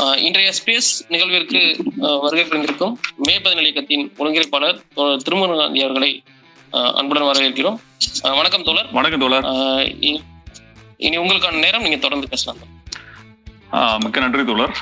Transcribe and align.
இன்றைய 0.00 0.52
ஸ்பேஸ் 0.58 0.90
நிகழ்விற்கு 1.12 1.60
வருகை 2.20 2.44
புரிந்திருக்கும் 2.44 2.94
மே 3.16 3.34
பதினேழு 3.40 3.66
இயக்கத்தின் 3.66 4.04
ஒருங்கிணைப்பாளர் 4.18 4.78
தோழர் 4.94 5.24
திருமுருக 5.24 5.58
காந்தி 5.60 5.80
அவர்களை 5.86 6.22
அன்புடன் 6.70 7.28
வரவேற்கிறோம். 7.28 7.78
வணக்கம் 8.22 8.62
தோழர். 8.62 8.88
வணக்கம் 8.92 9.22
தோழர். 9.24 9.46
இனி 10.96 11.18
உங்களுக்கான 11.18 11.62
நேரம் 11.64 11.84
நீங்க 11.86 11.96
தொடர்ந்து 11.96 12.28
பேசலாம். 12.28 12.62
மிக்க 14.02 14.20
நன்றி 14.20 14.44
தோழர். 14.44 14.74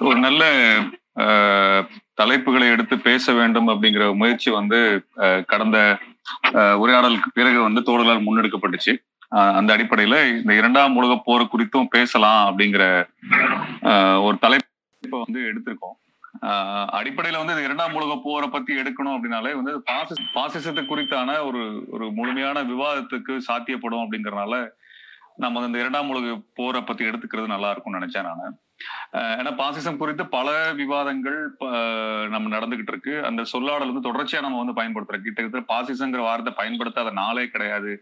ஒரு 0.00 0.18
நல்ல 0.26 0.44
தலைப்புகளை 2.20 2.68
எடுத்து 2.74 2.98
பேச 3.08 3.32
வேண்டும் 3.32 3.68
அப்படிங்கிற 3.68 4.14
முயற்சி 4.14 4.50
வந்து 4.50 4.78
கடந்த 5.46 5.98
உரையாடலுக்கு 6.82 7.36
பிறகு 7.38 7.60
வந்து 7.62 7.80
தோழர்களால் 7.88 8.26
முன்னெடுக்கப்பட்டுச்சு. 8.28 8.94
அந்த 9.28 9.70
அடிப்படையில 9.76 10.16
இந்த 10.40 10.52
இரண்டாம் 10.54 10.96
உலக 10.96 11.14
போர் 11.24 11.50
குறித்தும் 11.52 11.92
பேசலாம் 11.96 12.42
அப்படிங்கிற 12.48 12.84
ஒரு 14.22 14.36
தலைப்பை 14.38 15.20
வந்து 15.24 15.40
எடுத்திருக்கோம். 15.50 15.96
ஆஹ் 16.46 16.88
அடிப்படையில 16.98 17.40
வந்து 17.40 17.54
இந்த 17.54 17.62
இரண்டாம் 17.62 17.94
உலக 17.94 18.14
போரை 18.24 18.48
பத்தி 18.48 18.72
எடுக்கணும் 18.80 19.14
அப்படின்னாலே 19.16 19.52
வந்து 19.60 19.72
பாசிச 19.82 20.22
பாசிசத்தை 20.34 20.82
குறித்தான 20.84 21.30
ஒரு 21.46 21.62
ஒரு 21.90 22.06
முழுமையான 22.12 22.62
விவாதத்துக்கு 22.62 23.34
சாத்தியப்படும் 23.48 24.04
அப்படிங்கறதுனால 24.04 24.56
நம்ம 25.42 25.60
இந்த 25.66 25.78
இரண்டாம் 25.78 26.08
உலக 26.08 26.36
போரை 26.54 26.80
பத்தி 26.82 27.04
எடுத்துக்கிறது 27.04 27.52
நல்லா 27.52 27.70
இருக்கும்னு 27.70 28.00
நினைச்சேன் 28.00 28.26
நான். 28.28 28.56
ஏன்னா 29.40 29.50
பாசிசம் 29.60 30.00
குறித்து 30.00 30.24
பல 30.28 30.48
விவாதங்கள் 30.80 31.38
நம்ம 32.34 32.50
நடந்துகிட்டு 32.56 32.92
இருக்கு. 32.94 33.14
அந்த 33.24 33.42
சொல்லாடல் 33.52 33.92
வந்து 33.92 34.06
தொடர்ச்சியா 34.08 34.40
நம்ம 34.46 34.62
வந்து 34.62 34.78
பயன்படுத்துறோம். 34.80 35.26
கிட்டத்தட்ட 35.26 35.66
பாசிசங்கிற 35.74 36.22
வார்த்தை 36.28 36.52
பயன்படுத்தாத 36.56 37.10
நாளே 37.10 37.44
கிடையாது. 37.54 37.92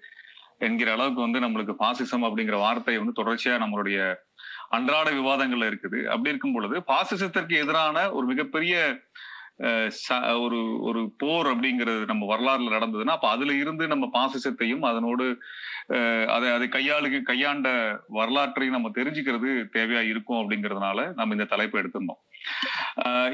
என்கிற 0.61 0.89
அளவுக்கு 0.93 1.21
வந்து 1.21 1.41
நம்மளுக்கு 1.41 1.75
பாசிசம் 1.81 2.27
அப்படிங்கிற 2.27 2.59
வார்த்தை 2.61 2.97
வந்து 2.99 3.19
தொடர்ச்சியா 3.19 3.57
நம்மளுடைய 3.63 3.99
அன்றாட 4.71 5.09
விவாதங்கள்ல 5.13 5.69
இருக்குது. 5.71 5.99
அப்படி 6.07 6.31
இருக்கும் 6.31 6.55
பொழுது 6.55 6.77
பாசிசத்திற்கு 6.89 7.55
எதிரான 7.61 8.07
ஒரு 8.13 8.27
மிகப்பெரிய 8.27 8.77
அஹ், 9.67 9.91
ச- 9.99 10.17
ஒரு 10.41 10.57
ஒரு 10.83 11.01
போர் 11.19 11.47
அப்படிங்கிறது 11.47 12.01
நம்ம 12.05 12.25
வரலாறுல 12.27 12.73
நடந்ததுன்னா 12.73 13.15
அப்ப 13.15 13.29
அதுல 13.31 13.53
இருந்து 13.55 13.85
நம்ம 13.89 14.07
பாசிசத்தையும் 14.13 14.85
அதனோடு 14.85 15.27
அஹ், 15.95 16.27
அதை 16.35 16.49
அதை 16.53 16.67
கையாளு 16.69 17.09
கையாண்ட 17.25 17.69
வரலாற்றையும் 18.11 18.77
நம்ம 18.77 18.91
தெரிஞ்சுக்கிறது 18.95 19.49
தேவையா 19.75 20.03
இருக்கும் 20.09 20.41
அப்படிங்கிறதுனால 20.41 21.07
நம்ம 21.15 21.35
இந்த 21.35 21.47
தலைப்பை 21.47 21.81
எடுத்திருந்தோம் 21.83 22.23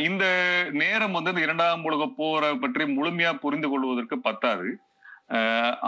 இந்த 0.02 0.24
நேரம் 0.78 1.12
வந்து 1.12 1.30
இந்த 1.30 1.42
இரண்டாம் 1.42 1.84
உலக 1.84 2.06
போரை 2.16 2.52
பற்றி 2.58 2.84
முழுமையா 2.92 3.32
புரிந்து 3.38 3.68
கொள்வதற்கு 3.68 4.16
பத்தாது. 4.20 4.68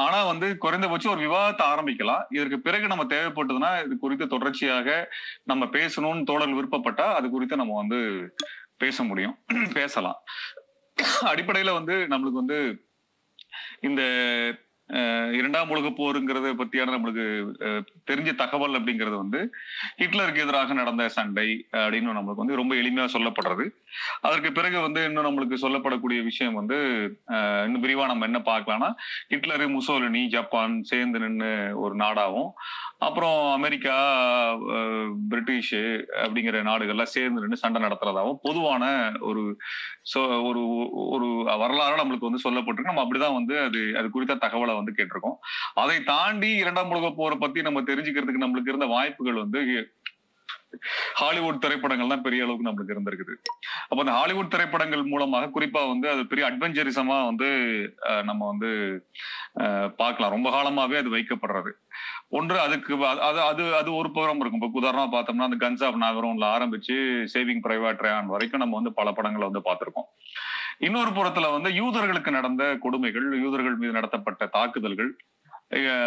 ஆனா 0.03 0.19
வந்து 0.29 0.47
குறைந்தபட்சம் 0.63 1.13
ஒரு 1.13 1.23
விவாதத்தை 1.25 1.65
ஆரம்பிக்கலாம். 1.71 2.25
இதற்கு 2.35 2.59
பிறகு 2.63 2.87
நம்ம 2.93 3.05
தேவைப்பட்டதுன்னா 3.11 3.73
இது 3.85 3.95
குறித்து 3.99 4.27
தொடர்ச்சியாக 4.31 4.89
நம்ம 5.45 5.67
பேசணும்னு 5.75 6.29
தோழல் 6.31 6.57
விருப்பப்பட்டா 6.59 7.09
அது 7.17 7.29
குறித்து 7.31 7.57
நம்ம 7.57 7.77
வந்து 7.83 8.01
பேச 8.79 8.99
முடியும். 9.05 9.37
பேசலாம். 9.81 10.21
அடிப்படையில 11.31 11.73
வந்து 11.79 11.97
நம்மளுக்கு 12.13 12.43
வந்து 12.43 12.61
இந்த 13.83 14.03
அஹ், 14.91 15.31
இரண்டாம் 15.37 15.71
உலக 15.73 15.89
போருங்கிறத 15.95 16.49
பத்தியான 16.59 16.93
நம்மளுக்கு 16.95 17.25
அஹ், 17.67 17.83
தெரிஞ்ச 18.11 18.35
தகவல் 18.35 18.71
அப்படிங்கிறது 18.71 19.17
வந்து 19.17 19.51
ஹிட்லருக்கு 19.97 20.41
எதிராக 20.41 20.73
நடந்த 20.73 21.09
சண்டை 21.09 21.67
அப்படின்னு 21.73 22.13
நம்மளுக்கு 22.13 22.35
வந்து 22.35 22.57
ரொம்ப 22.57 22.75
எளிமையா 22.75 23.09
சொல்லப்படுறது. 23.13 23.69
அதற்கு 24.21 24.53
பிறகு 24.53 24.81
வந்து 24.81 25.05
இன்னும் 25.05 25.27
நம்மளுக்கு 25.27 25.55
சொல்லப்படக்கூடிய 25.55 26.23
விஷயம் 26.23 26.55
வந்து 26.55 26.77
இன்னும் 27.29 27.85
விரிவா 27.85 28.07
நம்ம 28.07 28.25
என்ன 28.25 28.39
பார்க்கலாம்னா 28.39 28.95
ஹிட்லரு 29.31 29.79
முசோலினி 29.79 30.27
ஜப்பான் 30.27 30.83
சேர்ந்து 30.83 31.19
நின்று 31.19 31.79
ஒரு 31.79 31.97
நாடாவும் 31.97 32.51
அப்புறம் 32.99 33.53
அமெரிக்கா 33.53 33.97
பிரிட்டிஷ் 35.29 35.75
அப்படிங்கிற 35.75 36.63
நாடுகள்லாம் 36.63 37.03
சேர்ந்து 37.03 37.41
நின்று 37.41 37.57
சண்டை 37.57 37.83
நடத்துறதாகவும் 37.83 38.39
பொதுவான 38.43 39.13
ஒரு 39.21 39.57
சோ- 40.15 40.45
ஒரு 40.45 40.89
ஒரு 40.93 41.43
வரலாறு 41.45 41.97
நம்மளுக்கு 41.97 42.31
வந்து 42.31 42.51
சொல்லப்பட்டிருக்கு. 42.51 42.81
நம்ம 42.81 43.05
அப்படிதான் 43.05 43.33
வந்து 43.33 43.59
அது 43.59 43.95
அது 43.99 44.11
குறித்த 44.11 44.35
தகவலை 44.35 44.75
வந்து 44.75 44.95
கேட்டிருக்கோம். 44.97 45.35
அதை 45.75 46.03
தாண்டி 46.03 46.49
இரண்டாம் 46.49 46.91
உலக 46.91 47.13
போரை 47.17 47.39
பத்தி 47.39 47.63
நம்ம 47.63 47.83
தெரிஞ்சுக்கிறதுக்கு 47.95 48.47
நம்மளுக்கு 48.47 48.75
இருந்த 48.75 48.89
வாய்ப்புகள் 48.97 49.45
வந்து 49.45 49.61
ஹாலிவுட் 51.19 51.61
திரைப்படங்கள் 51.65 52.11
தான் 52.13 52.25
பெரிய 52.25 52.45
அளவுக்கு 52.45 52.67
நம்மளுக்கு 52.67 52.95
இருந்திருக்குது. 52.95 53.35
அப்ப 53.89 53.99
அந்த 54.03 54.15
ஹாலிவுட் 54.17 54.51
திரைப்படங்கள் 54.55 55.03
மூலமாக 55.11 55.51
குறிப்பா 55.57 55.81
வந்து 55.91 56.07
அது 56.13 56.23
பெரிய 56.31 56.45
அட்வென்ச்சரிசமா 56.49 57.17
வந்து 57.29 57.49
நம்ம 58.29 58.41
வந்து 58.53 58.71
பார்க்கலாம். 60.01 60.35
ரொம்ப 60.37 60.49
காலமாவே 60.55 60.97
அது 61.03 61.11
வைக்கப்படுறது. 61.17 61.73
ஒன்று 62.39 62.57
அதுக்கு 62.65 62.97
அது 63.29 63.41
அது 63.51 63.65
அது 63.81 63.91
ஒரு 64.01 64.11
புறம் 64.17 64.41
இருக்கும். 64.43 64.63
இப்போ 64.63 64.81
உதாரணமா 64.83 65.07
பார்த்தோம்னா 65.15 65.49
அந்த 65.51 65.59
கன்ஸ் 65.65 65.85
ஆஃப் 65.89 66.01
நாகரம்ல 66.05 66.49
ஆரம்பிச்சு 66.57 66.97
சேவிங் 67.35 67.63
பிரைவேட் 67.67 68.05
ரேன் 68.07 68.33
வரைக்கும் 68.35 68.63
நம்ம 68.65 68.77
வந்து 68.81 68.93
பல 69.01 69.13
படங்களை 69.19 69.47
வந்து 69.51 69.67
பார்த்திருக்கோம். 69.69 70.09
இன்னொரு 70.89 71.11
புறத்துல 71.19 71.53
வந்து 71.57 71.71
யூதர்களுக்கு 71.81 72.31
நடந்த 72.39 72.65
கொடுமைகள் 72.87 73.29
யூதர்கள் 73.45 73.81
மீது 73.83 73.97
நடத்தப்பட்ட 73.99 74.51
தாக்குதல்கள் 74.59 75.13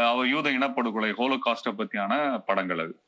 அவர் 0.08 0.28
யூத 0.28 0.50
இனப்படுகொலை 0.50 1.14
ஹோலோகாஸ்ட 1.18 1.74
பத்தியான 1.78 2.44
படங்கள் 2.46 2.80
அது. 2.80 3.02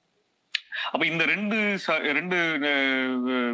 அப்ப 0.92 1.06
இந்த 1.06 1.26
ரெண்டு 1.26 1.80
ச- 1.88 2.12
ரெண்டு 2.12 2.60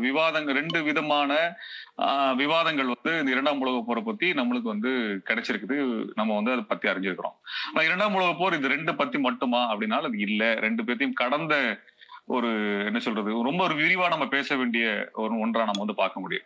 விவாதங்கள் 0.02 0.56
ரெண்டு 0.56 0.84
விதமான 0.84 1.56
ஆஹ், 1.98 2.36
விவாதங்கள் 2.36 2.86
வந்து 2.86 3.20
இந்த 3.20 3.32
இரண்டாம் 3.32 3.60
உலக 3.60 3.84
போரை 3.88 4.04
பத்தி 4.04 4.32
நம்மளுக்கு 4.32 4.62
வந்து 4.62 4.90
கிடைச்சிருக்குது. 5.26 6.06
நம்ம 6.16 6.36
வந்து 6.36 6.52
அதை 6.52 6.64
பத்தி 6.64 6.90
அறிஞ்சிருக்கிறோம். 6.90 7.38
ஆனா 7.74 7.86
இரண்டாம் 7.86 8.14
உலக 8.14 8.34
போர் 8.34 8.54
இது 8.54 8.68
ரெண்டு 8.68 8.96
பத்தி 8.96 9.20
மட்டுமா 9.20 9.74
அப்படின்னாலும் 9.74 10.06
அது 10.06 10.18
இல்ல. 10.20 10.54
ரெண்டு 10.54 10.84
பேர்த்தையும் 10.84 11.14
கடந்த 11.14 11.80
ஒரு 12.26 12.48
என்ன 12.86 13.00
சொல்றது 13.00 13.44
ரொம்ப 13.44 13.64
ஒரு 13.64 13.76
விரிவா 13.76 14.08
நம்ம 14.08 14.28
பேச 14.28 14.56
வேண்டிய 14.56 15.10
ஒரு 15.14 15.40
ஒன்றா 15.40 15.60
நம்ம 15.60 15.78
வந்து 15.78 15.96
பார்க்க 15.96 16.20
முடியும். 16.20 16.46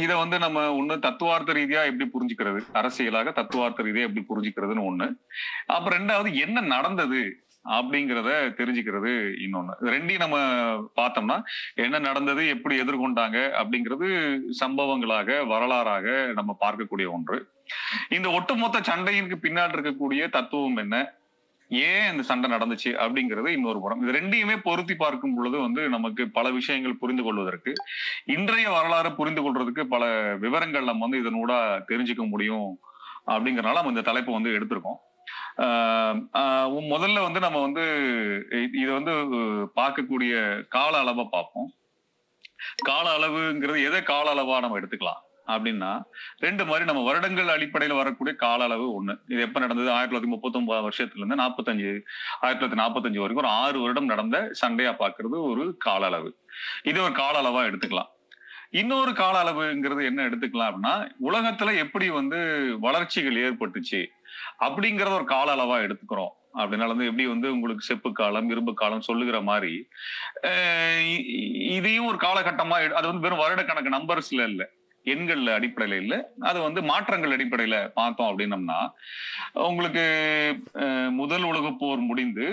இதை 0.00 0.16
வந்து 0.16 0.38
நம்ம 0.38 0.60
ஒண்ணு 0.70 0.98
தத்துவார்த்த 0.98 1.52
ரீதியா 1.52 1.80
எப்படி 1.90 2.08
புரிஞ்சுக்கிறது? 2.14 2.60
அரசியலாக 2.74 3.32
தத்துவார்த்த 3.32 3.82
ரீதியா 3.82 4.06
எப்படி 4.08 4.24
புரிஞ்சுக்கிறதுன்னு 4.32 4.88
ஒண்ணு. 4.90 5.08
அப்புறம் 5.66 5.98
ரெண்டாவது 5.98 6.34
என்ன 6.34 6.60
நடந்தது 6.60 7.22
அப்படிங்கிறத 7.64 8.30
தெரிஞ்சுக்கிறது 8.58 9.10
இன்னொன்னு. 9.44 9.74
ரெண்டையும் 9.80 10.24
நம்ம 10.24 10.38
பார்த்தோம்னா 10.96 11.42
என்ன 11.74 11.98
நடந்தது 11.98 12.48
எப்படி 12.48 12.80
எதிர்கொண்டாங்க 12.80 13.38
அப்படிங்கிறது 13.60 14.08
சம்பவங்களாக 14.64 15.38
வரலாறாக 15.52 16.32
நம்ம 16.32 16.56
பார்க்கக்கூடிய 16.60 17.08
ஒன்று. 17.10 17.38
இந்த 18.08 18.30
ஒட்டுமொத்த 18.30 18.80
சண்டையிற்கு 18.80 19.36
பின்னாடி 19.44 19.76
இருக்கக்கூடிய 19.76 20.28
தத்துவம் 20.28 20.76
என்ன? 20.76 20.96
ஏன் 21.68 22.10
இந்த 22.10 22.22
சண்டை 22.22 22.50
நடந்துச்சு 22.50 22.84
அப்படிங்கிறது 22.84 23.48
இன்னொரு 23.48 23.80
புறம். 23.80 24.08
இது 24.08 24.20
ரெண்டையுமே 24.20 24.60
பொருத்தி 24.62 24.94
பார்க்கும் 24.94 25.34
பொழுது 25.34 25.58
வந்து 25.58 25.88
நமக்கு 25.88 26.30
பல 26.30 26.50
விஷயங்கள் 26.50 26.96
புரிந்து 26.96 27.22
கொள்வதற்கு 27.22 27.72
இன்றைய 28.24 28.70
வரலாறு 28.70 29.14
புரிந்து 29.14 29.42
கொள்றதுக்கு 29.42 29.84
பல 29.84 30.34
விவரங்கள் 30.40 30.84
நம்ம 30.84 31.06
வந்து 31.06 31.22
இதனூட 31.22 31.50
தெரிஞ்சுக்க 31.88 32.28
முடியும் 32.28 32.78
அப்படிங்கறனால 33.26 33.72
நம்ம 33.72 33.88
இந்த 33.88 34.00
தலைப்பை 34.00 34.34
வந்து 34.34 34.50
எடுத்திருக்கோம். 34.50 35.00
ஆஹ் 35.56 36.28
ஆஹ் 36.32 36.82
முதல்ல 36.90 37.22
வந்து 37.22 37.40
நம்ம 37.40 37.60
வந்து 37.60 37.84
இதை 38.50 38.94
வந்து 38.94 39.12
பார்க்கக்கூடிய 39.76 40.64
கால 40.68 40.98
அளவை 40.98 41.28
பார்ப்போம். 41.30 41.72
கால 42.82 43.16
அளவுங்கிறது 43.16 43.84
எதை 43.84 44.02
கால 44.02 44.34
அளவா 44.34 44.60
நம்ம 44.60 44.80
எடுத்துக்கலாம்? 44.80 45.22
அப்படின்னா 45.46 45.90
ரெண்டு 46.44 46.62
மாதிரி 46.66 46.86
நம்ம 46.88 47.02
வருடங்கள் 47.08 47.54
அடிப்படையில் 47.54 47.96
வரக்கூடிய 47.96 48.34
கால 48.44 48.64
அளவு 48.68 48.86
ஒண்ணு. 48.98 49.14
இது 49.32 49.40
எப்ப 49.46 49.60
நடந்தது? 49.64 49.90
ஆயிரத்தி 49.90 50.14
தொள்ளாயிரத்தி 50.14 50.32
முப்பத்தி 50.34 50.58
ஒன்பது 50.58 50.86
வருஷத்துல 50.88 51.22
இருந்து 51.22 51.40
நாற்பத்தஞ்சு 51.42 51.90
ஆயிரத்தி 52.40 52.62
தொள்ளாயிரத்தி 52.62 52.82
நாற்பத்தஞ்சு 52.82 53.22
வரைக்கும் 53.24 53.44
ஒரு 53.44 53.52
ஆறு 53.62 53.80
வருடம் 53.84 54.12
நடந்த 54.12 54.36
சண்டையா 54.62 54.92
பாக்குறது 55.04 55.38
ஒரு 55.50 55.64
கால 55.86 56.06
அளவு 56.12 56.30
இது 56.90 56.98
ஒரு 57.06 57.14
கால 57.22 57.34
அளவா 57.42 57.62
எடுத்துக்கலாம். 57.70 58.10
இன்னொரு 58.80 59.12
கால 59.22 59.34
அளவுங்கிறது 59.44 60.02
என்ன 60.10 60.20
எடுத்துக்கலாம் 60.28 60.70
அப்படின்னா 60.70 60.94
உலகத்துல 61.28 61.74
எப்படி 61.84 62.06
வந்து 62.18 62.38
வளர்ச்சிகள் 62.86 63.42
ஏற்பட்டுச்சு 63.46 64.00
அப்படிங்கறத 64.66 65.14
ஒரு 65.18 65.26
கால 65.34 65.48
அளவா 65.56 65.76
எடுத்துக்கிறோம். 65.86 66.32
அப்படின்னால 66.60 66.92
வந்து 66.92 67.08
எப்படி 67.08 67.26
வந்து 67.26 67.48
உங்களுக்கு 67.54 67.84
செப்பு 67.88 68.10
காலம் 68.12 68.48
இரும்பு 68.52 68.72
காலம் 68.80 69.06
சொல்லுகிற 69.06 69.36
மாதிரி 69.40 69.74
இதையும் 71.76 72.08
ஒரு 72.10 72.18
காலகட்டமா 72.24 72.78
அது 72.98 73.06
வந்து 73.10 73.24
வெறும் 73.26 73.42
வருட 73.42 73.62
கணக்கு 73.64 73.96
நம்பர்ஸ்ல 73.96 74.46
இல்ல. 74.52 74.62
எண்கள் 75.06 75.42
அடிப்படையில 75.54 75.96
இல்ல. 76.02 76.14
அது 76.40 76.58
வந்து 76.60 76.80
மாற்றங்கள் 76.82 77.34
அடிப்படையில 77.36 77.76
பார்த்தோம் 77.94 78.28
அப்படின்னம்னா 78.30 78.80
உங்களுக்கு 79.64 80.04
முதல் 81.16 81.44
உலக 81.44 81.72
போர் 81.80 82.02
முடிந்து 82.02 82.46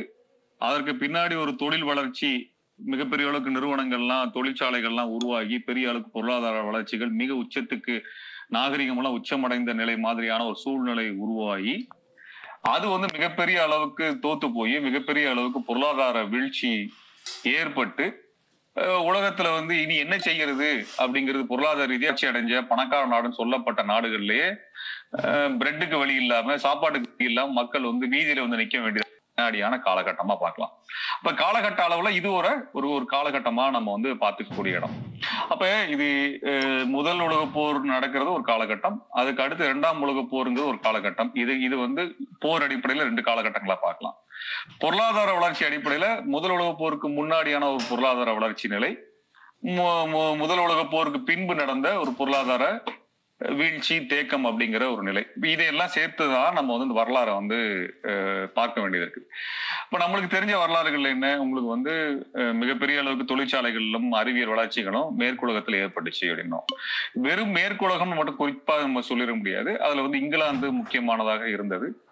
அதற்கு 0.62 0.94
பின்னாடி 0.96 1.36
ஒரு 1.36 1.52
தொழில் 1.56 1.84
வளர்ச்சி 1.84 2.32
மிகப்பெரிய 2.80 3.28
அளவுக்கு 3.28 3.56
நிறுவனங்கள்லாம் 3.56 4.34
தொழிற்சாலைகள்லாம் 4.36 5.14
உருவாகி 5.16 5.58
பெரிய 5.60 5.90
அளவுக்கு 5.90 6.12
பொருளாதார 6.12 6.62
வளர்ச்சிகள் 6.62 7.12
மிக 7.14 7.34
உச்சத்துக்கு 7.36 7.96
நாகரிகமெல்லாம் 8.50 9.18
உச்சமடைந்த 9.18 9.74
நிலை 9.74 9.96
மாதிரியான 9.98 10.46
ஒரு 10.46 10.58
சூழ்நிலை 10.64 11.08
உருவாகி 11.24 11.76
அது 12.70 12.86
வந்து 12.88 13.08
மிகப்பெரிய 13.14 13.58
அளவுக்கு 13.64 14.06
தோத்து 14.24 14.48
போய் 14.54 14.76
மிகப்பெரிய 14.80 15.26
அளவுக்கு 15.30 15.60
பொருளாதார 15.64 16.24
வீழ்ச்சி 16.26 16.72
ஏற்பட்டு 17.52 18.06
உலகத்துல 19.10 19.52
வந்து 19.58 19.74
இனி 19.84 19.96
என்ன 20.06 20.16
செய்யறது 20.28 20.70
அப்படிங்கிறது 21.02 21.44
பொருளாதார 21.52 21.88
ரீதியா 21.94 22.14
அடைஞ்ச 22.32 22.62
பணக்கார 22.72 23.10
நாடுன்னு 23.14 23.40
சொல்லப்பட்ட 23.42 23.84
நாடுகள்லயே 23.92 24.50
பிரெட்டுக்கு 25.62 25.96
வழி 26.02 26.16
இல்லாம 26.24 26.58
சாப்பாட்டுக்கு 26.66 27.14
வழி 27.14 27.32
இல்லாம 27.32 27.56
மக்கள் 27.62 27.92
வந்து 27.92 28.08
வீதியில 28.16 28.46
வந்து 28.46 28.62
நிக்க 28.64 28.78
வேண்டியது 28.84 29.08
பின்னாடியான 29.10 29.76
காலகட்டமா 29.86 30.36
பார்க்கலாம். 30.44 30.72
அப்ப 31.18 31.32
காலகட்ட 31.42 31.82
அளவுல 31.88 32.10
இது 32.20 32.30
ஒரு 32.40 32.52
ஒரு 32.78 32.88
ஒரு 32.96 33.06
காலகட்டமா 33.14 33.66
நம்ம 33.76 33.92
வந்து 33.96 34.10
பார்த்துக்கக்கூடிய 34.24 34.80
இடம். 34.80 34.96
அப்ப 35.54 35.64
இது 35.94 36.08
முதல் 36.96 37.22
உலக 37.28 37.42
போர் 37.58 37.80
நடக்கிறது 37.96 38.30
ஒரு 38.38 38.44
காலகட்டம் 38.52 38.98
அதுக்கு 39.20 39.44
அடுத்து 39.46 39.70
இரண்டாம் 39.70 40.02
உலக 40.06 40.24
போருங்கிறது 40.34 40.72
ஒரு 40.74 40.80
காலகட்டம். 40.88 41.32
இது 41.44 41.56
இது 41.68 41.78
வந்து 41.86 42.04
போர் 42.46 42.66
அடிப்படையில 42.68 43.08
ரெண்டு 43.10 43.24
காலகட்டங்களா 43.30 43.78
பார்க்கலாம். 43.88 44.18
பொருளாதார 44.78 45.34
வளர்ச்சி 45.34 45.66
அடிப்படையில 45.66 46.24
முதல் 46.24 46.50
உலக 46.50 46.76
போருக்கு 46.78 47.10
முன்னாடியான 47.10 47.74
ஒரு 47.74 47.84
பொருளாதார 47.90 48.34
வளர்ச்சி 48.34 48.68
நிலை. 48.68 48.98
முதல் 50.40 50.64
உலக 50.68 50.86
போருக்கு 50.86 51.22
பின்பு 51.22 51.56
நடந்த 51.56 52.00
ஒரு 52.00 52.12
பொருளாதார 52.12 52.84
வீழ்ச்சி 53.38 54.06
தேக்கம் 54.06 54.46
அப்படிங்கிற 54.46 54.94
ஒரு 54.94 55.04
நிலை. 55.04 55.28
இதையெல்லாம் 55.42 55.94
சேர்த்துதான் 55.96 56.54
நம்ம 56.54 56.78
வந்து 56.78 56.88
இந்த 56.88 56.96
வரலாறை 57.02 57.34
வந்து 57.34 57.60
பார்க்க 58.54 58.82
வேண்டியது 58.82 59.12
இருக்கு. 59.12 59.22
இப்ப 59.84 59.98
நம்மளுக்கு 59.98 60.34
தெரிஞ்ச 60.34 60.58
வரலாறுகள் 60.58 61.04
என்ன? 61.04 61.40
உங்களுக்கு 61.42 61.70
வந்து 61.70 61.94
மிகப்பெரிய 62.54 63.00
அளவுக்கு 63.00 63.26
தொழிற்சாலைகளிலும் 63.26 64.10
அறிவியல் 64.10 64.48
வளர்ச்சிகளும் 64.48 65.20
மேற்குலகத்துல 65.20 65.80
ஏற்பட்டுச்சு 65.84 66.26
அப்படின்னோம். 66.26 66.68
வெறும் 67.14 67.56
மேற்குலகம் 67.56 68.16
மட்டும் 68.16 68.40
குறிப்பா 68.40 68.80
நம்ம 68.80 69.00
சொல்லிட 69.10 69.36
முடியாது. 69.36 69.82
அதுல 69.82 70.02
வந்து 70.02 70.20
இங்கிலாந்து 70.20 70.72
முக்கியமானதாக 70.72 71.50
இருந்தது. 71.50 72.04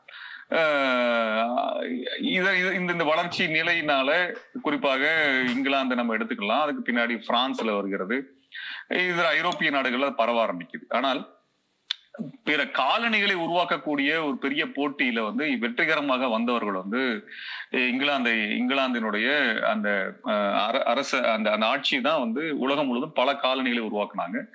இந்த 2.21 2.53
இந்த 2.73 3.03
வளர்ச்சி 3.03 3.45
நிலையினால 3.45 4.35
குறிப்பாக 4.61 5.31
இங்கிலாந்து 5.55 5.95
நம்ம 5.95 6.17
எடுத்துக்கலாம். 6.17 6.61
அதுக்கு 6.61 6.91
பின்னாடி 6.91 7.21
பிரான்ஸ்ல 7.27 7.75
வருகிறது. 7.75 8.38
இது 8.89 9.25
ஐரோப்பிய 9.25 9.71
நாடுகள்ல 9.71 10.11
பரவ 10.11 10.45
ஆரம்பிக்குது. 10.45 10.85
ஆனால் 10.89 11.35
பிற 12.44 12.63
காலனிகளை 12.63 13.35
உருவாக்கக்கூடிய 13.35 14.25
ஒரு 14.25 14.38
பெரிய 14.39 14.65
போட்டியில 14.65 15.23
வந்து 15.23 15.59
வெற்றிகரமாக 15.59 16.27
வந்தவர்கள் 16.27 16.73
வந்து 16.73 17.27
இங்கிலாந்தை 17.71 18.33
இங்கிலாந்தினுடைய 18.59 19.59
அந்த 19.61 20.13
அர- 20.23 20.83
அரச 20.83 21.31
அந்த 21.31 21.51
அந்த 21.51 21.65
ஆட்சி 21.65 22.01
தான் 22.01 22.19
வந்து 22.19 22.57
உலகம் 22.57 22.88
முழுவதும் 22.88 23.15
பல 23.15 23.33
காலனிகளை 23.33 23.81
உருவாக்குனாங்க. 23.81 24.45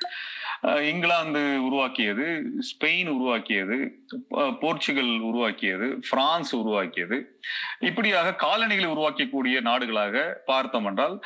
இங்கிலாந்து 0.62 1.40
உருவாக்கியது 1.66 2.26
ஸ்பெயின் 2.68 3.08
உருவாக்கியது 3.14 3.76
போர்ச்சுகல் 4.60 5.10
உருவாக்கியது 5.28 5.86
பிரான்ஸ் 6.10 6.52
உருவாக்கியது. 6.60 7.16
இப்படியாக 7.88 8.34
காலனிகளை 8.44 8.88
உருவாக்கக்கூடிய 8.94 9.56
நாடுகளாக 9.68 10.24
பார்த்தோம் 10.50 10.86
என்றால் 10.90 11.16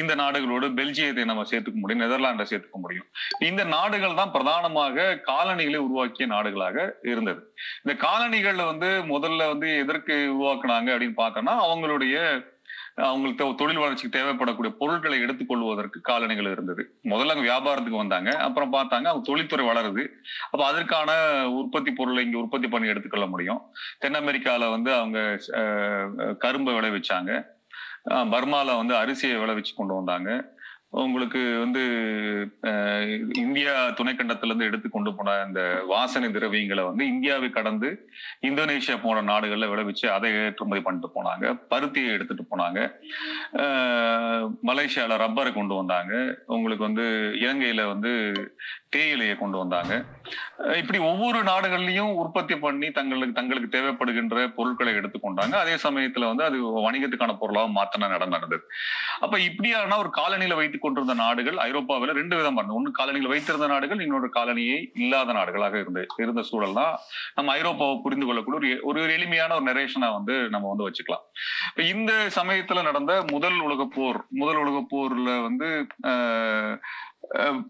இந்த 0.00 0.12
நாடுகளோடு 0.22 0.68
பெல்ஜியத்தை 0.78 1.24
நம்ம 1.24 1.44
சேர்த்துக்க 1.50 1.78
முடியும் 1.82 2.04
நெதர்லாண்டை 2.04 2.46
சேர்த்துக்க 2.52 2.80
முடியும். 2.86 3.08
இந்த 3.50 3.64
நாடுகள் 3.76 4.18
தான் 4.22 4.34
பிரதானமாக 4.36 5.06
காலனிகளை 5.30 5.80
உருவாக்கிய 5.86 6.28
நாடுகளாக 6.34 6.88
இருந்தது. 7.12 7.42
இந்த 7.84 7.94
காலனிகள்ல 8.06 8.64
வந்து 8.72 8.90
முதல்ல 9.14 9.48
வந்து 9.52 9.70
எதற்கு 9.84 10.16
உருவாக்குனாங்க 10.36 10.90
அப்படின்னு 10.94 11.22
பார்த்தோம்னா 11.22 11.56
அவங்களுடைய 11.66 12.16
அவங்களுக்கு 12.96 13.54
தொழில் 13.54 13.76
வளர்ச்சிக்கு 13.76 14.18
தேவைப்படக்கூடிய 14.18 14.68
பொருட்களை 14.68 15.20
எடுத்துக்கொள்வதற்கு 15.20 16.00
காலணிகள் 16.00 16.50
இருந்தது. 16.50 17.00
முதல்ல 17.04 17.34
அங்க 17.34 17.44
வியாபாரத்துக்கு 17.52 17.96
வந்தாங்க. 17.96 18.30
அப்புறம் 18.30 18.72
பார்த்தாங்க 18.72 19.06
அவங்க 19.06 19.20
தொழில்துறை 19.22 19.66
வளருது. 19.66 20.06
அப்ப 20.50 20.66
அதற்கான 20.66 21.10
உற்பத்தி 21.50 21.92
பொருளை 21.92 22.24
இங்க 22.24 22.38
உற்பத்தி 22.38 22.68
பண்ணி 22.68 22.88
எடுத்துக்கொள்ள 22.88 23.26
முடியும். 23.26 23.60
தென் 23.98 24.14
அமெரிக்கால 24.14 24.70
வந்து 24.70 24.92
அவங்க 24.92 25.38
கரும்பை 26.38 26.74
விளைவிச்சாங்க. 26.74 27.54
பர்மாவில் 28.10 28.32
பர்மால 28.32 28.76
வந்து 28.76 28.94
அரிசியை 28.94 29.36
விளைவிச்சு 29.36 29.72
கொண்டு 29.76 29.94
வந்தாங்க. 29.94 30.55
உங்களுக்கு 30.92 31.58
வந்து 31.58 31.80
இந்தியா 33.36 33.72
துணைக்கண்டத்துல 33.96 34.44
இருந்து 34.44 34.64
எடுத்து 34.64 34.88
கொண்டு 34.88 35.14
போன 35.14 35.42
இந்த 35.46 35.62
வாசனை 35.86 36.28
திரவியங்களை 36.28 36.84
வந்து 36.84 37.06
இந்தியாவை 37.06 37.50
கடந்து 37.50 37.88
இந்தோனேஷியா 38.42 39.02
போன்ற 39.02 39.22
நாடுகளில் 39.22 39.68
விளைவிச்சு 39.68 40.06
அதை 40.08 40.32
ஏற்றுமதி 40.40 40.80
பண்ணிட்டு 40.80 41.10
போனாங்க 41.14 41.44
பருத்தியை 41.70 42.12
எடுத்துட்டு 42.12 42.44
போனாங்க. 42.44 42.78
அஹ், 43.58 44.46
மலேசியால 44.66 45.16
ரப்பரை 45.16 45.52
கொண்டு 45.52 45.74
வந்தாங்க. 45.74 46.12
உங்களுக்கு 46.46 46.84
வந்து 46.84 47.06
இலங்கையில 47.40 47.86
வந்து 47.86 48.12
தேயிலையை 48.90 49.36
கொண்டு 49.36 49.58
வந்தாங்க. 49.58 49.92
இப்படி 50.76 50.98
ஒவ்வொரு 51.02 51.42
நாடுகள்லையும் 51.42 52.12
உற்பத்தி 52.14 52.56
பண்ணி 52.56 52.90
தங்களுக்கு 52.90 53.34
தங்களுக்கு 53.34 53.78
தேவைப்படுகின்ற 53.78 54.48
பொருட்களை 54.54 54.94
எடுத்துக்கொண்டாங்க 54.94 55.54
அதே 55.56 55.74
சமயத்துல 55.82 56.26
வந்து 56.26 56.44
அது 56.44 56.56
வணிகத்துக்கான 56.80 57.38
பொருளாக 57.38 57.68
மாத்தின 57.72 58.08
நடந்தது. 58.08 58.58
அப்ப 59.20 59.40
இப்படியான 59.40 59.96
ஒரு 59.98 60.10
காலனியில 60.16 60.54
வைத்துக் 60.76 60.86
கொண்டிருந்த 60.86 61.14
நாடுகள் 61.24 61.58
ஐரோப்பாவில் 61.66 62.16
ரெண்டு 62.18 62.34
விதமா 62.36 62.60
இருந்தது. 62.60 62.78
ஒன்று 62.78 62.90
காலனிகள் 62.98 63.32
வைத்திருந்த 63.32 63.66
நாடுகள் 63.66 64.00
இன்னொரு 64.00 64.28
காலனியை 64.34 64.78
இல்லாத 64.94 65.32
நாடுகளாக 65.32 65.74
இருந்த 65.80 66.00
இருந்த 66.16 66.42
சூழல் 66.42 66.78
தான் 66.80 66.94
நம்ம 67.34 67.54
ஐரோப்பாவை 67.58 67.96
புரிந்து 68.02 68.26
கொள்ளக்கூடிய 68.26 68.74
ஒரு 68.82 69.00
ஒரு 69.02 69.12
எளிமையான 69.18 69.54
ஒரு 69.58 69.66
நெரேஷனா 69.70 70.08
வந்து 70.18 70.34
நம்ம 70.48 70.68
வந்து 70.72 70.86
வச்சுக்கலாம். 70.88 71.24
இப்போ 71.68 71.82
இந்த 71.94 72.12
சமயத்துல 72.38 72.82
நடந்த 72.82 73.12
முதல் 73.32 73.58
உலக 73.60 73.88
போர் 73.96 74.20
முதல் 74.42 74.60
உலக 74.64 74.78
போர்ல 74.92 75.30
வந்து 75.48 75.70
ஆஹ் 76.10 76.76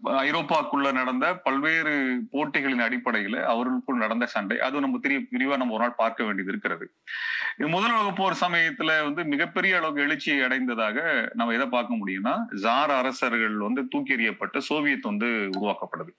ஐரோப்பாக்குள்ள 0.05 0.91
நடந்த 0.91 1.35
பல்வேறு 1.35 2.19
போட்டிகளின் 2.31 2.79
அடிப்படையில 2.79 3.43
அவர்களுக்குள் 3.43 3.97
நடந்த 3.97 4.25
சண்டை. 4.25 4.59
அது 4.59 4.79
நம்ம 4.79 4.97
தெரிய 4.97 5.19
விரிவா 5.19 5.57
நம்ம 5.57 5.73
ஒரு 5.73 5.83
நாள் 5.83 5.93
பார்க்க 5.97 6.23
வேண்டியது 6.23 6.51
இருக்கிறது. 6.51 6.93
முதல் 7.57 7.91
உலக 7.91 8.11
போர் 8.11 8.37
சமயத்துல 8.41 9.03
வந்து 9.03 9.23
மிகப்பெரிய 9.23 9.77
அளவுக்கு 9.77 10.01
எழுச்சியை 10.01 10.41
அடைந்ததாக 10.41 11.29
நம்ம 11.33 11.53
எதை 11.53 11.67
பார்க்க 11.67 11.95
முடியும்னா 11.95 12.55
ஜார் 12.55 12.91
அரசர்கள் 12.91 13.57
வந்து 13.57 13.87
தூக்கி 13.87 14.15
எறியப்பட்டு 14.15 14.57
சோவியத் 14.57 15.01
வந்து 15.01 15.49
உருவாக்கப்படுது 15.61 16.13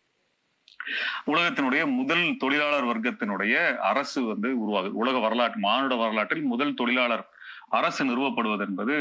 உலகத்தினுடைய 1.26 1.94
முதல் 1.96 2.36
தொழிலாளர் 2.38 2.84
வர்க்கத்தினுடைய 2.84 3.76
அரசு 3.76 4.24
வந்து 4.24 4.48
உருவாகுது. 4.48 4.88
உலக 4.88 5.18
வரலாற்று 5.18 5.60
மானுட 5.60 5.94
வரலாற்றில் 5.94 6.42
முதல் 6.42 6.74
தொழிலாளர் 6.74 7.28
அரசு 7.70 8.04
நிறுவப்படுவது 8.04 8.64
என்பது 8.64 8.94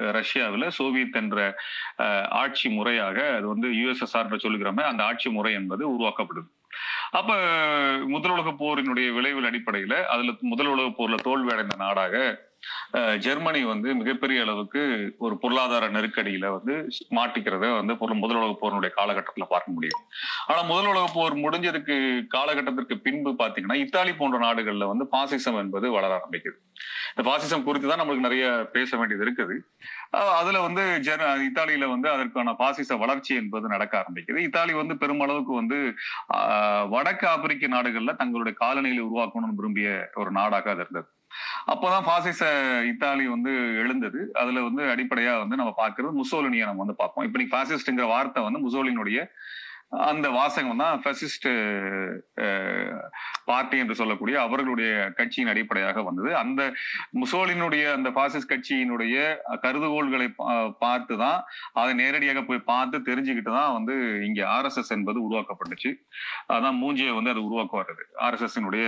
அஹ், 0.00 0.12
சோவியத் 0.76 1.16
என்ற 1.16 1.38
அஹ், 1.98 2.26
ஆட்சி 2.34 2.68
முறையாக 2.70 3.18
அது 3.36 3.46
வந்து 3.48 3.68
யுஎஸ்எஸ்ஆர் 3.76 4.44
சொல்லுகிறோமே 4.44 4.82
அந்த 4.82 5.04
ஆட்சி 5.04 5.30
முறை 5.30 5.52
என்பது 5.52 5.84
உருவாக்கப்படுது. 5.94 6.48
அப்ப 7.12 7.30
முதல் 8.08 8.30
உலக 8.30 8.50
போரினுடைய 8.58 9.12
விளைவில் 9.12 9.48
அடிப்படையில 9.48 9.94
அதுல 10.06 10.32
முதல் 10.44 10.66
உலக 10.66 10.88
போர்ல 10.96 11.16
தோல்வி 11.22 11.52
அடைந்த 11.52 11.76
நாடாக 11.78 12.14
ஜெர்மனி 13.18 13.64
வந்து 13.64 13.94
மிகப்பெரிய 13.94 14.42
அளவுக்கு 14.42 14.80
ஒரு 15.18 15.38
பொருளாதார 15.38 15.88
நெருக்கடியில 15.88 16.46
வந்து 16.56 16.74
மாட்டிக்கிறத 17.10 17.70
வந்து 17.76 17.96
பொருள் 17.96 18.16
முதல் 18.16 18.36
உலக 18.36 18.54
போரினுடைய 18.62 18.90
காலகட்டத்துல 18.98 19.46
பார்க்க 19.48 19.72
முடியும். 19.72 20.02
ஆனா 20.46 20.62
முதல் 20.62 20.86
உலக 20.86 21.06
போர் 21.14 21.36
முடிஞ்சதுக்கு 21.36 21.96
காலகட்டத்திற்கு 22.28 22.98
பின்பு 22.98 23.30
பாத்தீங்கன்னா 23.38 23.74
இத்தாலி 23.74 24.12
போன்ற 24.12 24.38
நாடுகள்ல 24.38 24.86
வந்து 24.86 25.06
பாசிசம் 25.12 25.58
என்பது 25.58 25.90
வளர 25.90 26.12
ஆரம்பிக்குது. 26.18 26.58
இந்த 27.14 27.24
பாசிசம் 27.30 27.64
குறித்து 27.64 27.88
தான் 27.88 28.00
நம்மளுக்கு 28.00 28.26
நிறைய 28.28 28.44
பேச 28.72 28.96
வேண்டியது 28.96 29.24
இருக்குது. 29.26 29.56
அதுல 30.12 30.60
வந்து 30.60 30.84
ஜெர் 31.00 31.24
இத்தாலியில 31.48 31.88
வந்து 31.88 32.08
அதற்கான 32.10 32.54
பாசிச 32.54 32.96
வளர்ச்சி 32.96 33.34
என்பது 33.34 33.68
நடக்க 33.68 33.92
ஆரம்பிக்குது. 34.02 34.36
இத்தாலி 34.36 34.72
வந்து 34.72 34.94
பெருமளவுக்கு 34.94 35.54
வந்து 35.54 35.78
ஆஹ் 36.34 36.86
வடக்கு 36.88 37.28
ஆப்பிரிக்க 37.28 37.66
நாடுகள்ல 37.68 38.14
தங்களுடைய 38.16 38.56
காலநிலை 38.58 39.02
உருவாக்கணும்னு 39.02 39.58
விரும்பிய 39.60 40.10
ஒரு 40.14 40.30
நாடாக 40.30 40.70
அது 40.70 40.80
இருந்தது. 40.80 41.08
அப்போதான் 41.66 42.04
பாசிச 42.04 42.42
இத்தாலி 42.86 43.26
வந்து 43.26 43.50
எழுந்தது. 43.76 44.30
அதுல 44.32 44.62
வந்து 44.62 44.82
அடிப்படையா 44.84 45.38
வந்து 45.38 45.56
நம்ம 45.56 45.74
பார்க்கறது 45.76 46.20
முசோலினியை 46.22 46.64
நம்ம 46.64 46.84
வந்து 46.84 46.94
பார்ப்போம். 46.94 47.24
இப்ப 47.24 47.38
நீ 47.38 47.46
பாசிஸ்ட்ங்கிற 47.48 48.06
வார்த்தை 48.06 48.42
வந்து 48.42 48.60
முசோலினுடைய 48.60 49.20
அந்த 50.04 50.30
வாசகம் 50.30 50.76
தான் 50.76 51.02
ஃபெசிஸ்ட் 51.02 51.46
பார்ட்டி 53.44 53.78
என்று 53.78 53.94
சொல்லக்கூடிய 53.94 54.40
அவர்களுடைய 54.40 55.12
கட்சியின் 55.16 55.50
அடிப்படையாக 55.50 56.02
வந்தது. 56.02 56.36
அந்த 56.36 56.72
முசோலினுடைய 57.14 57.92
அந்த 57.92 58.10
பாசிஸ்ட் 58.10 58.52
கட்சியினுடைய 58.52 59.16
கருதுகோள்களை 59.62 60.28
பா- 60.38 60.70
பார்த்து 60.78 61.18
தான் 61.18 61.44
அதை 61.72 61.94
நேரடியாக 61.94 62.42
போய் 62.42 62.58
பார்த்து 62.58 62.98
தெரிஞ்சுக்கிட்டு 62.98 63.50
தான் 63.50 63.72
வந்து 63.72 63.94
இங்க 64.26 64.48
ஆர்எஸ்எஸ் 64.48 64.88
என்பது 64.88 65.20
உருவாக்கப்பட்டுச்சு. 65.26 65.92
அதான் 66.48 66.80
மூஞ்சியை 66.82 67.14
வந்து 67.14 67.30
அது 67.30 67.44
உருவாக்க 67.44 67.82
வருது 67.82 68.06
ஆர்எஸ்எஸ்னுடைய 68.20 68.86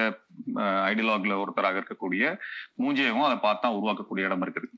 ஐடியாலஜில 0.86 1.38
ஒருத்தராக 1.40 1.80
இருக்கக்கூடிய 1.80 2.24
மூஞ்சியவும் 2.78 3.26
அதை 3.26 3.38
பார்த்தா 3.42 3.68
உருவாக்கக்கூடிய 3.76 4.26
இடம் 4.26 4.44
இருக்குது. 4.44 4.68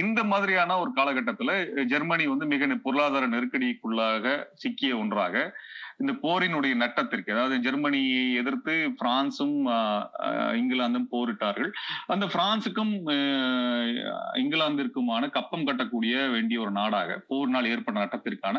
இந்த 0.00 0.20
மாதிரியான 0.30 0.78
ஒரு 0.78 0.92
காலகட்டத்துல 0.96 1.52
ஜெர்மனி 1.86 2.26
வந்து 2.26 2.46
மிக 2.46 2.58
பொருளாதார 2.84 3.26
நெருக்கடிக்குள்ளாக 3.32 4.24
சிக்கிய 4.56 4.92
ஒன்றாக 4.98 5.34
இந்த 6.00 6.12
போரினுடைய 6.22 6.74
நட்டத்திற்கு 6.80 7.32
அதாவது 7.32 7.56
ஜெர்மனியை 7.60 8.22
எதிர்த்து 8.36 8.74
பிரான்சும் 9.00 9.56
ஆஹ், 9.72 10.04
இங்கிலாந்தும் 10.60 11.10
போரிட்டார்கள். 11.12 11.70
அந்த 12.08 12.26
பிரான்சுக்கும் 12.32 12.94
இங்கிலாந்திற்குமான 14.40 14.98
கப்பம் 15.36 15.66
கட்டக்கூடிய 15.66 16.14
வேண்டிய 16.32 16.60
ஒரு 16.60 16.72
நாடாக 16.72 17.18
போரினால் 17.28 17.70
ஏற்பட்ட 17.70 17.98
நட்டத்திற்கான 18.00 18.56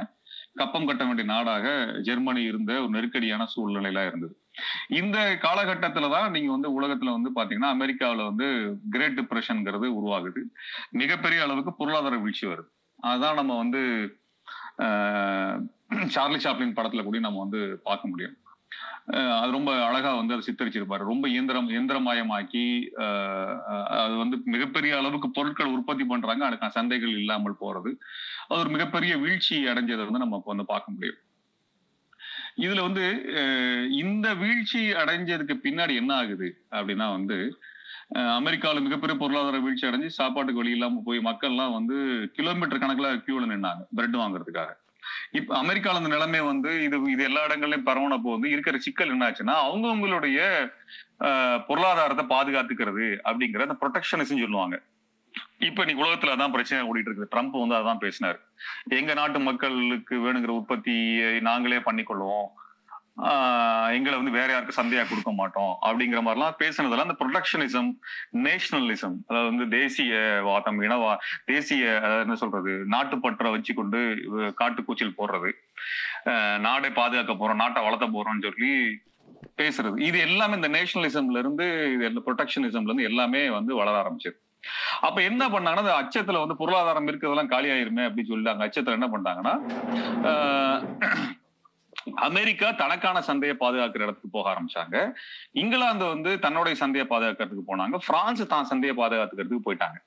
கப்பம் 0.57 0.87
கட்ட 0.87 1.03
வேண்டிய 1.05 1.27
நாடாக 1.27 1.65
ஜெர்மனி 2.01 2.41
இருந்த 2.43 2.71
ஒரு 2.81 2.93
நெருக்கடியான 2.95 3.43
சூழ்நிலையில 3.53 4.05
இருந்தது. 4.07 4.33
இந்த 4.95 5.17
காலகட்டத்துல 5.41 6.09
தான் 6.09 6.31
நீங்க 6.31 6.51
வந்து 6.51 6.69
உலகத்துல 6.77 7.11
வந்து 7.11 7.29
பாத்தீங்கன்னா 7.35 7.73
அமெரிக்காவுல 7.73 8.25
வந்து 8.25 8.47
கிரேட் 8.89 9.17
டிப்ரெஷன்ங்கிறது 9.19 9.87
உருவாகுது. 9.97 10.41
மிகப்பெரிய 10.93 11.41
அளவுக்கு 11.41 11.73
பொருளாதார 11.73 12.17
வீழ்ச்சி 12.17 12.47
வருது. 12.47 12.69
அதான் 13.03 13.35
நம்ம 13.35 13.57
வந்து 13.57 13.81
ஆஹ், 14.79 15.57
சார்லி 16.09 16.39
சாப்ளின் 16.39 16.77
படத்துல 16.77 17.03
கூட 17.03 17.19
நம்ம 17.19 17.39
வந்து 17.39 17.59
பார்க்க 17.83 18.07
முடியும். 18.07 18.35
அஹ் 19.13 19.37
அது 19.37 19.51
ரொம்ப 19.51 19.71
அழகா 19.85 20.13
வந்து 20.13 20.33
அதை 20.33 20.43
சித்தரிச்சிருப்பாரு. 20.47 21.03
ரொம்ப 21.03 21.29
இயந்திரம் 21.29 21.69
இயந்திரமயமாக்கி 21.69 22.63
அஹ் 23.03 23.55
அது 23.97 24.15
வந்து 24.15 24.37
மிகப்பெரிய 24.45 24.97
அளவுக்கு 24.97 25.31
பொருட்கள் 25.31 25.67
உற்பத்தி 25.67 26.05
பண்றாங்க. 26.05 26.43
அதுக்கான 26.49 26.75
சந்தைகள் 26.75 27.13
இல்லாமல் 27.17 27.61
போறது. 27.61 27.91
அது 28.47 28.59
ஒரு 28.59 28.69
மிகப்பெரிய 28.69 29.17
வீழ்ச்சி 29.17 29.57
அடைஞ்சதை 29.67 30.05
வந்து 30.05 30.19
நம்ம 30.19 30.41
வந்து 30.45 30.65
பார்க்க 30.65 30.91
முடியும். 30.91 31.19
இதுல 32.63 32.83
வந்து 32.87 33.05
இந்த 34.03 34.27
வீழ்ச்சி 34.41 34.81
அடைஞ்சதுக்கு 35.01 35.55
பின்னாடி 35.65 35.93
என்ன 36.01 36.11
ஆகுது? 36.15 36.49
அப்படின்னா 36.77 37.07
வந்து 37.17 37.37
அமெரிக்காவில் 38.37 38.85
மிகப்பெரிய 38.85 39.15
பொருளாதார 39.19 39.59
வீழ்ச்சி 39.65 39.85
அடைஞ்சு 39.89 40.09
சாப்பாட்டுக்கு 40.19 40.61
வழி 40.61 40.75
இல்லாம 40.77 41.01
போய் 41.05 41.19
மக்கள்லாம் 41.27 41.75
வந்து 41.77 41.97
கிலோமீட்டர் 42.37 42.81
கணக்குல 42.83 43.09
கியூல 43.27 43.45
நின்னாங்க 43.51 43.83
பிரெட் 43.97 44.17
வாங்குறதுக்காக. 44.21 44.71
இப்ப 45.39 45.51
அமெரிக்கால 45.63 45.99
இந்த 46.01 46.11
நிலைமை 46.15 46.41
வந்து 46.49 46.71
இது 46.87 46.97
இது 47.13 47.23
எல்லா 47.29 47.41
இடங்கள்லயும் 47.47 47.87
பரவனப்போ 47.89 48.31
வந்து 48.35 48.49
இருக்கிற 48.55 48.77
சிக்கல் 48.85 49.13
என்னாச்சுன்னா 49.15 49.55
அவங்கவுங்களுடைய 49.67 50.39
பொருளாதாரத்தை 51.69 52.25
பாதுகாத்துக்கிறது 52.35 53.07
அப்படிங்கிற 53.27 53.67
அந்த 53.67 53.77
ப்ரொடெக்ஷனிசம் 53.83 54.43
சொல்லுவாங்க. 54.43 54.77
இப்ப 55.67 55.83
நீ 55.87 55.93
உலகத்துல 56.01 56.33
அதான் 56.35 56.53
பிரச்சனை 56.55 56.79
ஓடிட்டு 56.89 57.09
இருக்குது. 57.09 57.31
ட்ரம்ப் 57.33 57.61
வந்து 57.61 57.77
அதான் 57.79 58.01
பேசினாரு. 58.03 58.39
எங்க 58.99 59.11
நாட்டு 59.19 59.39
மக்களுக்கு 59.49 60.15
வேணுங்கிற 60.25 60.53
உற்பத்தியை 60.59 61.29
நாங்களே 61.49 61.79
பண்ணிக்கொள்வோம். 61.87 62.49
எங்களை 63.95 64.15
வந்து 64.19 64.33
வேற 64.37 64.47
யாருக்கும் 64.51 64.77
சந்தையா 64.77 65.03
கொடுக்க 65.07 65.31
மாட்டோம் 65.39 65.73
அப்படிங்கிற 65.87 66.19
மாதிரிலாம் 66.25 66.55
பேசுனதெல்லாம் 66.61 67.07
அந்த 67.07 67.17
ப்ரொடக்ஷனிசம் 67.21 67.89
நேஷனலிசம் 68.45 69.17
அதாவது 69.29 69.49
வந்து 69.51 69.65
தேசிய 69.77 70.13
வாதம் 70.47 70.79
இனவா 70.87 71.11
தேசிய 71.51 71.89
அதாவது 71.97 72.25
என்ன 72.25 72.37
சொல்றது 72.43 72.73
நாட்டுப்பற்றை 72.93 73.51
வச்சு 73.55 73.73
கொண்டு 73.79 73.99
காட்டுக்கூச்சல் 74.61 75.17
போடுறது. 75.19 75.51
நாடை 76.67 76.91
பாதுகாக்க 76.99 77.35
போறோம் 77.41 77.61
நாட்டை 77.63 77.83
வளர்த்த 77.87 78.09
போறோம்னு 78.15 78.45
சொல்லி 78.47 78.71
பேசுறது. 79.61 79.97
இது 80.09 80.17
எல்லாமே 80.27 80.57
இந்த 80.59 80.71
நேஷனலிசம்ல 80.77 81.43
இருந்து 81.43 81.67
இது 81.95 82.25
ப்ரொடக்ஷனிசம்ல 82.29 82.89
இருந்து 82.89 83.09
எல்லாமே 83.11 83.43
வந்து 83.57 83.73
வளர 83.81 83.97
ஆரம்பிச்சிருக்கு 84.03 84.47
அப்ப 85.01 85.21
என்ன 85.21 85.43
பண்ணாங்கன்னா 85.49 85.85
அந்த 85.85 85.99
அச்சத்துல 86.01 86.41
வந்து 86.43 86.55
பொருளாதாரம் 86.55 87.07
இருக்கிறதெல்லாம் 87.07 87.53
காலியாயிருமே 87.53 88.05
அப்படின்னு 88.07 88.31
சொல்லி 88.33 88.49
அச்சத்துல 88.67 88.99
என்ன 88.99 89.09
பண்ணாங்கன்னா 89.15 89.53
அமெரிக்கா 92.27 92.67
தனக்கான 92.71 93.21
சந்தையை 93.21 93.57
பாதுகாக்கிற 93.59 94.05
இடத்துக்கு 94.05 94.29
போக 94.35 94.45
ஆரம்பிச்சாங்க. 94.51 94.95
இங்கிலாந்து 95.51 96.05
வந்து 96.05 96.39
தன்னுடைய 96.39 96.75
சந்தையை 96.75 97.05
பாதுகாக்கிறதுக்கு 97.09 97.65
போனாங்க. 97.67 97.95
பிரான்ஸ் 98.07 98.41
தான் 98.47 98.69
சந்தையை 98.71 98.93
பாதுகாத்துக்கிறதுக்கு 98.97 99.65
போயிட்டாங்க. 99.67 99.97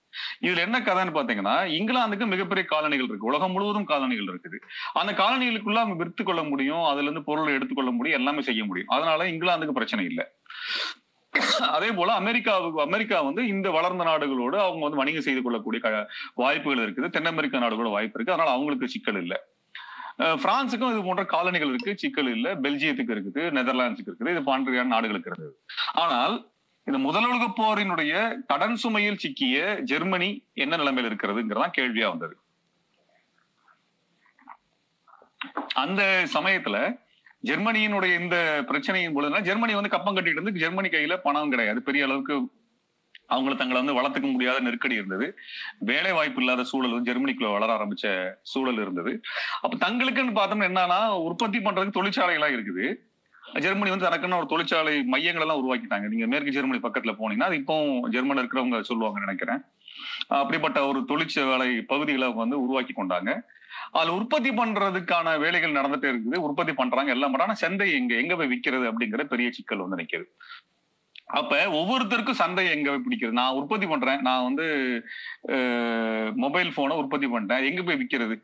இதுல 0.46 0.64
என்ன 0.66 0.80
கதைன்னு 0.80 1.16
பாத்தீங்கன்னா 1.18 1.56
இங்கிலாந்துக்கு 1.78 2.26
மிகப்பெரிய 2.26 2.66
காலனிகள் 2.72 3.08
இருக்கு. 3.08 3.30
உலகம் 3.32 3.52
முழுவதும் 3.52 3.88
காலனிகள் 3.92 4.30
இருக்குது. 4.32 4.58
அந்த 4.92 5.12
காலனிகளுக்குள்ள 5.22 5.80
அவங்க 5.84 5.98
விற்று 6.02 6.24
கொள்ள 6.24 6.42
முடியும் 6.42 6.84
அதுல 6.84 7.02
இருந்து 7.02 7.22
பொருளை 7.22 7.54
எடுத்துக்கொள்ள 7.54 7.90
முடியும் 7.90 8.18
எல்லாமே 8.18 8.40
செய்ய 8.40 8.64
முடியும். 8.64 8.88
அதனால 8.88 9.24
இங்கிலாந்துக்கு 9.24 9.78
பிரச்சனை 9.80 10.04
இல்லை. 10.04 10.26
அதே 11.76 11.88
போல 11.98 12.12
அமெரிக்காவுக்கு 12.12 12.80
அமெரிக்கா 12.80 13.20
வந்து 13.28 13.42
இந்த 13.46 13.68
வளர்ந்த 13.70 14.04
நாடுகளோடு 14.04 14.56
அவங்க 14.64 14.82
வந்து 14.86 15.00
வணிகம் 15.00 15.26
செய்து 15.26 15.42
கொள்ளக்கூடிய 15.42 16.06
வாய்ப்புகள் 16.42 16.82
இருக்குது. 16.84 17.10
தென் 17.16 17.30
அமெரிக்க 17.32 17.62
நாடுகளோட 17.64 17.90
வாய்ப்பு 17.96 18.18
இருக்கு. 18.18 18.34
அதனால 18.34 18.54
அவங்களுக்கு 18.56 18.92
சிக்கல் 18.94 19.20
இல்லை. 19.22 19.38
பிரான்ஸுக்கும் 20.42 20.92
இது 20.94 21.02
போன்ற 21.04 21.22
காலனிகள் 21.34 21.72
இருக்கு. 21.72 21.92
சிக்கல் 21.98 22.30
இல்ல. 22.36 22.54
பெல்ஜியத்துக்கு 22.54 23.14
இருக்குது. 23.16 23.44
நெதர்லாந்துக்கு 23.58 24.10
இருக்குது. 24.10 24.34
இது 24.34 24.42
பாண்டியான 24.50 24.92
நாடுகளுக்கு 24.96 25.30
இருக்குது. 25.30 25.54
ஆனால் 26.04 26.34
இந்த 26.86 26.98
முதல் 26.98 27.26
உலக 27.28 27.44
போரினுடைய 27.60 28.14
கடன் 28.46 28.78
சுமையில் 28.82 29.20
சிக்கிய 29.24 29.58
ஜெர்மனி 29.92 30.30
என்ன 30.54 30.76
நிலைமையில் 30.76 31.10
இருக்கிறதுங்கிறதான் 31.10 31.76
கேள்வியா 31.78 32.08
வந்தது. 32.14 32.36
அந்த 35.82 36.02
சமயத்துல 36.32 36.76
ஜெர்மனியினுடைய 37.48 38.12
இந்த 38.22 38.36
பிரச்சனையின் 38.70 39.16
பொழுதுனா 39.16 39.40
ஜெர்மனி 39.48 39.74
வந்து 39.78 39.94
கப்பம் 39.94 40.16
கட்டிட்டு 40.16 40.38
இருந்து 40.40 40.60
ஜெர்மனி 40.62 40.88
கையில 40.88 41.16
பணம் 41.26 41.52
கிடையாது. 41.54 41.80
பெரிய 41.88 42.04
அளவுக்கு 42.08 42.36
அவங்களை 43.34 43.54
தங்களை 43.56 43.78
வந்து 43.80 43.96
வளர்த்துக்க 43.98 44.28
முடியாத 44.32 44.60
நெருக்கடி 44.60 44.94
இருந்தது. 45.00 45.26
வேலை 45.90 46.12
வாய்ப்பு 46.12 46.40
இல்லாத 46.42 46.64
சூழல் 46.70 46.94
வந்து 46.96 47.10
ஜெர்மனிக்குள்ள 47.10 47.50
வளர 47.52 47.70
ஆரம்பிச்ச 47.76 48.06
சூழல் 48.52 48.80
இருந்தது. 48.84 49.12
அப்ப 49.60 49.74
தங்களுக்குன்னு 49.86 50.38
பார்த்தோம்னா 50.38 50.68
என்னன்னா 50.70 51.00
உற்பத்தி 51.28 51.58
பண்றதுக்கு 51.58 51.98
தொழிற்சாலைகளா 51.98 52.48
இருக்குது. 52.56 52.86
ஜெர்மனி 53.64 53.90
வந்து 53.92 54.06
தனக்குன்னு 54.06 54.38
ஒரு 54.40 54.48
தொழிற்சாலை 54.52 54.94
மையங்கள் 55.14 55.44
எல்லாம் 55.44 55.60
உருவாக்கிட்டாங்க. 55.62 56.06
நீங்க 56.12 56.26
மேற்கு 56.32 56.54
ஜெர்மனி 56.56 56.78
பக்கத்துல 56.86 57.12
போனீங்கன்னா 57.20 57.48
அது 57.50 57.58
இப்போ 57.62 57.76
ஜெர்மனில் 58.14 58.42
இருக்கிறவங்க 58.42 58.80
சொல்லுவாங்க 58.90 59.18
நினைக்கிறேன். 59.26 59.60
அப்படிப்பட்ட 60.42 60.78
ஒரு 60.90 61.00
தொழிற்சாலை 61.10 61.70
பகுதிகளை 61.92 62.28
வந்து 62.42 62.56
உருவாக்கி 62.64 62.94
கொண்டாங்க. 62.96 63.32
அதுல 63.98 64.14
உற்பத்தி 64.18 64.50
பண்றதுக்கான 64.60 65.36
வேலைகள் 65.44 65.76
நடந்துட்டு 65.78 66.08
இருக்குது. 66.12 66.38
உற்பத்தி 66.46 66.72
பண்றாங்க 66.80 67.14
எல்லாம் 67.16 67.32
பண்றாங்க 67.32 67.56
சந்தை 67.64 67.88
எங்க 67.98 68.14
எங்க 68.22 68.34
போய் 68.40 68.52
விற்கிறது 68.52 68.86
அப்படிங்கிற 68.90 69.24
பெரிய 69.32 69.48
சிக்கல் 69.58 69.84
வந்து 69.84 70.00
நிற்கிறது 70.00 70.30
அப்ப 71.38 71.52
ஒவ்வொருத்தருக்கும் 71.80 72.40
சந்தை 72.40 72.64
எங்க 72.72 72.88
போய் 72.90 73.04
பிடிக்கிறது? 73.04 73.38
நான் 73.40 73.56
உற்பத்தி 73.60 73.86
பண்றேன். 73.92 74.20
நான் 74.26 74.46
வந்து 74.48 74.66
மொபைல் 76.44 76.74
போனை 76.78 76.96
உற்பத்தி 77.02 77.28
பண்றேன் 77.34 77.64
எங்க 77.70 77.82
போய் 77.86 78.00
விற்கிறது 78.02 78.36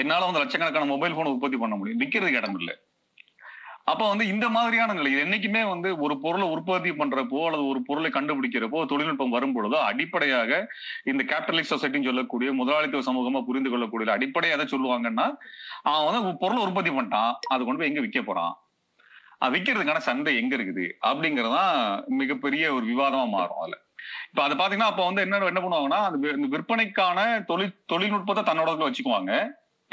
என்னால 0.00 0.26
வந்து 0.28 0.42
லட்சக்கணக்கான 0.42 0.88
மொபைல் 0.94 1.16
போனை 1.18 1.32
உற்பத்தி 1.36 1.58
பண்ண 1.62 1.74
முடியும். 1.76 2.00
விற்கிறதுக்கு 2.02 2.40
இடம் 2.40 2.58
இல்லை. 2.60 2.74
அப்ப 3.84 4.08
வந்து 4.08 4.26
இந்த 4.26 4.48
மாதிரியான 4.48 4.92
நிலை 4.92 5.12
என்னைக்குமே 5.14 5.68
வந்து 5.68 5.98
ஒரு 5.98 6.20
பொருளை 6.20 6.48
உற்பத்தி 6.48 6.90
பண்றப்போ 6.90 7.44
அல்லது 7.44 7.66
ஒரு 7.66 7.82
பொருளை 7.82 8.10
கண்டுபிடிக்கிறப்போ 8.10 8.86
தொழில்நுட்பம் 8.86 9.30
வரும் 9.30 9.54
பொழுதோ 9.56 9.78
அடிப்படையாக 9.90 10.68
இந்த 11.04 11.24
கேபிட்டலிஸ்ட் 11.24 11.74
சொசைட்டின்னு 11.74 12.04
சொல்லக்கூடிய 12.04 12.52
முதலாளித்துவ 12.52 13.04
சமூகமா 13.12 13.44
புரிந்து 13.44 13.70
கொள்ளக்கூடிய 13.70 14.12
அடிப்படையை 14.12 14.58
எதை 14.58 14.66
சொல்லுவாங்கன்னா 14.74 15.26
அவன் 15.82 16.08
வந்து 16.12 16.36
பொருளை 16.38 16.62
உற்பத்தி 16.66 16.90
பண்ணிட்டான் 16.90 17.32
அது 17.48 17.64
கொண்டு 17.64 17.80
போய் 17.80 17.88
எங்க 17.88 18.00
விற்க 18.00 18.22
போறான்? 18.22 18.54
விற்கிறதுக்கான 19.54 19.96
சந்தை 19.96 20.36
எங்க 20.36 20.56
இருக்குது? 20.56 20.86
அப்படிங்கறதான் 21.06 21.74
மிகப்பெரிய 22.06 22.74
ஒரு 22.74 22.86
விவாதமா 22.86 23.28
மாறும் 23.28 23.60
அதுல. 23.60 23.76
இப்ப 24.30 24.42
அதை 24.42 24.54
பாத்தீங்கன்னா 24.56 24.90
அப்ப 24.92 25.04
வந்து 25.04 25.20
என்ன 25.20 25.38
என்ன 25.38 25.60
பண்ணுவாங்கன்னா 25.60 26.00
அந்த 26.08 26.46
விற்பனைக்கான 26.56 27.44
தொழில் 27.44 27.82
தொழில்நுட்பத்தை 27.86 28.42
தன்னோட 28.44 28.70
வச்சுக்குவாங்க. 28.86 29.32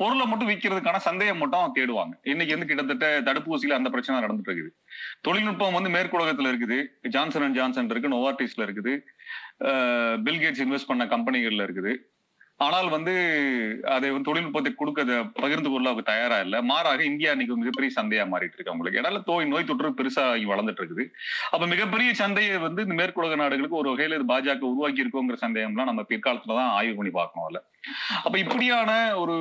பொருளை 0.01 0.25
மட்டும் 0.31 0.49
விற்கிறதுக்கான 0.51 1.01
சந்தையை 1.07 1.33
மட்டும் 1.41 1.75
தேடுவாங்க. 1.77 2.13
இன்னைக்கு 2.31 2.55
வந்து 2.55 2.69
கிட்டத்தட்ட 2.71 3.07
தடுப்பூசியில 3.29 3.77
அந்த 3.79 3.89
பிரச்சனை 3.93 4.17
நடந்துட்டு 4.25 4.51
இருக்குது. 4.51 4.73
தொழில்நுட்பம் 5.27 5.77
வந்து 5.77 5.93
மேற்குலகத்துல 5.95 6.51
இருக்குது. 6.51 6.77
ஜான்சன் 7.15 7.45
அண்ட் 7.47 7.57
ஜான்சன் 7.61 7.89
இருக்கு 7.95 8.15
நோவார்டிஸ்ல 8.17 8.67
இருக்குது. 8.67 8.93
பில்கேட்ஸ் 10.27 10.63
இன்வெஸ்ட் 10.65 10.91
பண்ண 10.91 11.05
கம்பெனிகள்ல 11.15 11.67
இருக்குது. 11.69 11.93
ஆனால் 12.65 12.87
வந்து 12.93 13.13
அதை 13.95 14.07
வந்து 14.11 14.27
தொழில்நுட்பத்தை 14.27 14.69
கொடுக்க 14.77 15.17
பகிர்ந்து 15.41 15.69
கொள்ள 15.71 15.87
அவங்க 15.89 16.03
தயாரா 16.11 16.37
இல்லை. 16.45 16.59
மாறாக 16.69 17.01
இந்தியா 17.09 17.33
இன்னைக்கு 17.35 17.57
மிகப்பெரிய 17.61 17.91
சந்தையா 17.97 18.23
மாறிட்டு 18.31 18.57
இருக்கு 18.57 18.71
அவங்களுக்கு. 18.73 18.99
இடையில 19.01 19.19
தோய் 19.27 19.49
நோய் 19.51 19.67
தொற்று 19.69 19.91
பெருசா 19.99 20.23
வளர்ந்துட்டு 20.51 20.81
இருக்குது. 20.81 21.05
அப்ப 21.53 21.63
மிகப்பெரிய 21.73 22.11
சந்தையை 22.21 22.55
வந்து 22.65 22.83
இந்த 22.87 22.97
மேற்குலக 23.01 23.37
நாடுகளுக்கு 23.43 23.81
ஒரு 23.81 23.91
வகையில 23.93 24.17
இது 24.19 24.31
பாஜக 24.33 24.65
உருவாக்கி 24.71 25.03
இருக்கோங்கிற 25.05 25.39
சந்தேகம்லாம் 25.45 25.91
நம்ம 25.91 26.05
பிற்காலத்துலதான் 26.13 26.73
ஆய்வு 26.79 26.97
பண்ணி 26.99 27.13
பார்க்கணும் 27.19 27.49
இல்லை. 27.51 27.61
அப்ப 28.23 28.35
இப்படியான 28.39 28.91
ஒரு 29.17 29.35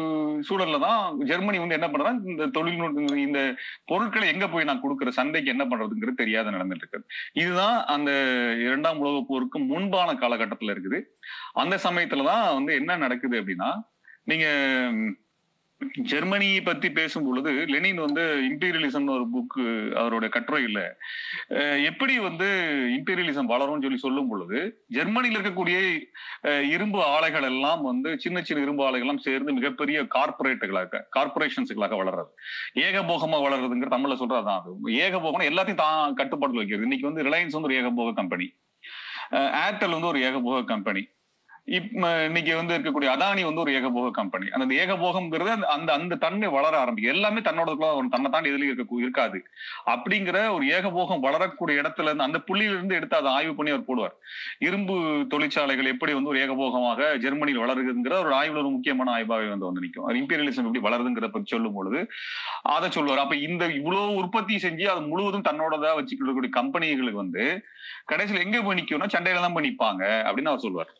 சூழல்ல 0.49 0.79
தான் 0.79 1.01
ஜெர்மனி 1.25 1.59
வந்து 1.59 1.79
என்ன 1.79 1.89
பண்றாங்க 1.91 2.31
இந்த 2.31 2.47
தொழில்நுட்ப 2.47 3.17
இந்த 3.17 3.41
பொருட்களை 3.85 4.29
எங்க 4.29 4.49
போய் 4.49 4.69
நான் 4.71 4.83
கொடுக்குற 4.83 5.09
சந்தைக்கு 5.09 5.51
என்ன 5.51 5.65
பண்றதுங்கிறது 5.65 6.23
தெரியாத 6.23 6.51
நடந்துட்டு 6.51 6.85
இருக்குது. 6.85 7.07
இதுதான் 7.33 7.85
அந்த 7.85 8.11
இரண்டாம் 8.67 8.99
உலக 8.99 9.25
போருக்கு 9.29 9.59
முன்பான 9.59 10.15
காலகட்டத்துல 10.15 10.75
இருக்குது. 10.77 11.01
அந்த 11.53 11.77
சமயத்துலதான் 11.85 12.47
வந்து 12.55 12.75
என்ன 12.75 12.97
நடக்குது 12.97 13.41
அப்படின்னா 13.43 13.71
நீங்க 14.25 14.47
ஜெர்மனியை 16.11 16.61
பத்தி 16.61 16.89
பேசும் 16.91 17.27
பொழுது 17.27 17.51
லெனின் 17.67 18.01
வந்து 18.05 18.23
இம்பீரியலிசம்னு 18.49 19.15
ஒரு 19.17 19.25
புக்கு 19.35 19.65
அவரோட 20.01 20.29
கட்டுரையில் 20.29 20.81
எப்படி 21.85 22.15
வந்து 22.19 22.49
இம்பீரியலிசம் 22.97 23.51
வளரும்னு 23.53 23.85
சொல்லி 23.87 23.99
சொல்லும் 23.99 24.29
பொழுது 24.29 24.59
ஜெர்மனியில் 24.89 25.37
இருக்கக்கூடிய 25.39 25.79
இரும்பு 26.75 27.01
ஆலைகள் 27.05 27.43
எல்லாம் 27.43 27.83
வந்து 27.83 28.13
சின்ன 28.19 28.43
சின்ன 28.43 28.63
இரும்பு 28.63 28.85
ஆலைகள் 28.85 29.07
எல்லாம் 29.07 29.25
சேர்ந்து 29.27 29.53
மிகப்பெரிய 29.53 30.01
கார்பரேட்டுகளாக 30.17 31.03
கார்பரேஷன்ஸுகளாக 31.19 31.99
வளர்றது. 32.03 32.31
ஏகபோகமா 32.87 33.41
வளர்றதுங்கிற 33.47 33.91
தமிழ்ல 33.97 34.21
சொல்றதுதான் 34.23 34.61
அது. 34.61 34.73
ஏகபோகம் 35.07 35.49
எல்லாத்தையும் 35.51 35.83
தான் 35.85 36.15
கட்டுப்பாடு 36.15 36.61
வைக்கிறது. 36.61 36.89
இன்னைக்கு 36.89 37.11
வந்து 37.11 37.27
ரிலையன்ஸ் 37.31 37.57
வந்து 37.59 37.71
ஒரு 37.71 37.79
ஏகபோக 37.83 38.15
கம்பெனி 38.21 38.49
ஏர்டெல் 39.67 39.97
வந்து 39.97 40.13
ஒரு 40.13 40.21
ஏகபோக 40.29 40.59
கம்பெனி 40.65 41.03
இன்னைக்கு 41.69 42.53
வந்து 42.59 42.75
இருக்கக்கூடிய 42.75 43.09
அதானி 43.13 43.43
வந்து 43.47 43.63
ஒரு 43.63 43.71
ஏகபோக 43.79 44.09
கம்பெனி 44.19 44.47
அந்த 44.57 44.75
ஏகபோகம்ங்கிறது 44.83 45.51
அந்த 45.75 45.91
அந்த 45.99 46.19
தன்மை 46.25 46.49
வளர 46.57 46.75
ஆரம்பிக்கும். 46.83 47.13
எல்லாமே 47.15 47.41
தன்னோட 47.49 47.71
தன்னை 48.13 48.29
தாண்டி 48.35 48.51
எதுலையும் 48.51 48.71
இருக்க 48.73 48.99
இருக்காது. 49.05 49.39
அப்படிங்கிற 49.93 50.37
ஒரு 50.57 50.65
ஏகபோகம் 50.77 51.23
வளரக்கூடிய 51.27 51.81
இடத்துல 51.83 52.09
இருந்து 52.11 52.27
அந்த 52.27 52.41
புள்ளியிலிருந்து 52.49 52.97
எடுத்து 52.99 53.17
அதை 53.21 53.31
ஆய்வு 53.39 53.55
பண்ணி 53.57 53.73
அவர் 53.75 53.89
போடுவார். 53.89 54.15
இரும்பு 54.67 54.95
தொழிற்சாலைகள் 55.33 55.91
எப்படி 55.95 56.13
வந்து 56.19 56.33
ஒரு 56.33 56.41
ஏகபோகமாக 56.45 57.09
ஜெர்மனியில் 57.25 57.63
வளருதுங்கிற 57.65 58.15
ஒரு 58.25 58.33
ஆய்வுல 58.41 58.63
ஒரு 58.65 58.71
முக்கியமான 58.77 59.11
ஆய்வாகவே 59.17 59.51
வந்து 59.55 59.69
வந்து 59.69 59.85
நிற்கும் 59.87 60.07
இம்பீரியலிசம் 60.23 60.69
எப்படி 60.69 60.85
வளருதுங்கிற 60.87 61.29
பற்றி 61.35 61.55
சொல்லும் 61.55 61.77
பொழுது 61.79 62.01
அதை 62.77 62.91
சொல்லுவார். 62.99 63.25
அப்ப 63.25 63.39
இந்த 63.49 63.65
இவ்வளவு 63.81 64.15
உற்பத்தி 64.21 64.61
செஞ்சு 64.67 64.87
அது 64.93 65.03
முழுவதும் 65.11 65.49
தன்னோடதா 65.49 65.93
வச்சுக்கக்கூடிய 66.01 66.53
கம்பெனிகளுக்கு 66.61 67.23
வந்து 67.25 67.45
கடைசியில் 68.13 68.45
எங்க 68.47 68.61
போய் 68.69 68.79
நிற்கும்னா 68.81 69.11
சண்டையில 69.17 69.45
தான் 69.47 69.57
போய் 69.59 69.69
நிற்பாங்க 69.69 70.05
அப்படின்னு 70.29 70.53
அவர் 70.53 70.65
சொல்லுவார். 70.69 70.93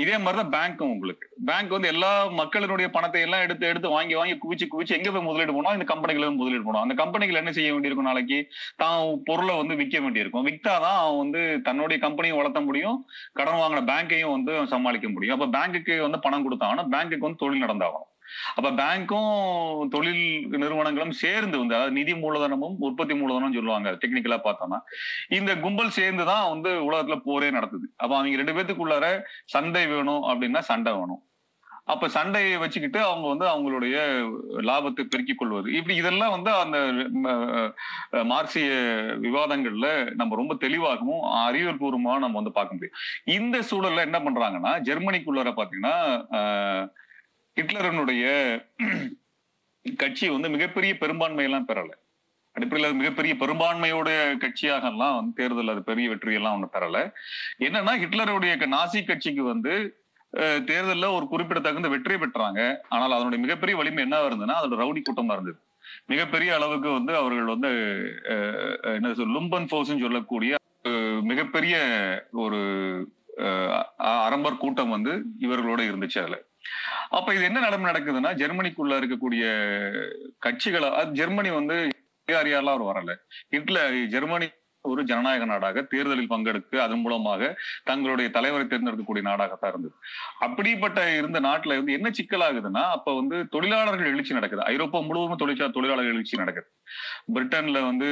இதே 0.00 0.18
மாதிரிதான் 0.18 0.54
பேங்க்கும் 0.56 0.92
உங்களுக்கு. 0.94 1.28
பேங்க் 1.44 1.68
வந்து 1.68 1.88
எல்லா 1.88 2.26
மக்களினுடைய 2.28 2.88
பணத்தை 2.88 3.20
எல்லாம் 3.20 3.40
எடுத்து 3.40 3.66
எடுத்து 3.66 3.88
வாங்கி 3.88 4.14
வாங்கி 4.14 4.34
குவிச்சு 4.34 4.68
குவிச்சு 4.72 4.96
எங்க 4.96 5.10
போய் 5.10 5.22
முதலீடு 5.22 5.52
போனோம்? 5.52 5.72
இந்த 5.72 5.84
கம்பெனிகள் 5.84 6.30
முதலீடு 6.30 6.72
போனோம். 6.72 6.80
அந்த 6.80 6.94
கம்பெனிகள் 6.94 7.34
என்ன 7.34 7.52
செய்ய 7.52 7.70
வேண்டியிருக்கும் 7.70 8.10
நாளைக்கு? 8.10 8.48
தான் 8.76 9.20
பொருளை 9.24 9.56
வந்து 9.56 9.74
விற்க 9.74 10.00
வேண்டியிருக்கும். 10.00 10.46
விற்றாதான் 10.46 10.98
அவன் 11.02 11.18
வந்து 11.18 11.60
தன்னுடைய 11.62 12.08
கம்பெனியும் 12.08 12.36
வளர்த்த 12.36 12.60
முடியும். 12.60 13.06
கடன் 13.32 13.54
வாங்கின 13.54 13.88
பேங்கையும் 13.90 14.30
வந்து 14.30 14.66
சமாளிக்க 14.66 15.08
முடியும். 15.08 15.40
அப்ப 15.40 15.58
பேங்க்குக்கு 15.58 16.00
வந்து 16.00 16.18
பணம் 16.18 16.46
கொடுத்தாங்கன்னா 16.46 16.84
பேங்க்குக்கு 16.94 17.28
வந்து 17.28 17.42
தொழில் 17.42 17.62
நடந்தாகணும். 17.62 18.08
அப்ப 18.56 18.68
பேங்க்கும் 18.80 19.32
தொழில் 19.94 20.24
நிறுவனங்களும் 20.62 21.16
சேர்ந்து 21.22 21.56
வந்து 21.62 21.76
அதாவது 21.76 21.96
நிதி 22.00 22.14
மூலதனமும் 22.24 22.76
உற்பத்தி 22.88 23.16
மூலதனம் 23.22 23.56
சொல்லுவாங்க 23.58 23.90
டெக்னிக்கலா 24.02 24.40
பார்த்தோம்னா 24.48 24.80
இந்த 25.38 25.54
கும்பல் 25.64 25.96
சேர்ந்து 26.00 26.26
தான் 26.32 26.50
வந்து 26.52 26.72
உலகத்துல 26.88 27.18
போரே 27.30 27.50
நடத்துது. 27.56 27.88
அப்ப 28.02 28.12
அவங்க 28.18 28.42
ரெண்டு 28.42 28.56
பேத்துக்குள்ளார 28.58 29.08
சண்டை 29.56 29.84
வேணும் 29.94 30.22
அப்படின்னா 30.30 30.62
சண்டை 30.70 30.92
வேணும். 31.00 31.22
அப்ப 31.92 32.08
சண்டையை 32.16 32.56
வச்சுக்கிட்டு 32.62 32.98
அவங்க 33.06 33.26
வந்து 33.30 33.46
அவங்களுடைய 33.52 33.96
லாபத்தை 34.68 35.02
பெருக்கிக் 35.12 35.38
கொள்வது. 35.40 35.68
இப்படி 35.78 35.94
இதெல்லாம் 36.00 36.34
வந்து 36.34 36.50
அந்த 36.62 36.78
மார்க்சிய 38.32 38.68
விவாதங்கள்ல 39.24 39.88
நம்ம 40.20 40.36
ரொம்ப 40.40 40.54
தெளிவாகவும் 40.64 41.24
அறிவியல்பூர்வமா 41.46 42.14
நம்ம 42.24 42.38
வந்து 42.40 42.56
பார்க்க 42.58 42.76
முடியும். 42.76 42.98
இந்த 43.38 43.58
சூழல்ல 43.70 44.06
என்ன 44.08 44.20
பண்றாங்கன்னா 44.26 44.74
ஜெர்மனிக்குள்ளார 44.88 45.52
பாத்தீங்கன்னா 45.60 45.96
ஹிட்லரனுடைய 47.56 48.24
கட்சி 49.84 50.28
வந்து 50.28 50.48
மிகப்பெரிய 50.48 50.98
பெரும்பான்மை 50.98 51.44
எல்லாம் 51.44 51.68
பெறல. 51.68 51.90
அடிப்படையில் 52.56 52.88
அது 52.88 52.98
மிகப்பெரிய 52.98 53.34
பெரும்பான்மையோட 53.34 54.08
கட்சியாக 54.40 54.84
எல்லாம் 54.84 55.16
வந்து 55.16 55.32
தேர்தல் 55.36 55.68
அது 55.68 55.82
பெரிய 55.82 56.08
வெற்றி 56.08 56.34
எல்லாம் 56.34 56.64
பெறல. 56.74 56.98
என்னன்னா 57.58 57.92
ஹிட்லருடைய 58.02 58.58
க- 58.58 58.68
நாசி 58.68 59.00
கட்சிக்கு 59.04 59.42
வந்து 59.44 59.72
தேர்தலில் 60.64 61.14
ஒரு 61.14 61.26
குறிப்பிடத்தகுந்த 61.28 61.88
வெற்றி 61.88 62.14
பெற்றாங்க. 62.14 62.60
ஆனால் 62.88 63.12
அதனுடைய 63.12 63.44
மிகப்பெரிய 63.44 63.76
வலிமை 63.76 64.02
என்ன 64.02 64.18
இருந்ததுன்னா 64.20 64.56
அதோட 64.58 64.80
ரவுடி 64.82 65.02
கூட்டமா 65.02 65.32
இருந்தது. 65.32 65.58
மிகப்பெரிய 66.06 66.54
அளவுக்கு 66.54 66.90
வந்து 66.90 67.16
அவர்கள் 67.16 67.44
வந்து 67.44 67.70
என்ன 68.94 69.14
சொல் 69.14 69.34
லும்பன் 69.36 69.68
ஃபோர்ஸ்னு 69.70 70.04
சொல்லக்கூடிய 70.04 70.52
மிகப்பெரிய 71.22 71.76
ஒரு 72.40 72.60
அஹ், 73.38 73.82
அரம்பர் 74.20 74.56
கூட்டம் 74.56 74.90
வந்து 74.90 75.12
இவர்களோட 75.40 75.80
இருந்துச்சு 75.86 76.18
அதுல. 76.18 76.36
அப்ப 77.10 77.34
இது 77.34 77.44
என்ன 77.44 77.60
நடமை 77.60 77.86
நடக்குதுன்னா 77.90 78.30
ஜெர்மனிக்குள்ள 78.42 78.94
இருக்கக்கூடிய 79.00 79.44
கட்சிகளை 80.46 80.88
அது 81.00 81.12
ஜெர்மனி 81.12 81.50
வந்து 81.58 81.76
யாரெல்லாம் 82.32 82.76
அவர் 82.76 82.88
வரல. 82.90 83.12
ஹிட்லர் 83.50 83.98
ஜெர்மனி 84.06 84.48
ஒரு 84.84 85.04
ஜனநாயக 85.04 85.44
நாடாக 85.44 85.82
தேர்தலில் 85.82 86.30
பங்கெடுத்து 86.30 86.76
அதன் 86.84 87.00
மூலமாக 87.00 87.48
தங்களுடைய 87.84 88.30
தலைவரை 88.30 88.66
தேர்ந்தெடுக்கக்கூடிய 88.66 89.22
நாடாகத்தான் 89.28 89.72
இருந்தது. 89.72 89.94
அப்படிப்பட்ட 90.38 91.00
இருந்த 91.16 91.40
நாட்டுல 91.40 91.76
வந்து 91.80 91.92
என்ன 91.92 92.10
சிக்கலாகுதுன்னா 92.18 92.82
அப்ப 92.96 93.14
வந்து 93.14 93.48
தொழிலாளர்கள் 93.48 94.12
எழுச்சி 94.12 94.34
நடக்குது. 94.34 94.64
ஐரோப்பா 94.64 95.00
முழுவதும் 95.00 95.36
தொழிற்சாலை 95.36 95.72
தொழிலாளர்கள் 95.72 96.14
எழுச்சி 96.14 96.36
நடக்குது. 96.36 96.68
பிரிட்டன்ல 97.34 97.82
வந்து 97.90 98.08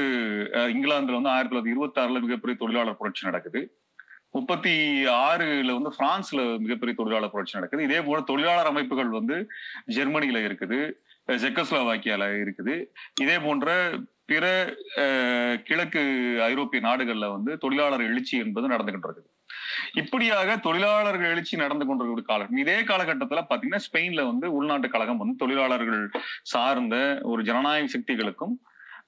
இங்கிலாந்துல 0.75 1.19
வந்து 1.19 1.29
ஆயிரத்தி 1.29 1.57
தொள்ளாயிரத்தி 1.57 1.75
இருபத்தி 1.75 2.01
ஆறுல 2.03 2.21
மிகப்பெரிய 2.21 2.59
தொழிலாளர் 2.59 2.97
புரட்சி 2.97 3.27
நடக்குது. 3.27 3.63
முப்பத்தி 4.39 4.73
ஆறுல 5.23 5.77
வந்து 5.77 5.93
பிரான்ஸ்ல 5.99 6.41
மிகப்பெரிய 6.59 6.95
தொழிலாளர் 6.97 7.35
புரட்சி 7.35 7.57
நடக்குது. 7.59 7.87
இதே 7.89 8.01
போல 8.03 8.21
தொழிலாளர் 8.21 8.67
அமைப்புகள் 8.67 9.17
வந்து 9.19 9.37
ஜெர்மனியில 9.89 10.41
இருக்குது 10.49 10.81
அஹ் 11.29 11.41
செக்கோஸ்லோவாக்கியால 11.45 12.27
இருக்குது. 12.45 12.77
இதே 13.21 13.39
போன்ற 13.39 13.71
பிற 14.31 14.47
கிழக்கு 15.65 16.03
ஐரோப்பிய 16.43 16.81
நாடுகள்ல 16.89 17.31
வந்து 17.33 17.59
தொழிலாளர் 17.59 18.01
எழுச்சி 18.01 18.39
என்பது 18.39 18.69
நடந்துகிட்டு 18.69 19.09
இருக்குது 19.09 19.29
இப்படியாக 19.93 20.57
தொழிலாளர்கள் 20.57 21.31
எழுச்சி 21.31 21.57
நடந்து 21.57 21.85
கொண்டிருக்கிற 21.87 22.25
காலம் 22.27 22.57
இதே 22.57 22.77
காலகட்டத்துல 22.81 23.43
பாத்தீங்கன்னா 23.51 23.81
ஸ்பெயின்ல 23.87 24.27
வந்து 24.27 24.47
உள்நாட்டு 24.53 24.89
கழகம் 24.89 25.17
வந்து 25.17 25.37
தொழிலாளர்கள் 25.37 26.03
சார்ந்த 26.43 26.97
ஒரு 27.23 27.43
ஜனநாயக 27.43 27.87
சக்திகளுக்கும் 27.87 28.55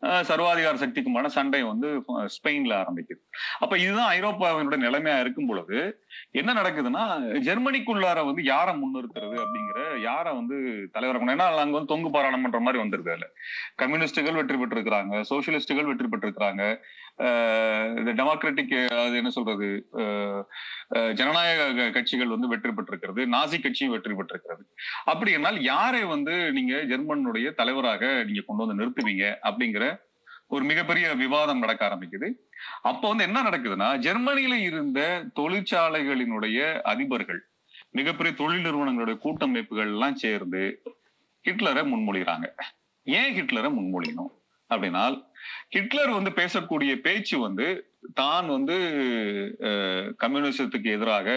சர்வாதிகார 0.02 0.74
சக்திக்குமான 0.76 1.26
சண்டை 1.26 1.62
வந்து 1.62 1.88
ஸ்பெயின்ல 2.36 2.72
ஆரம்பிக்குது. 2.82 3.20
அப்ப 3.58 3.78
இதுதான் 3.78 4.10
ஐரோப்பாவினுடைய 4.12 4.80
நிலைமையா 4.80 5.20
இருக்கும் 5.20 5.46
பொழுது 5.46 5.78
என்ன 6.32 6.52
நடக்குதுன்னா 6.52 7.04
ஜெர்மனிக்குள்ளார 7.48 8.24
வந்து 8.24 8.42
யாரை 8.44 8.74
முன்னிறுத்துறது 8.74 9.36
அப்படிங்கிற 9.44 10.00
யாரை 10.00 10.34
வந்து 10.34 10.56
தலைவராக 10.92 11.32
ஏன்னா 11.32 11.48
அங்க 11.56 11.76
வந்து 11.78 11.86
தொங்கு 11.86 12.10
பாராளுமன்ற 12.10 12.60
மாதிரி 12.60 12.82
வந்துருது 12.82 13.10
அதுல. 13.10 13.28
கம்யூனிஸ்டுகள் 13.76 14.32
வெற்றி 14.32 14.56
பெற்றிருக்கிறாங்க 14.56 15.22
சோசியலிஸ்டுகள் 15.30 15.90
வெற்றி 15.90 16.08
பெற்றிருக்கிறாங்க 16.08 16.62
இந்த 17.96 18.12
டெமோக்ராட்டிக் 18.12 19.06
அது 19.06 19.16
என்ன 19.16 19.30
சொல்றது? 19.30 19.88
ஆஹ் 19.92 20.42
ஜனநாயக 21.12 21.90
கட்சிகள் 21.90 22.28
வந்து 22.28 22.48
வெற்றி 22.48 22.72
பெற்றிருக்கிறது 22.72 23.26
நாசி 23.26 23.62
கட்சியும் 23.62 23.92
வெற்றி 23.92 24.14
பெற்றிருக்கிறது. 24.14 24.66
அப்படி 25.04 25.32
என்னால் 25.32 25.62
யாரை 25.62 26.04
வந்து 26.04 26.52
நீங்க 26.52 26.74
ஜெர்மனுடைய 26.74 27.52
தலைவராக 27.52 28.24
நீங்க 28.24 28.42
கொண்டு 28.46 28.66
வந்து 28.66 28.84
நிறுத்துவீங்க 28.84 29.34
அப்படிங்கிற 29.42 30.00
ஒரு 30.48 30.64
மிகப்பெரிய 30.64 31.14
விவாதம் 31.14 31.58
நடக்க 31.58 31.86
ஆரம்பிக்குது. 31.86 32.32
அப்ப 32.82 33.08
வந்து 33.08 33.24
என்ன 33.24 33.42
நடக்குதுன்னா 33.42 33.88
ஜெர்மனியில 33.98 34.54
இருந்த 34.54 35.24
தொழிற்சாலைகளினுடைய 35.40 36.80
அதிபர்கள் 36.84 37.38
மிகப்பெரிய 37.90 38.34
தொழில் 38.36 38.64
நிறுவனங்களுடைய 38.64 39.18
கூட்டமைப்புகள் 39.18 39.86
எல்லாம் 39.86 40.14
சேர்ந்து 40.14 40.82
ஹிட்லரை 41.48 41.82
முன்மொழிகிறாங்க. 41.92 42.46
ஏன் 43.02 43.34
ஹிட்லரை 43.34 43.70
முன்மொழியணும்? 43.70 44.38
அப்படின்னால் 44.70 45.29
ஹிட்லர் 45.74 46.12
வந்து 46.18 46.30
பேசக்கூடிய 46.40 46.92
பேச்சு 47.06 47.36
வந்து 47.38 47.66
தான் 48.20 48.48
வந்து 48.56 48.76
கம்யூனிசத்துக்கு 50.22 50.88
எதிராக 50.96 51.28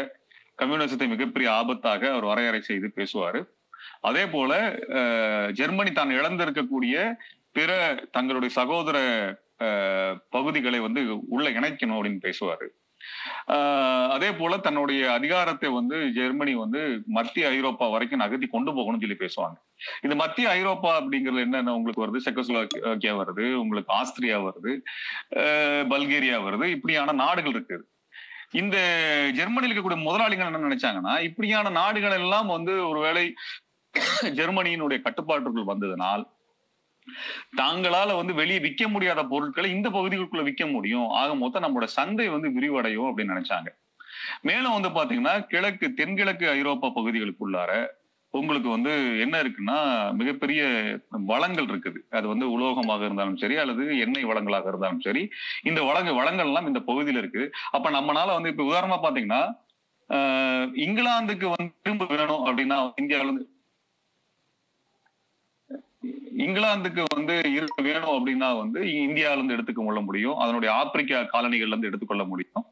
கம்யூனிசத்தை 0.61 1.07
மிகப்பெரிய 1.11 1.47
ஆபத்தாக 1.59 2.09
அவர் 2.13 2.29
வரையறை 2.31 2.61
செய்து 2.61 2.87
பேசுவாரு. 2.99 3.39
அதே 4.09 4.23
போல 4.35 4.51
ஜெர்மனி 5.59 5.91
தான் 5.91 6.15
இழந்திருக்கக்கூடிய 6.17 6.95
பிற 7.57 7.71
தங்களுடைய 8.11 8.51
சகோதர 8.59 8.97
பகுதிகளை 10.35 10.79
வந்து 10.79 11.01
உள்ள 11.35 11.45
இணைக்கணும் 11.49 11.97
அப்படின்னு 11.97 12.21
பேசுவாரு. 12.27 12.67
அதே 14.09 14.31
போல 14.31 14.57
தன்னுடைய 14.57 15.11
அதிகாரத்தை 15.11 15.69
வந்து 15.69 16.11
ஜெர்மனி 16.11 16.55
வந்து 16.55 16.81
மத்திய 17.05 17.47
ஐரோப்பா 17.47 17.89
வரைக்கும் 17.89 18.19
நகர்த்தி 18.19 18.47
கொண்டு 18.47 18.71
போகணும்னு 18.71 19.01
சொல்லி 19.01 19.17
பேசுவாங்க. 19.19 19.57
இந்த 20.01 20.15
மத்திய 20.15 20.49
ஐரோப்பா 20.49 21.01
அப்படிங்கிறது 21.01 21.41
என்னென்ன 21.41 21.75
உங்களுக்கு 21.75 22.05
வருது? 22.05 22.23
செக்கோஸ்லோக்கியா 22.25 23.13
வருது 23.15 23.53
உங்களுக்கு 23.53 23.93
ஆஸ்திரியா 23.93 24.37
வருது 24.43 24.73
ஆஹ் 25.35 25.85
பல்கேரியா 25.89 26.37
வருது 26.47 26.65
இப்படியான 26.65 27.11
நாடுகள் 27.11 27.51
இருக்குது 27.51 27.85
இந்த 28.51 28.77
ஜெர்மனியில் 29.35 29.71
இருக்கக்கூடிய 29.71 30.01
முதலாளிகள் 30.01 30.53
என்ன 30.53 30.63
நினைச்சாங்கன்னா 30.67 31.19
இப்படியான 31.19 31.69
நாடுகள் 31.69 32.11
எல்லாம் 32.11 32.47
வந்து 32.47 32.89
ஒருவேளை 32.89 33.33
ஜெர்மனியினுடைய 34.31 35.01
கட்டுப்பாட்டுக்குள் 35.01 35.71
வந்ததுனால் 35.73 36.23
தாங்களால 37.57 38.15
வந்து 38.15 38.33
வெளியே 38.33 38.59
விற்க 38.59 38.87
முடியாத 38.87 39.23
பொருட்களை 39.23 39.69
இந்த 39.71 39.89
பகுதிகளுக்குள்ள 39.89 40.43
விற்க 40.43 40.65
முடியும். 40.67 41.09
ஆக 41.13 41.35
மொத்தம் 41.35 41.65
நம்மளோட 41.65 41.89
சந்தை 41.97 42.27
வந்து 42.27 42.49
விரிவடையும் 42.49 43.09
அப்படின்னு 43.09 43.35
நினைச்சாங்க. 43.35 43.69
மேலும் 44.41 44.75
வந்து 44.77 44.89
பாத்தீங்கன்னா 44.89 45.35
கிழக்கு 45.47 45.93
தென்கிழக்கு 45.93 46.47
ஐரோப்பா 46.49 46.87
பகுதிகளுக்குள்ளார 46.95 47.71
உங்களுக்கு 48.33 48.69
வந்து 48.69 48.91
என்ன 49.19 49.35
இருக்குன்னா 49.43 49.75
மிகப்பெரிய 50.13 50.61
வளங்கள் 51.25 51.67
இருக்குது. 51.67 51.99
அது 52.09 52.25
வந்து 52.27 52.45
உலோகமாக 52.51 53.03
இருந்தாலும் 53.05 53.37
சரி 53.37 53.55
அல்லது 53.57 53.83
எண்ணெய் 53.97 54.23
வளங்களாக 54.23 54.67
இருந்தாலும் 54.67 55.01
சரி 55.01 55.23
இந்த 55.63 55.81
வளங்க 55.83 56.13
வளங்கள் 56.13 56.47
எல்லாம் 56.47 56.67
இந்த 56.67 56.79
பகுதியில 56.87 57.21
இருக்குது 57.23 57.51
அப்ப 57.71 57.89
நம்மனால 57.89 58.33
வந்து 58.33 58.49
இப்ப 58.49 58.65
உதாரணமா 58.71 58.97
பாத்தீங்கன்னா 59.05 59.41
ஆஹ் 60.09 60.69
இங்கிலாந்துக்கு 60.85 61.47
வந்து 61.49 61.71
திரும்ப 61.81 62.05
வேணும் 62.05 62.43
அப்படின்னா 62.45 62.77
இந்தியாவில 62.95 63.29
இருந்து 63.29 63.45
இங்கிலாந்துக்கு 66.37 67.03
வந்து 67.15 67.35
இருக்க 67.53 67.81
வேணும் 67.81 68.13
அப்படின்னா 68.13 68.57
வந்து 68.57 68.79
இந்தியால 69.03 69.37
இருந்து 69.37 69.55
எடுத்துக்க 69.55 70.01
முடியும். 70.01 70.37
அதனுடைய 70.37 70.75
ஆப்பிரிக்கா 70.75 71.19
காலனிகள்ல 71.33 71.67
இருந்து 71.67 71.87
எடுத்துக்கொள்ள 71.87 72.23
முடியும். 72.23 72.65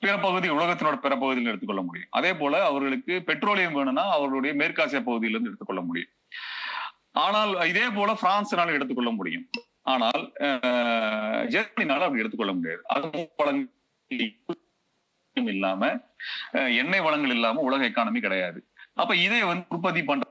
பிற 0.00 0.18
பகுதி 0.18 0.50
உலகத்தினோட 0.50 0.96
பிற 0.96 1.14
பகுதியில் 1.16 1.48
எடுத்துக்கொள்ள 1.48 1.82
முடியும். 1.82 2.10
அதே 2.10 2.34
போல 2.34 2.64
அவர்களுக்கு 2.64 3.22
பெட்ரோலியம் 3.22 3.72
வேணும்னா 3.72 4.10
அவர்களுடைய 4.10 4.54
மேற்காசிய 4.54 5.04
பகுதியிலிருந்து 5.04 5.50
எடுத்துக்கொள்ள 5.50 5.82
முடியும். 5.82 6.12
ஆனால் 7.18 7.66
இதே 7.66 7.90
போல 7.90 8.12
பிரான்ஸ்னால 8.22 8.72
எடுத்துக்கொள்ள 8.72 9.10
முடியும். 9.10 9.46
ஆனால் 9.84 10.22
அஹ், 10.40 11.42
ஜெர்மனினால 11.48 12.00
அப்படி 12.00 12.20
எடுத்துக்கொள்ள 12.20 12.52
முடியாது. 12.52 12.82
அது 12.88 13.08
வளங்கள் 13.36 14.30
இல்லாம 15.36 15.82
எண்ணெய் 16.76 17.00
வளங்கள் 17.00 17.30
இல்லாம 17.30 17.60
உலக 17.60 17.88
எக்கானமி 17.88 18.20
கிடையாது. 18.20 18.58
அப்ப 18.94 19.16
இதை 19.18 19.42
வந்து 19.42 19.66
உற்பத்தி 19.68 20.02
பண்ற 20.02 20.22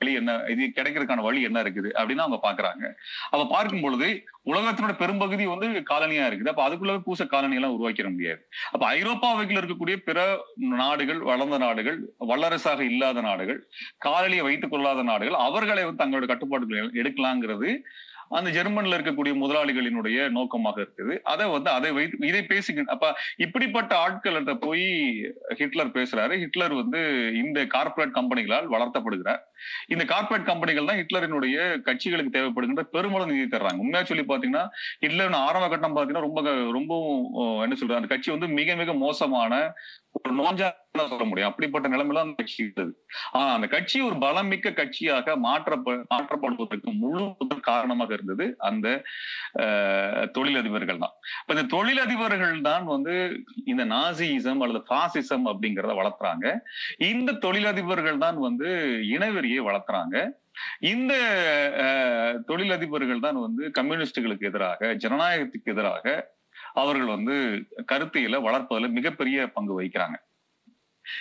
வழி 0.00 0.12
என்ன? 0.20 0.32
இது 0.52 0.66
கிடைக்கிறதுக்கான 0.76 1.24
வழி 1.26 1.40
என்ன 1.48 1.58
இருக்குது? 1.64 1.88
அப்படின்னு 1.98 2.24
அவங்க 2.24 2.38
பாக்குறாங்க 2.44 2.84
அப்ப 3.32 3.42
பார்க்கும் 3.54 3.82
பொழுது 3.84 4.08
உலகத்தினோட 4.50 4.92
பெரும்பகுதி 5.02 5.44
வந்து 5.52 5.66
காலனியா 5.90 6.24
இருக்குது. 6.28 6.52
அப்ப 6.52 6.62
அதுக்குள்ள 6.68 6.92
பூச 7.08 7.24
காலனி 7.32 7.58
எல்லாம் 7.58 7.74
உருவாக்கிட 7.76 8.08
முடியாது. 8.14 8.40
அப்ப 8.74 8.82
ஐரோப்பாவுக்குள்ள 8.96 9.62
இருக்கக்கூடிய 9.62 9.96
பிற 10.08 10.18
நாடுகள் 10.82 11.20
வளர்ந்த 11.30 11.58
நாடுகள் 11.66 11.98
வல்லரசாக 12.30 12.86
இல்லாத 12.92 13.24
நாடுகள் 13.30 13.60
காலனியை 14.06 14.44
வைத்துக் 14.48 14.72
கொள்ளாத 14.74 15.04
நாடுகள் 15.10 15.38
அவர்களை 15.48 15.84
வந்து 15.88 16.02
தங்களோட 16.04 16.28
கட்டுப்பாடுகள் 16.32 16.90
எடுக்கலாங்கிறது 17.02 17.70
அந்த 18.38 18.48
ஜெர்மன்ல 18.56 18.96
இருக்கக்கூடிய 18.98 19.34
முதலாளிகளினுடைய 19.42 20.18
நோக்கமாக 20.36 20.78
இருக்குது. 20.84 21.14
அதை 21.32 21.46
வந்து 21.56 21.70
அதை 21.76 21.90
வைத்து 21.98 22.28
இதை 22.30 22.42
பேசிக்க 22.52 22.84
அப்ப 22.94 23.12
இப்படிப்பட்ட 23.44 23.92
ஆட்கள்கிட்ட 24.04 24.54
போய் 24.66 24.86
ஹிட்லர் 25.60 25.94
பேசுறாரு. 25.98 26.34
ஹிட்லர் 26.42 26.74
வந்து 26.82 27.00
இந்த 27.42 27.58
கார்ப்பரேட் 27.76 28.16
கம்பெனிகளால் 28.18 28.68
வளர்த்தப்படுகிறார். 28.74 29.40
இந்த 29.94 30.04
கார்ப்பரேட் 30.12 30.48
கம்பெனிகள் 30.50 30.88
தான் 30.90 31.00
ஹிட்லரினுடைய 31.02 31.56
கட்சிகளுக்கு 31.88 32.36
தேவைப்படுகின்ற 32.36 32.84
பெருமளவு 32.96 33.32
நிதி 33.32 33.48
தர்றாங்க. 33.56 33.82
உண்மையா 33.86 34.04
சொல்லி 34.10 34.26
பாத்தீங்கன்னா 34.32 34.64
ஹிட்லர் 35.04 35.38
ஆரம்ப 35.46 35.68
கட்டம் 35.74 35.96
பாத்தீங்கன்னா 35.96 36.26
ரொம்ப 36.28 36.40
ரொம்பவும் 36.78 37.24
என்ன 37.66 37.74
சொல்றது? 37.80 38.00
அந்த 38.00 38.12
கட்சி 38.14 38.30
வந்து 38.36 38.48
மிக 38.60 38.76
மிக 38.82 38.94
மோசமான 39.04 39.52
ஒரு 40.18 40.32
நோஞ்சா 40.38 40.68
சொல்ல 41.10 41.24
முடியும். 41.28 41.50
அப்படிப்பட்ட 41.50 41.86
நிலைமையில 41.94 42.22
அந்த 42.24 42.34
கட்சி 42.40 42.58
இருந்தது. 42.64 42.92
ஆனா 43.34 43.48
அந்த 43.56 43.66
கட்சி 43.74 43.98
ஒரு 44.08 44.16
பலமிக்க 44.24 44.72
கட்சியாக 44.80 45.36
மாற்றப்ப 45.46 45.96
மாற்றப்படுவதற்கு 46.12 46.92
முழு 47.02 47.26
காரணமாக 47.70 48.10
இருந்தது 48.18 48.46
அந்த 48.68 48.86
தொழிலதிபர்கள் 50.38 51.02
தான். 51.04 51.14
இப்ப 51.40 51.54
இந்த 51.56 51.66
தொழிலதிபர்கள் 51.76 52.56
தான் 52.70 52.84
வந்து 52.94 53.14
இந்த 53.72 53.84
நாசிசம் 53.94 54.62
அல்லது 54.66 54.82
பாசிசம் 54.92 55.46
அப்படிங்கிறத 55.52 55.94
வளர்த்துறாங்க. 56.00 56.46
இந்த 57.12 57.38
தொழிலதிபர்கள் 57.46 58.22
தான் 58.26 58.40
வந்து 58.48 58.68
இனவெறியை 59.14 59.62
வளர்த்துறாங்க. 59.68 60.16
இந்த 60.92 61.12
தொழிலதிபர்கள் 62.48 63.24
தான் 63.26 63.38
வந்து 63.46 63.64
கம்யூனிஸ்டுகளுக்கு 63.78 64.48
எதிராக 64.50 64.90
ஜனநாயகத்துக்கு 65.04 65.72
எதிராக 65.74 66.06
அவர்கள் 66.80 67.12
வந்து 67.14 67.36
கருத்தியல 67.90 68.38
வளர்ப்பதில் 68.46 68.96
மிகப்பெரிய 68.96 69.46
பங்கு 69.54 69.72
வகிக்கிறாங்க. 69.78 70.16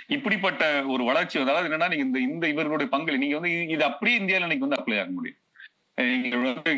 இப்படிப்பட்ட 0.07 0.63
ஒரு 0.87 1.03
வளர்ச்சி 1.03 1.39
அதாவது 1.39 1.69
என்னன்னா 1.69 1.89
நீங்க 1.89 2.05
இந்த 2.05 2.19
இந்த 2.29 2.47
இவர்களுடைய 2.47 2.89
பங்கு 2.91 3.17
நீங்க 3.17 3.37
வந்து 3.39 3.53
இது- 3.67 3.89
அப்படியே 3.89 4.17
இந்தியாவில் 4.17 4.47
இன்னைக்கு 4.47 4.67
வந்து 4.67 4.81
அப்ளை 4.81 4.99
ஆக 4.99 5.11
முடியும். 5.11 5.39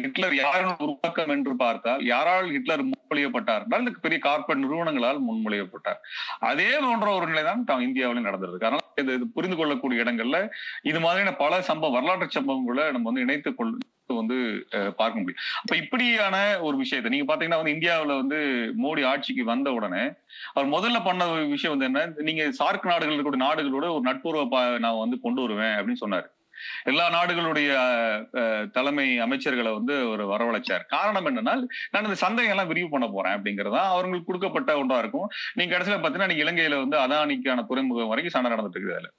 ஹிட்லர் 0.04 0.36
யாரும் 0.36 0.78
உருவாக்கம் 0.80 1.30
என்று 1.30 1.56
பார்த்தால் 1.56 2.06
யாரால் 2.06 2.48
ஹிட்லர் 2.52 2.84
முன்மொழியப்பட்டார் 2.86 3.64
என்றால் 3.64 3.84
இந்த 3.84 3.92
பெரிய 4.02 4.20
கார்பரேட் 4.24 4.64
நிறுவனங்களால் 4.64 5.20
முன்மொழியப்பட்டார். 5.28 6.00
அதே 6.48 6.70
போன்ற 6.80 7.10
ஒரு 7.12 7.28
நிலைதான் 7.28 7.64
தான் 7.64 7.82
இந்தியாவிலும் 7.82 8.26
நடந்திருக்கு 8.26 8.68
அதனால 8.70 8.80
இது 9.06 9.28
புரிந்து 9.30 9.58
கொள்ளக்கூடிய 9.58 10.04
இடங்கள்ல 10.04 10.40
இது 10.84 11.00
மாதிரியான 11.00 11.36
பல 11.36 11.62
சம்பவம் 11.62 11.98
வரலாற்று 11.98 12.36
சம்பவங்களை 12.38 12.86
நம்ம 12.92 13.08
வந்து 13.10 13.22
இணைத்துக் 13.22 13.58
கொள்ள 13.58 13.74
வந்து 14.20 14.38
பார்க்க 15.00 15.22
முடியும். 15.22 15.42
அப்ப 15.62 15.76
இப்படியான 15.84 16.36
ஒரு 16.68 16.76
விஷயத்தை 16.84 17.12
நீங்க 17.14 17.28
பாத்தீங்கன்னா 17.30 17.62
வந்து 17.62 17.76
இந்தியாவுல 17.78 18.18
வந்து 18.22 18.40
மோடி 18.84 19.04
ஆட்சிக்கு 19.12 19.46
வந்த 19.54 19.72
உடனே 19.78 20.04
அவர் 20.56 20.74
முதல்ல 20.76 21.00
பண்ண 21.08 21.30
ஒரு 21.36 21.46
விஷயம் 21.56 21.74
வந்து 21.76 21.90
என்ன 21.92 22.28
நீங்க 22.30 22.44
சார்க் 22.60 22.92
நாடுகள் 22.92 23.16
இருக்கக்கூடிய 23.16 23.46
நாடுகளோட 23.48 23.88
ஒரு 23.96 24.06
நட்புறவை 24.10 24.62
நான் 24.86 25.04
வந்து 25.06 25.20
கொண்டு 25.26 25.44
வருவேன் 25.46 25.76
அப்படின்னு 25.80 26.04
சொன்னாரு. 26.06 26.30
எல்லா 26.90 27.06
நாடுகளுடைய 27.16 27.70
தலைமை 28.76 29.06
அமைச்சர்களை 29.26 29.72
வந்து 29.78 29.96
ஒரு 30.10 30.24
வரவழைச்சார். 30.32 30.84
காரணம் 30.96 31.28
என்னன்னா 31.30 31.54
நான் 31.92 32.08
இந்த 32.08 32.18
சந்தையெல்லாம் 32.26 32.70
விரிவு 32.72 32.90
பண்ண 32.94 33.08
போறேன் 33.16 33.36
அப்படிங்கறதா 33.38 33.82
அவங்களுக்கு 33.94 34.30
கொடுக்கப்பட்ட 34.30 34.78
ஒன்றா 34.82 35.00
இருக்கும். 35.04 35.28
நீங்க 35.60 35.72
கடைசியில 35.74 35.98
பாத்தீங்கன்னா 36.04 36.32
நீங்க 36.32 36.46
இலங்கையில 36.46 36.82
வந்து 36.84 36.98
அதானிக்கான 37.06 37.66
துறைமுகம் 37.72 38.14
வரைக்கும் 38.14 38.36
சண்டை 38.36 38.52
நடந்துட்டு 38.54 38.80
இருக்குது 38.80 38.98
அதுல. 38.98 39.12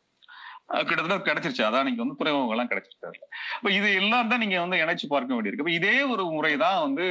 கிட்டத்தட்ட 0.89 1.17
கிடைச்சிருச்சு. 1.29 1.65
அதான் 1.69 1.87
நீங்க 1.89 2.01
வந்து 2.05 2.19
துறைமுகங்கள்லாம் 2.21 2.71
கிடைச்சிருச்சு 2.73 3.09
அப்ப 3.57 3.71
இது 3.79 3.89
எல்லாம் 4.01 4.31
தான் 4.33 4.43
நீங்க 4.45 4.59
வந்து 4.65 4.81
இணைச்சு 4.85 5.07
பார்க்க 5.15 5.37
வேண்டியிருக்கு. 5.37 5.65
அப்ப 5.67 5.75
இதே 5.81 5.97
ஒரு 6.15 6.25
முறை 6.37 6.53
தான் 6.65 6.81
வந்து 6.87 7.05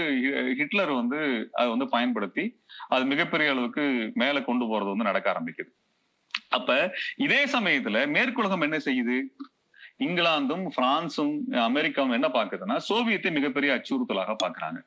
ஹிட்லர் 0.60 0.93
வந்து 1.02 1.19
அதை 1.60 1.67
வந்து 1.76 1.88
பயன்படுத்தி 1.95 2.45
அது 2.95 3.06
மிகப்பெரிய 3.13 3.54
அளவுக்கு 3.54 3.86
மேல 4.24 4.43
கொண்டு 4.50 4.67
போறது 4.71 4.93
வந்து 4.93 5.10
நடக்க 5.10 5.34
ஆரம்பிக்குது. 5.34 5.71
அப்ப 6.58 6.69
இதே 7.26 7.41
சமயத்துல 7.56 7.97
மேற்குலகம் 8.17 8.65
என்ன 8.67 8.78
செய்யுது? 8.88 9.17
இங்கிலாந்தும் 10.06 10.63
பிரான்சும் 10.76 11.34
அமெரிக்காவும் 11.65 12.15
என்ன 12.17 12.28
பாக்குதுன்னா 12.36 12.76
சோவியத்தை 12.88 13.32
மிகப்பெரிய 13.36 13.76
அச்சுறுத்தலாக 13.76 14.34
பாக்குறாங்க 14.43 14.80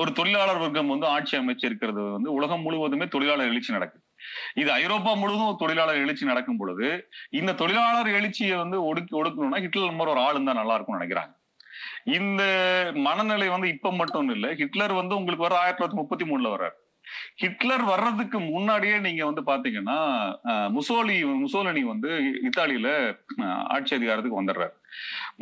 ஒரு 0.00 0.10
தொழிலாளர் 0.18 0.60
வர்க்கம் 0.62 0.92
வந்து 0.94 1.06
ஆட்சி 1.14 1.34
அமைச்சிருக்கிறது 1.38 2.02
வந்து 2.16 2.30
உலகம் 2.38 2.64
முழுவதுமே 2.66 3.06
தொழிலாளர் 3.14 3.50
எழுச்சி 3.52 3.72
நடக்குது. 3.76 4.04
இது 4.60 4.70
ஐரோப்பா 4.80 5.12
முழுவதும் 5.22 5.60
தொழிலாளர் 5.62 6.02
எழுச்சி 6.04 6.24
நடக்கும் 6.30 6.60
பொழுது 6.60 6.88
இந்த 7.40 7.56
தொழிலாளர் 7.62 8.14
எழுச்சியை 8.18 8.56
வந்து 8.62 8.78
ஒடுக்கி 8.90 9.14
ஒடுக்கணும்னா 9.20 9.62
ஹிட்லர் 9.64 9.90
நம்பர் 9.92 10.12
ஒரு 10.14 10.22
ஆள் 10.26 10.36
இருந்தா 10.36 10.58
நல்லா 10.60 10.76
இருக்கும்னு 10.76 11.00
நினைக்கிறாங்க. 11.00 11.32
இந்த 12.18 12.42
மனநிலை 13.06 13.48
வந்து 13.54 13.68
இப்ப 13.74 13.92
மட்டும் 14.00 14.30
இல்ல 14.34 14.46
ஹிட்லர் 14.60 14.94
வந்து 15.00 15.18
உங்களுக்கு 15.20 15.46
வர 15.46 15.56
ஆயிரத்தி 15.62 15.80
தொள்ளாயிரத்தி 15.80 16.02
முப்பத்தி 16.02 16.26
மூணுல 16.30 16.52
வர்றாரு. 16.54 16.76
ஹிட்லர் 17.42 17.84
வர்றதுக்கு 17.90 18.38
முன்னாடியே 18.52 18.96
நீங்க 19.04 19.22
வந்து 19.28 19.42
பாத்தீங்கன்னா 19.50 19.98
முசோலி 20.76 21.16
முசோலினி 21.44 21.82
வந்து 21.92 22.10
இத்தாலியில 22.48 22.88
ஆட்சி 23.74 23.92
அதிகாரத்துக்கு 23.98 24.40
வந்துடுறாரு. 24.40 24.74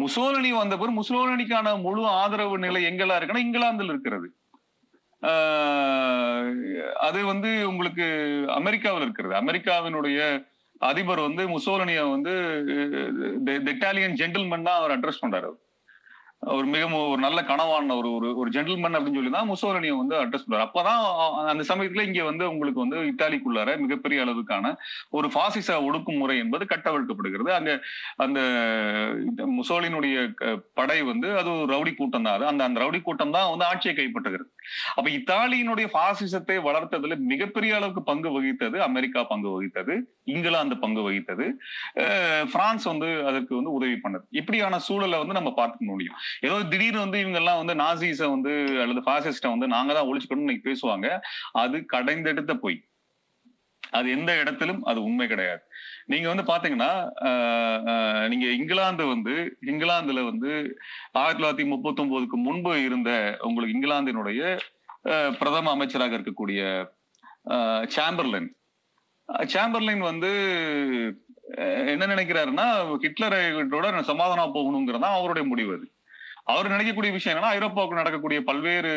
முசோலினி 0.03 0.51
வந்த 0.59 0.75
பிறகு 0.77 0.99
முசோலினிக்கான 1.01 1.73
முழு 1.87 2.03
ஆதரவு 2.21 2.59
நிலை 2.67 2.83
எங்கெல்லாம் 2.91 3.19
இருக்குன்னா 3.21 3.47
இங்கிலாந்துல 3.47 3.95
இருக்கிறது. 3.95 4.29
அது 6.99 7.21
வந்து 7.25 7.51
உங்களுக்கு 7.69 8.07
அமெரிக்காவில் 8.55 9.03
இருக்கிறது. 9.03 9.35
அமெரிக்காவினுடைய 9.35 10.19
அதிபர் 10.81 11.21
வந்து 11.21 11.43
முசோலினிய 11.49 12.01
வந்து 12.11 12.33
இட்டாலியன் 13.73 14.19
ஜென்டில்மன் 14.21 14.63
தான் 14.63 14.79
அவர் 14.79 14.95
அட்ரஸ் 14.97 15.23
பண்றாரு 15.23 15.51
ஒரு 16.43 16.67
மிக 16.73 16.85
ஒரு 17.11 17.21
நல்ல 17.25 17.39
கனவான 17.49 17.95
ஒரு 18.01 18.09
ஒரு 18.17 18.29
ஒரு 18.41 18.49
ஜென்டில்மேன் 18.55 18.97
அப்படின்னு 18.97 19.19
சொல்லி 19.19 19.33
தான் 19.37 19.49
முசோலினியை 19.53 19.95
வந்து 20.01 20.15
அட்ரஸ் 20.19 20.45
பண்றாரு 20.45 20.67
அப்பதான் 20.67 21.01
அந்த 21.53 21.63
சமயத்துல 21.71 22.05
இங்க 22.09 22.21
வந்து 22.29 22.45
உங்களுக்கு 22.53 22.81
வந்து 22.83 22.99
இத்தாலிக்குள்ளார 23.11 23.71
மிகப்பெரிய 23.85 24.25
அளவுக்கான 24.25 24.73
ஒரு 25.19 25.29
பாசிச 25.37 25.79
ஒடுக்குமுறை 25.87 26.37
என்பது 26.45 26.65
கட்டவிழ்க்கப்படுகிறது. 26.73 27.51
அங்க 27.59 27.73
அந்த 28.25 28.41
முசோலினுடைய 29.59 30.17
படை 30.81 30.99
வந்து 31.11 31.31
அது 31.41 31.51
ஒரு 31.63 31.71
ரவுடி 31.75 31.95
கூட்டம் 31.95 32.27
தான். 32.27 32.37
அது 32.39 32.47
அந்த 32.53 32.65
அந்த 32.69 32.81
ரவுடி 32.85 33.01
கூட்டம் 33.09 33.35
தான் 33.37 33.51
வந்து 33.53 33.69
ஆட்சியை 33.71 33.95
கைப்பற்றுகிறது. 33.95 34.51
அப்ப 34.97 35.07
இத்தாலியினுடைய 35.19 35.89
பாசிசத்தை 35.99 36.59
வளர்த்ததுல 36.69 37.19
மிகப்பெரிய 37.33 37.73
அளவுக்கு 37.81 38.05
பங்கு 38.11 38.31
வகித்தது 38.37 38.79
அமெரிக்கா 38.89 39.21
பங்கு 39.33 39.51
வகித்தது 39.57 39.97
இங்கிலாந்து 40.35 40.77
பங்கு 40.85 41.03
வகித்தது 41.09 41.45
பிரான்ஸ் 42.55 42.87
வந்து 42.93 43.11
அதற்கு 43.29 43.53
வந்து 43.59 43.75
உதவி 43.79 43.99
பண்ணது. 44.05 44.25
இப்படியான 44.41 44.81
சூழலை 44.89 45.19
வந்து 45.23 45.39
நம்ம 45.41 45.53
பார்த்துக்க 45.61 45.93
முடியும். 45.93 46.17
ஏதோ 46.43 46.57
திடீர்னு 46.71 47.03
வந்து 47.03 47.21
இவங்க 47.21 47.39
எல்லாம் 47.39 47.61
வந்து 47.61 47.75
நாசிஸ 47.81 48.23
வந்து 48.33 48.53
அல்லது 48.83 49.03
பாசிஸ்ட 49.09 49.53
வந்து 49.53 49.69
நாங்க 49.75 49.93
தான் 49.95 50.09
ஒழிச்சுக்கணும்னு 50.09 50.47
இன்னைக்கு 50.47 50.69
பேசுவாங்க. 50.71 51.09
அது 51.61 51.77
கடைந்தெடுத்த 51.93 52.55
பொய். 52.59 52.79
அது 53.93 54.09
எந்த 54.15 54.31
இடத்திலும் 54.37 54.81
அது 54.87 55.01
உண்மை 55.03 55.27
கிடையாது. 55.27 55.63
நீங்க 56.07 56.27
வந்து 56.29 56.45
பாத்தீங்கன்னா 56.45 56.91
ஆஹ், 57.29 57.81
ஆஹ், 57.93 58.27
நீங்க 58.29 58.47
இங்கிலாந்து 58.57 59.05
வந்து 59.13 59.35
இங்கிலாந்துல 59.67 60.21
வந்து 60.25 60.51
ஆயிரத்தி 61.17 61.39
தொள்ளாயிரத்தி 61.39 61.67
முப்பத்தி 61.73 62.03
ஒன்பதுக்கு 62.03 62.39
முன்பு 62.47 62.73
இருந்த 62.83 63.11
உங்களுக்கு 63.43 63.77
இங்கிலாந்தினுடைய 63.77 64.43
பிரதம 65.39 65.73
அமைச்சராக 65.73 66.17
இருக்கக்கூடிய 66.19 66.61
ஆஹ், 67.55 67.85
சாம்பர்லின். 67.95 68.49
சாம்பர்லின் 69.51 70.05
வந்து 70.05 70.31
என்ன 71.93 72.05
நினைக்கிறாருன்னா 72.07 72.67
ஹிட்லரோட 73.03 73.87
சமாதானம் 74.09 74.55
போகணுங்கிறதான் 74.55 75.17
அவருடைய 75.19 75.45
முடிவு 75.47 75.73
அது. 75.77 75.87
அவர் 76.47 76.71
நினைக்கக்கூடிய 76.71 77.13
விஷயம் 77.13 77.33
என்னன்னா 77.33 77.53
ஐரோப்பாவுக்கு 77.55 77.99
நடக்கக்கூடிய 77.99 78.39
பல்வேறு 78.43 78.91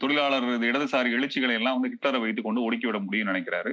தொழிலாளர் 0.00 0.46
இடதுசாரி 0.68 1.10
எழுச்சிகளை 1.16 1.54
எல்லாம் 1.54 1.76
வந்து 1.76 1.90
ஹிட்லரை 1.92 2.20
வைத்துக் 2.20 2.44
கொண்டு 2.44 2.64
ஒடுக்கி 2.64 2.86
விட 2.86 2.98
முடியும்னு 2.98 3.32
நினைக்கிறாரு. 3.32 3.72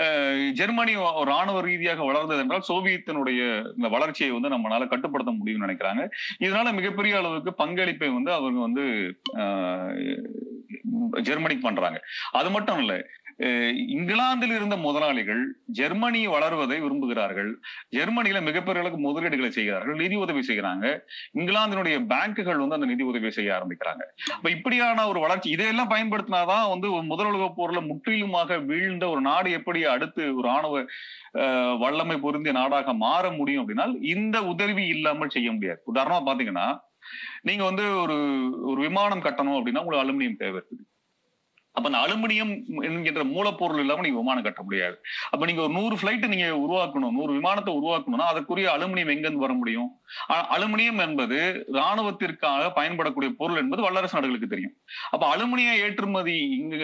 அஹ், 0.00 0.38
ஜெர்மனி 0.52 0.94
ராணுவ 1.30 1.60
ரீதியாக 1.60 2.04
வளர்ந்தது 2.04 2.40
என்றால் 2.40 2.66
சோவியத்தினுடைய 2.68 3.40
இந்த 3.74 3.88
வளர்ச்சியை 3.88 4.30
வந்து 4.30 4.48
நம்மளால 4.48 4.88
கட்டுப்படுத்த 4.88 5.34
முடியும்னு 5.34 5.66
நினைக்கிறாங்க. 5.66 6.04
இதனால 6.40 6.72
மிகப்பெரிய 6.74 7.16
அளவுக்கு 7.18 7.52
பங்களிப்பை 7.54 8.10
வந்து 8.10 8.32
அவங்க 8.32 8.60
வந்து 8.60 8.86
ஜெர்மனிக்கு 11.22 11.62
பண்றாங்க. 11.62 11.98
அது 12.32 12.50
மட்டும் 12.50 12.78
இல்ல 12.78 12.94
இங்கிலாந்தில் 13.94 14.54
இருந்த 14.56 14.76
முதலாளிகள் 14.76 15.42
ஜெர்மனி 15.78 16.26
வளர்வதை 16.26 16.78
விரும்புகிறார்கள். 16.80 17.50
ஜெர்மனியில 17.96 18.38
மிகப்பெரிய 18.42 18.82
அளவுக்கு 18.82 19.00
முதலீடுகளை 19.06 19.48
செய்கிறார்கள். 19.48 19.94
நிதி 19.94 20.16
உதவி 20.16 20.42
செய்கிறாங்க. 20.48 20.86
இங்கிலாந்தினுடைய 21.40 21.98
பேங்குகள் 22.12 22.62
வந்து 22.62 22.74
அந்த 22.74 22.86
நிதி 22.86 23.02
உதவி 23.02 23.30
செய்ய 23.30 23.52
ஆரம்பிக்கிறாங்க. 23.58 24.02
அப்ப 24.36 24.50
இப்படியான 24.50 25.06
ஒரு 25.08 25.20
வளர்ச்சி 25.20 25.50
இதையெல்லாம் 25.50 25.92
பயன்படுத்தினாதான் 25.94 26.66
வந்து 26.68 26.90
முதல் 27.12 27.30
உலக 27.32 27.48
போர்ல 27.58 27.82
முற்றிலுமாக 27.90 28.58
வீழ்ந்த 28.58 29.08
ஒரு 29.08 29.20
நாடு 29.20 29.50
எப்படி 29.50 29.84
அடுத்து 29.94 30.24
ஒரு 30.36 30.48
ஆணவ 30.48 30.84
வல்லமை 31.84 32.18
பொருந்திய 32.20 32.52
நாடாக 32.52 32.92
மாற 33.06 33.24
முடியும் 33.30 33.62
அப்படின்னா 33.62 33.88
இந்த 34.16 34.36
உதவி 34.44 34.86
இல்லாமல் 34.86 35.34
செய்ய 35.38 35.52
முடியாது. 35.52 35.80
உதாரணமா 35.94 36.20
பாத்தீங்கன்னா 36.28 36.68
நீங்க 37.42 37.64
வந்து 37.64 37.84
ஒரு 38.02 38.16
ஒரு 38.70 38.80
விமானம் 38.80 39.26
கட்டணும் 39.26 39.58
அப்படின்னா 39.58 39.82
உங்களுக்கு 39.82 40.04
அலுமினியம் 40.04 40.40
தேவை 40.44 40.56
இருக்குது. 40.60 40.84
அப்ப 41.78 41.86
அந்த 41.90 42.00
அலுமினியம் 42.04 42.52
என்கின்ற 42.88 43.24
மூலப்பொருள் 43.34 43.82
இல்லாம 43.84 44.04
நீங்க 44.06 44.20
விமானம் 44.22 44.46
கட்ட 44.48 44.62
முடியாது. 44.68 44.96
அப்ப 45.32 45.42
நீங்க 45.50 45.62
ஒரு 45.66 45.72
நூறு 45.78 45.96
பிளைட் 46.02 46.32
நீங்க 46.34 46.48
உருவாக்கணும். 46.64 47.16
நூறு 47.18 47.32
விமானத்தை 47.38 47.72
உருவாக்கணும்னா 47.80 48.28
அதற்குரிய 48.32 48.68
அலுமினியம் 48.76 49.14
எங்கிருந்து 49.14 49.46
வர 49.46 49.54
முடியும்? 49.60 49.90
அலுமினியம் 50.54 51.00
என்பது 51.04 51.38
ராணுவத்திற்காக 51.76 52.68
பயன்படக்கூடிய 52.76 53.30
பொருள் 53.40 53.60
என்பது 53.62 53.80
வல்லரசு 53.86 54.16
நாடுகளுக்கு 54.16 54.48
தெரியும். 54.52 54.74
அப்ப 55.14 55.24
அலுமினிய 55.34 55.70
ஏற்றுமதி 55.84 56.36
இங்கு 56.58 56.78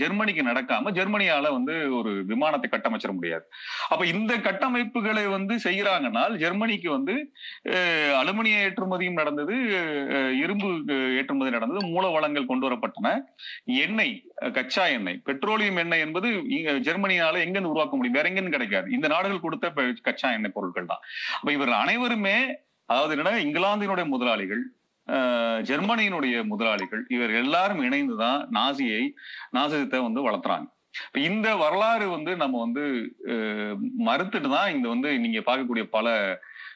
ஜெர்மனிக்கு 0.00 0.42
நடக்காம 0.48 0.92
ஜெர்மனியால 0.98 1.52
வந்து 1.56 1.74
ஒரு 1.98 2.10
விமானத்தை 2.32 2.68
கட்டமைச்சிட 2.72 3.12
முடியாது. 3.18 3.44
அப்ப 3.92 4.02
இந்த 4.14 4.32
கட்டமைப்புகளை 4.48 5.24
வந்து 5.36 5.56
செய்யறாங்கனால் 5.66 6.34
ஜெர்மனிக்கு 6.42 6.90
வந்து 6.96 7.16
அலுமினிய 8.22 8.64
ஏற்றுமதியும் 8.66 9.20
நடந்தது 9.20 9.56
இரும்பு 10.42 10.68
ஏற்றுமதி 11.20 11.56
நடந்தது 11.56 11.82
மூல 11.94 12.04
வளங்கள் 12.16 12.50
கொண்டு 12.50 12.66
வரப்பட்டன. 12.68 13.14
எண்ணெய் 13.84 14.14
கச்சா 14.56 14.84
எண்ணெய். 14.96 15.18
பெட்ரோலியம் 15.28 15.80
எண்ணெய் 15.82 16.04
என்பது 16.06 16.28
இங்க 16.56 16.72
ஜெர்மனியால 16.88 17.42
எங்கிருந்து 17.44 17.72
உருவாக்க 17.74 17.94
முடியும்? 17.96 18.18
வேற 18.18 18.28
எங்கன்னு 18.30 18.54
கிடைக்காது. 18.56 18.88
இந்த 18.96 19.06
நாடுகள் 19.14 19.44
கொடுத்த 19.44 19.68
கச்சா 20.08 20.30
எண்ணெய் 20.38 20.56
பொருட்கள் 20.56 20.90
தான். 20.92 21.02
அப்ப 21.40 21.50
இவர்கள் 21.58 21.82
அனைவருமே 21.84 22.38
அதாவது 22.88 23.14
என்னன்னா 23.16 23.36
இங்கிலாந்தினுடைய 23.46 24.06
முதலாளிகள் 24.14 24.64
ஜெர்மனியினுடைய 25.68 26.36
முதலாளிகள் 26.52 27.02
இவர் 27.14 27.32
எல்லாரும் 27.42 27.84
இணைந்துதான் 27.88 28.40
நாசியை 28.56 29.04
நாசிசத்தை 29.56 30.00
வந்து 30.06 30.20
வளர்த்துறாங்க. 30.26 30.68
இந்த 31.28 31.48
வரலாறு 31.62 32.06
வந்து 32.14 32.32
நம்ம 32.42 32.58
வந்து 32.64 32.84
மறுத்துட்டு 34.08 34.48
தான் 34.56 34.72
இந்த 34.76 34.86
வந்து 34.94 35.10
நீங்க 35.24 35.40
பார்க்கக்கூடிய 35.48 35.84
பல 35.96 36.06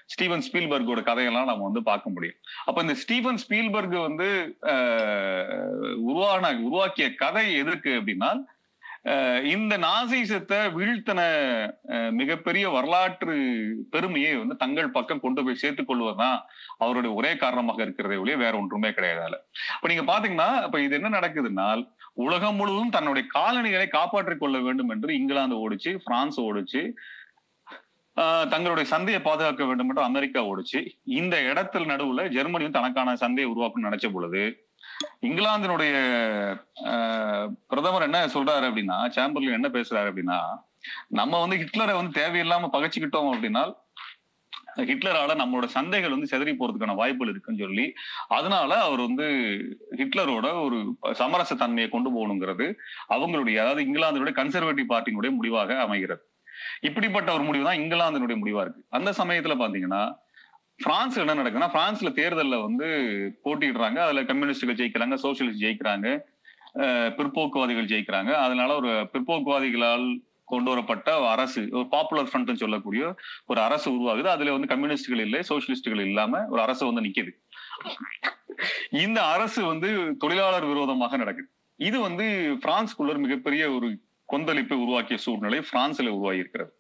ஸ்டீவன் 0.07 0.45
ஸ்பீல்பர்கோட 0.53 1.03
கதையெல்லாம் 1.03 1.45
நம்ம 1.45 1.62
வந்து 1.62 1.83
பார்க்க 1.83 2.11
முடியும். 2.11 2.38
அப்ப 2.65 2.81
இந்த 2.81 2.95
ஸ்டீவன் 2.95 3.38
ஸ்பீல்பர்க் 3.49 3.99
வந்து 4.01 4.57
உருவான 6.05 6.59
உருவாக்கிய 6.59 7.15
கதை 7.15 7.55
எதற்கு 7.55 7.91
அப்படின்னா 7.91 8.33
இந்த 9.43 9.79
நாசிசத்தை 9.79 10.59
வீழ்த்தின 10.75 11.21
மிகப்பெரிய 12.11 12.71
வரலாற்று 12.71 13.37
பெருமையை 13.91 14.37
வந்து 14.37 14.57
தங்கள் 14.57 14.91
பக்கம் 14.91 15.21
கொண்டு 15.21 15.45
போய் 15.45 15.55
சேர்த்துக் 15.55 15.87
கொள்வதுதான் 15.87 16.45
அவருடைய 16.79 17.15
ஒரே 17.15 17.37
காரணமாக 17.37 17.83
இருக்கிறதே 17.83 18.17
ஒழிய 18.17 18.37
வேற 18.37 18.57
ஒன்றுமே 18.57 18.93
கிடையாது 18.93 19.38
இப்ப 19.75 19.88
நீங்க 19.88 20.05
பாத்தீங்கன்னா 20.12 20.62
இப்ப 20.65 20.81
இது 20.81 20.95
என்ன 20.95 21.21
நடக்குதுன்னா 21.21 21.87
உலகம் 22.12 22.55
முழுவதும் 22.55 22.91
தன்னுடைய 22.91 23.29
காலணிகளை 23.29 23.88
காப்பாற்றிக் 23.88 24.41
கொள்ள 24.41 24.59
வேண்டும் 24.59 24.88
என்று 24.88 25.15
இங்கிலாந்து 25.15 25.71
ஓடிச்சு 25.71 25.99
பிரான்ஸ் 26.05 26.41
ஓடிச்சு 26.41 26.93
தங்களுடைய 28.14 28.90
சந்தையை 28.90 29.22
பாதுகாக்க 29.22 29.64
வேண்டும் 29.64 29.88
என்று 29.88 30.03
அமெரிக்கா 30.03 30.46
ஓடிச்சு. 30.46 30.81
இந்த 31.03 31.40
இடத்துல 31.40 31.90
நடுவுல 31.92 32.25
ஜெர்மனியும் 32.29 32.70
தனக்கான 32.70 33.16
சந்தையை 33.16 33.53
உருவாக்கணும்னு 33.53 33.88
நினைச்ச 33.90 34.12
பொழுது 34.12 34.70
இங்கிலாந்தினுடைய 35.20 35.94
ஆஹ் 36.85 37.48
பிரதமர் 37.68 38.03
என்ன 38.03 38.27
சொல்றாரு 38.27 38.66
அப்படின்னா 38.70 38.98
சாம்பர்ல 39.16 39.53
என்ன 39.53 39.68
பேசுறாரு 39.68 40.09
அப்படின்னா 40.11 40.38
நம்ம 41.09 41.40
வந்து 41.40 41.57
ஹிட்லரை 41.57 41.94
வந்து 41.94 42.22
தேவையில்லாம 42.22 42.68
பகைச்சுக்கிட்டோம் 42.72 43.31
அப்படின்னா 43.33 43.62
ஹிட்லரால 44.77 45.33
நம்மளோட 45.35 45.66
சந்தைகள் 45.75 46.11
வந்து 46.11 46.31
செதறி 46.31 46.53
போறதுக்கான 46.53 46.94
வாய்ப்புகள் 46.94 47.29
இருக்குன்னு 47.29 47.62
சொல்லி 47.62 47.92
அதனால 48.29 48.81
அவர் 48.83 49.01
வந்து 49.01 49.27
ஹிட்லரோட 49.96 50.64
ஒரு 50.64 50.96
சமரச 51.14 51.55
தன்மையை 51.55 51.90
கொண்டு 51.90 52.11
போகணுங்கிறது 52.11 52.75
அவங்களுடைய 53.09 53.57
அதாவது 53.57 53.85
இங்கிலாந்தினுடைய 53.85 54.35
கன்சர்வேட்டிவ் 54.35 54.92
பார்ட்டியினுடைய 54.92 55.31
முடிவாக 55.31 55.81
அமைகிறது. 55.81 56.32
இப்படிப்பட்ட 56.88 57.29
ஒரு 57.37 57.45
முடிவு 57.49 57.64
தான் 57.68 57.81
இங்கிலாந்தினுடைய 57.83 58.37
முடிவா 58.42 58.62
இருக்கு. 58.64 58.83
அந்த 58.97 59.11
சமயத்துல 59.21 59.57
பாத்தீங்கன்னா 59.62 60.03
பிரான்ஸ் 60.85 61.18
என்ன 61.23 61.35
நடக்குதுன்னா 61.38 61.71
பிரான்ஸ்ல 61.77 62.11
தேர்தல்ல 62.18 62.57
வந்து 62.66 62.87
போட்டியிடுறாங்க. 63.45 63.99
அதுல 64.07 64.23
கம்யூனிஸ்டுகள் 64.31 64.79
ஜெயிக்கிறாங்க 64.81 65.16
சோசியலிஸ்ட் 65.25 65.64
ஜெயிக்கிறாங்க 65.64 66.09
பிற்போக்குவாதிகள் 67.18 67.90
ஜெயிக்கிறாங்க. 67.92 68.31
அதனால 68.45 68.71
ஒரு 68.81 68.92
பிற்போக்குவாதிகளால் 69.12 70.07
கொண்டு 70.53 70.71
வரப்பட்ட 70.71 71.09
ஒரு 71.18 71.29
அரசு 71.35 71.61
ஒரு 71.79 71.87
பாப்புலர் 71.95 72.29
ஃப்ரண்ட்னு 72.31 72.62
சொல்லக்கூடிய 72.62 73.03
ஒரு 73.51 73.61
அரசு 73.66 73.87
உருவாகுது. 73.97 74.29
அதுல 74.35 74.55
வந்து 74.57 74.71
கம்யூனிஸ்டுகள் 74.73 75.25
இல்லை 75.27 75.40
சோசியலிஸ்டுகள் 75.51 76.03
இல்லாம 76.09 76.42
ஒரு 76.53 76.61
அரசு 76.66 76.83
வந்து 76.90 77.05
நிக்குது. 77.07 77.33
இந்த 79.05 79.18
அரசு 79.35 79.61
வந்து 79.73 79.88
தொழிலாளர் 80.23 80.71
விரோதமாக 80.73 81.16
நடக்குது. 81.23 81.49
இது 81.88 81.99
வந்து 82.09 82.27
பிரான்ஸ்குள்ள 82.64 83.12
ஒரு 83.14 83.23
மிகப்பெரிய 83.27 83.62
ஒரு 83.77 83.88
கொந்தளிப்பை 84.33 84.77
உருவாக்கிய 84.77 85.18
சூழ்நிலை 85.18 85.61
பிரான்சில் 85.71 86.09
உருவாகி 86.09 86.38
இருக்கிறது 86.38 86.77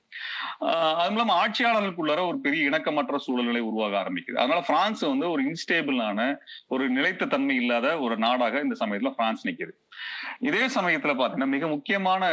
ஆஹ் 0.60 0.94
அது 0.94 1.10
மூலம் 1.10 1.28
ஆட்சியாளர்களுக்குள்ளார 1.28 2.26
ஒரு 2.26 2.38
பெரிய 2.40 2.70
இணக்கமற்ற 2.70 3.16
சூழ்நிலை 3.16 3.60
உருவாக 3.60 3.94
ஆரம்பிக்குது. 3.96 4.36
அதனால 4.36 4.60
பிரான்ஸ் 4.66 5.00
வந்து 5.00 5.30
ஒரு 5.30 5.42
இன்ஸ்டேபிளான 5.44 6.36
ஒரு 6.66 6.88
நிலைத்த 6.88 7.26
தன்மை 7.26 7.56
இல்லாத 7.56 7.98
ஒரு 7.98 8.16
நாடாக 8.16 8.60
இந்த 8.60 8.86
சமயத்துல 8.86 9.10
பிரான்ஸ் 9.10 9.46
நிக்குது. 9.46 9.70
இதே 10.38 10.66
சமயத்துல 10.66 11.14
பாத்தீங்கன்னா 11.14 11.46
மிக 11.46 11.66
முக்கியமான 11.66 12.24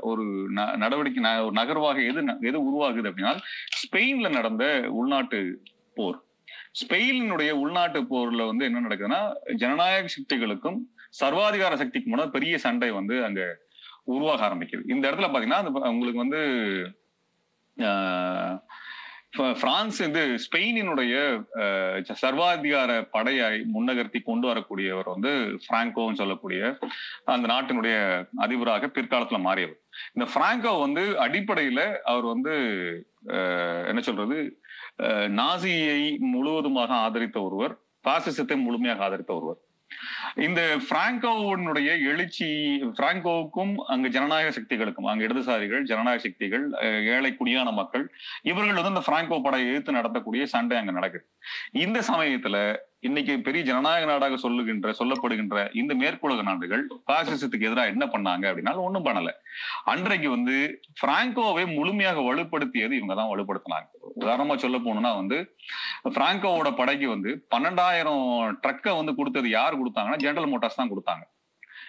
ஒரு 0.00 0.52
ந- 0.54 0.76
நடவடிக்கை 0.76 1.24
ந- 1.24 1.44
ஒரு 1.44 1.52
நகர்வாக 1.52 2.08
எது 2.08 2.24
ந- 2.24 2.40
எது 2.40 2.58
உருவாகுது 2.62 3.10
அப்படின்னா 3.10 3.38
ஸ்பெயின்ல 3.80 4.30
நடந்த 4.30 4.84
உள்நாட்டு 4.88 5.62
போர். 5.94 6.22
ஸ்பெயினுடைய 6.82 7.50
உள்நாட்டு 7.50 8.02
போர்ல 8.02 8.46
வந்து 8.46 8.64
என்ன 8.64 8.80
நடக்குதுன்னா 8.80 9.52
ஜனநாயக 9.54 10.06
சக்திகளுக்கும் 10.06 10.78
சர்வாதிகார 11.20 11.74
சக்திக்கு 11.74 12.16
முன்னாடி 12.16 12.30
பெரிய 12.30 12.58
சண்டை 12.58 12.90
வந்து 12.90 13.24
அங்க 13.24 13.64
உருவாக 14.06 14.46
ஆரம்பிக்குது. 14.48 14.84
இந்த 14.88 15.04
இடத்துல 15.08 15.28
பாத்தீங்கன்னா 15.28 15.62
அந்த 15.62 15.90
உங்களுக்கு 15.90 16.24
வந்து 16.24 16.42
ஆஹ், 17.76 18.56
பிரான்ஸ் 19.60 19.98
வந்து 20.02 20.22
ஸ்பெயினினுடைய 20.44 21.14
ஆஹ், 21.62 21.96
சர்வாதிகார 22.20 22.90
படையை 23.10 23.46
முன்னகர்த்தி 23.74 24.20
கொண்டு 24.22 24.46
வரக்கூடியவர் 24.48 25.12
வந்து 25.12 25.32
பிராங்கோன்னு 25.66 26.20
சொல்லக்கூடிய 26.20 26.60
அந்த 27.26 27.46
நாட்டினுடைய 27.52 27.96
அதிபராக 28.38 28.90
பிற்காலத்துல 28.90 29.40
மாறியவர். 29.42 29.78
இந்த 30.14 30.26
பிராங்கோ 30.34 30.72
வந்து 30.80 31.04
அடிப்படையில 31.24 31.80
அவர் 32.04 32.26
வந்து 32.26 32.54
ஆஹ், 33.36 33.84
என்ன 33.86 34.00
சொல்றது 34.02 34.38
ஆஹ், 35.04 35.28
நாசியை 35.38 36.00
முழுவதுமாக 36.32 36.92
ஆதரித்த 37.04 37.38
ஒருவர் 37.42 37.74
பாசிசத்தை 38.04 38.56
முழுமையாக 38.58 39.04
ஆதரித்த 39.04 39.32
ஒருவர். 39.34 39.60
இந்த 40.36 40.76
பிராங்கோவினுடைய 40.90 41.90
எழுச்சி 42.08 42.46
பிராங்கோவுக்கும் 42.98 43.74
அங்கு 43.86 44.08
ஜனநாயக 44.10 44.60
சக்திகளுக்கும் 44.60 45.08
அங்க 45.10 45.24
இடதுசாரிகள் 45.26 45.82
ஜனநாயக 45.82 46.22
சக்திகள் 46.22 46.64
ஏழை 47.04 47.36
குடியான 47.40 47.72
மக்கள் 47.72 48.04
இவர்கள் 48.42 48.74
வந்து 48.74 48.92
அந்த 48.94 49.04
பிராங்கோ 49.06 49.42
படையை 49.42 49.68
எதிர்த்து 49.70 49.92
நடத்தக்கூடிய 49.92 50.42
சண்டை 50.44 50.78
அங்க 50.78 50.92
நடக்குது. 50.92 51.24
இந்த 51.72 52.00
சமயத்துல 52.00 52.76
இன்னைக்கு 53.02 53.34
பெரிய 53.46 53.62
ஜனநாயக 53.68 54.04
நாடாக 54.10 54.36
சொல்லுகின்ற 54.44 54.92
சொல்லப்படுகின்ற 54.98 55.56
இந்த 55.80 55.92
மேற்குலக 56.00 56.42
நாடுகள் 56.48 56.82
பாசிசத்துக்கு 57.08 57.68
எதிராக 57.68 57.92
என்ன 57.92 58.04
பண்ணாங்க 58.14 58.44
அப்படின்னாலும் 58.50 58.86
ஒண்ணும் 58.86 59.06
பண்ணல. 59.08 59.30
அன்றைக்கு 59.92 60.28
வந்து 60.34 60.54
பிராங்கோவை 61.00 61.64
முழுமையாக 61.76 62.22
வலுப்படுத்தியது 62.28 62.94
இவங்க 62.98 63.14
தான் 63.20 63.30
வலுப்படுத்தினாங்க. 63.32 63.88
உதாரணமா 64.22 64.54
சொல்ல 64.64 64.78
போனோம்னா 64.86 65.12
வந்து 65.20 65.38
பிராங்கோவோட 66.16 66.70
படைக்கு 66.80 67.08
வந்து 67.14 67.32
பன்னெண்டாயிரம் 67.54 68.24
ட்ரக்கை 68.64 68.94
வந்து 69.00 69.14
கொடுத்தது 69.18 69.50
யார் 69.58 69.80
கொடுத்தாங்கன்னா 69.82 70.22
ஜெனரல் 70.24 70.50
மோட்டார்ஸ் 70.52 70.80
தான் 70.80 70.92
கொடுத்தாங்க. 70.94 71.24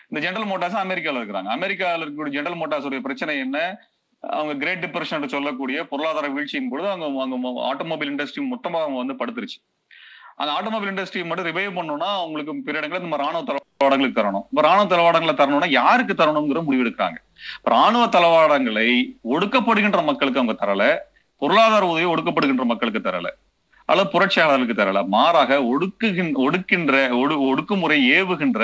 இந்த 0.10 0.20
ஜெனரல் 0.26 0.50
மோட்டார்ஸ் 0.52 0.84
அமெரிக்கால 0.86 1.20
இருக்கிறாங்க. 1.22 1.52
அமெரிக்கால 1.58 2.04
இருக்கக்கூடிய 2.04 2.36
ஜெனரல் 2.38 2.60
மோட்டார்ஸ் 2.63 3.08
பிரச்சனை 3.08 3.36
என்ன? 3.46 3.60
அவங்க 4.24 4.54
கிரேட் 4.62 4.84
டிப்ரெஷன் 4.84 5.34
சொல்லக்கூடிய 5.34 5.78
பொருளாதார 5.89 6.28
வீழ்ச்சியின் 6.36 6.70
பொழுது 6.72 6.88
அவங்க 6.91 7.08
அவங்க 7.24 7.50
ஆட்டோமொபைல் 7.72 8.12
இண்டஸ்ட்ரி 8.13 8.43
மொத்தமா 8.54 8.80
அவங்க 8.86 8.98
வந்து 9.02 9.17
படுத்துருச்சு. 9.20 9.60
அந்த 10.38 10.52
ஆட்டோமொபைல் 10.54 10.91
இண்டஸ்ட்ரி 10.91 11.21
மட்டும் 11.28 11.47
ரிவைவ் 11.50 11.78
பண்ணணும்னா 11.78 12.10
அவங்களுக்கு 12.17 12.52
பிற 12.65 12.76
இடங்களில் 12.80 13.06
நம்ம 13.06 13.19
ராணுவ 13.21 13.41
தளவாடங்களுக்கு 13.47 14.19
தரணும். 14.19 14.45
இப்ப 14.52 14.63
ராணுவ 14.67 14.86
தளவாடங்களை 14.91 15.34
தரணும்னா 15.36 15.69
யாருக்கு 15.78 16.13
தரணுங்கிற 16.15 16.62
முடிவு 16.67 16.84
எடுக்கிறாங்க 16.84 17.17
ராணுவ 17.73 18.04
தளவாடங்களை 18.15 18.88
ஒடுக்கப்படுகின்ற 19.34 20.02
மக்களுக்கு 20.10 20.41
அவங்க 20.41 20.56
தரல 20.62 20.84
பொருளாதார 21.41 21.86
உதவி 21.91 22.08
ஒடுக்கப்படுகின்ற 22.13 22.65
மக்களுக்கு 22.71 23.02
தரல 23.02 23.28
அல்லது 23.89 24.10
புரட்சியாளர்களுக்கு 24.13 24.76
தரல. 24.80 25.02
மாறாக 25.13 25.52
ஒடுக்குகின்ற 25.71 26.38
ஒடுக்கின்ற 26.45 26.93
ஒடு 27.19 27.36
ஒடுக்குமுறை 27.50 27.97
ஏவுகின்ற 28.15 28.62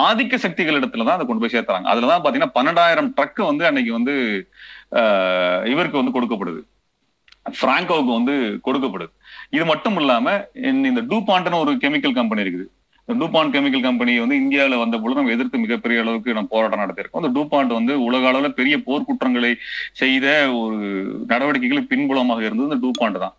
ஆதிக்க 0.00 0.34
சக்திகளிடத்துல 0.44 1.06
தான் 1.06 1.16
அதை 1.16 1.24
கொண்டு 1.26 1.42
போய் 1.42 1.54
சேர்த்துறாங்க. 1.54 1.88
அதுல 1.92 2.08
தான் 2.10 2.22
பாத்தீங்கன்னா 2.24 2.54
பன்னெண்டாயிரம் 2.56 3.10
ட்ரக் 3.16 3.40
வந்து 3.50 3.64
அன்னைக்கு 3.68 3.92
வந்து 3.98 4.14
ஆஹ், 5.00 5.62
இவருக்கு 5.72 6.00
வந்து 6.00 6.14
கொடுக்கப்படுது. 6.16 6.60
பிராங்கோவுக்கு 7.60 8.12
வந்து 8.18 8.34
கொடுக்கப்படுது. 8.66 9.12
இது 9.52 9.64
மட்டும் 9.64 9.96
இல்லாம 9.96 10.26
இந்த- 10.54 11.02
டூபாண்ட்னு 11.02 11.58
ஒரு 11.58 11.72
கெமிக்கல் 11.72 12.14
கம்பெனி 12.14 12.42
இருக்குது. 12.42 12.66
இந்த 13.04 13.24
டூபாண்ட் 13.24 13.52
கெமிக்கல் 13.54 13.82
கம்பெனி 13.82 14.18
வந்து 14.18 14.36
இந்தியாவில் 14.36 14.76
வந்த 14.76 14.96
பொழுது 14.98 15.18
நம்ம 15.20 15.34
எதிர்த்து 15.34 15.58
மிகப்பெரிய 15.58 16.00
அளவுக்கு 16.00 16.32
நம்ம 16.32 16.48
போராட்டம் 16.50 16.82
நடத்திருக்கோம் 16.82 17.20
அந்த 17.20 17.30
டூபாண்ட் 17.40 17.72
வந்து 17.78 18.02
உலக 18.02 18.30
அளவுல 18.32 18.48
பெரிய 18.48 18.76
போர்க்குற்றங்களை 18.86 19.50
செய்த 19.92 20.26
ஒரு 20.54 20.78
நடவடிக்கைகளை 21.26 21.82
பின்புலமாக 21.88 22.46
இருந்தது 22.46 22.68
இந்த 22.68 22.78
டூபாண்ட் 22.86 23.18
தான். 23.18 23.34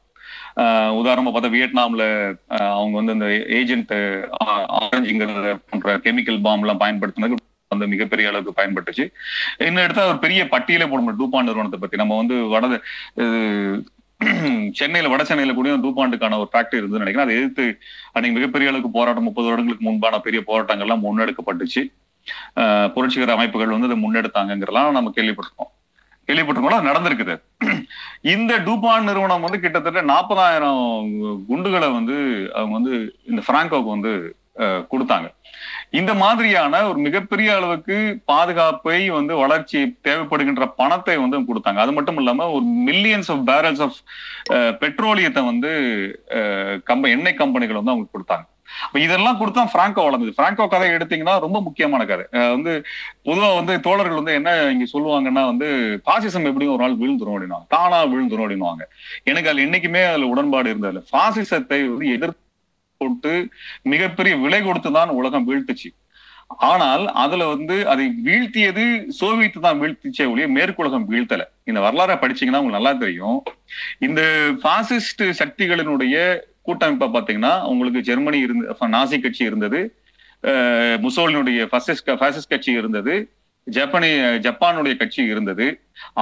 ஆஹ் 0.55 0.91
உதாரணமா 0.99 1.31
பார்த்தா 1.31 1.51
வியட்நாம்ல 1.55 2.03
ஆஹ் 2.49 2.73
அவங்க 2.77 2.95
வந்து 3.01 3.13
இந்த 3.13 3.27
ஏஜென்ட் 3.59 3.93
ஆரஞ்சுங்கிறத 4.81 5.57
போன்ற 5.69 5.97
கெமிக்கல் 5.97 6.41
பாம் 6.41 6.59
எல்லாம் 6.59 6.79
பயன்படுத்தினது 6.79 7.35
வந்து 7.67 7.87
மிகப்பெரிய 7.87 8.29
அளவுக்கு 8.29 8.61
பயன்பட்டுச்சு. 8.61 9.05
இன்னும் 9.57 9.83
எடுத்தா 9.83 10.07
ஒரு 10.07 10.19
பெரிய 10.19 10.43
பட்டியலே 10.43 10.87
போட 10.89 11.01
முடியும் 11.01 11.19
டூபாண்ட் 11.21 11.49
நிறுவனத்தை 11.49 11.79
பத்தி. 11.79 11.97
நம்ம 11.97 12.17
வந்து 12.17 12.35
வட 12.47 12.65
இது 13.13 13.39
சென்னையில 14.79 15.11
வட 15.11 15.23
சென்னையில 15.29 15.53
கூட 15.57 15.75
தூப்பாண்டுக்கான 15.85 16.37
ஒரு 16.43 16.49
ஃபேக்டரி 16.53 16.79
இருந்ததுன்னு 16.81 17.03
நினைக்கிறேன். 17.03 17.27
அதை 17.27 17.35
எதிர்த்து 17.39 17.65
அன்னைக்கு 18.13 18.37
மிகப்பெரிய 18.39 18.69
அளவுக்கு 18.71 18.91
போராட்டம் 18.97 19.27
முப்பது 19.29 19.47
வருடங்களுக்கு 19.47 19.87
முன்பான 19.89 20.19
பெரிய 20.27 20.41
போராட்டங்கள்லாம் 20.49 21.03
முன்னெடுக்கப்பட்டுச்சு. 21.05 21.83
புரட்சிகர 22.95 23.33
அமைப்புகள் 23.37 23.73
வந்து 23.75 23.89
அதை 23.89 23.97
முன்னெடுத்தாங்கிறலாம் 24.03 24.97
நம்ம 24.97 25.13
கேள்விப்பட்டிருக்கோம். 25.17 25.71
கேள்விப்பட்டிருக்கோம் 26.27 26.77
அது 26.79 26.89
நடந்திருக்குது. 26.91 27.35
இந்த 28.33 28.53
டூபான் 28.67 29.07
நிறுவனம் 29.09 29.45
வந்து 29.45 29.59
கிட்டத்தட்ட 29.59 30.01
நாற்பதாயிரம் 30.13 30.83
குண்டுகளை 31.49 31.89
வந்து 31.97 32.17
அவங்க 32.57 32.73
வந்து 32.79 32.93
இந்த 33.31 33.41
பிராங்கோக்கு 33.49 33.95
வந்து 33.95 34.13
கொடுத்தாங்க. 34.91 35.27
இந்த 35.99 36.11
மாதிரியான 36.21 36.79
ஒரு 36.89 36.99
மிகப்பெரிய 37.07 37.49
அளவுக்கு 37.57 37.97
பாதுகாப்பை 38.31 38.99
வந்து 39.17 39.33
வளர்ச்சி 39.41 39.79
தேவைப்படுகின்ற 40.07 40.65
பணத்தை 40.79 41.15
வந்து 41.23 41.39
கொடுத்தாங்க. 41.49 41.81
அது 41.83 41.91
மட்டும் 41.97 42.19
இல்லாம 42.21 42.47
ஒரு 42.55 42.65
மில்லியன்ஸ் 42.87 43.29
ஆஃப் 43.33 43.43
பேரல்ஸ் 43.49 43.83
ஆஃப் 43.87 43.99
பெட்ரோலியத்தை 44.81 45.43
வந்து 45.51 45.71
கம்ப 46.89 47.11
எண்ணெய் 47.17 47.39
கம்பெனிகள் 47.41 47.79
வந்து 47.81 47.95
அவங்க 47.95 48.09
கொடுத்தாங்க. 48.15 48.45
இதெல்லாம் 49.05 49.39
கொடுத்தா 49.39 49.63
பிராங்கோ 49.73 50.03
வளர்ந்தது. 50.05 50.31
பிராங்கோ 50.37 50.65
கதை 50.69 50.87
எடுத்தீங்கன்னா 50.97 51.33
ரொம்ப 51.45 51.57
முக்கியமான 51.65 52.05
கதை. 52.11 52.23
வந்து 52.55 52.71
பொதுவா 53.27 53.49
வந்து 53.59 53.73
தோழர்கள் 53.87 54.19
வந்து 54.19 54.37
என்ன 54.39 54.51
இங்க 54.75 54.85
சொல்லுவாங்கன்னா 54.93 55.43
வந்து 55.51 55.67
பாசிசம் 56.09 56.47
எப்படியும் 56.51 56.73
ஒரு 56.75 56.83
நாள் 56.83 57.01
விழுந்துரும் 57.01 57.35
அப்படின்னுவாங்க 57.35 57.69
தானா 57.75 57.99
விழுந்துரும் 58.13 58.45
அப்படின்னுவாங்க 58.45 58.85
எனக்கு 59.31 59.51
அது 59.51 59.65
என்னைக்குமே 59.67 60.03
அதுல 60.11 60.31
உடன்பாடு 60.33 60.71
இருந்தது 60.73 61.01
பாசிசத்தை 61.15 61.79
வந்து 61.91 62.07
எதிர்த்து 62.15 62.41
போட்டு 63.03 63.33
மிகப்பெரிய 63.93 64.35
விலை 64.45 64.61
கொடுத்து 64.69 64.91
தான் 64.99 65.17
உலகம் 65.19 65.49
வீழ்த்துச்சு. 65.49 65.91
ஆனால் 66.69 67.03
அதுல 67.23 67.43
வந்து 67.51 67.75
அதை 67.91 68.05
வீழ்த்தியது 68.25 68.83
சோவியத் 69.19 69.63
தான் 69.65 69.79
வீழ்த்திச்சே 69.81 70.25
ஒழிய 70.31 70.47
மேற்குலகம் 70.57 71.05
வீழ்த்தல. 71.11 71.43
இந்த 71.69 71.79
வரலாறை 71.85 72.15
படிச்சீங்கன்னா 72.23 72.61
உங்களுக்கு 72.61 72.79
நல்லா 72.79 72.93
தெரியும். 73.05 73.39
இந்த 74.07 74.21
பாசிஸ்ட் 74.65 75.23
சக்திகளினுடைய 75.41 76.17
கூட்டமைப்பா 76.67 77.07
பாத்தீங்கன்னா 77.15 77.53
உங்களுக்கு 77.71 78.01
ஜெர்மனி 78.09 78.37
இருந்த 78.47 78.89
நாசி 78.97 79.17
கட்சி 79.23 79.43
இருந்தது. 79.49 79.81
முசோலினுடைய 81.05 81.65
பாசிஸ்ட் 81.73 82.51
கட்சி 82.53 82.71
இருந்தது. 82.81 83.15
ஜப்பானி 83.67 84.09
ஜப்பானுடைய 84.45 84.93
கட்சி 85.01 85.21
இருந்தது. 85.33 85.65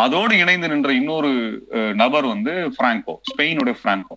அதோடு 0.03 0.33
இணைந்து 0.43 0.67
நின்ற 0.71 0.91
இன்னொரு 0.99 1.31
நபர் 2.01 2.25
வந்து 2.33 2.53
பிராங்கோ 2.77 3.15
ஸ்பெயினுடைய 3.29 3.75
பிராங்கோ. 3.83 4.15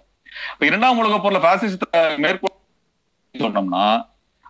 இப்ப 0.55 0.67
இரண்டாம் 0.71 1.01
உலக 1.03 1.17
போர்ல 1.25 1.41
பாசிசத்தை 1.47 2.03
மேற்கொள்ள 2.25 2.55
சொன்னோம்னா 3.35 3.87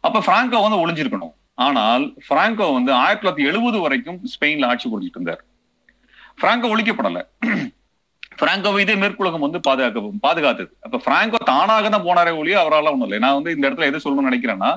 அப்ப 0.07 0.23
பிராங்கோ 0.29 0.59
வந்து 0.65 0.81
ஒளிஞ்சிருக்கணும். 0.83 1.35
ஆனால் 1.67 2.05
பிராங்கோ 2.29 2.67
வந்து 2.77 2.91
ஆயிரத்தி 3.03 3.23
தொள்ளாயிரத்தி 3.23 3.49
எழுபது 3.51 3.79
வரைக்கும் 3.85 4.19
ஸ்பெயின்ல 4.33 4.69
ஆட்சி 4.71 4.87
புரிஞ்சிட்டு 4.93 5.19
இருந்தார். 5.21 5.43
பிராங்கோ 6.43 6.71
ஒழிக்கப்படல. 6.75 7.21
பிராங்கோவை 8.41 8.79
இதே 8.83 8.95
மேற்குலகம் 9.01 9.45
வந்து 9.45 9.59
பாதுகாக்க 9.67 10.01
பாதுகாத்தது. 10.25 10.71
அப்ப 10.87 11.01
பிராங்கோ 11.05 11.39
தானாக 11.51 11.89
தான் 11.95 12.05
போனாரே 12.07 12.33
ஒழிய 12.41 12.57
அவரால் 12.63 12.91
ஒண்ணும் 12.93 13.07
இல்லை. 13.09 13.19
நான் 13.25 13.37
வந்து 13.39 13.55
இந்த 13.57 13.65
இடத்துல 13.69 13.89
எது 13.91 14.03
சொல்லணும்னு 14.05 14.31
நினைக்கிறேன்னா 14.31 14.71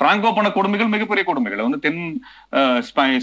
பிராங்கோ 0.00 0.30
பண்ண 0.36 0.50
கொடுமைகள் 0.56 0.92
மிகப்பெரிய 0.94 1.24
கொடுமைகள். 1.28 1.64
வந்து 1.66 1.80
தென் 1.86 2.00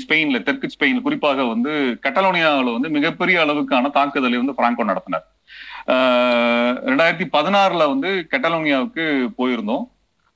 ஸ்பெயின்ல 0.04 0.44
தெற்கு 0.50 0.70
ஸ்பெயின் 0.76 1.04
குறிப்பாக 1.08 1.48
வந்து 1.54 1.74
கட்டலோனியாவில் 2.06 2.76
வந்து 2.78 2.92
மிகப்பெரிய 2.98 3.40
அளவுக்கான 3.46 3.92
தாக்குதலை 3.98 4.40
வந்து 4.44 4.58
பிராங்கோ 4.60 4.86
நடத்தினார். 4.92 5.26
ரெண்டாயிரத்தி 6.90 7.26
பதினாறுல 7.36 7.84
வந்து 7.94 8.10
கெட்டலோனியாவுக்கு 8.32 9.06
போயிருந்தோம். 9.40 9.86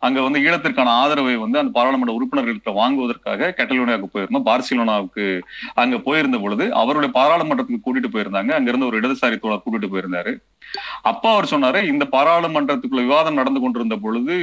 அங்க 0.06 0.20
வந்து 0.26 0.40
ஈழத்திற்கான 0.46 0.94
ஆதரவை 1.02 1.34
வந்து 1.44 1.58
அந்த 1.60 1.72
பாராளுமன்ற 1.76 2.14
உறுப்பினர்கள்ட்ட 2.18 2.72
வாங்குவதற்காக 2.78 3.50
கெட்டலோனியாவுக்கு 3.58 4.14
போயிருந்தோம். 4.16 4.46
பார்சிலோனாவுக்கு 4.50 5.26
அங்க 5.82 5.98
போயிருந்த 6.08 6.38
பொழுது 6.44 6.66
அவருடைய 6.82 7.12
பாராளுமன்றத்துக்கு 7.20 7.86
கூட்டிட்டு 7.86 8.12
போயிருந்தாங்க. 8.16 8.52
அங்க 8.58 8.70
இருந்து 8.72 8.90
ஒரு 8.90 9.00
இடதுசாரி 9.02 9.38
தோழர் 9.44 9.64
கூட்டிட்டு 9.66 9.92
போயிருந்தாரு. 9.94 10.34
அப்ப 11.12 11.24
அவர் 11.34 11.52
சொன்னாரு 11.54 11.82
இந்த 11.92 12.06
பாராளுமன்றத்துக்குள்ள 12.16 13.04
விவாதம் 13.08 13.40
நடந்து 13.42 13.62
கொண்டிருந்த 13.64 13.98
பொழுது 14.06 14.38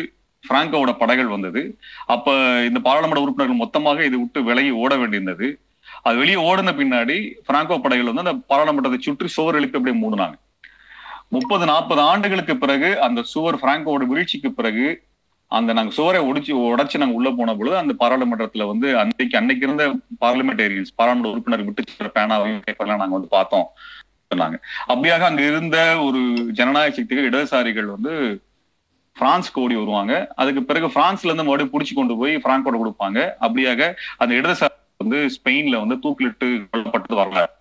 பிராங்கோட 0.45 0.91
படைகள் 1.01 1.35
வந்தது. 1.35 1.63
அப்ப 2.15 2.37
இந்த 2.69 2.81
பாராளுமன்ற 2.87 3.25
உறுப்பினர்கள் 3.25 3.63
மொத்தமாக 3.65 4.05
இதை 4.09 4.19
விட்டு 4.21 4.43
விலகி 4.51 4.71
ஓட 4.85 4.93
வேண்டியிருந்தது. 5.01 5.49
அது 6.07 6.17
வெளியே 6.23 6.39
ஓடின 6.51 6.73
பின்னாடி 6.79 7.17
பிராங்கோ 7.49 7.79
படைகள் 7.87 8.11
வந்து 8.11 8.25
அந்த 8.25 8.37
பாராளுமன்றத்தை 8.53 9.01
சுற்றி 9.09 9.29
சுவர் 9.37 9.59
எழுப்பி 9.61 9.79
அப்படியே 9.79 9.99
மூடினாங்க. 10.05 10.37
முப்பது 11.33 11.65
நாற்பது 11.67 12.01
ஆண்டுகளுக்கு 12.01 12.55
பிறகு 12.57 12.91
அந்த 13.07 13.21
சுவர் 13.33 13.61
பிராங்கோட 13.63 14.05
வீழ்ச்சிக்கு 14.13 14.51
பிறகு 14.53 14.87
அந்த 15.53 15.71
நாங்க 15.73 15.93
சுவரை 15.97 16.21
உடைச்சு 16.29 16.53
உடைச்சு 16.73 17.01
நாங்க 17.03 17.17
உள்ள 17.19 17.31
போன 17.31 17.55
பொழுது 17.55 17.77
அந்த 17.77 17.93
பாராளுமன்றத்துல 18.03 18.67
வந்து 18.67 18.89
அன்னைக்கு 18.99 19.39
அன்னைக்கு 19.39 19.65
இருந்த 19.67 19.85
பார்லிமெண்டேரியன்ஸ் 20.25 20.93
பாராளுமன்ற 20.97 21.33
உறுப்பினர் 21.33 21.65
விட்டு 21.69 21.83
சென்ற 21.87 22.11
பேனாவையும் 22.17 22.63
பேப்பர்லாம் 22.67 23.03
நாங்க 23.03 23.17
வந்து 23.19 23.35
பார்த்தோம் 23.39 23.67
சொன்னாங்க. 24.31 24.57
அப்படியாக 24.89 25.25
அங்க 25.29 25.43
இருந்த 25.43 25.77
ஒரு 26.07 26.21
ஜனநாயக 26.59 26.95
சக்திகள் 26.99 27.29
இடதுசாரிகள் 27.31 27.89
வந்து 27.95 28.13
பிரான்ஸ்க்கு 29.17 29.63
ஓடி 29.63 29.75
வருவாங்க. 29.75 30.15
அதுக்கு 30.35 30.63
பிறகு 30.65 30.89
பிரான்ஸ்ல 30.97 31.31
இருந்து 31.31 31.47
மறுபடியும் 31.49 31.73
பிடிச்சி 31.73 31.95
கொண்டு 31.95 32.17
போய் 32.17 32.35
பிராங்கோட 32.45 32.77
கொடுப்பாங்க. 32.83 33.19
அப்படியாக 33.47 33.81
அந்த 34.23 34.33
இடதுசாரி 34.41 34.77
வந்து 35.05 35.21
ஸ்பெயின்ல 35.37 35.77
வந்து 35.85 35.97
தூக்கிலிட்டு 36.05 36.49
கொல்லப்பட்டது 36.71 37.21
வரலாறு. 37.23 37.53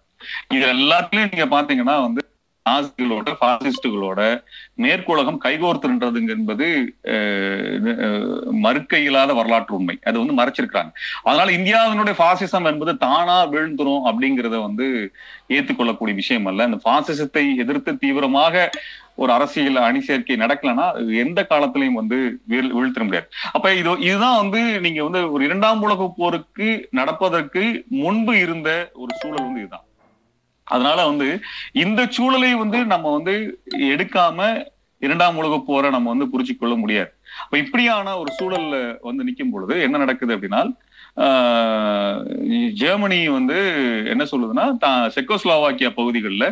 இது 0.56 0.66
எல்லாத்துலயும் 0.76 1.32
நீங்க 1.34 1.48
பாத்தீங்கன்னா 1.56 1.96
வந்து 2.08 2.22
நாசிகளோட 2.70 3.36
பாசிஸ்டுகளோட 3.42 4.44
மேற்குலகம் 4.78 5.38
கைகோர்த்துன்றதுங்க 5.44 6.30
என்பது 6.30 6.94
மறுக்க 8.52 8.98
இயலாத 8.98 9.34
வரலாற்று 9.34 9.76
உண்மை. 9.76 10.00
அது 10.04 10.26
வந்து 10.26 10.44
மறைச்சிருக்காங்க 10.44 10.92
அதனால 11.24 11.52
இந்தியாவினுடைய 11.52 12.14
பாசிசம் 12.14 12.66
என்பது 12.66 12.98
தானா 12.98 13.48
வீழ்ந்துரும் 13.48 14.02
அப்படிங்கிறத 14.06 14.62
வந்து 14.62 15.12
ஏத்துக்கொள்ளக்கூடிய 15.50 16.14
விஷயம் 16.14 16.46
அல்ல. 16.46 16.64
அந்த 16.64 16.78
பாசிசத்தை 16.78 17.56
எதிர்த்து 17.56 17.98
தீவிரமாக 17.98 18.70
ஒரு 19.16 19.32
அரசியல் 19.32 19.76
அணி 19.76 20.02
சேர்க்கை 20.02 20.36
நடக்கலன்னா 20.36 20.92
அது 20.92 21.18
எந்த 21.18 21.46
காலத்திலையும் 21.50 21.92
வந்து 21.92 22.40
வீழ்- 22.50 22.72
வீழ்த்திட 22.72 23.04
முடியாது. 23.04 23.30
அப்ப 23.52 23.74
இது 23.74 24.00
இதுதான் 24.00 24.36
வந்து 24.36 24.80
நீங்க 24.80 25.04
வந்து 25.04 25.32
ஒரு 25.32 25.46
இரண்டாம் 25.46 25.82
உலக 25.82 26.14
போருக்கு 26.18 26.88
நடப்பதற்கு 26.92 27.84
முன்பு 27.88 28.40
இருந்த 28.40 28.90
ஒரு 28.94 29.16
சூழல் 29.20 29.44
வந்து 29.44 29.60
இதுதான். 29.60 29.84
அதனால 30.70 31.00
வந்து 31.06 31.28
இந்த 31.84 32.02
சூழலை 32.18 32.52
வந்து 32.56 32.80
நம்ம 32.86 33.14
வந்து 33.18 33.34
எடுக்காம 33.94 34.50
இரண்டாம் 35.02 35.38
உலக 35.42 35.58
போரை 35.68 35.90
நம்ம 35.90 36.10
வந்து 36.14 36.26
புரிச்சு 36.32 36.54
கொள்ள 36.56 36.74
முடியாது. 36.76 37.12
அப்ப 37.44 37.58
இப்படியான 37.58 38.16
ஒரு 38.18 38.32
சூழல்ல 38.40 38.78
வந்து 39.02 39.26
நிற்கும் 39.28 39.54
பொழுது 39.54 39.76
என்ன 39.86 39.98
நடக்குது 39.98 40.36
அப்படின்னா 40.38 40.62
ஜெர்மனி 42.82 43.20
வந்து 43.38 43.58
என்ன 44.14 44.24
சொல்லுதுன்னா 44.32 44.66
தான் 44.78 45.00
செக்கோஸ்லோவாக்கியா 45.16 45.92
பகுதிகளில் 45.96 46.48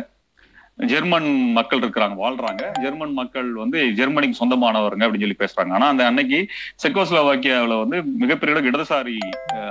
ஜெர்மன் 0.86 1.52
மக்கள் 1.52 1.78
இருக்கிறாங்க 1.78 2.16
வாழ்றாங்க. 2.24 2.62
ஜெர்மன் 2.82 3.12
மக்கள் 3.12 3.52
வந்து 3.52 3.78
ஜெர்மனிக்கு 3.92 4.40
சொந்தமானவருங்க 4.40 5.06
அப்படின்னு 5.06 5.26
சொல்லி 5.26 5.38
பேசுறாங்க. 5.38 5.72
ஆனா 5.72 5.88
அந்த 5.88 6.06
அன்னைக்கு 6.06 6.48
செக்கோஸ்லோவாக்கியாவில் 6.82 7.78
வந்து 7.78 8.02
மிகப்பெரிய 8.02 8.70
இடதுசாரி 8.70 9.16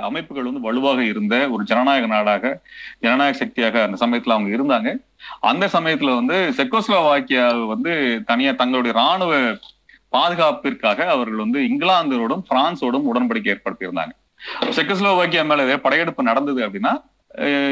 அமைப்புகள் 0.00 0.44
வந்து 0.44 0.60
வலுவாக 0.60 1.04
இருந்த 1.04 1.50
ஒரு 1.50 1.64
ஜனநாயக 1.64 2.06
நாடாக 2.06 2.60
ஜனநாயக 3.00 3.36
சக்தியாக 3.36 3.82
அந்த 3.82 4.06
சமயத்துல 4.06 4.36
அவங்க 4.36 4.50
இருந்தாங்க. 4.58 4.96
அந்த 5.40 5.66
சமயத்துல 5.72 6.14
வந்து 6.14 6.52
செக்கோஸ்லோவாக்கியா 6.56 7.66
வந்து 7.66 8.22
தனியா 8.26 8.52
தங்களுடைய 8.52 8.96
ராணுவ 8.98 9.56
பாதுகாப்பிற்காக 10.08 11.08
அவர்கள் 11.10 11.42
வந்து 11.44 11.60
இங்கிலாந்தோடும் 11.60 12.44
பிரான்சோடும் 12.50 13.08
உடன்படிக்கை 13.12 13.54
ஏற்படுத்தியிருந்தாங்க. 13.54 14.14
செக்கோஸ்லோவாக்கியா 14.76 15.44
மேல 15.46 15.78
படையெடுப்பு 15.78 16.22
நடந்தது 16.22 16.68
அப்படின்னா 16.68 16.92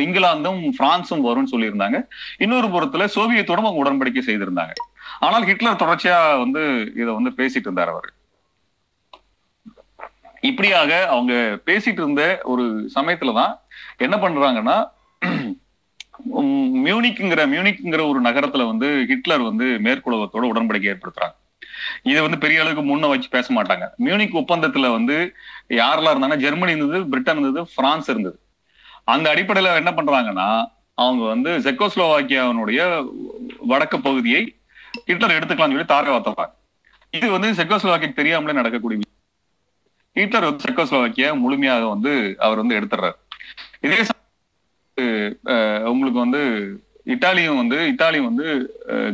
இங்கிலாந்தும் 0.06 0.60
பிரான்சும் 0.78 1.24
வரும்னு 1.26 1.52
சொல்லியிருந்தாங்க. 1.52 1.98
இன்னொரு 2.38 2.68
புறத்துல 2.68 3.08
சோவியத்தோடும் 3.14 3.68
அவங்க 3.68 3.82
உடன்படிக்கை 3.84 4.22
செய்திருந்தாங்க. 4.26 4.74
ஆனால் 5.20 5.44
ஹிட்லர் 5.44 5.82
தொடர்ச்சியா 5.82 6.18
வந்து 6.38 6.62
இதை 6.96 7.10
வந்து 7.18 7.32
பேசிட்டு 7.38 7.68
இருந்தார் 7.68 7.92
அவர். 7.94 8.10
இப்படியாக 10.40 11.08
அவங்க 11.08 11.32
பேசிட்டு 11.66 12.00
இருந்த 12.02 12.22
ஒரு 12.44 12.64
சமயத்துலதான் 12.94 13.54
என்ன 13.96 14.16
பண்றாங்கன்னா 14.16 14.76
மியூனிக்ங்கிற 16.86 17.40
மியூனிக்ங்கிற 17.52 18.02
ஒரு 18.10 18.20
நகரத்துல 18.22 18.66
வந்து 18.66 18.88
ஹிட்லர் 19.08 19.42
வந்து 19.48 19.66
மேற்குலகத்தோட 19.86 20.44
உடன்படிக்கை 20.52 20.88
ஏற்படுத்துறாங்க. 20.92 21.36
இதை 22.02 22.20
வந்து 22.22 22.38
பெரிய 22.38 22.60
அளவுக்கு 22.60 22.84
முன்ன 22.90 23.08
வச்சு 23.08 23.28
பேச 23.28 23.54
மாட்டாங்க. 23.54 23.86
மியூனிக் 24.06 24.40
ஒப்பந்தத்துல 24.42 24.90
வந்து 24.92 25.16
யாரெல்லாம் 25.68 26.14
இருந்தாங்கன்னா 26.14 26.42
ஜெர்மனி 26.44 26.72
இருந்தது 26.72 27.06
பிரிட்டன் 27.12 27.40
இருந்தது 27.40 27.70
பிரான்ஸ் 27.74 28.08
இருந்தது. 28.08 28.38
அந்த 29.08 29.26
அடிப்படையில 29.32 29.74
என்ன 29.76 29.90
பண்றாங்கன்னா 29.92 30.48
அவங்க 30.98 31.22
வந்து 31.26 31.50
செக்கோஸ்லோவாக்கியாவினுடைய 31.64 32.80
வடக்கு 33.66 33.98
பகுதியை 34.00 34.42
ஹிட்லர் 35.06 35.36
எடுத்துக்கலாம்னு 35.38 35.76
சொல்லி 35.76 35.90
தாரை 35.90 36.10
வார்த்தைப்பாங்க 36.12 36.54
இது 37.14 37.26
வந்து 37.30 37.48
செக்கோஸ்லோவாக்கியா 37.52 38.12
தெரியாமலே 38.14 38.52
நடக்கக்கூடிய 38.52 39.02
ஹிட்லர் 40.16 40.48
வந்து 40.48 40.64
செக்கோஸ்லோவாக்கியா 40.64 41.30
முழுமையாக 41.38 41.88
வந்து 41.88 42.12
அவர் 42.38 42.60
வந்து 42.62 42.76
எடுத்துடுறாரு. 42.78 43.16
இதே 43.82 43.98
அஹ், 45.46 45.84
உங்களுக்கு 45.90 46.18
வந்து 46.18 46.40
இத்தாலியும் 47.06 47.58
வந்து 47.58 47.78
இத்தாலி 47.88 48.18
வந்து 48.20 48.46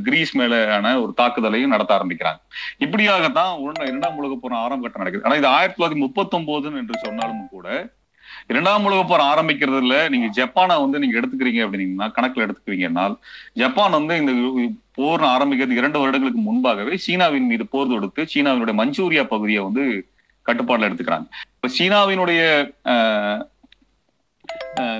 கிரீஸ் 0.04 0.32
மேலான 0.36 0.92
ஒரு 1.00 1.12
தாக்குதலையும் 1.16 1.72
நடத்த 1.74 1.92
ஆரம்பிக்கிறாங்க. 1.96 2.40
இப்படியாகத்தான் 2.80 3.50
உடனே 3.62 3.86
இரண்டாம் 3.86 4.16
உலக 4.16 4.36
போற 4.36 4.54
ஆரம்ப 4.58 4.82
கட்டம் 4.84 5.02
நடக்குது. 5.02 5.24
ஆனா 5.26 5.34
இது 5.34 5.48
ஆயிரத்தி 5.48 5.76
தொள்ளாயிரத்தி 5.76 6.04
முப்பத்தி 6.04 6.36
ஒன்பதுன்னு 6.38 6.80
என்று 6.82 7.02
சொன்னாலும் 7.04 7.42
கூட 7.48 7.66
இரண்டாம் 8.46 8.84
உலக 8.84 9.02
போர் 9.04 9.24
ஆரம்பிக்கிறதுல 9.32 10.08
நீங்க 10.08 10.28
ஜப்பானை 10.40 10.76
வந்து 10.80 10.98
நீங்க 10.98 11.20
எடுத்துக்கிறீங்க 11.20 11.60
அப்படின்னீங்கன்னா 11.64 12.08
கணக்குல 12.16 12.46
எடுத்துக்கிறீங்கன்னா 12.46 13.16
ஜப்பான் 13.52 13.90
வந்து 13.90 14.16
இந்த 14.16 14.32
போர் 14.92 15.20
ஆரம்பிக்கிறது 15.20 15.78
இரண்டு 15.80 15.98
வருடங்களுக்கு 15.98 16.40
முன்பாகவே 16.40 16.96
சீனாவின் 17.06 17.46
மீது 17.46 17.66
போர் 17.66 17.88
தொடுத்து 17.88 18.24
சீனாவினுடைய 18.34 18.76
மஞ்சூரியா 18.82 19.24
பகுதியை 19.24 19.62
வந்து 19.62 19.84
கட்டுப்பாடுல 20.46 20.88
எடுத்துக்கிறாங்க. 20.88 21.26
இப்ப 21.56 21.68
சீனாவினுடைய 21.78 22.40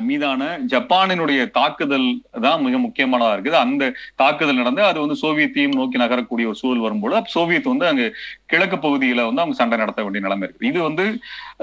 மீதான 0.03 0.43
ஜப்பானினுடைய 0.71 1.41
தாக்குதல் 1.55 2.07
தான் 2.45 2.63
மிக 2.65 2.77
முக்கியமானதா 2.79 3.35
இருக்குது. 3.35 3.57
அந்த 3.61 3.85
தாக்குதல் 4.17 4.59
நடந்து 4.59 4.83
அது 4.85 4.99
வந்து 5.01 5.17
சோவியத்தையும் 5.21 5.77
நோக்கி 5.79 6.03
நகரக்கூடிய 6.03 6.47
ஒரு 6.47 6.59
சூழல் 6.61 6.85
வரும்போது 6.85 7.01
சோவியத் 7.33 7.71
வந்து 7.71 7.87
அங்கு 7.89 8.07
கிழக்கு 8.47 8.79
பகுதியில 8.79 9.25
வந்து 9.27 9.43
அவங்க 9.43 9.57
சண்டை 9.59 9.79
நடத்த 9.79 10.03
வேண்டிய 10.03 10.25
நிலைமை 10.25 10.47
இருக்கு 10.47 10.71
இது 10.71 10.81
வந்து 10.83 11.07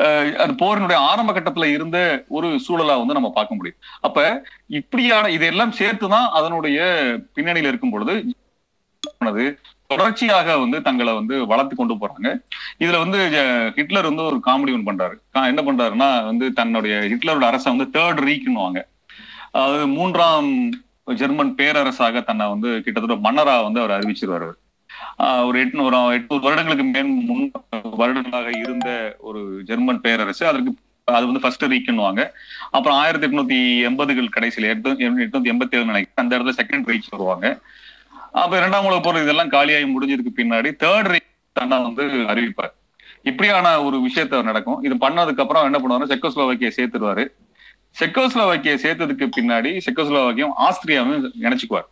அஹ், 0.03 0.33
அது 0.43 0.53
போரினுடைய 0.61 0.99
ஆரம்ப 1.09 1.33
கட்டத்துல 1.33 1.69
இருந்த 1.71 1.97
ஒரு 2.31 2.49
சூழலா 2.65 2.95
வந்து 2.99 3.17
நம்ம 3.17 3.31
பார்க்க 3.35 3.55
முடியும். 3.55 3.79
அப்ப 4.01 4.17
இப்படியான 4.79 5.31
இதெல்லாம் 5.35 5.73
சேர்த்துதான் 5.79 6.29
அதனுடைய 6.37 6.79
பின்னணியில 7.35 7.71
இருக்கும் 7.71 7.95
பொழுது 7.95 8.15
தொடர்ச்சியாக 9.91 10.57
வந்து 10.63 10.77
தங்களை 10.87 11.11
வந்து 11.19 11.35
வளர்த்து 11.51 11.75
கொண்டு 11.75 11.93
போறாங்க. 12.01 12.29
இதுல 12.83 12.97
வந்து 13.03 13.19
ஹிட்லர் 13.77 14.09
வந்து 14.09 14.25
ஒரு 14.29 14.37
காமெடி 14.47 14.73
ஒன்று 14.75 14.89
பண்றாரு. 14.89 15.15
என்ன 15.51 15.61
பண்றாருன்னா 15.67 16.09
வந்து 16.29 16.47
தன்னுடைய 16.59 16.95
ஹிட்லரோட 17.11 17.45
அரசை 17.51 17.69
வந்து 17.73 17.87
தேர்ட் 17.97 18.21
ரீக்குன்னுவாங்க 18.29 18.81
அதாவது 19.51 19.85
மூன்றாம் 19.97 20.49
ஜெர்மன் 21.21 21.53
பேரரசாக 21.59 22.21
தன்னை 22.29 22.47
வந்து 22.53 22.71
கிட்டத்தட்ட 22.85 23.15
மன்னரா 23.27 23.55
வந்து 23.67 23.81
அவர் 23.83 23.95
அறிவிச்சிருவாரு 23.97 24.49
ஒரு 25.47 25.57
எட்நூறு 25.63 25.97
எட்நூறு 26.17 26.43
வருடங்களுக்கு 26.45 26.85
மேல் 26.95 27.09
முன் 27.29 27.47
வருடங்களாக 28.01 28.49
இருந்த 28.63 28.89
ஒரு 29.29 29.41
ஜெர்மன் 29.69 30.01
பேரரசு 30.05 30.43
அதற்கு 30.51 30.71
அது 31.17 31.27
வந்து 31.29 31.43
ஃபர்ஸ்ட் 31.43 31.65
ரீக்குன்னுவாங்க 31.73 32.21
அப்புறம் 32.75 32.97
ஆயிரத்தி 33.03 33.27
எட்நூத்தி 33.27 33.59
எண்பதுகள் 33.89 34.33
கடைசியில் 34.35 34.71
எட்டு 34.73 34.89
எட்நூத்தி 35.25 35.51
எண்பத்தி 35.53 35.77
ஏழு 35.77 35.91
நினைக்கிறேன் 35.91 36.23
அந்த 36.23 36.33
இடத்துல 36.37 36.55
செகண்ட் 36.61 36.89
ரீச் 36.91 37.13
வருவாங்க. 37.15 37.47
அப்ப 38.31 38.57
இரண்டாம் 38.57 38.85
உலக 38.85 38.99
போர் 39.05 39.21
இதெல்லாம் 39.23 39.51
காலியாகி 39.51 39.87
முடிஞ்சதுக்கு 39.93 40.31
பின்னாடி 40.39 40.69
தேர்ட் 40.83 41.09
ரீச் 41.13 41.29
தன்னை 41.51 41.77
வந்து 41.81 42.03
அறிவிப்பார். 42.31 42.73
இப்படியான 43.29 43.67
ஒரு 43.83 43.97
விஷயத்த 44.07 44.43
நடக்கும். 44.43 44.81
இது 44.87 44.95
பண்ணதுக்கு 44.95 45.43
அப்புறம் 45.43 45.67
என்ன 45.69 45.79
பண்ணுவாருன்னா 45.81 46.09
செக்கோஸ்லோவாக்கியை 46.13 46.71
சேர்த்துருவாரு. 46.77 47.25
செக்கோஸ்லோவாக்கியை 47.99 48.75
சேர்த்ததுக்கு 48.83 49.27
பின்னாடி 49.37 49.71
செக்கோஸ்லோவாக்கியும் 49.85 50.53
ஆஸ்திரியாவும் 50.65 51.25
நினைச்சுக்குவார் 51.45 51.89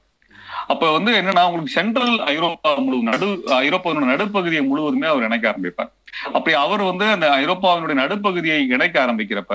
அப்ப 0.72 0.92
வந்து 0.92 1.12
என்னன்னா 1.20 1.44
உங்களுக்கு 1.48 1.76
சென்ட்ரல் 1.78 2.14
ஐரோப்பா 2.34 2.72
முழு 2.86 2.98
நடு 3.10 3.28
ஐரோப்பாவினுடைய 3.48 4.12
நடுப்பகுதியை 4.14 4.62
முழுவதுமே 4.68 5.08
அவர் 5.08 5.26
இணைக்க 5.28 5.46
ஆரம்பிப்பார். 5.52 5.92
அப்படி 6.34 6.56
அவர் 6.56 6.82
வந்து 6.82 7.06
அந்த 7.16 7.28
ஐரோப்பாவினுடைய 7.42 7.98
நடுப்பகுதியை 8.04 8.60
இணைக்க 8.76 9.06
ஆரம்பிக்கிறப்ப 9.06 9.54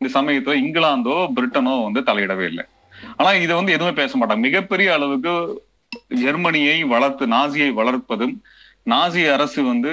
இந்த 0.00 0.20
சமயத்துல 0.20 0.56
இங்கிலாந்தோ 0.62 1.16
பிரிட்டனோ 1.36 1.74
வந்து 1.82 2.00
தலையிடவே 2.08 2.44
இல்லை. 2.50 2.64
ஆனா 3.16 3.30
இதை 3.44 3.54
வந்து 3.56 3.72
எதுவுமே 3.72 3.94
பேச 3.96 4.12
மாட்டாங்க. 4.18 4.44
மிகப்பெரிய 4.48 4.88
அளவுக்கு 4.96 5.34
ஜெர்மனியை 6.22 6.84
வளர்த்து 6.84 7.26
நாசியை 7.26 7.70
வளர்ப்பதும் 7.80 8.34
நாசி 8.92 9.22
அரசு 9.36 9.60
வந்து 9.70 9.92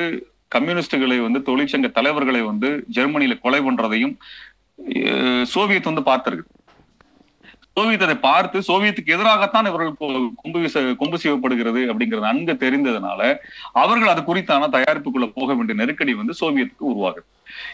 கம்யூனிஸ்டுகளை 0.56 1.18
வந்து 1.26 1.40
தொழிற்சங்க 1.50 1.92
தலைவர்களை 1.92 2.42
வந்து 2.42 2.70
ஜெர்மனியில 2.94 3.36
கொலை 3.40 3.60
பண்றதையும் 3.60 4.16
சோவியத் 5.54 5.90
வந்து 5.90 6.04
பார்த்திருக்கு. 6.12 6.46
சோவியத் 7.76 8.06
அதை 8.08 8.16
பார்த்து 8.26 8.58
சோவியத்துக்கு 8.60 9.14
எதிராகத்தான் 9.16 9.68
இவர்கள் 9.68 9.96
கொம்பு 10.42 10.60
வீச 10.60 10.82
கொம்பு 11.00 11.18
செய்யப்படுகிறது 11.24 11.82
அப்படிங்கிறது 11.94 12.28
நன்கு 12.30 12.54
தெரிந்ததுனால 12.66 13.22
அவர்கள் 13.84 14.14
அது 14.14 14.22
குறித்தான 14.22 14.70
தயாரிப்புக்குள்ள 14.76 15.28
போக 15.38 15.50
வேண்டிய 15.54 15.80
நெருக்கடி 15.82 16.14
வந்து 16.14 16.36
சோவியத்துக்கு 16.42 16.90
உருவாகுது. 16.92 17.26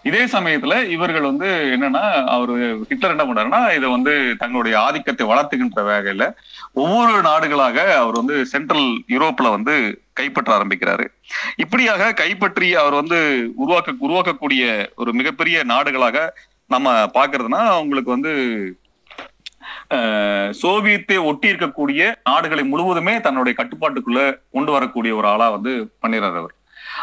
இதே 0.03 0.23
சமயத்துல 0.25 0.73
இவர்கள் 0.89 1.25
வந்து 1.29 1.47
என்னன்னா 1.75 2.03
அவரு 2.35 2.55
ஹிட்லர் 2.89 3.13
என்ன 3.15 3.25
பண்றாருன்னா 3.25 3.61
இதை 3.77 3.87
வந்து 3.89 4.13
தங்களுடைய 4.37 4.75
ஆதிக்கத்தை 4.79 5.27
வளர்த்துக்கின்ற 5.27 5.83
வகையில 5.89 6.25
ஒவ்வொரு 6.73 7.21
நாடுகளாக 7.21 7.77
அவர் 8.01 8.19
வந்து 8.21 8.37
சென்ட்ரல் 8.45 8.89
யூரோப்ல 9.15 9.49
வந்து 9.49 9.75
கைப்பற்ற 10.13 10.51
ஆரம்பிக்கிறாரு. 10.57 11.05
இப்படியாக 11.55 12.11
கைப்பற்றி 12.13 12.69
அவர் 12.75 12.99
வந்து 13.01 13.19
உருவாக்க 13.55 14.07
உருவாக்கக்கூடிய 14.07 14.63
ஒரு 14.95 15.13
மிகப்பெரிய 15.13 15.63
நாடுகளாக 15.73 16.27
நம்ம 16.67 16.89
பாக்குறதுன்னா 17.17 17.61
அவங்களுக்கு 17.75 18.15
வந்து 18.17 18.33
சோவியத்தை 20.61 21.17
ஒட்டி 21.29 21.47
இருக்கக்கூடிய 21.51 22.01
நாடுகளை 22.23 22.63
முழுவதுமே 22.63 23.13
தன்னுடைய 23.25 23.53
கட்டுப்பாட்டுக்குள்ள 23.57 24.21
கொண்டு 24.51 24.71
வரக்கூடிய 24.71 25.11
ஒரு 25.15 25.27
ஆளா 25.27 25.47
வந்து 25.49 25.73
பண்ணிடுறாரு 26.01 26.39
அவர். 26.41 26.53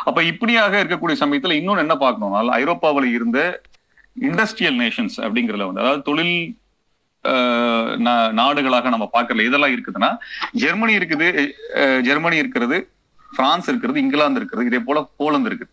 அப்ப 0.05 0.23
இப்படியாக 0.23 0.85
இருக்கக்கூடிய 0.85 1.17
சமயத்துல 1.21 1.57
இன்னொன்னு 1.61 1.79
என்ன 1.79 1.95
பார்க்கணும்னா 1.95 2.49
ஐரோப்பாவில் 2.49 3.13
இருந்த 3.13 3.63
இண்டஸ்ட்ரியல் 4.21 4.79
நேஷன்ஸ் 4.79 5.17
அப்படிங்கிறதுல 5.17 5.65
வந்து 5.65 5.81
அதாவது 5.81 6.03
தொழில் 6.03 6.59
நா- 7.99 8.33
நாடுகளாக 8.33 8.89
நம்ம 8.89 9.11
பார்க்கல 9.13 9.47
இதெல்லாம் 9.47 9.77
இருக்குதுன்னா 9.77 10.17
ஜெர்மனி 10.53 10.97
இருக்குது 10.97 11.49
ஜெர்மனி 12.01 12.37
இருக்கிறது 12.37 12.91
பிரான்ஸ் 13.37 13.69
இருக்கிறது 13.69 14.01
இங்கிலாந்து 14.01 14.41
இருக்கிறது 14.41 14.69
இதே 14.69 14.79
போல 14.85 15.09
போலந்து 15.17 15.51
இருக்குது. 15.51 15.73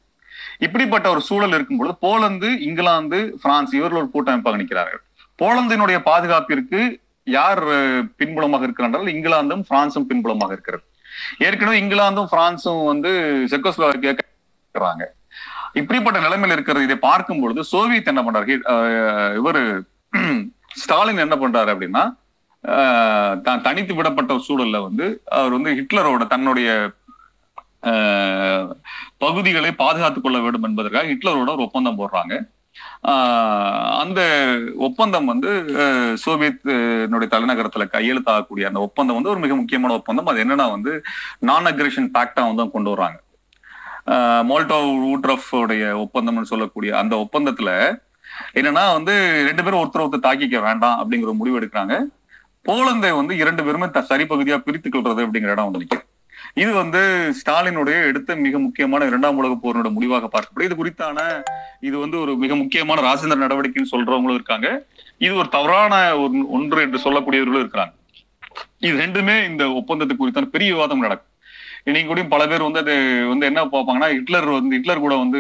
இப்படிப்பட்ட 0.58 1.10
ஒரு 1.10 1.22
சூழல் 1.22 1.50
இருக்கும் 1.50 1.78
பொழுது 1.78 1.98
போலந்து 1.98 2.60
இங்கிலாந்து 2.62 3.38
பிரான்ஸ் 3.42 3.74
இவர்கள் 3.74 4.00
ஒரு 4.00 4.10
கூட்டமைப்பாக 4.10 4.58
நிற்கிறார்கள். 4.58 5.02
போலந்தினுடைய 5.42 6.00
பாதுகாப்பிற்கு 6.06 7.02
யார் 7.24 7.64
பின்புலமாக 8.18 8.62
இருக்கிறார்கள்? 8.62 9.14
இங்கிலாந்தும் 9.14 9.64
பிரான்சும் 9.70 10.06
பின்புலமாக 10.10 10.52
இருக்கிறது. 10.52 10.84
ஏற்கனவே 11.40 11.82
இங்கிலாந்தும் 11.82 12.32
பிரான்சும் 12.32 12.86
வந்து 12.86 13.12
செக்கோஸ்லோவாக்கியா 13.52 14.14
இருக்கிறாங்க. 14.16 15.04
இப்படிப்பட்ட 15.82 16.20
நிலைமையில 16.20 16.52
இருக்கிறது 16.52 16.84
இதை 16.84 16.98
பார்க்கும் 17.02 17.42
பொழுது 17.42 17.64
சோவியத் 17.66 18.12
என்ன 18.12 18.22
பண்றாரு? 18.22 18.48
இவர் 18.50 18.64
இவரு 19.40 19.64
ஸ்டாலின் 20.82 21.24
என்ன 21.26 21.36
பண்றாரு 21.36 21.72
அப்படின்னா 21.74 22.04
தான் 23.46 23.62
தனித்து 23.62 23.94
விடப்பட்ட 23.94 24.38
சூழல்ல 24.48 24.78
வந்து 24.82 25.06
அவர் 25.38 25.52
வந்து 25.52 25.72
ஹிட்லரோட 25.80 26.28
தன்னுடைய 26.28 26.70
பகுதிகளை 29.18 29.72
பாதுகாத்துக் 29.76 30.24
கொள்ள 30.24 30.40
வேண்டும் 30.40 30.64
என்பதற்காக 30.64 31.08
ஹிட்லரோட 31.08 31.50
ஒரு 31.56 31.66
ஒப்பந்தம் 31.68 32.00
போடுறாங்க. 32.00 32.34
அந்த 34.00 34.58
ஒப்பந்தம் 34.76 35.26
வந்து 35.26 35.66
சோவியத் 36.18 36.60
தலைநகரத்துல 36.66 37.88
கையெழுத்தாகக்கூடிய 37.92 38.64
அந்த 38.64 38.80
ஒப்பந்தம் 38.80 39.16
வந்து 39.16 39.30
ஒரு 39.30 39.40
மிக 39.40 39.56
முக்கியமான 39.56 39.94
ஒப்பந்தம். 39.94 40.26
அது 40.26 40.44
என்னன்னா 40.44 40.70
வந்து 40.70 41.02
நான் 41.40 41.66
அக்ரேஷன் 41.66 42.10
பேக்டா 42.14 42.56
வந்து 42.56 42.72
கொண்டு 42.72 42.96
வர்றாங்க. 42.96 43.22
மோல்டோ 44.50 44.78
ஊட்ரஃப் 45.14 45.56
உடைய 45.56 46.10
ஒப்பந்தம்னு 46.10 46.42
சொல்லக்கூடிய 46.42 46.98
அந்த 46.98 47.28
ஒப்பந்தத்துல 47.30 48.02
என்னன்னா 48.54 48.94
வந்து 48.94 49.44
ரெண்டு 49.46 49.64
பேரும் 49.64 49.80
ஒருத்தர் 49.80 49.98
ஒருத்தர் 49.98 50.26
தாக்கிக்க 50.26 50.62
வேண்டாம் 50.62 50.98
அப்படிங்கிற 51.00 51.22
ஒரு 51.22 51.34
முடிவு 51.34 51.60
எடுக்கிறாங்க. 51.60 52.00
போலந்தை 52.66 53.16
வந்து 53.16 53.38
இரண்டு 53.38 53.64
பேருமே 53.64 53.90
த- 53.90 54.02
சரி 54.02 54.24
பகுதியா 54.24 54.58
பிரித்துக் 54.58 54.96
கொள்றது 54.96 55.28
அப்படிங்கிற 55.28 55.52
இடம் 55.52 55.72
வந்து 55.72 55.88
நிக்குது. 55.88 56.13
இது 56.62 56.72
வந்து 56.82 57.00
ஸ்டாலினுடைய 57.38 57.98
எடுத்த 58.10 58.36
மிக 58.46 58.60
முக்கியமான 58.66 59.06
இரண்டாம் 59.10 59.40
உலக 59.42 59.54
போரினோட 59.64 59.90
முடிவாக 59.96 60.28
பார்க்கப்படும் 60.34 60.68
இது 60.68 60.76
குறித்தான 60.82 61.20
இது 61.88 61.96
வந்து 62.04 62.18
ஒரு 62.24 62.34
மிக 62.44 62.56
முக்கியமான 62.62 63.02
ராஜேந்திர 63.08 63.40
நடவடிக்கைன்னு 63.44 63.94
சொல்றவங்களும் 63.94 64.38
இருக்காங்க. 64.40 64.68
இது 65.26 65.34
ஒரு 65.42 65.50
தவறான 65.58 65.94
ஒரு 66.24 66.40
ஒன்று 66.58 66.84
என்று 66.86 67.04
சொல்லக்கூடியவர்களும் 67.06 67.64
இருக்கிறாங்க. 67.64 67.94
இது 68.86 68.96
ரெண்டுமே 69.04 69.36
இந்த 69.50 69.64
ஒப்பந்தத்தை 69.80 70.16
குறித்தான 70.16 70.52
பெரிய 70.56 70.70
விவாதம் 70.76 71.06
நடக்கும். 71.06 71.30
இன்னைக்கு 71.90 72.10
கூட 72.10 72.22
பல 72.34 72.44
பேர் 72.50 72.66
வந்து 72.66 72.82
அது 72.84 72.94
வந்து 73.32 73.46
என்ன 73.50 73.62
பார்ப்பாங்கன்னா 73.72 74.10
ஹிட்லர் 74.18 74.46
வந்து 74.58 74.78
ஹிட்லர் 74.78 75.06
கூட 75.06 75.16
வந்து 75.24 75.40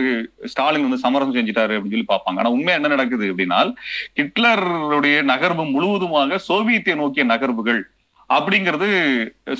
ஸ்டாலின் 0.53 0.85
வந்து 0.87 1.03
சமரசம் 1.03 1.37
செஞ்சுட்டாரு 1.37 1.73
அப்படின்னு 1.75 1.95
சொல்லி 1.95 2.11
பார்ப்பாங்க. 2.13 2.39
ஆனா 2.41 2.51
உண்மை 2.55 2.73
என்ன 2.77 2.89
நடக்குது 2.95 3.25
அப்படின்னா 3.31 3.59
ஹிட்லருடைய 4.19 5.17
நகர்வு 5.31 5.65
முழுவதுமாக 5.75 6.39
சோவியத்தை 6.49 6.95
நோக்கிய 7.01 7.25
நகர்வுகள் 7.33 7.81
அப்படிங்கிறது 8.35 8.87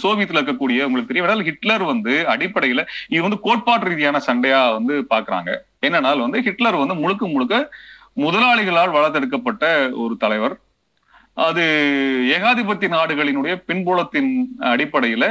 சோவியத்துல 0.04 0.40
இருக்கக்கூடிய 0.40 0.86
உங்களுக்கு 0.88 1.10
தெரியும் 1.12 1.28
ஆனால் 1.28 1.48
ஹிட்லர் 1.50 1.84
வந்து 1.92 2.14
அடிப்படையில 2.34 2.84
இது 3.14 3.22
வந்து 3.28 3.40
கோட்பாட்டு 3.46 3.90
ரீதியான 3.90 4.22
சண்டையா 4.28 4.62
வந்து 4.78 4.96
பாக்குறாங்க. 5.14 5.50
என்னன்னால் 5.88 6.26
வந்து 6.26 6.42
ஹிட்லர் 6.48 6.82
வந்து 6.84 6.96
முழுக்க 7.04 7.26
முழுக்க 7.34 7.56
முதலாளிகளால் 8.26 8.96
வளர்த்தெடுக்கப்பட்ட 8.98 9.66
ஒரு 10.04 10.16
தலைவர். 10.24 10.56
அது 11.48 11.64
ஏகாதிபத்திய 12.36 12.90
நாடுகளினுடைய 12.98 13.54
பின்புலத்தின் 13.70 14.32
அடிப்படையில 14.72 15.26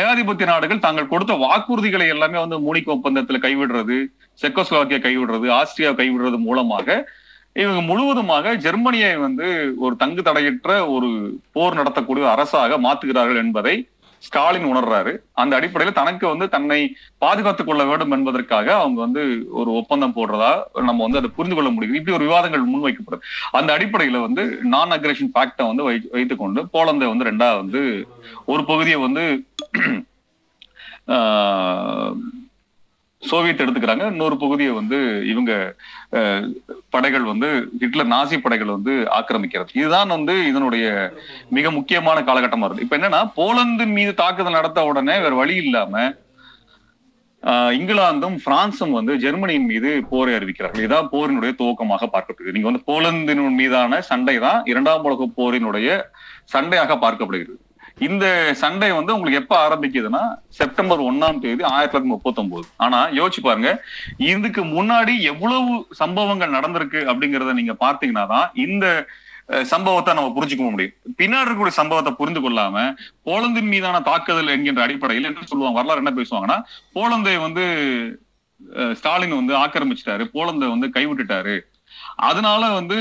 ஏகாதிபத்திய 0.00 0.46
நாடுகள் 0.50 0.84
தாங்கள் 0.84 1.10
கொடுத்த 1.12 1.32
வாக்குறுதிகளை 1.44 2.06
எல்லாமே 2.12 2.38
வந்து 2.42 2.58
மூனிக் 2.66 2.92
ஒப்பந்தத்துல 2.94 3.40
கைவிடுறது 3.46 3.96
செக்கோஸ்லோவாக்கியா 4.42 5.00
கைவிடுறது 5.06 5.48
ஆஸ்திரியா 5.58 5.90
கைவிடுறது 6.00 6.38
மூலமாக 6.46 6.96
இவங்க 7.60 7.80
முழுவதுமாக 7.88 8.54
ஜெர்மனியை 8.66 9.10
வந்து 9.16 9.46
ஒரு 9.84 9.94
தங்கு 9.96 10.22
தடையற்ற 10.22 10.70
ஒரு 10.94 11.08
போர் 11.52 11.78
நடத்தக்கூடிய 11.78 12.26
அரசாக 12.34 12.78
மாத்துகிறார்கள் 12.86 13.42
என்பதை 13.44 13.74
ஸ்டாலின் 14.22 14.66
உணர்றாரு. 14.70 15.12
அந்த 15.42 15.52
அடிப்படையில் 15.56 15.96
தனக்கு 15.98 16.24
வந்து 16.28 16.46
தன்னை 16.48 16.78
பாதுகாத்துக் 17.24 17.68
கொள்ள 17.68 17.82
வேண்டும் 17.84 18.14
என்பதற்காக 18.16 18.68
அவங்க 18.80 18.98
வந்து 19.00 19.22
ஒரு 19.60 19.70
ஒப்பந்தம் 19.80 20.14
போடுறதா 20.18 20.50
நம்ம 20.88 21.02
வந்து 21.02 21.20
அதை 21.20 21.30
புரிந்து 21.36 21.56
கொள்ள 21.56 21.70
முடியுது. 21.70 21.98
இப்படி 21.98 22.16
ஒரு 22.18 22.26
விவாதங்கள் 22.28 22.70
முன்வைக்கப்படுது. 22.72 23.26
அந்த 23.58 23.70
அடிப்படையில 23.78 24.20
வந்து 24.26 24.44
நான் 24.74 24.94
அக்ரேஷன் 24.96 25.32
ஃபேக்டை 25.34 25.66
வந்து 25.70 25.86
வை 25.88 25.96
வைத்துக்கொண்டு 26.12 26.62
போலந்தை 26.76 27.08
வந்து 27.12 27.28
ரெண்டா 27.30 27.48
வந்து 27.62 27.82
ஒரு 28.44 28.64
பகுதியை 28.70 29.00
வந்து 29.06 29.24
சோவியத் 33.30 33.62
எடுத்துக்கிறாங்க. 33.64 34.04
இன்னொரு 34.12 34.36
பகுதியை 34.42 34.72
வந்து 34.78 34.98
இவங்க 35.32 35.52
படைகள் 36.94 37.26
வந்து 37.32 37.48
ஹிட்லர் 37.82 38.12
நாசி 38.14 38.36
படைகள் 38.44 38.74
வந்து 38.76 38.94
ஆக்கிரமிக்கிறது. 39.18 39.76
இதுதான் 39.80 40.14
வந்து 40.16 40.34
இதனுடைய 40.50 40.86
மிக 41.58 41.70
முக்கியமான 41.78 42.20
காலகட்டமா 42.28 42.66
இருக்கு 42.68 42.86
இப்ப 42.86 42.98
என்னன்னா 42.98 43.22
போலந்து 43.40 43.86
மீது 43.98 44.14
தாக்குதல் 44.22 44.58
நடத்த 44.58 44.84
உடனே 44.90 45.16
வேற 45.26 45.34
வழி 45.42 45.56
இல்லாம 45.64 46.04
இங்கிலாந்தும் 47.78 48.36
பிரான்சும் 48.44 48.92
வந்து 48.96 49.12
ஜெர்மனியின் 49.22 49.70
மீது 49.70 49.90
போரை 50.10 50.32
அறிவிக்கிறார்கள். 50.38 50.84
இதான் 50.86 51.08
போரினுடைய 51.14 51.52
துவக்கமாக 51.60 52.06
பார்க்கப்படுகிறது. 52.12 52.54
நீங்க 52.56 52.68
வந்து 52.70 52.86
போலந்தின் 52.90 53.42
மீதான 53.60 54.00
சண்டை 54.10 54.34
தான் 54.44 54.60
இரண்டாம் 54.72 55.06
உலக 55.08 55.26
போரினுடைய 55.38 55.88
சண்டையாக 56.52 56.96
பார்க்கப்படுகிறது. 57.04 57.58
இந்த 58.06 58.26
சண்டை 58.62 58.90
வந்து 58.98 59.14
உங்களுக்கு 59.16 59.40
எப்ப 59.42 59.54
ஆரம்பிக்குதுன்னா 59.64 60.22
செப்டம்பர் 60.58 61.02
ஒன்னாம் 61.08 61.40
தேதி 61.44 61.62
ஆயிரத்தி 61.72 61.94
தொள்ளாயிரத்தி 61.94 62.12
முப்பத்தி 62.14 62.40
ஒன்பது 62.42 62.64
ஆனா 62.84 63.00
யோசிச்சு 63.18 63.42
பாருங்க. 63.48 63.70
இதுக்கு 64.32 64.62
முன்னாடி 64.76 65.14
எவ்வளவு 65.32 65.72
சம்பவங்கள் 66.02 66.56
நடந்திருக்கு 66.56 67.02
அப்படிங்கறத 67.12 67.54
நீங்க 67.60 67.76
பார்த்தீங்கன்னா 67.84 68.24
தான் 68.34 68.48
இந்த 68.66 68.86
சம்பவத்தை 69.72 70.10
நம்ம 70.16 70.32
புரிஞ்சுக்க 70.36 70.64
முடியும். 70.74 70.94
பின்னாடி 71.20 71.42
இருக்கக்கூடிய 71.44 71.74
சம்பவத்தை 71.78 72.12
புரிந்து 72.20 72.40
கொள்ளாம 72.42 72.84
போலந்தின் 73.28 73.72
மீதான 73.72 74.02
தாக்குதல் 74.10 74.52
என்கின்ற 74.54 74.82
அடிப்படையில் 74.86 75.28
என்ன 75.30 75.48
சொல்லுவாங்க? 75.50 75.78
வரலாறு 75.78 76.02
என்ன 76.02 76.12
பேசுவாங்கன்னா 76.18 76.58
போலந்தை 76.98 77.34
வந்து 77.46 77.64
ஸ்டாலின் 78.98 79.38
வந்து 79.40 79.54
ஆக்கிரமிச்சிட்டாரு. 79.64 80.24
போலந்தை 80.36 80.66
வந்து 80.74 80.88
கைவிட்டுட்டாரு. 80.96 81.56
அதனால 82.16 82.70
வந்து 82.70 82.96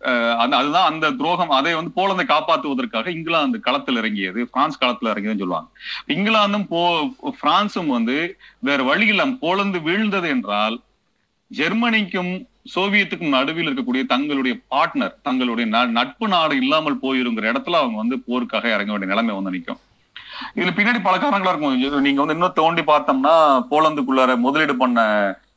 அஹ், 0.00 0.36
அந்த- 0.36 0.56
அதுதான் 0.56 0.92
அந்த 0.92 1.10
துரோகம். 1.10 1.50
அதை 1.50 1.74
வந்து 1.74 1.92
போலந்தை 1.96 2.26
காப்பாற்றுவதற்காக 2.26 3.06
இங்கிலாந்து 3.06 3.60
களத்தில் 3.60 3.96
இறங்கியது. 3.96 4.48
பிரான்ஸ் 4.48 4.78
களத்தில் 4.78 5.12
இறங்கியதுன்னு 5.12 5.38
சொல்லுவாங்க. 5.38 5.68
இங்கிலாந்தும் 6.08 6.66
போ 6.68 7.00
பிரான்சும் 7.42 7.86
வந்து 7.86 8.38
வேற 8.58 8.82
வழி 8.82 9.06
இல்லாம 9.06 9.34
போலந்து 9.40 9.78
வீழ்ந்தது 9.78 10.26
என்றால் 10.26 10.80
ஜெர்மனிக்கும் 11.56 12.46
சோவியத்துக்கும் 12.74 13.28
நடுவில் 13.28 13.68
இருக்கக்கூடிய 13.68 14.06
தங்களுடைய 14.06 14.56
பார்ட்னர் 14.70 15.14
தங்களுடைய 15.22 15.76
ந- 15.76 15.86
நட்பு 15.86 16.28
நாடு 16.28 16.56
இல்லாமல் 16.56 16.98
போயிருங்கிற 17.02 17.52
இடத்துல 17.52 17.70
அவங்க 17.70 17.96
வந்து 17.96 18.16
போருக்காக 18.16 18.64
இறங்க 18.64 18.92
வேண்டிய 18.92 19.06
நிலைமை 19.06 19.34
வந்து 19.34 19.50
நிற்கும். 19.50 19.78
இதுல 20.54 20.68
பின்னாடி 20.78 21.02
பல 21.02 21.16
காரணங்களா 21.16 21.48
இருக்கும். 21.48 22.00
நீங்க 22.00 22.24
வந்து 22.24 22.34
இன்னும் 22.34 22.52
தோண்டி 22.54 22.82
பார்த்தோம்னா 22.82 23.64
போலந்துக்குள்ளார 23.70 24.36
முதலீடு 24.36 24.76
பண்ண 24.76 25.00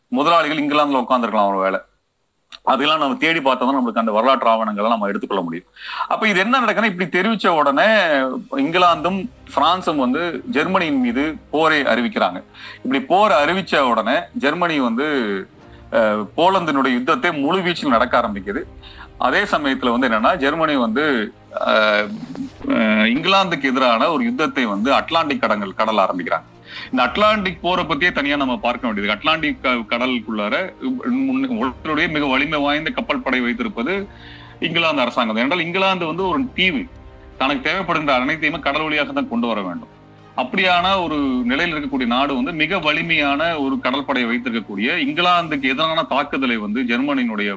முதலாளிகள் 0.07 0.65
இங்கிலாந்துல 0.65 1.05
உட்காந்துருக்கலாம் 1.09 1.47
ஒரு 1.47 1.57
வேலை. 1.57 1.79
அதெல்லாம் 2.71 3.01
நம்ம 3.01 3.17
தேடி 3.23 3.39
பார்த்தா 3.45 3.63
தான் 3.67 3.77
நம்மளுக்கு 3.77 4.01
அந்த 4.01 4.13
வரலாற்று 4.15 4.49
ஆவணங்களை 4.51 4.89
நம்ம 4.93 5.07
எடுத்துக்கொள்ள 5.11 5.41
முடியும். 5.45 5.67
அப்ப 6.13 6.23
இது 6.31 6.39
என்ன 6.43 6.59
நடக்குதுன்னா 6.63 6.91
இப்படி 6.91 7.07
தெரிவிச்ச 7.17 7.47
உடனே 7.59 7.87
இங்கிலாந்தும் 8.63 9.19
பிரான்சும் 9.55 10.01
வந்து 10.05 10.21
ஜெர்மனியின் 10.57 11.01
மீது 11.05 11.23
போரை 11.53 11.79
அறிவிக்கிறாங்க. 11.93 12.39
இப்படி 12.83 13.01
போரை 13.13 13.37
அறிவிச்ச 13.43 13.81
உடனே 13.91 14.17
ஜெர்மனி 14.45 14.77
வந்து 14.89 15.07
போலந்தினுடைய 16.39 16.93
யுத்தத்தை 16.97 17.31
முழு 17.43 17.59
வீச்சில் 17.65 17.95
நடக்க 17.95 18.13
ஆரம்பிக்குது. 18.21 18.63
அதே 19.27 19.41
சமயத்துல 19.53 19.93
வந்து 19.93 20.07
என்னன்னா 20.09 20.33
ஜெர்மனி 20.43 20.75
வந்து 20.85 21.05
இங்கிலாந்துக்கு 23.13 23.69
எதிரான 23.71 24.09
ஒரு 24.15 24.23
யுத்தத்தை 24.29 24.63
வந்து 24.73 24.89
அட்லாண்டிக் 24.99 25.43
கடங்கள் 25.43 25.77
கடல் 25.79 26.03
ஆரம்பிக்கிறாங்க. 26.05 26.47
இந்த 26.91 27.01
அட்லாண்டிக் 27.07 27.63
போரை 27.65 27.83
பத்தியே 27.89 28.11
தனியா 28.19 28.37
நம்ம 28.43 28.57
பார்க்க 28.65 28.87
வேண்டியது. 28.87 29.13
அட்லாண்டிக் 29.15 29.63
கடலுக்குள்ளார 29.93 30.55
உலகத்தினுடைய 31.59 32.07
மிக 32.15 32.25
வலிமை 32.33 32.59
வாய்ந்த 32.65 32.91
கப்பல் 32.97 33.25
படை 33.27 33.41
வைத்திருப்பது 33.45 33.93
இங்கிலாந்து 34.67 35.03
அரசாங்கம். 35.05 35.41
என்றால் 35.43 35.65
இங்கிலாந்து 35.67 36.11
வந்து 36.11 36.25
ஒரு 36.31 36.41
தீவு. 36.59 36.83
தனக்கு 37.41 37.63
தேவைப்படுகின்ற 37.67 38.13
அனைத்தையுமே 38.21 38.59
கடல் 38.67 38.85
வழியாக 38.87 39.13
தான் 39.17 39.31
கொண்டு 39.33 39.47
வர 39.51 39.59
வேண்டும். 39.67 39.93
அப்படியான 40.41 40.87
ஒரு 41.03 41.15
நிலையில் 41.49 41.73
இருக்கக்கூடிய 41.73 42.07
நாடு 42.13 42.31
வந்து 42.37 42.51
மிக 42.59 42.77
வலிமையான 42.85 43.41
ஒரு 43.63 43.75
கடற்படையை 43.85 44.27
வைத்திருக்கக்கூடிய 44.29 44.89
இங்கிலாந்துக்கு 45.05 45.71
எதிரான 45.73 46.03
தாக்குதலை 46.13 46.57
வந்து 46.65 46.81
ஜெர்மனியினுடைய 46.91 47.49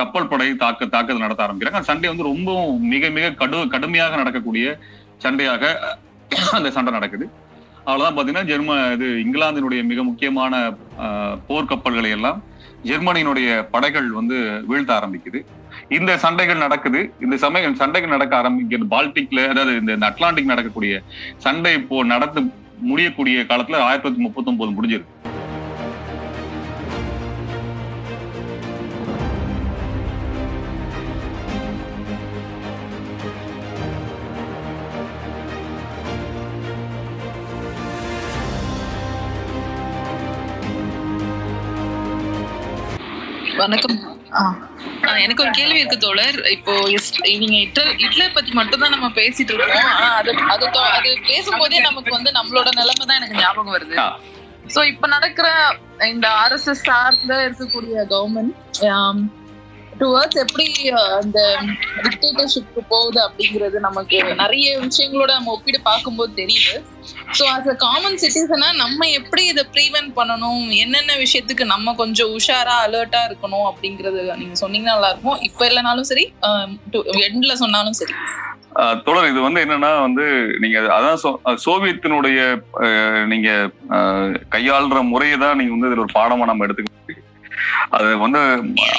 கப்பல் 0.00 0.30
படை 0.30 0.48
தாக்க 0.62 0.88
தாக்குதல் 0.94 1.24
நடத்த 1.24 1.44
ஆரம்பிக்கிறாங்க. 1.44 1.82
சண்டை 1.90 2.08
வந்து 2.12 2.28
ரொம்பவும் 2.30 2.80
மிக 2.94 3.10
மிக 3.18 3.30
கடு 3.42 3.60
கடுமையாக 3.74 4.16
நடக்கக்கூடிய 4.22 4.66
சண்டையாக 5.24 5.64
அந்த 6.56 6.70
சண்டை 6.76 6.92
நடக்குது. 6.98 7.26
அவ்வளவுதான் 7.86 8.16
பாத்தீங்கன்னா 8.16 8.46
ஜெர்ம 8.46 8.76
இது 8.92 9.06
இங்கிலாந்தினுடைய 9.24 9.82
மிக 9.84 10.02
முக்கியமான 10.02 10.54
ஆஹ், 11.00 11.36
போர்க்கப்பல்களை 11.48 12.10
எல்லாம் 12.10 12.38
ஜெர்மனியினுடைய 12.84 13.48
படைகள் 13.70 14.08
வந்து 14.10 14.36
வீழ்த்த 14.66 14.92
ஆரம்பிக்குது. 14.96 15.38
இந்த 15.88 16.16
சண்டைகள் 16.16 16.56
நடக்குது. 16.56 17.00
இந்த 17.20 17.36
சமயம் 17.36 17.74
சண்டைகள் 17.74 18.08
நடக்க 18.08 18.32
ஆரம்பிக்கிறது. 18.36 18.86
பால்டிக்ல 18.90 19.48
அதாவது 19.48 19.72
இந்த 19.76 19.92
இந்த 19.92 20.06
அட்லாண்டிக் 20.06 20.52
நடக்கக்கூடிய 20.52 20.94
சண்டை 21.38 21.74
இப்போ 21.74 22.04
நடந்து 22.04 22.42
முடியக்கூடிய 22.82 23.44
காலத்துல 23.50 23.80
ஆயிரத்தி 23.80 24.04
தொள்ளாயிரத்தி 24.04 24.26
முப்பத்தி 24.26 24.50
ஒன்பது 24.50 24.72
முடிஞ்சிருக்கு. 24.72 25.14
வணக்கம் 43.58 43.96
ஆ. 44.32 44.42
ஆ, 45.04 45.12
எனக்கு 45.24 45.42
ஒரு 45.42 45.52
கேள்வி 45.58 45.78
இருக்கு 45.80 45.98
தோழர் 45.98 46.38
இப்போ 46.50 46.72
நீங்க 47.34 47.56
ஹிட்லர் 47.56 47.90
ஹிட்லர் 48.02 48.34
பத்தி 48.34 48.50
மட்டும் 48.52 48.82
தான் 48.82 48.94
நம்ம 48.94 49.08
பேசிட்டு 49.18 49.52
இருக்கோம் 49.52 49.76
ஆனா 49.90 50.08
அது 50.18 50.32
அது 50.54 50.66
அது 50.90 51.10
பேசும்போதே 51.28 51.78
நமக்கு 51.80 52.10
வந்து 52.14 52.30
நம்மளோட 52.38 52.68
நிலைமை 52.80 53.04
தான் 53.04 53.18
எனக்கு 53.20 53.40
ஞாபகம் 53.40 53.74
வருது. 53.76 53.96
சோ 54.70 54.80
இப்ப 54.90 55.06
நடக்கிற 55.08 55.48
இந்த 56.08 56.26
ஆர்எஸ்எஸ் 56.40 56.86
சார்ந்த 56.88 57.34
இருக்கக்கூடிய 57.44 57.96
கவர்மெண்ட் 58.12 58.80
டுவர்ட்ஸ் 60.00 60.38
எப்படி 60.38 60.64
அந்த 61.18 61.38
டிக்டேட்டர்ஷிப்க்கு 62.04 62.80
போகுது 62.88 63.20
அப்படிங்கிறது 63.26 63.78
நமக்கு 63.78 64.18
நிறைய 64.34 64.78
விஷயங்களோட 64.78 65.30
நம்ம 65.32 65.52
ஒப்பிட்டு 65.52 65.80
பார்க்கும்போது 65.82 66.32
தெரியுது. 66.36 66.74
ஸோ 67.38 67.44
அஸ் 67.54 67.70
அ 67.70 67.76
காமன் 67.76 68.18
சிட்டிசனா 68.22 68.68
நம்ம 68.74 69.08
எப்படி 69.10 69.44
இதை 69.46 69.64
ப்ரீவென்ட் 69.72 70.10
பண்ணணும்? 70.16 70.64
என்னென்ன 70.76 71.12
விஷயத்துக்கு 71.16 71.64
நம்ம 71.64 71.94
கொஞ்சம் 71.94 72.30
உஷாரா 72.30 72.74
அலர்ட்டா 72.86 73.20
இருக்கணும் 73.28 73.66
அப்படிங்கறது 73.70 74.20
நீங்க 74.36 74.56
சொன்னீங்கன்னா 74.60 74.94
நல்லா 74.94 75.08
இருக்கும். 75.08 75.40
இப்ப 75.40 75.68
இல்லைனாலும் 75.68 76.10
சரி 76.12 76.26
எண்ட்ல 77.28 77.52
சொன்னாலும் 77.54 77.92
சரி. 77.92 78.14
தொடர் 79.04 79.28
இது 79.28 79.40
வந்து 79.40 79.60
என்னன்னா 79.64 80.00
வந்து 80.00 80.24
நீங்க 80.58 80.78
அதான் 80.96 81.20
சோ- 81.22 81.36
சோவியத்தினுடைய 81.64 82.40
நீங்க 83.26 83.48
கையாளுற 84.50 85.08
முறையை 85.08 85.38
தான் 85.38 85.56
நீங்க 85.56 85.72
வந்து 85.72 85.88
இதுல 85.88 86.04
ஒரு 86.06 86.14
பாடமா 86.14 86.44
நம்ம 86.44 86.66
எடுத்துக்க 86.66 86.90
முடியும். 86.96 87.22
அது 87.96 88.08
வந்து 88.24 88.40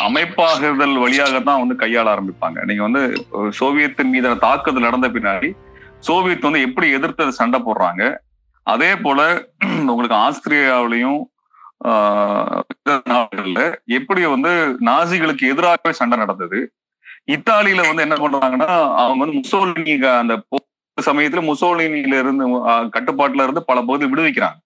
அமைப்பாகுதல் 0.07 0.95
வழியாக 1.03 1.39
தான் 1.47 1.61
வந்து 1.63 1.75
கையாள 1.83 2.07
ஆரம்பிப்பாங்க. 2.15 2.59
நீங்க 2.69 2.83
வந்து 2.87 3.01
சோவியத்தின் 3.59 4.13
மீதான 4.13 4.39
தாக்குதல் 4.45 4.87
நடந்த 4.87 5.09
பின்னாடி 5.15 5.49
சோவியத் 6.07 6.47
வந்து 6.47 6.65
எப்படி 6.67 6.87
எதிர்த்து 6.97 7.39
சண்டை 7.39 7.59
போடுறாங்க? 7.67 8.03
அதே 8.67 8.91
போல 9.05 9.19
உங்களுக்கு 9.91 10.17
ஆஸ்திரேலியாவிலையும் 10.25 11.21
நாடுகள்ல 13.11 13.61
எப்படி 13.97 14.21
வந்து 14.35 14.51
நாசிகளுக்கு 14.87 15.43
எதிராகவே 15.53 15.91
சண்டை 15.99 16.15
நடந்தது? 16.23 16.59
இத்தாலியில 17.35 17.85
வந்து 17.87 18.05
என்ன 18.05 18.15
பண்றாங்கன்னா 18.21 18.71
அவங்க 19.01 19.21
வந்து 19.23 19.39
முசோலினி 19.41 19.93
அந்த 20.21 20.35
சமயத்துல 20.97 21.41
முசோலினியில 21.49 22.19
இருந்து 22.23 22.45
கட்டுப்பாட்டுல 22.95 23.45
இருந்து 23.45 23.63
பல 23.69 23.81
பகுதி 23.89 24.05
விடுவிக்கிறாங்க. 24.11 24.59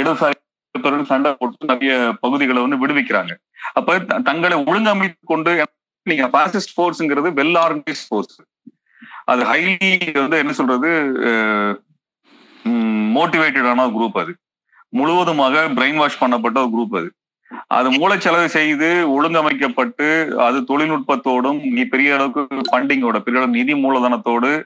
இடதுசாரி 0.00 0.36
தொடர்ந்து 0.80 1.06
சண்டை 1.06 1.36
போட்டு 1.38 1.66
நிறைய 1.66 2.14
பகுதிகளை 2.20 2.66
வந்து 2.66 2.86
விடுவிக்கிறாங்க. 2.86 3.30
அப்ப 3.72 3.98
த- 3.98 4.18
தங்களை 4.18 4.58
ஒழுங்கமைத்து 4.58 5.14
கொண்டு 5.26 5.66
நீங்க 6.02 6.28
பாசிஸ்ட் 6.28 6.80
ஃபோர்ஸ்ங்கிறது 6.80 7.32
வெல் 7.32 7.56
ஆர்கனைஸ் 7.56 8.04
ஃபோர்ஸ் 8.08 8.40
அது 9.24 9.44
ஹைலி 9.44 10.18
வந்து 10.20 10.38
என்ன 10.38 10.52
சொல்றது? 10.52 10.88
மோட்டிவேட்டடான 13.14 13.92
ஒரு 13.92 14.04
குரூப் 14.04 14.18
அது. 14.18 14.36
முழுவதுமாக 14.88 15.68
பிரெயின் 15.68 15.96
வாஷ் 15.96 16.22
பண்ணப்பட்ட 16.22 16.70
ஒரு 16.70 16.70
குரூப் 16.76 16.96
அது. 16.96 17.12
அது 17.66 17.90
மூளைச்செலவு 17.90 18.44
செய்து 18.44 19.06
ஒழுங்கமைக்கப்பட்டு 19.08 20.34
அது 20.34 20.64
தொழில்நுட்பத்தோடும் 20.68 21.70
நீ 21.70 21.84
பெரிய 21.84 22.14
அளவுக்கு 22.14 22.54
ஃபண்டிங்கோட 22.54 23.18
பெரிய 23.18 23.42
அளவு 23.42 23.48
நிதி 23.48 23.72
மூலதனத்தோடு 23.72 24.64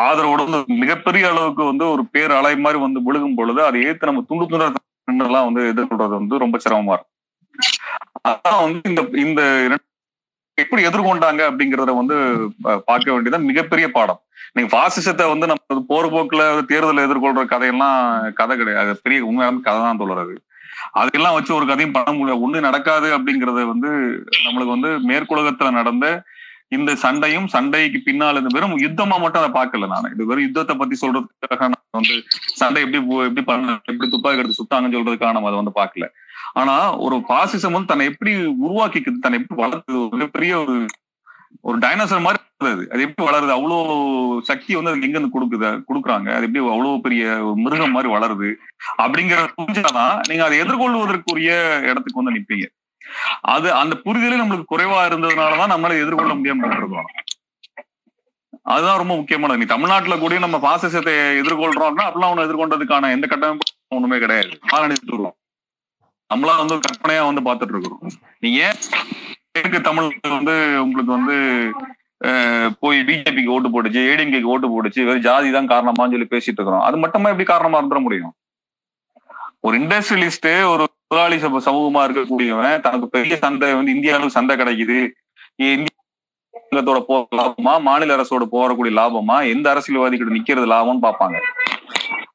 ஆதரவோட 0.00 0.50
வந்து 0.50 0.64
மிகப்பெரிய 0.66 1.30
அளவுக்கு 1.30 1.64
வந்து 1.64 1.90
ஒரு 1.90 2.06
பேர் 2.06 2.30
அலை 2.30 2.56
மாதிரி 2.56 2.80
வந்து 2.80 3.00
விழுகும் 3.00 3.34
பொழுது 3.36 3.64
அதை 3.64 3.82
ஏற்று 3.82 4.12
நம்ம 4.12 4.24
துண்டு 4.28 4.72
துண்டெல்லாம் 5.08 5.48
வந்து 5.48 5.62
எதிர்கொள்றது 5.72 6.14
வந்து 6.20 6.42
ரொம்ப 6.44 6.56
சிரமமா 6.64 6.94
இருக்கும். 6.96 7.14
அதான் 8.30 8.62
வந்து 8.64 8.88
இந்த 8.90 9.02
இந்த 9.26 9.42
எப்படி 10.58 10.82
எதிர்கொண்டாங்க 10.88 11.42
அப்படிங்கறத 11.48 11.92
வந்து 12.00 12.16
பார்க்க 12.88 13.12
வேண்டியதான் 13.12 13.48
மிகப்பெரிய 13.50 13.86
பாடம். 13.96 14.20
நீங்க 14.54 14.68
பாசிசத்தை 14.76 15.24
வந்து 15.32 15.46
நம்ம 15.50 15.82
போற 15.90 16.04
போக்குல 16.14 16.42
தேர்தல் 16.70 17.06
எதிர்கொள்ற 17.06 17.42
கதையெல்லாம் 17.52 17.98
கதை 18.40 18.54
கிடையாது. 18.60 18.84
அது 18.84 19.04
பெரிய 19.06 19.26
உண்மையான 19.30 19.60
கதை 19.66 19.80
தான் 19.86 20.00
சொல்றது 20.02 20.34
அதெல்லாம் 21.00 21.36
வச்சு 21.36 21.52
ஒரு 21.58 21.66
கதையும் 21.70 21.94
பண்ண 21.96 22.10
முடியாது. 22.18 22.42
ஒண்ணு 22.46 22.66
நடக்காது 22.68 23.08
அப்படிங்கறது 23.16 23.62
வந்து 23.72 23.90
நம்மளுக்கு 24.44 24.74
வந்து 24.76 24.90
மேற்குலகத்துல 25.10 25.70
நடந்த 25.78 26.06
இந்த 26.72 26.90
சண்டையும் 27.02 27.48
சண்டைக்கு 27.52 27.98
பின்னால் 28.06 28.40
இந்த 28.40 28.50
வெறும் 28.56 28.74
யுத்தமா 28.84 29.16
மட்டும் 29.22 29.42
அதை 29.42 29.50
பார்க்கல 29.58 29.88
நான். 29.92 30.10
இது 30.14 30.28
வெறும் 30.30 30.46
யுத்தத்தை 30.46 30.74
பத்தி 30.80 30.96
சொல்றதுக்காக 31.02 31.68
நான் 31.74 31.98
வந்து 31.98 32.16
சண்டை 32.60 32.82
எப்படி 32.84 33.00
எப்படி 33.28 33.44
பண்ண 33.50 33.76
எப்படி 33.90 34.08
துப்பாக்கி 34.14 34.42
எடுத்து 34.42 34.60
சுத்தாங்கன்னு 34.60 34.96
சொல்றதுக்காக 34.98 35.36
நம்ம 35.36 35.50
அதை 35.50 35.60
வந்து 35.62 35.78
பார்க்கல. 35.80 36.06
ஆனா 36.60 36.76
ஒரு 37.06 37.16
பாசிசம் 37.32 37.74
வந்து 37.76 37.92
தன்னை 37.92 38.06
எப்படி 38.12 38.32
உருவாக்கிக்குது 38.66 39.24
தன்னை 39.24 39.38
எப்படி 39.40 39.60
வளர்த்து 39.64 39.94
மிகப்பெரிய 40.16 40.52
ஒரு 40.64 40.76
ஒரு 41.68 41.76
டைனோசர் 41.84 42.24
மாதிரி 42.24 42.40
வளருது. 42.62 42.84
அது 42.92 43.04
எப்படி 43.06 43.24
வளருது? 43.28 43.52
அவ்வளோ 43.56 43.76
சக்தி 44.48 44.72
வந்து 44.76 44.90
அதுக்கு 44.90 45.06
எங்க 45.08 45.18
இருந்து 45.18 45.34
கொடுக்குது 45.34 45.68
கொடுக்குறாங்க. 45.88 46.28
அது 46.36 46.46
எப்படி 46.46 46.62
அவ்வளவு 46.74 47.02
பெரிய 47.06 47.22
மிருகம் 47.64 47.94
மாதிரி 47.96 48.08
வளருது? 48.14 48.48
அப்படிங்கிற 49.02 49.40
புரிஞ்சாதான் 49.58 50.14
நீங்க 50.28 50.44
அதை 50.46 50.58
எதிர்கொள்வதற்குரிய 50.64 51.52
இடத்துக்கு 51.90 52.20
வந்து 52.20 52.36
நிற்பீங்க 52.36 52.66
அது 53.40 53.72
அந்த 53.72 53.94
புரிதலே 54.04 54.40
நம்மளுக்கு 54.40 54.72
குறைவா 54.74 55.06
இருந்ததுனாலதான் 55.06 55.72
நம்மளால 55.72 56.02
எதிர்கொள்ள 56.02 56.34
முடியாம 56.34 56.72
இருக்கோம் 56.76 57.10
அதுதான் 58.64 58.96
ரொம்ப 58.96 59.16
முக்கியமானது 59.16 59.58
நீ 59.58 59.64
தமிழ்நாட்டுல 59.64 60.18
கூட 60.18 60.38
நம்ம 60.38 60.58
பாசிசத்தை 60.58 61.12
எதிர்கொள்றோம்னா 61.40 62.06
அப்படிலாம் 62.08 62.32
ஒண்ணு 62.32 62.46
எதிர்கொண்டதுக்கான 62.46 63.10
எந்த 63.10 63.26
கட்டமைப்பும் 63.26 63.74
ஒண்ணுமே 63.88 64.18
கிடையாது. 64.18 64.58
ஆரணித்துறோம் 64.76 65.36
நம்மளா 66.34 66.56
வந்து 66.56 66.74
கற்பனையா 66.78 67.24
வந்து 67.24 67.40
பாத்துட்டு 67.40 67.74
இருக்கிறோம் 67.74 68.02
நீங்க 68.38 68.58
ஏன் 68.58 69.82
தமிழ் 69.82 70.08
வந்து 70.28 70.82
உங்களுக்கு 70.82 71.12
வந்து 71.12 71.36
போய் 72.80 73.00
பிஜேபிக்கு 73.00 73.46
ஓட்டு 73.46 73.68
போட்டுச்சு 73.68 74.00
ஏடிஎம்கேக்கு 74.10 74.42
ஓட்டு 74.44 74.68
போட்டுச்சு 74.68 75.04
வெறும் 75.04 75.20
ஜாதி 75.20 75.50
தான் 75.50 75.68
காரணமான்னு 75.68 76.10
சொல்லி 76.10 76.28
பேசிட்டு 76.30 76.58
இருக்கிறோம் 76.58 76.80
அது 76.80 76.96
மட்டுமா 76.96 77.28
எப்படி 77.28 77.44
காரணமா 77.44 77.82
இருந்துட 77.82 78.02
முடியும்? 78.02 78.34
ஒரு 79.60 79.78
இண்டஸ்ட்ரியலிஸ்ட் 79.78 80.68
ஒரு 80.68 80.84
முதலாளி 81.10 81.36
சப 81.36 81.60
சமூகமா 81.64 82.00
இருக்கக்கூடியவன் 82.06 82.80
தனக்கு 82.80 83.08
பெரிய 83.08 83.36
சந்தை 83.36 83.74
வந்து 83.74 83.94
இந்தியாவுக்கு 83.94 84.30
சந்தை 84.30 84.56
கிடைக்குது. 84.56 84.98
இந்தியத்தோட 85.62 87.00
போற 87.00 87.26
லாபமா 87.36 87.80
மாநில 87.80 88.16
அரசோட 88.16 88.44
போறக்கூடிய 88.52 88.92
லாபமா 88.98 89.48
எந்த 89.48 89.70
அரசியல்வாதி 89.70 90.16
கிட்ட 90.16 90.34
நிக்கிறது 90.34 90.66
லாபம்னு 90.66 91.04
பார்ப்பாங்க. 91.06 91.38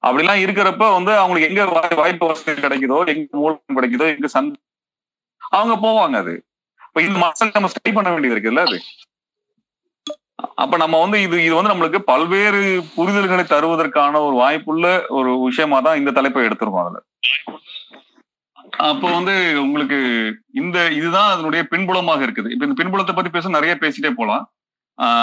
அப்படிலாம் 0.08 0.42
இருக்கிறப்ப 0.44 0.94
வந்து 0.94 1.18
அவங்களுக்கு 1.18 1.50
எங்க 1.50 1.66
வாய்- 1.72 1.96
வாய்ப்பு 1.96 2.28
வசதி 2.28 2.62
கிடைக்குதோ 2.62 3.08
எங்க 3.08 3.38
மூலம் 3.38 3.76
கிடைக்குதோ 3.76 4.16
எங்க 4.16 4.28
சந்தை 4.28 4.58
அவங்க 5.52 5.76
போவாங்க 5.88 6.16
அது. 6.18 6.34
இப்ப 6.88 7.02
இந்த 7.02 7.20
மாசம் 7.20 7.52
நம்ம 7.54 7.70
ஸ்டடி 7.74 7.94
பண்ண 7.94 8.12
வேண்டியது 8.12 8.36
இருக்குல்ல 8.36 8.64
அது. 8.68 8.78
அப்ப 10.56 10.78
நம்ம 10.78 11.00
வந்து 11.00 11.22
இது 11.22 11.46
இது 11.46 11.56
வந்து 11.56 11.74
நம்மளுக்கு 11.74 12.00
பல்வேறு 12.12 12.60
புரிதல்களை 12.98 13.44
தருவதற்கான 13.54 14.20
ஒரு 14.26 14.36
வாய்ப்புள்ள 14.42 14.88
ஒரு 15.10 15.40
விஷயமா 15.40 15.80
தான் 15.82 15.98
இந்த 15.98 16.12
தலைப்பை 16.12 16.46
எடுத்திருக்கோம் 16.46 16.84
அதுல. 16.84 17.00
அப்போ 18.78 19.12
வந்து 19.12 19.62
உங்களுக்கு 19.62 20.40
இந்த 20.54 20.92
இதுதான் 20.92 21.32
அதனுடைய 21.32 21.68
பின்புலமாக 21.72 22.26
இருக்குது. 22.26 22.52
இப்ப 22.52 22.66
இந்த 22.66 22.84
பின்புலத்தை 22.84 23.16
பத்தி 23.16 23.30
பேச 23.30 23.50
நிறைய 23.50 23.78
பேசிட்டே 23.80 24.10
போலாம். 24.10 24.54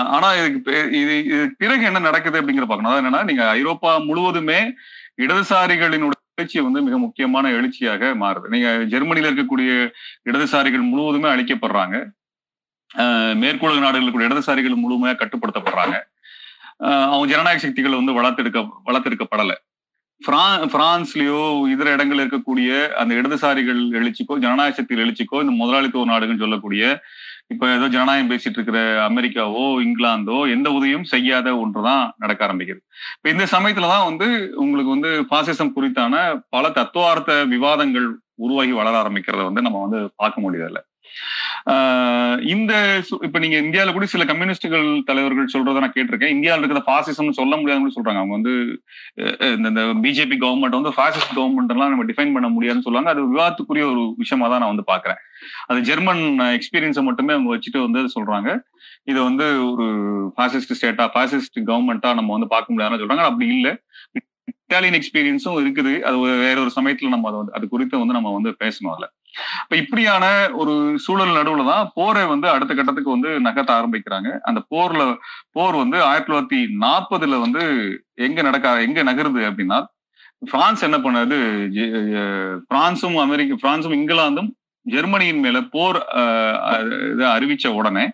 ஆனா 0.07 0.35
இதுக்கு 0.35 0.71
பே- 0.71 0.93
இது 0.93 1.25
இது 1.25 1.55
பிறகு 1.59 1.85
என்ன 1.85 1.99
நடக்குது 1.99 2.43
அப்படிங்கிற 2.43 2.67
பார்க்கணும். 2.67 2.85
அதாவது 2.85 3.17
என்னன்னா 3.17 3.25
நீங்க 3.25 3.49
ஐரோப்பா 3.49 3.99
முழுவதுமே 3.99 4.75
இடதுசாரிகளினுடைய 5.17 6.19
எழுச்சி 6.35 6.61
வந்து 6.61 6.83
மிக 6.83 6.99
முக்கியமான 6.99 7.51
எழுச்சியாக 7.51 8.15
மாறுது. 8.15 8.49
நீங்க 8.49 8.69
ஜெர்மனியில 8.89 9.31
இருக்கக்கூடிய 9.31 9.91
இடதுசாரிகள் 10.31 10.81
முழுவதுமே 10.81 11.29
அழிக்கப்படுறாங்க. 11.29 12.07
மேற்குலக 13.35 13.79
நாடுகளுக்கு 13.79 14.21
இடதுசாரிகள் 14.21 14.77
முழுமையா 14.89 15.21
கட்டுப்படுத்தப்படுறாங்க. 15.21 16.01
அவங்க 16.77 17.27
ஜனநாயக 17.27 17.63
சக்திகள் 17.63 18.05
வந்து 18.05 18.23
வளர்த்தெடுக்க 18.23 18.69
வளர்த்தெடுக்கப்படலை. 18.87 19.55
பிரான்ஸ்லயோ 20.21 21.43
இதர 21.71 21.89
இடங்கள் 21.93 22.21
இருக்கக்கூடிய 22.21 22.71
அந்த 22.95 23.13
இடதுசாரிகள் 23.15 23.81
எழுச்சிக்கோ 23.93 24.35
ஜனநாயக 24.39 24.75
சக்திகள் 24.75 25.05
எழுச்சிக்கோ 25.07 25.39
இந்த 25.41 25.55
முதலாளித்துவ 25.55 26.05
நாடுகள் 26.05 26.39
சொல்லக்கூடிய 26.39 26.85
இப்ப 27.49 27.69
ஏதோ 27.69 27.87
ஜனநாயகம் 27.89 28.31
பேசிட்டு 28.31 28.59
இருக்கிற 28.59 28.81
அமெரிக்காவோ 29.07 29.65
இங்கிலாந்தோ 29.83 30.39
எந்த 30.51 30.69
உதவியும் 30.71 31.05
செய்யாத 31.05 31.57
ஒன்றுதான் 31.57 32.05
நடக்க 32.17 32.47
ஆரம்பிக்கிறது 32.47 32.83
இப்ப 33.17 33.31
இந்த 33.31 33.47
சமயத்துலதான் 33.51 34.07
வந்து 34.07 34.29
உங்களுக்கு 34.57 34.91
வந்து 34.91 35.13
பாசிசம் 35.31 35.75
குறித்தான 35.77 36.15
பல 36.49 36.71
தத்துவார்த்த 36.71 37.41
விவாதங்கள் 37.47 38.09
உருவாகி 38.37 38.73
வளர 38.73 38.95
ஆரம்பிக்கிறத 39.03 39.45
வந்து 39.45 39.63
நம்ம 39.63 39.81
வந்து 39.81 40.01
பார்க்க 40.17 40.45
முடியல 40.45 40.79
இந்த 42.47 43.03
இப்ப 43.23 43.39
நீங்க 43.39 43.61
இந்தியாவில 43.61 43.93
கூட 43.93 44.07
சில 44.07 44.25
கம்யூனிஸ்டுகள் 44.25 45.03
தலைவர்கள் 45.05 45.49
சொல்றதை 45.53 45.79
நான் 45.79 45.93
கேட்டிருக்கேன். 45.93 46.29
இந்தியாவில் 46.29 46.71
இருக்கிற 46.71 46.99
பாசிசம் 46.99 47.31
சொல்ல 47.31 47.57
முடியாதுன்னு 47.57 47.93
சொல்றாங்க. 47.97 48.17
அவங்க 48.17 48.33
வந்து 48.33 48.83
இந்த- 49.57 49.81
பிஜேபி 49.81 50.39
கவர்மெண்ட் 50.39 50.81
வந்து 50.81 50.93
பாசிஸ்ட் 50.95 51.37
கவர்மெண்ட் 51.37 51.69
எல்லாம் 51.69 51.89
நம்ம 51.89 52.05
டிஃபைன் 52.05 52.33
பண்ண 52.33 52.49
முடியாதுன்னு 52.49 52.83
சொல்லுவாங்க. 52.83 53.11
அது 53.11 53.35
விவாதத்துக்குரிய 53.35 53.91
ஒரு 53.91 54.15
விஷயமா 54.17 54.49
தான் 54.49 54.61
நான் 54.61 54.77
வந்து 54.77 54.95
பாக்குறேன் 54.95 55.19
அது 55.67 55.81
ஜெர்மன் 55.81 56.37
எக்ஸ்பீரியன்ஸை 56.41 57.03
மட்டுமே 57.03 57.35
அவங்க 57.35 57.57
வச்சுட்டு 57.57 57.91
வந்து 57.91 58.11
சொல்றாங்க. 58.21 58.59
இதை 59.05 59.23
வந்து 59.23 59.71
ஒரு 59.71 59.85
பாசிஸ்ட் 60.37 60.85
ஸ்டேட்டா 60.85 61.09
பாசிஸ்ட் 61.09 61.59
கவர்மெண்டா 61.67 62.15
நம்ம 62.15 62.33
வந்து 62.33 62.47
பார்க்க 62.47 62.73
முடியாதுன்னு 62.73 63.05
சொல்றாங்க. 63.05 63.25
அப்படி 63.25 63.51
இல்லை. 63.51 63.77
இட்டாலியன் 64.65 65.01
எக்ஸ்பீரியன்ஸும் 65.01 65.63
இருக்குது. 65.63 66.01
அது 66.01 66.19
ஒரு 66.19 66.33
வேற 66.33 66.61
ஒரு 66.61 66.71
சமயத்துல 66.77 67.09
நம்ம 67.09 67.29
அதை 67.29 67.39
வந்து 67.39 67.53
அது 67.53 67.69
குறித்து 67.69 67.99
வந்து 67.99 68.13
நம்ம 68.13 68.33
வந்து 68.33 68.57
பேசணும் 68.65 68.91
அதுல. 68.91 69.13
இப்ப 69.63 69.75
இப்படியான 69.83 70.25
ஒரு 70.61 70.75
சூழல் 71.05 71.37
நடுவுல 71.39 71.65
தான் 71.71 71.91
போரை 71.95 72.23
வந்து 72.33 72.47
அடுத்த 72.55 72.73
கட்டத்துக்கு 72.75 73.17
வந்து 73.17 73.31
நகர்த்த 73.47 73.73
ஆரம்பிக்கிறாங்க. 73.79 74.31
அந்த 74.49 74.61
போர்ல 74.73 75.03
போர் 75.57 75.77
வந்து 75.83 75.99
ஆயிரத்தி 76.09 76.31
தொள்ளாயிரத்தி 76.31 76.61
நாற்பதுல 76.85 77.39
வந்து 77.45 77.63
எங்க 78.29 78.43
நடக்க 78.49 78.75
எங்க 78.87 79.03
நகருது 79.11 79.43
அப்படின்னா 79.51 79.81
பிரான்ஸ் 80.53 80.83
என்ன 80.87 80.99
பண்ணது? 80.99 81.39
பிரான்சும் 82.71 83.17
அமெரிக்க 83.25 83.59
பிரான்சும் 83.65 83.97
இங்கிலாந்தும் 83.99 84.51
ஜெர்மனியின் 84.87 85.43
மேல 85.45 85.59
போர் 85.75 85.99
இதை 87.13 87.27
அறிவிச்ச 87.37 87.67
உடனே 87.81 88.05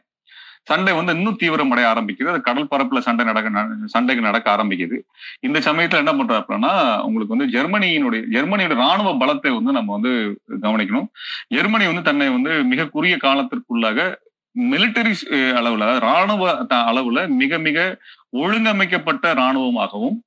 சண்டை 0.67 0.95
வந்து 0.95 1.13
இன்னும் 1.13 1.37
தீவிரம் 1.37 1.71
அடைய 1.71 1.89
ஆரம்பிக்குது. 1.89 2.29
அது 2.29 2.41
கடல் 2.41 2.69
பரப்புல 2.71 2.99
சண்டை 2.99 3.25
நடக்க 3.25 3.51
ந- 3.51 3.85
சண்டைக்கு 3.85 4.25
நடக்க 4.25 4.57
ஆரம்பிக்குது. 4.57 4.99
இந்த 5.41 5.59
சமயத்துல 5.59 6.07
என்ன 6.07 6.13
பண்றாப்புலன்னா 6.13 7.01
உங்களுக்கு 7.01 7.37
வந்து 7.37 7.47
ஜெர்மனியினுடைய 7.47 8.23
ஜெர்மனியோட 8.31 8.75
ராணுவ 8.75 9.15
பலத்தை 9.15 9.55
வந்து 9.55 9.73
நம்ம 9.73 9.93
வந்து 9.93 10.41
கவனிக்கணும். 10.61 11.07
ஜெர்மனி 11.49 11.87
வந்து 11.87 12.03
தன்னை 12.03 12.29
வந்து 12.29 12.65
மிக 12.65 12.87
குறுகிய 12.87 13.19
காலத்திற்குள்ளாக 13.23 14.15
மிலிட்டரி 14.59 15.15
அளவுல 15.31 15.99
ராணுவ 15.99 16.65
அளவுல 16.65 17.29
மிக 17.29 17.59
மிக 17.59 17.99
ஒழுங்கமைக்கப்பட்ட 18.31 19.35
ராணுவமாகவும் 19.35 20.25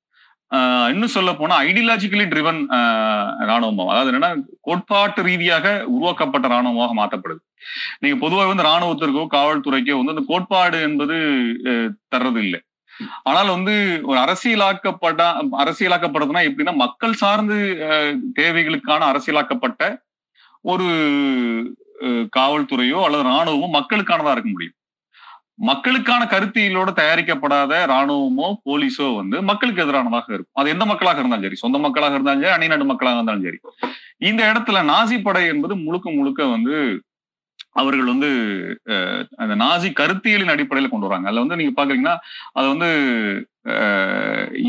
இன்னும் 0.92 1.14
சொல்ல 1.14 1.32
போனா 1.36 1.56
ஐடியாலஜிக்கலி 1.66 2.26
ட்ரிவன் 2.30 2.62
ராணுவம் 3.50 3.92
அதாவது 3.92 4.12
என்னன்னா 4.12 4.32
கோட்பாட்டு 4.62 5.22
ரீதியாக 5.28 5.66
உருவாக்கப்பட்ட 5.94 6.48
ராணுவமாக 6.54 6.94
மாற்றப்படுது. 6.96 7.42
நீங்க 8.02 8.18
பொதுவாக 8.22 8.50
வந்து 8.50 8.68
ராணுவத்திற்கோ 8.68 9.24
காவல்துறைக்கோ 9.34 9.98
வந்து 10.00 10.16
அந்த 10.16 10.26
கோட்பாடு 10.28 10.78
என்பது 10.88 11.16
அஹ், 11.72 11.92
தர்றது 12.14 12.42
இல்லை 12.46 12.60
ஆனால் 13.26 13.50
வந்து 13.50 13.74
ஒரு 14.10 14.18
அரசியலாக்கப்பட்ட 14.20 15.22
அரசியலாக்கப்படுறதுன்னா 15.62 16.44
எப்படின்னா 16.48 16.74
மக்கள் 16.82 17.20
சார்ந்து 17.22 17.58
தேவைகளுக்கான 18.40 19.02
அரசியலாக்கப்பட்ட 19.12 19.84
ஒரு 20.66 20.88
அஹ், 22.06 22.26
காவல்துறையோ 22.36 23.00
அல்லது 23.06 23.24
ராணுவமோ 23.30 23.70
மக்களுக்கானதா 23.78 24.34
இருக்க 24.34 24.52
முடியும். 24.52 24.76
மக்களுக்கான 25.60 26.24
கருத்தியலோட 26.32 26.90
தயாரிக்கப்படாத 26.98 27.74
ராணுவமோ 27.92 28.48
போலீஸோ 28.66 29.08
வந்து 29.16 29.38
மக்களுக்கு 29.50 29.84
எதிரானதாக 29.84 30.28
இருக்கும். 30.30 30.58
அது 30.60 30.74
எந்த 30.74 30.86
மக்களாக 30.92 31.20
இருந்தாலும் 31.20 31.48
சரி 31.48 31.62
சொந்த 31.62 31.78
மக்களாக 31.86 32.16
இருந்தாலும் 32.16 32.44
சரி 32.44 32.56
அணிநாடு 32.58 32.86
மக்களாக 32.92 33.18
இருந்தாலும் 33.18 33.46
சரி. 33.48 33.60
இந்த 34.24 34.42
இடத்துல 34.52 34.82
நாசி 34.90 35.18
படை 35.22 35.44
என்பது 35.52 35.76
முழுக்க 35.84 36.10
முழுக்க 36.14 36.42
வந்து 36.54 36.76
அவர்கள் 37.76 38.12
வந்து 38.12 38.30
அஹ், 38.94 39.24
அந்த 39.42 39.54
நாசி 39.60 39.90
கருத்தியலின் 39.98 40.54
அடிப்படையில 40.54 40.88
கொண்டு 40.90 41.08
வராங்க. 41.08 41.28
அதுல 41.30 41.44
வந்து 41.44 41.60
நீங்க 41.60 41.74
பாக்குறீங்கன்னா 41.76 42.16
அது 42.56 42.68
வந்து 42.68 42.90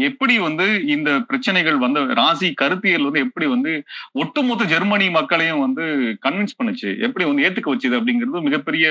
எப்படி 0.09 0.35
வந்து 0.45 0.67
இந்த 0.95 1.11
பிரச்சனைகள் 1.29 1.79
வந்து 1.85 2.01
ராசி 2.19 2.49
கருத்தியல் 2.55 3.07
வந்து 3.07 3.25
எப்படி 3.27 3.47
வந்து 3.49 3.73
ஒட்டுமொத்த 4.21 4.65
ஜெர்மனி 4.73 5.07
மக்களையும் 5.17 5.65
வந்து 5.67 5.85
கன்வின்ஸ் 6.25 6.59
பண்ணுச்சு 6.59 6.91
எப்படி 7.07 7.27
வந்து 7.27 7.45
ஏத்துக்க 7.47 7.75
வச்சுது 7.75 7.99
அப்படிங்கிறது 7.99 8.47
மிகப்பெரிய 8.49 8.87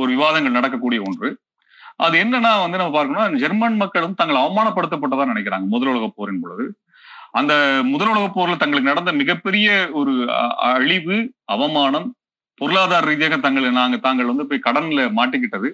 ஒரு 0.00 0.10
விவாதங்கள் 0.16 0.56
நடக்கக்கூடிய 0.58 1.00
ஒன்று. 1.08 1.28
அது 2.04 2.14
என்னன்னா 2.24 2.50
வந்து 2.64 2.80
நம்ம 2.80 2.94
பார்க்கணும் 2.96 3.38
ஜெர்மன் 3.42 3.80
மக்களும் 3.82 4.18
தங்களை 4.18 4.40
அவமானப்படுத்தப்பட்டதா 4.44 5.24
நினைக்கிறாங்க 5.32 5.66
முதல் 5.74 5.90
உலக 5.92 6.08
போரின் 6.18 6.42
பொழுது. 6.42 6.66
அந்த 7.38 7.52
முதல் 7.92 8.10
உலக 8.12 8.26
போர்ல 8.36 8.54
தங்களுக்கு 8.60 8.90
நடந்த 8.90 9.12
மிகப்பெரிய 9.22 9.68
ஒரு 10.00 10.12
அழிவு 10.74 11.18
அவமானம் 11.54 12.06
பொருளாதார 12.60 13.06
ரீதியாக 13.10 13.36
தங்களை 13.42 13.68
நாங்க 13.80 13.96
தாங்கள் 14.06 14.30
வந்து 14.30 14.46
போய் 14.50 14.66
கடன்ல 14.68 15.02
மாட்டிக்கிட்டது. 15.18 15.68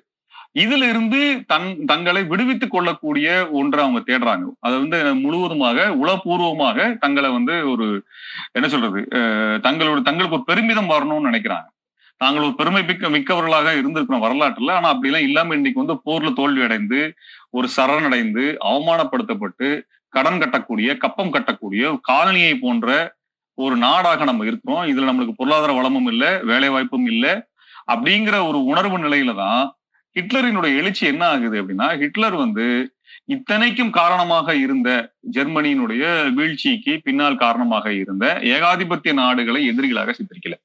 இதுல 0.63 0.89
இருந்து 0.93 1.21
தன் 1.53 1.69
தங்களை 1.91 2.21
விடுவித்துக் 2.33 2.75
கொள்ளக்கூடிய 2.75 3.29
ஒன்றை 3.61 3.81
அவங்க 3.85 4.01
தேடுறாங்க. 4.09 4.45
அது 4.67 4.75
வந்து 4.83 4.99
முழுவதுமாக 5.23 5.87
உளப்பூர்வமாக 6.03 6.79
தங்களை 7.05 7.31
வந்து 7.37 7.55
ஒரு 7.73 7.87
என்ன 8.57 8.67
சொல்றது 8.75 9.01
தங்களோட 9.67 10.01
தங்களுக்கு 10.09 10.39
ஒரு 10.39 10.49
பெருமிதம் 10.51 10.93
வரணும்னு 10.93 11.29
நினைக்கிறாங்க. 11.31 11.67
நாங்கள் 12.25 12.45
ஒரு 12.47 12.55
பெருமை 12.61 12.83
மிக்க 12.89 13.09
மிக்கவர்களாக 13.09 13.73
இருந்திருக்கிறோம் 13.81 14.25
வரலாற்றுல 14.27 14.75
ஆனா 14.79 14.89
அப்படிலாம் 14.95 15.27
இல்லாம 15.29 15.55
இன்னைக்கு 15.59 15.83
வந்து 15.83 15.97
போர்ல 16.07 16.31
தோல்வி 16.41 16.63
அடைந்து 16.67 17.01
ஒரு 17.51 17.69
சரணடைந்து 17.77 18.45
அவமானப்படுத்தப்பட்டு 18.71 19.69
கடன் 20.15 20.41
கட்டக்கூடிய 20.43 20.89
கப்பம் 21.05 21.35
கட்டக்கூடிய 21.35 21.85
காலனியை 22.11 22.55
போன்ற 22.65 22.89
ஒரு 23.59 23.75
நாடாக 23.77 24.25
நம்ம 24.25 24.45
இருக்கிறோம். 24.45 24.85
இதுல 24.91 25.09
நம்மளுக்கு 25.09 25.41
பொருளாதார 25.41 25.73
வளமும் 25.73 26.09
இல்லை 26.13 26.31
வேலை 26.51 26.69
வாய்ப்பும் 26.69 27.09
இல்லை. 27.13 27.33
அப்படிங்கிற 27.93 28.37
ஒரு 28.49 28.59
உணர்வு 28.65 28.97
நிலையில 28.99 29.33
தான் 29.43 29.63
ஹிட்லரினுடைய 30.17 30.73
எழுச்சி 30.81 31.05
என்ன 31.13 31.23
ஆகுது 31.27 31.57
அப்படின்னா 31.61 31.89
ஹிட்லர் 32.03 32.37
வந்து 32.45 32.67
இத்தனைக்கும் 33.35 33.93
காரணமாக 34.01 34.55
இருந்த 34.65 34.89
ஜெர்மனியினுடைய 35.37 36.05
வீழ்ச்சிக்கு 36.39 36.93
பின்னால் 37.07 37.43
காரணமாக 37.45 37.87
இருந்த 38.03 38.25
ஏகாதிபத்திய 38.55 39.13
நாடுகளை 39.23 39.61
எதிரிகளாக 39.71 40.15
சித்தரிக்கல. 40.19 40.57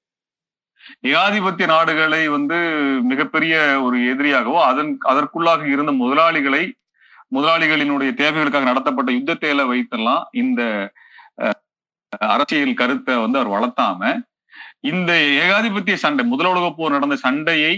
ஏகாதிபத்திய 1.08 1.68
நாடுகளை 1.68 2.28
வந்து 2.28 2.58
மிகப்பெரிய 3.04 3.82
ஒரு 3.82 3.98
எதிரியாகவோ 4.14 4.60
அதன் 4.66 4.92
அதற்குள்ளாக 5.10 5.68
இருந்த 5.68 5.92
முதலாளிகளை 5.92 6.64
முதலாளிகளினுடைய 7.36 8.12
தேவைகளுக்காக 8.14 8.64
நடத்தப்பட்ட 8.64 9.12
யுத்தத்தை 9.12 9.54
வைத்தெல்லாம் 9.66 10.24
இந்த 10.32 10.62
அரசியல் 12.30 12.74
கருத்தை 12.74 13.16
வந்து 13.20 13.40
அவர் 13.40 13.56
வளர்த்தாம 13.56 14.12
இந்த 14.82 15.12
ஏகாதிபத்திய 15.44 15.96
சண்டை 15.96 16.24
முதல் 16.26 16.48
உலக 16.48 16.68
போர் 16.72 16.92
நடந்த 16.92 17.16
சண்டையை 17.16 17.74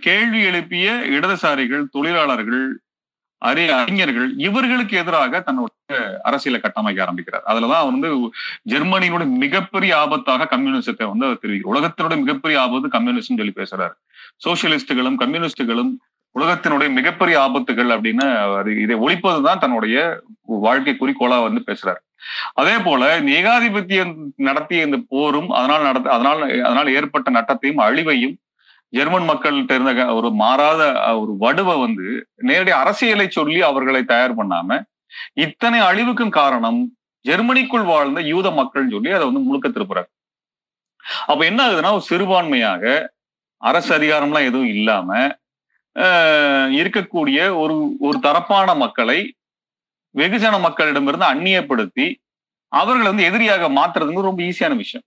கேள்வி 0.00 0.40
எழுப்பிய 0.42 0.92
இடதுசாரிகள் 1.10 1.84
தொழிலாளர்கள் 1.90 2.66
அறி 3.40 3.62
அறிஞர்கள் 3.70 4.28
இவர்களுக்கு 4.36 4.94
எதிராக 4.96 5.40
தன்னுடைய 5.40 5.98
அரசியலை 6.22 6.58
கட்டமைக்க 6.60 7.04
ஆரம்பிக்கிறார். 7.04 7.44
அதுலதான் 7.46 7.82
அவர் 7.82 7.94
வந்து 7.94 8.10
ஜெர்மனியினுடைய 8.68 9.28
மிகப்பெரிய 9.44 9.92
ஆபத்தாக 10.02 10.48
கம்யூனிசத்தை 10.54 11.06
வந்து 11.12 11.26
அவர் 11.28 11.42
தெரிவிக்கிறார். 11.42 11.72
உலகத்தினுடைய 11.74 12.18
மிகப்பெரிய 12.24 12.60
ஆபத்து 12.60 12.88
கம்யூனிஸ்ட் 12.88 13.36
சொல்லி 13.36 13.56
பேசுறாரு. 13.56 13.94
சோசியலிஸ்டுகளும் 14.44 15.18
கம்யூனிஸ்டுகளும் 15.22 15.92
உலகத்தினுடைய 16.38 16.88
மிகப்பெரிய 16.90 17.36
ஆபத்துகள் 17.46 17.90
அப்படின்னு 17.94 18.26
அவர் 18.42 18.68
இதை 18.78 18.96
ஒழிப்பதுதான் 18.96 19.62
தன்னுடைய 19.64 19.96
வாழ்க்கை 20.66 20.94
குறிக்கோளா 20.94 21.38
வந்து 21.46 21.62
பேசுறாரு. 21.66 22.00
அதே 22.54 22.74
போல 22.84 23.02
இந்த 23.18 23.32
ஏகாதிபத்தியம் 23.40 24.12
நடத்திய 24.48 24.86
இந்த 24.88 24.98
போரும் 25.08 25.50
அதனால் 25.50 25.82
நடத்த 25.82 26.10
அதனால் 26.10 26.42
அதனால் 26.62 26.94
ஏற்பட்ட 26.98 27.28
நட்டத்தையும் 27.30 27.82
அழிவையும் 27.86 28.36
ஜெர்மன் 28.92 29.28
மக்கள்கிட்ட 29.30 29.72
இருந்த 29.78 30.04
ஒரு 30.18 30.28
மாறாத 30.42 30.82
ஒரு 31.22 31.32
வடுவை 31.42 31.74
வந்து 31.84 32.06
நேரடி 32.48 32.72
அரசியலை 32.82 33.26
சொல்லி 33.38 33.60
அவர்களை 33.70 34.02
தயார் 34.12 34.38
பண்ணாம 34.40 34.78
இத்தனை 35.44 35.78
அழிவுக்கும் 35.90 36.36
காரணம் 36.40 36.80
ஜெர்மனிக்குள் 37.24 37.86
வாழ்ந்த 37.92 38.20
யூத 38.32 38.48
மக்கள்னு 38.58 38.94
சொல்லி 38.96 39.10
அதை 39.16 39.24
வந்து 39.28 39.46
முழுக்க 39.46 39.68
திருப்புறாரு. 39.68 40.08
அப்ப 41.30 41.40
என்ன 41.50 41.60
ஆகுதுன்னா 41.66 41.92
ஒரு 41.98 42.04
சிறுபான்மையாக 42.10 42.84
அரசு 43.62 43.90
அதிகாரம்லாம் 43.98 44.48
எதுவும் 44.50 44.72
இல்லாம 44.76 45.18
இருக்கக்கூடிய 46.80 47.38
ஒரு 47.62 47.76
ஒரு 48.06 48.16
தரப்பான 48.26 48.74
மக்களை 48.84 49.18
வெகுஜன 50.14 50.54
மக்களிடமிருந்து 50.66 51.26
அந்நியப்படுத்தி 51.32 52.06
அவர்களை 52.72 53.06
வந்து 53.10 53.28
எதிரியாக 53.30 53.68
மாத்துறதுங்க 53.78 54.22
ரொம்ப 54.28 54.42
ஈஸியான 54.50 54.74
விஷயம். 54.82 55.04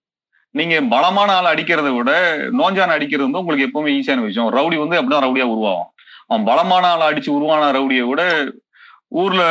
நீங்க 0.57 0.75
பலமான 0.93 1.29
ஆள் 1.37 1.51
அடிக்கிறத 1.53 1.89
விட 1.95 2.11
நோஞ்சான 2.59 2.95
அடிக்கிறது 2.97 3.27
வந்து 3.27 3.41
உங்களுக்கு 3.41 3.67
எப்பவுமே 3.69 3.91
ஈஸியான 3.97 4.23
விஷயம். 4.27 4.51
ரவுடி 4.57 4.77
வந்து 4.83 4.99
அப்படிதான் 4.99 5.25
ரவுடியா 5.27 5.47
உருவாகும் 5.53 5.89
அவன் 6.27 6.47
பலமான 6.49 6.83
ஆள் 6.93 7.07
அடிச்சு 7.09 7.29
உருவான 7.29 7.71
ரவுடியை 7.79 8.05
விட 8.07 8.23
ஊர்ல 9.21 9.41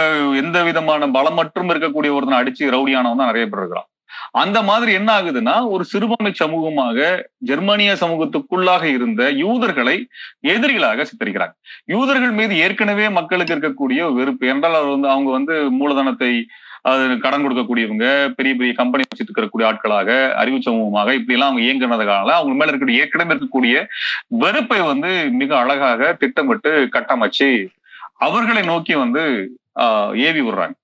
எந்த 0.42 0.58
விதமான 0.62 1.08
பலம் 1.16 1.34
மட்டும் 1.34 1.68
இருக்கக்கூடிய 1.70 2.12
ஒருத்தனை 2.16 2.38
அடிச்சு 2.42 2.74
ரவுடியானவன் 2.76 3.20
தான் 3.20 3.30
நிறைய 3.32 3.46
பேர் 3.48 3.60
இருக்கிறான் 3.60 3.88
அந்த 4.40 4.58
மாதிரி 4.62 4.90
என்ன 4.92 5.10
ஆகுதுன்னா 5.18 5.54
ஒரு 5.68 5.84
சிறுபான்மை 5.84 6.32
சமூகமாக 6.40 6.98
ஜெர்மனிய 7.48 7.92
சமூகத்துக்குள்ளாக 8.00 8.84
இருந்த 8.96 9.22
யூதர்களை 9.42 9.94
எதிரிகளாக 10.48 11.06
சித்தரிக்கிறாங்க. 11.10 11.54
யூதர்கள் 11.84 12.30
மீது 12.30 12.54
ஏற்கனவே 12.56 13.06
மக்களுக்கு 13.18 13.54
இருக்கக்கூடிய 13.54 14.00
வெறுப்பு. 14.14 14.46
என்றால் 14.46 14.76
அவர் 14.78 14.94
வந்து 14.94 15.08
அவங்க 15.08 15.30
வந்து 15.30 15.54
மூலதனத்தை 15.70 16.32
அது 16.84 17.18
கடன் 17.18 17.44
கொடுக்கக்கூடியவங்க 17.44 18.06
பெரிய 18.34 18.52
பெரிய 18.54 18.72
கம்பெனி 18.72 19.02
வச்சுட்டு 19.02 19.32
இருக்கக்கூடிய 19.32 19.68
ஆட்களாக 19.68 20.10
அறிவு 20.34 20.58
சமூகமாக 20.58 21.14
இப்படி 21.14 21.36
எல்லாம் 21.36 21.50
அவங்க 21.50 21.64
இயங்குனதுனால 21.64 22.30
அவங்க 22.30 22.54
மேல 22.54 22.70
இருக்கக்கூடிய 22.70 23.02
ஏற்கனவே 23.02 23.34
இருக்கக்கூடிய 23.34 23.74
வெறுப்பை 24.36 24.80
வந்து 24.82 25.10
மிக 25.32 25.50
அழகாக 25.58 26.12
திட்டமிட்டு 26.12 26.72
கட்டமைச்சு 26.92 27.50
அவர்களை 28.18 28.62
நோக்கி 28.64 28.94
வந்து 28.94 29.22
ஆஹ் 29.80 30.12
ஏவி 30.20 30.40
விடுறாங்க. 30.40 30.74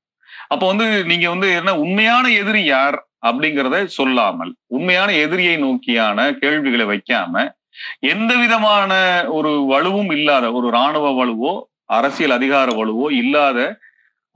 அப்போ 0.49 0.67
வந்து 0.67 1.05
நீங்க 1.05 1.29
வந்து 1.29 1.49
என்ன 1.53 1.77
உண்மையான 1.79 2.29
எதிரி 2.35 2.65
யார் 2.65 2.97
அப்படிங்கிறத 3.27 3.85
சொல்லாமல் 3.91 4.53
உண்மையான 4.67 5.11
எதிரியை 5.17 5.57
நோக்கியான 5.57 6.39
கேள்விகளை 6.39 6.87
வைக்காம 6.87 7.45
எந்த 8.13 8.33
விதமான 8.37 8.93
ஒரு 9.31 9.51
வலுவும் 9.71 10.13
இல்லாத 10.13 10.53
ஒரு 10.53 10.67
இராணுவ 10.69 11.11
வலுவோ 11.11 11.53
அரசியல் 11.91 12.31
அதிகார 12.31 12.71
வலுவோ 12.73 13.07
இல்லாத 13.13 13.59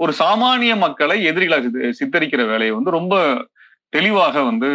ஒரு 0.03 0.13
சாமானிய 0.21 0.73
மக்களை 0.85 1.17
எதிரிகளாக 1.31 1.91
சித்தரிக்கிற 1.99 2.43
வேலையை 2.53 2.73
வந்து 2.77 2.97
ரொம்ப 2.99 3.15
தெளிவாக 3.93 4.43
வந்து 4.49 4.69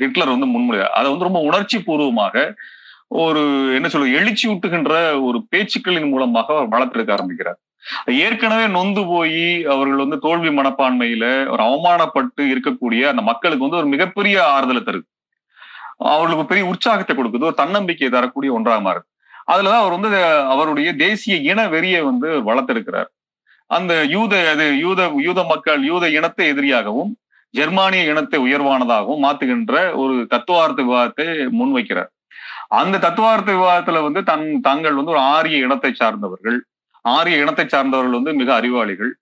ஹிட்லர் 0.00 0.34
வந்து 0.34 0.48
முன்மொழியார் 0.54 0.94
அதை 0.98 1.06
வந்து 1.10 1.26
ரொம்ப 1.28 1.40
உணர்ச்சி 1.48 1.78
பூர்வமாக 1.86 2.44
ஒரு 3.22 3.42
என்ன 3.76 3.86
சொல்றது 3.88 4.16
எழுச்சி 4.18 4.44
ஊட்டுகின்ற 4.52 4.94
ஒரு 5.28 5.38
பேச்சுக்களின் 5.52 6.10
மூலமாக 6.12 6.52
அவர் 6.54 6.72
வளர்த்தெடுக்க 6.74 7.12
ஆரம்பிக்கிறார். 7.16 7.58
ஏற்கனவே 8.24 8.66
நொந்து 8.74 9.02
போய் 9.12 9.44
அவர்கள் 9.72 10.02
வந்து 10.02 10.18
தோல்வி 10.26 10.50
மனப்பான்மையில 10.58 11.24
ஒரு 11.52 11.62
அவமானப்பட்டு 11.68 12.42
இருக்கக்கூடிய 12.52 13.02
அந்த 13.12 13.22
மக்களுக்கு 13.30 13.66
வந்து 13.66 13.80
ஒரு 13.82 13.88
மிகப்பெரிய 13.94 14.36
ஆறுதலை 14.56 14.82
தருது. 14.88 15.06
அவர்களுக்கு 16.12 16.44
பெரிய 16.50 16.64
உற்சாகத்தை 16.72 17.14
கொடுக்குது 17.16 17.48
ஒரு 17.50 17.56
தன்னம்பிக்கையை 17.62 18.10
தரக்கூடிய 18.16 18.50
ஒன்றாக 18.58 18.80
மாறுது. 18.88 19.06
அதுலதான் 19.52 19.82
அவர் 19.84 19.96
வந்து 19.96 20.10
அவருடைய 20.54 20.90
தேசிய 21.06 21.36
இன 21.50 21.62
வெறியை 21.74 22.02
வந்து 22.10 22.28
வளர்த்தெடுக்கிறார் 22.50 23.10
அந்த 23.70 23.92
யூத 24.14 24.34
அது 24.52 24.66
யூத 24.84 25.00
யூத 25.26 25.40
மக்கள் 25.52 25.82
யூத 25.90 26.04
இனத்தை 26.18 26.46
எதிரியாகவும் 26.52 27.12
ஜெர்மானிய 27.54 28.02
இனத்தை 28.12 28.38
உயர்வானதாகவும் 28.46 29.22
மாத்துகின்ற 29.26 29.74
ஒரு 30.02 30.14
தத்துவார்த்த 30.32 30.80
விவாதத்தை 30.88 31.26
முன்வைக்கிறார் 31.60 32.10
அந்த 32.80 33.00
தத்துவார்த்த 33.04 33.50
விவாதத்துல 33.58 34.02
வந்து 34.06 34.20
தன் 34.30 34.44
தாங்கள் 34.66 34.98
வந்து 34.98 35.14
ஒரு 35.14 35.22
ஆரிய 35.36 35.56
இனத்தை 35.66 35.90
சார்ந்தவர்கள் 36.02 36.58
ஆரிய 37.04 37.42
இனத்தை 37.44 37.64
சார்ந்தவர்கள் 37.66 38.18
வந்து 38.18 38.32
மிக 38.40 38.50
அறிவாளிகள். 38.60 39.12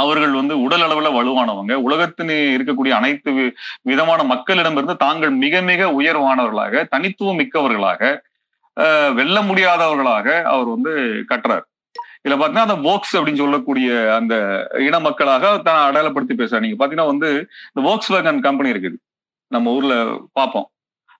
அவர்கள் 0.00 0.34
வந்து 0.38 0.54
உடல் 0.64 0.84
அளவுல 0.86 1.08
வலுவானவங்க. 1.16 1.74
உலகத்தின் 1.86 2.32
இருக்கக்கூடிய 2.56 2.92
அனைத்து 3.00 3.30
விதமான 3.90 4.20
மக்களிடமிருந்து 4.32 4.96
தாங்கள் 5.04 5.32
மிக 5.44 5.62
மிக 5.70 5.82
உயர்வானவர்களாக 6.00 6.84
தனித்துவம் 6.94 7.40
மிக்கவர்களாக 7.42 8.02
வெல்ல 9.18 9.38
முடியாதவர்களாக 9.48 10.26
அவர் 10.52 10.68
வந்து 10.74 10.92
கட்டுறார். 11.30 11.64
இதுல 12.28 12.38
பாத்தீங்கன்னா 12.40 12.68
அந்த 12.68 12.78
போக்ஸ் 12.86 13.12
அப்படின்னு 13.16 13.42
சொல்லக்கூடிய 13.42 13.90
அந்த 14.14 14.34
இன 14.86 14.96
மக்களாக 15.00 15.52
தான் 15.68 15.82
அடையாளப்படுத்தி 15.88 16.34
பேசுறாரு. 16.40 16.64
நீங்க 16.66 16.78
பாத்தீங்கன்னா 16.80 17.10
வந்து 17.12 17.28
இந்த 17.70 17.82
போக்ஸ் 17.88 18.10
வேகன் 18.14 18.40
கம்பெனி 18.46 18.72
இருக்குது. 18.74 18.98
நம்ம 19.50 19.72
ஊர்ல 19.76 19.94
பார்ப்போம் 20.38 20.66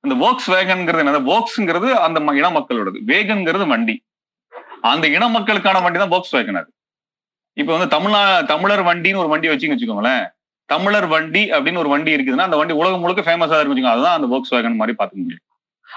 அந்த 0.05 0.15
போக்ஸ் 0.23 0.49
வேகன்ங்கிறது 0.55 1.03
என்னது? 1.05 1.21
போக்ஸ்ங்கிறது 1.31 1.89
அந்த 2.07 2.19
இன 2.41 2.51
மக்களோடது. 2.59 2.99
வேகன்ங்கிறது 3.13 3.67
வண்டி. 3.75 3.97
அந்த 4.91 5.05
இன 5.17 5.29
மக்களுக்கான 5.37 5.81
வண்டி 5.85 5.99
தான் 5.99 6.13
போக்ஸ் 6.15 6.35
வேகன் 6.37 6.61
அது. 6.61 6.71
இப்ப 7.61 7.71
வந்து 7.77 7.89
தமிழ்நா 7.95 8.21
தமிழர் 8.53 8.83
வண்டின்னு 8.89 9.23
ஒரு 9.23 9.31
வண்டி 9.33 9.49
வச்சுங்க 9.53 9.75
வச்சுக்கோங்களேன். 9.77 10.25
தமிழர் 10.73 11.09
வண்டி 11.13 11.43
அப்படின்னு 11.57 11.83
ஒரு 11.83 11.91
வண்டி 11.95 12.11
இருக்குதுன்னா 12.17 12.49
அந்த 12.49 12.59
வண்டி 12.61 12.75
உலகம் 12.81 13.03
முழுக்க 13.05 13.23
ஃபேமஸ் 13.29 13.55
இருக்கு 13.55 13.73
வச்சுக்கோங்க. 13.73 13.97
அதுதான் 13.97 14.17
அந்த 14.19 14.29
போக்ஸ் 14.33 14.55
வேகன் 14.55 14.81
மாதிரி 14.81 14.97
பாத்துக்க 15.01 15.23
முடியும். 15.27 15.45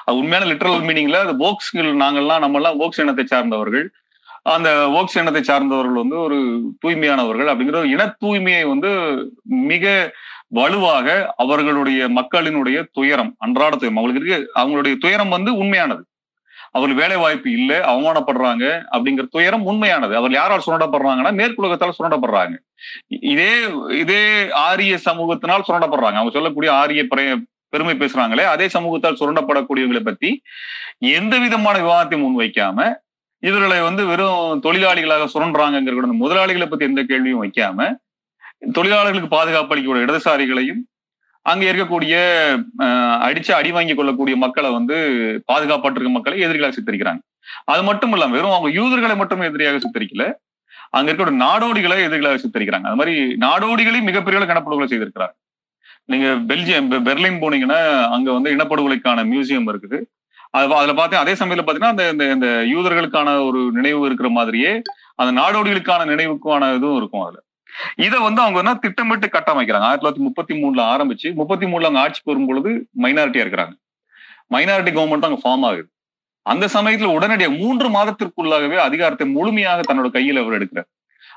அது 0.05 0.16
உண்மையான 0.22 0.45
லிட்டரல் 0.51 0.86
மீனிங்ல 0.89 1.18
அந்த 1.26 1.36
போக்ஸ்கள் 1.43 1.89
நாங்கள்லாம் 2.03 2.43
நம்ம 2.43 2.59
எல்லாம் 2.59 2.80
போக்ஸ் 2.82 3.01
இனத்தை 3.03 3.26
சார்ந்தவர்கள். 3.26 3.86
அந்த 4.46 4.70
ஓக்ஸ் 5.00 5.18
இனத்தை 5.20 5.42
சார்ந்தவர்கள் 5.44 6.02
வந்து 6.02 6.18
ஒரு 6.20 6.38
தூய்மையானவர்கள் 6.84 7.50
அப்படிங்கிற 7.52 7.80
ஒரு 7.82 7.89
இன 7.96 8.06
தூய்மையை 8.24 8.64
வந்து 8.68 8.92
மிக 9.72 9.86
வலுவாக 10.60 11.34
அவர்களுடைய 11.38 12.08
மக்களினுடைய 12.10 12.78
துயரம் 12.92 13.36
அன்றாட 13.38 13.76
துயரம். 13.76 13.98
அவங்களுக்கு 13.98 14.22
இருக்கு 14.22 14.52
அவங்களுடைய 14.62 14.96
துயரம் 15.04 15.36
வந்து 15.36 15.52
உண்மையானது. 15.58 16.04
அவர்கள் 16.72 17.00
வேலை 17.02 17.18
வாய்ப்பு 17.18 17.50
இல்லை 17.52 17.78
அவமானப்படுறாங்க 17.92 18.66
அப்படிங்கிற 18.94 19.26
துயரம் 19.30 19.66
உண்மையானது. 19.72 20.14
அவர் 20.16 20.34
யாரால் 20.39 20.66
சுரண்டப்படுறாங்கன்னா 20.66 21.32
மேற்குலகத்தால் 21.39 21.98
சுரண்டப்படுறாங்க. 22.00 22.56
இதே 23.34 23.54
இதே 24.02 24.24
ஆரிய 24.68 24.98
சமூகத்தினால் 25.06 25.68
சுரண்டப்படுறாங்க. 25.70 26.20
அவங்க 26.20 26.34
சொல்லக்கூடிய 26.38 26.74
ஆரிய 26.74 27.04
பெருமை 27.74 27.96
பேசுறாங்களே 28.00 28.46
அதே 28.54 28.66
சமூகத்தால் 28.78 29.20
சுரண்டப்படக்கூடியவங்களை 29.20 30.04
பத்தி 30.10 30.30
எந்த 31.18 31.34
விதமான 31.39 31.76
விவாதத்தை 31.80 32.18
முன்வைக்காம 32.24 32.89
இவர்களை 33.48 33.78
வந்து 33.88 34.04
வெறும் 34.12 34.62
தொழிலாளிகளாக 34.66 35.28
சுரண்டுறாங்கிற 35.34 36.14
முதலாளிகளை 36.24 36.68
பத்தி 36.70 36.89
எந்த 36.92 37.04
கேள்வியும் 37.12 37.44
வைக்காம 37.44 37.89
தொழிலாளர்களுக்கு 38.78 39.36
பாதுகாப்பு 39.38 39.74
அளிக்கக்கூடிய 39.74 40.06
இடதுசாரிகளையும் 40.08 40.82
அங்க 41.52 41.64
இருக்கக்கூடிய 41.72 42.16
அடிச்சு 43.28 43.52
அடி 43.60 43.70
வாங்கி 43.76 43.94
கொள்ளக்கூடிய 44.00 44.36
மக்களை 44.44 44.70
வந்து 44.78 44.98
பாதுகாப்பாட்டிருக்க 45.52 46.12
மக்களை 46.18 46.38
எதிரிகளாக 46.46 46.76
சித்தரிக்கிறாங்க. 46.76 47.22
அது 47.72 47.82
மட்டும் 47.88 48.14
இல்லாம 48.16 48.36
வெறும் 48.38 48.56
அவங்க 48.56 48.70
யூதர்களை 48.80 49.16
மட்டும் 49.22 49.48
எதிரியாக 49.48 49.80
சித்தரிக்கல. 49.86 50.26
அங்க 50.98 51.08
இருக்கக்கூடிய 51.10 51.42
நாடோடிகளை 51.46 51.98
எதிரிகளாக 52.08 52.39
சித்தரிக்கிறாங்க. 52.44 52.88
அது 52.89 53.00
மாதிரி 53.00 53.16
நாடோடிகளையும் 53.46 54.10
மிகப்பெரிய 54.10 54.46
கணப்படுகொலை 54.52 54.89
செய்திருக்கிறாங்க 54.92 55.36
நீங்க 56.12 56.28
பெல்ஜியம் 56.50 56.88
பெர்லின் 57.08 57.42
போனீங்கன்னா 57.44 57.82
அங்க 58.16 58.30
வந்து 58.38 58.54
இனப்படுகொலைக்கான 58.56 59.26
மியூசியம் 59.32 59.70
இருக்குது. 59.72 59.98
அது 60.52 60.76
அதுல 60.76 60.93
பார்த்தேன் 60.93 61.22
அதே 61.24 61.34
சமயத்துல 61.34 61.66
பாத்தீங்கன்னா 61.68 61.91
அந்த 61.93 62.30
இந்த 62.36 62.47
யூதர்களுக்கான 62.74 63.45
ஒரு 63.47 63.60
நினைவு 63.72 64.06
இருக்கிற 64.06 64.30
மாதிரியே 64.30 64.82
அந்த 65.16 65.32
நாடோடிகளுக்கான 65.41 66.08
நினைவுக்கான 66.12 66.76
இதுவும் 66.76 66.97
இருக்கும் 66.97 67.22
அதுல. 67.22 67.39
இதை 67.95 68.20
வந்து 68.20 68.41
அவங்க 68.41 68.60
என்ன 68.60 68.74
திட்டமிட்டு 68.76 69.28
கட்டமைக்கிறாங்க? 69.28 69.88
ஆயிரத்தி 69.89 70.04
தொள்ளாயிரத்தி 70.06 70.28
முப்பத்தி 70.28 70.54
மூணுல 70.64 70.82
ஆரம்பிச்சு 70.93 71.34
முப்பத்தி 71.34 71.66
மூணுல 71.66 71.88
அவங்க 71.89 71.99
ஆட்சி 71.99 72.22
பெறும் 72.24 72.45
பொழுது 72.45 72.72
மைனாரிட்டியா 72.97 73.43
இருக்கிறாங்க. 73.45 73.76
மைனாரிட்டி 74.49 74.91
கவர்மெண்ட் 74.97 75.28
அங்க 75.30 75.39
ஃபார்ம் 75.43 75.66
ஆகுது. 75.70 75.89
அந்த 76.45 76.66
சமயத்துல 76.74 77.12
உடனடியாக 77.18 77.56
மூன்று 77.56 77.88
மாதத்திற்குள்ளாகவே 77.89 78.76
அதிகாரத்தை 78.76 79.28
முழுமையாக 79.28 79.93
தன்னோட 79.93 80.10
கையில் 80.10 80.38
அவர் 80.38 80.58
எடுக்கிறார். 80.60 80.89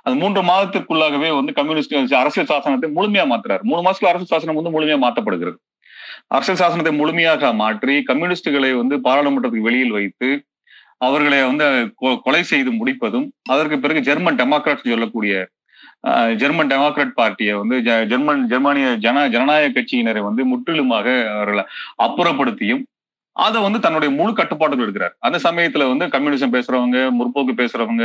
அந்த 0.03 0.17
மூன்று 0.23 0.43
மாதத்திற்குள்ளாகவே 0.43 1.35
வந்து 1.35 1.53
கம்யூனிஸ்ட் 1.53 2.15
அரசியல் 2.15 2.49
சாசனத்தை 2.49 2.89
முழுமையா 2.97 3.25
மாத்துறாரு. 3.33 3.63
மூணு 3.63 3.81
மாசத்துல 3.83 4.13
அரசியல் 4.13 4.33
சாசனம் 4.35 4.59
வந்து 4.59 4.75
முழுமையா 4.75 4.99
மாத்தப்படுகிறது. 5.07 5.59
அரசியல் 6.31 6.59
சாசனத்தை 6.59 6.97
முழுமையாக 6.97 7.53
மாற்றி 7.53 8.03
கம்யூனிஸ்டுகளை 8.03 8.77
வந்து 8.77 8.97
பாராளுமன்றத்துக்கு 9.01 9.61
வெளியில் 9.61 9.91
வைத்து 9.91 10.29
அவர்களை 10.99 11.43
வந்து 11.43 11.67
கொ- 12.03 12.19
கொலை 12.23 12.43
செய்து 12.43 12.73
முடிப்பதும் 12.73 13.27
அதற்கு 13.49 13.79
பிறகு 13.79 14.01
ஜெர்மன் 14.01 14.37
டெமோக்ராட் 14.37 14.87
சொல்லக்கூடிய 14.87 15.35
ஜெர்மன் 16.37 16.69
டெமோக்ராட் 16.69 17.15
பார்ட்டியை 17.15 17.55
வந்து 17.55 17.77
ஜெர்மன் 18.07 18.49
ஜெர்மானிய 18.49 18.95
ஜன 18.97 19.29
ஜனநாயக 19.29 19.73
கட்சியினரை 19.73 20.23
வந்து 20.23 20.45
முற்றிலுமாக 20.45 21.07
அவர்களை 21.31 21.65
அப்புறப்படுத்தியும் 22.03 22.83
அதை 23.37 23.63
வந்து 23.63 23.81
தன்னுடைய 23.81 24.15
முழு 24.15 24.33
கட்டுப்பாடுகள் 24.35 24.87
எடுக்கிறார். 24.87 25.15
அந்த 25.19 25.39
சமயத்துல 25.39 25.89
வந்து 25.89 26.07
கம்யூனிசம் 26.07 26.53
பேசுறவங்க 26.53 26.99
முற்போக்கு 27.11 27.55
பேசுறவங்க 27.57 28.05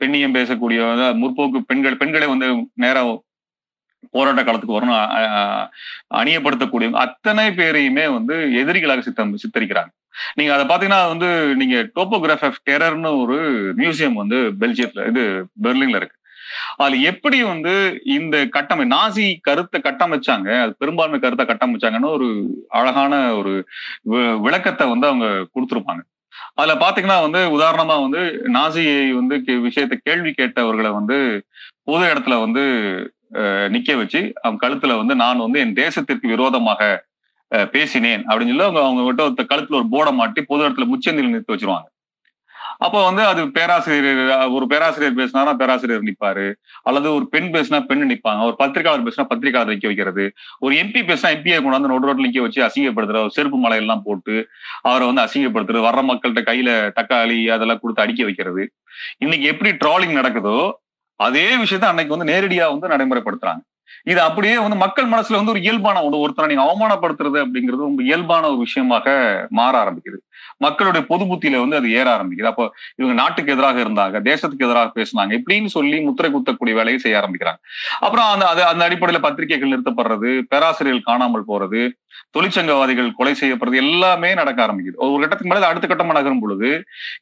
பெண்ணியம் 0.00 0.36
பேசக்கூடிய 0.36 0.80
முற்போக்கு 1.14 1.60
பெண்கள் 1.66 1.96
பெண்களை 1.96 2.26
வந்து 2.26 2.48
நேரா 2.74 3.02
போராட்ட 4.10 4.44
காலத்துக்கு 4.44 4.80
வரணும் 4.80 5.68
அணியப்படுத்தக்கூடிய 6.14 6.90
அத்தனை 6.92 7.48
பேரையுமே 7.48 8.12
வந்து 8.12 8.34
எதிரிகளாக 8.34 9.00
சித்தம் 9.00 9.36
சித்தரிக்கிறாங்க. 9.36 9.90
நீங்க 10.34 10.54
அதை 10.54 10.64
பாத்தீங்கன்னா 10.64 11.08
வந்து 11.08 11.56
நீங்க 11.56 11.90
டோப்போகிராஃப் 11.94 12.44
ஆஃப் 12.44 12.60
டெரர்னு 12.70 13.20
ஒரு 13.20 13.68
மியூசியம் 13.76 14.12
வந்து 14.12 14.36
பெல்ஜியத்துல 14.36 15.08
இது 15.08 15.46
பெர்லின்ல 15.62 15.96
இருக்கு. 15.96 16.16
அதுல 16.76 16.96
எப்படி 16.96 17.42
வந்து 17.42 18.00
இந்த 18.04 18.46
கட்டமை 18.46 18.88
நாசி 18.90 19.36
கருத்தை 19.40 19.80
கட்டமைச்சாங்க 19.84 20.62
அது 20.62 20.74
பெரும்பான்மை 20.78 21.18
கருத்தை 21.18 21.46
கட்டமைச்சாங்கன்னு 21.46 22.12
ஒரு 22.12 22.48
அழகான 22.68 23.34
ஒரு 23.34 23.68
விளக்கத்தை 24.40 24.88
வந்து 24.88 25.06
அவங்க 25.06 25.26
கொடுத்துருப்பாங்க. 25.26 26.00
அதுல 26.54 26.86
பாத்தீங்கன்னா 26.86 27.30
வந்து 27.30 27.60
உதாரணமா 27.60 28.00
வந்து 28.00 28.42
நாசியை 28.52 29.10
வந்து 29.10 29.36
கே- 29.36 29.60
விஷயத்தை 29.60 29.98
கேள்வி 30.02 30.34
கேட்டவர்களை 30.38 30.92
வந்து 30.92 31.44
பொது 31.84 32.14
இடத்துல 32.14 32.40
வந்து 32.40 32.62
நிக்க 33.74 33.96
வச்சு 33.96 34.20
அவங்க 34.42 34.60
கழுத்துல 34.64 34.96
வந்து 34.96 35.14
நான் 35.14 35.44
வந்து 35.46 35.60
என் 35.60 35.78
தேசத்திற்கு 35.84 36.34
விரோதமாக 36.34 36.90
பேசினேன் 37.72 38.22
அப்படின்னு 38.28 38.52
சொல்லி 38.52 38.68
அவங்க 38.68 38.82
அவங்க 38.84 39.24
கிட்ட 39.24 39.54
கழுத்துல 39.54 39.80
ஒரு 39.80 39.88
போர்டை 39.94 40.12
மாட்டி 40.20 40.42
பொது 40.42 40.66
இடத்துல 40.68 40.86
முச்சந்தில் 40.92 41.32
நிறுத்தி 41.32 41.54
வச்சிருவாங்க. 41.54 41.88
அப்போ 42.84 42.98
வந்து 43.04 43.22
அது 43.30 43.40
பேராசிரியர் 43.50 44.50
ஒரு 44.56 44.66
பேராசிரியர் 44.66 45.16
பேசினாரா 45.18 45.52
பேராசிரியர் 45.54 46.06
நிற்பாரு 46.06 46.46
அல்லது 46.82 47.08
ஒரு 47.14 47.24
பெண் 47.28 47.48
பேசினா 47.54 47.78
பெண் 47.80 48.02
நிற்பாங்க 48.12 48.46
ஒரு 48.48 48.56
பத்திரிகையாளர் 48.58 49.06
பேசினா 49.08 49.26
பத்திரிகையாளர் 49.32 49.74
நிக்க 49.74 49.86
வைக்கிறது. 49.90 50.24
ஒரு 50.58 50.74
எம்பி 50.82 51.00
பேசினா 51.10 51.30
எம்பியை 51.36 51.58
கொண்டாந்து 51.64 51.90
நோட்டு 51.92 52.08
ரோட்ல 52.08 52.26
நிக்க 52.26 52.40
வச்சு 52.40 52.60
அசிங்கப்படுத்துற 52.68 53.20
ஒரு 53.26 53.30
செருப்பு 53.30 53.58
மலையெல்லாம் 53.58 54.04
போட்டு 54.04 54.36
அவரை 54.82 55.06
வந்து 55.10 55.24
அசிங்கப்படுத்துறது 55.26 55.86
வர்ற 55.88 56.02
மக்கள்கிட்ட 56.10 56.44
கையில 56.50 56.70
தக்காளி 57.00 57.38
அதெல்லாம் 57.56 57.82
கொடுத்து 57.82 58.04
அடிக்க 58.04 58.22
வைக்கிறது. 58.24 58.64
இன்னைக்கு 59.18 59.46
எப்படி 59.52 59.72
ட்ராலிங் 59.84 60.18
நடக்குதோ 60.20 60.58
அதே 61.22 61.56
விஷயத்த 61.56 61.84
அன்னைக்கு 61.84 62.16
வந்து 62.16 62.30
நேரடியா 62.32 62.66
வந்து 62.72 62.88
நடைமுறைப்படுத்துறாங்க. 62.88 63.62
இது 64.10 64.20
அப்படியே 64.28 64.56
வந்து 64.64 64.78
மக்கள் 64.84 65.08
மனசுல 65.12 65.38
வந்து 65.40 65.54
ஒரு 65.54 65.62
இயல்பான 65.66 66.02
ஒன்று 66.06 66.22
ஒருத்தரை 66.24 66.48
நீங்க 66.50 66.64
அவமானப்படுத்துறது 66.66 67.38
அப்படிங்கிறது 67.44 67.88
ரொம்ப 67.88 68.02
இயல்பான 68.10 68.48
ஒரு 68.52 68.60
விஷயமாக 68.66 69.06
மாற 69.60 69.74
ஆரம்பிக்குது. 69.84 70.18
மக்களுடைய 70.64 71.02
பொது 71.10 71.24
புத்தியில 71.30 71.60
வந்து 71.62 71.78
அது 71.80 71.88
ஏற 72.00 72.06
ஆரம்பிக்குது. 72.16 72.50
அப்போ 72.52 72.64
இவங்க 72.98 73.14
நாட்டுக்கு 73.22 73.54
எதிராக 73.54 73.78
இருந்தாங்க 73.84 74.16
தேசத்துக்கு 74.30 74.66
எதிராக 74.68 74.90
பேசினாங்க 74.98 75.32
இப்படின்னு 75.38 75.70
சொல்லி 75.76 75.98
முத்திரை 76.08 76.30
குத்தக்கூடிய 76.34 76.74
வேலையை 76.80 76.98
செய்ய 77.04 77.20
ஆரம்பிக்கிறாங்க. 77.20 77.60
அப்புறம் 78.04 78.28
அந்த 78.34 78.46
அது 78.52 78.62
அந்த 78.72 78.82
அடிப்படையில 78.88 79.20
பத்திரிகைகள் 79.26 79.72
நிறுத்தப்படுறது 79.74 80.30
பேராசிரியர்கள் 80.52 81.08
காணாமல் 81.10 81.48
போறது 81.50 81.82
தொழிற்சங்கவாதிகள் 82.36 83.08
கொலை 83.18 83.32
செய்யப்படுறது 83.40 83.82
எல்லாமே 83.84 84.30
நடக்க 84.40 84.58
ஆரம்பிக்குது. 84.66 84.96
ஒரு 85.04 85.22
கட்டத்துக்கு 85.22 85.52
மேலே 85.52 85.70
அடுத்த 85.70 85.86
கட்டமா 85.88 86.18
நகரும் 86.18 86.42
பொழுது 86.44 86.68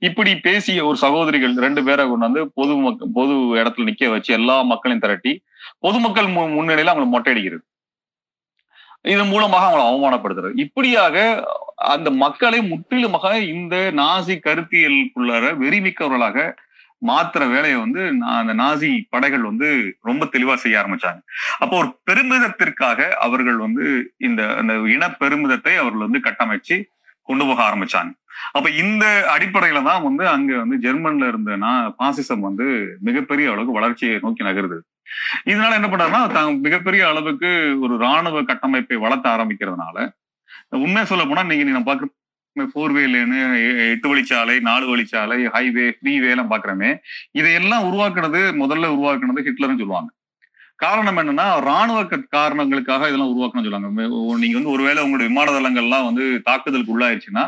இப்படி 0.09 0.33
பேசிய 0.47 0.85
ஒரு 0.89 0.99
சகோதரிகள் 1.05 1.55
ரெண்டு 1.67 1.83
பேரை 1.89 2.05
கொண்டு 2.11 2.27
வந்து 2.29 2.43
பொது 2.59 2.75
மக்கள் 2.85 3.15
பொது 3.19 3.35
இடத்துல 3.61 3.89
நிக்க 3.89 4.11
வச்சு 4.15 4.31
எல்லா 4.39 4.57
மக்களையும் 4.73 5.05
திரட்டி 5.05 5.33
பொதுமக்கள் 5.81 6.27
மு- 6.27 6.29
முன்னிலையில 6.29 6.91
அவங்களை 6.91 7.09
மொட்டையடிக்கிறது. 7.13 7.69
இதன் 9.03 9.29
மூலமாக 9.29 9.77
அவங்களை 9.77 9.81
அவமானப்படுத்துறது. 9.81 10.51
இப்படியாக 10.55 11.45
அந்த 11.77 12.11
மக்களை 12.11 12.63
முற்றிலுமாக 12.63 13.39
இந்த 13.39 13.93
நாசி 13.97 14.39
கருத்தியலுக்குள்ளார 14.45 15.57
வெறிமிக்கவர்களாக 15.57 16.55
மாத்துற 17.07 17.51
வேலையை 17.51 17.79
வந்து 17.79 18.15
அந்த 18.21 18.55
நாசி 18.55 19.05
படைகள் 19.09 19.41
வந்து 19.41 19.97
ரொம்ப 20.01 20.25
தெளிவா 20.25 20.55
செய்ய 20.55 20.79
ஆரம்பிச்சாங்க. 20.79 21.23
அப்போ 21.59 21.77
ஒரு 21.77 21.99
பெருமிதத்திற்காக 22.11 23.09
அவர்கள் 23.09 23.57
வந்து 23.57 24.15
இந்த 24.17 24.55
அந்த 24.55 24.75
இன 24.75 25.09
பெருமிதத்தை 25.09 25.77
அவர்கள் 25.77 26.09
வந்து 26.09 26.21
கட்டமைச்சு 26.23 26.85
கொண்டு 27.23 27.47
போக 27.47 27.63
ஆரம்பிச்சாங்க. 27.63 28.13
அப்ப 28.53 28.71
இந்த 28.71 29.35
அடிப்படையில 29.39 29.83
தான் 29.83 30.03
வந்து 30.03 30.29
அங்க 30.29 30.57
வந்து 30.57 30.77
ஜெர்மன்ல 30.79 31.29
இருந்த 31.29 31.57
நான் 31.57 31.95
பாசிசம் 31.99 32.41
வந்து 32.41 32.97
மிகப்பெரிய 33.01 33.49
அளவுக்கு 33.49 33.73
வளர்ச்சியை 33.73 34.19
நோக்கி 34.23 34.45
நகருது. 34.45 34.79
இதனால 35.45 35.79
என்ன 35.79 35.89
பண்றாருன்னா 35.89 36.23
தாங்க 36.33 36.53
மிகப்பெரிய 36.67 37.03
அளவுக்கு 37.09 37.51
ஒரு 37.81 37.97
ராணுவ 37.99 38.43
கட்டமைப்பை 38.43 38.97
வளர்த்த 38.97 39.29
ஆரம்பிக்கிறதுனால 39.37 40.09
உண்மையா 40.85 41.05
சொல்ல 41.05 41.25
போனா 41.25 41.43
நீங்க 41.43 41.65
நீங்க 41.69 41.85
பாக்குற 41.89 42.09
ஃபோர் 42.57 42.93
வேலேன்னு 42.97 43.41
எட்டு 43.93 44.09
வழிச்சாலை 44.11 44.55
நாலு 44.69 44.85
வழிச்சாலை 44.93 45.37
ஹைவே 45.57 45.85
ஃப்ரீவே 45.97 46.31
எல்லாம் 46.35 46.51
பாக்குறோமே 46.53 46.91
இதையெல்லாம் 47.39 47.87
உருவாக்குனது 47.89 48.41
முதல்ல 48.63 48.91
உருவாக்குனது 48.95 49.45
ஹிட்லர்னு 49.49 49.81
சொல்லுவாங்க. 49.83 50.11
காரணம் 50.77 51.19
என்னன்னா 51.21 51.47
ராணுவ 51.69 51.99
காரணங்களுக்காக 52.37 53.09
இதெல்லாம் 53.09 53.33
உருவாக்கணும்னு 53.33 53.69
சொல்லுவாங்க. 53.69 54.37
நீங்க 54.43 54.57
வந்து 54.59 54.75
ஒருவேளை 54.75 55.01
உங்களுடைய 55.05 55.29
விமான 55.31 55.53
தளங்கள்லாம் 55.57 56.09
வந்து 56.09 56.27
தாக்குதலுக்கு 56.49 56.95
உள்ளாயிருச்சுன்னா 56.97 57.45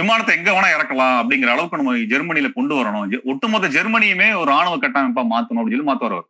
விமானத்தை 0.00 0.32
எங்க 0.38 0.50
வேணா 0.54 0.68
இறக்கலாம் 0.76 1.16
அப்படிங்கிற 1.20 1.50
அளவுக்கு 1.54 1.80
நம்ம 1.80 1.94
ஜெர்மனியில 2.12 2.48
கொண்டு 2.58 2.74
வரணும். 2.78 3.14
ஒட்டுமொத்த 3.32 3.68
ஜெர்மனியுமே 3.76 4.28
ஒரு 4.40 4.48
ராணுவ 4.54 4.76
கட்டமைப்பா 4.76 5.24
மாத்தணும் 5.34 5.60
அப்படின்னு 5.62 5.78
சொல்லி 5.78 5.90
மாத்த 5.90 6.06
வருவார் 6.08 6.28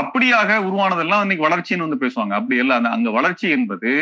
அப்படியாக 0.00 0.50
உருவானதெல்லாம் 0.66 1.22
இன்னைக்கு 1.24 1.46
வளர்ச்சின்னு 1.46 1.86
வந்து 1.86 2.02
பேசுவாங்க. 2.04 2.34
அப்படி 2.38 2.56
இல்ல 2.62 2.74
அந்த 2.78 2.90
அங்க 2.96 3.10
வளர்ச்சி 3.18 3.46
என்பது 3.56 3.92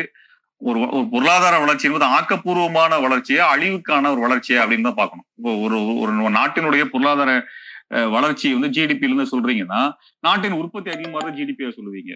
ஒரு 0.62 0.78
ஒரு 0.88 1.04
பொருளாதார 1.12 1.56
வளர்ச்சி 1.64 1.86
என்பது 1.88 2.06
ஆக்கப்பூர்வமான 2.14 2.94
வளர்ச்சியா 3.04 3.44
அழிவுக்கான 3.54 4.10
ஒரு 4.14 4.22
வளர்ச்சியா 4.26 4.60
அப்படின்னு 4.62 4.88
தான் 4.88 5.00
பார்க்கணும். 5.00 5.26
இப்போ 5.38 5.50
ஒரு 5.64 5.76
ஒரு 6.02 6.32
நாட்டினுடைய 6.38 6.84
பொருளாதார 6.92 7.30
வளர்ச்சி 8.14 8.48
வந்து 8.54 8.70
ஜிடிபில 8.76 9.10
இருந்து 9.10 9.32
சொல்றீங்கன்னா 9.32 9.82
நாட்டின் 10.24 10.58
உற்பத்தி 10.60 10.90
அதிகமாக 10.94 11.30
ஜிடிபியா 11.38 11.70
சொல்லுவீங்க. 11.76 12.12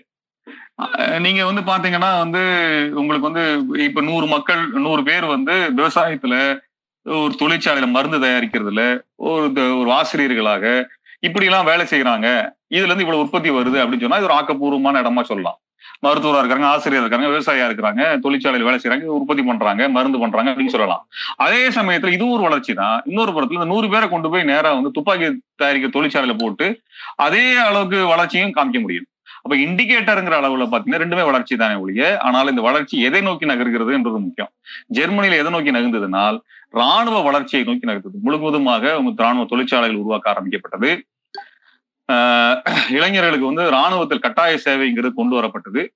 அஹ், 0.84 1.18
நீங்க 1.24 1.40
வந்து 1.48 1.62
பாத்தீங்கன்னா 1.68 2.10
வந்து 2.22 2.42
உங்களுக்கு 3.00 3.28
வந்து 3.30 3.44
இப்ப 3.86 4.02
நூறு 4.08 4.26
மக்கள் 4.34 4.62
நூறு 4.86 5.02
பேர் 5.08 5.26
வந்து 5.34 5.54
விவசாயத்துல 5.78 6.36
ஒரு 7.06 7.32
தொழிற்சாலையில 7.40 7.86
மருந்து 7.92 8.18
தயாரிக்கிறதுல 8.24 8.82
ஒரு 9.28 9.46
ஒரு 9.80 9.90
ஆசிரியர்களாக 9.98 10.64
இப்படி 11.22 11.48
எல்லாம் 11.48 11.68
வேலை 11.68 11.84
செய்யறாங்க 11.86 12.28
இதுல 12.76 12.90
இருந்து 12.90 13.04
இவ்வளவு 13.06 13.24
உற்பத்தி 13.24 13.50
வருது 13.58 13.78
அப்படின்னு 13.82 14.06
சொன்னா 14.06 14.20
இது 14.22 14.28
ஒரு 14.30 14.38
ஆக்கப்பூர்வமான 14.38 15.02
இடமா 15.04 15.24
சொல்லலாம். 15.32 15.58
மருத்துவராக 16.04 16.40
இருக்காங்க 16.42 16.66
ஆசிரியர் 16.74 17.02
இருக்காங்க 17.02 17.26
விவசாயியா 17.32 17.64
இருக்கிறாங்க 17.68 18.02
தொழிற்சாலையில் 18.24 18.66
வேலை 18.68 18.78
செய்யறாங்க 18.82 19.12
உற்பத்தி 19.18 19.42
பண்றாங்க 19.48 19.82
மருந்து 19.96 20.18
பண்றாங்க 20.22 20.50
அப்படின்னு 20.52 20.74
சொல்லலாம். 20.74 21.02
அதே 21.44 21.60
சமயத்துல 21.76 22.12
இது 22.16 22.24
ஒரு 22.36 22.42
வளர்ச்சி 22.48 22.72
தான் 22.80 22.96
இன்னொரு 23.10 23.32
புறத்துல 23.36 23.58
இந்த 23.60 23.68
நூறு 23.72 23.88
பேரை 23.92 24.06
கொண்டு 24.14 24.30
போய் 24.32 24.48
நேரா 24.52 24.70
வந்து 24.78 24.92
துப்பாக்கி 24.96 25.28
தயாரிக்க 25.62 25.90
தொழிற்சாலையில 25.96 26.36
போட்டு 26.42 26.68
அதே 27.26 27.44
அளவுக்கு 27.68 28.00
வளர்ச்சியும் 28.12 28.56
காமிக்க 28.58 28.80
முடியும். 28.86 29.06
அப்ப 29.44 29.54
இண்டிகேட்டருங்கிற 29.66 30.34
அளவுல 30.40 30.66
பாத்தீங்கன்னா 30.72 31.02
ரெண்டுமே 31.02 31.22
வளர்ச்சி 31.30 31.54
தானே 31.62 31.76
ஒழிய 31.84 32.02
ஆனால் 32.26 32.50
இந்த 32.54 32.64
வளர்ச்சி 32.68 32.96
எதை 33.08 33.22
நோக்கி 33.28 33.44
நகர்கிறது 33.52 33.92
என்றது 33.98 34.18
முக்கியம். 34.26 34.52
ஜெர்மனியில 34.98 35.40
எதை 35.42 35.52
நோக்கி 35.54 35.72
நகர்ந்ததுனால் 35.76 36.36
ராணுவ 36.80 37.16
வளர்ச்சியை 37.28 37.64
நோக்கி 37.68 37.88
நகர்ந்தது. 37.88 38.18
முழுவதுமாக 38.26 38.92
ராணுவ 39.24 39.46
தொழிற்சாலைகள் 39.54 40.02
உருவாக்க 40.02 40.26
ஆரம்பிக்கப்பட்டது. 40.34 40.92
இளைஞர்களுக்கு 42.90 43.46
வந்து 43.46 43.70
ராணுவத்தில் 43.70 44.18
கட்டாய 44.18 44.58
சேவைங்கிறது 44.64 45.12
கொண்டு 45.14 45.42
வரப்பட்டது. 45.42 45.88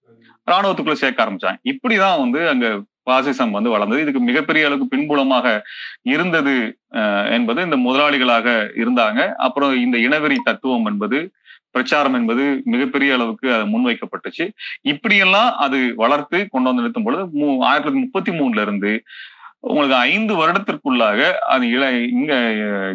ராணுவத்துக்குள்ள 0.50 0.92
சேர்க்க 0.92 1.24
ஆரம்பிச்சாங்க. 1.24 1.56
இப்படிதான் 1.64 2.18
வந்து 2.18 2.48
அங்க 2.48 2.82
பாசிசம் 3.10 3.50
வந்து 3.50 3.70
வளர்ந்தது. 3.70 4.02
இதுக்கு 4.02 4.20
மிகப்பெரிய 4.20 4.66
அளவுக்கு 4.66 4.96
பின்புலமாக 4.96 5.62
இருந்தது 6.02 6.78
ஆஹ் 6.92 7.30
என்பது 7.30 7.62
இந்த 7.62 7.76
முதலாளிகளாக 7.76 8.46
இருந்தாங்க. 8.76 9.34
அப்புறம் 9.34 9.76
இந்த 9.76 9.98
இனவெறி 9.98 10.36
தத்துவம் 10.42 10.84
என்பது 10.84 11.30
பிரச்சாரம் 11.70 12.14
என்பது 12.14 12.62
மிகப்பெரிய 12.64 13.14
அளவுக்கு 13.14 13.54
அது 13.54 13.64
முன்வைக்கப்பட்டுச்சு. 13.64 14.50
இப்படியெல்லாம் 14.82 15.56
அது 15.56 15.92
வளர்த்து 15.96 16.48
கொண்டு 16.48 16.68
வந்து 16.68 16.82
நிறுத்தும் 16.82 17.02
பொழுது 17.02 17.22
மூ 17.22 17.58
ஆயிரத்தி 17.60 17.88
தொள்ளாயிரத்தி 17.88 18.00
முப்பத்தி 18.00 18.32
மூணுல 18.32 18.60
இருந்து 18.60 19.02
உங்களுக்கு 19.60 19.96
ஐந்து 19.96 20.34
வருடத்திற்குள்ளாக 20.34 21.32
அது 21.32 21.70
இள 21.70 21.90
இங்க 21.92 22.34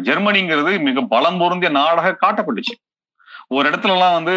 ஜெர்மனிங்கிறது 0.02 0.80
மிக 0.80 1.00
பலம் 1.00 1.38
பொருந்திய 1.38 1.72
நாடாக 1.72 2.16
காட்டப்பட்டுச்சு. 2.20 2.74
ஒரு 3.52 3.64
இடத்துல 3.68 3.94
எல்லாம் 3.94 4.16
வந்து 4.18 4.34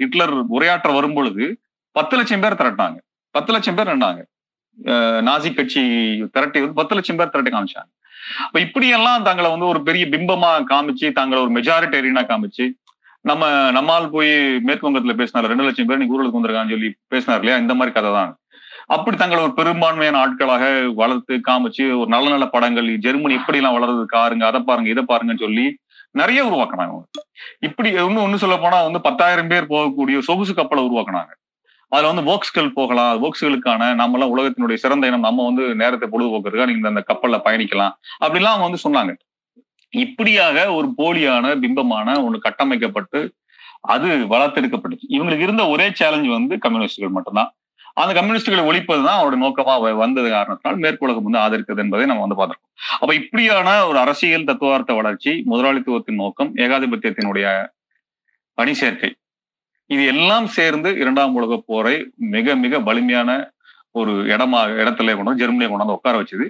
ஹிட்லர் 0.00 0.32
உரையாற்ற 0.54 0.90
வரும் 0.94 1.16
பொழுது 1.16 1.44
பத்து 1.96 2.14
லட்சம் 2.18 2.42
பேர் 2.42 2.60
திரட்டாங்க 2.60 2.98
பத்து 3.34 3.50
லட்சம் 3.54 3.76
பேர் 3.78 3.90
நின்றாங்க 3.90 4.22
அஹ், 4.78 5.20
நாசி 5.26 5.50
கட்சி 5.52 5.82
திரட்டி 6.34 6.58
வந்து 6.62 6.78
பத்து 6.78 6.96
லட்சம் 6.96 7.18
பேர் 7.18 7.32
திரட்டி 7.32 7.52
காமிச்சாங்க. 7.52 7.90
அப்ப 8.44 8.58
இப்படியெல்லாம் 8.64 9.24
தங்களை 9.26 9.48
வந்து 9.52 9.66
ஒரு 9.68 9.80
பெரிய 9.86 10.04
பிம்பமா 10.12 10.50
காமிச்சு 10.70 11.06
தங்களை 11.18 11.38
ஒரு 11.42 11.52
மெஜாரிட்டேரியனா 11.56 12.22
காமிச்சு 12.30 12.64
நம்ம 13.24 13.44
நம்மால் 13.76 14.10
போய் 14.10 14.32
மேற்கு 14.66 14.86
வங்கத்துல 14.86 15.14
பேசினார் 15.20 15.50
ரெண்டு 15.52 15.66
லட்சம் 15.66 15.88
பேர் 15.88 16.00
நீ 16.00 16.08
ஊர்களுக்கு 16.08 16.38
வந்திருக்கான்னு 16.38 16.74
சொல்லி 16.74 16.90
பேசினார் 17.12 17.40
இல்லையா? 17.40 17.56
இந்த 17.62 17.74
மாதிரி 17.74 17.94
கதை 17.94 18.10
தான். 18.12 18.32
அப்படி 18.88 19.16
தங்களை 19.16 19.40
ஒரு 19.42 19.54
பெரும்பான்மையான 19.56 20.18
ஆட்களாக 20.22 20.64
வளர்த்து 21.00 21.34
காமிச்சு 21.48 21.84
ஒரு 22.00 22.10
நல்ல 22.12 22.26
நல்ல 22.30 22.46
படங்கள் 22.52 22.90
ஜெர்மனி 23.04 23.38
எப்படி 23.38 23.60
எல்லாம் 23.60 23.76
வளர்றது 23.76 24.04
காருங்க 24.12 24.44
அதை 24.50 24.60
பாருங்க 24.62 24.90
இதை 24.92 25.04
பாருங்கன்னு 25.08 25.44
சொல்லி 25.44 25.64
நிறைய 26.16 26.40
உருவாக்குனாங்க 26.44 26.94
இப்படி 27.60 27.88
இன்னும் 27.90 28.24
ஒண்ணு 28.26 28.42
சொல்ல 28.44 28.56
போனா 28.56 28.78
வந்து 28.82 29.00
பத்தாயிரம் 29.00 29.48
பேர் 29.48 29.72
போகக்கூடிய 29.72 30.18
சொகுசு 30.18 30.54
கப்பலை 30.54 30.84
உருவாக்குனாங்க. 30.84 31.32
அதுல 31.88 32.10
வந்து 32.12 32.24
போக்ஸ்கள் 32.30 32.74
போகலாம். 32.74 33.22
போக்ஸ்களுக்கான 33.22 33.94
நம்ம 33.94 34.18
எல்லாம் 34.18 34.32
உலகத்தினுடைய 34.36 34.74
சிறந்த 34.74 35.06
இனம். 35.06 35.26
நம்ம 35.28 35.44
வந்து 35.44 35.74
நேரத்தை 35.74 36.08
பொழுதுபோக்குறதுக்காக 36.08 36.66
நீங்க 36.66 36.88
அந்த 36.88 37.04
கப்பல்ல 37.12 37.40
பயணிக்கலாம். 37.44 37.94
அப்படிலாம் 38.20 38.54
அவங்க 38.54 38.66
வந்து 38.68 38.82
சொன்னாங்க. 38.86 39.12
இப்படியாக 39.90 40.72
ஒரு 40.72 40.88
போலியான 40.98 41.52
பிம்பமான 41.64 42.14
ஒண்ணு 42.26 42.38
கட்டமைக்கப்பட்டு 42.38 43.20
அது 43.80 44.08
வளர்த்தெடுக்கப்பட்டுச்சு. 44.08 45.06
இவங்களுக்கு 45.08 45.46
இருந்த 45.48 45.68
ஒரே 45.68 45.86
சேலஞ்ச் 45.92 46.26
வந்து 46.26 46.58
கம்யூனிஸ்டுகள் 46.58 47.12
மட்டும்தான். 47.12 47.50
அந்த 47.96 48.22
கம்யூனிஸ்டுகளை 48.22 48.64
ஒழிப்பது 48.64 49.04
தான் 49.04 49.18
அவருடைய 49.18 49.52
நோக்கமா 49.52 49.96
வந்தது 49.96 50.30
காரணத்தினால் 50.30 50.78
மேற்குலகம் 50.78 51.22
வந்து 51.22 51.38
ஆதரிக்கிறது 51.38 51.78
என்பதை 51.78 52.06
நம்ம 52.06 52.26
வந்து 52.26 52.44
பார்த்திருக்கோம். 52.44 52.96
அப்ப 52.98 53.14
இப்படியான 53.14 53.86
ஒரு 53.86 53.98
அரசியல் 53.98 54.44
தத்துவார்த்த 54.44 54.94
வளர்ச்சி 54.94 55.44
முதலாளித்துவத்தின் 55.50 56.14
நோக்கம் 56.14 56.56
ஏகாதிபத்தியத்தினுடைய 56.56 57.68
பணி 58.54 58.74
சேர்க்கை 58.74 59.16
இது 59.86 60.06
எல்லாம் 60.06 60.46
சேர்ந்து 60.46 60.96
இரண்டாம் 60.98 61.34
உலக 61.34 61.62
போரை 61.66 62.10
மிக 62.16 62.54
மிக 62.54 62.78
வலிமையான 62.78 63.52
ஒரு 63.90 64.12
இடமா 64.12 64.60
இடத்துல 64.82 65.10
கொண்டாந்து 65.10 65.34
ஜெர்மனியை 65.34 65.68
கொண்டாந்து 65.68 65.92
உட்கார 65.92 66.20
வச்சது. 66.20 66.48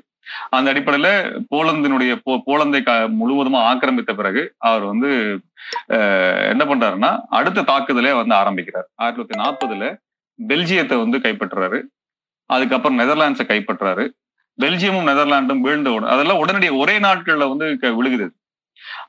அந்த 0.51 0.73
அடிப்படையில 0.73 1.39
போலந்தினுடைய 1.55 2.17
போ- 2.31 2.43
போலந்தை 2.47 2.81
முழுவதுமா 3.21 3.57
ஆக்கிரமித்த 3.57 4.13
பிறகு 4.13 4.55
அவர் 4.59 4.83
வந்து 4.83 5.41
என்ன 5.87 6.65
பண்றாருன்னா 6.65 7.21
அடுத்த 7.29 7.63
தாக்குதலே 7.63 8.17
வந்து 8.17 8.35
ஆரம்பிக்கிறார். 8.35 8.89
ஆயிரத்தி 8.95 9.39
தொள்ளாயிரத்தி 9.39 9.43
நாற்பதுல 9.43 10.05
பெல்ஜியத்தை 10.49 11.09
வந்து 11.09 11.19
கைப்பற்றுறாரு. 11.19 11.83
அதுக்கப்புறம் 12.47 12.99
நெதர்லாண்ட்ஸை 12.99 13.47
கைப்பற்றுறாரு. 13.47 14.09
பெல்ஜியமும் 14.59 15.09
நெதர்லாண்டும் 15.09 15.61
வீழ்ந்த 15.61 15.93
உடனே 15.93 16.13
அதெல்லாம் 16.13 16.39
உடனடியாக 16.39 16.77
ஒரே 16.77 16.99
நாட்கள்ல 16.99 17.57
வந்து 17.57 17.67
விழுகுது 17.81 18.29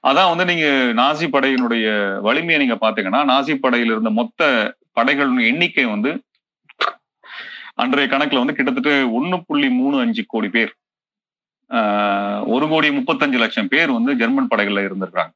அதான் 0.08 0.36
வந்து 0.36 0.46
நீங்க 0.46 0.68
நாசி 1.02 1.26
படையினுடைய 1.26 2.18
வலிமையை 2.22 2.66
நீங்க 2.66 2.88
பாத்தீங்கன்னா 2.88 3.22
நாசி 3.26 3.56
படையில் 3.56 3.92
இருந்த 3.92 4.10
மொத்த 4.10 4.74
படைகளின் 4.92 5.38
எண்ணிக்கை 5.38 5.86
வந்து 5.86 6.24
அன்றைய 7.76 8.18
கணக்குல 8.18 8.38
வந்து 8.38 8.54
கிட்டத்தட்ட 8.54 9.10
ஒன்னு 9.10 9.46
புள்ளி 9.46 9.70
மூணு 9.70 10.00
அஞ்சு 10.00 10.24
கோடி 10.28 10.50
பேர். 10.50 10.76
ஆஹ் 11.70 12.44
ஒரு 12.46 12.68
கோடி 12.68 12.90
முப்பத்தஞ்சு 12.90 13.38
லட்சம் 13.38 13.68
பேர் 13.68 13.92
வந்து 13.92 14.16
ஜெர்மன் 14.16 14.48
படைகள்ல 14.56 14.90
இருந்திருக்காங்க 14.90 15.34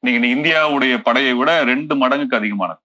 நீங்க 0.00 0.26
இந்தியாவுடைய 0.26 0.98
படையை 1.02 1.32
விட 1.32 1.64
ரெண்டு 1.64 1.94
மடங்குக்கு 1.94 2.34
அதிகமானது. 2.34 2.80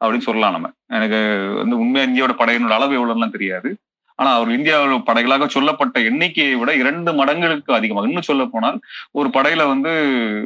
அப்படின்னு 0.00 0.18
சொல்லலாம் 0.20 0.52
நம்ம. 0.52 0.68
எனக்கு 0.92 1.18
வந்து 1.56 1.78
உண்மையா 1.78 2.06
இந்தியாவோட 2.06 2.36
படையினோட 2.38 2.70
அளவு 2.70 2.94
எவ்வளவுலாம் 2.98 3.30
தெரியாது. 3.30 3.70
ஆனா 4.18 4.34
அவர் 4.34 4.48
இந்தியாவோட 4.48 5.02
படைகளாக 5.06 5.46
சொல்லப்பட்ட 5.46 6.00
எண்ணிக்கையை 6.00 6.54
விட 6.54 6.74
இரண்டு 6.74 7.12
மடங்களுக்கு 7.12 7.72
அதிகமாக. 7.72 8.08
இன்னும் 8.08 8.22
சொல்ல 8.22 8.44
போனால் 8.44 8.78
ஒரு 9.12 9.28
படையில 9.28 9.66
வந்து 9.66 9.92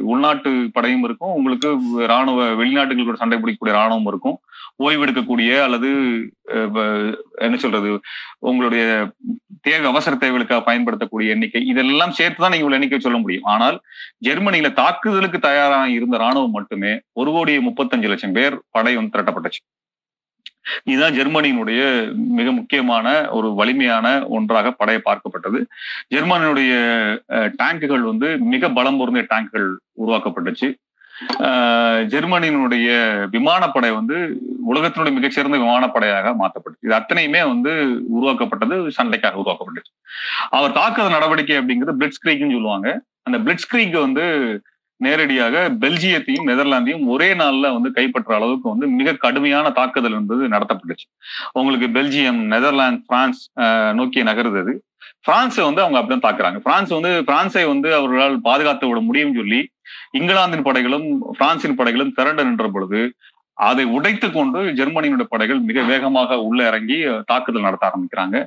உள்நாட்டு 0.03 0.69
படையும் 0.73 1.03
இருக்கும். 1.03 1.33
உங்களுக்கு 1.33 1.69
ராணுவ 2.07 2.53
வெளிநாட்டுகள் 2.53 3.05
கூட 3.05 3.17
சண்டை 3.17 3.37
பிடிக்கக்கூடிய 3.37 3.75
ராணுவம் 3.75 4.07
இருக்கும். 4.07 4.37
ஓய்வெடுக்கக்கூடிய 4.79 5.61
அல்லது 5.63 5.89
அஹ், 6.53 7.11
என்ன 7.39 7.57
சொல்றது? 7.57 7.91
உங்களுடைய 8.39 8.83
தேவை 9.65 9.85
அவசர 9.87 10.13
தேவைகளுக்காக 10.15 10.63
பயன்படுத்தக்கூடிய 10.63 11.33
எண்ணிக்கை 11.33 11.61
இதெல்லாம் 11.65 12.11
சேர்த்து 12.11 12.41
தான் 12.41 12.51
நீங்க 12.51 12.65
இவ்வளவு 12.65 12.79
எண்ணிக்கை 12.79 12.99
சொல்ல 12.99 13.19
முடியும். 13.19 13.47
ஆனால் 13.47 13.77
ஜெர்மனியில 14.25 14.73
தாக்குதலுக்கு 14.79 15.39
தயாராக 15.41 15.89
இருந்த 15.91 16.17
ராணுவம் 16.17 16.51
மட்டுமே 16.51 16.91
ஒரு 17.13 17.31
கோடி 17.31 17.55
முப்பத்தஞ்சு 17.67 18.09
லட்சம் 18.09 18.33
பேர் 18.33 18.57
படை 18.71 18.93
வந்து 18.95 19.13
திரட்டப்பட்டுச்சு. 19.15 19.61
இதுதான் 20.85 21.15
ஜெர்மனியினுடைய 21.15 21.81
மிக 22.37 22.51
முக்கியமான 22.51 23.07
ஒரு 23.31 23.47
வலிமையான 23.55 24.07
ஒன்றாக 24.29 24.71
படையை 24.71 25.01
பார்க்கப்பட்டது. 25.05 25.59
ஜெர்மனியுடைய 26.13 26.73
அஹ், 27.35 27.51
டேங்குகள் 27.59 28.03
வந்து 28.03 28.27
மிக 28.53 28.69
பலம் 28.71 28.99
பொருந்திய 28.99 29.25
டேங்குகள் 29.31 29.67
உருவாக்கப்பட்டுச்சு. 29.97 30.69
ஜெர்மனியினுடைய 32.13 32.89
விமானப்படை 33.35 33.89
வந்து 33.99 34.17
உலகத்தினுடைய 34.71 35.13
மிகச்சிறந்த 35.17 35.57
விமானப்படையாக 35.63 36.33
மாற்றப்பட்டது. 36.41 36.83
இது 36.87 36.93
அத்தனையுமே 36.99 37.41
வந்து 37.53 37.71
உருவாக்கப்பட்டது 38.17 38.75
சண்டைக்காக 38.97 39.41
உருவாக்கப்பட்டுச்சு. 39.43 39.93
அவர் 40.57 40.77
தாக்குதல் 40.79 41.15
நடவடிக்கை 41.17 41.57
அப்படிங்கிறது 41.61 41.99
பிளிட்ஸ் 42.01 42.23
கிரீக்னு 42.25 42.57
சொல்லுவாங்க. 42.57 42.89
அந்த 43.27 43.39
பிளிட்ஸ் 43.45 43.71
கிரீக் 43.71 43.97
வந்து 44.05 44.25
நேரடியாக 45.05 45.55
பெல்ஜியத்தையும் 45.83 46.47
நெதர்லாந்தையும் 46.49 47.05
ஒரே 47.13 47.27
நாள்ல 47.41 47.69
வந்து 47.75 47.89
கைப்பற்ற 47.97 48.31
அளவுக்கு 48.35 48.67
வந்து 48.73 48.87
மிக 48.99 49.13
கடுமையான 49.23 49.69
தாக்குதல் 49.77 50.17
என்பது 50.17 50.43
நடத்தப்பட்டுச்சு. 50.53 51.07
உங்களுக்கு 51.59 51.87
பெல்ஜியம் 51.97 52.41
நெதர்லாந்து 52.53 53.03
பிரான்ஸ் 53.11 53.41
நோக்கி 53.99 54.23
நகருது 54.29 54.59
அது 54.63 54.73
பிரான்ஸை 55.27 55.63
வந்து 55.67 55.81
அவங்க 55.83 55.97
அப்படிதான் 55.99 56.27
தாக்குறாங்க. 56.27 56.59
பிரான்ஸ் 56.67 56.91
வந்து 56.97 57.11
பிரான்ஸை 57.27 57.65
வந்து 57.73 57.89
அவர்களால் 57.95 58.37
பாதுகாத்து 58.41 58.87
விட 58.87 59.01
முடியும்னு 59.09 59.39
சொல்லி 59.41 59.59
இங்கிலாந்தின் 60.19 60.65
படைகளும் 60.67 61.07
பிரான்சின் 61.39 61.77
படைகளும் 61.79 62.15
திரண்டு 62.19 62.45
நின்ற 62.45 62.67
பொழுது 62.67 63.01
அதை 63.53 63.83
உடைத்து 63.85 64.31
கொண்டு 64.31 64.59
ஜெர்மனியினுடைய 64.77 65.27
படைகள் 65.29 65.59
மிக 65.59 65.81
வேகமாக 65.81 66.37
உள்ள 66.41 66.59
இறங்கி 66.67 66.97
தாக்குதல் 67.25 67.65
நடத்த 67.67 67.85
ஆரம்பிக்கிறாங்க. 67.89 68.37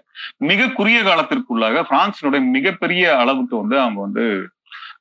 மிக 0.50 0.68
குறுகிய 0.68 1.00
காலத்திற்குள்ளாக 1.02 1.84
பிரான்சினுடைய 1.90 2.42
மிகப்பெரிய 2.56 3.04
அளவுக்கு 3.18 3.54
வந்து 3.56 3.76
அவங்க 3.80 4.00
வந்து 4.00 4.24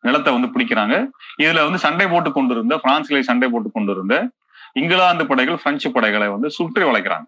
நிலத்தை 0.02 0.34
வந்து 0.34 0.50
பிடிக்கிறாங்க. 0.54 0.96
இதுல 1.44 1.64
வந்து 1.64 1.78
சண்டை 1.78 2.08
போட்டு 2.08 2.32
கொண்டிருந்த 2.32 2.76
பிரான்ஸ்ல 2.84 3.20
சண்டை 3.30 3.50
போட்டு 3.50 3.72
கொண்டிருந்த 3.72 4.16
இங்கிலாந்து 4.74 5.26
படைகள் 5.28 5.62
பிரெஞ்சு 5.64 5.92
படைகளை 5.92 6.28
வந்து 6.28 6.50
சுற்றி 6.50 6.84
வளைக்கிறாங்க. 6.84 7.28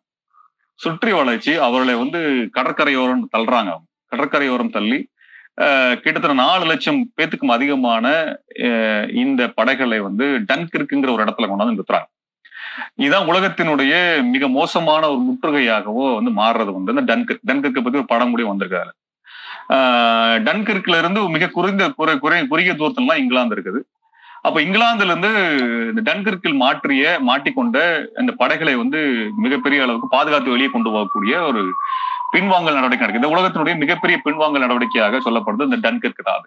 சுற்றி 0.79 1.11
வளைச்சு 1.11 1.53
அவர்களை 1.67 1.95
வந்து 1.95 2.21
கடற்கரையோரம் 2.51 3.29
தள்ளுறாங்க 3.37 3.71
அவங்க. 3.73 3.85
கடற்கரையோரம் 4.15 4.73
தள்ளி 4.77 4.99
கிட்டத்தட்ட 6.03 6.33
நாலு 6.33 6.65
லட்சம் 6.65 6.99
பேத்துக்கும் 7.17 7.55
அதிகமான 7.57 8.05
இந்த 9.23 9.41
படைகளை 9.59 9.99
வந்து 9.99 10.25
டன்கிற்குங்கிற 10.49 11.13
ஒரு 11.13 11.23
இடத்துல 11.23 11.47
கொண்டாந்து 11.51 11.75
நிறுத்துறாங்க. 11.75 12.09
இதுதான் 12.95 13.27
உலகத்தினுடைய 13.27 13.93
மிக 14.31 14.47
மோசமான 14.47 15.03
ஒரு 15.09 15.21
முற்றுகையாகவோ 15.27 16.05
வந்து 16.17 16.31
மாறுறது 16.41 16.71
வந்து 16.77 16.93
இந்த 16.93 17.03
டன்கிர்க் 17.11 17.45
டன்கிர்க்கை 17.49 17.81
பத்தி 17.85 17.99
ஒரு 17.99 18.05
படம் 18.05 18.33
கூட 18.33 18.43
வந்திருக்காரு. 18.51 18.91
ஆஹ் 19.75 20.37
டன்கிர்க்ல 20.47 20.97
இருந்து 21.01 21.21
மிக 21.35 21.47
குறைந்த 21.47 21.83
குறை 21.99 22.15
குறை 22.19 22.47
குறுகிய 22.47 22.73
தூரத்துலாம் 22.73 23.21
இங்கிலாந்து 23.23 23.55
இருக்குது. 23.55 23.81
அப்ப 24.41 24.57
இங்கிலாந்துல 24.61 25.11
இருந்து 25.11 25.31
இந்த 25.95 26.01
டன்கிர்க்கில் 26.09 26.61
மாற்றிய 26.63 27.19
மாட்டிக்கொண்ட 27.27 27.77
அந்த 28.15 28.31
படைகளை 28.41 28.75
வந்து 28.75 28.99
மிகப்பெரிய 29.37 29.83
அளவுக்கு 29.85 30.07
பாதுகாத்து 30.07 30.49
வெளியே 30.49 30.69
கொண்டு 30.69 30.89
போகக்கூடிய 30.89 31.35
ஒரு 31.47 31.63
பின்வாங்கல் 32.33 32.77
நடவடிக்கை 32.77 33.05
நடக்குது. 33.05 33.33
உலகத்தினுடைய 33.33 33.77
மிகப்பெரிய 33.83 34.17
பின்வாங்கல் 34.25 34.65
நடவடிக்கையாக 34.65 35.21
சொல்லப்படுது 35.27 35.67
இந்த 35.69 35.79
டன்கிர்க் 35.85 36.27
தான் 36.29 36.45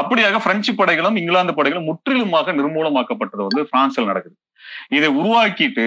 அப்படியாக 0.00 0.38
பிரெஞ்சு 0.44 0.72
படைகளும் 0.74 1.16
இங்கிலாந்து 1.16 1.54
படைகளும் 1.54 1.88
முற்றிலுமாக 1.90 2.52
நிர்மூலமாக்கப்பட்டது 2.52 3.44
வந்து 3.48 3.64
பிரான்சில் 3.72 4.10
நடக்குது. 4.10 4.36
இதை 4.98 5.10
உருவாக்கிட்டு 5.20 5.86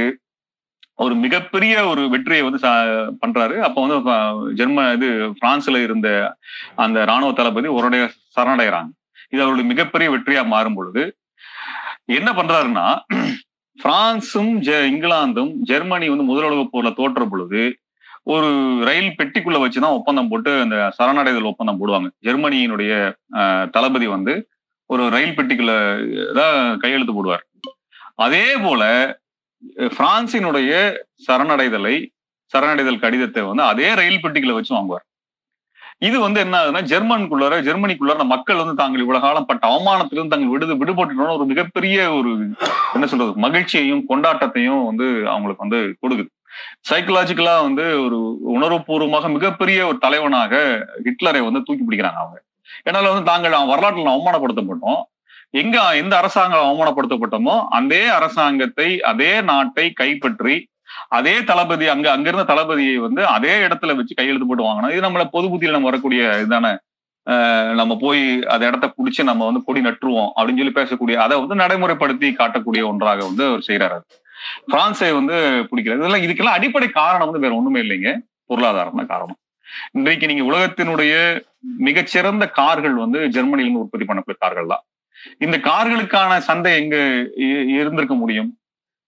ஒரு 0.99 1.15
மிகப்பெரிய 1.23 1.75
ஒரு 1.87 2.09
வெற்றியை 2.09 2.43
வந்து 2.43 2.59
பண்றாரு. 3.23 3.55
அப்ப 3.67 3.77
வந்து 3.85 3.97
ஜெர்ம 4.55 4.91
இது 4.97 5.09
பிரான்ஸ்ல 5.41 5.77
இருந்த 5.83 6.09
அந்த 6.77 7.05
ராணுவ 7.05 7.31
தளபதி 7.33 7.69
ஒருடைய 7.77 8.03
சரணடைகிறாங்க. 8.35 8.91
இது 9.33 9.41
அவருடைய 9.43 9.67
மிகப்பெரிய 9.73 10.09
வெற்றியா 10.15 10.43
மாறும் 10.47 10.75
பொழுது 10.75 11.03
என்ன 12.13 12.31
பண்றாருன்னா 12.31 12.87
பிரான்சும் 13.79 14.53
ஜெ- 14.67 14.83
இங்கிலாந்தும் 14.91 15.51
ஜெர்மனி 15.69 16.07
வந்து 16.09 16.27
முதலுலக 16.29 16.63
போர்ல 16.73 16.93
தோற்ற 16.95 17.25
பொழுது 17.25 17.61
ஒரு 18.27 18.49
ரயில் 18.87 19.15
பெட்டிக்குள்ள 19.17 19.57
வச்சுதான் 19.61 19.97
ஒப்பந்தம் 19.97 20.29
போட்டு 20.29 20.51
அந்த 20.61 20.77
சரணடைதல் 20.97 21.49
ஒப்பந்தம் 21.49 21.79
போடுவாங்க. 21.79 22.09
ஜெர்மனியினுடைய 22.25 22.91
அஹ், 23.39 23.65
தளபதி 23.75 24.07
வந்து 24.13 24.33
ஒரு 24.89 25.03
ரயில் 25.09 25.37
பெட்டிக்குள்ள 25.37 25.73
தான் 26.39 26.55
கையெழுத்து 26.83 27.13
போடுவார். 27.15 27.43
அதே 28.19 28.45
போல 28.63 28.81
பிரான்சினுடைய 29.93 30.71
சரணடைதலை 31.27 31.95
சரணடைதல் 32.53 33.03
கடிதத்தை 33.03 33.41
வந்து 33.45 33.63
அதே 33.71 33.89
ரயில் 33.99 34.23
பெட்டிக்குள்ள 34.23 34.55
வச்சு 34.57 34.73
வாங்குவார். 34.73 35.05
இது 36.01 36.17
வந்து 36.19 36.39
என்ன 36.41 36.55
ஆகுதுன்னா 36.59 36.81
ஜெர்மனுக்குள்ளார 36.91 37.55
ஜெர்மனிக்குள்ளார 37.67 38.23
மக்கள் 38.31 38.61
வந்து 38.61 38.75
தாங்கள் 38.75 39.03
இவ்வளவு 39.03 39.23
காலம் 39.25 39.47
பட்ட 39.49 39.63
அவமானத்திலிருந்து 39.69 40.33
தாங்கள் 40.33 40.53
விடுது 40.53 40.73
விடுபட்டுட்டோம்னு 40.81 41.37
ஒரு 41.37 41.45
மிகப்பெரிய 41.51 41.97
ஒரு 42.17 42.31
என்ன 42.95 43.07
சொல்றது 43.11 43.43
மகிழ்ச்சியையும் 43.45 44.03
கொண்டாட்டத்தையும் 44.09 44.81
வந்து 44.89 45.05
அவங்களுக்கு 45.33 45.65
வந்து 45.65 45.79
கொடுக்குது. 46.03 46.29
சைக்கலாஜிக்கலா 46.89 47.55
வந்து 47.67 47.85
ஒரு 48.05 48.19
உணர்வுபூர்வமாக 48.55 49.29
மிகப்பெரிய 49.35 49.79
ஒரு 49.89 49.97
தலைவனாக 50.05 50.53
ஹிட்லரை 51.07 51.41
வந்து 51.47 51.61
தூக்கி 51.67 51.83
பிடிக்கிறாங்க 51.85 52.21
அவங்க. 52.23 52.37
ஏன்னால 52.87 53.11
வந்து 53.13 53.29
தாங்கள் 53.31 53.57
அவன் 53.57 53.71
வரலாற்றில் 53.73 54.13
அவமானப்படுத்தப்பட்டோம். 54.15 55.01
எங்க 55.61 55.77
எந்த 56.01 56.13
அரசாங்கம் 56.21 56.67
அவமானப்படுத்தப்பட்டோமோ 56.67 57.55
அதே 57.79 58.03
அரசாங்கத்தை 58.17 58.87
அதே 59.11 59.33
நாட்டை 59.49 59.85
கைப்பற்றி 60.01 60.55
அதே 61.17 61.35
தளபதி 61.49 61.85
அங்க 61.93 62.07
அங்க 62.15 62.27
இருந்த 62.29 62.45
தளபதியை 62.51 62.95
வந்து 63.05 63.21
அதே 63.35 63.53
இடத்துல 63.67 63.93
வச்சு 63.99 64.13
கையெழுத்து 64.19 64.47
போட்டு 64.47 64.67
வாங்கணும் 64.67 64.93
இது 64.93 65.05
நம்மள 65.05 65.23
பொது 65.35 65.47
புத்தியில 65.51 65.75
நம்ம 65.75 65.89
வரக்கூடிய 65.91 66.21
இதுதானே 66.41 66.71
நம்ம 67.79 67.93
போய் 68.03 68.21
அந்த 68.53 68.63
இடத்த 68.69 68.87
பிடிச்சி 68.97 69.21
நம்ம 69.29 69.45
வந்து 69.49 69.61
கொடி 69.67 69.81
நட்டுருவோம் 69.87 70.31
அப்படின்னு 70.37 70.61
சொல்லி 70.61 70.75
பேசக்கூடிய 70.79 71.17
அதை 71.25 71.35
வந்து 71.43 71.55
நடைமுறைப்படுத்தி 71.63 72.29
காட்டக்கூடிய 72.41 72.83
ஒன்றாக 72.91 73.21
வந்து 73.29 73.43
அவர் 73.49 73.67
செய்யறாரு 73.69 73.99
பிரான்ஸை 74.71 75.09
வந்து 75.19 75.35
பிடிக்கிறது. 75.69 76.01
இதெல்லாம் 76.01 76.25
இதுக்கெல்லாம் 76.25 76.57
அடிப்படை 76.59 76.89
காரணம் 77.01 77.29
வந்து 77.29 77.43
வேற 77.45 77.53
ஒண்ணுமே 77.59 77.81
இல்லைங்க. 77.85 78.11
பொருளாதாரம் 78.51 78.99
தான் 79.01 79.11
காரணம். 79.13 79.39
இன்றைக்கு 79.97 80.25
நீங்க 80.29 80.43
உலகத்தினுடைய 80.49 81.13
மிகச்சிறந்த 81.87 82.45
கார்கள் 82.59 82.97
வந்து 83.03 83.19
ஜெர்மனியிலிருந்து 83.35 83.83
உற்பத்தி 83.83 84.07
பண்ணக்கூடிய 84.09 84.39
கார்கள் 84.43 84.71
தான். 84.73 84.83
இந்த 85.45 85.57
கார்களுக்கான 85.69 86.37
சந்தை 86.49 86.71
எங்க 86.81 86.97
இருந்திருக்க 87.77 88.15
முடியும்? 88.23 88.51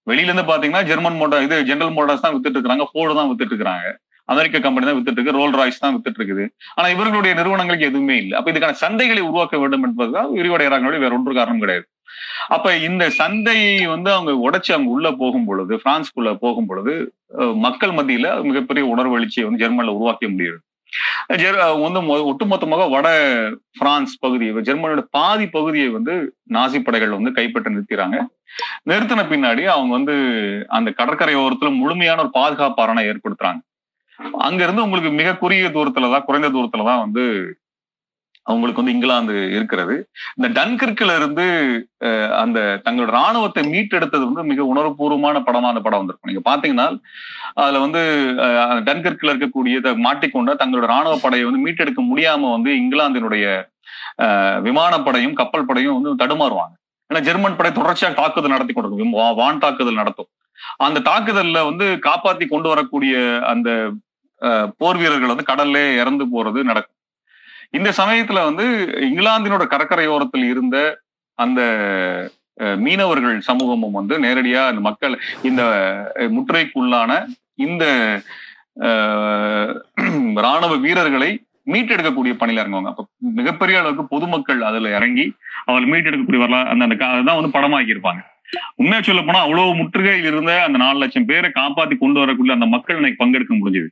வெளியில 0.09 0.29
இருந்து 0.29 0.49
பாத்தீங்கன்னா 0.49 0.87
ஜெர்மன் 0.89 1.19
மோட்டார் 1.19 1.45
இது 1.45 1.57
ஜெனரல் 1.69 1.95
மோட்டார்ஸ் 1.97 2.25
தான் 2.25 2.33
வித்துட்டு 2.35 2.59
இருக்காங்க 2.59 2.85
ஃபோர்டு 2.91 3.17
தான் 3.19 3.29
வித்துட்டு 3.29 3.55
இருக்காங்க 3.55 3.91
அமெரிக்க 4.33 4.59
கம்பெனி 4.65 4.85
தான் 4.87 4.97
வித்துட்டு 4.97 5.19
இருக்கு. 5.19 5.37
ரோல் 5.39 5.55
ராய்ஸ் 5.59 5.81
தான் 5.83 5.93
வித்துட்டு 5.95 6.19
இருக்குது. 6.19 6.45
ஆனா 6.77 6.87
இவர்களுடைய 6.93 7.33
நிறுவனங்களுக்கு 7.39 7.89
எதுவுமே 7.89 8.15
இல்லை. 8.21 8.35
அப்ப 8.39 8.51
இதுக்கான 8.51 8.77
சந்தைகளை 8.83 9.21
உருவாக்க 9.29 9.57
வேண்டும் 9.63 9.85
என்பதுதான் 9.87 10.29
விரிவடைகிறாங்களே 10.37 11.01
வேற 11.03 11.13
ஒன்று 11.17 11.39
காரணம் 11.39 11.61
கிடையாது. 11.63 11.85
அப்ப 12.47 12.75
இந்த 12.77 13.09
சந்தையை 13.09 13.87
வந்து 13.87 14.11
அவங்க 14.11 14.49
உடைச்சு 14.49 14.71
அவங்க 14.71 14.91
உள்ள 14.91 15.11
போகும் 15.11 15.45
பொழுது 15.45 15.75
பிரான்ஸ்குள்ள 15.75 16.35
போகும் 16.35 16.65
பொழுது 16.65 16.93
மக்கள் 17.55 17.89
மத்தியில 17.89 18.43
மிகப்பெரிய 18.43 18.95
உணர்வெழுச்சியை 18.95 19.45
வந்து 19.45 19.61
ஜெர்மன்ல 19.63 19.95
உருவாக்க 19.95 20.27
முடியுது 20.27 20.57
வந்து 21.27 22.01
ஒட்டுமொத்தமாக 22.31 22.89
வட 22.89 23.07
பிரான்ஸ் 23.79 24.19
பகுதியை 24.19 24.53
ஜெர்மனியோட 24.55 25.03
பாதி 25.09 25.47
பகுதியை 25.47 25.87
வந்து 25.89 26.13
நாசி 26.49 26.79
படைகள் 26.79 27.15
வந்து 27.17 27.31
கைப்பற்ற 27.31 27.71
நிறுத்திறாங்க. 27.71 28.17
நிறுத்தின 28.89 29.23
பின்னாடி 29.31 29.63
அவங்க 29.65 29.91
வந்து 29.91 30.15
அந்த 30.67 30.91
கடற்கரை 30.91 31.35
ஓரத்துல 31.35 31.75
முழுமையான 31.75 32.21
ஒரு 32.21 32.29
பாதுகாப்பு 32.31 32.83
அரணை 32.83 33.05
ஏற்படுத்துறாங்க. 33.09 33.61
அங்க 34.39 34.63
இருந்து 34.63 34.83
உங்களுக்கு 34.83 35.11
மிக 35.11 35.37
குறுகிய 35.37 35.69
தூரத்துலதான் 35.69 36.23
குறைந்த 36.23 36.49
தூரத்துலதான் 36.49 37.03
வந்து 37.05 37.25
அவங்களுக்கு 38.47 38.81
வந்து 38.81 38.93
இங்கிலாந்து 38.93 39.35
இருக்கிறது. 39.55 39.95
இந்த 40.37 40.47
டன்கிர்க்ல 40.57 41.15
இருந்து 41.19 41.45
அந்த 42.39 42.59
தங்களோட 42.85 43.11
ராணுவத்தை 43.17 43.63
மீட்டெடுத்தது 43.71 44.25
வந்து 44.29 44.43
மிக 44.43 44.63
உணர்வுபூர்வமான 44.65 45.39
படமா 45.47 45.71
அந்த 45.71 45.81
படம் 45.81 46.01
வந்திருக்கும். 46.01 46.31
நீங்க 46.31 46.43
பாத்தீங்கன்னா 46.49 46.87
அதுல 47.61 47.79
வந்து 47.85 48.01
அஹ், 48.45 48.61
அந்த 48.71 48.95
இருக்கக்கூடிய 49.31 49.75
மாட்டிக்கொண்ட 50.05 50.53
தங்களோட 50.61 50.87
ராணுவ 50.93 51.17
படையை 51.21 51.45
வந்து 51.49 51.63
மீட்டெடுக்க 51.65 52.03
முடியாம 52.09 52.51
வந்து 52.51 52.71
இங்கிலாந்தினுடைய 52.81 53.45
விமானப்படையும் 54.65 55.37
கப்பல் 55.39 55.67
படையும் 55.67 55.97
வந்து 55.97 56.21
தடுமாறுவாங்க. 56.21 56.73
ஏன்னா 57.09 57.21
ஜெர்மன் 57.21 57.57
படை 57.57 57.71
தொடர்ச்சியாக 57.73 58.15
தாக்குதல் 58.15 58.53
நடத்தி 58.53 58.73
கொண்டிருக்கும். 58.73 59.11
வான் 59.39 59.59
தாக்குதல் 59.59 60.01
நடத்தும். 60.01 60.29
அந்த 60.85 61.03
தாக்குதல்ல 61.09 61.59
வந்து 61.65 61.85
காப்பாத்தி 62.05 62.45
கொண்டு 62.47 62.67
வரக்கூடிய 62.69 63.15
அந்த 63.51 63.69
போர் 64.79 64.97
வீரர்கள் 64.97 65.33
வந்து 65.33 65.49
கடல்ல 65.51 65.79
இறந்து 66.01 66.25
போறது 66.33 66.59
நடக்கும். 66.63 66.94
இந்த 67.73 67.89
சமயத்துல 67.97 68.43
வந்து 68.45 68.65
இங்கிலாந்தினோட 69.07 69.63
கடற்கரையோரத்தில் 69.67 70.45
இருந்த 70.45 70.77
அந்த 71.39 71.61
அஹ், 72.57 72.77
மீனவர்கள் 72.79 73.37
சமூகமும் 73.47 73.97
வந்து 73.97 74.15
நேரடியா 74.19 74.61
அந்த 74.67 74.81
மக்கள் 74.83 75.15
இந்த 75.43 75.61
முற்றுகைக்குள்ளான 76.35 77.11
இந்த 77.65 77.83
ராணுவ 80.41 80.73
வீரர்களை 80.81 81.29
மீட்டெடுக்கக்கூடிய 81.67 82.33
பணியில 82.35 82.61
இறங்குவாங்க. 82.63 82.91
அப்ப 82.91 83.03
மிகப்பெரிய 83.37 83.75
அளவுக்கு 83.79 84.03
பொதுமக்கள் 84.11 84.59
அதுல 84.63 84.89
இறங்கி 84.97 85.25
அவர்கள் 85.65 85.91
மீட்டெடுக்கக்கூடிய 85.91 86.41
வரலாறு 86.41 86.69
அந்த 86.71 86.83
அந்த 86.87 87.05
அதுதான் 87.09 87.39
வந்து 87.39 87.55
படமாக்கி 87.55 87.93
இருப்பாங்க 87.93 88.21
உண்மையா 88.79 89.01
சொல்ல 89.01 89.21
போனா 89.21 89.39
அவ்வளவு 89.41 89.79
முற்றுகையில் 89.79 90.29
இருந்த 90.29 90.51
அந்த 90.65 90.77
நாலு 90.77 90.97
லட்சம் 90.99 91.29
பேரை 91.29 91.49
காப்பாத்தி 91.53 91.95
கொண்டு 91.97 92.19
வரக்கூடிய 92.19 92.53
அந்த 92.53 92.67
மக்கள் 92.73 92.97
இன்னைக்கு 92.97 93.21
பங்கெடுக்க 93.21 93.53
முடிஞ்சது. 93.55 93.87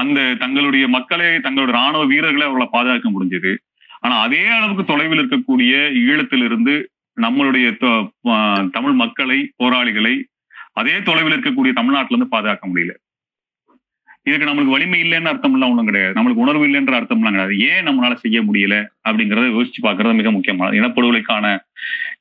அந்த 0.00 0.20
தங்களுடைய 0.42 0.84
மக்களை 0.96 1.28
தங்களுடைய 1.44 1.74
ராணுவ 1.78 2.02
வீரர்களை 2.12 2.44
அவர்களை 2.46 2.68
பாதுகாக்க 2.76 3.08
முடிஞ்சது. 3.14 3.52
ஆனா 4.04 4.14
அதே 4.26 4.42
அளவுக்கு 4.56 4.84
தொலைவில் 4.90 5.20
இருக்கக்கூடிய 5.22 5.72
ஈழத்திலிருந்து 6.04 6.74
நம்மளுடைய 7.16 7.66
தமிழ் 8.76 8.96
மக்களை 9.02 9.38
போராளிகளை 9.60 10.14
அதே 10.80 10.94
தொலைவில் 11.08 11.34
இருக்கக்கூடிய 11.34 11.72
தமிழ்நாட்டுல 11.78 12.14
இருந்து 12.14 12.34
பாதுகாக்க 12.34 12.64
முடியல. 12.70 12.94
இதுக்கு 14.28 14.46
நம்மளுக்கு 14.48 14.74
வலிமை 14.74 14.98
இல்லைன்னு 15.04 15.30
அர்த்தம்லாம் 15.30 15.72
ஒண்ணும் 15.72 15.88
கிடையாது. 15.88 16.14
நம்மளுக்கு 16.16 16.44
உணர்வு 16.44 16.64
இல்லைன்ற 16.68 16.94
அர்த்தம்லாம் 16.98 17.34
கிடையாது. 17.34 17.54
ஏன் 17.70 17.86
நம்மளால 17.88 18.14
செய்ய 18.24 18.38
முடியல 18.48 18.76
அப்படிங்கறத 19.08 19.50
யோசிச்சு 19.56 19.80
பார்க்கறது 19.86 20.20
மிக 20.20 20.30
முக்கியமானது 20.36 20.78
இனப்படுகொலைக்கான 20.80 21.46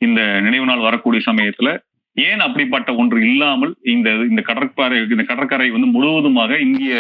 இந்த 0.06 0.22
நினைவு 0.46 0.66
நாள் 0.70 0.88
வரக்கூடிய 0.88 1.22
சமயத்துல 1.30 1.72
ஏன் 2.16 2.42
அப்படிப்பட்ட 2.46 2.90
ஒன்று 3.02 3.20
இல்லாமல் 3.28 3.74
இந்த 3.94 4.10
இந்த 4.32 4.42
கடற்கரை 4.50 4.98
இந்த 5.14 5.24
கடற்கரை 5.30 5.68
வந்து 5.76 5.88
முழுவதுமாக 5.96 6.60
இந்திய 6.66 6.96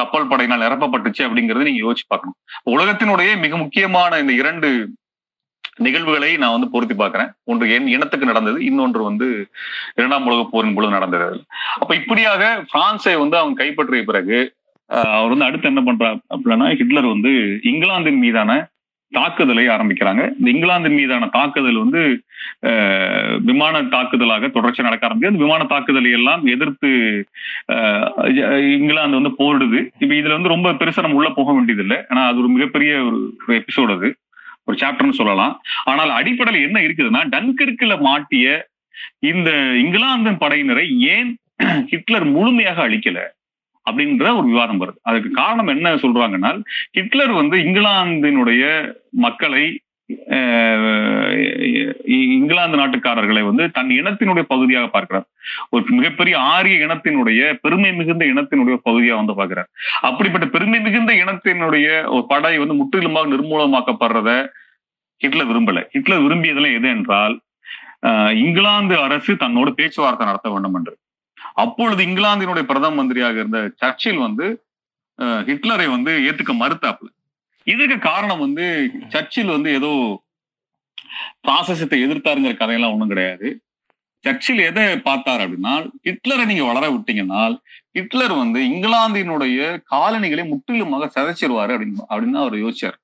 கப்பல் 0.00 0.30
படையினால் 0.30 0.64
நிரப்பப்பட்டுச்சு 0.66 1.22
அப்படிங்கறத 1.26 1.66
நீங்க 1.68 1.82
யோசிச்சு 1.84 2.06
பார்க்கணும். 2.12 2.38
உலகத்தினுடைய 2.74 3.30
மிக 3.44 3.56
முக்கியமான 3.64 4.18
இந்த 4.22 4.34
இரண்டு 4.42 4.68
நிகழ்வுகளை 5.86 6.30
நான் 6.42 6.54
வந்து 6.54 6.68
பொருத்தி 6.74 6.94
பார்க்கிறேன். 6.94 7.30
ஒன்று 7.50 7.64
என் 7.74 7.88
இனத்துக்கு 7.94 8.30
நடந்தது 8.30 8.58
இன்னொன்று 8.68 9.00
வந்து 9.08 9.26
இரண்டாம் 9.98 10.26
உலகப் 10.28 10.52
போரின் 10.54 10.76
பொழுது 10.76 10.96
நடந்தது 10.96 11.38
அப்ப 11.82 11.92
இப்படியாக 12.00 12.42
பிரான்ஸை 12.72 13.14
வந்து 13.22 13.36
அவங்க 13.40 13.60
கைப்பற்றிய 13.62 14.04
பிறகு 14.10 14.38
அவர் 15.14 15.32
வந்து 15.32 15.48
அடுத்து 15.48 15.70
என்ன 15.70 15.80
பண்றா 15.86 16.10
அப்படின்னா 16.34 16.66
ஹிட்லர் 16.80 17.14
வந்து 17.14 17.32
இங்கிலாந்தின் 17.70 18.20
மீதான 18.24 18.52
தாக்குதலை 19.10 19.68
ஆரம்பிக்கிறாங்க. 19.68 20.30
இந்த 20.38 20.50
இங்கிலாந்தின் 20.50 20.94
மீதான 20.94 21.26
தாக்குதல் 21.26 21.76
வந்து 21.76 22.22
ஆஹ் 22.66 23.40
விமான 23.42 23.82
தாக்குதலாக 23.82 24.50
தொடர்ச்சி 24.50 24.82
நடக்க 24.82 25.06
ஆரம்பிச்சு 25.06 25.32
அந்த 25.32 25.44
விமான 25.44 25.64
தாக்குதலை 25.64 26.10
எல்லாம் 26.10 26.46
எதிர்த்து 26.46 26.90
ஆஹ் 27.72 28.70
இங்கிலாந்து 28.72 29.20
வந்து 29.20 29.34
போரிடுது. 29.38 29.88
இப்ப 29.98 30.14
இதுல 30.14 30.30
வந்து 30.30 30.48
ரொம்ப 30.48 30.72
பெருசா 30.72 31.00
நம்ம 31.00 31.16
உள்ள 31.16 31.30
போக 31.30 31.52
வேண்டியதில்லை. 31.52 31.96
ஏன்னா 31.96 32.26
அது 32.26 32.38
ஒரு 32.38 32.48
மிகப்பெரிய 32.48 33.02
ஒரு 33.02 33.32
எபிசோடு 33.48 33.96
அது. 33.96 34.16
ஒரு 34.64 34.78
சாப்டர்னு 34.80 35.10
சொல்லலாம். 35.10 35.60
ஆனால் 35.84 36.10
அடிப்படையில் 36.10 36.62
என்ன 36.62 36.80
இருக்குதுன்னா 36.80 37.22
டன்கிர்க்ல 37.28 38.00
மாட்டிய 38.00 38.68
இந்த 39.18 39.50
இங்கிலாந்தின் 39.52 40.38
படையினரை 40.38 40.96
ஏன் 40.96 41.36
ஹிட்லர் 41.86 42.24
முழுமையாக 42.24 42.88
அழிக்கல? 42.88 43.18
அப்படின்ற 43.88 44.36
ஒரு 44.36 44.46
விவாதம் 44.46 44.80
வருது. 44.80 44.98
அதுக்கு 45.02 45.30
காரணம் 45.32 45.66
என்ன 45.66 45.94
சொல்றாங்கன்னா 45.96 46.52
ஹிட்லர் 46.92 47.32
வந்து 47.32 47.56
இங்கிலாந்தினுடைய 47.58 48.64
மக்களை 49.18 49.66
அஹ், 50.30 51.32
இ- 51.70 51.94
இங்கிலாந்து 52.36 52.78
நாட்டுக்காரர்களை 52.78 53.42
வந்து 53.44 53.70
தன் 53.70 53.90
இனத்தினுடைய 53.90 54.42
பகுதியாக 54.42 54.86
பார்க்கிறார். 54.86 55.26
ஒரு 55.70 55.84
மிகப்பெரிய 55.88 56.38
ஆரிய 56.52 56.86
இனத்தினுடைய 56.86 57.52
பெருமை 57.62 57.90
மிகுந்த 57.94 58.24
இனத்தினுடைய 58.24 58.76
பகுதியாக 58.82 59.16
வந்து 59.16 59.34
பார்க்கிறார். 59.34 59.68
அப்படிப்பட்ட 60.00 60.46
பெருமை 60.46 60.80
மிகுந்த 60.80 61.12
இனத்தினுடைய 61.14 61.88
ஒரு 62.08 62.24
படை 62.28 62.58
வந்து 62.58 62.74
முற்றிலுமாக 62.74 63.28
நிர்மூலமாக்கப்படுறத 63.28 64.30
ஹிட்லர் 65.20 65.48
விரும்பல. 65.48 65.84
ஹிட்லர் 65.90 66.22
விரும்பியதுல 66.22 66.74
எது 66.74 66.88
என்றால் 66.88 67.36
இங்கிலாந்து 68.36 68.96
அரசு 68.98 69.36
தன்னோடு 69.36 69.74
பேச்சுவார்த்தை 69.74 70.26
நடத்த 70.26 70.50
வேண்டும் 70.50 70.74
என்று. 70.74 70.94
அப்பொழுது 71.62 72.00
இங்கிலாந்தினுடைய 72.08 72.64
பிரதம 72.70 72.96
மந்திரியாக 72.98 73.38
இருந்த 73.42 73.60
சர்ச்சில் 73.82 74.24
வந்து 74.26 74.46
ஹிட்லரை 75.48 75.86
வந்து 75.94 76.12
ஏத்துக்க 76.28 76.52
மறுத்தாப்புல. 76.62 77.08
இதுக்கு 77.66 77.96
காரணம் 78.10 78.42
வந்து 78.44 78.66
சர்ச்சில் 79.14 79.54
வந்து 79.56 79.70
ஏதோ 79.78 79.90
பாசசத்தை 81.48 81.98
எதிர்த்தாருங்கிற 82.06 82.54
கதையெல்லாம் 82.60 82.94
ஒன்றும் 82.94 83.12
கிடையாது. 83.12 83.48
சர்ச்சில் 84.24 84.60
எதை 84.68 84.84
பார்த்தார் 85.08 85.42
அப்படின்னா 85.44 85.74
ஹிட்லரை 86.06 86.44
நீங்க 86.50 86.64
வளர 86.70 86.84
விட்டீங்கன்னா 86.94 87.42
ஹிட்லர் 87.96 88.34
வந்து 88.42 88.60
இங்கிலாந்தினுடைய 88.72 89.58
காலனிகளை 89.92 90.44
முற்றிலுமாக 90.52 91.10
சிதைச்சிருவாரு 91.16 91.72
அப்படின்னு 91.74 92.08
அப்படின்னு 92.12 92.40
அவர் 92.44 92.56
யோசிச்சார். 92.64 92.96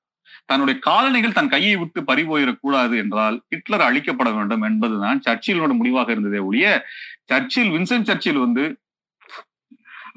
தன்னுடைய 0.49 0.75
காலனிகள் 0.87 1.37
தன் 1.37 1.53
கையை 1.53 1.75
விட்டு 1.81 1.99
பறிபோயிடக்கூடாது 2.09 2.95
என்றால் 3.03 3.37
ஹிட்லர் 3.53 3.85
அழிக்கப்பட 3.87 4.29
வேண்டும் 4.37 4.65
என்பதுதான் 4.69 5.21
சர்ச்சிலோட 5.27 5.71
முடிவாக 5.79 6.11
இருந்ததே 6.15 6.41
ஒழிய 6.49 6.67
சர்ச்சில் 7.29 7.71
வின்சென்ட் 7.75 8.09
சர்ச்சில் 8.09 8.43
வந்து 8.43 8.63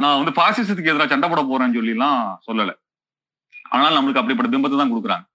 நான் 0.03 0.19
வந்து 0.19 0.33
பாசிசத்துக்கு 0.39 0.93
எதிராக 0.93 1.11
சண்டை 1.13 1.29
போட 1.29 1.43
போறேன்னு 1.45 1.79
சொல்லிலாம் 1.79 2.19
சொல்லல. 2.47 2.73
ஆனால் 3.73 3.97
நம்மளுக்கு 3.97 4.21
அப்படிப்பட்ட 4.21 4.51
பிம்பத்தை 4.53 4.79
தான் 4.81 4.93
கொடுக்குறாங்க. 4.93 5.27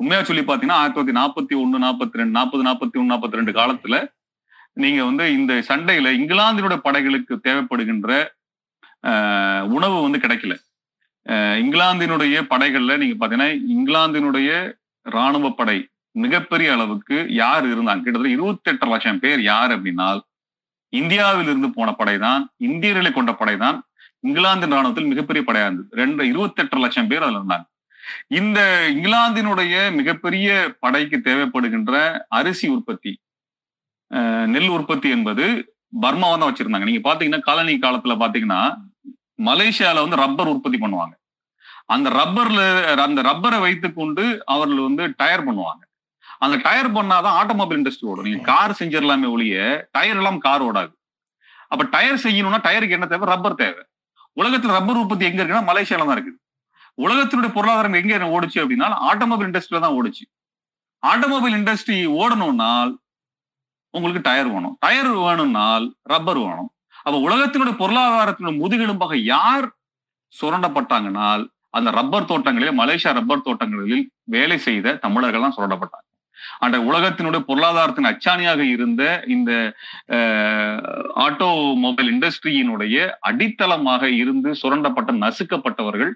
உண்மையா 0.00 0.22
சொல்லி 0.22 0.42
பாத்தீங்கன்னா 0.42 0.78
ஆயிரத்தி 0.80 0.96
தொள்ளாயிரத்தி 0.96 1.20
நாற்பத்தி 1.20 1.54
ஒண்ணு 1.62 1.78
நாற்பத்தி 1.84 2.20
ரெண்டு 2.20 2.34
நாற்பது 2.38 2.62
நாற்பத்தி 2.68 2.98
ஒண்ணு 3.00 3.12
நாற்பத்தி 3.12 3.38
ரெண்டு 3.40 3.52
காலத்துல 3.58 3.96
நீங்க 4.76 5.00
வந்து 5.08 5.24
இந்த 5.38 5.52
சண்டையில 5.68 6.10
இங்கிலாந்தினுடைய 6.20 6.80
படைகளுக்கு 6.86 7.34
தேவைப்படுகின்ற 7.46 8.10
ஆஹ், 9.04 9.64
உணவு 9.76 9.96
வந்து 10.04 10.18
கிடைக்கல. 10.24 10.54
ஆஹ், 11.26 11.56
இங்கிலாந்தினுடைய 11.62 12.36
படைகள்ல 12.52 12.92
நீங்க 13.02 13.16
பாத்தீங்கன்னா 13.18 13.46
இங்கிலாந்தினுடைய 13.74 14.50
இராணுவ 15.06 15.50
படை 15.52 15.78
மிகப்பெரிய 16.14 16.68
அளவுக்கு 16.76 17.16
யார் 17.40 17.64
இருந்தாங்க? 17.72 18.02
கிட்டத்தட்ட 18.04 18.36
இருபத்தி 18.36 18.70
எட்டு 18.72 18.86
லட்சம் 18.92 19.20
பேர் 19.24 19.40
யார் 19.46 19.72
அப்படின்னா 19.76 20.08
இந்தியாவில் 20.98 21.48
இருந்து 21.52 21.68
போன 21.76 21.88
படைதான் 22.00 22.42
இந்தியர்களை 22.68 23.10
கொண்ட 23.12 23.32
படைதான் 23.40 23.78
இங்கிலாந்தின் 24.28 24.74
ராணுவத்தில் 24.76 25.10
மிகப்பெரிய 25.10 25.42
படையா 25.46 25.66
இருந்தது. 25.68 25.90
ரெண்டு 26.00 26.22
இருபத்தி 26.30 26.62
எட்டு 26.62 26.82
லட்சம் 26.84 27.10
பேர் 27.10 27.24
அதுல 27.26 27.40
இருந்தாங்க. 27.40 27.66
இந்த 28.38 28.60
இங்கிலாந்தினுடைய 28.94 29.74
மிகப்பெரிய 29.98 30.48
படைக்கு 30.84 31.16
தேவைப்படுகின்ற 31.28 31.94
அரிசி 32.38 32.68
உற்பத்தி 32.76 33.12
நெல் 34.54 34.72
உற்பத்தி 34.76 35.08
என்பது 35.16 35.44
பர்மாவை 36.02 36.36
தான் 36.38 36.50
வச்சிருந்தாங்க. 36.50 36.88
நீங்க 36.90 37.02
பாத்தீங்கன்னா 37.08 37.46
காலனி 37.48 37.74
காலத்துல 37.86 38.14
பாத்தீங்கன்னா 38.22 38.62
மலேசியால 39.48 40.02
வந்து 40.04 40.20
ரப்பர் 40.24 40.52
உற்பத்தி 40.54 40.78
பண்ணுவாங்க. 40.84 41.14
அந்த 41.94 42.08
ரப்பர்ல 42.20 42.60
அந்த 43.06 43.20
ரப்பரை 43.28 43.58
வைத்துக்கொண்டு 43.66 44.24
அவர்கள் 44.54 44.86
வந்து 44.88 45.04
டயர் 45.20 45.46
பண்ணுவாங்க. 45.46 45.82
அந்த 46.44 46.56
டயர் 46.66 46.88
பண்ணாதான் 46.96 47.36
ஆட்டோமொபைல் 47.40 47.78
இண்டஸ்ட்ரி 47.80 48.06
ஓடும். 48.10 48.26
நீங்க 48.28 48.42
கார் 48.50 48.78
செஞ்சிடலாமே 48.80 49.28
ஒழிய 49.34 49.56
டயர் 49.96 50.20
எல்லாம் 50.20 50.38
கார் 50.46 50.62
ஓடாது. 50.68 50.92
அப்ப 51.72 51.82
டயர் 51.94 52.22
செய்யணும்னா 52.26 52.60
டயருக்கு 52.66 52.96
என்ன 52.98 53.06
தேவை? 53.06 53.26
ரப்பர் 53.34 53.60
தேவை. 53.62 53.82
உலகத்துல 54.40 54.76
ரப்பர் 54.78 55.00
உற்பத்தி 55.02 55.24
எங்க 55.30 55.40
இருக்குன்னா 55.42 55.68
மலேசியால 55.70 56.06
தான் 56.06 56.16
இருக்குது. 56.16 56.38
உலகத்தினுடைய 57.04 57.50
பொருளாதாரம் 57.56 57.98
எங்க 58.00 58.30
ஓடுச்சு 58.36 58.58
அப்படின்னா 58.62 58.88
ஆட்டோமொபைல் 59.10 59.48
இண்டஸ்ட்ரியில 59.50 59.84
தான் 59.84 59.96
ஓடுச்சு. 59.98 60.24
ஆட்டோமொபைல் 61.02 61.54
இண்டஸ்ட்ரி 61.58 61.98
ஓடணும்னால் 62.22 62.92
உங்களுக்கு 63.94 64.22
டயர் 64.26 64.50
வேணும். 64.54 64.74
டயர் 64.84 65.12
வேணும்னால் 65.26 65.86
ரப்பர் 66.12 66.40
வேணும். 66.46 66.70
அப்ப 67.04 67.16
உலகத்தினுடைய 67.26 67.74
பொருளாதாரத்தினுடைய 67.82 68.56
முதுகெலும்பாக 68.62 69.14
யார் 69.34 69.66
சுரண்டப்பட்டாங்கனால் 70.40 71.42
அந்த 71.76 71.88
ரப்பர் 71.96 72.28
தோட்டங்களில் 72.30 72.78
மலேசியா 72.80 73.10
ரப்பர் 73.18 73.46
தோட்டங்களில் 73.46 74.04
வேலை 74.34 74.58
செய்த 74.66 74.94
தமிழர்கள் 75.04 75.44
தான் 75.46 75.56
சுரண்டப்பட்டாங்க. 75.58 76.06
அந்த 76.60 76.78
உலகத்தினுடைய 76.80 77.40
பொருளாதாரத்தின் 77.40 78.10
அச்சாணியாக 78.10 78.60
இருந்த 78.68 79.02
இந்த 79.28 79.52
ஆட்டோமொபைல் 81.20 82.10
இண்டஸ்ட்ரியினுடைய 82.10 82.96
அடித்தளமாக 83.28 84.02
இருந்து 84.16 84.50
சுரண்டப்பட்ட 84.62 85.12
நசுக்கப்பட்டவர்கள் 85.16 86.12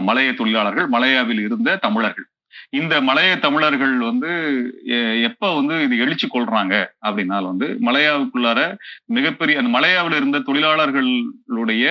மலைய 0.00 0.32
தொழிலாளர்கள் 0.32 0.86
மலையாவில் 0.88 1.40
இருந்த 1.40 1.76
தமிழர்கள். 1.76 2.26
இந்த 2.70 3.00
மலைய 3.00 3.32
தமிழர்கள் 3.38 3.94
வந்து 4.00 4.30
எ- 4.86 5.22
எப்ப 5.22 5.54
வந்து 5.54 5.82
இது 5.82 5.98
எழுச்சி 5.98 6.28
கொள்றாங்க 6.28 6.74
அப்படின்னால் 7.06 7.46
வந்து 7.46 7.66
மலையாவுக்குள்ளார 7.80 8.60
மிகப்பெரிய 9.08 9.58
அந்த 9.58 9.70
மலையாவில் 9.70 10.16
இருந்த 10.16 10.38
தொழிலாளர்களுடைய 10.38 11.84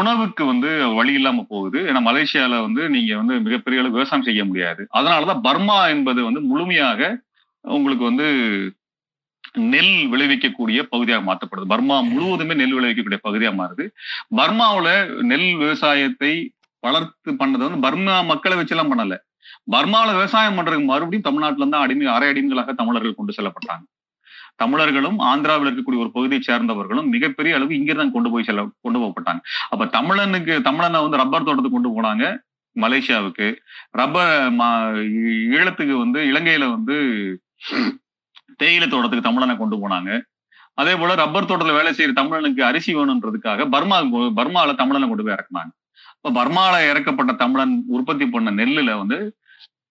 உணவுக்கு 0.00 0.42
வந்து 0.44 0.70
வழி 0.98 1.12
இல்லாம 1.12 1.44
போகுது. 1.48 1.78
ஏன்னா 1.88 2.00
மலேசியால 2.08 2.60
வந்து 2.66 2.82
நீங்க 2.88 3.16
வந்து 3.16 3.34
மிகப்பெரிய 3.40 3.80
அளவு 3.82 3.96
விவசாயம் 3.98 4.28
செய்ய 4.28 4.44
முடியாது. 4.44 4.82
அதனாலதான் 4.98 5.42
பர்மா 5.48 5.78
என்பது 5.88 6.20
வந்து 6.24 6.40
முழுமையாக 6.40 7.10
உங்களுக்கு 7.64 8.04
வந்து 8.04 8.28
நெல் 9.72 9.94
விளைவிக்கக்கூடிய 10.12 10.80
பகுதியாக 10.82 11.22
மாற்றப்படுது. 11.28 11.66
பர்மா 11.66 11.96
முழுவதுமே 12.12 12.54
நெல் 12.54 12.76
விளைவிக்கக்கூடிய 12.78 13.20
பகுதியாக 13.22 13.56
மாறுது. 13.60 13.84
பர்மாவில் 14.40 14.92
நெல் 15.30 15.48
விவசாயத்தை 15.56 16.32
வளர்த்து 16.86 17.30
பண்ணது 17.32 17.62
வந்து 17.66 17.84
பர்மா 17.86 18.14
மக்களை 18.22 18.56
வச்செல்லாம் 18.58 18.92
பண்ணலை. 18.92 19.18
பர்மாவில் 19.74 20.18
விவசாயம் 20.18 20.56
பண்றதுக்கு 20.58 20.90
மறுபடியும் 20.92 21.26
தமிழ்நாட்டில் 21.28 21.62
இருந்து 21.64 21.82
அடிமை 21.84 22.06
அரை 22.06 22.28
அடிமைகளாக 22.28 22.72
தமிழர்கள் 22.72 23.18
கொண்டு 23.18 23.34
செல்லப்பட்டாங்க. 23.38 23.84
தமிழர்களும் 24.62 25.18
ஆந்திராவில் 25.30 25.68
இருக்கக்கூடிய 25.68 26.02
ஒரு 26.04 26.10
பகுதியை 26.16 26.40
சேர்ந்தவர்களும் 26.48 27.08
மிகப்பெரிய 27.14 27.56
அளவு 27.58 27.72
இங்கிருந்து 27.78 28.16
கொண்டு 28.16 28.30
போய் 28.32 28.46
செல்ல 28.48 28.62
கொண்டு 28.86 28.98
போகப்பட்டாங்க. 29.02 29.42
அப்ப 29.72 29.88
தமிழனுக்கு 29.96 30.54
தமிழனை 30.68 31.00
வந்து 31.06 31.20
ரப்பர் 31.22 31.46
தோட்டத்துக்கு 31.48 31.78
கொண்டு 31.78 31.94
போனாங்க 31.96 32.24
மலேசியாவுக்கு. 32.76 33.46
ரப்பர் 34.00 34.34
ஈழத்துக்கு 35.56 35.94
வந்து 36.04 36.20
இலங்கையில 36.32 36.66
வந்து 36.76 36.96
தேயிலை 38.60 38.86
தோட்டத்துக்கு 38.88 39.28
தமிழனை 39.28 39.54
கொண்டு 39.56 39.76
போனாங்க. 39.82 40.10
அதே 40.80 40.92
போல 41.00 41.14
ரப்பர் 41.20 41.48
தோட்டத்துல 41.48 41.78
வேலை 41.78 41.90
செய்யற 41.96 42.12
தமிழனுக்கு 42.20 42.62
அரிசி 42.68 42.90
வேணுன்றதுக்காக 42.96 43.66
பர்மா 43.74 43.96
பர்மாவில 44.38 44.74
தமிழனை 44.82 45.06
கொண்டு 45.08 45.24
போய் 45.26 45.36
இறக்குனாங்க. 45.36 45.72
இப்ப 46.16 46.32
பர்மால 46.38 46.74
இறக்கப்பட்ட 46.90 47.32
தமிழன் 47.42 47.74
உற்பத்தி 47.96 48.26
பண்ண 48.34 48.50
நெல்லுல 48.60 48.94
வந்து 49.02 49.18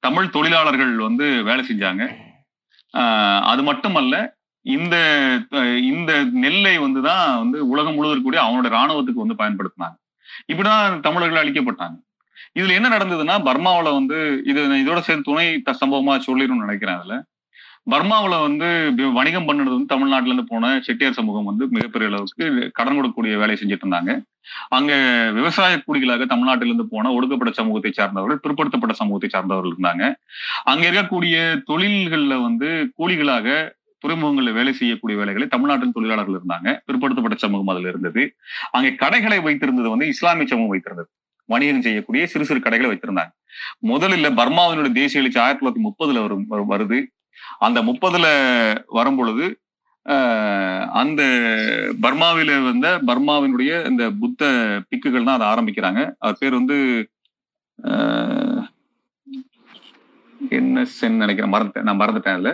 தமிழ் 0.05 0.33
தொழிலாளர்கள் 0.35 0.93
வந்து 1.07 1.25
வேலை 1.47 1.63
செஞ்சாங்க. 1.69 2.03
அது 3.51 3.61
மட்டுமல்ல 3.69 4.15
இந்த 4.65 4.95
இந்த 5.91 6.11
நெல்லை 6.43 6.75
வந்து 6.77 7.01
தான் 7.01 7.25
வந்து 7.41 7.57
உலகம் 7.73 7.95
முழுவதும் 7.95 8.13
இருக்கக்கூடிய 8.13 8.41
அவனோட 8.45 8.69
ராணுவத்துக்கு 8.77 9.23
வந்து 9.23 9.41
பயன்படுத்தினாங்க. 9.41 9.97
இப்படிதான் 10.51 10.99
தமிழர்கள் 11.07 11.41
அழிக்கப்பட்டாங்க. 11.43 11.97
இதுல 12.59 12.75
என்ன 12.77 12.87
நடந்ததுன்னா 12.97 13.35
பர்மாவில் 13.47 13.97
வந்து 13.97 14.17
இது 14.51 14.61
இதோட 14.83 14.99
சேர்ந்து 15.07 15.27
துணை 15.29 15.47
சம்பவமா 15.81 16.13
சொல்லிடணும்னு 16.27 16.65
நினைக்கிறேன் 16.67 16.99
அதுல. 16.99 17.15
பர்மாவில் 17.91 18.43
வந்து 18.45 18.67
வணிகம் 19.17 19.47
பண்ணுறது 19.47 19.73
வந்து 19.75 19.91
தமிழ்நாட்டில 19.93 20.31
இருந்து 20.31 20.51
போன 20.51 20.71
செட்டியார் 20.87 21.17
சமூகம் 21.19 21.47
வந்து 21.49 21.63
மிகப்பெரிய 21.75 22.09
அளவுக்கு 22.11 22.45
கடன் 22.77 22.97
கொடுக்கக்கூடிய 22.97 23.33
வேலையை 23.41 23.57
செஞ்சுட்டு 23.61 23.85
இருந்தாங்க. 23.85 24.11
அங்க 24.77 24.91
விவசாய 25.37 25.73
கூலிகளாக 25.85 26.27
தமிழ்நாட்டிலிருந்து 26.33 26.85
போன 26.93 27.11
ஒடுக்கப்பட்ட 27.17 27.51
சமூகத்தை 27.59 27.91
சார்ந்தவர்கள் 27.99 28.41
பிற்படுத்தப்பட்ட 28.45 28.95
சமூகத்தை 29.01 29.29
சார்ந்தவர்கள் 29.35 29.73
இருந்தாங்க. 29.75 30.05
அங்க 30.71 30.83
இருக்கக்கூடிய 30.89 31.37
தொழில்கள்ல 31.71 32.35
வந்து 32.47 32.69
கூலிகளாக 32.99 33.47
துறைமுகங்களில் 33.99 34.53
வேலை 34.53 34.73
செய்யக்கூடிய 34.73 35.19
வேலைகளை 35.19 35.47
தமிழ்நாட்டின் 35.47 35.91
தொழிலாளர்கள் 35.91 36.39
இருந்தாங்க. 36.39 36.79
பிற்படுத்தப்பட்ட 36.85 37.35
சமூகம் 37.35 37.67
அதுல 37.67 37.89
இருந்தது. 37.89 38.35
அங்கே 38.71 38.95
கடைகளை 38.95 39.37
வைத்திருந்தது 39.37 39.89
வந்து 39.89 40.07
இஸ்லாமிய 40.07 40.45
சமூகம் 40.47 40.79
வைத்திருந்தது. 40.79 41.27
வணிகம் 41.45 41.81
செய்யக்கூடிய 41.81 42.27
சிறு 42.27 42.45
சிறு 42.45 42.59
கடைகளை 42.59 42.95
வைத்திருந்தாங்க. 42.95 43.31
முதலில் 43.79 44.29
பர்மாவினுடைய 44.29 44.91
தேசிய 44.91 45.21
எழுச்சி 45.21 45.39
ஆயிரத்தி 45.39 45.67
தொள்ளாயிரத்தி 45.67 45.85
முப்பதுல 45.85 46.45
வரும் 46.45 46.45
வரு- 46.49 46.73
வருது. 46.73 47.05
அந்த 47.59 47.83
முப்பதுல 47.83 48.25
வரும் 48.87 49.15
பொழுது 49.15 49.59
ஆஹ், 50.09 50.85
அந்த 50.87 51.23
பர்மாவில 52.01 52.63
வந்த 52.63 52.99
பர்மாவினுடைய 53.07 53.89
இந்த 53.89 54.11
புத்த 54.11 54.45
பிக்குகள் 54.89 55.23
தான் 55.23 55.39
அதை 55.39 55.47
ஆரம்பிக்கிறாங்க. 55.47 56.11
அவர் 56.19 56.35
பேர் 56.39 56.53
வந்து 56.53 57.09
என்ன 60.57 60.83
நினைக்கிறேன்? 61.19 61.53
மறந்துட்டேன். 61.53 61.87
நான் 61.87 62.01
மறந்துட்டேன் 62.01 62.37
இல்ல 62.39 62.49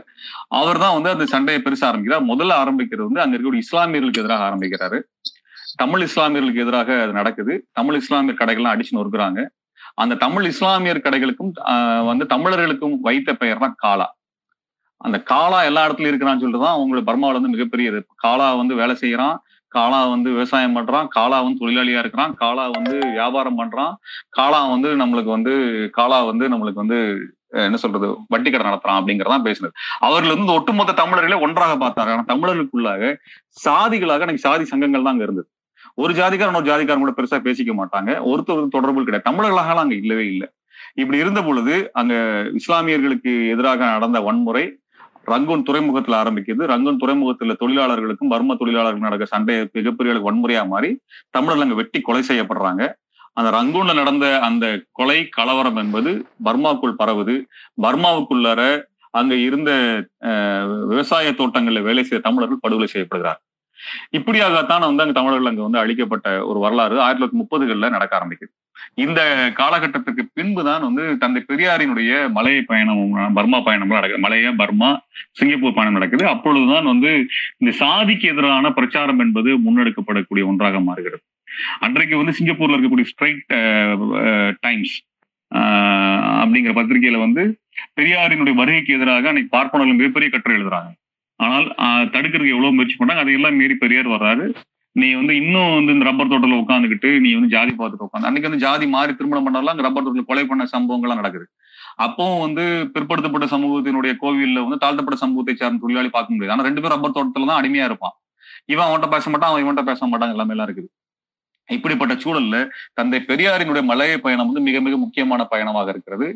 அவர் 0.59 0.79
தான் 0.79 0.95
வந்து 0.97 1.11
அந்த 1.11 1.25
சண்டையை 1.33 1.59
பெருசா 1.61 1.87
ஆரம்பிக்கிறார். 1.87 2.25
முதல்ல 2.31 2.53
ஆரம்பிக்கிறது 2.63 3.07
வந்து 3.09 3.23
அங்க 3.23 3.35
இருக்கக்கூடிய 3.35 3.65
இஸ்லாமியர்களுக்கு 3.65 4.23
எதிராக 4.23 4.43
ஆரம்பிக்கிறாரு. 4.47 4.99
தமிழ் 5.77 6.03
இஸ்லாமியர்களுக்கு 6.07 6.63
எதிராக 6.63 6.91
அது 7.01 7.13
நடக்குது. 7.13 7.53
தமிழ் 7.73 7.97
இஸ்லாமியர் 7.97 8.41
கடைகள்லாம் 8.41 8.75
அடிச்சு 8.75 8.97
நொறுக்குறாங்க. 8.97 9.39
அந்த 9.97 10.13
தமிழ் 10.21 10.45
இஸ்லாமியர் 10.45 11.05
கடைகளுக்கும் 11.05 11.51
ஆஹ், 11.71 12.03
வந்து 12.05 12.25
தமிழர்களுக்கும் 12.25 12.95
வைத்த 13.01 13.33
பெயர் 13.35 13.63
தான் 13.63 13.75
காலா 13.77 14.07
அந்த 15.01 15.17
காலா 15.29 15.59
எல்லா 15.63 15.81
இடத்துலயும் 15.85 16.11
இருக்கிறான்னு 16.11 16.41
சொல்லிட்டு 16.41 16.63
தான் 16.63 16.75
அவங்களோட 16.75 17.01
பர்மாவில் 17.05 17.37
வந்து 17.37 17.53
மிகப்பெரிய 17.53 17.91
இது 17.91 17.99
காலா 18.23 18.47
வந்து 18.53 18.75
வேலை 18.75 18.95
செய்யறான். 19.01 19.35
காலா 19.71 19.99
வந்து 20.07 20.29
விவசாயம் 20.31 20.75
பண்றான். 20.77 21.07
காலா 21.09 21.37
வந்து 21.41 21.61
தொழிலாளியா 21.61 22.01
இருக்கிறான். 22.01 22.33
காலா 22.35 22.65
வந்து 22.69 22.95
வியாபாரம் 23.11 23.59
பண்றான். 23.59 23.93
காலா 24.29 24.59
வந்து 24.69 24.89
நம்மளுக்கு 24.95 25.31
வந்து 25.31 25.53
காலா 25.91 26.19
வந்து 26.23 26.45
நம்மளுக்கு 26.49 26.83
வந்து 26.83 26.99
என்ன 27.51 27.77
சொல்றது 27.77 28.17
வட்டி 28.27 28.51
கடை 28.51 28.71
நடத்துறான் 28.71 28.99
அப்படிங்கறதான் 29.01 29.45
பேசுனது. 29.45 29.71
அவர்கள் 29.99 30.35
வந்து 30.35 30.53
ஒட்டுமொத்த 30.53 30.93
தமிழர்களே 30.93 31.41
ஒன்றாக 31.41 31.75
பார்த்தாங்க 31.85 32.09
ஆனா 32.09 32.23
தமிழர்களுக்குள்ளாக 32.27 33.15
சாதிகளாக 33.65 34.19
எனக்கு 34.19 34.37
சாதி 34.37 34.65
சங்கங்கள் 34.65 35.03
தான் 35.03 35.13
அங்க 35.13 35.23
இருந்தது. 35.23 35.49
ஒரு 35.95 36.13
ஜாதிக்காரன் 36.13 36.55
ஒரு 36.55 36.71
ஜாதிக்காரன் 36.71 36.99
கூட 36.99 37.13
பெருசா 37.17 37.39
பேசிக்க 37.41 37.73
மாட்டாங்க. 37.73 38.11
ஒருத்தர் 38.25 38.67
தொடர்பு 38.67 39.03
கிடையாது. 39.03 39.29
தமிழர்களாக 39.31 39.79
அங்க 39.79 39.95
இல்லவே 39.95 40.25
இல்லை. 40.25 40.47
இப்படி 40.93 41.17
இருந்த 41.17 41.43
பொழுது 41.43 41.89
அங்க 41.93 42.13
இஸ்லாமியர்களுக்கு 42.53 43.49
எதிராக 43.49 43.85
நடந்த 43.85 44.21
வன்முறை 44.21 44.79
ரங்கூன் 45.25 45.63
துறைமுகத்துல 45.63 46.15
ஆரம்பிக்குது 46.15 46.63
ரங்கூன் 46.67 46.99
துறைமுகத்துல 47.03 47.55
தொழிலாளர்களுக்கும் 47.59 48.29
பர்ம 48.29 48.55
தொழிலாளர்களுக்கும் 48.55 49.09
நடக்க 49.09 49.25
சண்டை 49.25 49.69
மிகப்பெரிய 49.73 50.31
வன்முறையா 50.31 50.67
மாறி 50.67 51.01
தமிழர்கள் 51.29 51.63
அங்க 51.63 51.75
வெட்டி 51.75 52.01
கொலை 52.01 52.23
செய்யப்படுறாங்க. 52.27 52.93
அந்த 53.37 53.49
ரங்கூன்ல 53.51 53.93
நடந்த 53.93 54.39
அந்த 54.39 54.65
கொலை 54.91 55.29
கலவரம் 55.29 55.75
என்பது 55.75 56.11
பர்மாவுக்குள் 56.43 56.99
பரவுது. 56.99 57.35
பர்மாவுக்குள்ளார 57.81 58.61
அங்க 59.13 59.35
இருந்த 59.39 59.71
அஹ், 60.25 60.63
விவசாய 60.85 61.31
தோட்டங்கள்ல 61.31 61.81
வேலை 61.81 62.03
செய்த 62.03 62.23
தமிழர்கள் 62.23 62.61
படுகொலை 62.61 62.87
செய்யப்படுகிறார். 62.93 63.39
இப்படியாகத்தான் 64.11 64.85
வந்து 64.85 65.03
அங்க 65.03 65.13
தமிழர்கள் 65.13 65.45
அங்க 65.45 65.61
வந்து 65.61 65.79
அழிக்கப்பட்ட 65.79 66.45
ஒரு 66.45 66.59
வரலாறு 66.59 67.01
ஆயிரத்தி 67.01 67.23
தொள்ளாயிரத்தி 67.23 67.41
முப்பதுகள்ல 67.41 67.89
நடக்க 67.89 68.19
ஆரம்பிக்குது. 68.19 68.51
இந்த 68.95 69.21
காலகட்டத்துக்கு 69.57 70.23
பின்புதான் 70.33 70.81
வந்து 70.81 71.17
தந்தை 71.17 71.45
பெரியாரினுடைய 71.49 72.31
மலை 72.31 72.61
பயணம் 72.61 73.03
பர்மா 73.33 73.59
பயணம் 73.61 73.87
நடக்குது. 73.89 74.21
மலைய 74.21 74.51
பர்மா 74.53 74.89
சிங்கப்பூர் 75.31 75.73
பயணம் 75.73 75.93
நடக்குது. 75.93 76.27
அப்பொழுதுதான் 76.27 76.85
வந்து 76.85 77.11
இந்த 77.57 77.71
சாதிக்கு 77.77 78.27
எதிரான 78.27 78.71
பிரச்சாரம் 78.71 79.19
என்பது 79.19 79.51
முன்னெடுக்கப்படக்கூடிய 79.59 80.45
ஒன்றாக 80.45 80.79
மாறுகிறது. 80.79 81.23
அன்றைக்கு 81.85 82.15
வந்து 82.21 82.35
சிங்கப்பூர்ல 82.37 82.75
இருக்கக்கூடிய 82.75 83.07
ஸ்ட்ரைட் 83.11 83.41
டைம்ஸ் 84.65 84.95
அப்படிங்கிற 86.41 86.73
பத்திரிகையில 86.77 87.19
வந்து 87.25 87.43
பெரியாரினுடைய 87.97 88.55
வருகைக்கு 88.61 88.95
எதிராக 88.97 89.29
அன்னைக்கு 89.31 89.51
பார்ப்பனர்கள் 89.57 89.99
மிகப்பெரிய 89.99 90.29
கட்டுரை 90.31 90.55
எழுதுறாங்க. 90.57 90.91
ஆனால் 91.39 91.65
தடுக்கிறதுக்கு 92.13 92.55
எவ்வளவு 92.55 92.75
முயற்சி 92.77 92.97
பண்ணாங்க. 92.99 93.23
அதையெல்லாம் 93.23 93.57
மீறி 93.61 93.75
பெரியார் 93.83 94.15
வர்றாரு. 94.15 94.45
நீ 95.01 95.07
வந்து 95.19 95.33
இன்னும் 95.41 95.73
வந்து 95.77 95.93
இந்த 95.95 96.05
ரப்பர் 96.07 96.29
தோட்டத்துல 96.31 96.59
உட்காந்துக்கிட்டு 96.61 97.09
நீ 97.23 97.29
வந்து 97.37 97.49
ஜாதி 97.55 97.71
பார்த்துட்டு 97.79 98.05
உட்காந்து 98.07 98.29
அன்னைக்கு 98.29 98.49
வந்து 98.49 98.63
ஜாதி 98.65 98.85
மாறி 98.93 99.13
திருமணம் 99.19 99.47
பண்ணலாம் 99.47 99.73
அந்த 99.75 99.85
ரப்பர் 99.87 100.05
தோட்டத்தில் 100.05 100.29
கொலை 100.29 100.43
பண்ண 100.51 100.67
சம்பவங்கள்லாம் 100.75 101.21
நடக்குது. 101.21 101.45
அப்பவும் 102.05 102.43
வந்து 102.45 102.63
பிற்படுத்தப்பட்ட 102.93 103.47
சமூகத்தினுடைய 103.55 104.13
கோவிலில் 104.21 104.63
வந்து 104.65 104.77
தாழ்த்தப்பட்ட 104.83 105.17
சமூகத்தை 105.23 105.55
சார்ந்த 105.61 105.83
தொழிலாளி 105.83 106.11
பார்க்க 106.15 106.35
முடியாது. 106.35 106.53
ஆனால் 106.55 106.67
ரெண்டு 106.69 106.81
பேரும் 106.83 106.95
ரப்பர் 106.97 107.15
தோட்டத்துல 107.17 107.49
தான் 107.51 107.59
அடிமையா 107.61 107.87
இருப்பான். 107.89 108.15
இவன் 108.73 108.85
அவன்கிட்ட 108.87 109.09
பேச 109.15 109.25
மாட்டான் 109.33 109.51
அவன் 109.51 109.63
இவன்கிட்ட 109.63 109.85
பேச 109.91 110.07
மாட்டாங்க 110.11 110.35
எல்லாமே 110.37 110.55
எல்லாம் 110.55 110.69
இருக்குது. 110.69 110.89
இப்படிப்பட்ட 111.69 112.13
சூழல்ல 112.23 112.57
தந்தை 112.97 113.19
பெரியாரினுடைய 113.29 113.83
மலைய 113.91 114.15
பயணம் 114.25 114.49
வந்து 114.49 114.65
மிக 114.67 114.79
மிக 114.87 114.95
முக்கியமான 115.03 115.41
பயணமாக 115.53 115.87
இருக்கிறது. 115.93 116.27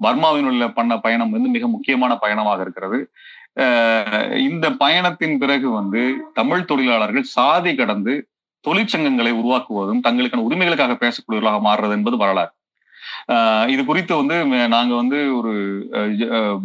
பர்மாவினுள்ள 0.00 0.64
பண்ண 0.78 0.92
பயணம் 1.04 1.32
வந்து 1.36 1.48
மிக 1.56 1.66
முக்கியமான 1.74 2.12
பயணமாக 2.24 2.58
இருக்கிறது. 2.64 2.98
இந்த 4.48 4.66
பயணத்தின் 4.82 5.36
பிறகு 5.42 5.68
வந்து 5.78 6.02
தமிழ் 6.38 6.68
தொழிலாளர்கள் 6.70 7.32
சாதி 7.36 7.72
கடந்து 7.80 8.14
தொழிற்சங்கங்களை 8.64 9.32
உருவாக்குவதும் 9.40 10.04
தங்களுக்கான 10.06 10.46
உரிமைகளுக்காக 10.48 10.94
பேசக்கூடியவர்களாக 11.02 11.60
மாறுறது 11.66 11.96
என்பது 11.98 12.16
வரலாறு. 12.22 12.52
இது 13.74 13.82
குறித்து 13.88 14.14
வந்து 14.20 14.36
நாங்க 14.74 14.92
வந்து 15.00 15.18
ஒரு 15.38 15.52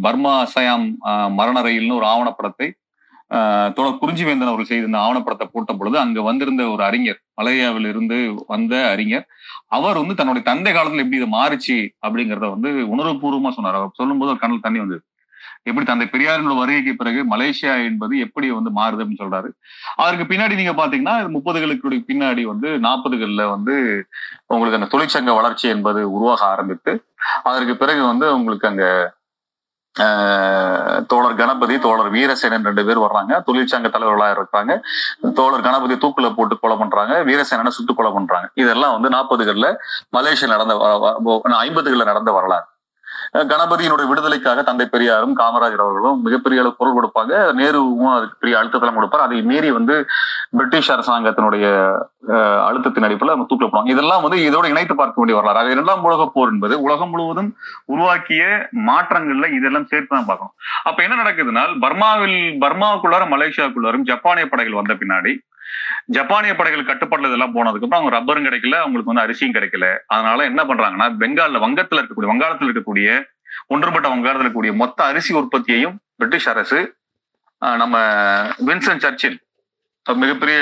பர்மா 0.06 0.34
அசயாம் 0.46 0.86
மரண 1.40 1.58
ரயில்னு 1.68 1.98
ஒரு 2.00 2.08
ஆவணப்படத்தை 2.14 2.68
தோழர் 3.76 4.02
குறிஞ்சிவேந்தன் 4.02 4.50
அவர்கள் 4.50 4.70
செய்திருந்த 4.72 5.00
ஆவணப்படத்தை 5.06 5.46
போட்ட 5.48 5.72
பொழுது 5.74 5.98
அங்க 6.04 6.22
வந்திருந்த 6.22 6.64
ஒரு 6.74 6.84
அறிஞர் 6.90 7.20
மலேயாவில் 7.40 7.88
இருந்து 7.92 8.18
வந்த 8.48 8.74
அறிஞர் 8.94 9.26
அவர் 9.78 10.00
வந்து 10.02 10.18
தன்னுடைய 10.20 10.44
தந்தை 10.50 10.72
காலத்துல 10.74 11.04
எப்படி 11.06 11.20
இது 11.22 11.30
மாறுச்சு 11.40 11.78
அப்படிங்கறத 12.06 12.50
வந்து 12.56 12.70
உணர்வுபூர்வமா 12.94 13.52
சொன்னார். 13.58 13.80
அவர் 13.80 14.00
சொல்லும்போது 14.02 14.34
ஒரு 14.34 14.42
கண்ணில் 14.44 14.66
தண்ணி 14.68 14.82
வந்தது. 14.84 15.02
எப்படி 15.70 15.86
தந்தை 15.86 16.06
பெரியாரினோட 16.14 16.56
வருகைக்கு 16.60 16.94
பிறகு 17.02 17.20
மலேசியா 17.34 17.74
என்பது 17.90 18.14
எப்படி 18.26 18.48
வந்து 18.58 18.72
மாறுது 18.80 19.02
அப்படின்னு 19.04 19.24
சொல்றாரு. 19.24 19.50
அவருக்கு 20.02 20.26
பின்னாடி 20.32 20.54
நீங்க 20.62 20.74
பாத்தீங்கன்னா 20.80 21.16
முப்பதுகளுக்கு 21.36 22.00
பின்னாடி 22.10 22.44
வந்து 22.52 22.70
நாற்பதுகள்ல 22.86 23.44
வந்து 23.56 23.76
உங்களுக்கு 24.52 24.80
அந்த 24.80 24.90
தொழிற்சங்க 24.94 25.34
வளர்ச்சி 25.40 25.68
என்பது 25.76 26.02
உருவாக 26.18 26.44
ஆரம்பித்து 26.54 26.94
அதற்கு 27.52 27.76
பிறகு 27.84 28.02
வந்து 28.12 28.28
உங்களுக்கு 28.38 28.68
அங்க 28.72 28.86
தோழர் 31.08 31.36
கணபதி 31.36 31.80
தோழர் 31.80 32.12
வீரசேனன் 32.12 32.64
ரெண்டு 32.64 32.86
பேர் 32.86 33.00
வர்றாங்க. 33.00 33.44
தொழிற்சங்க 33.48 33.90
தலைவர்களா 33.90 34.32
இருக்காங்க. 34.32 34.82
தோழர் 35.34 35.62
கணபதி 35.62 35.94
தூக்குல 35.94 36.36
போட்டு 36.36 36.60
கொலை 36.60 36.78
பண்றாங்க. 36.78 37.24
வீரசேனனை 37.24 37.68
சுட்டு 37.68 37.96
கொலை 37.96 38.12
பண்றாங்க. 38.12 38.50
இதெல்லாம் 38.54 39.02
வந்து 39.02 39.18
நாற்பதுகள்ல 39.18 39.76
மலேசியா 40.14 40.48
நடந்த 40.48 40.76
ஐம்பதுகள்ல 41.48 42.04
நடந்த 42.04 42.32
வரலாறு. 42.32 42.66
கணபதியினுடைய 43.50 44.08
விடுதலைக்காக 44.10 44.64
தந்தை 44.64 44.86
பெரியாரும் 44.88 45.36
காமராஜர் 45.40 45.84
அவர்களும் 45.84 46.20
மிகப்பெரிய 46.26 46.62
அளவு 46.62 46.76
குரல் 46.76 46.98
கொடுப்பாங்க. 46.98 47.32
நேருவும் 47.60 48.12
அதுக்கு 48.14 48.38
பெரிய 48.42 48.60
அழுத்தத்தெல்லாம் 48.60 49.00
கொடுப்பார். 49.00 49.26
அதை 49.26 49.40
மீறி 49.50 49.72
வந்து 49.72 49.96
பிரிட்டிஷ் 50.58 50.94
அரசாங்கத்தினுடைய 50.96 51.66
அஹ், 52.34 52.62
அழுத்தத்தின் 52.68 53.06
அடிப்படையில் 53.06 53.34
அவங்க 53.34 53.48
தூக்கில் 53.48 53.72
போனாங்க 53.72 53.94
இதெல்லாம் 53.94 54.24
வந்து 54.26 54.38
இதோட 54.46 54.66
இணைத்து 54.72 54.96
பார்க்க 54.96 55.22
வேண்டிய 55.22 55.38
வரலாறு. 55.38 55.60
ஆக 55.62 55.76
இரண்டாம் 55.76 56.06
உலகப் 56.08 56.34
போர் 56.36 56.52
என்பது 56.54 56.76
உலகம் 56.86 57.12
முழுவதும் 57.14 57.50
உருவாக்கிய 57.94 58.44
மாற்றங்கள்ல 58.90 59.48
இதெல்லாம் 59.58 59.90
சேர்த்து 59.90 60.14
தான் 60.14 60.30
பார்க்கணும். 60.30 60.56
அப்ப 60.84 61.04
என்ன 61.06 61.18
நடக்குதுன்னா 61.22 61.66
பர்மாவில் 61.86 62.38
பர்மாவுக்குள்ளாரும் 62.64 63.34
மலேசியாவுக்குள்ளாரும் 63.34 64.08
ஜப்பானிய 64.12 64.48
படைகள் 64.48 64.80
வந்த 64.80 64.96
பின்னாடி 65.02 65.34
ஜப்பானிய 66.16 66.54
படைகள் 66.56 66.90
கட்டுப்பாட்டுல 66.90 67.30
இதெல்லாம் 67.32 67.56
போனதுக்கு 67.56 67.86
அப்புறம் 67.88 68.00
அவங்க 68.00 68.14
ரப்பரும் 68.18 68.48
கிடைக்கல 68.48 68.80
அவங்களுக்கு 68.84 69.12
வந்து 69.12 69.26
அரிசியும் 69.26 69.56
கிடைக்கல. 69.56 69.88
அதனால 70.08 70.44
என்ன 70.52 70.64
பண்றாங்கன்னா 70.64 71.08
பெங்கால்ல 71.22 71.64
வங்கத்துல 71.66 72.02
இருக்கக்கூடிய 72.02 72.32
வங்காளத்தில் 72.34 72.72
இருக்கக்கூடிய 72.72 73.10
ஒன்றுபட்ட 73.68 74.08
வங்காளத்தில் 74.10 74.46
இருக்கக்கூடிய 74.46 74.74
மொத்த 74.76 75.00
அரிசி 75.04 75.34
உற்பத்தியையும் 75.34 75.98
பிரிட்டிஷ் 76.16 76.50
அரசு 76.54 76.80
நம்ம 77.82 77.98
வின்சன் 78.68 79.04
சர்ச்சில் 79.04 79.38
மிகப்பெரிய 80.22 80.58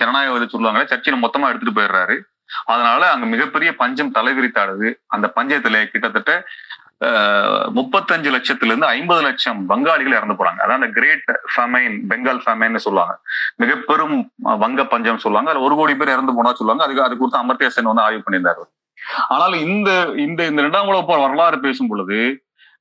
ஜனநாயகவாதி 0.00 0.46
சொல்லுவாங்க 0.54 0.82
சர்ச்சில் 0.86 1.22
மொத்தமா 1.22 1.48
எடுத்துட்டு 1.50 1.78
போயிடுறாரு. 1.78 2.16
அதனால 2.64 3.00
அங்க 3.12 3.26
மிகப்பெரிய 3.32 3.70
பஞ்சம் 3.80 4.12
தலைவிரித்தாடுது. 4.14 4.88
அந்த 5.14 5.26
பஞ்சத்துல 5.36 5.80
கிட்டத்தட்ட 5.92 6.32
முப்பத்தஞ்சு 7.76 8.30
லட்சத்துல 8.32 8.72
இருந்து 8.72 8.92
ஐம்பது 8.94 9.22
லட்சம் 9.26 9.60
வங்காளிகள் 9.68 10.16
இறந்து 10.16 10.38
போறாங்க. 10.38 10.60
அதான் 10.64 10.80
அந்த 10.80 10.90
கிரேட் 10.96 11.24
ஃபமைன் 11.52 11.96
பெங்கால் 12.10 12.42
ஃபமைன்னு 12.44 12.84
சொல்லுவாங்க. 12.86 13.14
மிக 13.60 13.76
பெரும் 13.88 14.16
வங்க 14.62 14.84
பஞ்சம் 14.92 15.22
சொல்லுவாங்க. 15.24 15.50
அதுல 15.50 15.66
ஒரு 15.68 15.76
கோடி 15.76 15.94
பேர் 15.96 16.14
இறந்து 16.14 16.36
போனா 16.36 16.52
சொல்லுவாங்க. 16.54 16.84
அதுக்கு 16.86 17.06
அது 17.06 17.16
குறித்து 17.16 17.42
அமர்த்தியா 17.42 17.70
சென் 17.70 17.90
வந்து 17.90 18.06
ஆய்வு 18.06 18.24
பண்ணியிருந்தாரு 18.24 18.64
ஆனால் 19.34 19.54
இந்த 19.66 19.90
இந்த 20.24 20.40
இந்த 20.46 20.60
இரண்டாம் 20.62 20.90
உலக 20.90 21.02
போர் 21.04 21.24
வரலாறு 21.24 21.58
பேசும் 21.60 21.90
பொழுது 21.90 22.18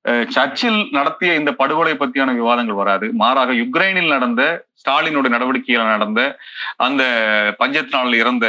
அஹ், 0.06 0.26
சர்ச்சில் 0.30 0.78
நடத்திய 0.92 1.32
இந்த 1.34 1.52
படுகொலை 1.56 1.94
பத்தியான 1.96 2.34
விவாதங்கள் 2.34 2.80
வராது. 2.82 3.06
மாறாக 3.16 3.54
யுக்ரைனில் 3.60 4.14
நடந்த 4.14 4.42
ஸ்டாலினுடைய 4.82 5.32
நடவடிக்கையில் 5.34 5.92
நடந்த 5.94 6.22
அந்த 6.86 7.04
பஞ்சத்தினால் 7.60 8.20
இறந்த 8.20 8.46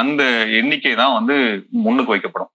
அந்த 0.00 0.22
எண்ணிக்கை 0.60 0.94
தான் 0.94 1.16
வந்து 1.18 1.36
முன்னுக்கு 1.84 2.14
வைக்கப்படும். 2.14 2.50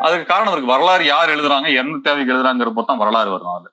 அதுக்கு 0.00 0.26
காரணம் 0.26 0.54
இருக்கு. 0.54 0.72
வரலாறு 0.74 1.04
யார் 1.04 1.34
எழுதுறாங்க 1.36 1.68
எந்த 1.82 1.96
தேவைக்கு 2.02 2.34
எழுதுறாங்கிறப்போ 2.34 2.84
தான் 2.84 3.02
வரலாறு 3.02 3.30
வரும் 3.30 3.56
அது 3.58 3.68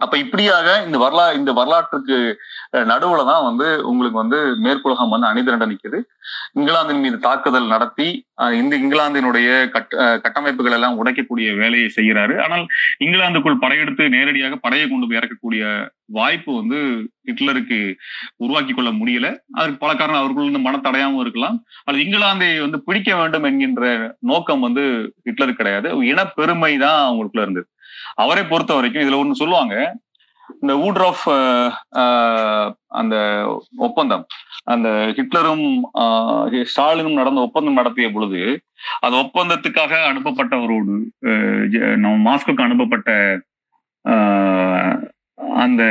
அப்ப 0.00 0.14
இப்படியாக 0.22 0.66
இந்த 0.86 0.98
வரலா 1.02 1.26
இந்த 1.38 1.50
வரலாற்றுக்கு 1.58 2.16
நடுவுல 2.90 3.22
தான் 3.28 3.46
வந்து 3.46 3.68
உங்களுக்கு 3.90 4.18
வந்து 4.22 4.38
மேற்குலகம் 4.64 5.12
வந்து 5.14 5.28
அணிதிரண்ட 5.30 5.66
நிக்குது. 5.70 5.98
இங்கிலாந்தின் 6.56 7.02
மீது 7.04 7.18
தாக்குதல் 7.24 7.72
நடத்தி 7.72 8.08
அஹ், 8.42 8.54
இந்த 8.60 8.74
இங்கிலாந்தினுடைய 8.80 9.48
கட் 9.74 9.92
கட்டமைப்புகள் 10.24 10.76
எல்லாம் 10.78 10.98
உடைக்கக்கூடிய 11.00 11.48
வேலையை 11.60 11.88
செய்கிறாரு. 11.96 12.34
ஆனால் 12.44 12.64
இங்கிலாந்துக்குள் 13.04 13.62
படையெடுத்து 13.62 14.06
நேரடியாக 14.16 14.58
படையை 14.64 14.86
கொண்டு 14.86 15.06
போய் 15.06 15.20
இறக்கக்கூடிய 15.20 15.62
வாய்ப்பு 16.18 16.50
வந்து 16.58 16.78
ஹிட்லருக்கு 17.28 17.78
உருவாக்கி 18.44 18.72
கொள்ள 18.74 18.90
முடியல. 18.98 19.28
அதற்கு 19.56 19.78
பல 19.78 19.92
காரணம் 19.94 20.22
அவர்கள் 20.22 20.48
வந்து 20.48 20.66
மனத்தடையாமல் 20.66 21.22
இருக்கலாம். 21.24 21.56
அல்லது 21.86 22.04
இங்கிலாந்தை 22.04 22.50
வந்து 22.62 22.80
பிடிக்க 22.86 23.10
வேண்டும் 23.16 23.48
என்கின்ற 23.50 23.84
நோக்கம் 24.30 24.66
வந்து 24.66 24.84
ஹிட்லருக்கு 25.28 25.62
கிடையாது. 25.62 25.82
இனப்பெருமை 26.12 26.72
தான் 26.84 27.00
அவங்களுக்குள்ள 27.04 27.46
இருந்தது. 27.46 27.68
அவரை 28.18 28.42
பொறுத்த 28.46 28.74
வரைக்கும் 28.74 29.04
இதுல 29.04 29.20
ஒண்ணு 29.20 29.40
சொல்லுவாங்க 29.40 29.74
இந்த 30.56 30.72
வூட்ராஃப் 30.80 31.24
அந்த 32.98 33.14
ஒப்பந்தம் 33.86 34.24
அந்த 34.66 34.88
ஹிட்லரும் 35.16 35.64
ஆஹ், 36.02 36.44
ஸ்டாலினும் 36.70 37.18
நடந்த 37.18 37.40
ஒப்பந்தம் 37.42 37.78
நடத்திய 37.80 38.08
பொழுது 38.12 38.40
அந்த 39.00 39.14
ஒப்பந்தத்துக்காக 39.22 39.92
அனுப்பப்பட்டவரோடு 40.10 40.94
நம்ம 41.96 42.16
மாஸ்கோக்கு 42.26 42.66
அனுப்பப்பட்ட 42.66 43.10
ஆஹ், 44.04 44.96
அந்த 45.62 45.82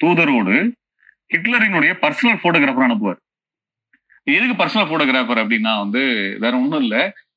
தூதரோடு 0.00 0.56
ஹிட்லரினுடைய 1.30 1.92
பர்சனல் 2.02 2.42
போட்டோகிராஃபர் 2.42 2.86
அனுப்புவார். 2.86 3.20
எதுக்கு 4.26 4.54
பர்சனல் 4.56 4.88
போட்டோகிராஃபர் 4.90 5.40
அப்படின்னா 5.40 5.72
வந்து 5.80 6.02
வேற 6.42 6.52
ஒண்ணும் 6.58 6.84
இல்ல 6.84 6.96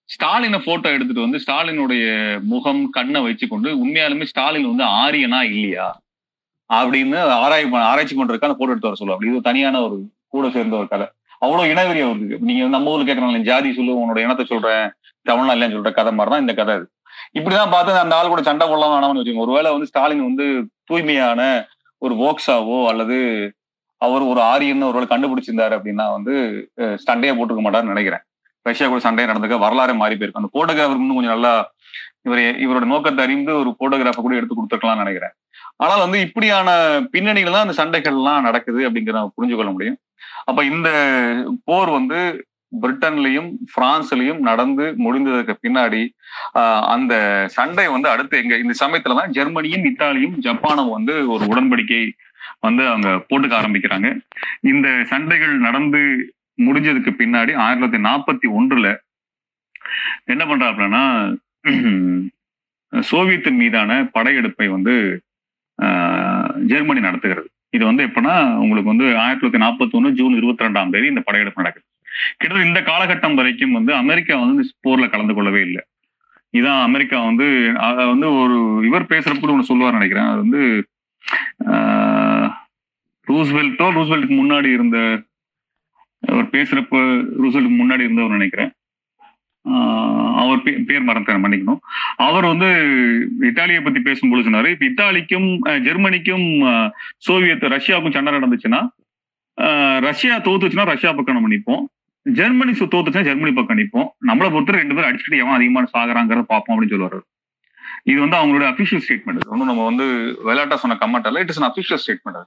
ஸ்டாலினை 0.10 0.60
போட்டோ 0.66 0.90
எடுத்துட்டு 0.96 1.26
வந்து 1.26 1.40
ஸ்டாலினுடைய 1.44 2.04
முகம் 2.52 2.84
கண்ணை 2.98 3.20
வச்சு 3.28 3.46
கொண்டு 3.54 3.70
உண்மையாலுமே 3.84 4.26
ஸ்டாலின் 4.32 4.70
வந்து 4.72 4.86
ஆரியனா 5.04 5.40
இல்லையா? 5.54 5.88
அப்படின்னு 6.70 7.18
ஆராய் 7.44 7.66
ஆராய்ச்சி 7.92 8.16
பண்றதுக்கு 8.20 8.48
அந்த 8.48 8.58
போட்டோ 8.60 8.74
எடுத்து 8.74 8.90
வர 8.90 9.00
சொல்லுவாங்க 9.02 9.28
இது 9.30 9.48
தனியான 9.50 9.82
ஒரு 9.88 9.98
கூட 10.36 10.46
சேர்ந்த 10.56 10.76
ஒரு 10.82 10.88
கதை. 10.94 11.08
அவ்வளவு 11.44 11.72
இனவெறி 11.74 12.00
அவருக்கு 12.06 12.46
நீங்க 12.48 12.62
வந்து 12.64 12.76
நம்ம 12.78 12.92
ஊர்ல 12.94 13.08
கேட்கறாங்க 13.10 13.42
ஜாதி 13.50 13.70
சொல்லு 13.80 14.00
உன்னோட 14.02 14.20
இனத்தை 14.26 14.46
சொல்றேன் 14.54 14.86
தமிழ்னா 15.26 15.54
இல்லைன்னு 15.56 15.78
சொல்ற 15.78 15.92
கதை 16.00 16.12
மாதிரி 16.18 16.32
தான் 16.34 16.44
இந்த 16.46 16.54
கதை 16.60 16.74
இது 16.78 16.88
இப்படிதான் 17.38 17.74
பார்த்து 17.76 18.02
அந்த 18.06 18.16
ஆள் 18.18 18.32
கூட 18.34 18.42
சண்டை 18.50 18.66
போடலாம் 18.70 18.94
வேணாம்னு 18.94 19.20
வச்சுக்கோங்க. 19.20 19.46
ஒருவேளை 19.48 19.70
வந்து 19.76 19.90
ஸ்டாலின் 19.92 20.28
வந்து 20.30 20.46
தூய்மையான 20.90 21.42
ஒரு 22.02 22.14
வோக்ஸாவோ 22.24 22.80
அல்லது 22.92 23.18
அவர் 24.02 24.24
ஒரு 24.32 24.42
ஆரியன்னு 24.52 24.90
ஒருவேளை 24.90 25.08
கண்டுபிடிச்சிருந்தாரு 25.12 25.76
அப்படின்னா 25.78 26.06
வந்து 26.18 26.34
சண்டையை 26.78 26.98
சண்டையே 27.08 27.34
போட்டுக்க 27.38 27.62
மாட்டார்னு 27.66 27.94
நினைக்கிறேன். 27.94 28.24
ரஷ்யா 28.70 28.88
கூட 28.88 29.02
சண்டை 29.06 29.26
நடந்துக்க 29.32 29.58
வரலாறு 29.66 29.94
மாறி 30.02 30.16
போயிருக்கு. 30.16 30.42
அந்த 30.42 30.52
போட்டோகிராஃபர் 30.56 31.02
இன்னும் 31.02 31.20
கொஞ்சம் 31.20 31.36
நல்லா 31.36 31.54
இவர் 32.28 32.42
இவரோட 32.66 32.86
நோக்கத்தை 32.94 33.22
அறிந்து 33.26 33.52
ஒரு 33.62 33.70
போட்டோகிராஃபர் 33.80 34.26
கூட 34.26 34.36
எடுத்து 34.40 34.56
கொடுத்துருக்கலாம்னு 34.58 35.04
நினைக்கிறேன். 35.04 35.34
ஆனால் 35.84 36.04
வந்து 36.06 36.18
இப்படியான 36.28 36.70
பின்னணியில 37.14 37.54
தான் 37.56 37.66
அந்த 37.66 37.76
சண்டைகள்லாம் 37.80 38.46
நடக்குது 38.48 38.82
அப்படிங்கிறத 38.88 39.20
நம்ம 39.20 39.34
புரிஞ்சு 39.38 39.58
கொள்ள 39.58 39.72
முடியும். 39.76 39.98
அப்ப 40.50 40.60
இந்த 40.74 40.90
போர் 41.70 41.92
வந்து 41.98 42.20
பிரிட்டன்லயும் 42.84 43.50
பிரான்ஸ்லயும் 43.74 44.40
நடந்து 44.48 44.86
முடிந்ததுக்கு 45.04 45.54
பின்னாடி 45.66 46.02
அந்த 46.96 47.14
சண்டை 47.58 47.86
வந்து 47.94 48.08
அடுத்து 48.14 48.42
எங்க 48.44 48.56
இந்த 48.64 48.74
சமயத்துல 48.82 49.18
தான் 49.20 49.34
ஜெர்மனியும் 49.38 49.86
இத்தாலியும் 49.90 50.36
ஜப்பானும் 50.48 50.96
வந்து 50.96 51.14
ஒரு 51.34 51.44
உடன்படிக்கை 51.52 52.02
வந்து 52.66 52.84
அவங்க 52.92 53.10
போட்டுக்க 53.30 53.56
ஆரம்பிக்கிறாங்க. 53.60 54.10
இந்த 54.72 54.90
சண்டைகள் 55.12 55.56
நடந்து 55.68 56.02
முடிஞ்சதுக்கு 56.58 57.12
பின்னாடி 57.16 57.52
ஆயிரத்தி 57.58 57.80
தொள்ளாயிரத்தி 57.80 58.08
நாற்பத்தி 58.08 58.48
ஒன்றுல 58.58 58.88
என்ன 60.28 60.44
பண்றாப்புலன்னா 60.46 61.04
சோவியத்தின் 63.10 63.60
மீதான 63.60 63.92
படையெடுப்பை 64.14 64.68
வந்து 64.74 64.94
ஆஹ், 65.80 66.52
ஜெர்மனி 66.70 67.02
நடத்துகிறது. 67.02 67.48
இது 67.74 67.84
வந்து 67.86 68.06
எப்படின்னா 68.08 68.36
உங்களுக்கு 68.62 68.92
வந்து 68.92 69.08
ஆயிரத்தி 69.16 69.42
தொள்ளாயிரத்தி 69.42 69.64
நாற்பத்தி 69.64 69.96
ஒன்று 69.98 70.10
ஜூன் 70.20 70.38
இருபத்தி 70.38 70.66
ரெண்டாம் 70.66 70.94
தேதி 70.94 71.08
இந்த 71.08 71.24
படையெடுப்பு 71.26 71.62
நடக்குது. 71.62 71.86
கிட்டத்தட்ட 72.32 72.70
இந்த 72.70 72.82
காலகட்டம் 72.88 73.38
வரைக்கும் 73.40 73.76
வந்து 73.78 73.92
அமெரிக்கா 74.00 74.36
வந்து 74.42 74.56
இந்த 74.58 74.86
போர்ல 74.86 75.08
கலந்து 75.10 75.36
கொள்ளவே 75.38 75.62
இல்லை. 75.68 75.84
இதான் 76.54 76.82
அமெரிக்கா 76.88 77.18
வந்து 77.28 77.48
வந்து 78.12 78.28
ஒரு 78.42 78.58
இவர் 78.90 79.12
பேசுறப்ப 79.12 79.54
ஒன்று 79.54 79.70
சொல்லுவார் 79.72 79.98
நினைக்கிறேன். 80.00 80.30
அது 80.32 80.42
வந்து 80.46 80.64
ஆஹ், 81.74 82.50
ரூஸ்வெல்ட்டோ 83.28 83.88
ரூஸ்வெல்ட்டுக்கு 83.98 84.38
முன்னாடி 84.38 84.72
இருந்த 84.78 84.98
அவர் 86.32 86.54
பேசுறப்ப 86.56 86.98
ரூஸ்வெல்ட்டுக்கு 87.42 87.82
முன்னாடி 87.82 88.06
இருந்தவர் 88.08 88.36
நினைக்கிறேன். 88.38 88.72
அவர் 90.42 90.62
பேர் 90.64 91.08
மறந்துட்டேன் 91.08 91.44
மன்னிக்கணும். 91.44 91.80
அவர் 92.28 92.46
வந்து 92.52 92.70
இத்தாலியை 93.50 93.82
பத்தி 93.82 94.00
பேசும்போது 94.00 94.46
சொன்னாரு 94.48 94.70
இப்ப 94.74 94.86
இத்தாலிக்கும் 94.86 95.48
ஜெர்மனிக்கும் 95.88 96.48
சோவியத் 97.18 97.68
ரஷ்யாவுக்கும் 97.76 98.16
சண்டை 98.18 98.34
நடந்துச்சுன்னா 98.34 98.82
ரஷ்யா 100.08 100.36
தோத்துச்சுன்னா 100.38 100.86
ரஷ்யா 100.86 101.12
பக்கம் 101.14 101.38
நம்ம 101.38 101.52
நிற்போம் 101.56 101.86
ஜெர்மனி 102.26 102.72
தோத்துச்சுன்னா 102.72 103.28
ஜெர்மனி 103.30 103.54
பக்கம் 103.54 103.78
நிற்போம் 103.78 104.10
நம்மளை 104.28 104.50
பொறுத்த 104.52 104.80
ரெண்டு 104.80 104.96
பேரும் 104.96 105.10
அடிச்சுட்டு 105.10 105.42
எவன் 105.44 105.58
அதிகமான 105.58 105.90
சாகுறாங்கிறத 105.94 106.46
பார்ப்போம் 106.54 106.74
அப்படின்னு 106.74 106.96
சொல்லுவாரு 106.96 107.20
இது 108.04 108.20
வந்து 108.20 108.38
அவங்களோட 108.38 108.66
அபிஷியல் 108.74 109.04
ஸ்டேட்மெண்ட் 109.06 109.48
ஒன்றும் 109.48 109.68
நம்ம 109.68 109.86
வந்து 109.86 110.06
விளையாட்டா 110.44 110.76
சொன்ன 110.76 110.98
கமெண்ட் 111.02 111.28
அல்ல 111.28 111.40
it 111.40 111.50
is 111.50 111.64
official 111.64 112.02
statement 112.04 112.42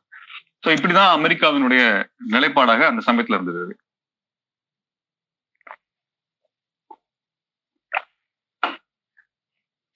so 0.65 0.71
இப்படிதான் 0.75 1.15
அமெரிக்காவினுடைய 1.17 1.83
நிலைப்பாடாக 2.35 2.87
அந்த 2.91 3.03
சமயத்துல 3.07 3.39
இருந்தது. 3.39 3.65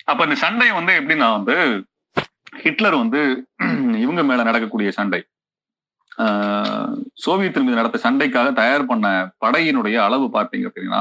அப்ப 0.08 0.24
இந்த 0.26 0.36
சண்டை 0.42 0.68
வந்து 0.78 0.92
எப்படின்னா 1.00 1.28
வந்து 1.38 1.54
ஹிட்லர் 2.64 2.96
வந்து 2.96 3.20
இவங்க 4.04 4.22
மேல 4.24 4.42
நடக்கக்கூடிய 4.48 4.90
சண்டை. 4.98 5.20
ஆஹ், 6.18 6.92
சோவியத்தின் 7.24 7.64
மீது 7.66 7.80
நடத்த 7.80 7.98
சண்டைக்காக 8.04 8.48
தயார் 8.58 8.90
பண்ண 8.90 9.06
படையினுடைய 9.44 9.96
அளவு 10.06 10.26
பார்த்தீங்க 10.34 10.68
அப்படின்னா 10.70 11.00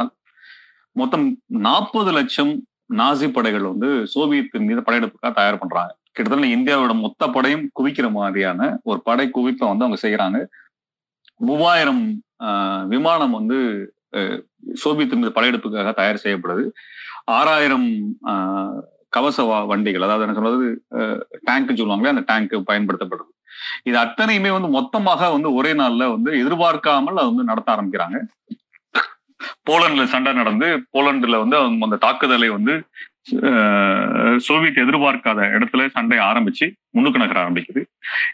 மொத்தம் 0.96 1.26
நாற்பது 1.66 2.12
லட்சம் 2.18 2.54
நாசி 2.98 3.28
படைகள் 3.32 3.70
வந்து 3.72 3.90
சோவியத்தின் 4.14 4.68
மீது 4.70 4.82
படையெடுப்புக்காக 4.82 5.34
தயார் 5.40 5.62
பண்றாங்க. 5.62 5.94
கிட்டத்தட்ட 6.16 6.48
இந்தியாவோட 6.56 6.94
மொத்த 7.00 7.28
படையும் 7.30 7.66
குவிக்கிற 7.78 8.08
மாதிரியான 8.12 8.62
ஒரு 8.84 9.00
படை 9.04 9.26
குவிப்பை 9.30 9.66
வந்து 9.68 9.86
அவங்க 9.86 10.00
செய்யறாங்க 10.04 10.40
மூவாயிரம் 11.42 12.04
ஆஹ், 12.46 12.84
விமானம் 12.88 13.36
வந்து 13.38 13.58
அஹ், 14.14 14.40
மீது 15.00 15.36
படையெடுப்புக்காக 15.36 15.92
தயார் 15.94 16.24
செய்யப்படுது. 16.24 16.64
ஆறாயிரம் 17.32 17.88
ஆஹ், 18.32 18.78
கவச 19.14 19.38
வண்டிகள் 19.70 20.06
அதாவது 20.06 20.26
என்ன 20.26 20.38
சொல்றது 20.38 20.68
டேங்க் 21.48 21.72
சொல்லுவாங்களே 21.74 22.14
அந்த 22.14 22.24
டேங்க் 22.30 22.54
பயன்படுத்தப்படுது. 22.70 23.30
இது 23.86 23.98
அத்தனையுமே 23.98 24.52
வந்து 24.52 24.70
மொத்தமாக 24.70 25.30
வந்து 25.34 25.50
ஒரே 25.54 25.72
நாள்ல 25.74 26.08
வந்து 26.12 26.32
எதிர்பார்க்காமல் 26.40 27.20
அது 27.22 27.32
வந்து 27.32 27.50
நடத்த 27.52 27.70
ஆரம்பிக்கிறாங்க. 27.76 28.18
போலண்ட்ல 29.68 30.04
சண்டை 30.12 30.32
நடந்து 30.34 30.68
போலண்டுல 30.94 31.40
வந்து 31.40 31.58
அவங்க 31.58 31.86
அந்த 31.88 32.00
தாக்குதலை 32.04 32.50
வந்து 32.50 32.74
சோவியத் 34.46 34.80
எதிர்பார்க்காத 34.84 35.40
இடத்துல 35.56 35.84
சண்டை 35.96 36.18
ஆரம்பிச்சு 36.30 36.66
முன்னுக்கு 36.90 37.20
நகர 37.20 37.38
ஆரம்பிக்குது. 37.44 37.82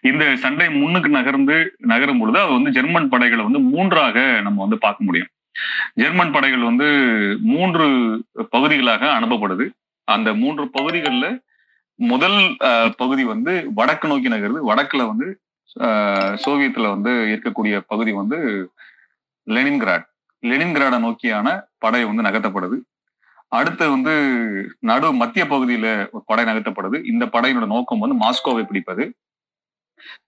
இந்த 0.01 0.23
சண்டை 0.35 0.67
முன்னுக்கு 0.81 1.09
நகர்ந்து 1.09 1.57
நகரும் 1.77 2.19
பொழுது 2.19 2.39
அது 2.39 2.51
வந்து 2.51 2.71
ஜெர்மன் 2.71 3.09
படைகளை 3.09 3.43
வந்து 3.47 3.61
மூன்றாக 3.73 4.17
நம்ம 4.41 4.61
வந்து 4.61 4.77
பார்க்க 4.77 5.03
முடியும். 5.03 5.31
ஜெர்மன் 5.93 6.31
படைகள் 6.31 6.69
வந்து 6.69 6.87
மூன்று 7.53 7.87
பகுதிகளாக 8.49 9.05
அனுப்பப்படுது. 9.19 9.65
அந்த 10.07 10.29
மூன்று 10.33 10.63
பகுதிகளில் 10.77 11.41
முதல் 11.99 12.39
பகுதி 12.97 13.23
வந்து 13.23 13.53
வடக்கு 13.75 14.07
நோக்கி 14.07 14.29
நகருது. 14.29 14.59
வடக்குல 14.69 15.05
வந்து 15.11 15.27
சோவியத்தில் 15.73 16.43
சோவியத்துல 16.43 16.87
வந்து 16.95 17.11
இருக்கக்கூடிய 17.33 17.75
பகுதி 17.87 18.11
வந்து 18.11 18.37
லெனின்கிராட். 19.47 20.05
லெனின்கிராடை 20.43 20.97
நோக்கியான 21.05 21.47
படை 21.77 22.01
வந்து 22.09 22.25
நகர்த்தப்படுது. 22.27 22.77
அடுத்து 23.49 23.89
வந்து 23.89 24.13
நடு 24.79 25.13
மத்திய 25.13 25.45
பகுதியில 25.45 26.09
ஒரு 26.11 26.23
படை 26.25 26.43
நகர்த்தப்படுது. 26.45 27.05
இந்த 27.05 27.25
படையினோட 27.25 27.65
நோக்கம் 27.65 27.99
வந்து 27.99 28.17
மாஸ்கோவை 28.17 28.65
பிடிப்பது. 28.65 29.15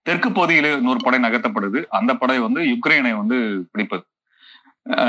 தெற்கு 0.02 0.30
பகுதியில 0.30 0.76
இன்னொரு 0.78 1.00
படை 1.04 1.20
நகர்த்தப்படுது. 1.20 1.86
அந்த 1.90 2.16
படை 2.16 2.40
வந்து 2.40 2.62
யுக்ரைனை 2.62 3.16
வந்து 3.16 3.68
பிடிப்பது. 3.72 4.04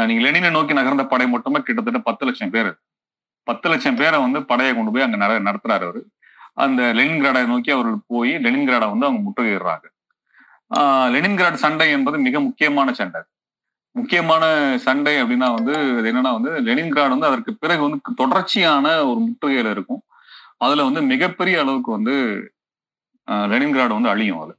நீங்க 0.06 0.30
லெனினை 0.30 0.51
நோக்கி 0.51 0.74
நகர்ந்த 0.74 1.05
படை 1.05 1.28
மட்டுமே 1.28 1.60
கிட்டத்தட்ட 1.60 1.98
பத்து 1.98 2.26
லட்சம் 2.26 2.51
பேர். 2.51 2.76
பத்து 3.43 3.68
லட்சம் 3.68 3.97
பேரை 3.97 4.20
வந்து 4.20 4.44
படையை 4.44 4.74
கொண்டு 4.74 4.93
போய் 4.93 5.02
அங்க 5.02 5.16
நடத்துறாரு 5.16 5.82
அவரு. 5.82 6.10
அந்த 6.55 6.82
லெனின்கிராடை 6.82 7.47
நோக்கி 7.47 7.70
அவர்கள் 7.70 8.01
போய் 8.06 8.34
லெனின்கிராடை 8.34 8.89
வந்து 8.89 9.06
அவங்க 9.06 9.22
முற்றுகையிடுறாங்க. 9.24 9.84
ஆஹ் 10.74 11.10
லெனின்கிராட் 11.14 11.62
சண்டை 11.64 11.90
என்பது 11.90 12.18
மிக 12.18 12.40
முக்கியமான 12.40 12.93
சண்டை. 12.93 13.20
முக்கியமான 13.97 14.44
சண்டை 14.85 15.14
அப்படின்னா 15.23 15.48
வந்து 15.56 15.73
அது 15.98 16.09
என்னன்னா 16.10 16.32
வந்து 16.39 16.51
லெனின்கிராட் 16.69 17.14
வந்து 17.14 17.31
அதற்கு 17.31 17.52
பிறகு 17.55 17.82
வந்து 17.86 18.14
தொடர்ச்சியான 18.20 18.86
ஒரு 19.10 19.19
முற்றுகையில 19.27 19.73
இருக்கும். 19.77 20.02
அதுல 20.64 20.85
வந்து 20.89 21.01
மிகப்பெரிய 21.12 21.56
அளவுக்கு 21.64 21.90
வந்து 21.90 22.14
லெனின்கிராட் 23.52 23.97
வந்து 23.98 24.12
அழியும் 24.14 24.43
அது. 24.44 24.55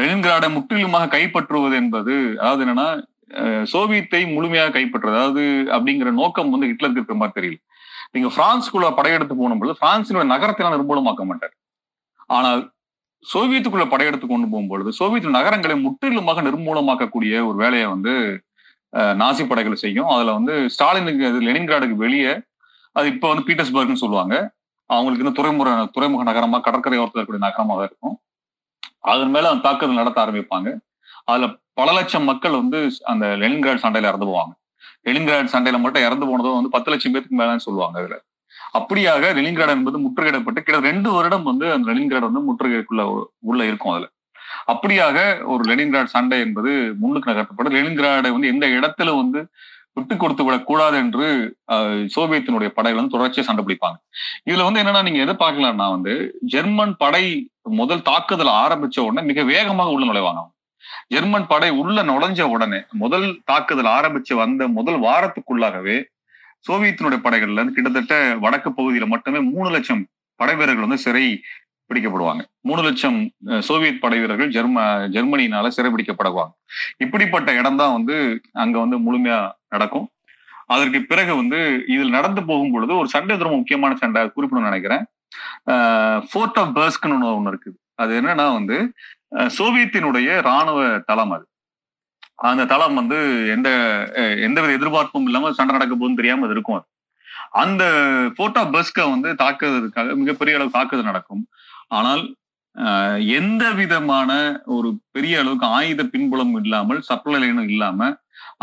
லெனின்கிராடை 0.00 0.48
முற்றிலுமாக 0.56 1.10
கைப்பற்றுவது 1.16 1.74
என்பது 1.82 2.14
அதாவது 2.40 2.62
என்னன்னா 2.64 2.88
சோவியத்தை 3.72 4.20
முழுமையாக 4.34 4.72
கைப்பற்றுறது 4.76 5.16
அதாவது 5.20 5.44
அப்படிங்கிற 5.76 6.10
நோக்கம் 6.20 6.52
வந்து 6.54 6.68
ஹிட்லருக்கு 6.70 7.00
இருக்கிற 7.00 7.18
மாதிரி 7.20 7.36
தெரியல. 7.38 7.58
நீங்க 8.14 8.28
பிரான்ஸ்குள்ள 8.36 8.88
படையெடுத்து 8.98 9.34
போகும்பொழுது 9.34 9.80
பிரான்சினுடைய 9.82 10.28
நகரத்தை 10.34 10.70
நிர்மூலமாக்க 10.74 11.24
மாட்டார். 11.30 11.54
ஆனால் 12.36 12.60
சோவியத்துக்குள்ள 13.32 13.86
படையெடுத்து 13.92 14.26
கொண்டு 14.26 14.46
போகும்பொழுது 14.52 14.90
சோவியத் 14.98 15.36
நகரங்களை 15.38 15.76
முற்றிலுமாக 15.86 16.42
நிர்மூலமாக்கக்கூடிய 16.48 17.32
ஒரு 17.48 17.56
வேலையை 17.64 17.86
வந்து 17.94 18.12
நாசி 19.22 19.44
படைகள் 19.50 19.82
செய்யும். 19.84 20.10
அதுல 20.14 20.32
வந்து 20.38 20.54
ஸ்டாலினுக்கு 20.74 21.24
அது 21.30 21.40
லெனின்கிராடுக்கு 21.48 21.96
வெளியே 22.04 22.32
அது 22.96 23.06
இப்போ 23.14 23.26
வந்து 23.32 23.46
பீட்டர்ஸ்பர்க்னு 23.48 24.02
சொல்லுவாங்க. 24.04 24.34
அவங்களுக்கு 24.90 25.24
இந்த 25.26 25.34
துறைமுக 25.38 25.70
துறைமுக 25.96 26.24
நகரமா 26.30 26.58
கடற்கரை 26.66 26.98
ஓரத்தில் 27.02 27.20
இருக்கக்கூடிய 27.20 27.46
நகரமாக 27.46 27.80
இருக்கும். 27.88 28.14
அதன் 29.12 29.32
மேல 29.34 29.50
அந்த 29.52 29.64
தாக்குதல் 29.66 30.00
நடத்த 30.00 30.18
ஆரம்பிப்பாங்க. 30.24 30.68
அதுல 31.30 31.46
பல 31.80 31.88
லட்சம் 31.98 32.28
மக்கள் 32.30 32.60
வந்து 32.60 32.78
அந்த 33.12 33.26
லெனின்கிராட் 33.42 33.84
சண்டையில 33.84 34.10
இறந்து 34.12 34.28
போவாங்க. 34.30 34.52
லெனின்கிராட் 35.08 35.52
சண்டையில 35.54 35.78
மட்டும் 35.84 36.06
இறந்து 36.08 36.26
போனதும் 36.30 36.58
வந்து 36.58 36.74
பத்து 36.76 36.90
லட்சம் 36.92 37.14
பேருக்கு 37.14 37.40
மேலன்னு 37.40 37.66
சொல்லுவாங்க 37.68 37.98
அதுல. 38.02 38.16
அப்படியாக 38.78 39.24
லெனின்கிராட் 39.38 39.76
என்பது 39.76 39.98
முற்றுகையிடப்பட்டு 40.04 40.60
கிட்ட 40.62 40.78
ரெண்டு 40.90 41.08
வருடம் 41.16 41.48
வந்து 41.50 41.66
அந்த 41.74 41.86
லெனின்கிராட் 41.90 42.28
வந்து 42.30 42.46
முற்றுகைக்குள்ள 42.48 43.04
உள்ள 43.50 43.60
இருக்கும் 43.70 43.92
அதுல. 43.94 44.08
அப்படியாக 44.72 45.16
ஒரு 45.52 45.62
லெனின்கிராட் 45.70 46.14
சண்டை 46.16 46.38
என்பது 46.46 46.70
முன்னுக்கு 47.02 47.30
நகர்த்தப்படும். 47.32 47.76
லெனின்கிராடை 47.76 48.30
வந்து 48.36 48.52
எந்த 48.54 48.66
இடத்துல 48.78 49.14
வந்து 49.20 49.40
விட்டு 49.98 50.14
கொடுத்து 50.16 50.44
விடக்கூடாது 50.46 50.96
என்று 51.02 51.26
சோவியத்தினுடைய 52.14 52.70
படைகள் 52.78 52.98
வந்து 53.00 53.14
தொடர்ச்சியாக 53.14 53.46
சண்டை 53.48 53.62
பிடிப்பாங்க. 53.64 53.98
இதுல 54.48 54.66
வந்து 54.66 54.80
என்னன்னா 54.82 55.02
நீங்க 55.06 55.20
எதை 55.26 55.34
பார்க்கலாம்னா 55.44 55.86
வந்து 55.94 56.14
ஜெர்மன் 56.54 56.94
படை 57.02 57.24
முதல் 57.80 58.04
தாக்குதல் 58.10 58.52
ஆரம்பிச்ச 58.64 58.98
உடனே 59.06 59.22
மிக 59.30 59.44
வேகமாக 59.52 59.94
உள்ள 59.94 60.04
நுழைவாங்க 60.10 60.42
ஜெர்மன் 61.14 61.48
படை 61.52 61.70
உள்ள 61.80 61.98
நுழைஞ்ச 62.10 62.42
உடனே 62.54 62.80
முதல் 63.02 63.26
தாக்குதல் 63.50 63.90
ஆரம்பிச்சு 63.96 64.34
வந்த 64.42 64.68
முதல் 64.78 64.98
வாரத்துக்குள்ளாகவே 65.06 65.96
சோவியத்தினுடைய 66.68 67.20
படைகள்ல 67.24 67.58
இருந்து 67.58 67.76
கிட்டத்தட்ட 67.76 68.14
வடக்கு 68.44 68.70
பகுதியில 68.78 69.06
மட்டுமே 69.14 69.40
மூணு 69.52 69.68
லட்சம் 69.76 70.02
படை 70.40 70.54
வீரர்கள் 70.60 70.86
வந்து 70.86 71.04
சிறை 71.06 71.24
பிடிக்கப்படுவாங்க. 71.90 72.42
மூணு 72.60 72.82
லட்சம் 72.82 73.18
சோவியத் 73.68 74.00
படை 74.00 74.18
வீரர்கள் 74.18 74.50
ஜெர்ம 74.50 74.78
ஜெர்மனியினால 75.14 75.70
சிறைபிடிக்கப்படுவாங்க. 75.76 76.52
இப்படிப்பட்ட 77.04 77.50
இடம் 77.54 77.76
தான் 77.76 77.92
வந்து 77.92 78.16
அங்க 78.62 78.76
வந்து 78.78 78.98
முழுமையா 79.06 79.40
நடக்கும். 79.68 80.06
அதற்கு 80.68 81.00
பிறகு 81.04 81.32
வந்து 81.36 81.58
இதில் 81.94 82.16
நடந்து 82.16 82.40
போகும் 82.46 82.72
பொழுது 82.72 82.92
ஒரு 82.96 83.08
சண்டை 83.08 83.36
ரொம்ப 83.38 83.56
முக்கியமான 83.56 83.96
சண்டை 83.96 84.22
குறிப்பிடணும்னு 84.28 84.70
நினைக்கிறேன். 84.70 85.04
ஃபோர்ட் 86.30 86.58
ஆஃப் 86.58 86.74
பர்ஸ்க்னு 86.76 87.16
ஒன்று 87.32 87.52
இருக்குது 87.52 87.78
அது 87.98 88.12
என்னன்னா 88.20 88.46
வந்து 88.52 88.76
அஹ், 89.36 89.50
சோவியத்தினுடைய 89.56 90.28
ராணுவ 90.46 90.80
தளம் 91.08 91.32
அது. 91.32 91.44
அந்த 92.44 92.64
தளம் 92.66 92.94
வந்து 92.94 93.18
எந்த 93.54 93.68
எந்த 94.06 94.20
எந்தவித 94.46 94.72
எதிர்பார்ப்பும் 94.72 95.26
இல்லாம 95.28 95.52
சண்டை 95.52 95.72
நடக்க 95.74 95.94
போகுதுன்னு 95.94 96.16
தெரியாம 96.16 96.44
அது 96.46 96.54
இருக்கும் 96.56 96.78
அது. 96.78 96.86
அந்த 97.62 97.82
ஃபோர்ட் 98.34 98.58
ஆஃப் 98.58 98.72
பர்ஸ்கை 98.74 99.04
வந்து 99.10 99.30
தாக்குறதுக்காக 99.42 100.14
மிகப்பெரிய 100.22 100.56
அளவு 100.58 100.70
தாக்குதல் 100.70 101.10
நடக்கும். 101.10 101.42
ஆனால் 101.90 102.22
எந்த 103.38 103.64
விதமான 103.80 104.30
ஒரு 104.76 104.88
பெரிய 105.14 105.34
அளவுக்கு 105.42 105.66
ஆயுத 105.78 106.02
பின்புலம் 106.14 106.54
இல்லாமல் 106.62 107.00
சப்ளை 107.08 107.38
லைனும் 107.42 107.70
இல்லாம 107.74 108.08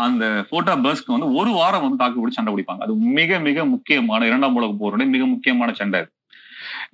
அந்த 0.04 0.24
போட்டா 0.50 0.72
பஸ்க்கு 0.84 1.14
வந்து 1.14 1.28
ஒரு 1.38 1.50
வாரம் 1.58 1.84
வந்து 1.84 2.00
தாக்கு 2.02 2.20
பிடிச்சி 2.20 2.38
சண்டை 2.38 2.52
பிடிப்பாங்க. 2.54 2.84
அது 2.86 2.94
மிக 3.18 3.38
மிக 3.48 3.64
முக்கியமான 3.72 4.26
இரண்டாம் 4.30 4.56
உலக 4.58 4.72
போருடைய 4.82 5.08
மிக 5.14 5.24
முக்கியமான 5.32 5.72
சண்டை 5.80 6.00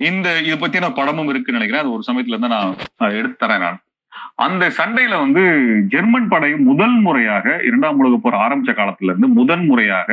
இந்த 0.09 0.29
இது 0.47 0.57
பத்தின 0.63 0.91
படமும் 0.99 1.31
இருக்குன்னு 1.33 1.59
நினைக்கிறேன். 1.59 1.85
அது 1.85 1.95
ஒரு 1.97 2.05
சமயத்துல 2.09 2.37
இருந்து 2.37 2.53
நான் 2.55 3.17
எடுத்து 3.21 3.39
தரேன் 3.43 3.65
நான். 3.67 3.79
அந்த 4.47 4.65
சண்டையில 4.79 5.15
வந்து 5.25 5.43
ஜெர்மன் 5.95 6.31
படை 6.33 6.51
முதல் 6.69 6.97
முறையாக 7.07 7.57
இரண்டாம் 7.69 7.99
உலக 8.03 8.19
போர் 8.25 8.43
ஆரம்பிச்ச 8.45 8.73
காலத்துல 8.81 9.13
இருந்து 9.13 9.31
முதன் 9.39 9.65
முறையாக 9.71 10.11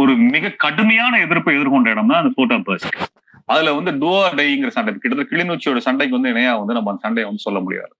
ஒரு 0.00 0.12
மிக 0.34 0.54
கடுமையான 0.64 1.20
எதிர்ப்பை 1.26 1.54
எதிர்கொண்ட 1.58 1.94
இடம் 1.94 2.10
தான் 2.12 2.22
அந்த 2.22 2.32
போட்டா 2.38 2.56
ஆஃப் 2.58 3.13
அதுல 3.48 3.72
வந்து 3.72 3.92
டோா 4.02 4.20
டைங்கிற 4.38 4.68
சண்டை 4.68 4.94
கிட்டத்தட்ட 4.94 5.30
கிளிநொச்சியோட 5.32 5.80
சண்டைக்கு 5.86 6.16
வந்து 6.18 6.32
இணையா 6.32 6.52
வந்து 6.58 6.76
நம்ம 6.76 6.90
அந்த 6.90 7.02
சண்டையை 7.02 7.26
வந்து 7.28 7.46
சொல்ல 7.46 7.60
முடியாது. 7.60 7.92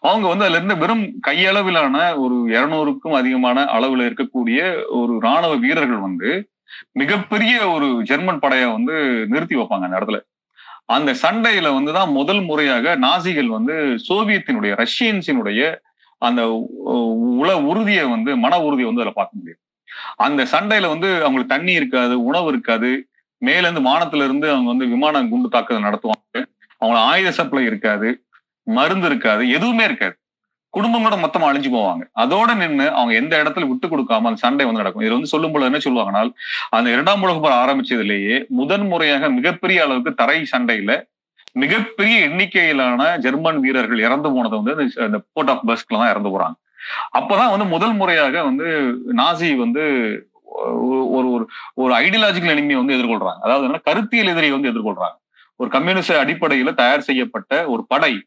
அவங்க 0.00 0.26
வந்து 0.28 0.44
அதுல 0.44 0.58
இருந்து 0.58 0.76
வெறும் 0.76 1.04
கையளவிலான 1.26 1.96
ஒரு 2.22 2.36
இருநூறுக்கும் 2.54 3.18
அதிகமான 3.20 3.64
அளவுல 3.76 4.06
இருக்கக்கூடிய 4.08 4.60
ஒரு 5.00 5.14
ராணுவ 5.20 5.54
வீரர்கள் 5.56 5.98
வந்து 5.98 6.30
மிகப்பெரிய 6.92 7.54
ஒரு 7.70 7.88
ஜெர்மன் 8.02 8.38
படையை 8.38 8.68
வந்து 8.72 8.94
நிறுத்தி 9.32 9.56
வைப்பாங்க 9.56 9.86
அந்த 9.88 9.98
இடத்துல. 10.00 10.20
அந்த 10.86 11.10
சண்டையில 11.22 11.68
வந்துதான் 11.76 12.10
முதல் 12.12 12.42
முறையாக 12.42 12.96
நாசிகள் 12.96 13.50
வந்து 13.56 13.74
சோவியத்தினுடைய 14.08 14.72
ரஷ்யன்ஸினுடைய 14.82 15.60
அந்த 16.22 16.42
உல 16.48 16.94
உள 17.42 17.50
உறுதியை 17.62 18.04
வந்து 18.04 18.30
மன 18.36 18.60
உறுதியை 18.62 18.88
வந்து 18.88 19.02
அதுல 19.02 19.14
பார்க்க 19.14 19.38
முடியும். 19.38 19.60
அந்த 20.16 20.42
சண்டையில 20.52 20.88
வந்து 20.94 21.08
அவங்களுக்கு 21.22 21.54
தண்ணி 21.54 21.72
இருக்காது 21.72 22.14
உணவு 22.24 22.48
இருக்காது 22.48 22.90
மேல 23.44 23.68
இருந்து 23.68 23.90
வானத்துல 23.90 24.24
இருந்து 24.24 24.50
அவங்க 24.50 24.68
வந்து 24.68 24.86
விமான 24.86 25.24
குண்டு 25.24 25.48
தாக்குதல் 25.48 25.84
நடத்துவாங்க. 25.84 26.44
அவங்க 26.78 27.00
ஆயுத 27.00 27.30
சப்ளை 27.30 27.64
இருக்காது 27.64 28.08
மருந்து 28.66 29.06
இருக்காது 29.06 29.48
எதுவுமே 29.50 29.84
இருக்காது. 29.84 30.16
குடும்பங்களோட 30.74 31.16
மொத்தமா 31.16 31.46
அழிஞ்சு 31.50 31.70
போவாங்க. 31.74 32.02
அதோட 32.18 32.56
நின்னு 32.56 32.86
அவங்க 32.92 33.14
எந்த 33.14 33.42
இடத்துல 33.42 33.68
விட்டு 33.68 33.88
கொடுக்காம 33.88 34.22
அந்த 34.22 34.34
சண்டை 34.34 34.64
வந்து 34.64 34.80
நடக்கும். 34.80 35.02
இது 35.02 35.12
வந்து 35.12 35.26
சொல்லும் 35.26 35.52
பொழுது 35.52 35.70
என்ன 35.70 35.80
சொல்லுவாங்கன்னா 35.80 36.32
அந்த 36.70 36.90
இரண்டாம் 36.90 37.22
உலக 37.22 37.38
போர் 37.40 37.58
ஆரம்பிச்சதுலேயே 37.64 38.46
முதன் 38.48 38.86
முறையாக 38.86 39.30
மிகப்பெரிய 39.30 39.84
அளவுக்கு 39.84 40.14
தரை 40.14 40.46
சண்டையில 40.56 40.92
மிகப்பெரிய 41.52 42.18
எண்ணிக்கையிலான 42.18 43.18
ஜெர்மன் 43.18 43.60
வீரர்கள் 43.60 43.98
இறந்து 43.98 44.32
போனது 44.32 44.62
வந்து 44.62 44.82
அந்த- 44.82 45.02
அந்த 45.04 45.20
போர்ட் 45.32 45.50
ஆஃப் 45.50 45.68
பஸ்க்ல 45.68 45.98
தான் 45.98 46.10
இறந்து 46.10 46.30
போறாங்க. 46.30 46.54
அப்பதான் 47.18 47.50
வந்து 47.50 47.64
முதல் 47.64 47.94
முறையாக 47.94 48.42
வந்து 48.44 48.66
நாசி 49.16 49.56
வந்து 49.56 49.84
ஒரு 50.54 51.10
ஒரு 51.10 51.50
ஒரு- 51.80 51.96
ஐடியாலஜிக்கல் 51.96 52.56
எனிமியை 52.56 52.76
வந்து 52.76 52.94
எதிர்கொள்றாங்க. 52.94 53.36
அதாவது 53.40 53.64
என்ன 53.64 53.78
கருத்தியல் 53.78 54.26
எதிரியை 54.26 54.50
வந்து 54.50 54.70
எதிர்கொள்றாங்க. 54.70 55.14
ஒரு 55.56 55.70
கம்யூனிஸ்ட் 55.70 56.12
அடிப்படையில 56.12 56.74
தயார் 56.74 57.00
செய்யப்பட்ட 57.00 57.66
ஒரு 57.66 57.86
படை 57.86 58.26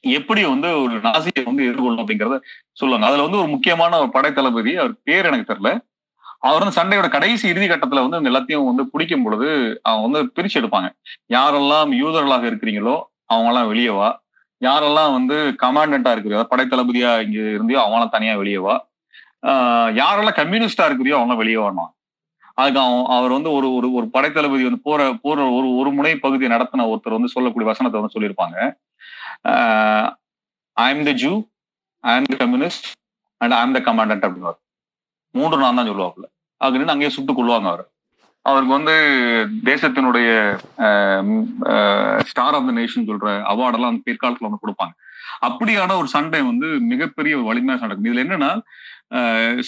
எப்படி 0.00 0.44
வந்து 0.44 0.82
ஒரு 0.82 0.98
நாசியை 0.98 1.44
வந்து 1.44 1.64
எதிர்கொள்ளணும் 1.64 1.98
அப்படிங்கறத 1.98 2.40
சொல்லுவாங்க. 2.72 3.06
அதுல 3.06 3.22
வந்து 3.22 3.38
ஒரு 3.38 3.48
முக்கியமான 3.48 3.98
ஒரு 3.98 4.10
படை 4.10 4.32
தளபதி 4.32 4.76
அவர் 4.76 4.94
பேர் 5.02 5.24
எனக்கு 5.24 5.54
தெரியல. 5.54 5.78
அவர் 6.38 6.64
வந்து 6.64 6.82
சண்டையோட 6.82 7.08
கடைசி 7.08 7.48
இறுதி 7.48 7.68
கட்டத்துல 7.68 8.08
வந்து 8.08 8.16
இந்த 8.16 8.30
எல்லாத்தையும் 8.30 8.64
வந்து 8.64 8.90
பிடிக்கும் 8.90 9.22
பொழுது 9.22 9.80
அவங்க 9.82 10.18
வந்து 10.18 10.32
பிரிச்சு 10.36 10.62
எடுப்பாங்க. 10.62 10.90
யாரெல்லாம் 11.28 12.04
யூதர்களாக 12.04 12.46
இருக்கிறீங்களோ 12.46 13.02
அவங்கெல்லாம் 13.34 13.66
வெளியே 13.66 13.88
வா. 13.88 14.22
யாரெல்லாம் 14.60 15.12
வந்து 15.12 15.56
கமாண்டண்டா 15.62 16.14
இருக்கிறீங்களோ 16.14 16.42
படை 16.42 16.64
தளபதியா 16.64 17.32
இங்க 17.32 17.40
இருந்தியோ 17.40 17.84
அவங்களாம் 17.84 18.08
தனியா 18.08 18.36
வெளியே 18.36 18.58
வா. 18.58 18.90
யாரெல்லாம் 20.00 20.38
கம்யூனிஸ்டா 20.40 20.86
இருக்கிறியோ 20.88 21.18
அவங்க 21.20 21.34
வெளியே 21.42 21.60
வரணும். 21.64 21.90
அதுக்கு 22.60 22.80
அவன் 22.84 23.04
அவர் 23.16 23.34
வந்து 23.36 23.50
ஒரு 23.58 23.68
ஒரு 23.76 23.88
ஒரு 23.98 24.06
படைத்தளபதி 24.14 24.64
வந்து 24.68 24.86
போற 24.88 25.00
போற 25.24 25.38
ஒரு 25.58 25.68
ஒரு 25.80 25.90
முனை 25.98 26.12
பகுதியை 26.24 26.50
நடத்தின 26.54 26.86
ஒருத்தர் 26.92 27.16
வந்து 27.18 27.34
சொல்லக்கூடிய 27.34 27.68
வசனத்தை 27.70 28.00
வந்து 28.00 28.14
சொல்லியிருப்பாங்க. 28.16 28.58
I 30.76 30.88
am 30.94 31.06
the 31.08 31.14
Jew 31.22 31.32
I 32.04 32.14
am 32.18 32.28
the 32.32 32.36
communist 32.42 32.88
and 33.40 33.54
I 33.58 33.62
am 33.66 33.76
the 33.78 33.82
commandant 33.88 34.26
அப்படின்னு 34.26 34.52
மூன்று 35.34 35.62
நான் 35.64 35.78
தான் 35.80 35.90
சொல்லுவாப்புல. 35.90 36.26
அப்படின்னு 36.60 36.94
அங்கேயே 36.94 37.14
சுட்டு 37.16 37.32
கொள்வாங்க 37.36 37.68
அவர். 37.72 37.84
அவருக்கு 38.44 38.74
வந்து 38.78 38.94
தேசத்தினுடைய 39.70 40.28
ஸ்டார் 42.30 42.56
ஆஃப் 42.58 42.68
த 42.68 42.72
நேஷன் 42.80 43.08
சொல்ற 43.10 43.34
அவார்டெல்லாம் 43.52 43.98
பிற்காலத்தில் 44.06 44.06
பிற்காலத்துல 44.06 44.48
வந்து 44.48 44.62
கொடுப்பாங்க. 44.64 44.94
அப்படியான 45.46 45.96
ஒரு 46.00 46.08
சண்டை 46.14 46.40
வந்து 46.48 46.68
மிகப்பெரிய 46.92 47.34
வலிமையான 47.48 47.80
சண்டை. 47.80 47.96
இதுல 48.08 48.24
என்னன்னா 48.24 48.50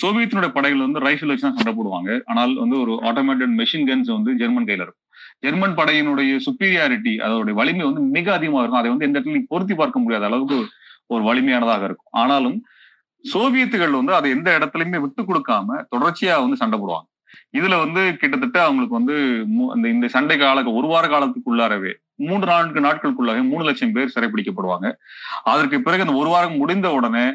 சோவியத்தினுடைய 0.00 0.50
படைகள் 0.56 0.84
வந்து 0.86 1.00
ரைஃபிள் 1.06 1.30
வச்சு 1.30 1.46
தான் 1.46 1.56
சண்டை 1.58 1.72
போடுவாங்க. 1.78 2.10
ஆனால் 2.30 2.52
வந்து 2.62 2.76
ஒரு 2.82 2.92
ஆட்டோமேட்டட் 3.08 3.54
மெஷின் 3.60 3.86
கன்ஸ் 3.88 4.10
வந்து 4.16 4.32
ஜெர்மன் 4.42 4.68
கையில 4.68 4.84
இருக்கும். 4.86 5.02
ஜெர்மன் 5.44 5.78
படையினுடைய 5.80 6.36
சுப்பீரியாரிட்டி 6.46 7.14
அதோடைய 7.26 7.54
வலிமை 7.60 7.84
வந்து 7.88 8.02
மிக 8.16 8.26
அதிகமா 8.38 8.60
இருக்கும். 8.60 8.82
அதை 8.82 8.90
வந்து 8.92 9.06
எந்த 9.08 9.16
இடத்துலையும் 9.18 9.50
பொருத்தி 9.52 9.74
பார்க்க 9.80 10.04
முடியாத 10.04 10.26
அளவுக்கு 10.30 10.58
ஒரு 11.14 11.22
வலிமையானதாக 11.28 11.84
இருக்கும். 11.88 12.12
ஆனாலும் 12.22 12.58
சோவியத்துகள் 13.24 13.98
வந்து 14.00 14.12
அதை 14.18 14.28
எந்த 14.36 14.48
இடத்துலயுமே 14.58 14.98
விட்டு 15.02 15.22
கொடுக்காம 15.28 15.76
தொடர்ச்சியா 15.94 16.34
வந்து 16.44 16.60
சண்டை 16.62 16.78
போடுவாங்க. 16.78 17.08
இதுல 17.58 17.74
வந்து 17.84 18.02
கிட்டத்தட்ட 18.20 18.58
அவங்களுக்கு 18.66 18.98
வந்து 19.00 19.16
இந்த 19.76 19.86
இந்த 19.94 20.06
சண்டை 20.14 20.36
கால 20.38 20.62
ஒரு 20.78 20.88
வார 20.92 21.04
காலத்துக்குள்ளாரவே 21.12 21.92
மூன்று 22.26 22.46
நான்கு 22.50 22.80
நாட்களுக்குள்ளாகவே 22.86 23.42
மூணு 23.50 23.64
லட்சம் 23.68 23.94
பேர் 23.96 24.14
சிறைப்பிடிக்கப்படுவாங்க. 24.14 24.88
அதற்கு 25.52 25.78
பிறகு 25.86 26.04
அந்த 26.04 26.14
ஒரு 26.20 26.30
வாரம் 26.34 26.60
முடிந்த 26.62 26.88
உடனே 26.98 27.26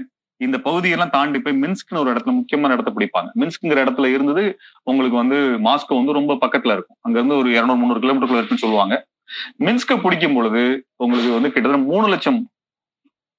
இந்த 0.46 0.58
பகுதியெல்லாம் 0.66 1.14
தாண்டி 1.16 1.40
போய் 1.40 1.60
மின்ஸ்க்னு 1.64 2.02
ஒரு 2.02 2.10
இடத்துல 2.14 2.34
முக்கியமான 2.40 2.76
இடத்த 2.76 2.92
பிடிப்பாங்க. 2.98 3.30
மின்ஸ்க்குங்கிற 3.40 3.80
இடத்துல 3.86 4.10
இருந்தது 4.16 4.44
உங்களுக்கு 4.90 5.18
வந்து 5.22 5.38
மாஸ்கோ 5.68 5.98
வந்து 6.00 6.18
ரொம்ப 6.20 6.34
பக்கத்துல 6.44 6.76
இருக்கும். 6.78 6.98
அங்க 7.06 7.18
இருந்து 7.20 7.40
ஒரு 7.42 7.50
இருநூறு 7.58 7.80
முந்நூறு 7.80 8.02
கிலோமீட்டருக்குள்ள 8.04 8.40
இருக்குன்னு 8.42 8.66
சொல்லுவாங்க. 8.66 8.96
மின்ஸ்க 9.66 9.98
பிடிக்கும் 10.04 10.38
பொழுது 10.38 10.64
உங்களுக்கு 11.04 11.36
வந்து 11.38 11.52
கிட்டத்தட்ட 11.52 11.90
மூணு 11.92 12.08
லட்சம் 12.14 12.40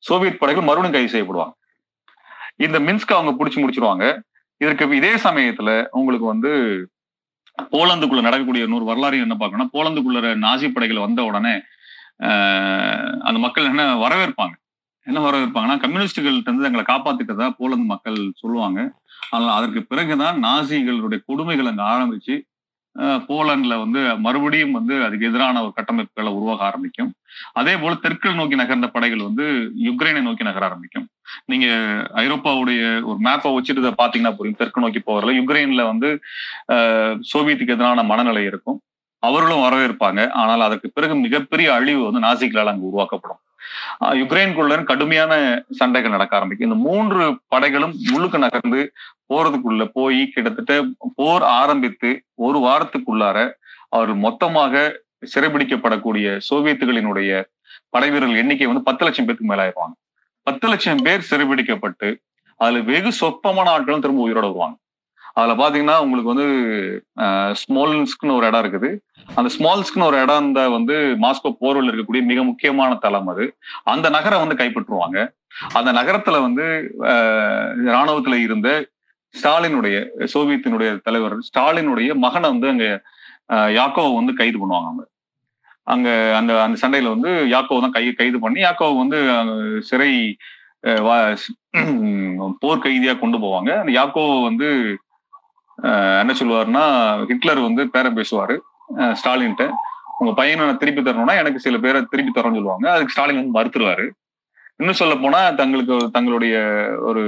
சோவியத் 0.09 0.41
படைகள் 0.43 0.69
மறுபடியும் 0.69 0.97
கைது 0.97 1.15
செய்யப்படுவாங்க. 1.15 1.55
இந்த 2.67 2.77
மின்ஸ்க 2.87 3.11
அவங்க 3.19 3.33
பிடிச்சி 3.39 3.59
முடிச்சிருவாங்க. 3.63 4.05
இதற்கு 4.63 4.97
இதே 5.01 5.13
சமயத்துல 5.27 5.71
உங்களுக்கு 5.99 6.27
வந்து 6.33 6.51
போலந்துக்குள்ள 7.73 8.21
நடக்கக்கூடிய 8.27 8.65
நூறு 8.73 8.85
வரலாறு 8.91 9.25
என்ன 9.25 9.37
பார்க்கணும்னா 9.41 9.75
போலந்துக்குள்ள 9.77 10.33
நாசி 10.47 10.69
படைகள் 10.73 11.05
வந்த 11.07 11.21
உடனே 11.31 11.55
அந்த 13.29 13.39
மக்கள் 13.45 13.71
என்ன 13.73 13.83
வரவேற்பாங்க. 14.05 14.55
என்ன 15.09 15.19
வரவேற்பாங்கன்னா 15.27 15.77
கம்யூனிஸ்டுகள்ட்ட 15.85 16.51
இருந்து 16.51 16.69
எங்களை 16.69 16.85
காப்பாத்திட்டதா 16.93 17.49
போலந்து 17.61 17.87
மக்கள் 17.93 18.19
சொல்லுவாங்க. 18.43 18.81
ஆனால் 19.35 19.57
அதற்கு 19.59 19.81
பிறகுதான் 19.91 20.39
நாசிகளுடைய 20.47 21.21
கொடுமைகள் 21.29 21.71
அங்கே 21.73 21.87
ஆரம்பிச்சு 21.95 22.37
போலண்ட்ல 23.29 23.75
வந்து 23.83 24.01
மறுபடியும் 24.25 24.77
வந்து 24.77 24.95
அதுக்கு 25.07 25.29
எதிரான 25.29 25.61
ஒரு 25.65 25.73
கட்டமைப்புகளை 25.77 26.31
உருவாக 26.39 26.63
ஆரம்பிக்கும். 26.69 27.11
அதே 27.61 27.75
போல 27.83 27.93
தெற்கில் 28.05 28.39
நோக்கி 28.39 28.57
நகர்ந்த 28.61 28.87
படைகள் 28.95 29.23
வந்து 29.27 29.45
யுக்ரைனை 29.87 30.23
நோக்கி 30.27 30.45
நகர 30.49 30.65
ஆரம்பிக்கும். 30.69 31.07
நீங்க 31.51 31.67
ஐரோப்பாவுடைய 32.23 32.81
ஒரு 33.11 33.19
மேப்பை 33.27 33.53
வச்சுட்டு 33.57 33.93
பாத்தீங்கன்னா 34.01 34.35
புரியும். 34.39 34.59
தெற்கு 34.63 34.85
நோக்கி 34.85 35.03
போகிறதுல 35.09 35.37
யுக்ரைன்ல 35.41 35.85
வந்து 35.93 36.11
சோவியத்துக்கு 37.33 37.77
எதிரான 37.77 38.05
மனநிலை 38.11 38.45
இருக்கும். 38.51 38.81
அவர்களும் 39.23 39.65
வரவேற்பாங்க. 39.67 40.21
ஆனால் 40.43 40.67
அதற்கு 40.69 40.91
பிறகு 40.97 41.17
மிகப்பெரிய 41.27 41.71
அழிவு 41.79 42.03
வந்து 42.09 42.27
நாசிகளால் 42.27 42.73
அங்கு 42.73 42.91
உருவாக்கப்படும். 42.91 43.43
யுக்ரைனுக்குள்ள 44.21 44.85
கடுமையான 44.85 45.33
சண்டைகள் 45.71 46.11
நடக்க 46.11 46.37
ஆரம்பிக்கும். 46.37 46.71
இந்த 46.71 46.81
மூன்று 46.89 47.41
படைகளும் 47.55 47.95
முழுக்க 48.11 48.39
நகர்ந்து 48.39 48.93
போறதுக்குள்ள 49.29 49.85
போய் 49.93 50.29
கிட்டத்தட்ட 50.29 50.85
போர் 51.15 51.43
ஆரம்பித்து 51.43 52.11
ஒரு 52.35 52.59
வாரத்துக்குள்ளார 52.59 53.39
அவர்கள் 53.89 54.21
மொத்தமாக 54.27 55.03
சிறைபிடிக்கப்படக்கூடிய 55.35 56.27
சோவியத்துகளினுடைய 56.51 57.45
படை 57.89 58.11
வீரர்கள் 58.11 58.37
எண்ணிக்கை 58.37 58.67
வந்து 58.67 58.83
பத்து 58.83 59.05
லட்சம் 59.05 59.27
பேருக்கு 59.27 59.51
மேலாயிருவாங்க. 59.53 59.95
பத்து 60.43 60.69
லட்சம் 60.69 61.03
பேர் 61.03 61.27
சிறைபிடிக்கப்பட்டு 61.31 62.09
அதுல 62.57 62.81
வெகு 62.81 63.13
சொற்பமான 63.13 63.67
ஆட்களும் 63.79 64.05
திரும்ப 64.05 64.29
உயிரோட 64.29 64.47
வருவாங்க. 64.51 64.77
அதுல 65.41 65.55
பாத்தீங்கன்னா 65.61 65.97
உங்களுக்கு 66.05 66.33
வந்து 66.33 66.47
ஸ்மால்ஸ்க்குன்னு 67.63 68.37
ஒரு 68.39 68.47
இடம் 68.51 68.63
இருக்குது. 68.63 68.91
அந்த 69.39 69.49
ஸ்மால்ஸ்க்குன்னு 69.57 70.09
ஒரு 70.11 70.19
இடம் 70.25 70.47
இந்த 70.47 70.63
வந்து 70.77 70.95
மாஸ்கோ 71.25 71.51
போர்வில் 71.63 71.91
இருக்கக்கூடிய 71.91 72.23
மிக 72.31 72.43
முக்கியமான 72.51 72.97
தளம் 73.05 73.31
அது. 73.33 73.45
அந்த 73.93 74.07
நகரை 74.17 74.39
வந்து 74.45 74.61
கைப்பற்றுவாங்க. 74.61 75.19
அந்த 75.79 75.91
நகரத்துல 75.99 76.37
வந்து 76.47 76.67
இராணுவத்துல 77.91 78.39
இருந்த 78.47 78.69
ஸ்டாலினுடைய 79.35 79.97
சோவியத்தினுடைய 80.33 80.91
தலைவர் 81.07 81.37
ஸ்டாலினுடைய 81.49 82.11
மகனை 82.25 82.49
வந்து 82.55 82.69
அங்க 82.73 82.87
யாக்கோவை 83.79 84.13
வந்து 84.21 84.33
கைது 84.41 84.57
பண்ணுவாங்க 84.63 84.89
அவங்க 84.91 85.05
அங்க 85.93 86.09
அந்த 86.39 86.53
அந்த 86.65 86.77
சண்டையில 86.83 87.13
வந்து 87.15 87.31
யாக்கோவை 87.53 87.81
தான் 87.85 87.95
கை 87.97 88.03
கைது 88.21 88.39
பண்ணி 88.45 88.61
யாக்கோவை 88.65 88.97
வந்து 89.03 89.19
சிறை 89.91 90.11
போர் 92.63 92.85
கைதியா 92.85 93.15
கொண்டு 93.23 93.39
போவாங்க. 93.45 93.71
அந்த 93.81 93.93
யாக்கோவை 93.99 94.37
வந்து 94.49 94.69
என்ன 96.23 96.33
சொல்லுவாருன்னா 96.41 96.85
ஹிட்லர் 97.31 97.61
வந்து 97.69 97.83
பேரை 97.95 98.11
பேசுவாரு. 98.19 98.57
ஸ்டாலின்ட்ட. 99.21 99.67
உங்க 100.21 100.33
பையனை 100.39 100.67
நான் 100.69 100.81
திருப்பி 100.83 101.03
தரணும்னா 101.05 101.35
எனக்கு 101.43 101.65
சில 101.67 101.77
பேரை 101.85 102.01
திருப்பி 102.13 102.33
தரணும்னு 102.33 102.61
சொல்லுவாங்க. 102.61 102.87
அதுக்கு 102.95 103.15
ஸ்டாலின் 103.15 103.41
வந்து 103.41 103.57
மறுத்துருவாரு. 103.59 104.07
இன்னும் 104.81 105.01
சொல்ல 105.01 105.15
போனா 105.25 105.41
தங்களுக்கு 105.61 105.97
தங்களுடைய 106.17 106.55
ஒரு 107.11 107.23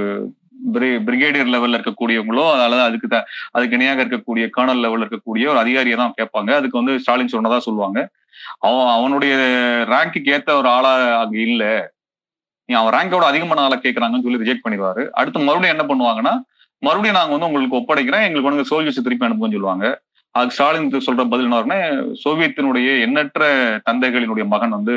பிரிகேடியர் 1.07 1.53
லெவல்ல 1.53 1.77
இருக்கக்கூடியவங்களோ 1.77 2.43
அதாவது 2.55 2.83
அதுக்கு 2.89 3.07
த 3.13 3.17
அதுக்கு 3.55 3.75
இணையாக 3.77 4.03
இருக்கக்கூடிய 4.03 4.45
கர்னல் 4.57 4.83
லெவல்ல 4.85 5.05
இருக்கக்கூடிய 5.05 5.45
ஒரு 5.53 5.59
அதிகாரியை 5.63 5.95
தான் 6.01 6.15
கேட்பாங்க. 6.19 6.51
அதுக்கு 6.59 6.79
வந்து 6.81 6.93
ஸ்டாலின் 7.03 7.33
சொன்னதா 7.33 7.57
சொல்லுவாங்க. 7.67 7.99
அவன் 8.67 8.93
அவனுடைய 8.97 9.33
ரேங்க்குக்கு 9.93 10.33
ஏத்த 10.35 10.55
ஒரு 10.61 10.69
ஆளா 10.75 10.93
அங்க 11.23 11.37
இல்லை. 11.47 11.73
நீ 12.69 12.73
அவன் 12.79 12.95
ரேங்கோட 12.95 13.25
அதிகமான 13.31 13.63
ஆளை 13.65 13.77
கேட்கறாங்கன்னு 13.85 14.25
சொல்லி 14.25 14.41
ரிஜெக்ட் 14.43 14.65
பண்ணிடுவாரு. 14.65 15.03
அடுத்து 15.19 15.47
மறுபடியும் 15.47 15.75
என்ன 15.75 15.85
பண்ணுவாங்கன்னா 15.91 16.33
மறுபடியும் 16.85 17.17
நாங்க 17.17 17.33
வந்து 17.35 17.49
உங்களுக்கு 17.49 17.79
ஒப்படைக்கிறேன். 17.79 18.25
எங்களுக்கு 18.27 18.51
வந்து 18.51 18.69
சோல்ஜர்ஸ் 18.71 19.05
திருப்பி 19.05 19.25
அனுப்புன்னு 19.27 19.57
சொல்லுவாங்க. 19.57 19.85
அதுக்கு 20.35 20.55
ஸ்டாலின் 20.55 20.89
சொல்ற 21.07 21.23
பதில் 21.31 21.51
என்ன 21.65 21.75
சோவியத்தினுடைய 22.23 22.87
எண்ணற்ற 23.05 23.43
தந்தைகளினுடைய 23.89 24.45
மகன் 24.53 24.75
வந்து 24.77 24.95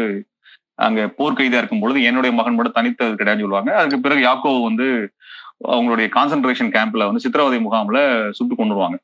அங்க 0.87 1.01
போர்க்கைதா 1.19 1.59
இருக்கும் 1.61 1.83
பொழுது 1.83 1.99
என்னுடைய 2.09 2.33
மகன் 2.39 2.57
மட்டும் 2.57 2.77
தனித்தது 2.79 3.19
கிடையாது 3.21 3.45
சொல்லுவாங்க. 3.45 3.71
அதுக்கு 3.79 4.05
பிறகு 4.07 4.23
யாக்கோ 4.29 4.53
வந்து 4.69 4.87
அவங்களுடைய 5.75 6.07
கான்சென்ட்ரேஷன் 6.17 6.73
கேம்ப்ல 6.77 7.07
வந்து 7.09 7.23
சித்திரவதை 7.25 7.59
முகாம்ல 7.67 8.01
சுட்டு 8.39 8.55
கொண்டுருவாங்க 8.55 8.97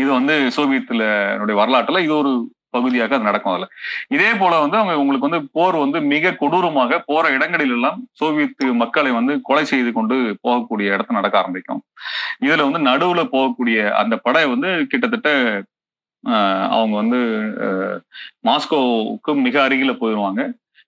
இது 0.00 0.10
வந்து 0.18 0.34
சோவியத்துல 0.56 1.02
வரலாற்றுல 1.60 2.02
இது 2.06 2.14
ஒரு 2.22 2.32
பகுதியாக 2.74 3.16
அது 3.16 3.28
நடக்கும் 3.28 3.52
அதுல. 3.52 3.66
இதே 4.16 4.30
போல 4.40 4.52
வந்து 4.64 4.78
அவங்க 4.80 4.94
உங்களுக்கு 5.02 5.28
வந்து 5.28 5.40
போர் 5.56 5.76
வந்து 5.84 5.98
மிக 6.12 6.34
கொடூரமாக 6.42 6.98
போற 7.10 7.24
இடங்களில் 7.36 7.74
எல்லாம் 7.76 7.98
சோவியத் 8.20 8.64
மக்களை 8.82 9.12
வந்து 9.18 9.34
கொலை 9.48 9.64
செய்து 9.72 9.92
கொண்டு 9.98 10.16
போகக்கூடிய 10.46 10.94
இடத்த 10.96 11.18
நடக்க 11.18 11.36
ஆரம்பிக்கும். 11.42 11.82
இதுல 12.46 12.66
வந்து 12.68 12.82
நடுவுல 12.90 13.22
போகக்கூடிய 13.36 13.78
அந்த 14.02 14.16
படை 14.26 14.44
வந்து 14.54 14.70
கிட்டத்தட்ட 14.94 15.30
அவங்க 16.74 16.94
வந்து 17.02 17.20
மாஸ்கோவுக்கு 18.48 19.32
மிக 19.46 19.56
அருகில 19.66 19.92
போயிடுவாங்க 20.02 20.42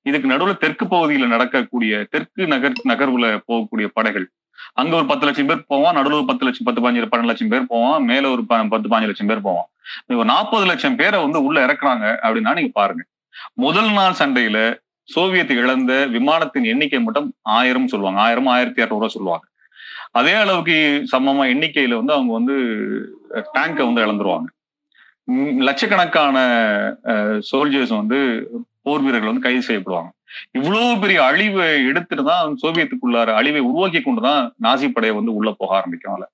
இதுக்கு 0.06 0.28
நடுவுல 0.32 0.52
தெற்கு 0.64 0.84
பகுதியில 0.86 1.26
நடக்கக்கூடிய 1.34 1.92
தெற்கு 2.14 2.42
நகர் 2.52 2.80
நகர்வுல 2.90 3.26
போகக்கூடிய 3.48 3.86
படைகள் 3.98 4.26
அங்க 4.72 4.96
ஒரு 4.96 5.06
பத்து 5.06 5.24
லட்சம் 5.24 5.46
பேர் 5.46 5.66
போவான் 5.66 5.94
நடுவில் 5.94 6.18
ஒரு 6.18 6.26
பத்து 6.26 6.44
லட்சம் 6.44 6.66
பத்து 6.68 6.82
பாஞ்சு 6.84 7.08
பன்னெண்டு 7.12 7.30
லட்சம் 7.32 7.48
பேர் 7.48 7.66
போவான் 7.66 8.04
மேல 8.04 8.30
ஒரு 8.30 8.44
பத்து 8.46 8.88
பாஞ்சு 8.88 9.10
லட்சம் 9.10 9.26
பேர் 9.26 9.40
போவான். 9.40 9.68
ஒரு 10.06 10.24
நாற்பது 10.24 10.66
லட்சம் 10.66 10.96
பேரை 10.96 11.22
வந்து 11.22 11.44
உள்ள 11.44 11.66
இறக்குறாங்க 11.66 12.06
அப்படின்னா 12.22 12.52
நீங்க 12.52 12.70
பாருங்க. 12.72 13.04
முதல் 13.54 13.90
நாள் 13.92 14.18
சண்டையில 14.18 14.58
சோவியத் 15.02 15.50
இழந்த 15.50 16.06
விமானத்தின் 16.06 16.64
எண்ணிக்கை 16.64 17.00
மட்டும் 17.00 17.34
ஆயிரம் 17.40 17.88
சொல்லுவாங்க. 17.88 18.20
ஆயிரம் 18.20 18.46
ஆயிரத்தி 18.46 18.82
இரநூறுவா 18.82 19.06
சொல்லுவாங்க. 19.06 19.46
அதே 20.10 20.32
அளவுக்கு 20.32 21.06
சமமா 21.12 21.44
எண்ணிக்கையில 21.52 21.94
வந்து 21.94 22.12
அவங்க 22.12 22.32
வந்து 22.32 22.56
டேங்கை 23.54 23.92
வந்து 23.92 24.04
இழந்துருவாங்க. 24.06 24.46
லட்சக்கணக்கான 25.58 26.38
சோல்ஜர்ஸ் 27.50 27.96
வந்து 27.96 28.48
போர் 28.82 29.00
வீரர்கள் 29.00 29.32
வந்து 29.32 29.46
கைது 29.46 29.62
செய்யப்படுவாங்க. 29.68 30.10
இவ்வளவு 30.58 30.92
பெரிய 31.02 31.18
அழிவை 31.30 31.68
எடுத்துட்டு 31.90 32.24
தான் 32.30 32.56
சோவியத்துக்குள்ளார 32.62 33.34
அழிவை 33.40 33.62
உருவாக்கி 33.70 34.00
கொண்டுதான் 34.02 34.42
நாசி 34.66 34.88
படையை 34.96 35.14
வந்து 35.18 35.36
உள்ள 35.38 35.50
போக 35.60 35.70
ஆரம்பிக்கும் 35.80 36.14
அதுல. 36.14 36.26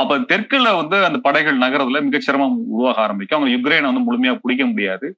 அப்ப 0.00 0.18
தெற்குல 0.32 0.74
வந்து 0.80 0.98
அந்த 1.08 1.20
படைகள் 1.26 1.62
நகரத்துல 1.64 2.02
மிகச்சிரமம் 2.08 2.58
உருவாக 2.74 3.00
ஆரம்பிக்கும். 3.06 3.38
அவங்க 3.38 3.52
யுக்ரைனை 3.56 3.88
வந்து 3.90 4.06
முழுமையா 4.08 4.34
பிடிக்க 4.44 4.64
முடியாது. 4.72 5.08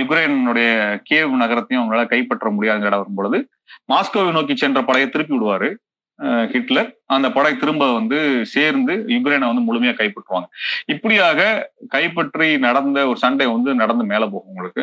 யுக்ரைனுடைய 0.00 0.70
கேவ் 1.10 1.32
நகரத்தையும் 1.42 1.80
அவங்களால 1.82 2.06
கைப்பற்ற 2.12 2.48
முடியாதுங்கிற 2.56 2.90
இடம் 2.90 3.02
வரும்பொழுது 3.02 3.38
மாஸ்கோவை 3.92 4.30
நோக்கி 4.36 4.54
சென்ற 4.62 4.80
படையை 4.88 5.06
திருப்பி 5.08 5.34
விடுவாரு 5.36 5.68
ஹிட்லர். 6.52 6.88
அந்த 7.14 7.26
படை 7.36 7.50
திரும்ப 7.60 7.84
வந்து 7.98 8.18
சேர்ந்து 8.54 8.94
யுக்ரைனை 9.14 9.46
வந்து 9.50 9.66
முழுமையா 9.68 9.92
கைப்பற்றுவாங்க. 10.00 10.48
இப்படியாக 10.94 11.38
கைப்பற்றி 11.94 12.48
நடந்த 12.66 12.98
ஒரு 13.10 13.18
சண்டை 13.24 13.46
வந்து 13.54 13.70
நடந்து 13.82 14.04
மேல 14.12 14.24
போகும் 14.32 14.50
உங்களுக்கு. 14.52 14.82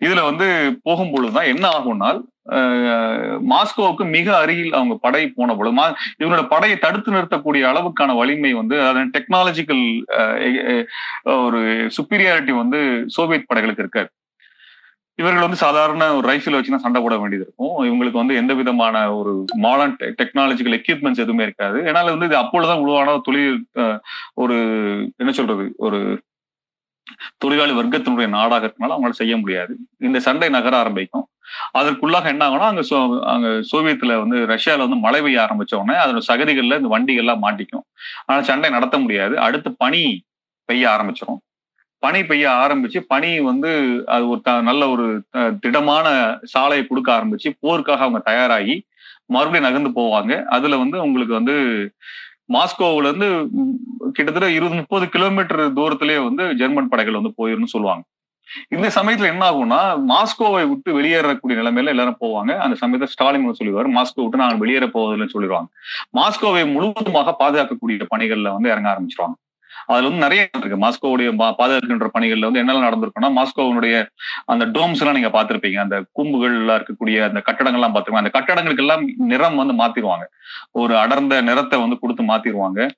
இதுல 0.00 0.22
வந்து 0.22 0.46
போகும் 0.82 1.10
பொழுதுதான் 1.10 1.46
என்ன 1.46 1.68
ஆகும்னால் 1.68 2.20
மாஸ்கோவுக்கு 3.50 4.04
மிக 4.10 4.36
அருகில் 4.36 4.72
அவங்க 4.72 4.96
படை 5.00 5.28
போன 5.28 5.54
பொழுது 5.54 5.76
மா- 5.76 5.92
இவங்களோட 6.18 6.48
படையை 6.48 6.78
தடுத்து 6.78 7.12
நிறுத்தக்கூடிய 7.12 7.62
அளவுக்கான 7.70 8.16
வலிமை 8.16 8.52
வந்து 8.52 8.80
அதாவது 8.80 9.12
டெக்னாலஜிக்கல் 9.16 9.84
ஒரு 11.44 11.60
சுப்பீரியாரிட்டி 11.96 12.54
வந்து 12.54 12.80
சோவியத் 13.06 13.48
படைகளுக்கு 13.48 13.82
இருக்காது. 13.82 14.10
இவர்கள் 15.18 15.42
வந்து 15.42 15.56
சாதாரண 15.56 16.14
ஒரு 16.14 16.26
ரைஃபிள் 16.28 16.56
வச்சு 16.56 16.70
தான் 16.70 16.78
சண்டை 16.78 17.02
போட 17.02 17.16
வேண்டியது 17.16 17.44
இருக்கும். 17.46 17.74
இவங்களுக்கு 17.84 18.12
வந்து 18.12 18.34
எந்த 18.34 18.54
விதமான 18.54 19.14
ஒரு 19.14 19.32
மாடர்ன் 19.56 19.96
டெக்னாலஜிக்கல் 20.20 20.76
எக்யூப்மெண்ட்ஸ் 20.78 21.22
எதுவுமே 21.24 21.42
இருக்காது. 21.42 21.78
ஏன்னால 21.80 22.10
வந்து 22.10 22.26
இது 22.26 22.36
அப்பொழுதுதான் 22.36 22.82
உருவான 22.82 23.18
தொழில் 23.22 23.58
ஒரு 24.34 24.56
என்ன 25.16 25.32
சொல்றது 25.32 25.66
ஒரு 25.78 26.00
தொழிலாளி 27.38 27.72
வர்க்கத்தினுடைய 27.72 28.28
நாடாக 28.28 28.66
இருக்கனால 28.66 28.94
அவங்களால 28.94 29.20
செய்ய 29.22 29.36
முடியாது. 29.36 29.72
இந்த 29.98 30.20
சண்டை 30.20 30.48
நகர 30.48 30.76
ஆரம்பிக்கும். 30.76 31.26
அதற்குள்ளாக 31.78 32.26
என்ன 32.26 32.42
ஆகும்னா 32.48 32.68
அங்க 32.72 32.82
சோ 32.90 32.98
அங்க 33.24 33.48
சோவியத்துல 33.72 34.12
வந்து 34.18 34.38
ரஷ்யால 34.46 34.78
வந்து 34.78 34.96
மழை 34.96 35.22
பெய்ய 35.22 35.40
ஆரம்பிச்ச 35.40 35.74
உடனே 35.74 35.98
அதோட 36.04 36.20
சகதிகள்ல 36.28 36.78
இந்த 36.80 36.90
வண்டிகள்லாம் 36.96 37.44
மாட்டிக்கும். 37.46 37.84
ஆனா 38.26 38.42
சண்டை 38.42 38.70
நடத்த 38.70 38.98
முடியாது. 38.98 39.38
அடுத்து 39.38 39.76
பனி 39.76 40.02
பெய்ய 40.68 40.84
ஆரம்பிச்சிடும் 40.90 41.40
பனி 42.02 42.24
பெய்ய 42.24 42.50
ஆரம்பிச்சு 42.62 43.00
பனி 43.08 43.40
வந்து 43.40 43.70
அது 44.06 44.28
ஒரு 44.28 44.40
த- 44.40 44.62
நல்ல 44.62 44.88
ஒரு 44.88 45.06
திடமான 45.60 46.06
சாலையை 46.44 46.86
கொடுக்க 46.86 47.10
ஆரம்பிச்சு 47.12 47.50
போருக்காக 47.62 48.02
அவங்க 48.06 48.18
தயாராகி 48.24 48.76
மறுபடியும் 49.26 49.66
நகர்ந்து 49.68 49.90
போவாங்க. 50.00 50.44
அதுல 50.48 50.76
வந்து 50.76 51.02
உங்களுக்கு 51.02 51.34
வந்து 51.34 51.54
மாஸ்கோவுல 52.52 53.08
இருந்து 53.08 53.28
கிட்டத்தட்ட 54.12 54.50
இருபது 54.50 54.74
முப்பது 54.74 55.08
கிலோமீட்டர் 55.08 55.72
தூரத்திலேயே 55.72 56.24
வந்து 56.24 56.54
ஜெர்மன் 56.54 56.88
படைகள் 56.88 57.20
வந்து 57.20 57.34
போயிருன்னு 57.38 57.64
சொல்லுவாங்க. 57.64 58.04
இந்த 58.68 58.90
சமயத்துல 58.94 59.30
என்ன 59.32 59.50
ஆகும்னா 59.50 59.78
மாஸ்கோவை 60.08 60.68
விட்டு 60.68 61.00
வெளியேறக்கூடிய 61.00 61.56
நிலைமையில 61.60 61.84
எல்லாரும் 61.84 62.18
போவாங்க. 62.20 62.58
அந்த 62.58 62.86
சமயத்துல 62.86 63.04
ஸ்டாலின் 63.04 63.46
வந்து 63.46 63.88
மாஸ்கோ 63.88 64.22
விட்டு 64.22 64.36
நாங்கள் 64.36 64.58
வெளியேற 64.58 64.86
போவதில்லைன்னு 64.86 65.34
சொல்லிடுவாங்க. 65.34 65.68
மாஸ்கோவை 66.18 66.72
முழுவதுமாக 66.72 67.36
பாதுகாக்கக்கூடிய 67.38 68.06
பணிகள்ல 68.16 68.52
வந்து 68.52 68.68
இறங்க 68.68 68.88
ஆரம்பிச்சிருவாங்க. 68.90 69.34
அதுல 69.86 70.08
வந்து 70.08 70.22
நிறைய 70.22 70.50
இருக்கு. 70.58 70.78
மாஸ்கோவுடைய 70.78 71.20
பா- 71.20 71.54
பாதுகாக்கின்ற 71.58 72.08
பணிகள்ல 72.18 72.50
வந்து 72.50 72.64
என்னெல்லாம் 72.64 72.84
நடந்திருக்கும்னா 72.84 73.24
மாஸ்கோவினுடைய 73.24 74.06
அந்த 74.44 74.66
டோம்ஸ் 74.66 75.00
எல்லாம் 75.00 75.20
நீங்க 75.20 75.42
பாத்திருப்பீங்க 75.42 75.78
அந்த 75.78 76.00
கூம்புகள்ல 76.00 76.74
இருக்கக்கூடிய 76.74 77.24
அந்த 77.24 77.42
கட்டடங்கள்லாம் 77.46 77.92
பாத்துருவாங்க 77.94 78.24
அந்த 78.24 78.40
கட்டடங்களுக்கு 78.40 78.82
எல்லாம் 78.82 79.12
நிறம் 79.16 79.56
வந்து 79.56 79.84
மாத்திருவாங்க. 79.84 80.22
ஒரு 80.70 80.98
அடர்ந்த 80.98 81.40
நிறத்தை 81.40 81.80
வந்து 81.80 81.98
கொடுத்து 81.98 82.22
மாத்திருவாங்க. 82.22 82.90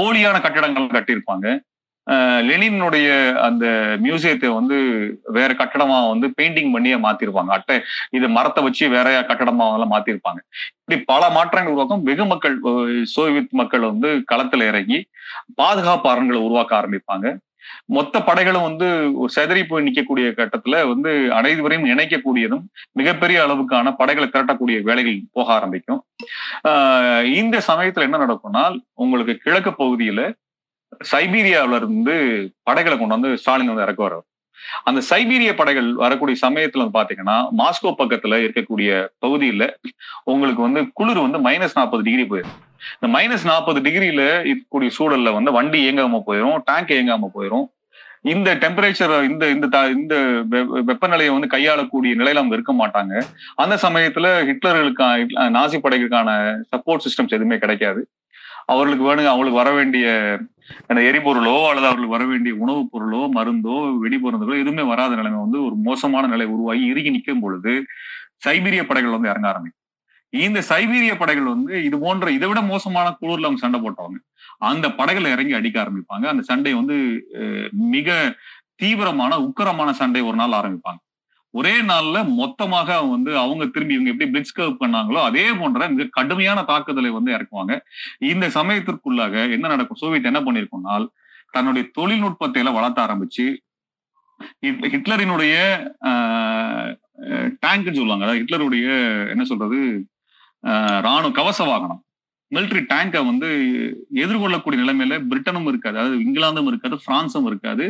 போலியான 0.00 0.40
கட்டடங்கள் 0.40 0.86
கட்டியிருப்பாங்க. 0.86 1.60
லெனினுடைய 2.10 3.34
அந்த 3.34 3.96
மியூசியத்தை 4.02 4.48
வந்து 4.48 4.76
வேற 5.24 5.54
கட்டடமா 5.54 6.08
வந்து 6.08 6.32
பெயிண்டிங் 6.40 6.72
பண்ணியே 6.72 6.94
மாத்திருப்பாங்க. 6.94 7.46
அட்டை 7.46 7.80
இது 8.10 8.28
மரத்தை 8.28 8.64
வச்சு 8.64 8.88
வேற 8.88 9.20
கட்டடமா 9.20 9.72
எல்லாம் 9.72 9.90
மாத்திருப்பாங்க. 9.90 10.40
இப்படி 10.78 11.00
பல 11.04 11.30
மாற்றங்கள் 11.30 11.72
உருவாக்கும். 11.72 12.02
வெகு 12.02 12.24
மக்கள் 12.24 12.58
சோவியத் 13.02 13.48
மக்கள் 13.50 13.80
வந்து 13.80 14.24
களத்துல 14.32 14.68
இறங்கி 14.68 15.06
பாதுகாப்பு 15.54 16.10
அரண்களை 16.10 16.38
உருவாக்க 16.38 16.76
ஆரம்பிப்பாங்க. 16.76 17.36
மொத்த 17.84 18.22
படைகளும் 18.22 18.62
வந்து 18.62 19.10
ஒரு 19.14 19.32
செதறி 19.36 19.62
போய் 19.62 19.92
நிற்கக்கூடிய 19.92 20.32
கட்டத்துல 20.32 20.88
வந்து 20.88 21.32
அனைவரையும் 21.32 21.98
இணைக்கக்கூடியதும் 21.98 22.62
மிகப்பெரிய 22.92 23.44
அளவுக்கான 23.44 23.94
படைகளை 23.96 24.30
திரட்டக்கூடிய 24.32 24.82
வேலைகள் 24.82 25.22
போக 25.32 25.52
ஆரம்பிக்கும். 25.52 26.04
ஆஹ் 26.68 27.24
இந்த 27.24 27.62
சமயத்துல 27.68 28.00
என்ன 28.00 28.18
நடக்கும்னா 28.18 28.78
உங்களுக்கு 28.94 29.34
கிழக்கு 29.34 29.70
பகுதியில 29.70 30.32
சைபீரியாவில 31.12 31.74
இருந்து 31.74 32.14
படைகளை 32.62 32.98
கொண்டு 32.98 33.14
வந்து 33.14 33.38
ஸ்டாலின் 33.38 33.66
வந்து 33.66 33.82
இறக்க 33.82 34.08
வர்றார் 34.08 34.26
அந்த 34.84 35.00
சைபீரிய 35.10 35.56
படைகள் 35.56 35.92
வரக்கூடிய 35.94 36.36
சமயத்துல 36.42 36.84
வந்து 36.84 36.98
பாத்தீங்கன்னா 36.98 37.48
மாஸ்கோ 37.58 37.94
பக்கத்துல 37.98 38.38
இருக்கக்கூடிய 38.40 38.90
பகுதியில 39.26 39.64
உங்களுக்கு 40.24 40.62
வந்து 40.62 40.90
குளிர் 40.92 41.18
வந்து 41.18 41.38
மைனஸ் 41.38 41.74
நாற்பது 41.74 42.02
டிகிரி 42.02 42.22
போயிடும் 42.22 42.56
இந்த 42.94 43.18
மைனஸ் 43.18 43.44
நாற்பது 43.44 43.80
டிகிரியில 43.80 44.22
இருக்கக்கூடிய 44.44 44.90
சூழல்ல 44.98 45.32
வந்து 45.32 45.52
வண்டி 45.52 45.90
இயங்காம 45.90 46.22
போயிடும் 46.26 46.58
டேங்க் 46.64 46.90
இயங்காம 46.90 47.30
போயிடும் 47.34 47.66
இந்த 48.22 48.54
டெம்பரேச்சர் 48.54 49.24
இந்த 49.24 49.50
இந்த 49.50 49.66
த- 49.66 49.90
இந்த 49.90 50.14
வெப்பநிலையை 50.86 51.30
வந்து 51.30 51.46
கையாளக்கூடிய 51.46 52.14
நிலையில 52.14 52.34
அவங்க 52.34 52.54
இருக்க 52.54 52.72
மாட்டாங்க. 52.72 53.14
அந்த 53.54 53.74
சமயத்துல 53.82 54.26
ஹிட்லர்களுக்கான 54.44 55.26
நாசி 55.50 55.78
படைகளுக்கான 55.78 56.30
சப்போர்ட் 56.72 57.04
சிஸ்டம்ஸ் 57.04 57.34
எதுவுமே 57.34 57.58
கிடைக்காது. 57.58 58.00
அவர்களுக்கு 58.66 59.04
வேணுங்க 59.04 59.26
அவங்களுக்கு 59.26 59.58
வர 59.58 59.70
வேண்டிய 59.70 60.06
அந்த 60.86 61.00
எரிபொருளோ 61.10 61.56
அல்லது 61.68 61.86
அவர்களுக்கு 61.88 62.16
வர 62.16 62.24
வேண்டிய 62.24 62.54
உணவுப் 62.54 62.90
பொருளோ 62.92 63.22
மருந்தோ 63.36 63.76
வெடிபொருந்துகளோ 64.04 64.56
எதுவுமே 64.62 64.82
வராத 64.82 65.14
நிலைமை 65.14 65.40
வந்து 65.40 65.58
ஒரு 65.64 65.76
மோசமான 65.88 66.26
நிலை 66.26 66.46
உருவாகி 66.46 66.84
இறுகி 66.86 67.10
நிற்கும் 67.10 67.40
பொழுது 67.40 67.72
சைபீரிய 68.46 68.82
படைகள் 68.86 69.16
வந்து 69.16 69.30
இறங்க 69.32 69.48
ஆரம்பிக்கும். 69.48 69.80
இந்த 70.32 70.60
சைபீரிய 70.68 71.12
படைகள் 71.18 71.52
வந்து 71.52 71.84
இது 71.84 71.96
போன்ற 71.98 72.30
இதை 72.30 72.48
விட 72.48 72.60
மோசமான 72.62 73.08
குளிர்ல 73.20 73.48
அவங்க 73.48 73.62
சண்டை 73.64 73.80
போட்டவங்க. 73.80 74.18
அந்த 74.70 74.86
படைகளை 74.92 75.30
இறங்கி 75.30 75.54
அடிக்க 75.58 75.76
ஆரம்பிப்பாங்க. 75.84 76.26
அந்த 76.32 76.42
சண்டை 76.50 76.72
வந்து 76.74 76.96
மிக 77.96 78.08
தீவிரமான 78.82 79.32
உக்கரமான 79.48 79.90
சண்டை 80.00 80.22
ஒரு 80.30 80.36
நாள் 80.36 80.58
ஆரம்பிப்பாங்க. 80.60 81.00
ஒரே 81.54 81.74
நாள்ல 81.82 82.18
மொத்தமாக 82.36 82.88
அவங்க 82.94 83.14
வந்து 83.16 83.32
அவங்க 83.38 83.64
திரும்பி 83.66 83.94
இவங்க 83.94 84.12
எப்படி 84.12 84.28
பிளிட்ஸ் 84.30 84.56
கர்வ் 84.56 84.80
பண்ணாங்களோ 84.80 85.20
அதே 85.24 85.44
போன்ற 85.54 85.88
மிக 85.90 86.08
கடுமையான 86.12 86.62
தாக்குதலை 86.64 87.10
வந்து 87.10 87.30
இறக்குவாங்க. 87.36 87.74
இந்த 88.28 88.46
சமயத்திற்குள்ளாக 88.56 89.34
என்ன 89.52 89.66
நடக்கும்? 89.68 90.00
சோவியத் 90.02 90.30
என்ன 90.30 90.40
பண்ணிருக்கோம்னால் 90.40 91.06
தன்னுடைய 91.54 91.84
தொழில்நுட்பத்தை 91.92 92.60
எல்லாம் 92.62 92.78
வளர்த்த 92.78 93.06
ஆரம்பிச்சு 93.06 93.46
ஹிட்லரினுடைய 94.92 95.54
டேங்க்னு 97.62 97.98
சொல்லுவாங்க. 97.98 98.24
அதாவது 98.24 98.42
ஹிட்லருடைய 98.42 98.86
என்ன 99.32 99.44
சொல்றது 99.44 99.78
ஆஹ், 100.64 101.00
ராணுவ 101.02 101.30
கவச 101.32 101.60
வாகனம். 101.64 102.00
மிலிட்டரி 102.52 102.82
டேங்கை 102.90 103.20
வந்து 103.26 103.48
எதிர்கொள்ளக்கூடிய 104.22 104.78
நிலைமையில 104.82 105.14
பிரிட்டனும் 105.30 105.68
இருக்காது. 105.70 105.96
அதாவது 105.98 106.16
இங்கிலாந்தும் 106.24 106.68
இருக்காது 106.70 106.96
பிரான்சும் 107.04 107.48
இருக்காது 107.50 107.84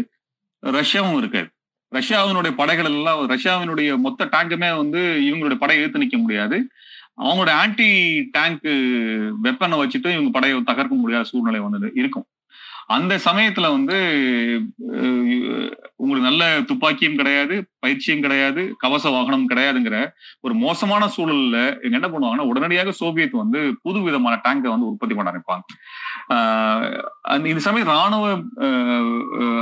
ரஷ்யாவும் 0.62 1.18
இருக்காது. 1.18 1.48
ரஷ்யாவினுடைய 1.94 2.52
படைகள் 2.60 2.84
எல்லாம் 2.84 3.28
ரஷ்யாவினுடைய 3.30 3.90
மொத்த 3.98 4.28
டேங்குமே 4.32 4.70
வந்து 4.76 5.00
இவங்களுடைய 5.28 5.58
படையை 5.64 5.82
எடுத்து 5.82 6.02
நிற்க 6.02 6.18
முடியாது. 6.18 6.58
அவங்களோட 7.22 7.50
ஆன்டி 7.62 7.88
டேங்க் 8.30 8.62
வெப்பனை 9.42 9.76
வச்சுட்டு 9.82 10.12
இவங்க 10.12 10.30
படையை 10.30 10.60
தகர்க்க 10.60 10.94
முடியாத 11.02 11.24
சூழ்நிலை 11.24 11.60
வந்து 11.60 11.90
இருக்கும். 11.94 12.26
அந்த 12.86 13.12
சமயத்துல 13.24 13.66
வந்து 13.76 13.98
உங்களுக்கு 15.96 16.28
நல்ல 16.28 16.60
துப்பாக்கியும் 16.66 17.16
கிடையாது 17.16 17.54
பயிற்சியும் 17.78 18.20
கிடையாது 18.20 18.62
கவச 18.78 19.10
வாகனம் 19.10 19.48
கிடையாதுங்கிற 19.48 19.98
ஒரு 20.40 20.54
மோசமான 20.54 21.06
சூழல்ல 21.16 21.84
இவங்க 21.84 21.98
என்ன 22.00 22.08
பண்ணுவாங்கன்னா 22.08 22.48
உடனடியாக 22.50 22.92
சோவியத் 22.92 23.40
வந்து 23.42 23.60
புது 23.82 24.00
விதமான 24.00 24.40
டேங்கை 24.44 24.68
வந்து 24.74 24.90
உற்பத்தி 24.90 25.14
பண்ண 25.14 25.30
ஆரம்பிப்பாங்க. 25.30 25.64
இந்த 26.28 27.58
சமயம் 27.58 27.86
ராணுவ 27.86 28.38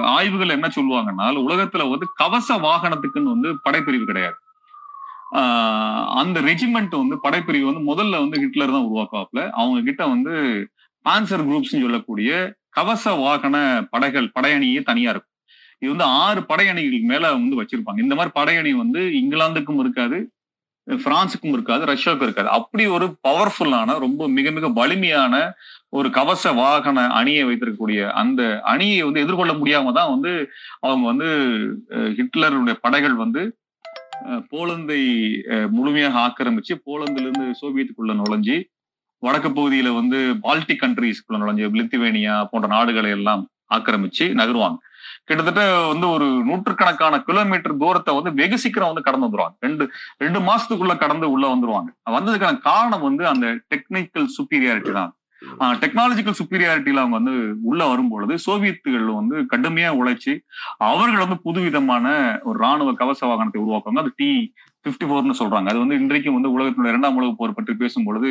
ஆய்வுகள் 0.06 0.48
என்ன 0.48 0.68
சொல்லுவாங்கன்னா 0.74 1.22
உலகத்துல 1.22 1.90
வந்து 1.90 2.06
கவச 2.14 2.56
வாகனத்துக்குன்னு 2.56 3.22
வந்து 3.22 3.54
படைப்பிரிவு 3.70 4.04
கிடையாது. 4.04 4.34
ஆஹ் 5.32 6.06
அந்த 6.06 6.40
ரெஜிமெண்ட் 6.40 7.06
வந்து 7.06 7.18
படைப்பிரிவு 7.22 7.72
வந்து 7.72 7.94
முதல்ல 7.94 8.10
வந்து 8.10 8.40
ஹிட்லர் 8.40 8.70
தான் 8.70 8.86
உருவாக்குவாப்ல 8.86 9.50
அவங்க 9.50 9.80
கிட்ட 9.80 10.06
வந்து 10.06 10.30
பான்சர் 11.08 11.46
குரூப்ஸ் 11.46 11.74
சொல்லக்கூடிய 11.76 12.54
கவச 12.70 13.12
வாகன 13.12 13.86
படைகள் 13.90 14.32
படையணியே 14.40 14.82
தனியா 14.82 15.10
இருக்கும். 15.10 15.30
இது 15.78 15.96
வந்து 15.96 16.04
ஆறு 16.04 16.40
படையணிகள் 16.40 17.00
மேல 17.00 17.32
வந்து 17.32 17.62
வச்சிருப்பாங்க. 17.62 18.00
இந்த 18.00 18.14
மாதிரி 18.14 18.32
படையணி 18.34 18.76
வந்து 18.76 19.00
இங்கிலாந்துக்கும் 19.00 19.78
இருக்காது 19.78 20.32
பிரான்சுக்கும் 20.90 21.52
இருக்காது 21.52 21.84
ரஷ்யாவுக்கும் 21.84 22.22
இருக்காது. 22.22 22.48
அப்படி 22.48 22.86
ஒரு 22.86 23.16
பவர்ஃபுல்லான 23.28 23.98
ரொம்ப 23.98 24.28
மிக 24.28 24.50
மிக 24.50 24.68
வலிமையான 24.68 25.52
ஒரு 25.98 26.08
கவச 26.18 26.52
வாகன 26.60 27.00
அணியை 27.20 27.42
வைத்திருக்கக்கூடிய 27.46 28.02
அந்த 28.20 28.42
அணியை 28.72 29.00
வந்து 29.06 29.24
எதிர்கொள்ள 29.24 29.52
முடியாம 29.60 29.92
தான் 29.98 30.12
வந்து 30.14 30.32
அவங்க 30.86 31.04
வந்து 31.12 31.28
ஹிட்லருடைய 32.18 32.76
படைகள் 32.84 33.16
வந்து 33.24 33.42
போலந்தை 34.52 35.00
முழுமையாக 35.76 36.18
ஆக்கிரமிச்சு 36.26 36.74
போலந்திலிருந்து 36.88 37.46
சோவியத்துக்குள்ள 37.60 38.14
நுழைஞ்சு 38.20 38.56
வடக்கு 39.22 39.48
பகுதியில 39.56 39.88
வந்து 40.00 40.18
பால்டிக் 40.44 40.82
கண்ட்ரீஸ்க்குள்ள 40.84 41.40
நுழைஞ்சு 41.42 41.68
லித்துவேனியா 41.80 42.36
போன்ற 42.52 42.68
நாடுகளை 42.76 43.10
எல்லாம் 43.18 43.42
ஆக்கிரமிச்சு 43.76 44.24
நகருவாங்க. 44.40 44.78
கிட்டத்தட்ட 45.28 45.62
வந்து 45.92 46.06
ஒரு 46.14 46.26
நூற்றுக்கணக்கான 46.48 47.14
கிலோமீட்டர் 47.28 47.80
தூரத்தை 47.82 48.12
வந்து 48.18 48.30
வெகு 48.40 48.56
சீக்கிரம் 48.62 48.90
வந்து 48.90 49.04
கடந்து 49.06 49.26
வந்துருவாங்க. 49.26 49.56
ரெண்டு 49.66 49.84
ரெண்டு 50.24 50.40
மாசத்துக்குள்ள 50.48 50.94
கடந்து 51.02 51.26
உள்ள 51.34 51.44
வந்துருவாங்க. 51.52 51.90
வந்ததுக்கான 52.16 52.60
காரணம் 52.70 53.06
வந்து 53.08 53.24
அந்த 53.32 53.46
டெக்னிக்கல் 53.72 54.28
சுப்பீரியாரிட்டி 54.36 54.92
தான். 54.98 55.12
டெக்னாலஜிக்கல் 55.60 56.38
சுப்பீரியாரிட்டியில 56.38 57.02
அவங்க 57.02 57.16
வந்து 57.20 57.34
உள்ள 57.62 57.86
வரும்பொழுது 57.86 58.34
சோவியத்துகள் 58.46 59.06
வந்து 59.14 59.36
கடுமையா 59.52 59.90
உழைச்சு 60.00 60.32
அவர்கள் 60.78 61.24
வந்து 61.24 61.38
புதுவிதமான 61.40 62.06
ஒரு 62.42 62.58
ராணுவ 62.58 62.92
கவச 62.92 63.26
வாகனத்தை 63.26 63.60
உருவாக்குவாங்க. 63.62 64.02
அது 64.04 64.12
டி 64.16 64.54
பிப்டி 64.86 65.06
ஃபோர்னு 65.08 65.40
சொல்றாங்க. 65.40 65.68
அது 65.68 65.78
வந்து 65.78 65.94
இன்றைக்கும் 65.94 66.34
வந்து 66.34 66.58
உலகத்தினுடைய 66.58 66.94
இரண்டாம் 66.94 67.16
உலக 67.16 67.34
போர் 67.38 67.54
பற்றி 67.54 67.74
பேசும்பொழுது 67.74 68.30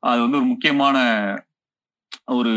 அது 0.00 0.20
வந்து 0.20 0.36
ஒரு 0.36 0.44
முக்கியமான 0.44 0.96
ஒரு 2.24 2.52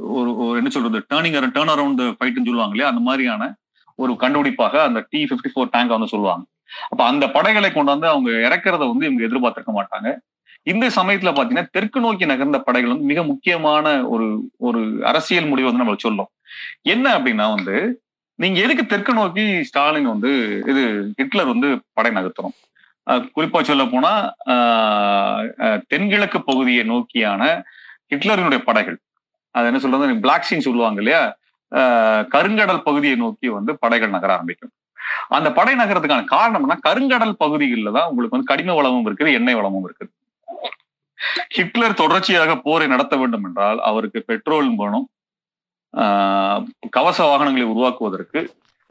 ஒரு 0.00 0.30
என்ன 0.58 0.68
சொல்றது 0.68 0.98
டேர்னிங் 1.14 1.52
டேர்ன் 1.56 1.74
அரவுண்ட் 1.74 2.02
ஃபைட்னு 2.18 2.48
சொல்லுவாங்க 2.48 2.74
இல்லையா? 2.74 2.90
அந்த 2.90 3.00
மாதிரியான 3.00 3.52
ஒரு 3.94 4.12
கண்டுபிடிப்பாக 4.12 4.74
அந்த 4.82 5.06
டி 5.10 5.24
பிப்டி 5.24 5.50
ஃபோர் 5.54 5.72
டேங்க் 5.72 5.88
வந்து 5.88 6.06
சொல்லுவாங்க. 6.06 6.44
அப்ப 6.90 7.04
அந்த 7.04 7.30
படைகளை 7.30 7.72
கொண்டு 7.72 7.90
வந்து 7.90 8.08
அவங்க 8.08 8.30
இறக்குறத 8.30 8.82
வந்து 8.92 9.06
இவங்க 9.06 9.22
எதிர்பார்த்திருக்க 9.24 9.72
மாட்டாங்க. 9.80 10.08
இந்த 10.66 10.86
சமயத்துல 10.96 11.30
பாத்தீங்கன்னா 11.36 11.68
தெற்கு 11.70 12.00
நோக்கி 12.00 12.24
நகர்ந்த 12.26 12.58
படைகள் 12.58 12.92
வந்து 12.92 13.10
மிக 13.12 13.22
முக்கியமான 13.22 13.86
ஒரு 14.08 14.26
ஒரு 14.58 14.80
அரசியல் 15.02 15.48
முடிவு 15.48 15.68
வந்து 15.68 15.82
நம்ம 15.84 15.96
சொல்லும் 15.98 16.30
என்ன 16.82 17.06
அப்படின்னா 17.18 17.46
வந்து 17.56 17.76
நீங்க 18.38 18.58
எதுக்கு 18.60 18.84
தெற்கு 18.86 19.12
நோக்கி 19.14 19.44
ஸ்டாலின் 19.68 20.12
வந்து 20.12 20.30
இது 20.70 20.82
ஹிட்லர் 21.18 21.50
வந்து 21.52 21.68
படை 21.92 22.10
நகர்த்தணும்? 22.12 22.56
குறிப்பா 23.36 23.60
சொல்ல 23.62 23.84
போனா 23.84 24.12
ஆஹ் 24.52 25.80
தென்கிழக்கு 25.88 26.38
பகுதியை 26.42 26.84
நோக்கியான 26.90 27.42
ஹிட்லரினுடைய 28.12 28.60
படைகள். 28.68 28.98
அது 29.54 29.66
என்ன 29.66 29.78
சொல்றது? 29.78 30.20
பிளாக் 30.24 30.48
சீன் 30.48 30.66
சொல்லுவாங்க 30.68 31.00
இல்லையா? 31.02 31.22
ஆஹ் 31.72 32.24
கருங்கடல் 32.34 32.82
பகுதியை 32.88 33.16
நோக்கி 33.16 33.48
வந்து 33.48 33.72
படைகள் 33.78 34.14
நகர 34.16 34.32
ஆரம்பிக்கும். 34.32 34.72
அந்த 35.28 35.48
படை 35.52 35.74
நகரத்துக்கான 35.74 36.26
காரணம்னா 36.36 36.76
கருங்கடல் 36.88 37.36
பகுதிகளில் 37.44 37.96
தான் 37.98 38.08
உங்களுக்கு 38.10 38.36
வந்து 38.36 38.50
கடின 38.52 38.74
வளமும் 38.74 39.06
இருக்குது 39.08 39.32
எண்ணெய் 39.32 39.58
வளமும் 39.60 39.86
இருக்குது. 39.88 40.12
ஹிட்லர் 41.48 41.94
தொடர்ச்சியாக 41.94 42.56
போரை 42.58 42.86
நடத்த 42.86 43.16
வேண்டும் 43.16 43.44
என்றால் 43.44 43.78
அவருக்கு 43.80 44.20
பெட்ரோல் 44.26 44.70
வேணும் 44.80 45.06
ஆஹ் 45.94 46.62
கவச 46.90 47.18
வாகனங்களை 47.24 47.66
உருவாக்குவதற்கு 47.66 48.40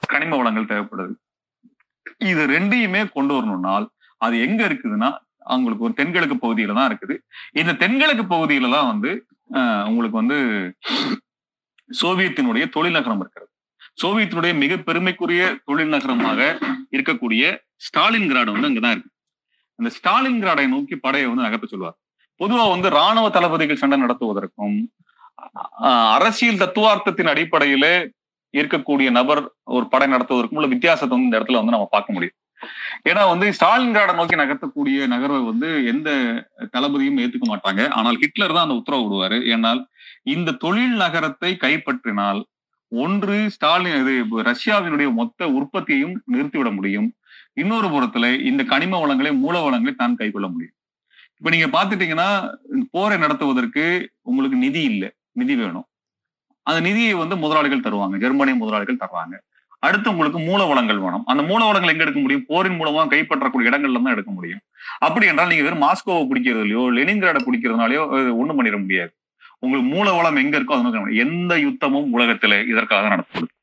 கனிம 0.03 0.37
வளங்கள் 0.37 0.69
தேவைப்படுது. 0.71 1.13
இது 2.17 2.41
ரெண்டையுமே 2.47 3.01
கொண்டு 3.11 3.33
வரணும்னால் 3.33 3.85
அது 4.17 4.35
எங்க 4.39 4.61
இருக்குதுன்னா 4.67 5.09
அவங்களுக்கு 5.43 5.83
ஒரு 5.83 5.93
தென்கிழக்கு 5.93 6.35
பகுதியில 6.35 6.73
தான் 6.73 6.89
இருக்குது. 6.91 7.15
இந்த 7.51 7.71
தென்கிழக்கு 7.73 8.23
பகுதியில 8.23 8.71
தான் 8.71 8.89
வந்து 8.91 9.11
ஆஹ் 9.59 9.85
உங்களுக்கு 9.89 10.17
வந்து 10.17 10.37
சோவியத்தினுடைய 12.01 12.65
தொழில் 12.69 12.97
நகரம் 12.97 13.19
இருக்கிறது. 13.19 13.49
சோவியத்தினுடைய 14.01 14.53
மிக 14.57 14.77
பெருமைக்குரிய 14.77 15.43
தொழில் 15.65 15.93
நகரமாக 15.95 16.39
இருக்கக்கூடிய 16.95 17.43
ஸ்டாலின் 17.75 18.29
கிராடு 18.31 18.51
வந்து 18.51 18.69
அங்கதான் 18.69 18.95
இருக்கு. 18.95 19.11
அந்த 19.79 19.89
ஸ்டாலின் 19.89 20.41
கிராடை 20.43 20.65
நோக்கி 20.67 20.95
படையை 20.95 21.27
வந்து 21.27 21.45
நகர்த்த 21.47 21.67
சொல்லுவார் 21.67 21.97
பொதுவா 22.41 22.65
வந்து 22.73 22.89
ராணுவ 22.99 23.27
தளபதிகள் 23.37 23.81
சண்டை 23.81 23.97
நடத்துவதற்கும் 24.03 24.77
அரசியல் 26.17 26.61
தத்துவார்த்தத்தின் 26.63 27.31
அடிப்படையில 27.33 27.85
இருக்கக்கூடிய 28.53 29.09
நபர் 29.17 29.41
ஒரு 29.75 29.85
படை 29.93 30.07
நடத்துவதற்கும் 30.13 30.59
உள்ள 30.59 30.69
வித்தியாசத்தை 30.73 31.13
வந்து 31.13 31.27
இந்த 31.27 31.39
இடத்துல 31.39 31.59
வந்து 31.61 31.75
நம்ம 31.75 31.87
பார்க்க 31.95 32.15
முடியும். 32.15 32.37
ஏன்னா 33.09 33.21
வந்து 33.31 33.45
ஸ்டாலின் 33.57 33.93
கிராடை 33.95 34.13
நோக்கி 34.17 34.35
நகர்த்தக்கூடிய 34.41 35.07
நகர்வை 35.13 35.39
வந்து 35.51 35.69
எந்த 35.91 36.09
தளபதியும் 36.75 37.19
ஏத்துக்க 37.23 37.47
மாட்டாங்க. 37.51 37.81
ஆனால் 37.97 38.19
ஹிட்லர் 38.23 38.55
தான் 38.55 38.65
அந்த 38.67 38.77
உத்தரவு 38.81 39.05
விடுவாரு. 39.05 39.37
ஏன்னால் 39.53 39.81
இந்த 40.35 40.57
தொழில் 40.63 40.97
நகரத்தை 41.03 41.51
கைப்பற்றினால் 41.63 42.41
ஒன்று 42.91 43.37
ஸ்டாலின் 43.55 43.97
இது 44.01 44.13
ரஷ்யாவினுடைய 44.51 45.09
மொத்த 45.21 45.47
உற்பத்தியையும் 45.59 46.15
நிறுத்திவிட 46.33 46.69
முடியும். 46.77 47.09
இன்னொரு 47.61 47.87
புறத்துல 47.95 48.25
இந்த 48.49 48.61
கனிம 48.73 48.99
வளங்களை 49.03 49.31
மூல 49.43 49.55
வளங்களை 49.65 49.93
தான் 49.95 50.19
கைக்கொள்ள 50.21 50.47
முடியும். 50.53 50.75
இப்ப 51.41 51.51
நீங்க 51.53 51.67
பாத்துட்டீங்கன்னா 51.75 52.27
போரை 52.95 53.15
நடத்துவதற்கு 53.17 53.83
உங்களுக்கு 54.29 54.57
நிதி 54.57 54.81
இல்லை. 54.89 55.07
நிதி 55.39 55.53
வேணும். 55.61 55.85
அந்த 56.67 56.79
நிதியை 56.87 57.13
வந்து 57.21 57.35
முதலாளிகள் 57.43 57.85
தருவாங்க. 57.85 58.15
ஜெர்மனிய 58.23 58.55
முதலாளிகள் 58.55 58.99
தருவாங்க 59.03 59.35
அடுத்து 59.85 60.07
உங்களுக்கு 60.09 60.39
மூல 60.39 60.61
வளங்கள் 60.71 60.99
வேணும். 61.03 61.23
அந்த 61.25 61.43
மூல 61.43 61.61
வளங்கள் 61.67 61.91
எங்க 61.93 62.03
எடுக்க 62.05 62.19
முடியும்? 62.19 62.43
போரின் 62.47 62.77
மூலமா 62.79 63.05
கைப்பற்றக்கூடிய 63.13 63.69
இடங்கள்ல 63.71 64.01
தான் 64.03 64.15
எடுக்க 64.15 64.31
முடியும். 64.31 64.61
அப்படி 64.99 65.25
என்றால் 65.31 65.49
நீங்க 65.51 65.65
வெறும் 65.67 65.83
மாஸ்கோவை 65.85 66.23
பிடிக்கிறதுலையோ 66.31 66.83
லெனின்கிராட 66.97 67.41
பிடிக்கிறதுனாலயோ 67.47 68.03
ஒண்ணும் 68.41 68.59
பண்ணிட 68.59 68.79
முடியாது. 68.83 69.11
உங்களுக்கு 69.63 69.89
மூல 69.95 70.07
வளம் 70.17 70.39
எங்க 70.43 70.55
இருக்கோ 70.59 70.75
அது 70.77 70.85
நோக்கி 70.89 71.23
எந்த 71.25 71.55
யுத்தமும் 71.65 72.13
உலகத்துல 72.17 72.53
இதற்காக 72.73 73.09
நடத்தப்படுது 73.15 73.53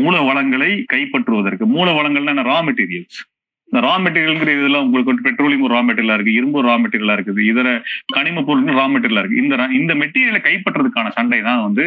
மூல 0.00 0.16
வளங்களை 0.28 0.70
கைப்பற்றுவதற்கு 0.92 1.64
மூல 1.76 1.88
வளங்கள்னா 1.98 2.46
ரா 2.50 2.58
மெட்டீரியல்ஸ் 2.68 3.18
இந்த 3.68 3.80
ரா 3.86 3.92
மெட்டீரியல்ங்கிற 4.02 4.50
இதெல்லாம் 4.56 4.84
உங்களுக்கு 4.86 5.10
வந்து 5.10 5.24
பெட்ரோலியம் 5.26 5.64
ஒரு 5.66 5.74
ரா 5.76 5.80
மெட்டீரியலா 5.86 6.16
இருக்கு 6.18 6.34
இரும்பு 6.38 6.58
ரா 6.66 6.74
மெட்டீரியலா 6.82 7.14
இருக்குது 7.18 7.40
இதர 7.50 7.68
கனிம 8.16 8.42
பொருட்கள் 8.48 8.78
ரா 8.80 8.84
மெட்டீரியலா 8.92 9.22
இருக்கு. 9.22 9.40
இந்த 9.42 9.54
இந்த 9.78 9.92
மெட்டீரியலை 10.02 10.40
கைப்பற்றதுக்கான 10.46 11.10
சண்டை 11.16 11.40
தான் 11.48 11.62
வந்து 11.66 11.84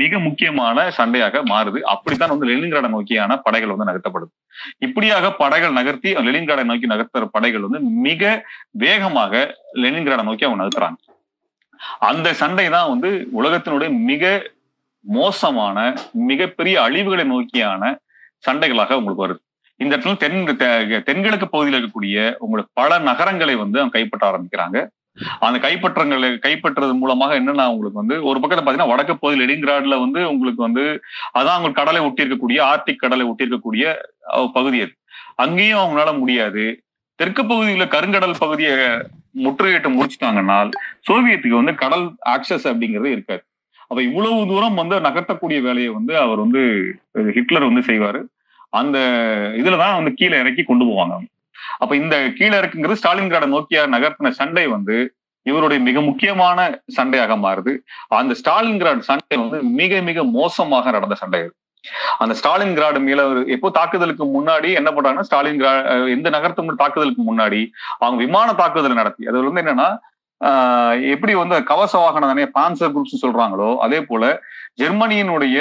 மிக 0.00 0.18
முக்கியமான 0.26 0.84
சண்டையாக 0.98 1.42
மாறுது. 1.52 1.80
அப்படித்தான் 1.94 2.32
வந்து 2.34 2.48
லெனின்கிராட 2.50 2.88
நோக்கியான 2.96 3.38
படைகள் 3.46 3.72
வந்து 3.74 3.88
நகர்த்தப்படுது. 3.90 4.32
இப்படியாக 4.86 5.32
படைகள் 5.42 5.74
நகர்த்தி 5.78 6.12
லெனின்கிராடை 6.28 6.64
நோக்கி 6.70 6.92
நகர்த்துற 6.94 7.26
படைகள் 7.36 7.66
வந்து 7.66 7.80
மிக 8.06 8.22
வேகமாக 8.84 9.32
லெனின்கிராடை 9.84 10.26
நோக்கி 10.28 10.46
அவங்க 10.48 10.60
நகர்த்துறாங்க. 10.62 10.98
அந்த 12.10 12.28
சண்டை 12.42 12.68
தான் 12.76 12.90
வந்து 12.92 13.10
உலகத்தினுடைய 13.40 13.90
மிக 14.10 14.24
மோசமான 15.04 15.76
மிகப்பெரிய 16.30 16.76
அழிவுகளை 16.86 17.26
நோக்கியான 17.34 17.82
சண்டைகளாக 18.44 18.96
உங்களுக்கு 19.00 19.24
வருது. 19.24 19.40
இந்த 19.82 19.92
இடத்துல 19.96 20.16
தென் 20.22 21.02
தென்கிழக்கு 21.08 21.46
பகுதியில் 21.48 21.78
இருக்கக்கூடிய 21.80 22.18
உங்களுக்கு 22.44 22.70
பல 22.80 22.98
நகரங்களை 23.08 23.54
வந்து 23.62 23.80
அவங்க 23.80 23.96
கைப்பற்ற 23.96 24.24
ஆரம்பிக்கிறாங்க. 24.30 24.78
அந்த 25.46 25.58
கைப்பற்றங்களை 25.64 26.28
கைப்பற்றது 26.44 26.94
மூலமாக 27.00 27.36
என்னன்னா 27.40 27.64
உங்களுக்கு 27.72 28.00
வந்து 28.02 28.16
ஒரு 28.28 28.38
பக்கத்தை 28.40 28.62
பாத்தீங்கன்னா 28.64 28.90
வடக்கு 28.92 29.14
பகுதியில் 29.18 29.44
லெனின்கிராட்ல 29.44 29.98
வந்து 30.04 30.20
உங்களுக்கு 30.32 30.62
வந்து 30.66 30.84
அதான் 31.38 31.56
அவங்க 31.56 31.70
கடலை 31.80 32.00
ஒட்டி 32.06 32.24
இருக்கக்கூடிய 32.24 32.60
ஆர்டிக் 32.70 33.02
கடலை 33.04 33.26
ஒட்டி 33.30 33.48
இருக்கக்கூடிய 33.48 33.94
பகுதி 34.56 34.80
அது. 34.84 34.92
அங்கேயும் 35.44 35.82
அவங்களால 35.84 36.18
முடியாது. 36.22 36.64
தெற்கு 37.20 37.42
பகுதியில 37.42 37.84
கருங்கடல் 37.94 38.40
பகுதியை 38.44 38.74
முற்றுகையிட்டு 39.44 39.90
முடிச்சிட்டாங்கன்னால் 39.96 40.70
சோவியத்துக்கு 41.08 41.58
வந்து 41.60 41.74
கடல் 41.84 42.06
ஆக்சஸ் 42.34 42.66
அப்படிங்கிறது 42.70 43.10
இருக்காது. 43.16 43.42
அப்ப 43.88 43.98
இவ்வளவு 44.08 44.46
தூரம் 44.52 44.80
வந்து 44.80 44.96
நகர்த்தக்கூடிய 45.08 45.58
வேலையை 45.68 45.90
வந்து 45.98 46.14
அவர் 46.24 46.42
வந்து 46.44 46.62
ஹிட்லர் 47.36 47.68
வந்து 47.70 47.84
செய்வாரு. 47.90 48.20
அந்த 48.80 48.98
இதுலதான் 49.60 49.98
வந்து 49.98 50.12
கீழே 50.20 50.36
இறக்கி 50.42 50.62
கொண்டு 50.62 50.84
போவாங்க. 50.84 51.14
அப்ப 51.82 51.92
இந்த 52.02 52.16
கீழே 52.38 52.54
இறக்குங்கிறது 52.60 53.00
ஸ்டாலின் 53.02 53.30
கிராட 53.32 53.46
நோக்கிய 53.54 53.80
நகர்த்தின 53.94 54.32
சண்டை 54.40 54.66
வந்து 54.76 54.96
இவருடைய 55.46 55.80
மிக 55.88 56.00
முக்கியமான 56.08 56.58
சண்டையாக 56.96 57.34
மாறுது. 57.44 57.72
அந்த 58.20 58.34
ஸ்டாலின் 58.40 58.80
கிராட் 58.82 59.06
சண்டை 59.10 59.36
வந்து 59.42 59.58
மிக 59.80 60.00
மிக 60.08 60.24
மோசமாக 60.38 60.90
நடந்த 60.96 61.16
சண்டை 61.22 61.42
அந்த 62.22 62.34
ஸ்டாலின் 62.38 62.74
கிராடு 62.76 63.00
மேல 63.06 63.22
எப்போ 63.54 63.68
தாக்குதலுக்கு 63.76 64.24
முன்னாடி 64.36 64.70
என்ன 64.78 64.90
பண்றாங்கன்னா 64.94 65.26
ஸ்டாலின் 65.28 65.60
கிரா 65.60 65.72
எந்த 66.14 66.28
நகரத்து 66.36 66.80
தாக்குதலுக்கு 66.82 67.22
முன்னாடி 67.30 67.60
அவங்க 68.02 68.18
விமான 68.24 68.48
தாக்குதல் 68.60 69.00
நடத்தி. 69.00 69.22
அது 69.30 69.44
வந்து 69.48 69.62
என்னன்னா 69.64 69.88
எப்படி 71.12 71.34
வந்து 71.34 71.56
கவச 71.64 71.98
வாகனம் 71.98 72.28
தானே 72.28 72.46
பான்சர் 72.58 72.92
குரூப்ஸ் 72.94 73.22
சொல்றாங்களோ 73.22 73.76
அதே 73.76 74.00
போல 74.00 74.42
ஜெர்மனியினுடைய 74.80 75.58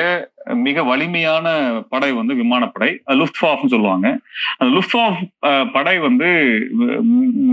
மிக 0.67 0.83
வலிமையான 0.83 1.47
படை 1.89 2.11
வந்து 2.11 2.33
விமானப்படை 2.35 2.89
லுஃப்ட் 3.19 3.69
சொல்லுவாங்க. 3.73 4.07
அந்த 4.57 4.69
லுஃப்ட் 4.75 4.97
படை 5.71 5.99
வந்து 5.99 6.29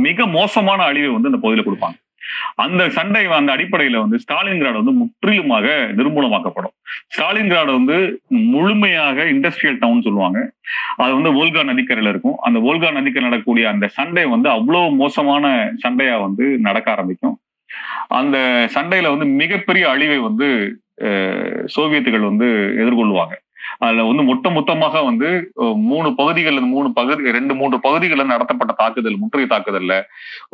மிக 0.09 0.27
மோசமான 0.27 0.82
அழிவை 0.82 1.12
வந்து 1.12 1.31
அந்த 1.31 1.40
பகுதியில் 1.44 1.66
கொடுப்பாங்க. 1.69 1.97
அந்த 2.65 2.82
சண்டை 2.97 3.23
அந்த 3.39 3.51
அடிப்படையில 3.57 4.01
வந்து 4.05 4.19
ஸ்டாலின்கிராட் 4.24 4.81
வந்து 4.81 4.94
முற்றிலுமாக 5.01 5.66
நிர்மூலமாக்கப்படும். 5.99 6.74
ஸ்டாலின்கிராட் 7.15 7.73
வந்து 7.78 7.97
முழுமையாக 8.55 9.24
இண்டஸ்ட்ரியல் 9.35 9.81
டவுன் 9.85 10.05
சொல்லுவாங்க. 10.07 10.39
அது 11.03 11.12
வந்து 11.19 11.32
ஓல்கா 11.40 11.62
நதிக்கரையில 11.70 12.12
இருக்கும். 12.15 12.36
அந்த 12.49 12.59
ஓல்கா 12.69 12.90
நதிக்கரை 12.99 13.24
நடக்கக்கூடிய 13.28 13.66
அந்த 13.74 13.89
சண்டை 13.99 14.24
வந்து 14.35 14.51
அவ்வளவு 14.57 14.97
மோசமான 15.03 15.55
சண்டையா 15.85 16.16
வந்து 16.27 16.47
நடக்க 16.69 16.89
ஆரம்பிக்கும். 16.97 17.36
அந்த 18.20 18.39
சண்டையில 18.74 19.11
வந்து 19.15 19.27
மிகப்பெரிய 19.43 19.85
அழிவை 19.90 20.19
வந்து 20.28 20.49
சோவியத்துகள் 21.74 22.28
வந்து 22.31 22.49
எதிர்கொள்வாங்க 22.82 23.35
அதுல 23.84 24.04
வந்து 24.09 24.22
மொத்த 24.30 24.50
மொத்தமாக 24.56 25.00
வந்து 25.09 25.28
மூணு 25.90 26.09
பகுதிகள் 26.18 26.59
மூணு 26.74 26.88
பகுதி 26.98 27.32
ரெண்டு 27.36 27.54
மூன்று 27.60 27.78
பகுதிகளில் 27.86 28.32
நடத்தப்பட்ட 28.32 28.72
தாக்குதல் 28.80 29.20
முற்றுகை 29.22 29.46
தாக்குதல்ல 29.52 29.94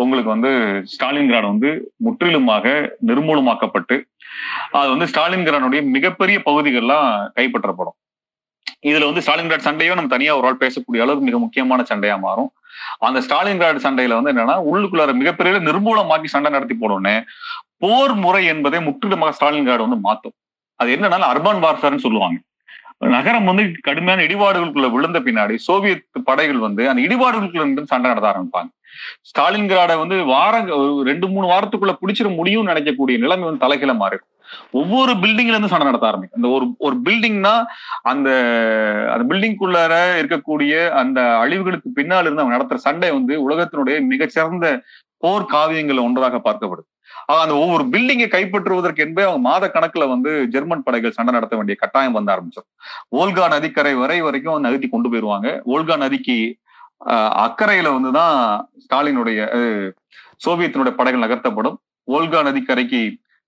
உங்களுக்கு 0.03 0.31
வந்து 0.35 0.51
ஸ்டாலின்கிராட் 0.93 1.51
வந்து 1.53 1.71
முற்றிலுமாக 2.07 2.67
நிர்மூலமாக்கப்பட்டு 3.11 3.97
அது 4.79 4.89
வந்து 4.95 5.09
ஸ்டாலின்கிரானுடைய 5.13 5.81
மிகப்பெரிய 5.97 6.39
பகுதிகள்லாம் 6.49 7.09
கைப்பற்றப்படும். 7.37 7.97
இதுல 8.89 9.07
வந்து 9.11 9.25
ஸ்டாலின்கிராட் 9.27 9.67
சண்டையோ 9.69 9.95
நம்ம 9.99 10.13
தனியா 10.15 10.33
ஒரு 10.39 10.47
ஆள் 10.49 10.63
பேசக்கூடிய 10.65 11.05
அளவுக்கு 11.05 11.29
மிக 11.29 11.39
முக்கியமான 11.45 11.85
சண்டையா 11.91 12.17
மாறும். 12.27 12.51
அந்த 13.07 13.21
ஸ்டாலின்கிராட் 13.27 13.85
சண்டையில 13.87 14.19
வந்து 14.19 14.33
என்னன்னா 14.35 14.57
உள்ளுக்குள்ளார 14.71 15.15
மிகப்பெரிய 15.23 15.61
நிர்மூலமாக்கி 15.69 16.29
சண்டை 16.35 16.51
நடத்தி 16.57 16.77
போனோடனே 16.83 17.17
போர் 17.85 18.15
முறை 18.25 18.43
என்பதை 18.53 18.79
முற்றிலுமாக 18.89 19.33
ஸ்டாலின்கிராட் 19.39 19.87
வந்து 19.87 20.01
மாத்தும். 20.09 20.37
அது 20.81 20.91
என்னன்னா 20.97 21.29
அர்பன் 21.35 21.65
வார்ஃபேர்னு 21.65 22.05
சொல்லுவாங்க. 22.07 22.39
நகரம் 23.01 23.45
வந்து 23.45 23.73
கடுமையான 23.81 24.23
இடிபாடுகளுக்குள்ள 24.23 24.91
விழுந்த 24.91 25.21
பின்னாடி 25.21 25.55
சோவியத் 25.67 26.05
படைகள் 26.25 26.59
வந்து 26.59 26.89
அந்த 26.89 27.03
இடிபாடுகளுக்குள்ள 27.03 27.65
இருந்து 27.65 27.87
சண்டை 27.87 28.11
நடத்த 28.11 28.29
ஆரம்பிப்பாங்க. 28.31 28.71
ஸ்டாலின்கிராட 29.29 29.99
வந்து 29.99 30.25
வாரம் 30.25 30.69
ரெண்டு 31.03 31.29
மூணு 31.29 31.47
வாரத்துக்குள்ள 31.49 31.93
பிடிச்சிட 32.01 32.29
முடியும்னு 32.39 32.71
நினைக்கக்கூடிய 32.73 33.19
நிலைமை 33.19 33.45
வந்து 33.49 33.65
தலைகீழ 33.67 33.97
மாறி 33.97 34.19
ஒவ்வொரு 34.71 35.13
பில்டிங்ல 35.13 35.55
இருந்து 35.55 35.69
சண்டை 35.69 35.87
நடத்த 35.87 36.07
ஆரம்பிக்கும். 36.07 36.39
அந்த 36.43 36.49
ஒரு 36.49 36.67
ஒரு 36.79 36.97
பில்டிங்னா 37.05 37.55
அந்த 38.03 38.29
அந்த 39.15 39.25
பில்டிங்குள்ளார 39.31 39.95
இருக்கக்கூடிய 40.23 40.89
அந்த 40.91 41.21
அழிவுகளுக்கு 41.39 41.91
பின்னால் 41.95 42.25
இருந்து 42.25 42.43
அவங்க 42.43 42.57
நடத்துற 42.57 42.75
சண்டை 42.75 43.11
வந்து 43.11 43.35
உலகத்தினுடைய 43.51 43.99
மிகச்சிறந்த 44.07 44.69
போர் 45.23 45.51
காவியங்கள் 45.53 46.05
ஒன்றாக 46.07 46.37
பார்க்கப்படுது. 46.39 46.89
அந்த 47.29 47.55
ஒவ்வொரு 47.63 47.85
பில்டிங்கை 47.93 48.29
கைப்பற்றுவதற்கு 48.31 49.05
என்பே 49.07 49.23
அவங்க 49.25 49.43
மாத 49.47 49.65
கணக்குல 49.69 50.05
வந்து 50.13 50.31
ஜெர்மன் 50.55 50.85
படைகள் 50.87 51.17
சண்டை 51.17 51.33
நடத்த 51.35 51.57
வேண்டிய 51.59 51.77
கட்டாயம் 51.81 52.17
வந்து 52.17 52.33
ஆரம்பிச்சிடும் 52.35 52.71
ஓல்கா 53.21 53.47
நதிக்கரை 53.55 53.95
வரை 54.03 54.19
வரைக்கும் 54.27 54.65
நகர்த்தி 54.67 54.89
கொண்டு 54.89 55.11
போயிருவாங்க. 55.11 55.49
ஓல்கா 55.75 55.97
நதிக்கு 56.05 56.39
ஆஹ், 57.07 57.33
அக்கறையில 57.45 57.89
வந்துதான் 57.97 58.37
ஸ்டாலினுடைய 58.85 59.41
சோவியத்தினுடைய 60.45 60.93
படைகள் 60.97 61.25
நகர்த்தப்படும். 61.25 61.77
ஓல்கா 62.09 62.41
நதிக்கரைக்கு 62.49 63.03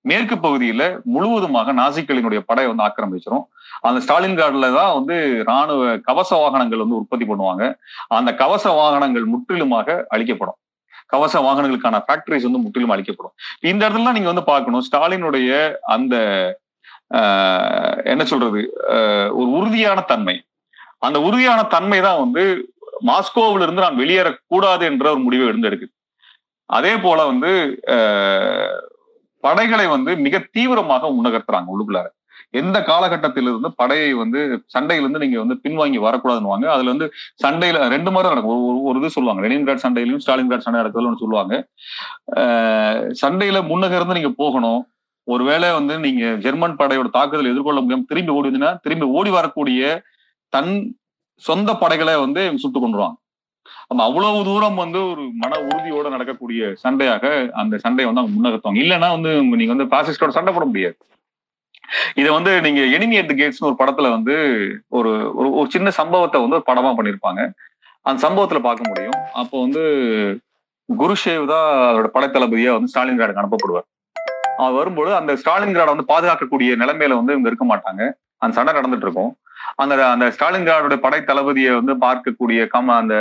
மேற்கு 0.04 0.36
பகுதியில 0.44 0.82
முழுவதுமாக 1.14 1.72
நாசிக்களினுடைய 1.78 2.40
படை 2.46 2.64
வந்து 2.68 2.84
ஆக்கிரமிச்சிரும். 2.86 3.44
அந்த 3.86 3.98
ஸ்டாலின் 4.04 4.38
கார்டுல 4.38 4.68
தான் 4.76 4.94
வந்து 4.98 5.16
ராணுவ 5.48 5.80
கவச 6.08 6.30
வாகனங்கள் 6.42 6.82
வந்து 6.84 6.98
உற்பத்தி 7.00 7.26
பண்ணுவாங்க. 7.30 7.64
அந்த 8.16 8.30
கவச 8.42 8.64
வாகனங்கள் 8.78 9.26
முற்றிலுமாக 9.34 9.88
அழிக்கப்படும். 10.14 10.58
கவச 11.12 11.34
வாகனங்களுக்கான 11.44 12.00
ஃபேக்டரிஸ் 12.04 12.46
வந்து 12.48 12.62
முற்றிலும் 12.62 12.94
அழிக்கப்படும். 12.94 13.34
இந்த 13.64 13.82
இடத்துல 13.86 14.14
நீங்க 14.16 14.30
வந்து 14.32 14.50
பார்க்கணும் 14.50 14.84
ஸ்டாலினுடைய 14.86 15.50
அந்த 15.90 16.14
ஆஹ், 17.18 17.94
என்ன 18.06 18.22
சொல்றது 18.26 18.60
ஆஹ், 18.92 19.30
ஒரு 19.32 19.48
உறுதியான 19.56 20.00
தன்மை. 20.10 20.34
அந்த 21.02 21.18
உறுதியான 21.26 21.60
தன்மை 21.72 21.98
தான் 22.04 22.20
வந்து 22.20 22.42
மாஸ்கோவில 23.06 23.64
இருந்து 23.64 23.84
நான் 23.84 24.00
வெளியேறக்கூடாது 24.00 24.82
என்ற 24.86 25.04
ஒரு 25.10 25.20
முடிவை 25.20 25.46
எடுந்தெடுக்குது 25.48 25.92
அதே 26.70 26.92
போல 27.00 27.20
வந்து 27.30 27.50
ஆஹ், 27.94 28.76
படைகளை 29.44 29.86
வந்து 29.88 30.12
மிக 30.24 30.38
தீவிரமாக 30.54 31.10
முன்னகர்த்துறாங்க 31.14 31.72
உள்ளுக்குள்ளார. 31.72 32.08
எந்த 32.50 32.80
காலகட்டத்திலிருந்து 32.80 33.72
படையை 33.76 34.12
வந்து 34.12 34.64
சண்டையிலிருந்து 34.78 35.18
நீங்க 35.18 35.38
வந்து 35.38 35.60
பின்வாங்கி 35.62 36.02
வரக்கூடாதுன்னு 36.02 36.64
அதுல 36.64 36.90
வந்து 36.90 37.12
சண்டையில 37.42 37.88
ரெண்டு 37.88 38.10
மாதிரி 38.10 38.34
நடக்கும். 38.34 38.86
ஒரு- 38.86 38.92
ஒரு- 38.92 38.98
இது 38.98 39.10
சொல்லுவாங்க. 39.10 39.48
லெனின்கிராட் 39.48 39.76
சண்டையிலும் 39.76 40.20
ஸ்டாலின்கிராட் 40.26 40.58
சண்டை 40.58 40.82
நடக்குதுன்னு 40.82 41.06
ஒன்று 41.06 41.16
சொல்லுவாங்க. 41.18 41.68
சண்டையில 43.26 43.62
முன்னகர்ந்து 43.62 44.12
நீங்க 44.12 44.28
போகணும். 44.36 44.86
ஒருவேளை 45.24 45.72
வந்து 45.72 45.98
நீங்க 45.98 46.34
ஜெர்மன் 46.34 46.76
படையோட 46.76 47.10
தாக்குதல் 47.10 47.50
எதிர்கொள்ள 47.50 47.80
முடியாம 47.80 48.04
திரும்பி 48.06 48.32
ஓடிதுன்னா 48.32 48.78
திரும்பி 48.82 49.06
ஓடி 49.06 49.30
வரக்கூடிய 49.30 50.02
தன் 50.48 50.98
சொந்த 51.36 51.74
படைகளை 51.74 52.16
வந்து 52.16 52.40
இவங்க 52.40 52.60
சுட்டு 52.60 52.80
கொண்டுருவாங்க 52.80 53.14
நம்ம 53.88 54.04
அவ்வளவு 54.04 54.44
தூரம் 54.44 54.74
வந்து 54.74 55.10
ஒரு 55.10 55.30
மன 55.34 55.58
உறுதியோட 55.60 56.08
நடக்கக்கூடிய 56.08 56.66
சண்டையாக 56.66 57.50
அந்த 57.50 57.78
சண்டையை 57.78 58.14
வந்து 58.14 58.20
அவங்க 58.20 58.48
முன்னகத்துவாங்க 58.48 58.76
இல்லைன்னா 58.76 59.10
வந்து 59.10 59.42
நீங்க 59.42 59.74
வந்து 59.74 59.96
பாசிஸ்டோட 59.96 60.28
சண்டை 60.28 60.52
போட 60.52 60.64
முடியாது. 60.64 60.96
இதை 62.20 62.28
வந்து 62.36 62.52
நீங்க 62.66 62.80
எனிமி 62.96 63.16
அட் 63.20 63.34
கேட்ஸ்னு 63.40 63.68
ஒரு 63.70 63.76
படத்துல 63.80 64.10
வந்து 64.16 64.34
ஒரு 64.98 65.12
ஒரு 65.38 65.48
ஒரு 65.58 65.68
சின்ன 65.74 65.90
சம்பவத்தை 66.00 66.40
வந்து 66.42 66.58
ஒரு 66.58 66.66
படமா 66.70 66.92
பண்ணியிருப்பாங்க 66.98 67.42
அந்த 68.08 68.18
சம்பவத்துல 68.26 68.60
பார்க்க 68.66 68.90
முடியும். 68.90 69.18
அப்போ 69.40 69.56
வந்து 69.64 69.82
குருஷேவ் 70.88 71.44
தான் 71.52 71.68
அதோட 71.88 72.08
படைத்தளபதியா 72.16 72.70
வந்து 72.76 72.90
ஸ்டாலின் 72.92 73.18
கிராடுக்கு 73.18 73.42
அனுப்பப்படுவார். 73.42 73.86
அவர் 74.62 74.78
வரும்போது 74.78 75.10
அந்த 75.18 75.32
ஸ்டாலின் 75.40 75.74
கிராட 75.76 75.90
வந்து 75.94 76.10
பாதுகாக்கக்கூடிய 76.12 76.70
நிலைமையில 76.82 77.18
வந்து 77.20 77.34
இவங்க 77.34 77.50
இருக்க 77.50 77.66
மாட்டாங்க. 77.72 78.02
அந்த 78.42 78.52
சண்டை 78.58 78.72
நடந்துட்டு 78.78 79.06
இருக்கும். 79.06 79.32
அந்த 79.82 79.94
அந்த 80.14 80.26
ஸ்டாலின் 80.34 80.66
கிராடோட 80.68 80.96
படை 81.04 81.20
தளபதியை 81.30 81.72
வந்து 81.80 81.94
பார்க்கக்கூடிய 82.06 82.60
கம 82.74 82.94
அந்த 83.02 83.14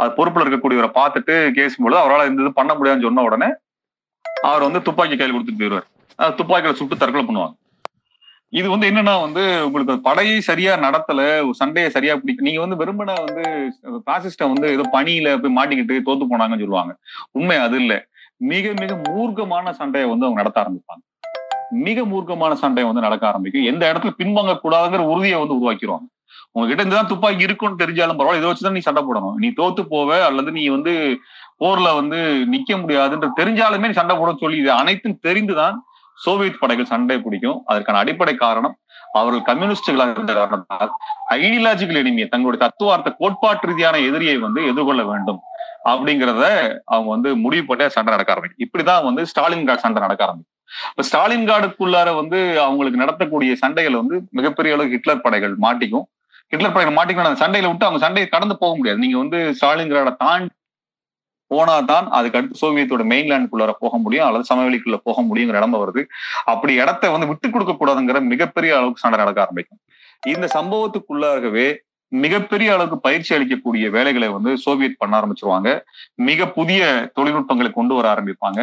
அது 0.00 0.10
பொறுப்புல 0.18 0.44
இருக்கக்கூடியவரை 0.44 0.90
பார்த்துட்டு 0.98 1.34
கேசும்போது 1.56 1.96
அவரால் 2.02 2.28
இந்த 2.30 2.44
இது 2.44 2.52
பண்ண 2.58 2.72
முடியாதுன்னு 2.76 3.08
சொன்ன 3.08 3.24
உடனே 3.28 3.48
அவர் 4.50 4.66
வந்து 4.66 4.80
துப்பாக்கி 4.86 5.16
கையில் 5.16 5.34
கொடுத்துட்டு 5.34 5.62
போயிடுவார். 5.62 5.88
துப்பாக்கியில 6.38 6.78
சுட்டு 6.80 7.00
தற்கொலை 7.02 7.24
பண்ணுவாங்க. 7.26 7.54
இது 8.52 8.70
வந்து 8.70 8.86
என்னன்னா 8.90 9.14
வந்து 9.20 9.42
உங்களுக்கு 9.66 9.94
படையை 10.00 10.40
சரியா 10.40 10.72
நடத்தல 10.76 11.20
சண்டையை 11.50 11.90
சரியா 11.90 12.16
பிடிக்க 12.16 12.46
நீங்க 12.46 12.60
வந்து 12.60 12.78
வெறுமனா 12.80 13.14
வந்து 13.26 13.42
பாசிஸ்ட 14.06 14.48
வந்து 14.52 14.68
ஏதோ 14.70 14.84
பணியில 14.92 15.34
போய் 15.40 15.56
மாட்டிக்கிட்டு 15.58 15.96
தோத்து 16.08 16.24
போனாங்கன்னு 16.30 16.64
சொல்லுவாங்க. 16.64 16.92
உண்மை 17.30 17.56
அது 17.56 17.76
இல்ல. 17.76 17.94
மிக 18.36 18.72
மிக 18.80 18.92
மூர்க்கமான 19.08 19.70
சண்டையை 19.70 20.10
வந்து 20.10 20.26
அவங்க 20.26 20.40
நடத்த 20.40 20.58
ஆரம்பிப்பாங்க. 20.62 21.02
மிக 21.86 22.04
மூர்க்கமான 22.04 22.52
சண்டை 22.54 22.82
வந்து 22.84 23.00
நடக்க 23.00 23.24
ஆரம்பிக்கும். 23.26 23.64
எந்த 23.64 23.82
இடத்துல 23.92 24.12
பின்வாங்க 24.18 24.54
கூடாதுங்கிற 24.62 25.02
உறுதியை 25.12 25.38
வந்து 25.38 25.58
உருவாக்கிடுவாங்க 25.58 26.08
உங்ககிட்ட 26.52 26.82
இருந்துதான் 26.82 27.06
துப்பாக்கி 27.06 27.42
இருக்குன்னு 27.42 27.80
தெரிஞ்சாலும் 27.82 28.18
பரவாயில்ல 28.18 28.36
இதை 28.36 28.48
வச்சுதான் 28.50 28.72
நீ 28.72 28.78
சண்டை 28.78 29.02
போடணும். 29.02 29.34
நீ 29.34 29.48
தோத்து 29.48 29.82
போவ 29.90 30.24
அல்லது 30.24 30.50
நீ 30.52 30.68
வந்து 30.68 30.92
போர்ல 31.58 31.88
வந்து 31.94 32.18
நிக்க 32.52 32.76
முடியாதுன்ற 32.82 33.28
தெரிஞ்சாலுமே 33.40 33.86
நீ 33.86 33.92
சண்டை 33.92 34.16
போட 34.16 34.30
சொல்லி 34.40 34.58
இது 34.58 34.72
அனைத்தும் 34.72 35.20
தெரிந்துதான் 35.22 35.76
சோவியத் 36.24 36.60
படைகள் 36.60 36.90
சண்டை 36.92 37.18
பிடிக்கும். 37.18 37.62
அதற்கான 37.64 37.98
அடிப்படை 37.98 38.34
காரணம் 38.34 38.76
அவர்கள் 39.12 39.46
கம்யூனிஸ்டுகளாக 39.50 40.10
இருந்த 40.10 40.32
காரணத்தால் 40.34 40.92
ஐடியாலஜிக்கல் 41.30 42.00
எளிமையை 42.02 42.28
தங்களுடைய 42.28 42.66
தத்துவார்த்த 42.66 43.14
கோட்பாட்டு 43.18 43.66
ரீதியான 43.66 43.98
எதிரியை 43.98 44.36
வந்து 44.38 44.62
எதிர்கொள்ள 44.66 45.02
வேண்டும் 45.04 45.40
அப்படிங்கிறத 45.84 46.44
அவங்க 46.84 47.10
வந்து 47.10 47.36
முடிவு 47.36 47.64
பண்ணி 47.66 47.88
சண்டை 47.88 48.16
நடக்க 48.16 48.32
ஆரம்பிக்கும். 48.32 48.68
இப்படிதான் 48.68 49.04
வந்து 49.04 49.26
ஸ்டாலின் 49.26 49.66
கார்டு 49.66 49.80
சண்டை 49.80 50.00
நடக்க 50.02 50.24
ஆரம்பிக்கும். 50.24 50.56
இப்ப 50.90 51.02
ஸ்டாலின் 51.02 51.48
கார்டுக்குள்ளார 51.48 52.14
வந்து 52.14 52.60
அவங்களுக்கு 52.60 53.00
நடத்தக்கூடிய 53.00 53.52
சண்டைகள் 53.52 53.96
வந்து 53.96 54.16
மிகப்பெரிய 54.30 54.74
அளவுக்கு 54.74 54.98
ஹிட்லர் 54.98 55.24
படைகள் 55.26 55.54
மாட்டிக்கும். 55.56 56.06
ஹிட்லர் 56.48 56.72
படைகள் 56.72 56.98
மாட்டிக்கணும். 56.98 57.28
அந்த 57.30 57.40
சண்டையில 57.44 57.66
விட்டு 57.66 57.86
அவங்க 57.86 57.98
சண்டையை 57.98 58.30
கடந்து 58.30 58.58
போக 58.58 58.76
முடியாது. 58.76 59.00
நீங்க 59.00 59.18
வந்து 59.18 59.54
ஸ்டாலின் 59.54 59.92
கார்டை 59.92 60.16
தாண்டி 60.16 60.48
போனா 61.50 61.74
தான் 61.92 62.06
அதுக்கு 62.16 62.38
அடுத்து 62.38 62.60
சோவியத்தோட 62.62 63.04
மெயின்லேண்டுக்குள்ளார 63.12 63.72
போக 63.84 63.94
முடியும் 64.04 64.26
அல்லது 64.26 64.48
சமவெளிக்குள்ள 64.50 64.98
போக 65.08 65.22
முடியுங்கிற 65.28 65.60
இடம் 65.60 65.76
வருது. 65.82 66.02
அப்படி 66.52 66.72
இடத்த 66.82 67.10
வந்து 67.14 67.30
விட்டு 67.30 67.50
கொடுக்க 67.50 67.72
கூடாதுங்கிற 67.80 68.20
மிகப்பெரிய 68.32 68.72
அளவுக்கு 68.78 69.04
சண்டை 69.04 69.18
நடக்க 69.22 69.40
ஆரம்பிக்கும். 69.46 69.80
இந்த 70.32 70.46
சம்பவத்துக்குள்ளாகவே 70.56 71.68
மிகப்பெரிய 72.12 72.68
அளவுக்கு 72.74 72.98
பயிற்சி 73.06 73.30
அளிக்கக்கூடிய 73.36 73.86
வேலைகளை 73.96 74.28
வந்து 74.36 74.52
சோவியத் 74.64 75.00
பண்ண 75.02 75.14
ஆரம்பிச்சிருவாங்க. 75.20 75.70
மிக 76.28 76.48
புதிய 76.58 76.82
தொழில்நுட்பங்களை 77.18 77.70
கொண்டு 77.78 77.94
வர 77.98 78.06
ஆரம்பிப்பாங்க. 78.14 78.60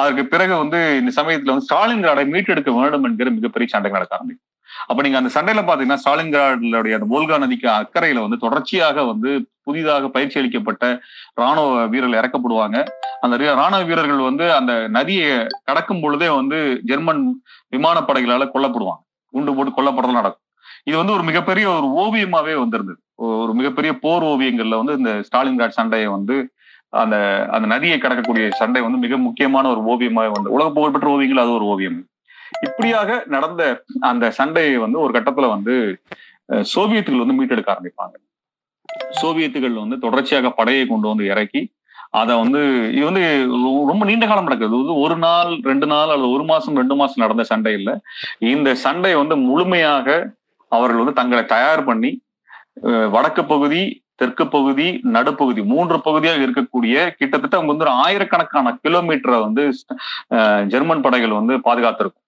அதற்கு 0.00 0.22
பிறகு 0.32 0.54
வந்து 0.62 0.78
இந்த 1.00 1.10
சமயத்துல 1.18 1.52
வந்து 1.54 1.66
ஸ்டாலின் 1.68 2.04
கிராடை 2.04 2.24
மீட்டெடுக்க 2.34 2.70
வேண்டும் 2.78 3.04
என்கிற 3.04 3.28
மிகப்பெரிய 3.38 3.68
சண்டை 3.74 3.90
நடக்க 3.96 4.16
ஆரம்பிக்கும். 4.18 4.49
அப்ப 4.88 5.00
நீங்க 5.04 5.18
அந்த 5.20 5.30
சண்டையில 5.36 5.62
பாத்தீங்கன்னா 5.68 6.02
ஸ்டாலின்கிராடுடைய 6.02 6.98
அந்த 6.98 7.08
போல்கா 7.12 7.38
நதிக்கு 7.44 7.68
அக்கறையில 7.78 8.22
வந்து 8.26 8.38
தொடர்ச்சியாக 8.44 9.04
வந்து 9.12 9.30
புதிதாக 9.68 10.08
பயிற்சி 10.14 10.36
அளிக்கப்பட்ட 10.40 10.84
ராணுவ 11.40 11.86
வீரர்கள் 11.92 12.20
இறக்கப்படுவாங்க. 12.20 12.76
அந்த 13.24 13.34
ராணுவ 13.62 13.80
வீரர்கள் 13.90 14.28
வந்து 14.28 14.44
அந்த 14.58 14.72
நதியை 14.98 15.32
கடக்கும் 15.68 16.02
பொழுதே 16.04 16.28
வந்து 16.40 16.58
ஜெர்மன் 16.90 17.22
விமானப்படைகளால 17.76 18.46
கொல்லப்படுவாங்க. 18.54 19.02
குண்டு 19.34 19.54
போட்டு 19.56 19.72
கொல்லப்படுறது 19.78 20.18
நடக்கும். 20.20 20.44
இது 20.88 20.96
வந்து 21.00 21.14
ஒரு 21.16 21.24
மிகப்பெரிய 21.28 21.66
ஒரு 21.78 21.88
ஓவியமாவே 22.02 22.54
வந்திருந்தது. 22.62 23.00
ஒரு 23.42 23.52
மிகப்பெரிய 23.58 23.92
போர் 24.04 24.24
ஓவியங்கள்ல 24.32 24.76
வந்து 24.82 24.96
இந்த 25.00 25.12
ஸ்டாலின்கிராட் 25.28 25.78
சண்டையை 25.78 26.08
வந்து 26.16 26.36
அந்த 27.00 27.16
அந்த 27.54 27.66
நதியை 27.72 27.96
கடக்கக்கூடிய 27.98 28.44
சண்டை 28.60 28.80
வந்து 28.84 28.98
மிக 29.02 29.16
முக்கியமான 29.26 29.68
ஒரு 29.72 29.82
ஓவியமாக 29.92 30.32
வந்து 30.36 30.54
உலக 30.56 30.68
புகழ்பெற்ற 30.76 31.08
ஓவியங்கள் 31.14 31.42
அது 31.42 31.52
ஒரு 31.58 31.66
ஓவியம். 31.72 31.98
இப்படியாக 32.66 33.10
நடந்த 33.34 33.62
அந்த 34.10 34.24
சண்டையை 34.38 34.76
வந்து 34.84 34.98
ஒரு 35.04 35.12
கட்டத்துல 35.16 35.48
வந்து 35.54 35.74
சோவியத்துகள் 36.70 37.22
வந்து 37.22 37.38
மீட்டெடுக்க 37.38 37.74
ஆரம்பிப்பாங்க. 37.74 38.14
சோவியத்துகள் 39.20 39.76
வந்து 39.82 39.96
தொடர்ச்சியாக 40.04 40.50
படையை 40.58 40.84
கொண்டு 40.86 41.06
வந்து 41.10 41.26
இறக்கி 41.32 41.62
அதை 42.20 42.34
வந்து 42.40 42.60
இது 42.94 43.04
வந்து 43.08 43.24
ரொம்ப 43.90 44.02
நீண்ட 44.08 44.24
காலம் 44.26 44.48
நடக்குது. 44.48 44.76
வந்து 44.78 44.94
ஒரு 45.04 45.16
நாள் 45.24 45.50
ரெண்டு 45.68 45.86
நாள் 45.92 46.12
அல்லது 46.14 46.30
ஒரு 46.36 46.44
மாசம் 46.48 46.78
ரெண்டு 46.80 46.94
மாசம் 47.00 47.22
நடந்த 47.24 47.44
சண்டை 47.50 47.72
இல்லை. 47.78 47.94
இந்த 48.50 48.70
சண்டை 48.82 49.12
வந்து 49.20 49.36
முழுமையாக 49.44 50.08
அவர்கள் 50.72 51.02
வந்து 51.02 51.18
தங்களை 51.20 51.44
தயார் 51.52 51.82
பண்ணி 51.88 52.10
அஹ், 52.88 53.08
வடக்கு 53.14 53.42
பகுதி 53.48 53.82
தெற்கு 54.20 54.44
பகுதி 54.48 54.86
நடுப்பகுதி 55.14 55.62
மூன்று 55.70 55.96
பகுதியாக 56.04 56.44
இருக்கக்கூடிய 56.46 56.96
கிட்டத்தட்ட 57.18 57.54
அவங்க 57.56 57.72
வந்து 57.72 57.86
ஒரு 57.86 57.94
ஆயிரக்கணக்கான 58.02 58.72
கிலோமீட்டரை 58.84 59.38
வந்து 59.44 59.62
ஜெர்மன் 60.72 61.04
படைகள் 61.04 61.38
வந்து 61.38 61.54
பாதுகாத்திருக்கும். 61.66 62.24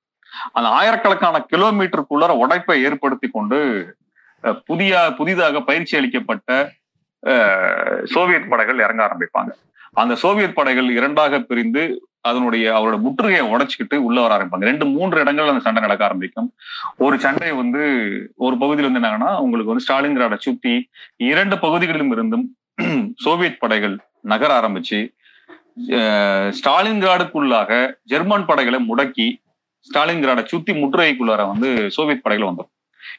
அந்த 0.56 0.68
ஆயிரக்கணக்கான 0.78 1.38
கிலோமீட்டருக்குள்ள 1.52 2.34
உடைப்பை 2.44 2.76
ஏற்படுத்தி 2.88 3.28
கொண்டு 3.28 3.58
புதிய 4.70 4.92
புதிதாக 5.18 5.60
பயிற்சி 5.68 5.94
அளிக்கப்பட்ட 5.98 6.50
சோவியத் 8.14 8.50
படைகள் 8.52 8.82
இறங்க 8.86 9.02
ஆரம்பிப்பாங்க. 9.08 9.52
அந்த 10.00 10.14
சோவியத் 10.22 10.58
படைகள் 10.58 10.88
இரண்டாக 10.98 11.40
பிரிந்து 11.50 11.82
அதனுடைய 12.28 12.64
அவரோட 12.78 12.96
முற்றுகையை 13.04 13.44
உடைச்சிக்கிட்டு 13.52 13.96
உள்ள 14.06 14.18
வர 14.20 14.32
ஆரம்பிப்பாங்க. 14.36 14.68
ரெண்டு 14.70 14.84
மூன்று 14.86 15.22
இடங்கள்ல 15.24 15.52
அந்த 15.54 15.64
சண்டை 15.66 15.82
நடக்க 15.82 16.02
ஆரம்பிக்கும். 16.04 16.48
ஒரு 16.96 17.16
சண்டை 17.20 17.50
வந்து 17.52 17.82
ஒரு 18.46 18.56
பகுதியில் 18.58 18.88
வந்து 18.88 19.00
என்னங்கன்னா 19.02 19.30
உங்களுக்கு 19.44 19.72
வந்து 19.72 19.86
ஸ்டாலின்கிராட 19.88 20.36
சுத்தி 20.46 20.74
இரண்டு 21.30 21.58
பகுதிகளிலும் 21.66 22.14
இருந்தும் 22.16 22.46
சோவியத் 23.24 23.60
படைகள் 23.62 23.96
நகர 24.32 24.50
ஆரம்பிச்சு 24.60 25.00
ஸ்டாலின்கிராடுக்குள்ளாக 26.58 27.70
ஜெர்மன் 28.04 28.46
படைகளை 28.46 28.78
முடக்கி 28.88 29.26
ஸ்டாலின்கிராட 29.86 30.40
சுத்தி 30.44 30.72
முற்றுகைக்குள்ளார 30.72 31.42
வந்து 31.48 31.68
சோவியத் 31.96 32.24
படைகள் 32.24 32.48
வந்துடும் 32.50 32.72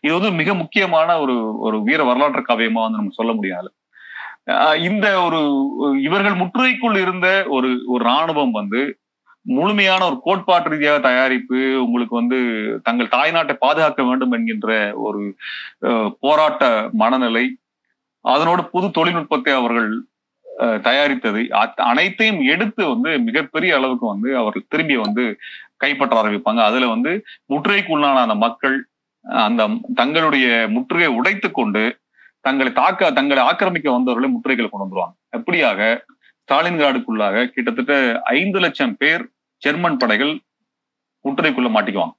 இது 0.05 0.13
வந்து 0.13 0.31
மிக 0.31 0.53
முக்கியமான 0.53 1.09
ஒரு 1.19 1.35
ஒரு 1.59 1.77
வீர 1.83 2.01
வரலாற்று 2.03 2.41
காவியமா 2.41 2.81
வந்து 2.83 2.99
நம்ம 2.99 3.15
சொல்ல 3.15 3.31
முடியாது. 3.33 3.69
இந்த 4.89 5.07
ஒரு 5.21 5.39
இவர்கள் 6.01 6.39
முற்றுகைக்குள் 6.41 6.97
இருந்த 6.97 7.27
ஒரு 7.49 7.69
ஒரு 7.87 8.03
ராணுவம் 8.05 8.51
வந்து 8.51 8.81
முழுமையான 9.45 10.01
ஒரு 10.05 10.17
கோட்பாட்டு 10.23 10.69
ரீதியாக 10.69 10.99
தயாரிப்பு 10.99 11.59
உங்களுக்கு 11.85 12.15
வந்து 12.15 12.37
தங்கள் 12.83 13.13
தாய்நாட்டை 13.15 13.55
பாதுகாக்க 13.57 14.01
வேண்டும் 14.03 14.31
என்கின்ற 14.31 14.69
ஒரு 15.07 15.21
போராட்ட 16.19 16.65
மனநிலை 16.93 17.45
அதனோட 18.25 18.61
புது 18.71 18.87
தொழில்நுட்பத்தை 18.91 19.53
அவர்கள் 19.53 19.89
தயாரித்தது. 20.85 21.41
அனைத்தையும் 21.91 22.41
எடுத்து 22.53 22.81
வந்து 22.89 23.11
மிகப்பெரிய 23.19 23.71
அளவுக்கு 23.75 24.05
வந்து 24.07 24.29
அவர்கள் 24.37 24.69
திரும்பி 24.69 24.97
வந்து 24.97 25.23
கைப்பற்ற 25.77 26.23
ஆரம்பிப்பாங்க. 26.23 26.63
அதுல 26.63 26.87
வந்து 26.87 27.11
முற்றுகைக்குள்ளான 27.49 28.15
அந்த 28.15 28.35
மக்கள் 28.35 28.87
அந்த 29.21 29.69
தங்களுடைய 29.95 30.47
முற்றுகையை 30.69 31.05
உடைத்து 31.05 31.51
கொண்டு 31.51 31.83
தங்களை 32.39 32.71
தாக்க 32.73 33.11
தங்களை 33.11 33.43
ஆக்கிரமிக்க 33.43 33.91
வந்தவர்களை 33.91 34.29
முற்றுகைகளை 34.29 34.69
கொண்டு 34.69 34.85
வந்துருவாங்க. 34.85 35.13
அப்படியாக 35.37 35.81
ஸ்டாலின்கிராடுக்குள்ளாக 36.47 37.45
கிட்டத்தட்ட 37.47 37.93
ஐந்து 38.23 38.59
லட்சம் 38.59 38.97
பேர் 38.97 39.29
ஜெர்மன் 39.57 39.97
படைகள் 39.97 40.33
முற்றுகைக்குள்ள 41.23 41.69
மாட்டிக்குவாங்க. 41.69 42.15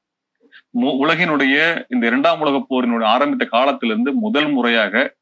மு- 0.80 0.96
உலகினுடைய 1.00 1.56
இந்த 1.88 2.06
இரண்டாம் 2.06 2.40
உலக 2.40 2.64
போரினுடைய 2.70 3.04
ஆரம்பித்த 3.04 3.44
காலத்திலிருந்து 3.44 4.12
முதல் 4.12 4.50
முறையாக 4.50 5.14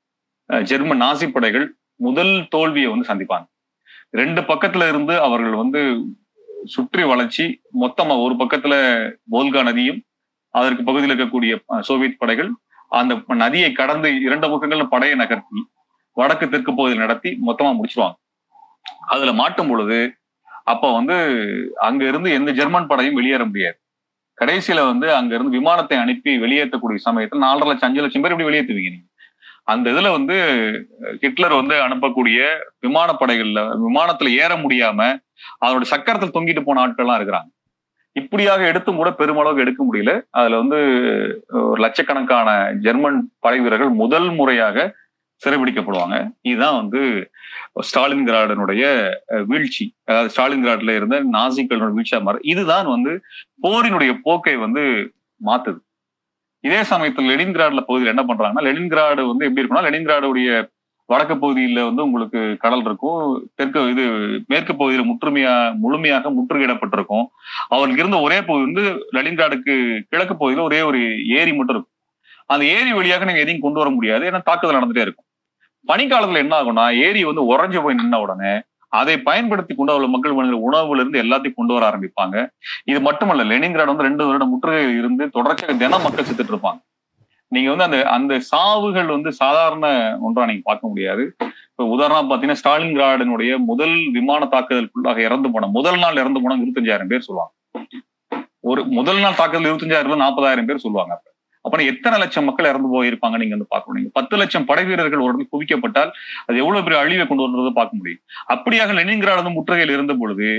அஹ், 0.52 0.62
ஜெர்மன் 0.62 1.02
நாசி 1.02 1.28
படைகள் 1.28 1.74
முதல் 1.94 2.46
தோல்வியை 2.50 2.90
வந்து 2.90 3.14
சந்திப்பாங்க. 3.14 3.46
ரெண்டு 4.10 4.40
பக்கத்துல 4.40 4.88
இருந்து 4.88 5.20
அவர்கள் 5.20 5.52
வந்து 5.52 5.80
சுற்றி 6.64 7.04
வளர்ச்சி 7.04 7.60
மொத்தமா 7.80 8.22
ஒரு 8.22 8.34
பக்கத்துல 8.34 8.74
போல்கா 9.32 9.62
நதியும் 9.62 10.00
அதற்கு 10.50 10.84
பகுதியில் 10.84 11.16
இருக்கக்கூடிய 11.16 11.80
சோவியத் 11.80 12.18
படைகள் 12.18 12.50
அந்த 12.88 13.22
நதியை 13.26 13.72
கடந்து 13.72 14.20
இரண்டு 14.20 14.48
பக்கங்கள்ல 14.48 14.84
படையை 14.84 15.16
நகர்த்தி 15.16 15.66
வடக்கு 16.12 16.48
தெற்கு 16.48 16.74
பகுதியில் 16.74 16.98
நடத்தி 16.98 17.38
மொத்தமா 17.46 17.78
முடிச்சிருவாங்க. 17.78 18.14
அதுல 19.06 19.32
மாட்டும் 19.32 19.68
பொழுது 19.68 20.14
அப்ப 20.64 20.92
வந்து 20.92 21.16
அங்க 21.74 22.04
இருந்து 22.04 22.32
எந்த 22.32 22.52
ஜெர்மன் 22.52 22.86
படையும் 22.86 23.14
வெளியேற 23.14 23.44
முடியாது. 23.44 23.78
கடைசியில 24.40 24.84
வந்து 24.86 25.14
அங்க 25.14 25.34
இருந்து 25.34 25.50
விமானத்தை 25.50 25.98
அனுப்பி 25.98 26.38
வெளியேற்றக்கூடிய 26.38 26.96
சமயத்தில் 26.96 27.40
நாலரை 27.40 27.66
லட்சம் 27.66 27.88
அஞ்சு 27.88 28.00
லட்சம் 28.00 28.22
பேர் 28.22 28.30
இப்படி 28.30 28.48
வெளியேற்றுவீங்க 28.50 28.90
நீங்க. 28.90 29.11
அந்த 29.68 29.86
இதுல 29.92 30.10
வந்து 30.16 30.36
ஹிட்லர் 31.22 31.54
வந்து 31.60 31.74
அனுப்பக்கூடிய 31.86 32.38
விமானப்படைகள்ல 32.86 33.60
விமானத்துல 33.86 34.32
ஏற 34.44 34.52
முடியாம 34.64 35.00
அதனுடைய 35.64 35.88
சக்கரத்தில் 35.94 36.34
தொங்கிட்டு 36.36 36.62
போன 36.66 36.80
ஆட்கள்லாம் 36.84 37.18
இருக்கிறாங்க. 37.20 37.50
இப்படியாக 38.16 38.62
எடுத்தும் 38.70 38.98
கூட 39.00 39.10
பெருமளவுக்கு 39.18 39.64
எடுக்க 39.64 39.82
முடியல. 39.88 40.12
அதுல 40.38 40.58
வந்து 40.62 40.80
ஒரு 41.68 41.78
லட்சக்கணக்கான 41.84 42.48
ஜெர்மன் 42.86 43.20
படை 43.44 43.60
வீரர்கள் 43.64 43.92
முதல் 44.02 44.28
முறையாக 44.40 44.76
சிறைபிடிக்கப்படுவாங்க. 45.42 46.16
இதுதான் 46.48 46.76
வந்து 46.80 47.00
ஸ்டாலின் 47.88 48.26
கிராடனுடைய 48.28 48.82
வீழ்ச்சி. 49.50 49.84
அதாவது 50.08 50.32
ஸ்டாலின் 50.34 50.64
கிராட்ல 50.66 50.96
இருந்த 50.98 51.16
நாசிக்களோட 51.36 51.90
வீழ்ச்சியா 51.96 52.20
மாறு 52.26 52.46
இதுதான் 52.52 52.88
வந்து 52.94 53.14
போரினுடைய 53.66 54.12
போக்கை 54.26 54.54
வந்து 54.66 54.84
மாத்துது. 55.40 55.80
இதே 56.64 56.80
சமயத்தில் 56.84 57.30
லெனின்கிராட்ல 57.30 57.80
பகுதியில் 57.80 58.12
என்ன 58.14 58.24
பண்றாங்கன்னா 58.28 58.64
லெனின்கிராடு 58.68 59.22
வந்து 59.30 59.46
எப்படி 59.46 59.62
இருக்கும்னா 59.62 59.86
லெனின்கிராடுடைய 59.86 60.50
வடக்கு 61.08 61.34
பகுதியில 61.34 61.80
வந்து 61.84 62.02
உங்களுக்கு 62.04 62.40
கடல் 62.58 62.84
இருக்கும். 62.84 63.22
தெற்கு 63.54 63.80
இது 63.90 64.04
மேற்கு 64.46 64.72
பகுதியில் 64.76 65.08
முற்றுமையா 65.10 65.54
முழுமையாக 65.78 66.30
முற்றுகையிடப்பட்டிருக்கும். 66.30 67.24
அவருக்கு 67.68 68.02
இருந்த 68.02 68.20
ஒரே 68.20 68.38
பகுதி 68.42 68.64
வந்து 68.68 68.84
லெனின்கிராடுக்கு 69.16 69.74
கிழக்கு 70.10 70.36
பகுதியில் 70.36 70.64
ஒரே 70.64 70.80
ஒரு 70.80 71.00
ஏரி 71.38 71.52
மட்டும் 71.52 71.76
இருக்கும். 71.76 71.94
அந்த 72.46 72.64
ஏரி 72.76 72.92
வழியாக 72.92 73.24
நீங்க 73.24 73.40
எதையும் 73.40 73.64
கொண்டு 73.66 73.78
வர 73.78 73.90
முடியாது. 73.90 74.24
ஏன்னா 74.30 74.40
தாக்குதல் 74.42 74.78
நடந்துட்டே 74.78 75.04
இருக்கும். 75.06 75.28
பனிக்காலத்துல 75.88 76.42
என்ன 76.44 76.54
ஆகும்னா 76.62 76.86
ஏரி 77.06 77.24
வந்து 77.24 77.44
உறைஞ்சு 77.52 77.82
போய் 77.82 77.94
நின்ன 77.94 78.20
உடனே 78.20 78.52
அதை 79.00 79.14
பயன்படுத்தி 79.28 79.72
கொண்டு 79.74 79.92
அவ்வளவு 79.92 80.12
மக்கள் 80.14 80.36
மனித 80.38 80.56
உணவுல 80.68 81.02
இருந்து 81.02 81.22
எல்லாத்தையும் 81.24 81.58
கொண்டு 81.58 81.74
வர 81.74 81.84
ஆரம்பிப்பாங்க. 81.90 82.36
இது 82.90 83.00
மட்டுமல்ல 83.08 83.44
லெனின்கிராட் 83.52 83.92
வந்து 83.92 84.08
ரெண்டு 84.08 84.26
வருடம் 84.28 84.52
முற்றுகையில் 84.52 84.98
இருந்து 85.00 85.26
தொடர்ச்சியாக 85.36 85.76
தினம் 85.82 86.04
மக்கள் 86.06 86.28
செத்துட்டு 86.28 86.54
இருப்பாங்க. 86.54 86.80
நீங்க 87.48 87.68
வந்து 87.72 87.86
அந்த 87.86 87.98
அந்த 88.16 88.34
சாவுகள் 88.50 89.08
வந்து 89.14 89.30
சாதாரண 89.32 89.86
ஒன்றா 90.26 90.44
நீங்க 90.50 90.64
பார்க்க 90.68 90.92
முடியாது. 90.92 91.24
இப்ப 91.70 91.84
உதாரணம் 91.94 92.30
பாத்தீங்கன்னா 92.30 92.60
ஸ்டாலின்கிராடினுடைய 92.62 93.52
முதல் 93.70 93.96
விமான 94.16 94.48
தாக்குதலுக்குள்ளாக 94.54 95.20
இறந்து 95.28 95.50
போன 95.54 95.68
முதல் 95.78 96.00
நாள் 96.04 96.20
இறந்து 96.22 96.42
போன 96.42 96.56
இருபத்தஞ்சாயிரம் 96.60 97.10
பேர் 97.12 97.26
சொல்லுவாங்க. 97.28 97.52
ஒரு 98.70 98.80
முதல் 98.98 99.20
நாள் 99.24 99.38
தாக்குதல் 99.40 99.68
இருபத்தஞ்சாயிரம் 99.68 100.24
நாற்பதாயிரம் 100.24 100.68
பேர் 100.70 100.84
சொல்லுவாங்க. 100.86 101.14
அப்புறம் 101.64 101.86
எத்தனை 101.92 102.16
லட்சம் 102.22 102.46
மக்கள் 102.48 102.70
இறந்து 102.70 102.88
போயிருப்பாங்க 102.94 103.36
நீங்க 103.42 103.54
வந்து 103.56 103.72
பார்க்கணும். 103.74 103.98
நீங்க 103.98 104.12
பத்து 104.18 104.36
லட்சம் 104.42 104.68
படை 104.70 104.84
வீரர்கள் 104.84 105.24
உடனே 105.26 105.46
குவிக்கப்பட்டால் 105.52 106.12
அது 106.46 106.56
எவ்வளவு 106.64 106.84
பெரிய 106.88 107.00
அழிவை 107.04 107.26
கொண்டு 107.26 107.46
வர்றதை 107.46 107.72
பார்க்க 107.80 108.00
முடியும். 108.00 108.22
அப்படியாக 108.54 108.94
லெனின்கிராடு 108.98 109.56
முற்றுகையில் 109.56 109.96
இருந்த 109.96 110.14
பொழுது 110.22 110.50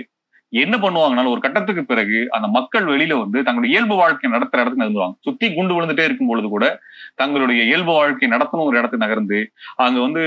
என்ன 0.61 0.75
பண்ணுவாங்கன்னா 0.81 1.29
ஒரு 1.33 1.41
கட்டத்துக்கு 1.43 1.83
பிறகு 1.91 2.17
அந்த 2.35 2.47
மக்கள் 2.55 2.85
வெளியில 2.89 3.13
வந்து 3.21 3.37
தங்களுடைய 3.45 3.71
இயல்பு 3.75 3.95
வாழ்க்கை 4.01 4.29
நடத்துற 4.33 4.61
இடத்துக்கு 4.61 4.83
நகர்ந்துவாங்க 4.83 5.15
சுத்தி 5.27 5.47
குண்டு 5.53 5.75
விழுந்துட்டே 5.75 6.03
இருக்கும் 6.07 6.29
பொழுது 6.31 6.47
கூட 6.55 6.65
தங்களுடைய 7.21 7.61
இயல்பு 7.69 7.93
வாழ்க்கை 7.99 8.29
நடத்தணும் 8.35 8.67
ஒரு 8.69 8.77
இடத்துக்கு 8.79 9.05
நகர்ந்து 9.05 9.39
அங்க 9.85 9.99
வந்து 9.99 10.23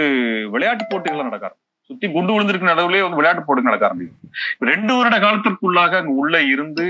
விளையாட்டு 0.54 0.86
போட்டிகள் 0.90 1.28
நடக்க 1.28 1.52
சுத்தி 1.90 2.06
குண்டு 2.14 2.32
விழுந்திருக்க 2.34 2.66
நடுவுலயே 2.72 3.02
வந்து 3.04 3.20
விளையாட்டு 3.20 3.44
போட்டிகள் 3.44 3.70
நடக்க 3.70 3.88
ஆரம்பிக்கும். 3.88 4.32
ரெண்டு 4.70 4.92
வருட 4.96 5.18
காலத்திற்குள்ளாக 5.26 5.96
அங்க 6.00 6.12
உள்ள 6.22 6.36
இருந்து 6.54 6.86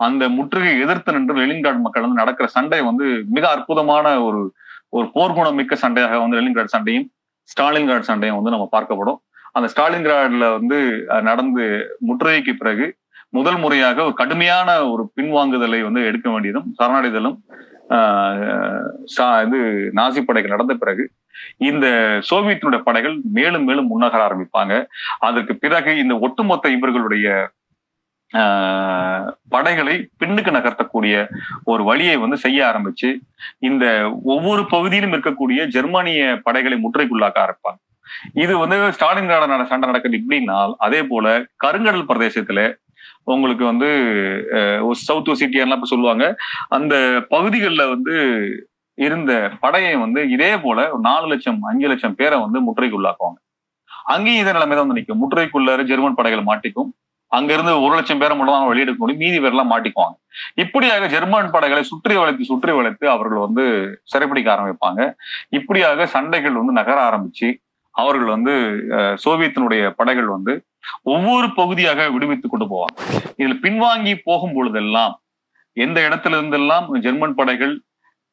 அந்த 0.00 0.28
முற்றுகை 0.28 0.80
எதிர்த்து 0.80 1.12
நின்று 1.12 1.34
லெனின்கிராட் 1.36 1.80
மக்கள் 1.80 2.02
வந்து 2.02 2.16
நடக்கிற 2.16 2.48
சண்டை 2.48 2.80
வந்து 2.80 3.06
மிக 3.28 3.50
அற்புதமான 3.50 4.22
ஒரு 4.22 4.40
ஒரு 4.88 5.06
போர்க்குணம் 5.14 5.54
மிக்க 5.54 5.74
சண்டையாக 5.74 6.20
வந்து 6.20 6.36
லெனின்கிராட் 6.36 6.72
சண்டையும் 6.74 7.06
ஸ்டாலின்கிராட் 7.48 8.08
சண்டையும் 8.08 8.38
வந்து 8.38 8.50
நம்ம 8.50 8.66
பார்க்கப்படும். 8.72 9.18
அந்த 9.52 9.68
ஸ்டாலின்கிராட்ல 9.74 10.50
வந்து 10.52 10.78
நடந்து 11.22 11.64
முற்றுகைக்கு 12.06 12.52
பிறகு 12.52 12.86
முதல் 13.32 13.58
முறையாக 13.58 14.04
ஒரு 14.04 14.14
கடுமையான 14.14 14.68
ஒரு 14.88 15.12
பின்வாங்குதலை 15.16 15.80
வந்து 15.82 16.04
எடுக்க 16.04 16.28
வேண்டியதும் 16.30 16.68
சரணடைதலும் 16.78 17.36
சா- 19.14 19.40
இது 19.46 19.58
நாசி 19.94 20.20
படைகள் 20.20 20.50
நடந்த 20.50 20.74
பிறகு 20.74 21.04
இந்த 21.68 21.86
சோவியத்தினுடைய 22.30 22.80
படைகள் 22.80 23.16
மேலும் 23.32 23.64
மேலும் 23.64 23.88
முன்னகர 23.90 24.22
ஆரம்பிப்பாங்க. 24.26 24.74
அதற்கு 25.18 25.54
பிறகு 25.56 25.98
இந்த 25.98 26.14
ஒட்டுமொத்த 26.18 26.68
இவர்களுடைய 26.68 27.28
படைகளை 29.54 29.94
பின்னுக்கு 30.20 30.50
நகர்த்தக்கூடிய 30.56 31.14
ஒரு 31.64 31.82
வழியை 31.88 32.16
வந்து 32.16 32.36
செய்ய 32.44 32.58
ஆரம்பிச்சு 32.70 33.08
இந்த 33.68 33.84
ஒவ்வொரு 34.34 34.62
பகுதியிலும் 34.74 35.14
இருக்கக்கூடிய 35.16 35.66
ஜெர்மானிய 35.76 36.20
படைகளை 36.46 36.76
முற்றைக்குள்ளாக்க 36.84 37.38
ஆரம்பிப்பாங்க. 37.44 37.80
இது 38.42 38.52
வந்து 38.62 38.76
ஸ்டாலின்கிராட 38.96 39.66
சண்டை 39.72 39.88
நடக்குது 39.90 40.20
இப்படின்னா 40.20 40.58
அதே 40.86 41.00
போல 41.12 41.26
கருங்கடல் 41.64 42.08
பிரதேசத்துல 42.10 42.62
உங்களுக்கு 43.32 43.64
வந்து 43.64 43.88
சவுத் 45.08 45.30
ஒசிட்டியெல்லாம் 45.32 45.78
இப்ப 45.80 45.90
சொல்லுவாங்க. 45.94 46.24
அந்த 46.76 46.94
பகுதிகளில் 47.34 47.90
வந்து 47.94 48.14
இருந்த 48.98 49.32
படையை 49.60 49.92
வந்து 50.04 50.20
இதே 50.34 50.52
போல 50.64 50.78
ஒரு 50.94 51.02
நாலு 51.10 51.26
லட்சம் 51.32 51.60
அஞ்சு 51.70 51.86
லட்சம் 51.90 52.16
பேரை 52.20 52.38
வந்து 52.44 52.58
முற்றுகைக்குள்ளாக்குவாங்க. 52.66 53.38
அங்கேயும் 54.14 54.42
இதே 54.42 54.52
நிலைமை 54.56 54.74
தான் 54.76 54.86
வந்து 54.86 54.98
நிற்கும். 54.98 55.20
முற்றுகைக்குள்ளார 55.22 55.82
ஜெர்மன் 55.90 56.18
படைகள் 56.18 56.48
மாட்டிக்கும். 56.50 56.90
அங்கிருந்து 57.32 57.72
ஒரு 57.82 57.94
லட்சம் 57.96 58.20
பேரை 58.20 58.34
மட்டும் 58.34 58.54
தான் 58.54 58.68
வெளியெடுக்க 58.68 59.00
முடியும். 59.00 59.22
மீதி 59.22 59.38
பேர்லாம் 59.38 59.70
மாட்டிக்குவாங்க. 59.72 60.16
இப்படியாக 60.62 61.08
ஜெர்மன் 61.12 61.52
படைகளை 61.52 61.82
சுற்றி 61.90 62.14
வளைத்து 62.16 62.44
சுற்றி 62.48 62.72
வளைத்து 62.72 63.04
அவர்கள் 63.10 63.44
வந்து 63.46 63.64
சிறைப்பிடிக்க 64.12 64.48
ஆரம்பிப்பாங்க. 64.54 65.00
இப்படியாக 65.58 66.06
சண்டைகள் 66.14 66.58
வந்து 66.60 66.74
நகர 66.80 66.98
ஆரம்பிச்சு 67.08 67.48
அவர்கள் 67.94 68.30
வந்து 68.34 68.52
அஹ், 68.96 69.16
சோவியத்தினுடைய 69.24 69.82
படைகள் 69.98 70.28
வந்து 70.28 70.52
ஒவ்வொரு 71.12 71.48
பகுதியாக 71.56 72.08
விடுவித்து 72.12 72.46
கொண்டு 72.48 72.66
போவாங்க. 72.66 72.96
இதுல 73.38 73.56
பின்வாங்கி 73.64 74.14
போகும் 74.24 74.54
பொழுதெல்லாம் 74.54 75.14
எந்த 75.76 75.98
இடத்துல 76.06 76.38
இருந்தெல்லாம் 76.38 76.86
ஜெர்மன் 77.04 77.36
படைகள் 77.36 77.74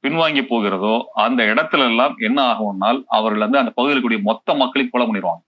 பின்வாங்கி 0.03 0.41
போகிறதோ 0.45 0.93
அந்த 1.23 1.41
இடத்துல 1.51 1.85
எல்லாம் 1.91 2.15
என்ன 2.21 2.39
ஆகும்னால் 2.51 2.99
அவர்கள் 3.09 3.45
வந்து 3.45 3.61
அந்த 3.61 3.71
பகுதியில் 3.71 3.95
இருக்கக்கூடிய 3.95 4.21
மொத்த 4.23 4.55
மக்களையும் 4.55 4.93
கொலை 4.93 5.05
பண்ணிடுவாங்க. 5.05 5.41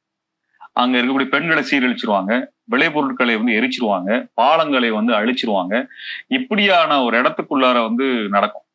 அங்க 0.74 0.98
இருக்கக்கூடிய 0.98 1.30
பெண்களை 1.30 1.64
சீரழிச்சிருவாங்க 1.72 2.34
விளைபொருட்களை 2.74 3.36
வந்து 3.38 3.54
எரிச்சிருவாங்க 3.60 4.10
பாலங்களை 4.42 4.90
வந்து 4.90 5.14
அழிச்சிருவாங்க. 5.14 5.88
இப்படியான 6.28 7.04
ஒரு 7.04 7.22
இடத்துக்குள்ளார 7.22 7.78
வந்து 7.84 8.08
நடக்கும். 8.30 8.66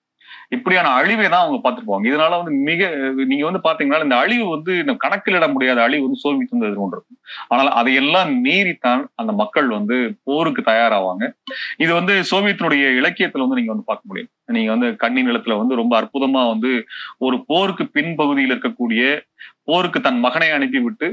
இப்படியான 0.48 0.88
அழிவை 0.88 1.28
தான் 1.28 1.42
அவங்க 1.44 1.58
பார்த்துட்டு 1.62 1.88
போவாங்க. 1.90 2.06
இதனால 2.10 2.36
வந்து 2.40 2.52
மிக 2.68 2.88
நீங்க 3.24 3.44
வந்து 3.44 3.60
பாத்தீங்கன்னா 3.68 4.02
இந்த 4.02 4.16
அழிவு 4.16 4.48
வந்து 4.48 4.72
இந்த 4.78 4.92
கணக்கிலிட 4.94 5.52
முடியாத 5.52 5.82
அழிவு 5.82 6.02
வந்து 6.02 6.20
சோவியத் 6.24 6.52
ஒன்று. 6.52 6.68
எதிர்கொண்டிருக்கும் 6.68 7.18
ஆனால் 7.48 7.70
அதையெல்லாம் 7.70 8.44
மீறித்தான் 8.44 9.02
அந்த 9.14 9.32
மக்கள் 9.32 9.68
வந்து 9.68 10.18
போருக்கு 10.24 10.62
தயாராவாங்க. 10.62 11.24
இது 11.76 11.94
வந்து 11.94 12.16
சோவியத்தினுடைய 12.32 12.84
இலக்கியத்துல 13.00 13.44
வந்து 13.46 13.54
நீங்க 13.54 13.72
வந்து 13.72 13.84
பார்க்க 13.84 14.04
முடியும். 14.06 14.30
நீங்க 14.46 14.70
வந்து 14.70 14.96
கண்ணி 14.96 15.22
நிலத்துல 15.22 15.56
வந்து 15.56 15.74
ரொம்ப 15.74 15.94
அற்புதமா 16.00 16.48
வந்து 16.48 16.86
ஒரு 17.18 17.44
போருக்கு 17.46 17.86
பின்பகுதியில் 17.98 18.54
இருக்கக்கூடிய 18.54 19.22
போருக்கு 19.64 20.00
தன் 20.00 20.18
மகனை 20.18 20.50
அனுப்பிவிட்டு 20.50 21.06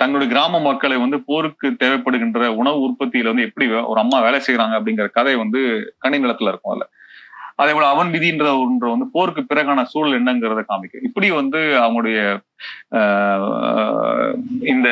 தங்களுடைய 0.00 0.28
கிராம 0.30 0.60
மக்களை 0.64 0.96
வந்து 1.02 1.18
போருக்கு 1.26 1.68
தேவைப்படுகின்ற 1.80 2.28
உணவு 2.60 2.78
உற்பத்தியில 2.86 3.30
வந்து 3.30 3.46
எப்படி 3.48 3.64
ஒரு 3.90 4.00
அம்மா 4.02 4.18
வேலை 4.26 4.40
செய்யறாங்க 4.46 4.76
அப்படிங்கிற 4.78 5.08
கதை 5.16 5.34
வந்து 5.40 5.60
கன்னி 5.98 6.18
நிலத்துல 6.22 6.52
இருக்கும் 6.52 6.72
அதுல. 6.72 6.86
அதே 7.58 7.72
போல 7.72 7.88
அவன் 7.90 8.10
விதின்ற 8.14 8.44
ஒன்று 8.60 8.86
வந்து 8.92 9.06
போருக்கு 9.14 9.42
பிறகான 9.48 9.80
சூழல் 9.90 10.16
என்னங்கிறத 10.18 10.62
காமிக்கும் 10.66 11.04
இப்படி 11.08 11.28
வந்து 11.36 11.60
அவங்களுடைய 11.82 12.20
ஆஹ், 12.98 14.32
இந்த 14.70 14.88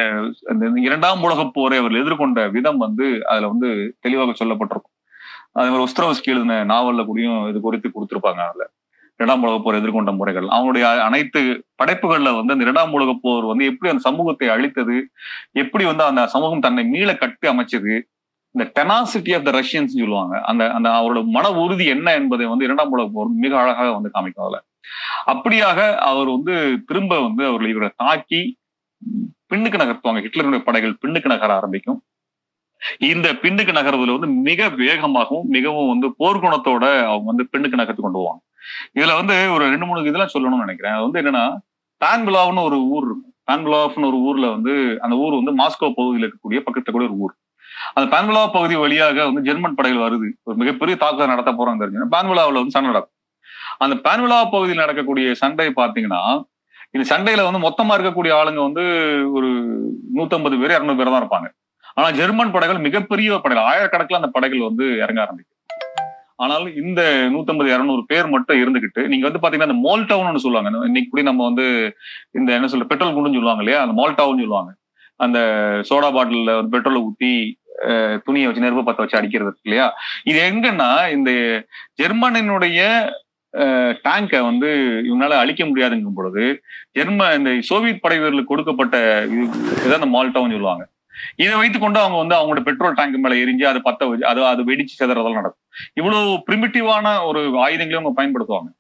இந்த 0.53 0.67
இரண்டாம் 0.87 1.25
உலக 1.27 1.47
போரை 1.51 1.79
அவர்கள் 1.79 2.03
எதிர்கொண்ட 2.03 2.43
விதம் 2.57 2.81
வந்து 2.85 3.07
அதுல 3.31 3.51
வந்து 3.53 3.71
தெளிவாக 4.05 4.35
சொல்லப்பட்டிருக்கும். 4.41 4.95
அதே 5.55 5.69
மாதிரி 5.69 5.87
உஸ்திரவஸ்கி 5.87 6.33
எழுதின 6.33 6.59
நாவல்ல 6.71 7.05
கூடயும் 7.07 7.41
இது 7.51 7.61
குறித்து 7.63 7.89
கொடுத்திருப்பாங்க 7.91 8.43
அதுல. 8.49 8.65
இரண்டாம் 9.19 9.43
உலகப் 9.43 9.65
போர் 9.65 9.79
எதிர்கொண்ட 9.81 10.11
முறைகள். 10.17 10.47
அவங்களுடைய 10.57 10.85
அனைத்து 11.09 11.41
படைப்புகள்ல 11.83 12.31
வந்து 12.39 12.55
அந்த 12.55 12.65
இரண்டாம் 12.67 12.93
உலகப் 12.93 13.23
போர் 13.23 13.45
வந்து 13.45 13.65
எப்படி 13.65 13.91
அந்த 13.93 14.05
சமூகத்தை 14.09 14.49
அழித்தது 14.49 14.97
எப்படி 15.63 15.85
வந்து 15.85 16.05
அந்த 16.05 16.27
சமூகம் 16.27 16.65
தன்னை 16.67 16.85
மீள 16.85 17.17
கட்டி 17.17 17.49
அமைச்சது 17.49 17.95
இந்த 18.55 18.65
டெனாசிட்டி 18.75 19.33
ஆஃப் 19.37 19.47
த 19.47 19.51
ரஷ்யன்ஸ் 19.51 19.97
சொல்லுவாங்க. 20.01 20.41
அந்த 20.41 20.63
அந்த 20.73 20.89
அவரோட 20.91 21.25
மன 21.37 21.51
உறுதி 21.65 21.87
என்ன 21.87 22.15
என்பதை 22.15 22.47
வந்து 22.47 22.65
இரண்டாம் 22.65 22.91
உலக 22.91 23.09
போர் 23.13 23.35
மிக 23.45 23.53
அழகாக 23.61 23.93
வந்து 23.93 24.11
காமிக்கும் 24.15 24.45
அதுல. 24.45 24.59
அப்படியாக 25.33 25.81
அவர் 26.11 26.29
வந்து 26.37 26.55
திரும்ப 26.87 27.21
வந்து 27.21 27.43
அவர்கள் 27.47 27.71
இவரை 27.71 27.91
தாக்கி 27.97 28.43
பின்னுக்கு 29.51 29.79
நகர்த்துவாங்க. 29.83 30.23
ஹிட்லருடைய 30.27 30.59
படைகள் 30.59 30.99
பின்னுக்கு 31.07 31.27
நகர 31.27 31.55
ஆரம்பிக்கும். 31.55 32.01
இந்த 32.99 33.29
பின்னுக்கு 33.43 33.73
நகர்வதில் 33.79 34.17
வந்து 34.19 34.29
மிக 34.49 34.69
வேகமாகவும் 34.69 35.49
மிகவும் 35.57 35.89
வந்து 35.93 36.09
போர்க்குணத்தோட 36.19 36.85
அவங்க 37.11 37.27
வந்து 37.33 37.49
பின்னுக்கு 37.53 37.81
நகர்த்து 37.81 38.03
கொண்டு 38.03 38.19
போவாங்க. 38.19 38.43
இதுல 38.99 39.15
வந்து 39.21 39.37
ஒரு 39.55 39.65
ரெண்டு 39.73 39.87
மூணு 39.89 40.11
இதெல்லாம் 40.11 40.35
சொல்லணும்னு 40.35 40.65
நினைக்கிறேன். 40.67 40.95
அது 40.97 41.05
வந்து 41.07 41.21
என்னன்னா 41.23 41.45
பான்பிலாவ்னு 42.01 42.65
ஒரு 42.69 42.79
ஊர் 42.95 43.07
இருக்கும். 43.09 43.35
பான்பிலாவ்னு 43.51 44.09
ஒரு 44.11 44.19
ஊர்ல 44.29 44.47
வந்து 44.57 44.73
அந்த 45.05 45.15
ஊர் 45.25 45.39
வந்து 45.41 45.53
மாஸ்கோ 45.61 45.89
பகுதியில் 45.99 46.27
இருக்கக்கூடிய 46.27 46.61
பக்கத்துல 46.67 46.95
கூட 46.97 47.05
ஒரு 47.09 47.17
ஊர். 47.25 47.35
அந்த 47.97 48.07
பான்பிலா 48.15 48.43
பகுதி 48.57 48.75
வழியாக 48.83 49.25
வந்து 49.29 49.43
ஜெர்மன் 49.49 49.77
படைகள் 49.79 50.05
வருது. 50.07 50.29
ஒரு 50.49 50.57
மிகப்பெரிய 50.63 50.95
தாக்குதல் 51.03 51.33
நடத்த 51.33 51.51
போறாங்க 51.59 51.83
தெரிஞ்சுன்னா 51.83 52.13
பான்பிலாவில் 52.15 52.61
வந்து 52.61 52.75
சண்டை 52.77 52.91
நடக்கும். 52.93 53.15
அந்த 53.85 53.95
பான்விலா 54.07 54.39
பகுதியில் 54.55 54.83
நடக்கக்கூடிய 54.85 55.35
சண்டை 55.43 55.69
பாத்தீங்கன்னா 55.81 56.23
இந்த 56.97 57.05
சண்டையில 57.13 57.45
வந்து 57.47 57.61
மொத்தமா 57.67 57.95
இருக்கக்கூடிய 57.97 58.33
ஆளுங்க 58.41 58.61
வந்து 58.69 58.85
ஒரு 59.37 59.49
நூத்தம்பது 60.19 60.57
பேர் 60.61 60.75
இருநூறு 60.77 60.99
பேர் 61.01 61.13
தான் 61.15 61.23
இருப்பாங்க. 61.25 61.49
ஆனா 61.97 62.09
ஜெர்மன் 62.19 62.53
படைகள் 62.55 62.85
மிகப்பெரிய 62.87 63.39
படைகள் 63.45 63.69
ஆயிரக்கணக்கில் 63.71 64.19
அந்த 64.21 64.31
படைகள் 64.37 64.69
வந்து 64.69 64.85
இறங்க 65.05 65.21
ஆரம்பிக்கும் 65.25 65.58
ஆனாலும் 66.43 66.75
இந்த 66.83 67.01
நூத்தம்பது 67.35 67.69
இரநூறு 67.75 68.03
பேர் 68.11 68.27
மட்டும் 68.35 68.61
இருந்துகிட்டு 68.63 69.03
நீங்க 69.13 69.25
வந்து 69.29 69.43
பாத்தீங்கன்னா 69.43 69.71
அந்த 69.71 69.81
மால் 69.87 70.09
டவுன் 70.11 70.45
சொல்லுவாங்க. 70.47 70.71
இன்னைக்கு 70.91 71.13
கூட 71.13 71.23
நம்ம 71.31 71.45
வந்து 71.51 71.67
இந்த 72.39 72.51
என்ன 72.59 72.69
சொல்ற 72.73 72.87
பெட்ரோல் 72.91 73.15
குண்டுன்னு 73.15 73.39
சொல்லுவாங்க 73.41 73.65
இல்லையா? 73.65 73.81
அந்த 73.85 73.95
மால் 74.01 74.19
டவுன் 74.21 74.43
சொல்லுவாங்க. 74.45 74.71
அந்த 75.25 75.39
சோடா 75.89 76.09
பாட்டில்ல 76.17 76.53
வந்து 76.59 76.75
பெட்ரோலை 76.75 77.01
ஊத்தி 77.09 77.33
துணியை 78.27 78.47
வச்சு 78.47 78.63
நெருப்பு 78.65 78.85
பத்த 78.87 79.03
வச்சு 79.03 79.19
அடிக்கிறது 79.19 79.51
இல்லையா? 79.67 79.87
இது 80.31 80.39
எங்கன்னா 80.51 80.91
இந்த 81.17 81.31
ஜெர்மனினுடைய 82.01 82.81
டேங்கை 84.07 84.41
வந்து 84.49 84.69
இவனால 85.09 85.37
அழிக்க 85.43 85.63
முடியாதுங்கும் 85.69 86.19
பொழுது 86.19 86.45
ஜெர்ம 86.99 87.29
இந்த 87.39 87.51
சோவியத் 87.69 88.03
படை 88.05 88.17
வீரர்களுக்கு 88.19 88.53
கொடுக்கப்பட்ட 88.53 88.97
இதுதான் 89.29 90.01
அந்த 90.01 90.11
மால் 90.17 90.35
டவுன் 90.37 90.55
சொல்லுவாங்க. 90.57 90.85
இதை 91.43 91.55
வைத்து 91.61 91.79
கொண்டு 91.79 91.99
அவங்க 92.05 92.19
வந்து 92.23 92.37
அவங்களோட 92.39 92.63
பெட்ரோல் 92.69 92.97
டேங்க் 93.01 93.23
மேல 93.25 93.39
எரிஞ்சு 93.45 93.65
அது 93.73 93.81
பத்த 93.89 94.11
அது 94.33 94.41
அது 94.53 94.63
வெடிச்சு 94.71 94.97
செதறதெல்லாம் 95.01 95.41
நடக்கும். 95.41 95.65
இவ்வளவு 96.01 96.33
பிரிமிட்டிவான 96.49 97.07
ஒரு 97.29 97.43
ஆயுதங்களையும் 97.67 98.03
அவங்க 98.03 98.17
பயன்படுத்துவாங்க. 98.21 98.71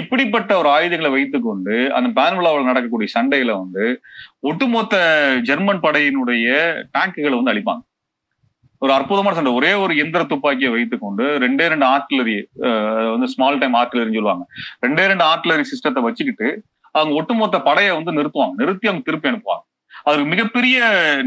இப்படிப்பட்ட 0.00 0.50
ஒரு 0.58 0.68
ஆயுதங்களை 0.68 1.10
வைத்துக்கொண்டு 1.14 1.76
அந்த 1.98 2.08
பேன்விழாவில் 2.18 2.68
நடக்கக்கூடிய 2.70 3.08
சண்டையில 3.16 3.54
வந்து 3.62 3.84
ஒட்டுமொத்த 4.50 4.94
ஜெர்மன் 5.48 5.82
படையினுடைய 5.86 6.48
டேங்குகளை 6.96 7.36
வந்து 7.40 7.52
அழிப்பாங்க. 7.54 7.82
ஒரு 8.84 8.92
அற்புதமான 8.92 9.34
சண்டை. 9.36 9.52
ஒரே 9.58 9.72
ஒரு 9.82 9.92
எந்திர 10.02 10.22
துப்பாக்கியை 10.30 10.70
வைத்துக்கொண்டு 10.72 11.24
ரெண்டே 11.44 11.66
ரெண்டு 11.72 11.86
ஆர்ட்லரி 11.94 12.36
வந்து 13.12 13.28
ஸ்மால் 13.34 13.60
டைம் 13.62 13.76
ஆர்ட்லரின்னு 13.80 14.18
சொல்லுவாங்க. 14.18 14.44
ரெண்டே 14.86 15.04
ரெண்டு 15.10 15.24
ஆர்ட்லரி 15.32 15.64
சிஸ்டத்தை 15.72 16.02
வச்சுக்கிட்டு 16.06 16.48
அவங்க 16.98 17.14
ஒட்டுமொத்த 17.20 17.60
படையை 17.68 17.92
வந்து 17.98 18.12
நிறுத்துவாங்க. 18.18 18.54
நிறுத்தி 18.62 18.88
அவங்க 18.88 19.04
திருப்பி 19.08 19.30
அனுப்புவாங்க. 19.30 19.64
அதுக்கு 20.06 20.26
மிகப்பெரிய 20.32 20.78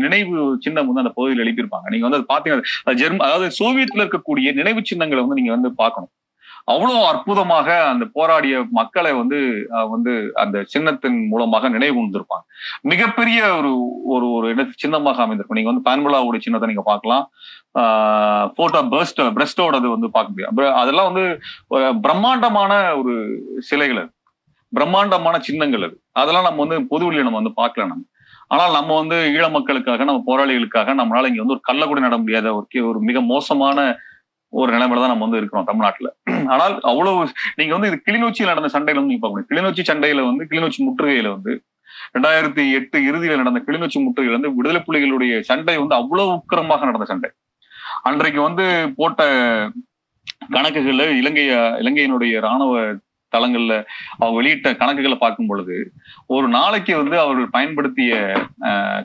நினைவு 0.04 0.36
சின்னம் 0.66 0.90
வந்து 0.90 1.04
அந்த 1.04 1.14
பகுதியில் 1.18 1.44
எழுப்பியிருப்பாங்க. 1.46 1.88
நீங்க 1.94 2.06
வந்து 2.08 2.20
அது 2.20 2.32
பாத்தீங்கன்னா 2.34 2.98
ஜெர்ம 3.02 3.26
அதாவது 3.28 3.48
சோவியத்ல 3.60 4.04
இருக்கக்கூடிய 4.04 4.54
நினைவு 4.60 4.82
சின்னங்களை 4.92 5.22
வந்து 5.24 5.40
நீங்க 5.40 5.54
வந்து 5.58 5.72
பார்க்கணும். 5.82 6.12
அவ்வளவு 6.72 7.02
அற்புதமாக 7.10 7.68
அந்த 7.92 8.06
போராடிய 8.16 8.56
மக்களை 8.78 9.12
வந்து 9.20 9.38
வந்து 9.92 10.14
அந்த 10.44 10.58
சின்னத்தின் 10.74 11.20
மூலமாக 11.32 11.70
நினைவு 11.76 11.96
கொண்டிருப்பாங்க 11.98 12.44
மிகப்பெரிய 12.92 13.40
ஒரு 13.60 13.72
ஒரு 14.14 14.26
ஒரு 14.38 14.48
இட 14.54 14.64
சின்னமாக 14.84 15.24
அமைந்திருக்கும். 15.26 15.60
நீங்க 15.60 15.72
வந்து 15.72 15.86
பான்புலாவுடைய 15.88 16.42
சின்னத்தை 16.46 16.70
நீங்க 16.72 16.84
பார்க்கலாம். 16.90 17.24
போட்டோ 18.58 18.82
பெஸ்ட் 18.96 19.22
பிரஸ்டோடது 19.38 19.88
வந்து 19.96 20.10
பார்க்க 20.18 20.34
முடியும். 20.34 20.76
அதெல்லாம் 20.82 21.10
வந்து 21.12 21.26
பிரம்மாண்டமான 22.06 22.74
ஒரு 23.00 23.16
சிலைகள் 23.70 24.02
அது. 24.04 24.12
பிரம்மாண்டமான 24.74 25.36
சின்னங்கள் 25.50 25.88
அது. 25.90 25.98
அதெல்லாம் 26.22 26.48
நம்ம 26.50 26.66
வந்து 26.66 26.80
பொதுவெளியில 26.94 27.28
நம்ம 27.30 27.42
வந்து 27.42 27.58
பார்க்கல 27.64 27.88
நம்ம. 27.94 28.06
ஆனால் 28.52 28.76
நம்ம 28.78 28.90
வந்து 29.00 29.18
ஈழ 29.36 29.46
மக்களுக்காக 29.56 30.06
நம்ம 30.10 30.22
போராளிகளுக்காக 30.30 30.94
நம்மளால 31.00 31.30
இங்க 31.32 31.42
வந்து 31.44 31.56
ஒரு 31.56 31.64
கள்ள 31.70 31.86
கூட 31.88 32.00
நட 32.06 32.18
முடியாத 32.24 32.48
ஒரு 32.58 32.84
ஒரு 32.90 33.00
மிக 33.10 33.22
மோசமான 33.32 33.88
ஒரு 34.54 34.70
நிலைமையில 34.76 35.02
தான் 35.04 35.12
நம்ம 35.14 35.26
வந்து 35.26 35.40
இருக்கிறோம் 35.40 35.70
தமிழ்நாட்டுல. 35.70 36.10
ஆனால் 36.54 36.76
அவ்வளவு 36.92 37.24
நீங்க 37.60 37.74
வந்து 37.76 37.90
இது 37.90 37.98
கிளிநொச்சியில் 38.06 38.52
நடந்த 38.52 38.70
சண்டையில 38.76 39.00
வந்து 39.00 39.12
நீங்க 39.14 39.24
பார்க்க 39.24 39.36
முடியும். 39.36 39.52
கிளிநொச்சி 39.52 39.84
சண்டையில 39.90 40.24
வந்து 40.30 40.46
கிளிநொச்சி 40.52 40.80
முற்றுகையில 40.88 41.32
வந்து 41.36 41.54
ரெண்டாயிரத்தி 42.16 42.64
எட்டு 42.78 42.98
இறுதியில 43.10 43.40
நடந்த 43.42 43.60
கிளிநொச்சி 43.68 44.00
முற்றுகையில 44.06 44.38
வந்து 44.38 44.54
விடுதலை 44.58 44.82
புலிகளுடைய 44.88 45.34
சண்டை 45.50 45.76
வந்து 45.84 45.96
அவ்வளவு 46.00 46.32
உக்கிரமாக 46.38 46.88
நடந்த 46.90 47.08
சண்டை. 47.12 47.30
அன்றைக்கு 48.10 48.42
வந்து 48.48 48.66
போட்ட 49.00 49.22
கணக்குகள்ல 50.56 51.06
இலங்கை 51.22 51.46
இலங்கையினுடைய 51.84 52.40
ராணுவ 52.48 52.74
தளங்கள்ல 53.36 53.76
அவங்க 54.18 54.36
வெளியிட்ட 54.36 54.72
கணக்குகளை 54.72 55.16
பார்க்கும் 55.16 55.48
பொழுது 55.48 55.92
ஒரு 56.26 56.48
நாளைக்கு 56.48 56.96
வந்து 56.96 57.20
அவர்கள் 57.20 57.50
பயன்படுத்திய 57.50 58.14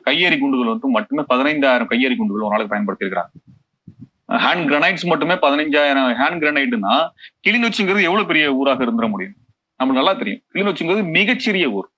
கையெறி 0.06 0.38
குண்டுகள் 0.38 0.72
வந்து 0.74 0.88
மட்டுமே 0.88 1.24
பதினைந்தாயிரம் 1.32 1.90
கையெறி 1.92 2.16
குண்டுகள் 2.16 2.46
ஒரு 2.48 2.54
நாளைக்கு 2.54 2.74
பயன்படுத்தி 2.74 3.06
இருக்கிறாங்க 3.06 3.32
ஹேண்ட் 4.44 4.66
கிரனைட்ஸ் 4.70 5.06
மட்டுமே 5.06 5.34
பதினைஞ்சாயிரம் 5.34 6.10
ஹேண்ட் 6.20 6.42
கிரனைட்னா 6.42 6.94
கிளிநொச்சிங்கிறது 7.46 8.08
எவ்வளவு 8.08 8.26
பெரிய 8.26 8.52
ஊராக 8.54 8.84
இருந்துட 8.84 9.08
முடியும்? 9.08 9.34
நம்மளுக்கு 9.80 10.00
நல்லா 10.00 10.12
தெரியும். 10.12 10.42
கிளிநொச்சிங்கிறது 10.54 11.02
மிகச்சிறிய 11.10 11.70
ஊர். 11.70 11.88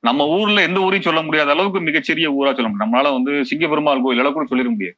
நம்ம 0.00 0.26
ஊர்ல 0.28 0.62
எந்த 0.62 0.78
ஊரையும் 0.80 1.06
சொல்ல 1.08 1.22
முடியாத 1.22 1.50
அளவுக்கு 1.50 1.80
மிகச்சிறிய 1.80 2.28
ஊரா 2.30 2.50
சொல்ல 2.54 2.68
முடியும். 2.68 2.84
நம்மளால 2.84 3.12
வந்து 3.12 3.32
சிங்கப்பெருமாள் 3.50 4.02
கோயில் 4.02 4.32
கூட 4.32 4.46
சொல்லிட 4.50 4.68
முடியாது. 4.74 4.96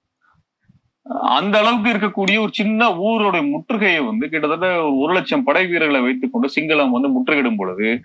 அந்த 1.18 1.58
அளவுக்கு 1.58 1.92
இருக்கக்கூடிய 1.92 2.40
ஒரு 2.40 2.50
சின்ன 2.52 2.88
ஊருடைய 2.88 3.42
முற்றுகையை 3.50 4.04
வந்து 4.04 4.28
கிட்டத்தட்ட 4.28 4.84
ஒரு 4.92 5.12
லட்சம் 5.12 5.44
படை 5.44 5.66
வீரர்களை 5.66 6.00
வைத்துக்கொண்டு 6.00 6.48
சிங்களம் 6.56 6.90
வந்து 6.90 7.08
முற்றுகையிடும் 7.08 7.56
பொழுது 7.56 8.02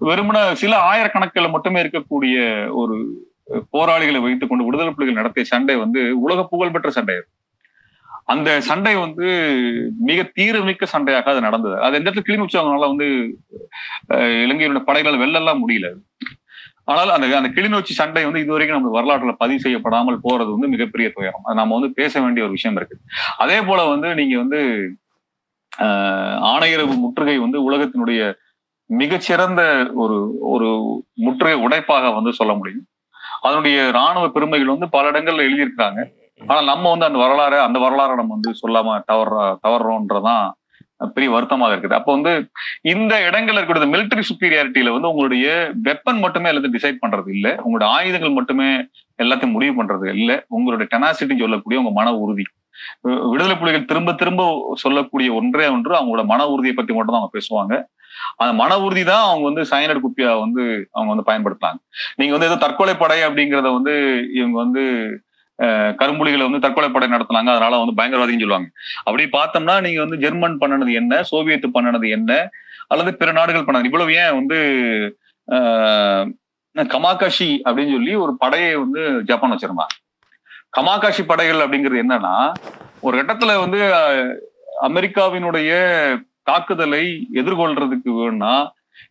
வெறுமன 0.00 0.52
சில 0.52 0.76
ஆயிரக்கணக்கில் 0.76 1.50
மட்டுமே 1.50 1.82
இருக்கக்கூடிய 1.82 2.68
ஒரு 2.70 2.96
போராளிகளை 3.70 4.20
வைத்துக்கொண்டு 4.20 4.64
விடுதலை 4.64 4.92
புலிகள் 4.92 5.14
நடத்திய 5.14 5.44
சண்டை 5.44 5.76
வந்து 5.76 6.20
உலக 6.20 6.44
புகழ்பெற்ற 6.44 6.90
சண்டை 6.90 7.16
அந்த 8.24 8.60
சண்டை 8.60 8.94
வந்து 8.94 9.26
மிக 9.98 10.22
தீரமிக்க 10.36 10.86
சண்டையாக 10.92 11.24
அது 11.24 11.40
நடந்தது. 11.40 11.80
அது 11.80 11.96
எந்த 11.96 12.10
இடத்துல 12.10 12.20
கிளி 12.20 12.38
வந்து 12.80 13.36
இலங்கையோட 14.46 14.78
படைகளால் 14.78 15.22
வெல்லலாம் 15.22 15.62
முடியல. 15.62 15.88
ஆனால் 16.88 17.10
அந்த 17.14 17.26
அந்த 17.38 17.48
கிளிநொச்சி 17.56 17.92
சண்டை 18.00 18.22
வந்து 18.26 18.42
இதுவரைக்கும் 18.44 18.78
நம்ம 18.78 18.92
வரலாற்றுல 18.98 19.32
பதிவு 19.42 19.60
செய்யப்படாமல் 19.60 20.22
போறது 20.26 20.50
வந்து 20.54 20.72
மிகப்பெரிய 20.74 21.08
துயரம். 21.16 21.44
அது 21.46 21.60
நம்ம 21.60 21.76
வந்து 21.78 21.90
பேச 22.00 22.20
வேண்டிய 22.20 22.46
ஒரு 22.46 22.54
விஷயம் 22.56 22.78
இருக்கு 22.80 22.96
அதே 23.44 23.58
போல 23.62 23.80
வந்து 23.84 24.10
நீங்க 24.14 24.36
வந்து 24.38 24.60
ஆணையரவு 26.52 26.94
முற்றுகை 27.04 27.36
வந்து 27.38 27.58
உலகத்தினுடைய 27.68 28.20
மிகச்சிறந்த 28.90 29.62
ஒரு 29.94 30.16
ஒரு 30.52 30.68
முற்றுகை 31.24 31.56
உடைப்பாக 31.64 32.12
வந்து 32.14 32.32
சொல்ல 32.32 32.52
முடியும். 32.54 32.86
அதனுடைய 33.42 33.78
ராணுவ 33.98 34.24
பெருமைகள் 34.28 34.74
வந்து 34.74 34.88
பல 34.88 35.10
இடங்கள்ல 35.10 35.46
எழுதியிருக்காங்க 35.48 36.00
ஆனா 36.40 36.60
நம்ம 36.62 36.84
வந்து 36.90 37.06
அந்த 37.08 37.18
வரலாறு 37.18 37.58
அந்த 37.60 37.78
வரலாறை 37.78 38.14
நம்ம 38.16 38.34
வந்து 38.36 38.52
சொல்லாம 38.62 38.96
தவற 39.06 39.34
தவறோன்றதான் 39.66 40.46
பெரிய 41.16 41.28
வருத்தமாக 41.34 41.72
இருக்குது. 41.74 41.96
அப்போ 41.98 42.10
வந்து 42.16 42.32
இந்த 42.92 43.12
இடங்கள்ல 43.28 43.58
இருக்கக்கூடிய 43.58 43.92
மிலிட்டரி 43.94 44.22
சுப்பீரியாரிட்டியில 44.30 44.92
வந்து 44.94 45.10
உங்களுடைய 45.12 45.48
வெப்பன் 45.88 46.22
மட்டுமே 46.24 46.50
எல்லாத்தையும் 46.50 46.76
டிசைட் 46.78 47.02
பண்றது 47.02 47.30
இல்லை. 47.36 47.52
உங்களுடைய 47.64 47.88
ஆயுதங்கள் 47.96 48.38
மட்டுமே 48.38 48.68
எல்லாத்தையும் 49.24 49.54
முடிவு 49.56 49.74
பண்றது 49.80 50.08
இல்லை. 50.20 50.36
உங்களுடைய 50.56 50.88
டெனாசிட்டின்னு 50.94 51.44
சொல்லக்கூடிய 51.44 51.82
உங்க 51.82 51.92
மன 52.00 52.14
உறுதி. 52.24 52.46
விடுதலை 53.30 53.54
புலிகள் 53.60 53.88
திரும்ப 53.90 54.10
திரும்ப 54.20 54.42
சொல்லக்கூடிய 54.82 55.28
ஒன்றே 55.38 55.68
ஒன்று 55.76 55.94
அவங்களோட 55.98 56.24
மன 56.32 56.46
உறுதியை 56.54 56.74
பத்தி 56.74 56.92
மட்டும் 56.96 57.14
தான் 57.14 57.22
அவங்க 57.22 57.36
பேசுவாங்க. 57.38 57.74
அந்த 58.42 58.52
மன 58.60 58.72
உறுதி 58.84 59.02
தான் 59.12 59.24
அவங்க 59.28 59.44
வந்து 59.50 59.62
சயனட் 59.70 60.02
குப்பியா 60.04 60.30
வந்து 60.44 60.62
அவங்க 60.96 61.10
வந்து 61.12 61.28
பயன்படுத்துறாங்க. 61.30 61.80
நீங்க 62.18 62.32
வந்து 62.34 62.48
ஏதோ 62.50 62.58
தற்கொலை 62.64 62.94
படை 63.02 63.18
அப்படிங்கிறத 63.28 63.70
வந்து 63.78 63.94
இவங்க 64.38 64.56
வந்து 64.64 64.84
கரும்புலிகளை 66.00 66.44
வந்து 66.46 66.62
தற்கொலை 66.64 66.88
படை 66.88 67.08
நடத்தினாங்க. 67.08 67.52
அதனால 67.54 67.78
வந்து 67.82 67.98
பயங்கரவாதின்னு 67.98 68.44
சொல்லுவாங்க. 68.44 68.70
அப்படி 68.98 69.24
பார்த்தோம்னா 69.32 69.76
நீங்க 69.80 70.00
வந்து 70.04 70.16
ஜெர்மன் 70.16 70.58
பண்ணினது 70.58 70.92
என்ன? 70.92 71.22
சோவியத் 71.22 71.70
பண்ணினது 71.74 72.08
என்ன? 72.08 72.50
அல்லது 72.88 73.10
பிற 73.16 73.32
நாடுகள் 73.32 73.64
பண்ணது 73.64 73.84
இவ்வளவு 73.84 74.14
ஏன் 74.14 74.36
வந்து 74.38 74.58
கமாகாஷி 76.94 77.48
அப்படின்னு 77.66 77.94
சொல்லி 77.96 78.14
ஒரு 78.14 78.32
படையை 78.38 78.70
வந்து 78.76 79.02
ஜப்பான் 79.24 79.52
வச்சிருந்தாங்க 79.52 79.96
கமாகாஷி 80.78 81.22
படைகள் 81.26 81.62
அப்படிங்கிறது 81.64 82.02
என்னன்னா 82.04 82.34
ஒரு 83.00 83.16
கட்டத்துல 83.18 83.52
வந்து 83.60 83.80
அமெரிக்காவினுடைய 84.82 85.70
தாக்குதலை 86.42 87.04
எதிர்கொள்றதுக்கு 87.34 88.10
வேணும்னா 88.18 88.54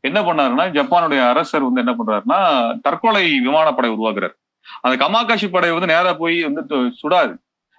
என்ன 0.01 0.19
பண்ணாருன்னா 0.21 0.65
ஜப்பானுடைய 0.77 1.21
அரசர் 1.29 1.67
வந்து 1.69 1.83
என்ன 1.83 1.93
பண்றாருன்னா 1.93 2.39
தற்கொலை 2.81 3.25
விமானப்படை 3.39 3.89
உருவாக்குறாரு. 3.89 4.35
அந்த 4.81 4.95
கமாகாஷி 5.01 5.47
படை 5.49 5.69
வந்து 5.71 5.91
நேரா 5.91 6.11
போய் 6.15 6.37
வந்து 6.47 6.61
சுடாது. 6.99 7.33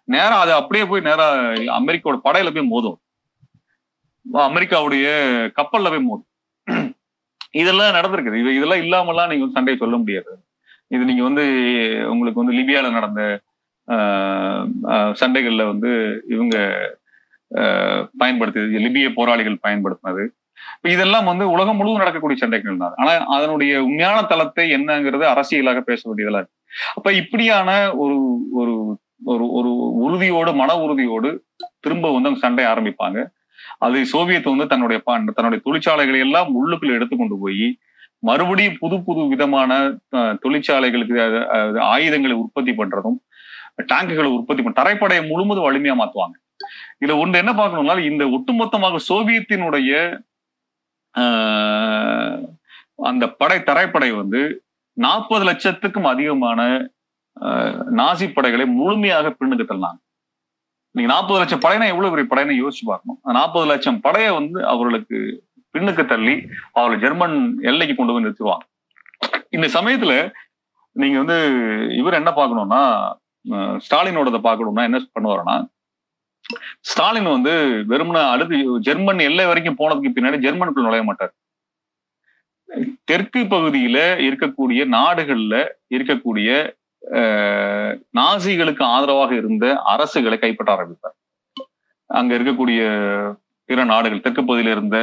நேரா 0.09 0.37
அது 0.41 0.53
அப்படியே 0.59 0.85
போய் 0.87 1.07
நேரா 1.09 1.27
அமெரிக்காவோட 1.79 2.19
படையில 2.25 2.53
போய் 2.55 2.71
மோதும். 2.71 2.99
அமெரிக்காவுடைய 4.45 5.07
கப்பல்ல 5.59 5.89
போய் 5.89 6.07
மோதும். 6.07 6.29
இதெல்லாம் 7.55 7.97
நடந்திருக்குது. 7.97 8.41
இது 8.41 8.57
இதெல்லாம் 8.57 8.83
இல்லாமலாம் 8.83 9.31
நீங்க 9.31 9.47
சண்டையை 9.55 9.79
சொல்ல 9.79 9.97
முடியாது. 9.97 10.33
இது 10.91 11.03
நீங்க 11.05 11.23
வந்து 11.25 11.45
உங்களுக்கு 12.11 12.43
வந்து 12.43 12.59
லிபியால 12.59 12.91
நடந்த 12.93 13.23
ஆஹ், 13.89 14.65
சண்டைகள்ல 15.21 15.63
வந்து 15.67 15.91
இவங்க 16.29 16.57
ஆஹ், 17.51 18.03
பயன்படுத்தியது. 18.21 18.83
லிபிய 18.85 19.09
போராளிகள் 19.15 19.63
பயன்படுத்தினது. 19.63 20.25
இதெல்லாம் 20.89 21.29
வந்து 21.31 21.45
உலகம் 21.51 21.79
முழுவதும் 21.79 22.03
நடக்கக்கூடிய 22.03 22.39
சண்டைகள் 22.39 22.83
தான் 22.83 22.97
ஆனா 22.99 23.13
அதனுடைய 23.37 23.73
உண்மையான 23.83 24.19
தளத்தை 24.33 24.65
என்னங்கிறது 24.77 25.25
அரசியலாக 25.31 25.81
பேச 25.83 26.01
வேண்டியதெல்லாம் 26.07 26.43
இருக்கு 26.43 26.58
அப்ப 26.95 27.09
இப்படியான 27.21 27.71
ஒரு 27.99 28.17
ஒரு 28.59 28.75
ஒரு 29.27 29.45
ஒரு 29.59 29.71
உறுதியோடு 30.03 30.53
மன 30.57 30.71
உறுதியோடு 30.85 31.31
திரும்ப 31.79 32.07
வந்து 32.11 32.29
அவங்க 32.29 32.45
சண்டை 32.45 32.65
ஆரம்பிப்பாங்க. 32.67 33.19
அது 33.81 33.99
சோவியத் 34.13 34.51
வந்து 34.51 34.67
தன்னுடைய 34.73 34.99
தன்னுடைய 35.33 35.61
தொழிற்சாலைகளை 35.65 36.21
எல்லாம் 36.27 36.51
உள்ளுக்குள்ள 36.59 36.99
எடுத்து 36.99 37.17
கொண்டு 37.17 37.37
போய் 37.41 37.67
மறுபடியும் 38.23 38.79
புது 38.81 38.97
புது 39.05 39.23
விதமான 39.33 39.73
தொழிற்சாலைகளுக்கு 40.43 41.17
ஆயுதங்களை 41.89 42.37
உற்பத்தி 42.43 42.73
பண்றதும் 42.75 43.19
டேங்குகளை 43.91 44.29
உற்பத்தி 44.37 44.63
பண்ண 44.63 44.77
தரைப்படையை 44.79 45.23
முழுவதும் 45.27 45.67
வலிமையா 45.67 45.95
மாத்துவாங்க. 45.99 46.37
இதுல 46.99 47.17
ஒன்று 47.23 47.41
என்ன 47.43 47.53
பார்க்கணும்னா 47.55 47.97
இந்த 48.11 48.25
ஒட்டுமொத்தமாக 48.37 49.01
சோவியத்தினுடைய 49.09 49.93
ஆஹ், 51.15 52.41
அந்த 53.05 53.25
படை 53.41 53.59
தரைப்படை 53.63 54.11
வந்து 54.15 54.41
நாற்பது 54.99 55.45
லட்சத்துக்கும் 55.49 56.11
அதிகமான 56.13 56.61
நாசி 57.99 58.27
படைகளை 58.31 58.65
முழுமையாக 58.79 59.27
பின்னுக்கு 59.39 59.65
தள்ளினாங்க. 59.65 60.01
நீங்க 60.95 61.09
நாற்பது 61.13 61.39
லட்சம் 61.41 61.63
படையினா 61.65 61.87
எவ்வளவு 61.93 62.13
பெரிய 62.13 62.27
படையினா 62.29 62.55
யோசிச்சு 62.61 62.85
பார்க்கணும். 62.87 63.19
நாற்பது 63.39 63.67
லட்சம் 63.73 64.01
படையை 64.07 64.31
வந்து 64.39 64.61
அவர்களுக்கு 64.73 65.19
பின்னுக்கு 65.75 66.05
தள்ளி 66.07 66.35
அவர்களை 66.77 66.99
ஜெர்மன் 67.05 67.37
எல்லைக்கு 67.71 67.95
கொண்டு 67.97 68.15
போய் 68.15 68.25
நிறுத்துவாங்க. 68.25 68.65
இந்த 69.53 69.67
சமயத்துல 69.77 70.13
நீங்க 70.97 71.17
வந்து 71.23 71.39
இவர் 72.01 72.21
என்ன 72.21 72.31
பார்க்கணும்னா 72.33 72.83
அஹ், 73.45 73.77
ஸ்டாலினோடத 73.85 74.39
பார்க்கணும்னா 74.47 74.85
என்ன 74.89 74.99
பண்ணுவாருன்னா 75.17 75.57
ஸ்டாலின் 76.85 77.35
வந்து 77.35 77.53
வெறுமன 77.91 78.19
அடுத்து 78.33 78.57
ஜெர்மன் 78.87 79.21
எல்லை 79.27 79.45
வரைக்கும் 79.47 79.79
போனதுக்கு 79.81 80.15
பின்னாடி 80.15 80.39
ஜெர்மனுக்குள் 80.45 80.87
நுழைய 80.87 81.05
மாட்டார். 81.05 81.33
தெற்கு 83.05 83.41
பகுதியில 83.45 83.99
இருக்கக்கூடிய 84.29 84.81
நாடுகள்ல 84.89 85.55
இருக்கக்கூடிய 85.91 86.49
நாசிகளுக்கு 88.15 88.83
ஆதரவாக 88.85 89.35
இருந்த 89.35 89.65
அரசுகளை 89.93 90.39
கைப்பற்ற 90.39 90.73
ஆரம்பித்தார். 90.73 91.17
அங்க 92.11 92.39
இருக்கக்கூடிய 92.39 92.81
பிற 93.65 93.85
நாடுகள் 93.85 94.21
தெற்கு 94.21 94.43
பகுதியில 94.43 94.71
இருந்த 94.71 94.99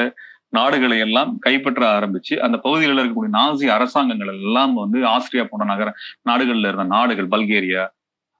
நாடுகளை 0.49 0.99
எல்லாம் 0.99 1.37
கைப்பற்ற 1.39 1.81
ஆரம்பிச்சு 1.87 2.35
அந்த 2.39 2.57
பகுதியில் 2.57 2.99
இருக்கக்கூடிய 2.99 3.31
நாசி 3.31 3.65
அரசாங்கங்கள் 3.69 4.27
எல்லாம் 4.27 4.73
வந்து 4.73 4.99
ஆஸ்திரியா 5.07 5.43
போன்ற 5.43 5.65
நகர 5.65 5.89
நாடுகள்ல 6.29 6.67
இருந்த 6.67 6.83
நாடுகள் 6.83 7.27
பல்கேரியா 7.27 7.83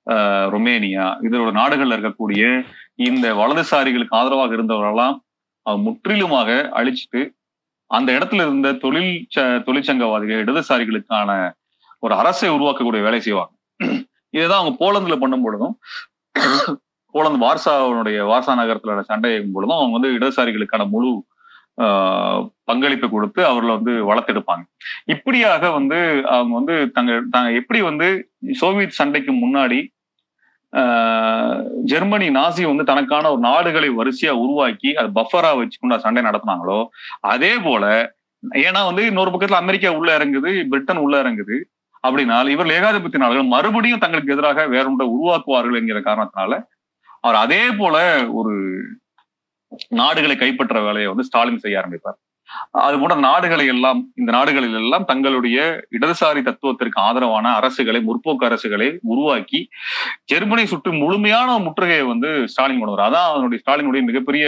ஆஹ் 0.07 0.47
ரொமேனியா 0.51 1.05
இதோட 1.21 1.51
நாடுகள்ல 1.51 1.95
இருக்கக்கூடிய 1.97 2.43
இந்த 2.95 3.33
வலதுசாரிகளுக்கு 3.33 4.15
ஆதரவாக 4.15 4.53
இருந்தவரெல்லாம் 4.53 5.15
முற்றிலுமாக 5.65 6.49
அழிச்சிட்டு 6.75 7.21
அந்த 7.87 8.11
இடத்துல 8.11 8.33
இருந்த 8.33 8.73
தொழில் 8.73 9.27
ச- 9.35 9.63
தொழிற்சங்கவாதிகள் 9.63 10.43
இடதுசாரிகளுக்கான 10.43 11.51
ஒரு 11.99 12.15
அரசை 12.15 12.49
உருவாக்கக்கூடிய 12.49 13.01
வேலை 13.01 13.21
செய்வாங்க. 13.21 13.53
இதுதான் 14.29 14.59
அவங்க 14.59 14.77
போலந்துல 14.79 15.19
பண்ணும் 15.19 15.41
பொழுதும் 15.41 15.79
போலந்து 17.11 17.45
வார்சாவுடைய 17.45 18.19
வார்சா 18.31 18.53
நகரத்துல 18.53 18.83
சண்டை 18.83 19.03
சண்டையும் 19.03 19.51
பொழுதும் 19.51 19.77
அவங்க 19.77 19.99
வந்து 19.99 20.11
இடதுசாரிகளுக்கான 20.17 20.89
முழு 20.89 21.25
பங்களிப்பு 21.77 22.51
பங்களிப்பை 22.63 23.09
கொடுத்து 23.09 23.45
அவர்களை 23.45 23.75
வந்து 23.75 23.93
வளர்த்தெடுப்பாங்க. 24.09 24.63
இப்படியாக 25.05 25.71
வந்து 25.71 26.21
அவங்க 26.27 26.53
வந்து 26.53 26.91
தங்க 26.91 27.21
தாங்க 27.29 27.51
எப்படி 27.51 27.81
வந்து 27.81 28.31
சோவியத் 28.51 28.97
சண்டைக்கு 28.99 29.31
முன்னாடி 29.31 29.79
ஜெர்மனி 31.85 32.27
நாசி 32.29 32.63
வந்து 32.65 32.83
தனக்கான 32.83 33.29
ஒரு 33.31 33.39
நாடுகளை 33.39 33.89
வரிசையா 33.89 34.31
உருவாக்கி 34.43 34.89
அது 34.93 35.09
பஃபரா 35.09 35.51
வச்சுக்கொண்டு 35.57 35.99
சண்டை 35.99 36.23
நடத்தினாங்களோ 36.23 36.79
அதே 37.19 37.53
போல 37.59 37.85
ஏன்னா 38.43 38.81
வந்து 38.85 39.03
இன்னொரு 39.05 39.31
பக்கத்துல 39.31 39.61
அமெரிக்கா 39.61 39.91
உள்ள 39.93 40.09
இறங்குது 40.17 40.51
பிரிட்டன் 40.69 40.97
உள்ள 40.97 41.15
இறங்குது 41.23 41.57
அப்படினால் 42.03 42.47
இவர் 42.47 42.67
ஏகாதிபத்திய 42.67 43.21
நாடுகள் 43.23 43.53
மறுபடியும் 43.53 43.99
தங்களுக்கு 43.99 44.33
எதிராக 44.33 44.65
வேற 44.67 44.85
ஒன்றை 44.85 45.07
உருவாக்குவார்கள் 45.07 45.79
என்கிற 45.79 45.99
காரணத்தினால 45.99 46.53
அவர் 47.21 47.35
அதே 47.35 47.63
போல 47.71 47.95
ஒரு 48.33 48.53
நாடுகளை 49.91 50.35
கைப்பற்ற 50.37 50.81
வேலையை 50.81 51.07
வந்து 51.09 51.23
ஸ்டாலின் 51.23 51.63
செய்ய 51.63 51.81
ஆரம்பிப்பார். 51.81 52.17
அது 52.79 52.95
போன்ற 52.97 53.15
நாடுகளை 53.23 53.65
எல்லாம் 53.67 53.99
இந்த 54.15 54.29
நாடுகளில் 54.31 54.77
எல்லாம் 54.81 55.05
தங்களுடைய 55.05 55.57
இடதுசாரி 55.95 56.41
தத்துவத்திற்கு 56.43 56.99
ஆதரவான 57.05 57.53
அரசுகளை 57.59 58.01
முற்போக்கு 58.03 58.47
அரசுகளை 58.49 58.89
உருவாக்கி 59.11 59.61
ஜெர்மனி 60.31 60.65
சுட்டு 60.65 60.91
முழுமையான 61.01 61.57
முற்றுகையை 61.65 62.05
வந்து 62.07 62.31
ஸ்டாலின் 62.51 62.81
கொண்டு 62.81 62.95
வர 62.95 63.05
அதான் 63.07 63.29
அவனுடைய 63.31 63.61
ஸ்டாலினுடைய 63.63 64.03
மிகப்பெரிய 64.03 64.45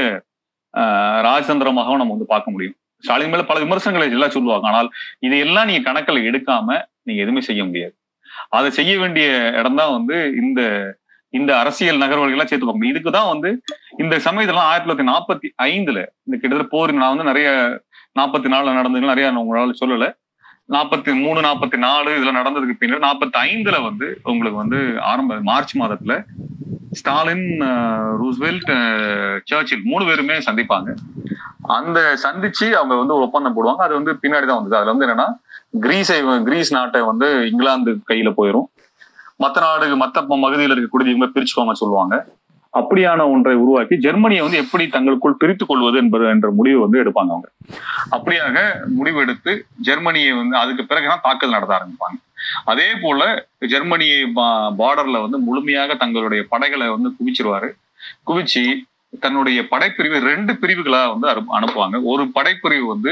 ஆஹ், 0.74 1.22
நம்ம 1.64 2.14
வந்து 2.14 2.28
பார்க்க 2.28 2.50
முடியும். 2.52 2.76
ஸ்டாலின் 3.04 3.30
மேல 3.30 3.44
பல 3.44 3.58
விமர்சனங்களை 3.60 4.08
எல்லாம் 4.10 4.36
சொல்லுவாங்க. 4.36 4.68
ஆனால் 4.68 4.90
இதையெல்லாம் 5.20 5.68
நீங்க 5.70 5.84
கணக்கில் 5.84 6.28
எடுக்காம 6.30 6.68
நீங்க 7.04 7.20
எதுவுமே 7.24 7.42
செய்ய 7.42 7.62
முடியாது. 7.66 7.94
அதை 8.50 8.70
செய்ய 8.72 8.94
வேண்டிய 9.00 9.28
இடம்தான் 9.60 9.94
வந்து 9.94 10.16
இந்த 10.42 10.62
இந்த 11.34 11.52
அரசியல் 11.60 12.02
நகர்வுகள்லாம் 12.02 12.50
சேர்த்து 12.50 12.66
பார்க்க 12.66 12.78
முடியும். 12.78 12.94
இதுக்குதான் 12.94 13.32
வந்து 13.32 13.50
இந்த 13.98 14.16
சமயத்துல 14.26 14.62
ஆயிரத்தி 14.66 14.86
தொள்ளாயிரத்தி 14.86 15.10
நாற்பத்தி 15.10 15.48
ஐந்துல 15.68 15.98
இந்த 16.26 16.36
கிட்டத்தட்ட 16.36 16.68
போர் 16.72 16.94
நான் 16.94 17.14
வந்து 17.14 17.30
நிறைய 17.32 17.48
நாற்பத்தி 18.18 18.48
நாலுல 18.48 18.78
நடந்ததுன்னு 18.78 19.12
நிறைய 19.12 19.32
உங்களால 19.42 19.74
சொல்லல. 19.80 20.08
நாற்பத்தி 20.70 21.12
மூணு 21.20 21.40
நாற்பத்தி 21.42 21.78
நாலு 21.78 22.12
இதுல 22.12 22.32
நடந்ததுக்கு 22.32 22.80
பின்னர் 22.80 23.00
நாற்பத்தி 23.00 23.38
ஐந்துல 23.46 23.84
வந்து 23.84 24.08
உங்களுக்கு 24.24 24.58
வந்து 24.58 24.80
ஆரம்ப 25.02 25.40
மார்ச் 25.42 25.74
மாதத்துல 25.78 26.14
ஸ்டாலின் 26.92 27.46
ரூஸ்வெல்ட் 28.22 28.72
அஹ், 28.76 29.38
சர்ச்சில் 29.44 29.84
மூணு 29.84 30.06
பேருமே 30.06 30.38
சந்திப்பாங்க. 30.46 30.90
அந்த 31.76 32.00
சந்திச்சு 32.24 32.68
அவங்க 32.72 32.96
வந்து 32.96 33.16
ஒரு 33.16 33.24
ஒப்பந்தம் 33.24 33.56
போடுவாங்க. 33.56 33.78
அது 33.78 33.94
வந்து 33.94 34.12
பின்னாடி 34.22 34.46
தான் 34.46 34.60
வந்தது. 34.60 34.78
அதுல 34.78 34.94
வந்து 34.94 35.08
என்னன்னா 35.08 35.28
கிரீஸை 35.82 36.18
கிரீஸ் 36.44 36.74
நாட்டை 36.74 37.02
வந்து 37.02 37.28
இங்கிலாந்து 37.50 37.92
கையில 38.10 38.30
போயிடும் 38.38 38.68
மற்ற 39.38 39.60
நாடு 39.62 39.96
மற்ற 39.96 40.18
பகுதியில் 40.28 40.74
இருக்கக்கூடிய 40.74 41.08
இவங்க 41.08 41.28
பிரிச்சுக்கோங்க 41.34 41.72
சொல்லுவாங்க. 41.74 42.16
அப்படியான 42.80 43.26
ஒன்றை 43.34 43.54
உருவாக்கி 43.64 43.96
ஜெர்மனியை 44.06 44.42
வந்து 44.46 44.62
எப்படி 44.64 44.86
தங்களுக்குள் 44.96 45.40
பிரித்து 45.42 45.66
கொள்வது 45.70 45.98
என்பது 46.04 46.26
என்ற 46.34 46.48
முடிவு 46.60 46.80
வந்து 46.84 47.02
எடுப்பாங்க 47.04 47.32
அவங்க. 47.36 47.50
அப்படியாக 48.16 48.58
முடிவு 49.00 49.20
எடுத்து 49.26 49.54
ஜெர்மனியை 49.88 50.32
வந்து 50.42 50.56
அதுக்கு 50.64 50.86
பிறகுதான் 50.92 51.24
தாக்குதல் 51.28 51.56
நடத்த 51.58 51.76
ஆரம்பிப்பாங்க. 51.78 52.18
அதே 52.72 52.90
போல 53.04 53.22
ஜெர்மனியை 53.74 54.20
பார்டர்ல 54.82 55.22
வந்து 55.26 55.40
முழுமையாக 55.48 55.96
தங்களுடைய 56.04 56.44
படைகளை 56.54 56.88
வந்து 56.96 57.12
குவிச்சிருவாரு. 57.18 57.70
குவிச்சு 58.30 58.66
தன்னுடைய 59.24 59.60
படைப்பிரிவு 59.72 60.18
ரெண்டு 60.32 60.54
பிரிவுகளா 60.62 61.02
வந்து 61.14 61.28
அனுப்புவாங்க. 61.60 61.98
ஒரு 62.14 62.24
படைப்பிரிவு 62.38 62.88
வந்து 62.94 63.12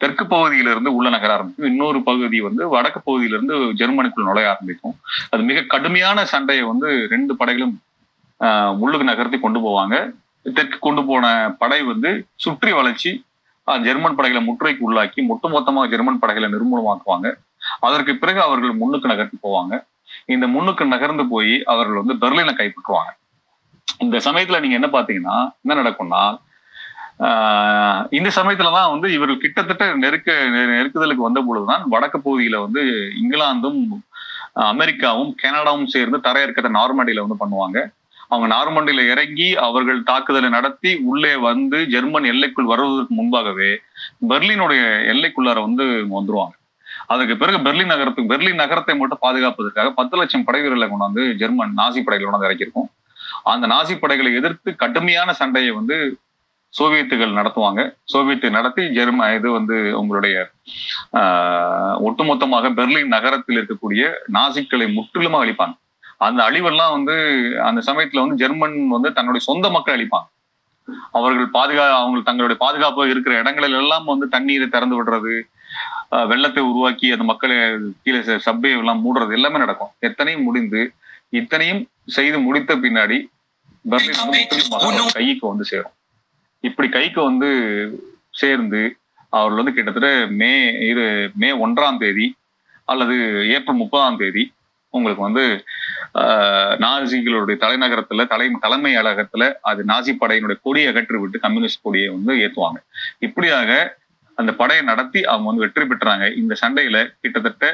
தெற்கு 0.00 0.24
பகுதியிலிருந்து 0.26 0.90
உள்ள 0.96 1.08
நகர 1.10 1.30
ஆரம்பிக்கும். 1.34 1.68
இன்னொரு 1.70 1.98
பகுதி 2.06 2.38
வந்து 2.46 2.62
வடக்கு 2.74 3.00
பகுதியிலிருந்து 3.00 3.56
ஜெர்மனிக்குள் 3.80 4.28
நுழைய 4.28 4.52
ஆரம்பிக்கும். 4.52 4.94
அது 5.32 5.42
மிக 5.42 5.64
கடுமையான 5.72 6.24
சண்டையை 6.32 6.64
வந்து 6.70 6.88
ரெண்டு 7.12 7.32
படைகளும் 7.40 7.74
ஆஹ், 8.40 8.72
உள்ளுக்கு 8.82 9.06
நகர்த்தி 9.08 9.38
கொண்டு 9.40 9.60
போவாங்க. 9.60 9.94
தெற்கு 10.46 10.78
கொண்டு 10.78 11.02
போன 11.04 11.24
படை 11.58 11.80
வந்து 11.88 12.10
சுற்றி 12.44 12.70
வளைச்சு 12.72 13.10
ஆஹ், 13.68 13.80
ஜெர்மன் 13.84 14.16
படைகளை 14.18 14.40
முற்றுகைக்கு 14.44 14.86
உள்ளாக்கி 14.86 15.20
ஒட்டுமொத்தமாக 15.32 15.90
ஜெர்மன் 15.92 16.20
படைகளை 16.22 16.48
நிர்மூலமாக்குவாங்க. 16.48 17.28
அதற்கு 17.86 18.12
பிறகு 18.16 18.40
அவர்கள் 18.46 18.72
முன்னுக்கு 18.74 19.08
நகர்த்தி 19.08 19.38
போவாங்க. 19.42 19.72
இந்த 20.28 20.46
முன்னுக்கு 20.46 20.84
நகர்ந்து 20.86 21.24
போய் 21.28 21.54
அவர்கள் 21.66 22.00
வந்து 22.00 22.14
பெர்லினை 22.22 22.54
கைப்பற்றுவாங்க. 22.54 23.10
இந்த 24.00 24.16
சமயத்துல 24.26 24.60
நீங்க 24.60 24.76
என்ன 24.76 24.90
பாத்தீங்கன்னா 24.92 25.36
என்ன 25.62 25.76
நடக்கும்னா 25.80 26.22
இந்த 27.20 28.08
இந்த 28.10 28.30
சமயத்துலதான் 28.36 28.90
வந்து 28.90 29.12
இவர்கள் 29.12 29.38
கிட்டத்தட்ட 29.38 29.94
நெருக்க 29.94 30.32
நெ- 30.32 30.70
நெருக்குதலுக்கு 30.74 31.26
வந்த 31.26 31.40
பொழுதுதான் 31.40 31.82
வடக்கு 31.88 32.18
பகுதியில 32.18 32.60
வந்து 32.60 32.82
இங்கிலாந்தும் 33.22 33.80
அமெரிக்காவும் 34.52 35.34
கனடாவும் 35.42 35.86
சேர்ந்து 35.86 36.18
தரையிறக்கத்தை 36.18 36.70
நார்மண்டியில 36.78 37.24
வந்து 37.26 37.40
பண்ணுவாங்க. 37.40 37.78
அவங்க 38.28 38.46
நார்மண்டியில 38.54 39.10
இறங்கி 39.10 39.56
அவர்கள் 39.56 40.02
தாக்குதலை 40.02 40.48
நடத்தி 40.48 40.96
உள்ளே 40.96 41.36
வந்து 41.36 41.86
ஜெர்மன் 41.86 42.24
எல்லைக்குள் 42.24 42.64
வருவதற்கு 42.64 43.14
முன்பாகவே 43.14 43.80
பெர்லினுடைய 44.28 44.82
எல்லைக்குள்ளார 45.12 45.60
வந்து 45.60 45.84
வந்துருவாங்க. 45.84 46.56
அதுக்கு 47.06 47.36
பிறகு 47.36 47.58
பெர்லின் 47.58 47.86
நகரத்துக்கு 47.86 48.34
பெர்லின் 48.34 48.54
நகரத்தை 48.54 48.96
மட்டும் 48.96 49.22
பாதுகாப்பதற்காக 49.22 49.90
பத்து 49.90 50.16
லட்சம் 50.16 50.44
படை 50.44 50.60
வீரர்களை 50.60 50.96
கொண்டாந்து 50.96 51.34
ஜெர்மன் 51.34 51.74
நாசி 51.76 52.00
படைகளை 52.02 52.24
கொண்டாந்து 52.24 52.48
இறக்கியிருக்கும். 52.48 52.90
அந்த 53.44 53.66
நாசி 53.66 53.98
படைகளை 53.98 54.34
எதிர்த்து 54.34 54.76
கடுமையான 54.76 55.32
சண்டையை 55.32 55.70
வந்து 55.70 56.18
சோவியத்துகள் 56.74 57.38
நடத்துவாங்க. 57.38 57.80
சோவியத்தை 58.04 58.50
நடத்தி 58.50 58.82
ஜெர்ம 58.96 59.28
இது 59.34 59.48
வந்து 59.50 59.76
உங்களுடைய 60.00 60.34
ஆஹ், 61.20 61.96
ஒட்டுமொத்தமாக 62.00 62.70
பெர்லின் 62.76 63.14
நகரத்தில் 63.14 63.58
இருக்கக்கூடிய 63.58 64.02
நாசிக்களை 64.36 64.86
முற்றிலுமா 64.96 65.38
அழிப்பாங்க. 65.44 65.74
அந்த 66.20 66.40
அழிவெல்லாம் 66.48 66.94
வந்து 66.96 67.14
அந்த 67.68 67.80
சமயத்துல 67.86 68.22
வந்து 68.24 68.36
ஜெர்மன் 68.36 68.76
வந்து 68.88 69.10
தன்னுடைய 69.12 69.42
சொந்த 69.46 69.66
மக்கள் 69.70 69.96
அழிப்பாங்க. 69.96 70.28
அவர்கள் 71.12 71.48
பாதுகா 71.54 71.84
அவங்க 71.98 72.22
தங்களுடைய 72.22 72.58
பாதுகாப்பாக 72.58 73.12
இருக்கிற 73.12 73.34
இடங்களில் 73.38 73.78
எல்லாம் 73.80 74.06
வந்து 74.06 74.26
தண்ணீரை 74.28 74.66
திறந்து 74.68 74.96
விடுறது 74.98 75.34
வெள்ளத்தை 76.30 76.62
உருவாக்கி 76.62 77.08
அந்த 77.12 77.24
மக்களை 77.24 77.56
கீழே 78.04 78.20
சப்பை 78.46 78.70
எல்லாம் 78.78 79.02
மூடுறது 79.04 79.32
எல்லாமே 79.32 79.58
நடக்கும். 79.58 79.92
எத்தனையும் 80.08 80.42
முடிந்து 80.42 80.80
இத்தனையும் 81.32 81.82
செய்து 82.10 82.38
முடித்த 82.46 82.74
பின்னாடி 82.84 83.18
பெர்லின் 83.84 84.20
அவர் 84.80 85.16
கைக்கு 85.18 85.44
வந்து 85.48 85.66
சேரும். 85.70 85.94
இப்படி 86.68 86.88
கைக்கு 86.88 87.20
வந்து 87.30 87.50
சேர்ந்து 88.40 88.82
அவர்கள் 89.38 89.60
வந்து 89.60 89.76
கிட்டத்தட்ட 89.76 90.10
மே 90.40 90.52
இரு 90.90 91.06
மே 91.42 91.50
ஒன்றாம் 91.64 92.00
தேதி 92.04 92.26
அல்லது 92.92 93.16
ஏப்ரல் 93.56 93.80
முப்பதாம் 93.82 94.20
தேதி 94.22 94.44
உங்களுக்கு 94.94 95.22
வந்து 95.26 95.44
நாசிகளுடைய 96.84 97.56
தலைநகரத்துல 97.64 98.24
தலை 98.32 98.46
தலைமை 98.64 98.92
அலகத்துல 99.00 99.44
அது 99.70 99.80
நாசி 99.90 100.12
படையினுடைய 100.22 100.58
கொடியை 100.66 100.88
அகற்றி 100.92 101.18
விட்டு 101.20 101.44
கம்யூனிஸ்ட் 101.44 101.84
கொடியை 101.86 102.08
வந்து 102.16 102.34
ஏற்றுவாங்க 102.44 102.80
இப்படியாக 103.26 103.70
அந்த 104.38 104.52
படையை 104.60 104.82
நடத்தி 104.90 105.20
அவங்க 105.30 105.46
வந்து 105.50 105.64
வெற்றி 105.64 105.84
பெற்றாங்க. 105.90 106.26
இந்த 106.40 106.54
சண்டையில 106.62 106.98
கிட்டத்தட்ட 107.22 107.66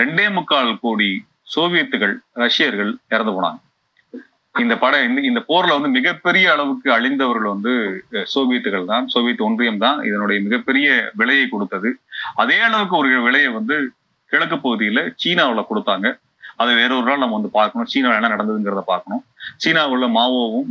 ரெண்டே 0.00 0.26
முக்கால் 0.36 0.70
கோடி 0.84 1.10
சோவியத்துகள் 1.54 2.14
ரஷ்யர்கள் 2.42 2.92
இறந்து 3.14 3.32
போனாங்க. 3.36 3.58
இந்த 4.64 4.74
படை 4.82 4.98
இந்த 5.30 5.40
போர்ல 5.48 5.76
வந்து 5.76 5.90
மிகப்பெரிய 5.96 6.46
அளவுக்கு 6.54 6.88
அழிந்தவர்கள் 6.96 7.52
வந்து 7.54 7.72
சோவியத்துகள் 8.34 8.88
தான். 8.92 9.04
சோவியத் 9.14 9.44
ஒன்றியம் 9.48 9.82
தான் 9.84 9.98
இதனுடைய 10.08 10.38
மிகப்பெரிய 10.46 10.88
விலையை 11.20 11.46
கொடுத்தது. 11.54 11.90
அதே 12.42 12.58
அளவுக்கு 12.68 12.96
ஒரு 13.00 13.10
விலையை 13.26 13.50
வந்து 13.58 13.76
கிழக்கு 14.32 14.56
பகுதியில 14.64 15.02
சீனாவில் 15.22 15.68
கொடுத்தாங்க. 15.70 16.06
அதை 16.62 16.72
வேற 16.80 16.90
ஒரு 16.98 17.06
நாள் 17.08 17.22
நம்ம 17.22 17.36
வந்து 17.38 17.52
பார்க்கணும். 17.58 17.88
சீனாவில் 17.92 18.18
என்ன 18.20 18.30
நடந்ததுங்கிறத 18.34 18.82
பார்க்கணும். 18.92 19.22
சீனாவுல 19.64 20.08
மாவோவும் 20.18 20.70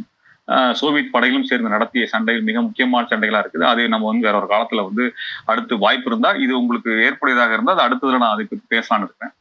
சோவியத் 0.80 1.14
படைகளும் 1.14 1.48
சேர்ந்து 1.50 1.74
நடத்திய 1.76 2.04
சண்டைகள் 2.12 2.48
மிக 2.50 2.60
முக்கியமான 2.68 3.08
சண்டைகளா 3.12 3.40
இருக்குது. 3.44 3.66
அது 3.72 3.82
நம்ம 3.94 4.08
வந்து 4.10 4.28
வேற 4.28 4.38
ஒரு 4.42 4.48
காலத்துல 4.54 4.84
வந்து 4.90 5.06
அடுத்து 5.52 5.74
வாய்ப்பு 5.86 6.10
இருந்தா 6.12 6.30
இது 6.44 6.54
உங்களுக்கு 6.62 6.92
ஏற்புடையதாக 7.08 7.56
இருந்தால் 7.58 7.76
அது 7.78 7.86
அடுத்ததுல 7.88 8.22
நான் 8.24 8.36
அதுக்கு 8.36 8.58
பேசலான்னு 8.74 9.08
இருக்கேன். 9.08 9.34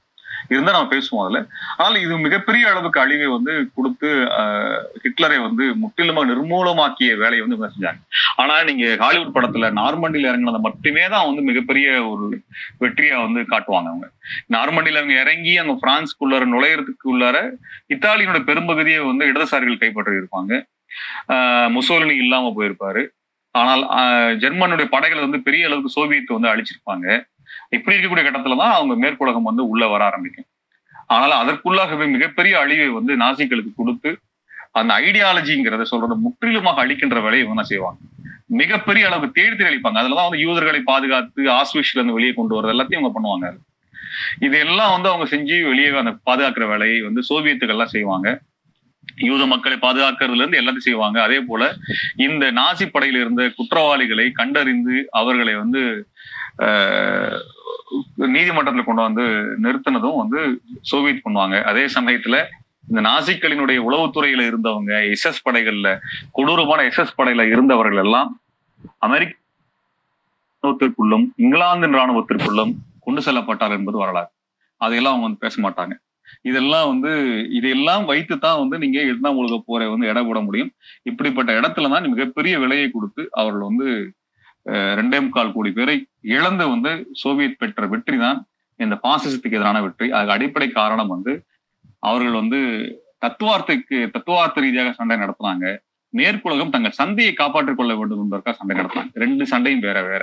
இருந்தா 0.52 0.74
நம்ம 0.76 0.90
பேசுவோம் 0.94 1.22
அதுல. 1.24 1.40
ஆனால் 1.82 1.98
இது 2.04 2.14
மிகப்பெரிய 2.26 2.64
அளவுக்கு 2.72 3.00
அழிவை 3.04 3.28
வந்து 3.36 3.52
கொடுத்து 3.76 4.10
ஹிட்லரை 5.04 5.38
வந்து 5.46 5.64
முற்றிலுமாக 5.82 6.28
நிர்மூலமாக்கிய 6.32 7.16
வேலையை 7.22 7.42
வந்து 7.46 7.72
செஞ்சாங்க. 7.76 8.00
ஆனா 8.42 8.54
நீங்க 8.70 8.84
ஹாலிவுட் 9.04 9.34
படத்துல 9.36 9.70
நார்மண்டில 9.80 10.30
இறங்கினதை 10.32 10.60
மட்டுமே 10.68 11.04
தான் 11.14 11.26
வந்து 11.30 11.44
மிகப்பெரிய 11.50 11.88
ஒரு 12.12 12.26
வெற்றியா 12.84 13.18
வந்து 13.26 13.42
காட்டுவாங்க 13.52 13.90
அவங்க. 13.92 14.08
நார்மண்டில 14.56 15.00
அவங்க 15.02 15.16
இறங்கி 15.24 15.54
அங்க 15.62 15.76
பிரான்ஸ்க்குள்ளார 15.84 16.46
நுழையறதுக்கு 16.54 17.12
உள்ளார 17.14 17.36
இத்தாலியோட 17.96 18.40
பெரும்பகுதியை 18.50 19.02
வந்து 19.10 19.30
இடதுசாரிகள் 19.32 19.82
கைப்பற்றி 19.84 20.20
இருப்பாங்க 20.22 20.62
முசோலினி 21.76 22.14
இல்லாம 22.24 22.50
போயிருப்பாரு. 22.56 23.02
ஆனால் 23.54 23.82
ஜெர்மனுடைய 24.42 24.86
படைகளை 24.94 25.20
வந்து 25.24 25.38
பெரிய 25.46 25.68
அளவுக்கு 25.68 25.90
சோவியத் 25.94 26.36
வந்து 26.36 26.50
அழிச்சிருப்பாங்க. 26.52 27.06
இப்படி 27.76 27.94
இருக்கக்கூடிய 27.94 28.24
கட்டத்துல 28.26 28.58
தான் 28.62 28.76
அவங்க 28.78 28.94
மேற்குலகம் 29.04 29.48
வந்து 29.50 29.64
உள்ள 29.72 29.84
வர 29.94 30.02
ஆரம்பிக்கும். 30.10 30.48
ஆனால் 31.16 31.34
அதற்குள்ளாகவே 31.42 32.06
மிகப்பெரிய 32.16 32.54
அழிவை 32.64 32.88
வந்து 32.98 33.12
நாசிகளுக்கு 33.24 33.72
கொடுத்து 33.80 34.10
அந்த 34.80 34.92
ஐடியாலஜிங்கிறத 35.06 35.84
சொல்றத 35.90 36.14
முற்றிலுமாக 36.24 36.82
அழிக்கின்ற 36.84 37.18
வேலையை 37.26 37.44
இவங்க 37.46 37.62
செய்வாங்க. 37.72 38.00
மிகப்பெரிய 38.60 39.04
அளவுக்கு 39.08 39.36
தேடி 39.38 39.54
தேடி 39.54 39.70
அழிப்பாங்க 39.70 40.00
அதுலதான் 40.02 40.28
வந்து 40.28 40.42
யூதர்களை 40.46 40.80
பாதுகாத்து 40.90 41.46
ஆஸ்விஷ்ல 41.60 41.98
இருந்து 41.98 42.16
வெளியே 42.16 42.32
கொண்டு 42.34 42.56
வரது 42.56 42.74
எல்லாத்தையும் 42.74 43.00
அவங்க 43.00 43.14
பண்ணுவாங்க 43.16 43.46
இதெல்லாம் 44.46 44.92
வந்து 44.94 45.08
அவங்க 45.10 45.26
செஞ்சு 45.32 45.56
வெளியே 45.70 45.88
அந்த 46.02 46.12
பாதுகாக்கிற 46.28 46.66
வேலையை 46.72 46.98
வந்து 47.06 47.22
சோவியத்துக்கள்லாம் 47.30 47.94
செய்வாங்க. 47.94 48.28
யூத 49.28 49.42
மக்களை 49.50 49.76
பாதுகாக்கிறதுல 49.82 50.42
இருந்து 50.42 50.60
எல்லாத்தையும் 50.60 50.88
செய்வாங்க. 50.88 51.18
அதே 51.26 51.38
போல 51.48 51.62
இந்த 52.26 52.44
நாசி 52.60 52.86
படையில 52.94 53.20
இருந்த 53.24 53.42
குற்றவாளிகளை 53.58 54.26
கண்டறிந்து 54.40 54.96
அவர்களை 55.20 55.54
வந்து 55.62 55.82
நீதிமன்றத்தில் 58.34 58.88
கொண்டு 58.88 59.02
வந்து 59.02 59.24
நிறுத்தினதும் 59.64 60.20
வந்து 60.22 60.40
சோவியத் 60.90 61.24
பண்ணுவாங்க. 61.26 61.56
அதே 61.62 61.84
சமயத்துல 61.96 62.36
இந்த 62.88 63.00
நாசிக்களினுடைய 63.00 63.78
உளவுத்துறையில 63.88 64.42
இருந்தவங்க 64.50 64.92
எஸ்எஸ் 65.14 65.44
படைகள்ல 65.44 65.88
கொடூரமான 66.32 66.82
எஸ்எஸ் 66.90 67.16
படையில 67.18 67.44
இருந்தவர்கள் 67.52 68.02
எல்லாம் 68.04 68.30
அமெரிக்க 68.98 69.34
ராணுவத்திற்குள்ளும் 70.62 71.26
இங்கிலாந்தின் 71.36 71.96
ராணுவத்திற்குள்ளும் 72.00 72.72
கொண்டு 73.00 73.20
செல்லப்பட்டார் 73.26 73.76
என்பது 73.78 73.96
வரலாறு. 73.98 74.30
அதையெல்லாம் 74.80 75.14
அவங்க 75.14 75.26
வந்து 75.28 75.44
பேச 75.44 75.56
மாட்டாங்க. 75.62 75.94
இதெல்லாம் 76.42 76.86
வந்து 76.92 77.10
இதையெல்லாம் 77.58 78.04
வைத்து 78.04 78.34
தான் 78.38 78.58
வந்து 78.58 78.76
நீங்க 78.78 78.98
இரண்டாம் 79.00 79.36
உலக 79.36 79.56
போரை 79.66 79.86
வந்து 79.88 80.06
இட 80.06 80.22
விட 80.22 80.40
முடியும். 80.40 80.70
இப்படிப்பட்ட 81.02 81.50
இடத்துல 81.60 81.90
தான் 81.94 82.08
மிகப்பெரிய 82.14 82.54
விலையை 82.58 82.88
கொடுத்து 82.90 83.22
அவர்கள் 83.30 83.68
வந்து 83.70 83.88
ரெண்டே 84.66 85.18
முக்கால் 85.22 85.52
கோடி 85.52 85.70
பேரை 85.70 86.08
இழந்து 86.20 86.68
வந்து 86.68 87.06
சோவியத் 87.12 87.58
பெற்ற 87.58 87.86
வெற்றி 87.86 88.16
தான் 88.18 88.38
இந்த 88.76 88.98
பாசிசத்துக்கு 89.02 89.58
எதிரான 89.58 89.80
வெற்றி. 89.82 90.10
அதுக்கு 90.10 90.34
அடிப்படை 90.36 90.68
காரணம் 90.70 91.08
வந்து 91.08 91.32
அவர்கள் 91.98 92.32
வந்து 92.32 92.58
தத்துவார்த்தைக்கு 93.18 94.10
தத்துவார்த்த 94.10 94.60
ரீதியாக 94.60 94.92
சண்டை 94.92 95.16
நடத்துனாங்க. 95.16 95.66
மேற்குலகம் 96.14 96.70
தங்கள் 96.70 96.90
சந்தையை 96.90 97.32
காப்பாற்றிக் 97.32 97.76
கொள்ள 97.76 97.94
வேண்டும் 97.94 98.22
என்பதற்காக 98.22 98.56
சண்டை 98.56 98.74
நடத்தினாங்க. 98.76 99.12
ரெண்டு 99.14 99.46
சண்டையும் 99.46 99.80
வேற 99.80 100.02
வேற. 100.02 100.22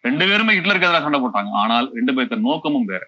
ரெண்டு 0.00 0.24
பேருமே 0.26 0.54
ஹிட்லருக்கு 0.54 0.88
எதிராக 0.88 1.00
சண்டை 1.00 1.20
போட்டாங்க. 1.20 1.50
ஆனால் 1.62 1.90
ரெண்டு 1.92 2.12
பேர்த்த 2.12 2.36
நோக்கமும் 2.36 2.84
வேற. 2.84 3.02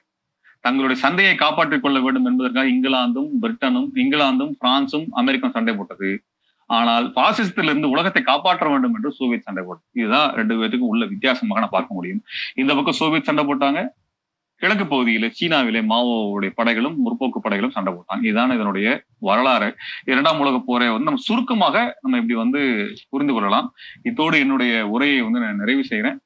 தங்களுடைய 0.60 1.02
சந்தையை 1.02 1.35
காப்பாற்றிக் 1.35 1.82
கொள்ள 1.82 2.01
வேண்டும் 2.01 2.24
என்பதற்காக 2.24 2.68
இங்கிலாந்தும் 2.68 3.31
பிரிட்டனும் 3.43 3.89
இங்கிலாந்தும் 3.94 4.52
பிரான்சும் 4.64 5.06
அமெரிக்கும் 5.10 5.51
சண்டை 5.51 5.74
போட்டது. 5.74 6.10
ஆனால் 6.75 7.07
பாசிசத்திலிருந்து 7.17 7.93
உலகத்தை 7.95 8.23
காப்பாற்ற 8.23 8.69
வேண்டும் 8.69 8.95
என்று 8.95 9.13
சோவியத் 9.13 9.47
சண்டை 9.47 9.65
போட்டது. 9.67 9.89
இதுதான் 9.93 10.31
ரெண்டு 10.35 10.55
பேருக்கும் 10.57 10.89
உள்ள 10.89 11.05
வித்தியாசமாக 11.07 11.61
நான் 11.61 11.77
பார்க்க 11.77 11.99
முடியும். 11.99 12.23
இந்த 12.55 12.75
பக்கம் 12.75 12.99
சோவியத் 13.01 13.29
சண்டை 13.31 13.45
போட்டாங்க. 13.45 13.83
கிழக்கு 14.63 14.85
பகுதியில 14.85 15.27
சீனாவிலே 15.39 15.81
மாவோவுடைய 15.93 16.51
படைகளும் 16.57 16.97
முற்போக்கு 17.05 17.39
படைகளும் 17.43 17.75
சண்டை 17.77 17.91
போட்டாங்க. 17.93 18.23
இதுதான் 18.23 18.55
இதனுடைய 18.57 18.89
வரலாறு. 19.19 19.69
இரண்டாம் 20.05 20.41
உலக 20.41 20.59
போரை 20.67 20.87
வந்து 20.89 21.09
நம்ம 21.09 21.25
சுருக்கமாக 21.29 21.77
நம்ம 22.01 22.21
இப்படி 22.21 22.37
வந்து 22.43 22.61
புரிந்து 23.13 23.35
கொள்ளலாம். 23.35 23.69
இத்தோடு 24.03 24.39
என்னுடைய 24.39 24.75
உரையை 24.89 25.19
வந்து 25.21 25.41
நான் 25.41 25.61
நிறைவு 25.63 25.85
செய்கிறேன் 25.85 26.19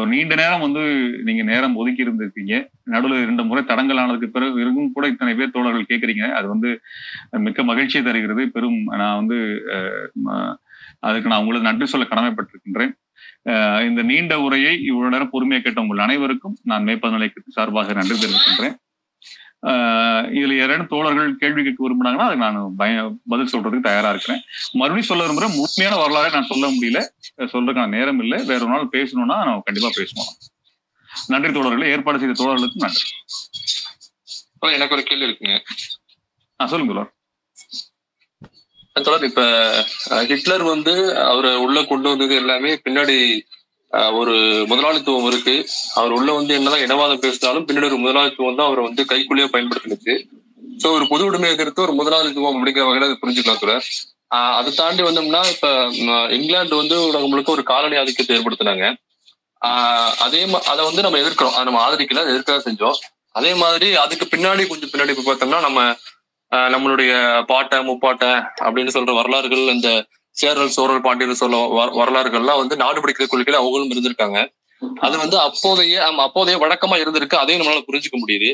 ஒரு 0.00 0.08
நீண்ட 0.12 0.34
நேரம் 0.40 0.64
வந்து 0.64 0.82
நீங்க 1.26 1.42
நேரம் 1.50 1.76
ஒதுக்கி 1.80 2.04
இருந்திருக்கீங்க. 2.04 2.54
நடுவில் 2.92 3.22
இரண்டு 3.24 3.42
முறை 3.48 3.62
தடங்கள் 3.70 4.00
ஆனதுக்கு 4.02 4.28
பிறகு 4.36 4.56
இருக்கும் 4.62 4.94
கூட 4.96 5.06
இத்தனை 5.12 5.32
பேர் 5.38 5.54
தோழர்கள் 5.56 5.90
கேட்குறீங்க 5.90 6.24
அது 6.38 6.46
வந்து 6.54 6.70
மிக்க 7.46 7.62
மகிழ்ச்சியை 7.70 8.02
தருகிறது. 8.06 8.44
பெரும் 8.54 8.78
நான் 9.02 9.18
வந்து 9.20 9.38
அதுக்கு 11.06 11.30
நான் 11.30 11.42
உங்களுக்கு 11.42 11.68
நன்றி 11.68 11.86
சொல்ல 11.92 12.06
கடமைப்பட்டிருக்கின்றேன். 12.10 12.92
இந்த 13.88 14.00
நீண்ட 14.10 14.34
உரையை 14.46 14.72
இவ்வளவு 14.90 15.14
நேரம் 15.14 15.32
பொறுமையை 15.34 15.60
கேட்ட 15.62 15.84
உங்கள் 15.84 16.04
அனைவருக்கும் 16.06 16.56
நான் 16.70 16.86
மேற்பதுநிலைக்கு 16.88 17.56
சார்பாக 17.56 17.94
நன்றி 17.98 18.16
தெரிவிக்கின்றேன். 18.22 18.76
இதுல 20.36 20.56
யாரும் 20.56 20.86
தோழர்கள் 20.86 21.36
கேள்வி 21.36 21.62
கேட்க 21.62 21.80
விரும்பினாங்கன்னா 21.84 22.26
அதுக்கு 22.26 22.44
நான் 22.44 22.74
பய 22.76 23.04
பதில் 23.28 23.52
சொல்றதுக்கு 23.52 23.88
தயாரா 23.88 24.10
இருக்கிறேன். 24.10 24.42
மறுபடியும் 24.72 25.10
சொல்ல 25.10 25.26
விரும்புறேன் 25.26 25.56
முழுமையான 25.56 25.94
வரலாறை 26.02 26.32
நான் 26.32 26.50
சொல்ல 26.52 26.66
முடியல. 26.68 27.00
சொல்றதுக்கான 27.54 27.94
நேரம் 27.96 28.20
இல்லை. 28.20 28.38
வேற 28.44 28.60
ஒரு 28.64 28.72
நாள் 28.74 28.94
பேசணும்னா 28.96 29.38
நம்ம 29.48 29.62
கண்டிப்பா 29.64 29.90
பேசுவோம். 29.98 30.30
நன்றி 31.26 31.50
தோழர்களே 31.50 31.90
ஏற்பாடு 31.94 32.18
செய்த 32.18 32.36
தோழர்களுக்கு 32.42 32.84
நன்றி. 32.84 33.04
எனக்கு 34.78 34.94
ஒரு 34.94 35.02
கேள்வி 35.02 35.26
இருக்குங்க. 35.26 35.58
ஆ 36.60 36.66
சொல்லுங்க 36.66 36.92
தோழர். 36.92 37.12
தொடர் 39.06 39.24
இப்ப 39.24 39.42
ஹிட்லர் 40.28 40.62
வந்து 40.62 40.92
அவரை 41.24 41.50
உள்ள 41.56 41.78
கொண்டு 41.84 42.08
வந்தது 42.08 42.34
எல்லாமே 42.34 42.70
பின்னாடி 42.84 43.16
ஒரு 44.04 44.64
முதலாளித்துவம் 44.68 45.26
இருக்கு. 45.26 45.68
அவர் 45.94 46.10
உள்ள 46.10 46.32
வந்து 46.32 46.54
என்னதான் 46.54 46.80
இனவாதம் 46.80 47.18
பேசினாலும் 47.18 47.66
பின்னாடி 47.66 47.84
ஒரு 47.84 47.96
முதலாளித்துவம் 47.96 48.56
தான் 48.56 48.66
அவரை 48.66 48.84
வந்து 48.84 49.04
கைக்குள்ளேயே 49.04 49.46
பயன்படுத்தினுச்சு. 49.46 50.26
ஸோ 50.84 50.90
ஒரு 50.90 51.08
பொது 51.08 51.24
உடைமை 51.24 51.50
எதிர்த்து 51.50 51.82
ஒரு 51.82 51.92
முதலாளித்துவம் 51.92 52.54
அப்படிங்கிற 52.54 52.78
வகையில 52.78 53.04
அதை 53.04 53.18
புரிஞ்சுக்கலாம் 53.22 53.58
கூட 53.58 53.80
அதை 54.28 54.72
தாண்டி 54.72 55.02
வந்தோம்னா 55.02 55.46
இப்ப 55.50 55.88
இங்கிலாந்து 56.30 56.76
வந்து 56.76 57.02
உலகம் 57.02 57.28
முழுக்க 57.28 57.52
ஒரு 57.52 57.62
காலனி 57.62 57.96
ஆதிக்கத்தை 57.96 58.38
ஏற்படுத்தினாங்க. 58.38 58.96
ஆஹ் 59.66 60.14
அதே 60.14 60.44
மா- 60.44 60.60
அதை 60.60 60.84
வந்து 60.84 61.02
நம்ம 61.02 61.18
எதிர்க்கிறோம். 61.18 61.50
அதை 61.50 61.64
நம்ம 61.64 61.80
ஆதரிக்கல 61.80 62.18
அதை 62.18 62.32
எதிர்க்க 62.32 62.62
செஞ்சோம். 62.64 62.94
அதே 63.32 63.54
மாதிரி 63.54 63.94
அதுக்கு 63.94 64.36
பின்னாடி 64.36 64.66
கொஞ்சம் 64.66 64.90
பின்னாடி 64.90 65.16
இப்ப 65.16 65.34
பார்த்தோம்னா 65.34 65.60
நம்ம 65.60 65.94
நம்மளுடைய 66.50 67.42
பாட்டை 67.42 67.78
முப்பாட்டை 67.78 68.44
அப்படின்னு 68.60 68.88
சொல்ற 68.88 69.14
வரலாறுகள் 69.14 69.58
இந்த 69.58 70.06
சேரல் 70.36 70.68
சோழல் 70.68 71.00
பாண்டியன் 71.00 71.34
சொல்ல 71.34 71.56
வர- 71.70 71.94
வரலாறுகள்லாம் 71.94 72.56
வந்து 72.56 72.76
நாடு 72.76 73.00
பிடிக்கிற 73.00 73.26
கொள்கையில 73.26 73.52
அவங்களும் 73.52 73.90
இருந்திருக்காங்க. 73.90 74.38
அது 75.00 75.18
வந்து 75.18 75.38
அப்போதைய 75.40 76.04
அப்போதைய 76.18 76.58
வழக்கமா 76.58 76.96
இருந்திருக்கு. 76.96 77.34
அதையும் 77.34 77.66
நம்மளால 77.66 77.82
புரிஞ்சுக்க 77.86 78.16
முடியுது. 78.18 78.50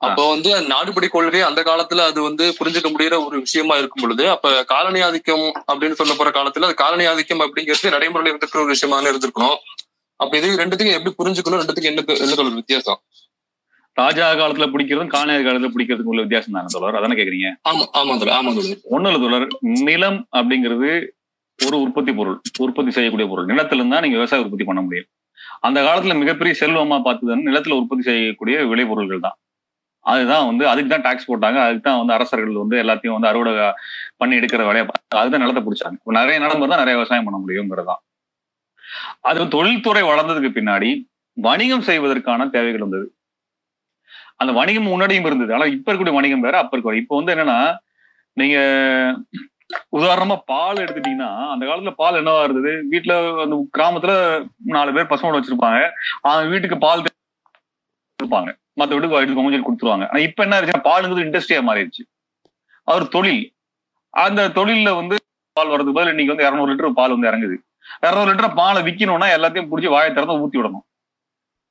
அப்போ 0.00 0.28
வந்து 0.28 0.60
நாடுபடி 0.68 1.08
கொள்கை 1.08 1.40
அந்த 1.40 1.62
காலத்துல 1.62 1.98
அது 2.00 2.22
வந்து 2.22 2.56
புரிஞ்சுக்க 2.60 2.88
முடியற 2.92 3.26
ஒரு 3.26 3.40
விஷயமா 3.40 3.74
இருக்கும் 3.76 4.02
பொழுது 4.02 4.30
அப்ப 4.30 4.64
காலனி 4.64 5.00
ஆதிக்கம் 5.00 5.44
அப்படின்னு 5.72 5.92
சொல்ல 5.92 6.14
போற 6.14 6.30
காலத்துல 6.30 6.62
அது 6.62 6.74
காலனி 6.74 7.04
ஆதிக்கம் 7.04 7.40
அப்படிங்கிறது 7.40 7.90
நடைமுறையில் 7.90 8.32
இருந்திருக்கிற 8.32 8.62
ஒரு 8.62 8.68
விஷயமா 8.68 9.00
இருந்திருக்கணும். 9.02 9.58
அப்ப 10.20 10.36
இது 10.36 10.56
ரெண்டுத்துக்கும் 10.56 10.98
எப்படி 10.98 11.14
புரிஞ்சுக்கணும் 11.18 11.60
ரெண்டுத்துக்கும் 11.60 11.92
என்ன 11.92 12.04
என்ன 12.18 12.34
ஒரு 12.36 12.54
வித்தியாசம்? 12.54 13.00
ராஜா 13.96 14.32
காலத்துல 14.32 14.66
பிடிக்கிறதும் 14.68 15.08
காணியார் 15.08 15.46
காலத்துல 15.46 15.70
பிடிக்கிறதுக்கும் 15.74 16.12
உள்ள 16.12 16.20
வித்தியாசம் 16.20 16.52
தானே 16.52 16.66
தோழர்? 16.70 16.96
அதானே 16.96 17.22
கேக்குறீங்க? 17.22 17.48
ஆமா 17.68 17.84
ஆமா 17.98 18.18
தோழர் 18.18 18.34
ஆமா 18.34 18.54
தோழர். 18.54 18.78
ஒண்ணும் 18.84 19.14
இல்ல 19.14 19.28
தோழர். 19.28 19.48
நிலம் 19.60 20.28
அப்படிங்கிறது 20.36 20.90
ஒரு 21.66 21.80
உற்பத்தி 21.80 22.12
பொருள் 22.12 22.38
உற்பத்தி 22.58 22.90
செய்யக்கூடிய 22.90 23.28
பொருள். 23.28 23.46
நிலத்துல 23.46 23.74
இருந்தா 23.74 24.00
நீங்க 24.00 24.16
விவசாய 24.16 24.42
உற்பத்தி 24.44 24.64
பண்ண 24.64 24.80
முடியும். 24.80 25.08
அந்த 25.60 25.82
காலத்துல 25.82 26.18
மிகப்பெரிய 26.18 26.54
செல்வமா 26.60 26.96
பார்த்ததுன்னு 27.06 27.48
நிலத்துல 27.50 27.76
உற்பத்தி 27.80 28.02
செய்யக்கூடிய 28.02 28.66
விளைபொருள்கள் 28.66 29.20
தான். 29.20 29.36
அதுதான் 30.00 30.46
வந்து 30.46 30.68
அதுக்கு 30.68 30.90
தான் 30.90 31.00
டாக்ஸ் 31.00 31.28
போட்டாங்க. 31.30 31.58
அதுக்கு 31.64 31.80
தான் 31.80 31.98
வந்து 31.98 32.14
அரசர்கள் 32.14 32.54
வந்து 32.54 32.76
எல்லாத்தையும் 32.82 33.12
வந்து 33.12 33.28
அறுவடை 33.28 33.52
பண்ணி 34.16 34.36
எடுக்கிற 34.36 34.64
வேலையை 34.66 34.86
பார்த்தாங்க. 34.86 35.20
அதுதான் 35.22 35.40
நிலத்தை 35.40 35.62
பிடிச்சாங்க. 35.66 35.96
இப்ப 36.00 36.12
நிறைய 36.12 36.38
நிலம் 36.38 36.66
நிறைய 36.68 36.96
விவசாயம் 36.98 37.24
பண்ண 37.24 37.38
முடியுங்கிறது 37.38 37.96
அது 39.22 39.48
தொழில்துறை 39.48 40.02
வளர்ந்ததுக்கு 40.02 40.50
பின்னாடி 40.58 41.08
வணிகம் 41.32 41.80
செய்வதற்கான 41.80 42.48
தேவைகள் 42.48 42.80
இருந்தது. 42.80 43.14
அந்த 44.36 44.52
வணிகம் 44.52 44.86
முன்னாடியும் 44.86 45.26
இருந்தது. 45.26 45.54
ஆனா 45.54 45.64
இப்ப 45.64 45.92
இருக்கக்கூடிய 45.92 46.14
வணிகம் 46.14 46.40
வேற 46.40 46.58
அப்ப 46.58 46.76
இருக்க 46.76 46.96
இப்ப 46.96 47.16
வந்து 47.16 47.34
என்னன்னா 47.34 47.76
நீங்க 48.32 48.56
உதாரணமா 49.96 50.36
பால் 50.46 50.76
எடுத்துட்டீங்கன்னா 50.76 51.30
அந்த 51.50 51.66
காலத்துல 51.66 51.90
பால் 51.90 52.18
என்னவா 52.20 52.42
இருந்தது? 52.42 52.72
வீட்டுல 52.90 53.14
அந்த 53.42 53.56
கிராமத்துல 53.78 54.12
நாலு 54.76 54.92
பேர் 54.92 55.06
பசுமாடு 55.06 55.38
வச்சிருப்பாங்க. 55.38 55.80
அவங்க 56.22 56.50
வீட்டுக்கு 56.50 56.78
பால் 56.78 57.04
இருப்பாங்க 58.18 58.50
மத்த 58.80 58.92
வீட்டுக்கு 58.96 59.42
வீட்டுக்கு 59.42 59.68
கொடுத்துருவாங்க. 59.68 60.04
ஆனா 60.08 60.18
இப்ப 60.18 60.42
என்ன 60.42 60.60
ஆயிடுச்சுன்னா 60.60 60.86
பாலுங்கிறது 60.90 61.26
இண்டஸ்ட்ரியா 61.28 61.62
மாறிடுச்சு. 61.68 62.02
அவர் 62.84 63.08
தொழில். 63.08 63.42
அந்த 64.10 64.48
தொழில்ல 64.48 64.94
வந்து 64.94 65.16
பால் 65.52 65.68
வர்றதுக்கு 65.68 65.98
பதில் 65.98 66.12
இன்னைக்கு 66.14 66.34
வந்து 66.34 66.46
இரநூறு 66.48 66.70
லிட்டர் 66.70 66.98
பால் 67.00 67.14
வந்து 67.14 67.30
இறங்குது. 67.30 67.56
இரநூறு 68.02 68.28
லிட்டர் 68.30 68.54
பாலை 68.54 68.82
விக்கணும்னா 68.82 69.28
எல்லாத்தையும் 69.36 69.68
பிடிச்சி 69.70 69.88
வாயை 69.88 70.12
திறந்து 70.12 70.46
ஊத்தி 70.46 70.58
விடணும். 70.58 70.84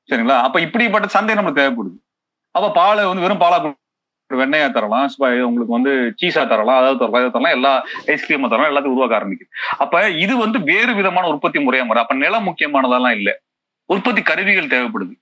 சரிங்களா? 0.08 0.36
அப்ப 0.46 0.60
இப்படிப்பட்ட 0.60 1.06
சந்தை 1.06 1.34
நம்மளுக்கு 1.36 1.60
தேவைப்படுது. 1.62 1.98
அப்ப 2.50 2.70
பாலை 2.70 3.04
வந்து 3.04 3.24
வெறும் 3.24 3.42
பாலா 3.44 3.58
வெண்ணையா 4.36 4.68
தரலாம் 4.72 5.08
உங்களுக்கு 5.46 5.76
வந்து 5.78 5.92
சீஸா 6.22 6.42
தரலாம் 6.48 6.78
அதாவது 6.80 6.98
தரலாம் 6.98 7.22
இதை 7.22 7.30
தரலாம் 7.30 7.56
எல்லா 7.58 7.72
ஐஸ்கிரீமா 8.06 8.48
தரலாம் 8.48 8.70
எல்லாத்தையும் 8.72 8.94
உருவாக்க 8.96 9.16
ஆரம்பிக்குது. 9.18 9.50
அப்ப 9.78 10.08
இது 10.24 10.36
வந்து 10.36 10.60
வேறு 10.60 10.94
விதமான 10.94 11.28
உற்பத்தி 11.28 11.58
முறையா 11.58 11.84
மாறும். 11.84 12.04
அப்ப 12.04 12.14
நிலம் 12.14 12.46
முக்கியமானதெல்லாம் 12.46 13.16
இல்ல. 13.20 13.40
உற்பத்தி 13.84 14.22
கருவிகள் 14.22 14.72
தேவைப்படுது. 14.74 15.14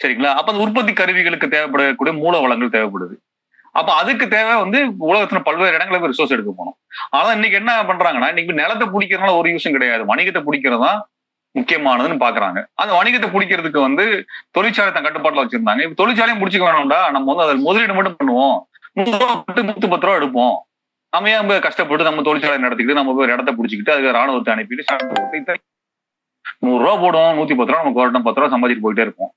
சரிங்களா? 0.00 0.30
அப்ப 0.40 0.52
அந்த 0.52 0.64
உற்பத்தி 0.64 0.92
கருவிகளுக்கு 0.92 1.46
தேவைப்படக்கூடிய 1.46 2.12
மூல 2.18 2.38
வளங்கள் 2.38 2.74
தேவைப்படுது. 2.76 3.16
அப்ப 3.72 3.92
அதுக்கு 3.92 4.28
தேவை 4.28 4.54
வந்து 4.56 4.78
உலகத்துல 4.86 5.40
பல்வேறு 5.42 5.74
இடங்களுக்கு 5.74 6.08
ரிசோர்ஸ் 6.08 6.34
எடுக்க 6.36 6.52
போனோம் 6.58 6.76
ஆனா 7.10 7.32
இன்னைக்கு 7.32 7.58
என்ன 7.58 7.82
பண்றாங்கன்னா 7.82 8.28
இன்னைக்கு 8.28 8.52
நிலத்தை 8.52 8.88
பிடிக்கிறதுனால 8.88 9.36
ஒரு 9.36 9.50
யூஸும் 9.50 9.76
கிடையாது. 9.76 10.14
வணிகத்தை 10.14 10.42
பிடிக்கிறதா 10.48 10.92
முக்கியமானதுன்னு 11.58 12.16
பாக்குறாங்க. 12.24 12.58
அந்த 12.80 12.92
வணிகத்தை 12.98 13.28
பிடிக்கிறதுக்கு 13.34 13.80
வந்து 13.86 14.04
தொழிற்சாலை 14.56 14.90
தன் 14.92 15.06
கட்டுப்பாட்டுல 15.06 15.44
வச்சிருந்தாங்க. 15.44 15.84
இப்ப 15.86 15.98
தொழிற்சாலையும் 16.02 16.40
முடிச்சுக்க 16.42 16.66
வேணாம்டா 16.68 17.00
நம்ம 17.16 17.26
வந்து 17.32 17.44
அதில் 17.46 17.66
முதலீடு 17.68 17.96
மட்டும் 17.98 18.18
பண்ணுவோம். 18.20 18.58
நூறு 18.98 19.16
ரூபா 19.22 19.34
போட்டு 19.40 19.66
நூத்தி 19.70 19.88
பத்து 19.92 20.06
ரூபா 20.06 20.18
எடுப்போம். 20.20 20.56
நம்ம 21.14 21.30
ஏன் 21.34 21.48
போய் 21.50 21.66
கஷ்டப்பட்டு 21.66 22.08
நம்ம 22.08 22.22
தொழிற்சாலை 22.28 22.58
நடத்திக்கிட்டு 22.64 23.00
நம்ம 23.00 23.12
போய் 23.14 23.26
ஒரு 23.26 23.34
இடத்த 23.36 23.52
பிடிச்சிக்கிட்டு 23.58 23.94
அதுக்கு 23.94 24.16
ராணுவத்தை 24.18 24.52
அனுப்பிட்டு 24.54 25.56
நூறு 26.66 26.80
ரூபா 26.84 26.94
போடுவோம் 27.04 27.36
நூத்தி 27.38 27.54
பத்து 27.58 27.72
ரூபா 27.72 27.82
நம்ம 27.82 27.98
வரட்டும் 28.00 28.26
பத்து 28.26 28.40
ரூபா 28.40 28.52
சம்பாதிச்சு 28.54 28.84
போயிட்டே 28.84 29.04
இருப்போம். 29.06 29.32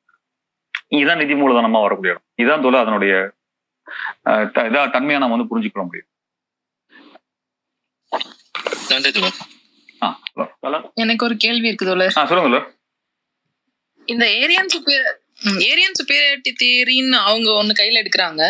இதுதான் 0.98 1.22
நிதி 1.24 1.36
மூலதனமா 1.42 1.80
வரக்கூடிய 1.86 2.14
இடம். 2.14 2.26
இதுதான் 2.42 2.64
தொழில் 2.66 2.84
அதனுடைய 2.84 3.14
இதா 4.70 4.84
தன்மையா 4.96 5.22
நம்ம 5.24 5.36
வந்து 5.36 5.50
புரிஞ்சுக்கொள்ள 5.52 5.86
முடியும். 5.88 6.10
நன்றி 8.92 9.12
எனக்கு 11.04 11.26
ஒரு 11.26 11.36
கேள்வி 11.46 11.70
இருக்குது 11.70 12.10
சொல்லுங்க. 12.32 12.62
இந்த 14.08 14.26
ஏரியன் 14.42 14.72
சுப்பீர் 14.74 15.06
ஏரியன் 15.68 15.98
சுப்பீரியாரிட்டி 16.00 16.52
தியரின்னு 16.62 17.18
அவங்க 17.28 17.48
ஒண்ணு 17.60 17.80
கையில 17.80 18.02
எடுக்கிறாங்க. 18.04 18.44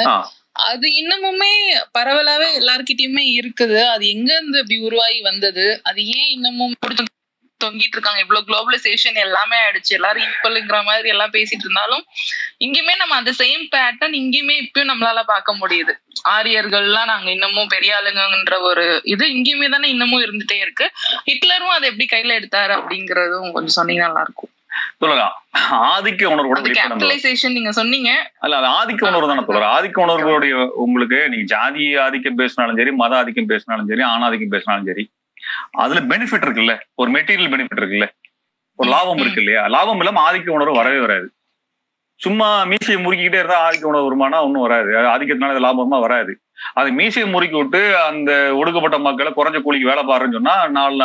அது 0.70 0.88
இன்னமுமே 1.02 1.54
பரவலாவே 1.98 2.48
எல்லார்கிட்டயுமே 2.60 3.24
இருக்குது. 3.38 3.80
அது 3.94 4.04
எங்க 4.08 4.30
இருந்து 4.34 4.60
இப்படி 4.60 4.78
உருவாகி 4.88 5.22
வந்தது? 5.22 5.66
அது 5.84 6.00
ஏன் 6.18 6.30
இன்னமும் 6.36 6.76
தொங்கிட்டு 7.64 7.96
இருக்காங்க. 7.98 8.22
இவ்வளவு 8.24 8.48
குளோபலைசேஷன் 8.50 9.20
எல்லாமே 9.26 9.58
ஆயிடுச்சு. 9.64 9.92
எல்லாரும் 10.00 10.26
ஈக்குவலுங்கிற 10.30 10.80
மாதிரி 10.90 11.12
எல்லாம் 11.16 11.36
பேசிட்டு 11.38 11.68
இருந்தாலும் 11.68 12.04
இங்கேயுமே 12.66 12.96
நம்ம 13.02 13.16
அந்த 13.22 13.32
சேம் 13.42 13.64
பேட்டர்ன் 13.76 14.18
இங்கேயுமே 14.22 14.56
இப்பயும் 14.64 14.92
நம்மளால 14.92 15.24
பார்க்க 15.34 15.60
முடியுது. 15.62 15.94
ஆரியர்கள்லாம் 16.36 17.12
நாங்க 17.14 17.30
இன்னமும் 17.36 17.72
பெரிய 17.76 17.94
ஆளுங்கன்ற 18.00 18.58
ஒரு 18.70 18.86
இது 19.14 19.26
இங்கேயுமே 19.36 19.70
தானே 19.76 19.88
இன்னமும் 19.94 20.24
இருந்துட்டே 20.26 20.58
இருக்கு. 20.66 20.88
ஹிட்லரும் 21.30 21.76
அதை 21.78 21.88
எப்படி 21.92 22.08
கையில 22.16 22.38
எடுத்தாரு 22.40 22.74
அப்படிங்கறதும் 22.80 23.56
கொஞ்சம் 23.56 23.78
சொன்னீங்கன்னா 23.80 24.10
நல்லா 24.10 24.26
இருக்கும் 24.28 24.52
சொல்லலாம் 25.02 25.34
ஆதிக்க 25.96 26.30
உணர்வோட 26.34 26.60
நீங்க 27.58 27.72
சொன்னீங்க. 27.80 28.12
அல்ல 28.44 28.60
அது 28.60 28.68
ஆதிக்க 28.78 29.04
உணர்வு 29.10 29.30
தானே 29.32 29.44
தொடர் 29.50 29.68
ஆதிக்க 29.74 29.98
உணர்வுடைய 30.06 30.54
உங்களுக்கு 30.84 31.20
நீங்க 31.32 31.46
ஜாதி 31.54 31.86
ஆதிக்கம் 32.06 32.40
பேசினாலும் 32.42 32.80
சரி 32.80 32.94
மத 33.02 33.16
ஆதிக்கம் 33.20 33.52
பேசினாலும் 33.52 33.90
சரி 33.92 34.04
ஆணாதிக்கம் 34.14 34.54
பேசினாலும் 34.56 34.88
சரி 34.92 35.06
அதுல 35.84 36.02
பெனிஃபிட் 36.12 36.46
இருக்குல்ல? 36.48 36.76
ஒரு 36.96 37.12
மெட்டீரியல் 37.12 37.52
பெனிஃபிட் 37.54 37.82
இருக்குல்ல? 37.84 38.08
ஒரு 38.80 38.90
லாபம் 38.90 39.18
இருக்கு 39.18 39.42
இல்லையா? 39.44 39.64
லாபம் 39.68 39.98
இல்லாம 39.98 40.22
ஆதிக்க 40.28 40.58
உணர்வு 40.58 40.82
வரவே 40.82 41.00
வராது. 41.00 41.28
சும்மா 42.24 42.64
மீசையை 42.64 42.98
முறுக்கிக்கிட்டே 43.04 43.42
இருந்தா 43.42 43.58
ஆதிக்க 43.68 43.84
உணர்வு 43.92 44.08
வருமானா 44.08 44.38
ஒன்றும் 44.46 44.66
வராது. 44.68 44.90
அது 44.98 45.08
ஆதிக்கத்தினால 45.14 45.62
லாபமா 45.66 46.00
வராது. 46.00 46.34
அது 46.74 46.90
மீசையை 46.92 47.32
முறுக்கி 47.32 47.58
விட்டு 47.58 47.98
அந்த 47.98 48.32
ஒடுக்கப்பட்ட 48.56 48.98
மக்களை 48.98 49.32
குறைஞ்ச 49.36 49.62
கூலிக்கு 49.62 49.90
வேலை 49.92 50.04
பாருன்னு 50.10 50.38
சொன்னா 50.38 50.56
நாலு 50.68 50.96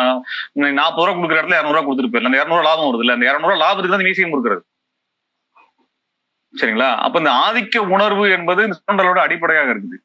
நாற்பது 0.78 1.06
ரூபா 1.06 1.18
கொடுக்குற 1.18 1.40
இடத்துல 1.40 1.58
இரநூறுவா 1.60 1.84
கொடுத்துட்டு 1.86 2.12
போயிடலாம். 2.12 2.30
அந்த 2.32 2.40
இரநூறுவா 2.42 2.66
லாபம் 2.68 2.88
வருது 2.88 3.04
இல்லை? 3.04 3.14
அந்த 3.16 3.26
இரநூறுவா 3.30 3.62
லாபத்துக்கு 3.64 3.96
தான் 3.96 4.06
மீசையை 4.08 4.28
முறுக்கிறது. 4.32 4.62
சரிங்களா? 6.54 6.90
அப்ப 7.06 7.18
இந்த 7.18 7.32
ஆதிக்க 7.46 7.78
உணர்வு 7.96 8.30
என்பது 8.30 8.60
இந்த 8.66 8.76
சுரண்டலோட 8.80 9.18
அடிப்படையாக 9.26 9.72
இருக்குது. 9.74 9.98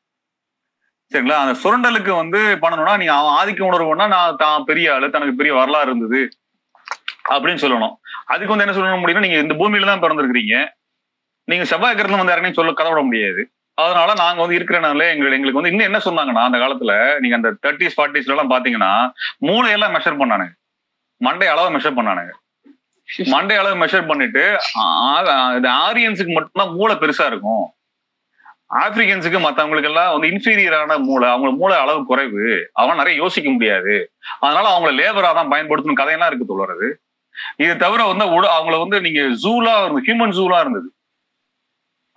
சரிங்களா? 1.13 1.39
அந்த 1.43 1.53
சுரண்டலுக்கு 1.63 2.11
வந்து 2.21 2.39
பண்ணணும்னா 2.61 2.93
நீங்க 3.01 3.13
அவன் 3.17 3.35
ஆதிக்க 3.39 3.61
உணர்வுன்னா 3.69 4.05
நான் 4.13 4.39
தான் 4.43 4.67
பெரிய 4.69 4.93
ஆளு 4.93 5.13
தனக்கு 5.15 5.39
பெரிய 5.39 5.53
வரலாறு 5.59 5.89
இருந்தது 5.89 6.21
அப்படின்னு 7.33 7.63
சொல்லணும். 7.63 7.93
அதுக்கு 8.33 8.53
வந்து 8.53 8.65
என்ன 8.65 8.75
சொல்ல 8.77 9.01
முடியும்னா 9.01 9.25
நீங்க 9.25 9.39
இந்த 9.43 9.55
பூமியில 9.59 9.89
தான் 9.91 10.03
பிறந்திருக்கிறீங்க. 10.03 10.55
நீங்க 11.51 11.65
செவ்வாய் 11.71 11.95
கிரகத்துல 11.97 12.21
வந்து 12.21 12.33
யாரையும் 12.33 12.59
சொல்ல 12.59 12.73
கதவிட 12.79 13.01
முடியாது. 13.09 13.41
அதனால 13.83 14.09
நாங்க 14.21 14.39
வந்து 14.43 14.57
இருக்கிறனால 14.57 15.05
எங்களுக்கு 15.13 15.37
எங்களுக்கு 15.37 15.59
வந்து 15.59 15.71
இன்னும் 15.73 15.89
என்ன 15.89 15.99
சொன்னாங்கன்னா 16.07 16.43
அந்த 16.47 16.57
காலத்துல 16.63 16.93
நீங்க 17.21 17.35
அந்த 17.39 17.49
தேர்ட்டிஸ் 17.65 17.95
ஃபார்ட்டிஸ்ல 17.97 18.33
எல்லாம் 18.35 18.51
பாத்தீங்கன்னா 18.53 18.91
மூளையெல்லாம் 19.47 19.95
மெஷர் 19.97 20.19
பண்ணானுங்க. 20.21 20.53
மண்டை 21.21 21.47
அளவை 21.53 21.69
மெஷர் 21.75 21.97
பண்ணானுங்க. 21.99 22.33
மண்டை 23.33 23.55
அளவு 23.61 23.75
மெஷர் 23.83 24.09
பண்ணிட்டு 24.09 24.43
ஆரியன்ஸுக்கு 25.87 26.35
மட்டும்தான் 26.37 26.75
மூளை 26.77 26.95
பெருசா 27.01 27.25
இருக்கும். 27.31 27.65
ஆப்பிரிக்கன்ஸுக்கு 28.81 29.39
மற்றவங்களுக்கு 29.45 29.89
எல்லாம் 29.91 30.11
வந்து 30.13 30.29
இன்ஃபீரியரான 30.33 30.97
மூளை 31.07 31.27
அவங்க 31.29 31.49
மூளை 31.61 31.75
அளவு 31.83 31.99
குறைவு. 32.11 32.45
அவன் 32.81 32.99
நிறைய 33.01 33.15
யோசிக்க 33.23 33.49
முடியாது. 33.49 33.93
அதனால 34.39 34.65
அவங்கள 34.73 34.91
லேபரா 34.99 35.31
தான் 35.39 35.51
பயன்படுத்தணும் 35.53 35.99
கதையெல்லாம் 35.99 36.31
இருக்கு 36.31 36.51
தொடருது 36.51 36.89
இது 37.63 37.73
தவிர 37.83 38.01
வந்து 38.11 38.25
அவங்கள 38.57 38.75
வந்து 38.83 38.97
நீங்க 39.05 39.21
ஜூலா 39.43 39.73
இருந்தது 39.81 40.05
ஹியூமன் 40.07 40.35
ஜூலா 40.39 40.59
இருந்தது. 40.63 40.87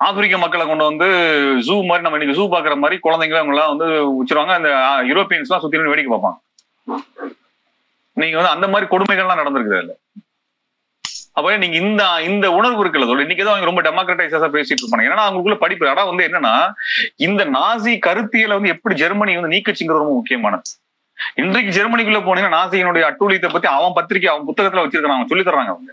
ஆப்பிரிக்க 0.06 0.38
மக்களை 0.38 0.64
கொண்டு 0.66 0.84
வந்து 0.88 1.06
ஜூ 1.66 1.76
மாதிரி 1.88 2.04
நம்ம 2.04 2.18
இன்னைக்கு 2.18 2.38
ஜூ 2.38 2.46
பாக்குற 2.54 2.74
மாதிரி 2.80 2.96
குழந்தைங்க 3.04 3.38
அவங்களாம் 3.40 3.72
வந்து 3.74 3.86
உச்சிருவாங்க 4.20 4.54
அந்த 4.60 4.70
யூரோப்பியன்ஸ் 5.10 5.48
எல்லாம் 5.48 5.64
சுத்தி 5.64 5.92
வேடிக்கை 5.92 6.10
பார்ப்பாங்க. 6.12 6.38
நீங்க 8.16 8.36
வந்து 8.36 8.54
அந்த 8.56 8.66
மாதிரி 8.72 8.86
கொடுமைகள்லாம் 8.90 9.40
நடந்திருக்குது 9.42 9.78
அதுல. 9.80 9.94
அப்ப 11.36 11.56
நீங்க 11.62 11.76
இந்த 11.76 12.02
இந்த 12.22 12.46
உணர்வு 12.58 12.80
இருக்குல்ல 12.82 13.06
தோழர் 13.08 13.24
இன்னைக்கு 13.24 13.48
அவங்க 13.48 13.68
ரொம்ப 13.68 13.82
டெமோக்ரட்டைஸா 13.86 14.48
பேசிட்டு 14.54 14.82
இருப்பாங்க 14.82 15.06
ஏன்னா 15.06 15.24
அவங்களுக்குள்ள 15.26 15.58
படிப்பு 15.64 15.88
ஆனா 15.88 16.04
வந்து 16.04 16.26
என்னன்னா 16.28 16.52
இந்த 17.26 17.44
நாசி 17.56 17.92
கருத்தியலை 18.06 18.54
வந்து 18.58 18.72
எப்படி 18.74 18.94
ஜெர்மனி 18.94 19.34
வந்து 19.38 19.52
நீக்கச்சுங்கிறது 19.54 20.02
ரொம்ப 20.02 20.14
முக்கியமானது. 20.14 20.70
இன்றைக்கு 21.42 21.70
ஜெர்மனிக்குள்ள 21.78 22.20
போனீங்கன்னா 22.28 22.56
நாசியினுடைய 22.58 23.04
அட்டூழியத்தை 23.10 23.50
பத்தி 23.52 23.68
அவன் 23.68 23.96
பத்திரிக்கை 23.98 24.30
அவன் 24.32 24.48
புத்தகத்துல 24.48 24.84
வச்சிருக்கான் 24.84 25.16
அவங்க 25.16 25.30
சொல்லி 25.32 25.46
தர்றாங்க 25.48 25.72
அவங்க. 25.74 25.92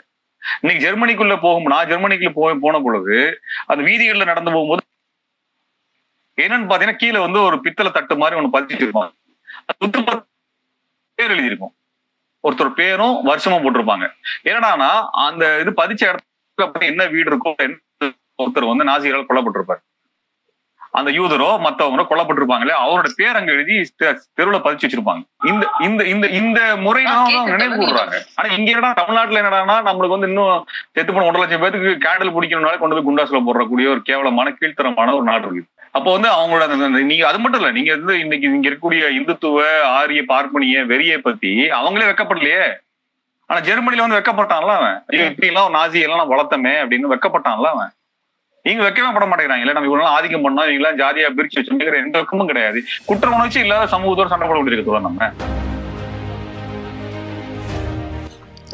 இன்னைக்கு 0.62 0.86
ஜெர்மனிக்குள்ள 0.86 1.36
போகும் 1.42 1.70
நான் 1.74 1.90
ஜெர்மனிக்குள்ள 1.92 2.34
போய் 2.40 2.64
போன 2.66 2.80
பொழுது 2.80 3.18
அந்த 3.66 3.82
வீதிகள்ல 3.90 4.26
நடந்து 4.32 4.56
போகும்போது 4.56 4.84
என்னன்னு 6.38 6.70
பாத்தீங்கன்னா 6.72 7.02
கீழே 7.04 7.20
வந்து 7.28 7.42
ஒரு 7.42 7.58
பித்தளை 7.62 7.92
தட்டு 7.92 8.18
மாதிரி 8.18 8.40
ஒண்ணு 8.40 8.56
பதிச்சுட்டு 8.56 8.86
இருப்பாங்க. 8.88 9.12
பேர் 11.18 11.34
எழுதியிருக்கும். 11.36 11.76
ஒருத்தர் 12.48 12.78
பேரும் 12.82 13.16
வருஷமும் 13.30 13.64
போட்டிருப்பாங்க. 13.66 14.06
என்னடானா 14.50 14.92
அந்த 15.28 15.44
இது 15.62 15.74
பதிச்ச 15.82 16.04
இடத்துல 16.12 16.88
என்ன 16.92 17.06
வீடு 17.16 17.30
இருக்கோ 17.32 17.54
ஒருத்தர் 18.44 18.72
வந்து 18.72 18.88
நாசிகளால் 18.90 19.30
கொல்லப்பட்டிருப்பாரு. 19.30 19.82
அந்த 20.94 21.10
யூதரோ 21.18 21.48
மத்தவங்களோ 21.66 22.04
கொல்லப்பட்டிருப்பாங்களே 22.10 22.74
அவரோட 22.82 23.08
பேர் 23.20 23.38
அங்க 23.40 23.52
எழுதி 23.56 23.76
தெருவுல 24.38 24.58
பதிச்சு 24.66 24.86
வச்சிருப்பாங்க. 24.86 25.24
இந்த 25.52 25.64
இந்த 25.88 26.02
இந்த 26.14 26.26
இந்த 26.40 26.60
தான் 26.60 27.22
அவங்க 27.22 27.54
நினைவு 27.56 27.76
கூடுறாங்க. 27.82 28.18
ஆனா 28.38 28.48
இங்க 28.58 28.70
என்னடா 28.74 28.92
தமிழ்நாட்டுல 29.00 29.42
என்னடான்னா 29.42 29.78
நம்மளுக்கு 29.88 30.16
வந்து 30.16 30.30
இன்னும் 30.32 30.68
செத்து 30.96 31.12
போன 31.12 31.26
ஒன்றரை 31.28 31.44
லட்சம் 31.44 31.64
பேருக்கு 31.64 31.94
கேண்டல் 32.06 32.34
பிடிக்கணும்னால 32.36 32.82
கொண்டு 32.82 32.98
போய் 32.98 33.08
குண்டாசுல 33.10 33.42
போடுறக்கூடிய 33.48 33.90
ஒரு 33.94 34.04
கேவலமான 34.10 34.54
கீழ்த்தரமான 34.60 35.16
ஒரு 35.20 35.28
நாடு 35.32 35.48
இருக்குது. 35.48 35.70
அப்போ 35.98 36.10
வந்து 36.16 36.30
அவங்களோட 36.36 37.02
நீங்க 37.10 37.26
அது 37.32 37.40
மட்டும் 37.42 37.62
இல்ல 37.62 37.72
நீங்க 37.80 37.92
வந்து 37.98 38.14
இன்னைக்கு 38.24 38.48
இங்க 38.52 38.68
இருக்கக்கூடிய 38.70 39.10
இந்துத்துவ 39.18 39.66
ஆரிய 39.98 40.22
பார்ப்பனிய 40.32 40.86
வெறியை 40.94 41.18
பத்தி 41.28 41.52
அவங்களே 41.80 42.08
வெக்கப்படலையே. 42.12 42.64
ஆனா 43.50 43.60
ஜெர்மனில 43.68 44.06
வந்து 44.06 44.20
வெக்கப்பட்டான்ல 44.20 44.74
அவன். 44.80 44.98
இப்படி 45.30 45.52
எல்லாம் 45.52 45.76
நாசி 45.80 46.00
எல்லாம் 46.08 46.32
வளர்த்தமே 46.34 46.76
அப்படின்னு 46.84 47.14
வெக்கப்பட்டான்ல 47.16 47.70
அவன். 47.76 47.92
நீங்க 48.66 48.82
வைக்கவே 48.84 49.08
பட 49.16 49.26
மாட்டேங்கிறாங்க. 49.30 49.74
நம்ம 49.76 49.88
இவ்வளவு 49.90 50.12
ஆதிக்கம் 50.16 50.44
பண்ணோம் 50.46 50.68
இவங்க 50.68 50.82
எல்லாம் 50.82 51.00
ஜாதியா 51.00 51.30
பிரிச்சு 51.38 51.58
வச்சிருக்கிற 51.60 51.98
எந்த 52.04 52.16
வெக்கமும் 52.20 52.50
கிடையாது. 52.52 52.80
குற்ற 53.10 53.28
உணர்ச்சி 53.38 53.60
இல்லாத 53.64 53.88
சமூகத்தோட 53.94 54.30
சண்டை 54.34 54.46
போட 54.50 54.58
வேண்டியிருக்கு 54.60 54.90
தோழர் 54.90 55.08
நம்ம. 55.08 55.28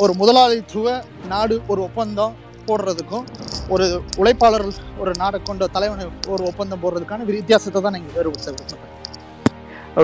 ஒரு 0.03 0.14
முதலாளித்துவ 0.20 0.90
நாடு 1.32 1.56
ஒரு 1.72 1.82
ஒப்பந்தம் 1.88 2.36
போடுறதுக்கும் 2.68 3.26
ஒரு 3.74 3.86
உழைப்பாளர் 4.22 4.66
ஒரு 5.02 5.11
நாடை 5.22 5.40
கொண்ட 5.49 5.64
தலைவனை 5.78 6.06
ஒரு 6.34 6.44
ஒப்பந்தம் 6.49 6.84
போடுறதுக்கான 6.84 7.26
வித்தியாசத்தை 7.32 7.82
தான் 7.86 7.95
நீங்கள் 7.98 8.16
வேறுபடுத்த 8.18 8.56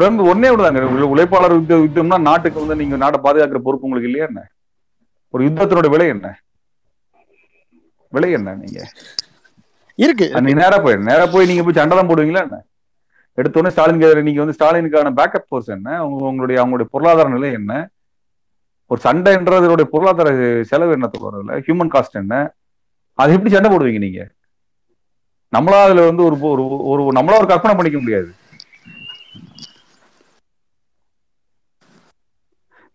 வந்து 0.08 0.24
ஒன்னே 0.32 0.50
விடுதாங்க 0.52 0.82
உழைப்பாளர் 1.14 1.58
யுத்த 1.58 1.80
யுத்தம்னா 1.84 2.20
நாட்டுக்கு 2.30 2.64
வந்து 2.64 2.80
நீங்க 2.82 2.98
நாட்டை 3.04 3.20
பாதுகாக்கிற 3.26 3.62
பொறுப்பு 3.68 3.88
உங்களுக்கு 3.90 4.10
இல்லையா 4.12 4.28
என்ன? 4.32 4.42
ஒரு 5.34 5.44
யுத்தத்தினோட 5.48 5.90
விலை 5.96 6.08
என்ன? 6.16 6.28
விலை 8.14 8.32
என்ன 8.40 8.56
நீங்க? 8.64 8.82
இருக்கு. 9.98 10.26
நீங்க 10.46 10.60
நேரா 10.64 10.78
போய் 10.86 10.98
நேரா 11.10 11.26
போய் 11.34 11.50
நீங்க 11.50 11.64
போய் 11.66 11.78
சண்டை 11.80 11.96
தான் 11.98 12.10
போடுவீங்களா 12.10 12.44
என்ன? 12.48 12.58
எடுத்தோடனே 13.38 13.72
ஸ்டாலின் 13.76 14.02
நீங்க 14.28 14.42
வந்து 14.44 14.58
ஸ்டாலினுக்கான 14.58 15.14
பேக்கப் 15.20 15.48
ஃபோர்ஸ் 15.50 15.70
என்ன? 15.78 15.90
உங்களுடைய 16.28 16.58
அவங்களுடைய 16.62 16.88
பொருளாதார 16.94 17.28
நிலை 17.36 17.50
என்ன? 17.60 17.74
ஒரு 18.92 19.00
சண்டைன்றதோடைய 19.06 19.88
பொருளாதார 19.94 20.30
செலவு 20.72 20.96
என்ன 20.98 21.08
சொல்றதுல 21.14 21.60
ஹியூமன் 21.68 21.94
காஸ்ட் 21.96 22.22
என்ன? 22.24 22.36
அது 23.20 23.36
எப்படி 23.36 23.54
சண்டை 23.56 23.70
போடுவீங்க 23.72 24.02
நீங்க? 24.06 24.22
நம்மளா 25.54 25.80
அதுல 25.88 26.04
வந்து 26.10 26.24
ஒரு 26.28 26.36
ஒரு 26.54 26.64
ஒரு 26.92 27.02
நம்மளா 27.18 27.40
ஒரு 27.42 27.50
கற்பனை 27.52 27.76
பண்ணிக்க 27.76 28.00
முடியாது. 28.02 28.30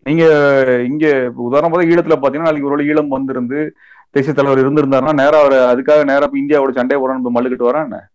நீங்க 0.05 0.23
இங்க 0.89 1.05
உதாரணம் 1.47 1.71
பார்த்தா 1.71 1.89
ஈழத்துல 1.91 2.15
பாத்தீங்கன்னா 2.19 2.49
நாளைக்கு 2.49 2.69
ஒரு 2.69 2.87
ஈழம் 2.91 3.15
வந்திருந்து 3.15 3.59
தேசிய 4.11 4.33
தலைவர் 4.33 4.65
இருந்திருந்தாருன்னா 4.65 5.13
நேரா 5.13 5.39
அவர் 5.43 5.53
அதுக்காக 5.53 6.03
நேரா 6.03 6.27
போய் 6.27 6.45
இந்தியாவோட 6.45 6.73
சண்டையை 6.73 7.07
போடணும் 7.07 7.35
மல்லுக்கிட்டு 7.35 7.67
வரேன் 7.69 7.83
என்ன? 7.83 8.09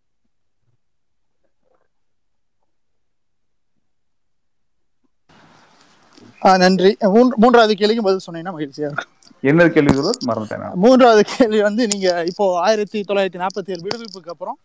நன்றி. 6.40 6.96
மூன்று- 7.00 7.34
மூன்றாவது 7.36 7.74
கேள்விக்கு 7.74 8.02
பதில் 8.02 8.20
சொன்னீங்கன்னா 8.26 8.48
மகிழ்ச்சியா 8.48 8.80
இருக்கும். 8.80 9.04
என்னது 9.42 9.68
கேள்வி 9.68 10.10
மறந்துட்டேன். 10.26 10.74
மூன்றாவது 10.74 11.24
கேள்வி 11.24 11.62
வந்து 11.62 11.86
நீங்க 11.86 12.22
இப்போ 12.26 12.60
ஆயிரத்தி 12.60 13.00
தொள்ளாயிரத்தி 13.00 13.46
நாற்பத்தி 13.46 13.70
ஏழு 13.70 13.80
விடுவிப்புக்கு 13.82 14.28
அப்புறம் 14.28 14.58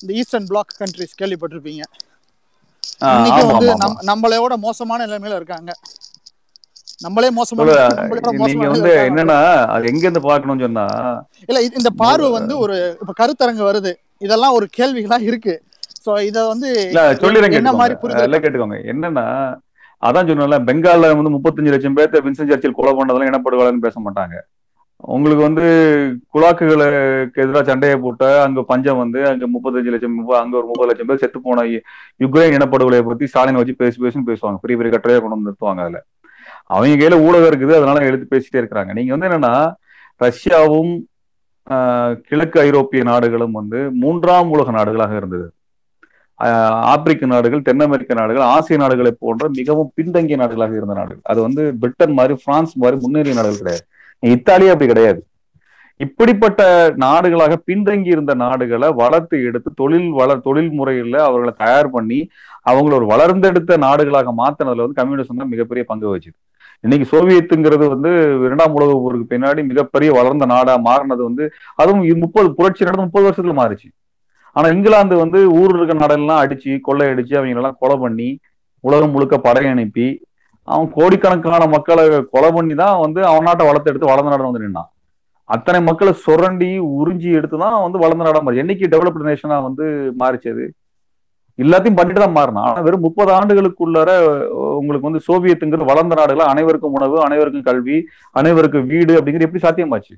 இந்த 0.00 0.14
ஈஸ்டர்ன் 0.14 0.46
பிளாக் 0.46 0.74
கண்ட்ரிஸ் 0.78 1.22
கேள்விப்பட்டிருப்பீங்க. 1.22 1.82
இன்னைக்கு 2.98 3.42
ஆமா, 3.42 3.46
வந்து 3.46 3.72
ஆமா, 3.72 3.74
ஆமா. 3.74 4.02
நம் 4.02 4.22
நம்மளையோட 4.22 4.56
மோசமான 4.56 5.06
நிலைமையில 5.06 5.34
இருக்காங்க. 5.34 5.72
நம்மளே 7.04 7.28
மோசமான 7.38 7.74
நீங்க 8.48 8.68
வந்து. 8.72 8.92
என்னன்னா 9.08 9.38
அது 9.74 9.90
எங்க 9.90 10.04
இருந்து 10.06 10.22
பார்க்கணும்னு 10.28 10.64
சொன்னா 10.66 10.86
இல்ல 11.50 11.60
இந்த 11.80 11.90
பார்வை 12.02 12.28
வந்து 12.38 12.54
ஒரு 12.64 12.76
இப்ப 13.02 13.14
கருத்தரங்கு 13.20 13.64
வருது. 13.70 13.92
இதெல்லாம் 14.26 14.56
ஒரு 14.58 14.66
கேள்விகளா 14.78 15.18
இருக்கு. 15.28 15.54
சோ 16.04 16.10
இத 16.28 16.38
வந்து 16.52 16.68
சொல்லிடுறேன் 17.22 17.58
என்ன 17.60 17.72
மாதிரி 17.80 17.96
புரிதல் 18.02 18.26
எல்லாம் 18.28 18.44
கேட்டுக்கோங்க. 18.44 18.78
என்னன்னா 18.92 19.26
அதான் 20.02 20.28
சொன்னல 20.30 20.58
பெங்கால்ல 20.68 21.08
வந்து 21.20 21.34
முப்பத்தஞ்சு 21.36 21.72
லட்சம் 21.74 21.96
பேர்த்த 21.98 22.24
வின்சன் 22.26 22.50
சர்ச்சில் 22.50 22.78
கொலை 22.78 22.92
பண்ணதெல்லாம் 22.98 23.30
இனப்படுகொலைன்னு 23.32 23.84
பேச 23.86 23.96
மாட்டாங்க. 24.06 24.36
உங்களுக்கு 25.14 25.42
வந்து 25.46 25.64
குலாக்குகளுக்கு 26.34 27.42
எதிராக 27.42 27.64
சண்டையை 27.68 27.96
போட்ட 28.04 28.24
அங்க 28.44 28.60
பஞ்சம் 28.70 29.00
வந்து 29.02 29.20
அங்க 29.30 29.46
முப்பத்தஞ்சு 29.54 29.92
லட்சம் 29.94 30.16
அங்க 30.42 30.54
ஒரு 30.60 30.68
முப்பது 30.70 30.88
லட்சம் 30.90 31.08
பேர் 31.10 31.22
செத்து 31.22 31.40
போன 31.46 31.64
யுக்ரைன் 32.24 32.56
இனப்படுகொலையை 32.58 33.04
பத்தி 33.08 33.28
ஸ்டாலினை 33.32 33.60
வச்சு 33.62 33.80
பேசி 33.82 33.98
பேசுன்னு 34.04 34.30
பேசுவாங்க. 34.30 34.58
பெரிய 34.64 34.76
பெரிய 34.80 34.92
கட்டுரையா 34.94 35.20
கொண்டு 35.22 35.36
வந்து 35.36 35.48
நிறுத்துவாங்க 35.50 35.84
அதுல. 35.86 36.00
அவங்க 36.70 36.96
கையில 36.96 37.18
ஊடகம் 37.24 37.50
இருக்குது 37.50 37.76
அதனால 37.76 38.00
எழுத்து 38.06 38.32
பேசிட்டே 38.32 38.60
இருக்கிறாங்க. 38.60 38.92
நீங்க 38.96 39.12
வந்து 39.14 39.28
என்னன்னா 39.28 39.54
ரஷ்யாவும் 40.20 40.92
ஆஹ், 41.66 42.12
கிழக்கு 42.26 42.58
ஐரோப்பிய 42.62 43.02
நாடுகளும் 43.08 43.56
வந்து 43.56 43.78
மூன்றாம் 44.02 44.52
உலக 44.54 44.68
நாடுகளாக 44.76 45.12
இருந்தது. 45.16 45.46
ஆஹ், 46.40 46.74
ஆப்பிரிக்க 46.90 47.26
நாடுகள் 47.26 47.64
தென் 47.64 47.84
அமெரிக்க 47.84 48.12
நாடுகள் 48.14 48.44
ஆசிய 48.48 48.76
நாடுகளை 48.82 49.12
போன்ற 49.16 49.48
மிகவும் 49.56 49.90
பின்தங்கிய 49.96 50.36
நாடுகளாக 50.38 50.74
இருந்த 50.76 50.94
நாடுகள். 50.94 51.24
அது 51.26 51.40
வந்து 51.42 51.62
பிரிட்டன் 51.80 52.14
மாதிரி 52.14 52.34
பிரான்ஸ் 52.44 52.74
மாதிரி 52.76 52.98
முன்னேறிய 53.02 53.34
நாடுகள் 53.34 53.60
கிடையாது. 53.62 53.84
இத்தாலியா 54.22 54.72
அப்படி 54.74 54.88
கிடையாது. 54.88 55.20
இப்படிப்பட்ட 56.00 56.62
நாடுகளாக 57.02 57.54
பின்தங்கி 57.68 58.10
இருந்த 58.14 58.32
நாடுகளை 58.42 58.88
வளர்த்து 58.98 59.36
எடுத்து 59.44 59.70
தொழில் 59.74 60.10
வள 60.12 60.36
தொழில் 60.44 60.72
முறையில 60.72 61.16
அவர்களை 61.24 61.52
தயார் 61.58 61.88
பண்ணி 61.90 62.18
அவங்கள 62.66 62.92
ஒரு 62.94 63.06
வளர்ந்தெடுத்த 63.10 63.78
நாடுகளாக 63.84 64.32
மாத்தினதுல 64.40 64.84
வந்து 64.84 65.00
கம்யூனிசம் 65.00 65.40
தான் 65.40 65.52
மிகப்பெரிய 65.52 65.84
பங்கு 65.88 66.12
வச்சுது 66.12 66.36
இன்னைக்கு 66.84 67.06
சோவியத்துங்கிறது 67.12 67.84
வந்து 67.92 68.10
இரண்டாம் 68.46 68.74
உலக 68.78 68.92
போருக்கு 69.04 69.32
பின்னாடி 69.32 69.60
மிகப்பெரிய 69.70 70.10
வளர்ந்த 70.18 70.44
நாடா 70.52 70.74
மாறினது 70.88 71.22
வந்து 71.28 71.44
அதுவும் 71.80 72.04
முப்பது 72.24 72.48
புரட்சி 72.58 72.86
நடந்து 72.88 73.06
முப்பது 73.06 73.26
வருஷத்துல 73.26 73.56
மாறிச்சு. 73.60 73.88
ஆனா 74.56 74.68
இங்கிலாந்து 74.74 75.16
வந்து 75.22 75.38
ஊர் 75.60 75.74
இருக்க 75.76 75.94
நாடெல்லாம் 76.02 76.42
அடிச்சு 76.44 76.70
கொள்ளையடிச்சு 76.86 77.34
அவங்க 77.36 77.50
அவங்களெல்லாம் 77.50 77.80
கொலை 77.82 77.96
பண்ணி 78.04 78.28
உலகம் 78.84 79.12
முழுக்க 79.14 79.36
படை 79.46 79.64
அனுப்பி 79.72 80.06
அவன் 80.68 80.88
கோடிக்கணக்கான 80.96 81.66
மக்களை 81.74 82.04
கொலை 82.34 82.50
பண்ணி 82.56 82.74
தான் 82.82 82.96
வந்து 83.04 83.20
அவன் 83.30 83.46
நாட்டை 83.48 83.66
வளர்த்து 83.68 83.90
எடுத்து 83.92 84.10
வளர்ந்த 84.10 84.32
நாடு 84.32 84.48
வந்து 84.48 84.64
நின்னான். 84.64 84.90
அத்தனை 85.48 85.78
மக்களை 85.88 86.12
சுரண்டி 86.24 86.70
உறிஞ்சி 86.98 87.30
எடுத்து 87.38 87.58
தான் 87.64 87.76
வந்து 87.84 88.02
வளர்ந்த 88.04 88.24
நாடா 88.26 88.40
மாறி 88.46 88.62
என்னைக்கு 88.62 88.92
டெவலப்டு 88.94 89.28
நேஷனா 89.28 89.56
வந்து 89.68 89.84
மாறிச்சது 90.22 90.52
அது? 90.54 90.66
எல்லாத்தையும் 91.62 91.98
பண்ணிட்டு 91.98 92.20
தான் 92.22 92.36
மாறினான். 92.38 92.66
ஆனா 92.70 92.82
வெறும் 92.86 93.04
முப்பது 93.06 93.30
ஆண்டுகளுக்குள்ளார 93.36 94.10
உங்களுக்கு 94.80 95.08
வந்து 95.08 95.22
சோவியத்துங்கிறது 95.28 95.90
வளர்ந்த 95.90 96.16
நாடுகள் 96.20 96.50
அனைவருக்கும் 96.52 96.96
உணவு 96.98 97.16
அனைவருக்கும் 97.26 97.66
கல்வி 97.68 97.98
அனைவருக்கும் 98.40 98.86
வீடு 98.92 99.12
அப்படிங்கிறது 99.18 99.48
எப்படி 99.48 99.64
சாத்தியமாச்சு? 99.66 100.14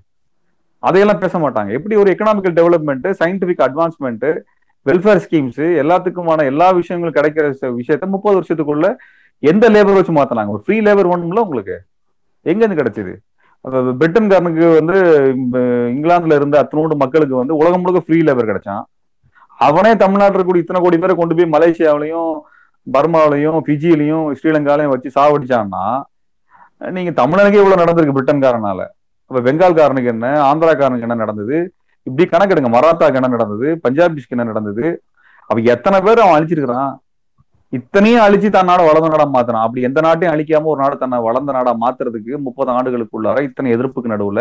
அதையெல்லாம் 0.89 1.23
பேச 1.25 1.39
மாட்டாங்க. 1.45 1.71
எப்படி 1.79 1.95
ஒரு 2.03 2.11
economical 2.15 2.57
development 2.59 3.09
scientific 3.23 3.65
advancement 3.69 4.27
welfare 4.89 5.23
schemes 5.25 5.65
எல்லாத்துக்குமான 5.81 6.45
எல்லா 6.51 6.69
விஷயங்களும் 6.81 7.17
கிடைக்கிற 7.17 7.47
விஷயத்த 7.81 8.07
முப்பது 8.15 8.37
வருஷத்துக்குள்ள 8.39 8.87
எந்த 9.43 9.65
லேபர் 9.75 9.99
வச்சு 9.99 10.15
மாத்தினாங்க? 10.21 10.53
ஒரு 10.57 10.63
ஃப்ரீ 10.67 10.77
லேபர் 10.87 11.11
வேணும்ல 11.11 11.43
உங்களுக்கு? 11.47 11.77
எங்க 12.47 12.61
இருந்து 12.63 12.81
கிடைச்சது? 12.81 13.13
அதாவது 13.65 13.91
பிரிட்டன்காரனுக்கு 14.01 14.67
வந்து 14.79 14.97
இங்கிலாந்துல 15.95 16.37
இருந்த 16.41 16.57
அத்தனோடு 16.63 16.97
மக்களுக்கு 17.03 17.35
வந்து 17.43 17.59
உலகம் 17.61 17.83
முழுக்க 17.83 18.01
ஃப்ரீ 18.07 18.19
லேபர் 18.29 18.51
கிடைச்சான். 18.51 18.85
அவனே 19.67 19.93
தமிழ்நாட்டில் 20.03 20.49
கூட 20.49 20.59
இத்தனை 20.63 20.81
கோடி 20.83 20.99
பேரை 21.03 21.15
கொண்டு 21.17 21.37
போய் 21.39 21.53
மலேசியாவிலையும் 21.55 22.31
பர்மாவிலையும் 22.87 23.59
பிஜிலையும் 23.67 24.27
ஸ்ரீலங்காலையும் 24.39 24.93
வச்சு 24.95 25.09
சாவடிச்சான்னா 25.17 25.85
நீங்க 26.97 27.11
தமிழனுக்கே 27.21 27.61
இவ்வளவு 27.63 27.83
நடந்திருக்கு 27.83 28.17
பிரிட்டன்காரனால. 28.17 28.81
அப்ப 29.31 29.41
பெங்கால்காரனுக்கு 29.47 30.13
என்ன 30.15 30.27
ஆந்திராக்காரனுக்கு 30.49 31.07
என்ன 31.09 31.19
நடந்தது? 31.23 31.57
இப்படி 32.07 32.25
கணக்கெடுங்க 32.33 32.71
மராத்தாக்கு 32.75 33.19
என்ன 33.21 33.31
நடந்தது? 33.35 33.69
பஞ்சாபிஸ்க்கு 33.85 34.35
என்ன 34.37 34.47
நடந்தது? 34.51 34.87
அப்ப 35.51 35.59
எத்தனை 35.75 35.99
பேர் 36.07 36.23
அவன் 36.25 36.37
அழிச்சிருக்கிறான்? 36.37 36.93
இத்தனையும் 37.79 38.23
அழிச்சு 38.27 38.49
தன் 38.55 38.69
நாட 38.71 38.81
வளர்ந்த 38.89 39.11
நாடா 39.13 39.27
மாத்தினான் 39.35 39.65
அப்படி 39.67 39.85
எந்த 39.89 40.01
நாட்டையும் 40.07 40.33
அழிக்காம 40.35 40.71
ஒரு 40.73 40.81
நாடு 40.83 40.97
தன்னை 41.03 41.19
வளர்ந்த 41.27 41.51
நாடா 41.57 41.73
மாத்துறதுக்கு 41.83 42.33
முப்பது 42.47 42.71
ஆண்டுகளுக்குள்ளார 42.77 43.43
இத்தனை 43.49 43.75
எதிர்ப்புக்கு 43.77 44.13
நடுவுல 44.15 44.41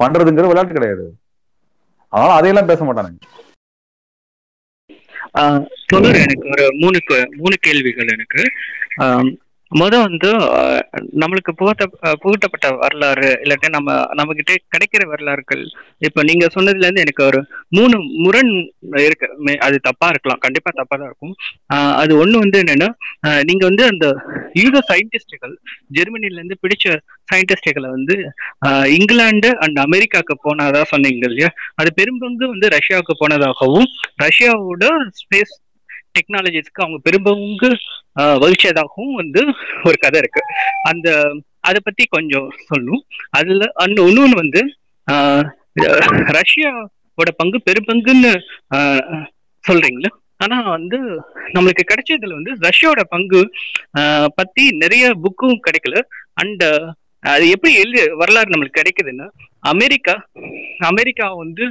பண்றதுங்கிற 0.00 0.48
விளையாட்டு 0.50 0.76
கிடையாது. 0.78 1.04
அதனால 2.12 2.36
அதையெல்லாம் 2.38 2.70
பேச 2.72 2.80
மாட்டானுங்க. 2.84 3.20
ஆஹ் 5.38 5.66
எனக்கு 6.14 6.48
ஒரு 6.48 6.74
மூணு 6.74 6.98
கே- 7.08 7.30
மூணு 7.30 7.56
கேள்விகள் 7.60 8.06
எனக்கு. 8.06 8.44
முத 9.70 9.94
வந்து 10.00 10.28
நம்மளுக்கு 11.20 11.52
புகட்ட 11.56 11.84
புகட்டப்பட்ட 12.22 12.66
வரலாறு 12.76 13.28
இல்லாட்டி 13.42 13.68
நம்ம 13.68 13.88
நம்ம 14.14 14.34
கிட்ட 14.34 14.52
கிடைக்கிற 14.72 15.04
வரலாறுகள். 15.06 15.64
இப்ப 15.98 16.22
நீங்க 16.22 16.46
சொன்னதுல 16.54 16.82
இருந்து 16.82 17.00
எனக்கு 17.00 17.24
ஒரு 17.24 17.40
மூணு 17.68 17.96
முரண் 18.24 18.52
இருக்கு. 19.00 19.28
மே- 19.44 19.58
அது 19.58 19.78
தப்பா 19.78 20.08
இருக்கலாம். 20.08 20.38
கண்டிப்பா 20.38 20.70
தப்பா 20.74 20.96
தான் 20.96 21.06
இருக்கும். 21.06 21.34
அது 21.96 22.12
ஒண்ணு 22.20 22.38
வந்து 22.38 22.62
என்னன்னா 22.62 22.88
நீங்க 23.44 23.66
வந்து 23.66 23.84
அந்த 23.84 24.08
யூத 24.54 24.80
சயின்டிஸ்டுகள் 24.88 25.54
ஜெர்மனில 25.92 26.38
இருந்து 26.38 26.58
பிடிச்ச 26.62 26.86
சயின்டிஸ்டுகளை 27.28 27.88
வந்து 27.88 28.16
இங்கிலாந்து 28.96 29.58
அண்ட் 29.58 29.78
அமெரிக்காக்கு 29.78 30.34
போனதா 30.44 30.82
சொன்னீங்க 30.84 31.26
இல்லையா? 31.28 31.50
அது 31.74 31.90
பெரும்பங்கு 31.96 32.46
வந்து 32.48 32.68
ரஷ்யாவுக்கு 32.68 33.14
போனதாகவும் 33.20 33.88
ரஷ்யாவோட 34.22 34.84
ஸ்பேஸ் 35.20 35.54
டெக்னாலஜிஸ்க்கு 36.14 36.82
அவங்க 36.82 36.98
பெரும்பங்கு 37.04 37.70
வகிச்சதாகவும் 38.38 39.14
வந்து 39.14 39.40
ஒரு 39.84 39.96
கதை 39.98 40.18
இருக்கு. 40.18 40.42
அந்த 40.82 41.08
அதை 41.60 41.80
பத்தி 41.80 42.04
கொஞ்சம் 42.08 42.48
சொல்லணும் 42.64 43.02
அதுல 43.30 43.64
அந்த 43.78 43.98
இன்னொன்னு 44.02 44.36
வந்து 44.36 44.60
ஆஹ், 45.08 45.44
ரஷ்யாவோட 46.36 47.30
பங்கு 47.36 47.58
பெரும்பங்குன்னு 47.66 48.32
ஆஹ், 48.74 49.24
சொல்றீங்களா? 49.64 50.10
ஆனா 50.40 50.56
வந்து 50.68 50.98
நம்மளுக்கு 51.54 51.84
கிடைச்சதுல 51.84 52.34
வந்து 52.34 52.52
ரஷ்யாவோட 52.62 53.02
பங்கு 53.08 53.40
ஆஹ், 53.98 54.28
பத்தி 54.34 54.64
நிறைய 54.76 55.04
புக்கும் 55.24 55.62
கிடைக்கல. 55.66 55.96
அண்ட் 56.34 56.64
அது 57.22 57.44
எப்படி 57.50 57.72
எழுதி 57.74 58.02
வரலாறு 58.14 58.52
நம்மளுக்கு 58.52 58.80
கிடைக்குதுன்னா 58.80 59.26
அமெரிக்கா 59.62 60.14
அமெரிக்கா 60.90 61.26
வந்து 61.42 61.64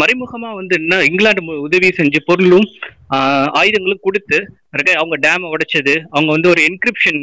மறைமுகமா 0.00 0.50
வந்து 0.60 0.74
என்ன 0.80 1.00
இங்கிலாந்து 1.08 1.42
உதவி 1.66 1.88
செஞ்சு 1.98 2.20
பொருளும் 2.28 2.68
ஆயுதங்களும் 3.60 4.04
கொடுத்து 4.06 4.38
அவங்க 5.02 5.16
டேமை 5.26 5.48
உடைச்சது. 5.54 5.94
அவங்க 6.14 6.30
வந்து 6.36 6.52
ஒரு 6.54 6.60
என்கிரிப்ஷன் 6.68 7.20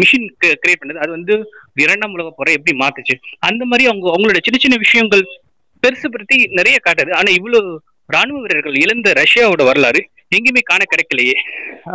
மிஷின் 0.00 0.26
கிரியேட் 0.42 0.80
பண்ணது. 0.82 1.02
அது 1.04 1.10
வந்து 1.16 1.34
இரண்டாம் 1.84 2.14
உலக 2.16 2.30
போற 2.36 2.52
எப்படி 2.58 2.74
மாத்துச்சு? 2.82 3.14
அந்த 3.48 3.62
மாதிரி 3.70 3.88
அவங்க 3.90 4.06
அவங்களோட 4.14 4.40
சின்ன 4.46 4.60
சின்ன 4.64 4.76
விஷயங்கள் 4.84 5.24
பெருசு 5.82 6.06
பெருசுபடுத்தி 6.08 6.36
நிறைய 6.58 6.76
காட்டுது. 6.86 7.12
ஆனா 7.18 7.30
இவ்வளவு 7.38 7.68
ராணுவ 8.14 8.38
வீரர்கள் 8.44 8.76
இழந்த 8.82 9.08
ரஷ்யாவோட 9.18 9.62
வரலாறு 9.68 10.00
எங்கேயுமே 10.36 10.62
காண 10.70 10.82
கிடைக்கலையே. 10.92 11.36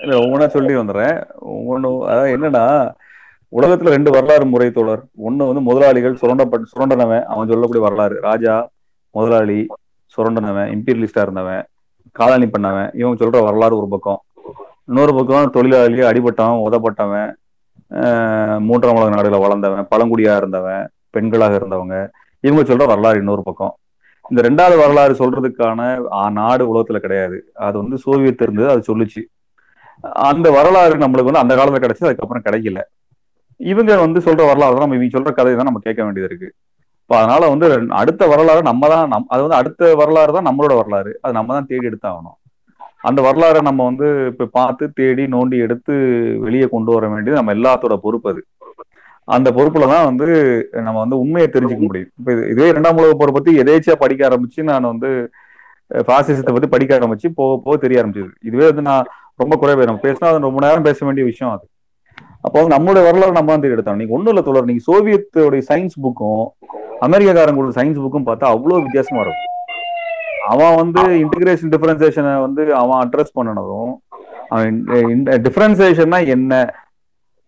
இல்ல 0.00 0.18
ஒவ்வொன்றா 0.18 0.46
சொல்லி 0.46 0.74
வந்துடுறேன். 0.74 1.22
ஒவ்வொன்று 1.48 2.04
அதாவது 2.04 2.36
என்னன்னா 2.36 2.64
உலகத்துல 3.52 3.88
ரெண்டு 3.88 4.10
வரலாறு 4.10 4.44
முறை 4.44 4.70
தோழர். 4.70 5.02
ஒண்ணு 5.02 5.44
வந்து 5.46 5.60
முதலாளிகள் 5.60 6.18
சுரண்டப்பட்டு 6.22 6.72
சுரண்டனவன் 6.76 7.24
அவன் 7.24 7.48
சொல்லக்கூடிய 7.48 7.80
வரலாறு. 7.80 8.20
ராஜா 8.20 8.68
முதலாளி 9.10 9.66
சுரண்டனவன் 10.16 10.70
இம்பீரியலிஸ்டா 10.74 11.22
இருந்தவன் 11.22 11.64
காலனி 12.12 12.46
பண்ணவன் 12.46 12.96
இவன் 12.96 13.16
சொல்ற 13.16 13.42
வரலாறு 13.42 13.76
ஒரு 13.76 13.88
பக்கம். 13.88 14.22
இன்னொரு 14.86 15.14
பக்கம் 15.14 15.50
தொழிலாளி 15.50 16.00
அடிபட்டவன் 16.00 16.62
உதப்பட்டவன் 16.66 17.32
ஆஹ் 17.90 18.58
மூன்றாம் 18.58 18.94
உலக 18.94 19.08
நாடுகளை 19.08 19.38
வளர்ந்தவன் 19.38 19.86
பழங்குடியா 19.90 20.36
இருந்தவன் 20.36 20.88
பெண்களாக 21.16 21.58
இருந்தவங்க 21.58 22.08
இவங்க 22.40 22.74
சொல்ற 22.74 22.86
வரலாறு 22.86 23.18
இன்னொரு 23.18 23.42
பக்கம். 23.42 23.74
இந்த 24.30 24.40
ரெண்டாவது 24.46 24.76
வரலாறு 24.82 25.14
சொல்றதுக்கான 25.20 25.80
நாடு 26.38 26.64
உலகத்துல 26.72 26.98
கிடையாது. 27.04 27.36
அது 27.66 27.76
வந்து 27.82 27.96
சோவியத் 28.04 28.44
இருந்தது 28.46 28.68
அது 28.74 28.82
சொல்லுச்சு. 28.90 29.22
அந்த 30.30 30.46
வரலாறு 30.58 30.94
நம்மளுக்கு 31.02 31.30
வந்து 31.30 31.42
அந்த 31.44 31.54
காலத்துல 31.58 31.82
கிடைச்சது 31.84 32.08
அதுக்கப்புறம் 32.10 32.46
கிடைக்கல. 32.46 32.80
இவங்க 33.60 33.98
வந்து 34.06 34.20
சொல்ற 34.26 34.42
வரலாறு 34.50 34.74
தான் 34.76 34.84
நம்ம 34.86 34.96
இவங்க 34.98 35.16
சொல்ற 35.16 35.32
கதையை 35.38 35.56
தான் 35.58 35.68
நம்ம 35.70 35.82
கேட்க 35.86 36.00
வேண்டியது 36.06 36.28
இருக்கு. 36.30 36.48
இப்போ 37.02 37.14
அதனால 37.20 37.48
வந்து 37.52 37.66
அடுத்த 38.00 38.26
வரலாறு 38.32 38.60
நம்ம 38.70 38.88
தான் 38.92 39.10
நம் 39.12 39.28
அது 39.34 39.42
வந்து 39.44 39.58
அடுத்த 39.60 39.90
வரலாறு 40.00 40.32
தான் 40.36 40.48
நம்மளோட 40.48 40.74
வரலாறு. 40.80 41.12
அது 41.24 41.36
நம்ம 41.38 41.54
தான் 41.56 41.68
தேடி 41.70 41.88
எடுத்தாகணும். 41.90 42.38
அந்த 43.08 43.20
வரலாறை 43.26 43.60
நம்ம 43.68 43.80
வந்து 43.90 44.06
இப்ப 44.32 44.48
பார்த்து 44.58 44.84
தேடி 45.00 45.24
நோண்டி 45.34 45.56
எடுத்து 45.66 45.94
வெளியே 46.44 46.66
கொண்டு 46.74 46.90
வர 46.96 47.08
வேண்டியது 47.12 47.40
நம்ம 47.40 47.54
எல்லாத்தோட 47.58 47.96
பொறுப்பு 48.04 48.28
அது. 48.32 48.42
அந்த 49.24 49.50
பொறுப்புல 49.50 49.88
தான் 49.88 50.04
வந்து 50.04 50.68
நம்ம 50.72 50.98
வந்து 50.98 51.18
உண்மையை 51.18 51.50
தெரிஞ்சுக்க 51.52 51.78
முடியும். 51.78 52.08
இப்ப 52.18 52.32
இது- 52.32 52.50
இதே 52.50 52.68
இரண்டாம் 52.68 52.96
உலக 52.96 53.12
போரை 53.12 53.34
பத்தி 53.34 53.58
எதேச்சியா 53.58 53.94
படிக்க 53.98 54.28
ஆரம்பிச்சு 54.28 54.62
நான் 54.62 54.82
வந்து 54.82 55.30
பாசிசத்தை 55.90 56.52
பத்தி 56.52 56.66
படிக்க 56.66 56.98
ஆரம்பிச்சு 56.98 57.28
போக 57.34 57.60
போக 57.64 57.76
தெரிய 57.76 58.04
ஆரம்பிச்சது. 58.04 58.28
இதுவே 58.42 58.64
வந்து 58.64 58.82
நான் 58.82 59.04
ரொம்ப 59.36 59.56
குறைவே. 59.60 59.84
நம்ம 59.84 60.00
பேசினா 60.02 60.24
அது 60.24 60.38
ரொம்ப 60.38 60.66
நேரம் 60.66 60.82
பேச 60.82 61.04
வேண்டிய 61.04 61.26
விஷயம் 61.26 61.54
அது. 61.54 61.68
அப்போ 62.40 62.64
வந்து 62.64 62.76
நம்மளுடைய 62.76 63.04
வரலாறு 63.04 63.32
நம்ம 63.32 63.58
தான் 63.58 63.70
எடுத்தோம். 63.70 63.96
நீங்க 63.96 64.14
ஒண்ணும் 64.14 64.32
இல்ல 64.32 64.44
தோழர். 64.44 64.64
நீங்க 64.64 64.92
சோவியத்தோடைய 64.92 65.62
சயின்ஸ் 65.68 66.02
புக்கும் 66.02 66.46
அமெரிக்காக்காரங்களோட 67.00 67.68
சயின்ஸ் 67.68 68.00
புக்கும் 68.00 68.26
பார்த்தா 68.26 68.44
அவ்வளவு 68.44 68.82
வித்தியாசமா 68.82 69.20
இருக்கும். 69.20 69.52
அவன் 70.48 70.74
வந்து 70.74 71.02
இன்டிகிரேஷன் 71.02 71.70
டிஃபரன்சியேஷனை 71.70 72.40
வந்து 72.40 72.74
அவன் 72.74 73.08
அட்ரஸ் 73.08 73.38
பண்ணனதும் 73.40 73.92
அவன் 74.48 74.84
டிஃபரன்சியேஷன்னா 75.24 76.26
என்ன? 76.26 76.74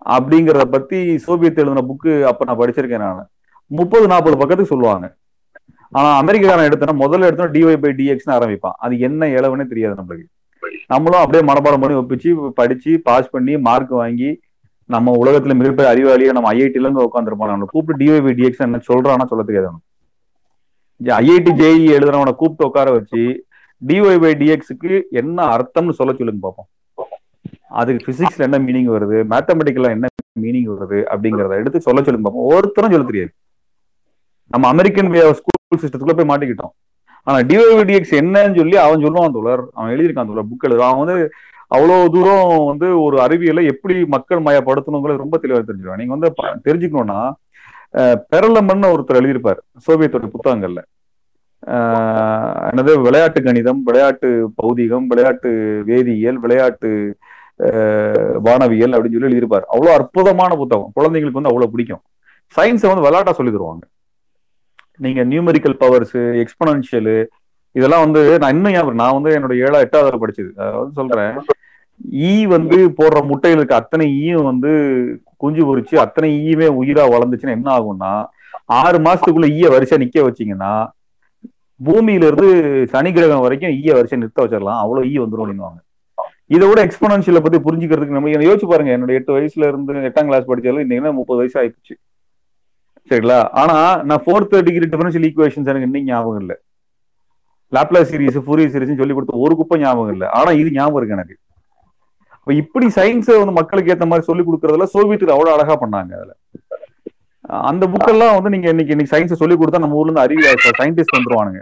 அப்படிங்கறத 0.07 0.65
பத்தி 0.65 1.19
சோவியத் 1.19 1.59
எழுதின 1.59 1.85
புக்கு 1.89 2.23
அப்ப 2.23 2.45
நான் 2.45 2.59
படிச்சிருக்கேன் 2.59 3.05
நான். 3.07 3.29
முப்பது 3.71 4.07
நாற்பது 4.07 4.37
பக்கத்துக்கு 4.37 4.73
சொல்லுவாங்க. 4.73 5.07
ஆனா 5.93 6.23
அமெரிக்காரன் 6.23 6.69
எடுத்தனா 6.69 6.95
முதல்ல 7.03 7.29
எடுத்தோம் 7.29 7.53
டிஒய் 7.53 7.77
பை 7.77 7.91
டிஎக்ஸ்னு 7.99 8.35
ஆரம்பிப்பான். 8.37 8.77
அது 8.79 8.99
என்ன 8.99 9.27
இளவுன்னே 9.27 9.67
தெரியாது 9.67 9.95
நம்மளுக்கு. 10.01 10.27
நம்மளும் 10.87 11.21
அப்படியே 11.21 11.53
மனப்பாடம் 11.53 11.81
பண்ணி 11.81 11.97
ஒப்பிச்சு 11.97 12.53
படிச்சு 12.55 13.01
பாஸ் 13.01 13.31
பண்ணி 13.31 13.59
மார்க் 13.59 13.95
வாங்கி 14.01 14.31
நம்ம 14.91 15.15
உலகத்துல 15.25 15.55
மிகப்பெரிய 15.55 15.93
அறிவாளியா 15.95 16.33
நம்ம 16.33 16.53
ஐஐடில 16.53 16.87
இருந்து 16.87 17.07
உட்காந்துருப்போம் 17.07 17.51
நம்மளை 17.53 17.65
கூப்பிட்டு 17.65 18.05
டிஒய் 18.05 18.23
பை 18.23 18.33
டிஎக்ஸ் 18.33 18.65
என்ன 18.67 18.81
சொல்றான்னா 18.89 19.27
சொல்ல 19.27 19.45
தெரியாது 19.45 19.69
ஐஐடி 21.21 21.53
ஜேஇ 21.61 21.87
எழுதுறவனை 21.97 22.33
கூப்பிட்டு 22.35 22.67
உட்கார 22.67 22.91
வச்சு 22.91 23.23
டிஒய் 23.83 24.21
பை 24.21 24.33
டிஎக்ஸுக்கு 24.35 25.03
என்ன 25.11 25.47
அர்த்தம்னு 25.57 25.91
சொல்ல 25.91 26.13
சொல்லுங்க 26.13 26.41
பார்ப்போம் 26.41 26.69
அதுக்கு 27.69 28.13
பிசிக்ஸ்ல 28.13 28.39
என்ன 28.39 28.59
மீனிங் 28.59 28.93
வருது? 28.95 29.19
மேத்தமெட்டிக்கல்ல 29.31 29.89
என்ன 29.91 30.07
மீனிங் 30.41 30.71
வருது? 30.73 30.99
அப்படிங்கறத 31.15 31.51
எடுத்து 31.51 31.81
சொல்ல 31.81 32.03
சொல்லுங்க 32.03 32.31
பார்ப்போம். 32.31 32.57
ஒருத்தரும் 32.57 32.91
சொல்ல 32.91 33.07
தெரியாது. 33.07 33.33
நம்ம 34.47 34.69
அமெரிக்கன் 34.69 35.09
வே 35.09 35.33
ஸ்கூல் 35.33 35.81
சிஸ்டத்துக்குள்ள 35.81 36.25
போய் 36.25 36.37
மாட்டிக்கிட்டோம். 36.37 36.75
ஆனா 37.23 37.39
டிஓவிடிஎக்ஸ் 37.39 38.17
என்னன்னு 38.21 38.57
சொல்லி 38.57 38.77
அவன் 38.77 39.05
சொல்லுவான் 39.05 39.33
தோழர். 39.33 39.65
அவன் 39.73 39.99
எழுதியிருக்கான் 39.99 40.27
தோழர் 40.27 40.45
புக் 40.45 40.67
எழுதுறான் 40.69 40.91
அவன் 40.91 41.07
வந்து 41.07 41.31
அவ்வளவு 41.69 42.11
தூரம் 42.11 42.65
வந்து 42.67 43.03
ஒரு 43.03 43.21
அறிவியலை 43.21 43.67
எப்படி 43.67 44.05
மக்கள் 44.07 44.43
மயப்படுத்தணுங்கிறது 44.43 45.17
ரொம்ப 45.17 45.39
தெளிவாக 45.39 45.73
தெரிஞ்சிருவான். 45.73 45.97
நீங்க 45.97 46.17
வந்து 46.17 46.35
தெரிஞ்சுக்கணும்னா 46.65 47.33
அஹ், 47.93 48.17
பெரலமன் 48.33 48.87
ஒருத்தர் 48.95 49.19
எழுதியிருப்பார். 49.21 49.61
சோவியத்தோட 49.87 50.31
புத்தகங்கள்ல. 50.37 50.81
என்னது? 52.71 53.03
விளையாட்டு 53.03 53.43
கணிதம் 53.43 53.83
விளையாட்டு 53.83 54.51
பௌதிகம் 54.63 55.07
விளையாட்டு 55.07 55.83
வேதியியல் 55.87 56.39
விளையாட்டு 56.45 57.17
வானவியல் 58.47 58.95
அப்படின்னு 58.95 59.17
சொல்லி 59.17 59.29
எழுதியிருப்பார். 59.31 59.67
அவ்வளவு 59.73 59.97
அற்புதமான 59.99 60.53
புத்தகம். 60.63 60.91
குழந்தைங்களுக்கு 60.97 61.41
வந்து 61.41 61.53
அவ்வளவு 61.53 61.73
பிடிக்கும். 61.75 62.03
சயின்ஸை 62.55 62.89
வந்து 62.91 63.05
விளையாட்டா 63.07 63.35
சொல்லி 63.39 63.53
தருவாங்க 63.55 63.85
நீங்க 65.05 65.21
நியூமெரிக்கல் 65.33 65.77
பவர்ஸ் 65.83 66.17
எக்ஸ்பனன்ஷியல் 66.43 67.13
இதெல்லாம் 67.75 68.05
வந்து 68.07 68.21
நான் 68.43 68.55
இன்னும் 68.57 69.01
நான் 69.03 69.17
வந்து 69.17 69.31
என்னோட 69.37 69.55
ஏழா 69.67 69.79
எட்டாவது 69.87 70.23
படிச்சது. 70.23 70.51
அதாவது 70.61 70.93
சொல்றேன். 71.01 71.35
ஈ 72.27 72.33
வந்து 72.47 72.79
போடுற 72.99 73.19
முட்டையில் 73.29 73.61
இருக்க 73.61 73.75
அத்தனை 73.83 74.07
e 74.07 74.17
ஈயும் 74.23 74.49
வந்து 74.49 74.71
குஞ்சு 75.43 75.63
பொரிச்சு 75.69 75.95
அத்தனை 76.05 76.29
e 76.31 76.41
ஈயுமே 76.41 76.69
உயிரா 76.81 77.05
வளர்ந்துச்சுன்னா 77.15 77.57
என்ன 77.59 77.69
ஆகும்னா 77.77 78.13
ஆறு 78.81 78.99
மாசத்துக்குள்ள 79.07 79.49
ஈய 79.57 79.67
வரிசை 79.75 79.99
நிக்க 80.03 80.25
வச்சீங்கன்னா 80.27 80.73
பூமியில 81.81 82.29
இருந்து 82.31 82.51
சனி 82.93 83.11
கிரகம் 83.13 83.45
வரைக்கும் 83.47 83.75
ஈய 83.79 83.95
வரிசை 83.95 84.19
நிறுத்த 84.19 84.45
வச்சிடலாம் 84.45 84.83
அவ்வளவு 84.85 85.11
ஈ 85.13 85.17
வந்துடும் 85.23 85.45
அப்படின்னுவாங்க 85.45 85.81
இதை 86.55 86.65
விட 86.69 86.81
எக்ஸ்பனன்ஷியலை 86.87 87.41
பத்தி 87.45 87.59
புரிஞ்சுக்கிறதுக்கு 87.67 88.17
நம்ம 88.17 88.43
யோசிச்சு 88.49 88.67
பாருங்க. 88.73 88.91
என்னோட 88.97 89.13
எட்டு 89.19 89.35
வயசுல 89.37 89.69
இருந்து 89.71 89.95
எட்டாம் 90.09 90.29
கிளாஸ் 90.31 90.51
படிச்சாலும் 90.51 90.85
இன்னைக்கு 90.85 91.17
முப்பது 91.21 91.41
வயசு 91.41 91.59
ஆயிடுச்சு 91.61 91.95
சரிங்களா? 93.11 93.39
ஆனா 93.63 93.75
நான் 94.09 94.23
ஃபோர்த் 94.25 94.55
டிகிரி 94.69 94.87
டிஃபரன்ஷியல் 94.93 95.27
ஈக்குவேஷன்ஸ் 95.29 95.69
எனக்கு 95.73 95.89
இன்னைக்கு 95.89 96.11
ஞாபகம் 96.13 96.41
இல்ல. 96.45 96.55
லாப்லாஸ் 97.73 98.09
சீரிஸ் 98.13 98.39
ஃபூரிய 98.47 98.67
சீரிஸ் 98.75 99.01
சொல்லி 99.03 99.15
கொடுத்த 99.17 99.43
ஒரு 99.45 99.55
குப்பை 99.61 99.77
ஞாபகம் 99.83 100.15
இல்ல. 100.15 100.25
ஆனா 100.39 100.51
இது 100.61 100.71
ஞாபகம் 100.79 100.99
இருக்கு 101.01 101.17
எனக்கு. 101.19 101.37
இப்போ 102.41 102.53
இப்படி 102.63 102.87
சயின்ஸை 102.97 103.37
வந்து 103.43 103.55
மக்களுக்கு 103.61 103.93
ஏத்த 103.95 104.07
மாதிரி 104.11 104.27
சொல்லி 104.31 104.43
கொடுக்கறதுல 104.49 104.87
சோவியத்துக்கு 104.95 105.37
அவ்வளவு 105.37 105.55
அழகா 105.57 105.77
பண்ணாங்க 105.83 106.13
அதுல. 106.19 106.33
அந்த 107.71 107.85
புக்கெல்லாம் 107.93 108.35
வந்து 108.37 108.53
நீங்க 108.55 108.69
இன்னைக்கு 108.75 108.95
இன்னைக்கு 108.95 109.15
சயின்ஸை 109.15 109.39
சொல்லி 109.43 109.57
கொடுத்தா 109.59 109.85
நம்ம 109.85 109.99
ஊர்ல 110.01 110.11
இருந்து 110.11 110.25
அறிவியல் 110.27 110.79
சயின்டிஸ்ட் 110.81 111.17
வந்துருவானுங்க. 111.17 111.61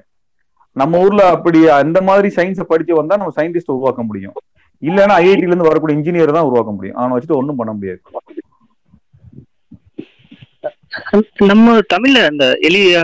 நம்ம 0.77 1.01
ஊர்ல 1.07 1.23
அப்படி 1.37 1.59
அந்த 1.83 1.99
மாதிரி 2.09 2.29
சயின்ஸை 2.39 2.67
படிச்சு 2.73 2.95
வந்தா 3.01 3.19
நம்ம 3.23 3.35
சயின்டிஸ்ட் 3.41 3.75
உருவாக்க 3.77 4.03
முடியும். 4.11 4.37
இல்லைன்னா 4.83 5.15
ஐஐடில 5.23 5.51
இருந்து 5.51 5.71
வரக்கூடிய 5.71 5.97
இன்ஜினியர் 5.99 6.37
தான் 6.37 6.49
உருவாக்க 6.49 6.73
முடியும். 6.77 6.97
அவனை 6.99 7.15
வச்சுட்டு 7.15 7.41
ஒண்ணும் 7.41 7.61
பண்ண 7.61 7.73
முடியாது. 7.77 8.01
நம்ம 11.51 11.73
தமிழ்ல 11.93 12.19
அந்த 12.31 12.45
எளிய 12.69 12.99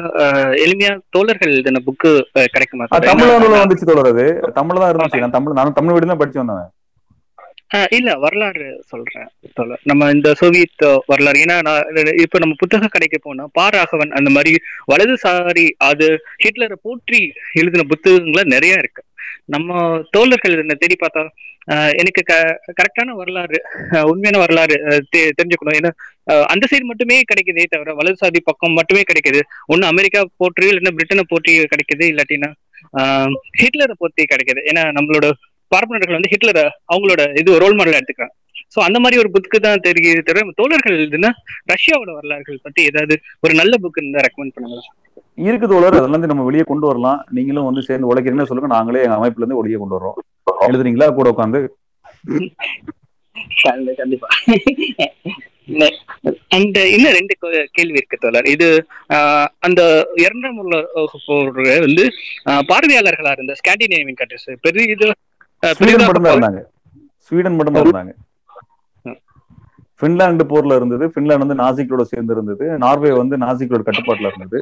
எளிமையா 0.64 0.92
தோழர்கள் 1.14 1.54
எழுதின 1.54 1.80
புக்கு 1.86 2.10
கிடைக்குமா 2.54 2.86
அது 2.98 3.08
வந்து 3.14 3.62
வந்துச்சு 3.62 3.88
தோழறது 3.88 4.26
தமிழ்ல 4.58 4.82
தான் 4.82 4.92
இருந்துச்சு. 4.92 5.24
நான் 5.24 5.36
தமிழ் 5.38 5.58
நான் 5.60 5.78
தமிழ் 5.78 5.94
வீடு 5.96 6.12
தான் 6.12 6.22
படிச்சு 6.22 6.42
வந்தேன் 6.42 6.68
இல்ல 7.96 8.10
வரலாறு 8.22 8.64
சொல்றேன் 8.92 9.28
தோழர். 9.56 9.82
நம்ம 9.90 10.08
இந்த 10.14 10.28
சோவியத் 10.40 10.84
வரலாறு 11.10 11.42
ஏன்னா 11.44 11.56
நான் 11.66 11.84
இப்ப 12.24 12.38
நம்ம 12.42 12.56
புத்தக 12.62 12.88
கடைக்கு 12.94 13.18
போனா 13.26 13.44
பாராகவன் 13.58 14.16
அந்த 14.18 14.30
மாதிரி 14.36 14.52
வலதுசாரி 14.92 15.66
அது 15.90 16.06
ஹிட்லரை 16.44 16.78
போற்றி 16.86 17.20
எழுதின 17.60 17.86
புத்தகங்கள 17.92 18.42
நிறைய 18.54 18.82
இருக்கு. 18.82 19.02
நம்ம 19.50 19.70
தோழர்கள் 20.14 20.62
என்ன 20.62 20.74
தேடி 20.80 20.96
பார்த்தா 20.98 21.22
அஹ், 21.68 21.92
எனக்கு 22.00 22.22
கரெக்டான 22.78 23.14
வரலாறு 23.18 23.58
உண்மையான 24.10 24.38
வரலாறு 24.42 24.76
தெரிஞ்சுக்கணும். 25.34 25.76
ஏன்னா 25.78 25.90
அந்த 26.52 26.64
சைடு 26.70 26.84
மட்டுமே 26.88 27.16
கிடைக்குதே 27.30 27.64
தவிர 27.68 27.94
வலதுசாரி 27.98 28.40
பக்கம் 28.46 28.76
மட்டுமே 28.78 29.02
கிடைக்குது. 29.10 29.40
ஒண்ணு 29.72 29.90
அமெரிக்கா 29.92 30.20
போற்றி 30.40 30.68
இல்லைன்னா 30.70 30.94
பிரிட்டனை 30.96 31.24
போற்றி 31.30 31.54
கிடைக்குது 31.72 32.06
இல்லாட்டினா 32.12 32.50
ஆஹ், 33.00 33.32
ஹிட்லரை 33.60 33.96
போற்றி 33.98 34.24
கிடைக்குது. 34.32 34.62
ஏன்னா 34.70 34.84
நம்மளோட 34.96 35.26
பார்ப்பனர்கள் 35.72 36.16
வந்து 36.16 36.32
ஹிட்லரை 36.32 36.64
அவங்களோட 36.92 37.22
இது 37.40 37.58
ரோல் 37.62 37.76
மாடல் 37.78 37.98
எடுத்துக்கிறாங்க. 37.98 38.34
சோ 38.74 38.80
அந்த 38.86 38.98
மாதிரி 39.02 39.20
ஒரு 39.20 39.30
புக்கு 39.34 39.58
தான் 39.62 39.84
தெரியுது 39.84 40.20
தவிர 40.26 40.42
தோழர்கள் 40.58 40.96
எழுதுனா 40.96 41.30
ரஷ்யாவோட 41.70 42.10
வரலாறுகள் 42.16 42.64
பத்தி 42.64 42.80
ஏதாவது 42.90 43.14
ஒரு 43.44 43.54
நல்ல 43.60 43.74
புக் 43.82 43.98
இருந்தா 44.00 44.24
ரெக்கமெண்ட் 44.26 44.54
பண்ணுங்க 44.56 44.80
இருக்கு 45.48 45.66
தோழர். 45.72 45.96
அதெல்லாம் 45.98 46.18
வந்து 46.18 46.30
நம்ம 46.32 46.46
வெளியே 46.48 46.64
கொண்டு 46.70 46.86
வரலாம். 46.90 47.20
நீங்களும் 47.36 47.68
வந்து 47.68 47.82
சேர்ந்து 47.88 48.08
உழைக்கிறீங்கன்னு 48.10 48.50
சொல்லுங்க. 48.50 48.70
நாங்களே 48.76 49.04
எங்க 49.06 49.18
அமைப்புல 49.20 49.42
இருந்து 49.42 49.60
வெளியே 49.60 49.78
கொண்டு 49.82 49.96
வர்றோம். 49.96 50.18
எழுதுறீங்களா? 50.68 51.08
கூட 51.18 51.28
உட்காந்து. 51.34 51.60
கண்டிப்பா 54.00 54.28
அண்ட் 56.56 56.78
இன்னும் 56.94 57.14
ரெண்டு 57.16 57.34
கேள்வி 57.76 57.98
இருக்கு 57.98 58.16
தோழர். 58.22 58.46
இது 58.54 58.68
அந்த 59.66 59.80
இரண்டாம் 60.24 60.58
உலக 60.62 61.76
வந்து 61.86 62.04
பார்வையாளர்களா 62.70 63.32
இருந்த 63.36 63.54
ஸ்காண்டினேவியன் 63.60 64.18
கண்ட்ரிஸ் 64.20 64.48
பெரிய 64.66 64.94
இது 64.94 65.06
ஸ்வீடன் 65.62 65.78
பெரிதாக 65.80 66.08
மட்டும் 66.08 66.26
தான் 66.26 66.34
இருந்தாங்க. 66.34 66.62
ஸ்வீடன் 67.28 67.56
மட்டும் 67.58 67.76
தான் 67.76 67.86
இருந்தாங்க 67.86 68.14
பின்லாந்து 70.02 70.44
போர்ல 70.50 70.76
இருந்தது. 70.80 71.04
பின்லாந்து 71.14 71.44
வந்து 71.44 71.60
நாசிக்களோட 71.62 72.04
சேர்ந்து 72.10 72.34
இருந்தது. 72.36 72.66
நார்வே 72.84 73.10
வந்து 73.22 73.36
நாசிக்களோட 73.42 73.82
கட்டுப்பாட்டுல 73.88 74.30
இருந்தது. 74.32 74.58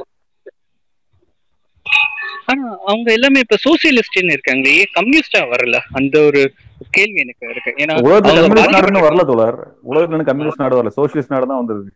ஆனா 2.49 2.77
அவங்க 2.85 3.11
எல்லாமே 3.11 3.39
இப்ப 3.39 3.57
சோசியலிஸ்ட்னு 3.65 4.35
இருக்காங்களே 4.35 4.83
கம்யூனிஸ்டா 4.99 5.41
வரல? 5.53 5.77
அந்த 5.91 6.19
ஒரு 6.21 6.41
கேள்வி 6.91 7.19
எனக்கு 7.19 7.49
இருக்கு. 7.49 7.73
ஏன்னா 7.77 7.95
உலகத்துல 8.07 8.43
அவங்க 8.73 8.99
வரல 8.99 9.25
தோழர். 9.25 9.57
உலகத்துல 9.89 10.23
கம்யூனிஸ்ட் 10.23 10.61
நாடு 10.61 10.75
வரல. 10.77 10.91
சோசியலிஸ்ட் 10.97 11.33
நாடு 11.33 11.47
தான் 11.47 11.65
வந்தது. 11.65 11.91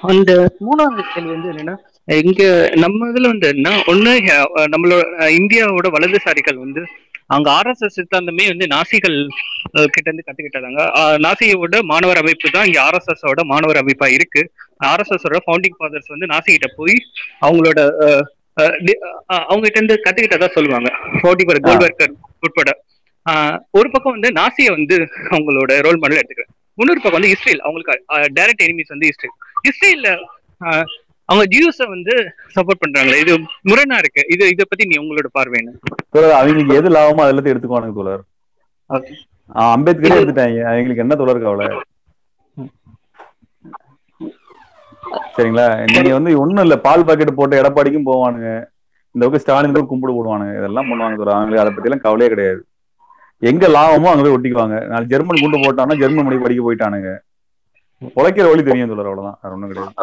அந்த- 0.00 0.54
மூணாவது 0.60 1.02
கேள்வி 1.14 1.30
வந்து 1.30 1.52
என்னன்னா 1.52 1.76
இங்க 2.24 2.70
நம்ம 2.76 3.06
இதுல 3.08 3.26
வந்து 3.26 3.48
என்ன 3.48 3.70
ஒண்ணு 3.86 4.12
நம்மளோட 4.72 5.02
இந்தியாவோட 5.38 5.86
வலதுசாரிகள் 5.88 6.54
வந்து 6.54 6.82
அங்க 7.26 7.50
ஆர்எஸ்எஸ் 7.50 7.96
சித்தாந்தமே 7.96 8.46
வந்து 8.46 8.66
நாசிகள் 8.66 9.28
கிட்ட 9.86 10.12
இருந்து 10.12 10.24
கத்துக்கிட்டாங்க. 10.26 10.80
நாசியோட 11.24 11.80
மாணவர் 11.82 12.16
அமைப்பு 12.16 12.50
தான் 12.50 12.66
இங்க 12.66 12.80
ஆர்எஸ்எஸ் 12.82 13.28
ஓட 13.28 13.44
மாணவர் 13.44 13.84
அமைப்பா 13.84 14.06
இருக்கு. 14.12 14.42
ஆர்எஸ்எஸ் 14.90 15.26
ஓட 15.28 15.38
ஃபவுண்டிங் 15.46 15.76
ஃபாதர்ஸ் 15.78 16.12
வந்து 16.14 16.28
நாசி 16.32 16.50
கிட்ட 16.56 16.68
போய் 16.80 16.96
அவங்களோட 17.46 17.78
அவங்க 19.50 19.64
கிட்ட 19.64 19.78
இருந்து 19.80 19.96
கத்துக்கிட்டதா 20.04 20.48
சொல்லுவாங்க. 20.54 20.88
ஃபவுண்டிங் 21.18 21.50
கோல்வர்க்கர் 21.66 22.14
உட்பட. 22.46 22.70
ஒரு 23.78 23.88
பக்கம் 23.94 24.14
வந்து 24.16 24.30
நாசியை 24.38 24.70
வந்து 24.76 24.96
அவங்களோட 25.34 25.72
ரோல் 25.86 26.00
மாடல் 26.02 26.20
எடுத்துக்கிறேன் 26.20 26.54
இன்னொரு 26.82 27.00
பக்கம் 27.02 27.18
வந்து 27.18 27.34
இஸ்ரேல் 27.34 27.62
அவங்களுக்கு 27.66 28.32
டைரக்ட் 28.38 28.64
எனிமிஸ் 28.66 28.94
வந்து 28.94 29.10
இஸ்ரேல். 29.12 29.36
இஸ்ரேல்ல 29.70 30.10
அவங்க 31.28 31.44
ஜியூஸை 31.54 31.86
வந்து 31.94 32.14
சப்போர்ட் 32.54 32.82
பண்றாங்களே 32.82 33.18
இது 33.22 33.32
முரணா 33.70 33.96
இருக்கு. 34.02 34.22
இது 34.34 34.44
இதை 34.52 34.64
பத்தி 34.68 34.84
நீ 34.90 34.96
உங்களோட 35.02 35.28
பார்வை 35.38 35.56
என்ன? 35.60 35.72
அவங்களுக்கு 36.38 36.78
எது 36.80 36.94
லாபமோ 36.96 37.24
அது 37.24 37.32
எல்லாத்தையும் 37.32 37.54
எடுத்துக்குவானுங்க 37.54 37.96
தோழர். 37.98 38.22
அம்பேத்கரே 39.74 40.18
எடுத்துட்டாங்க. 40.20 40.60
அவங்களுக்கு 40.70 41.04
என்ன 41.04 41.16
தோழர் 41.20 41.44
கவலை? 41.44 41.68
சரிங்களா? 45.36 45.66
நீங்க 45.92 46.12
வந்து 46.18 46.30
ஒண்ணும் 46.42 46.64
இல்ல 46.66 46.76
பால் 46.86 47.06
பாக்கெட் 47.08 47.38
போட்டு 47.38 47.60
எடப்பாடிக்கும் 47.60 48.08
போவானுங்க. 48.10 48.50
இந்த 49.14 49.22
பக்கம் 49.24 49.42
ஸ்டாலினுக்கும் 49.44 49.90
கும்பிடு 49.90 50.16
போடுவானுங்க. 50.16 50.54
இதெல்லாம் 50.60 50.88
பண்ணுவாங்க 50.90 51.18
தோழர் 51.20 51.36
அவங்களுக்கு 51.36 51.62
அதை 51.64 51.72
பத்தி 51.74 51.88
எல்லாம் 51.90 52.04
கவலையே 52.06 52.30
கிடையாது. 52.32 52.60
எங்க 53.50 53.64
லாபமோ 53.76 54.10
அங்க 54.10 54.22
போய் 54.24 54.36
ஒட்டிக்குவாங்க. 54.36 54.76
நாலு 54.92 55.10
ஜெர்மன் 55.12 55.42
குண்டு 55.42 55.64
போட்டான்னா 55.64 55.96
ஜெர்மன் 56.02 56.26
மொழி 56.28 56.38
படிக்க 56.44 56.62
போயிட்டானுங்க. 56.66 57.10
உழைக்கிற 58.18 58.46
வழி 58.50 58.62
தெரியும் 58.68 58.90
தோழர் 58.90 59.10
அவ்வளவுதான். 59.10 59.38
வேற 59.42 59.52
ஒண்ணும் 59.56 59.70
கிடையாது. 59.72 59.94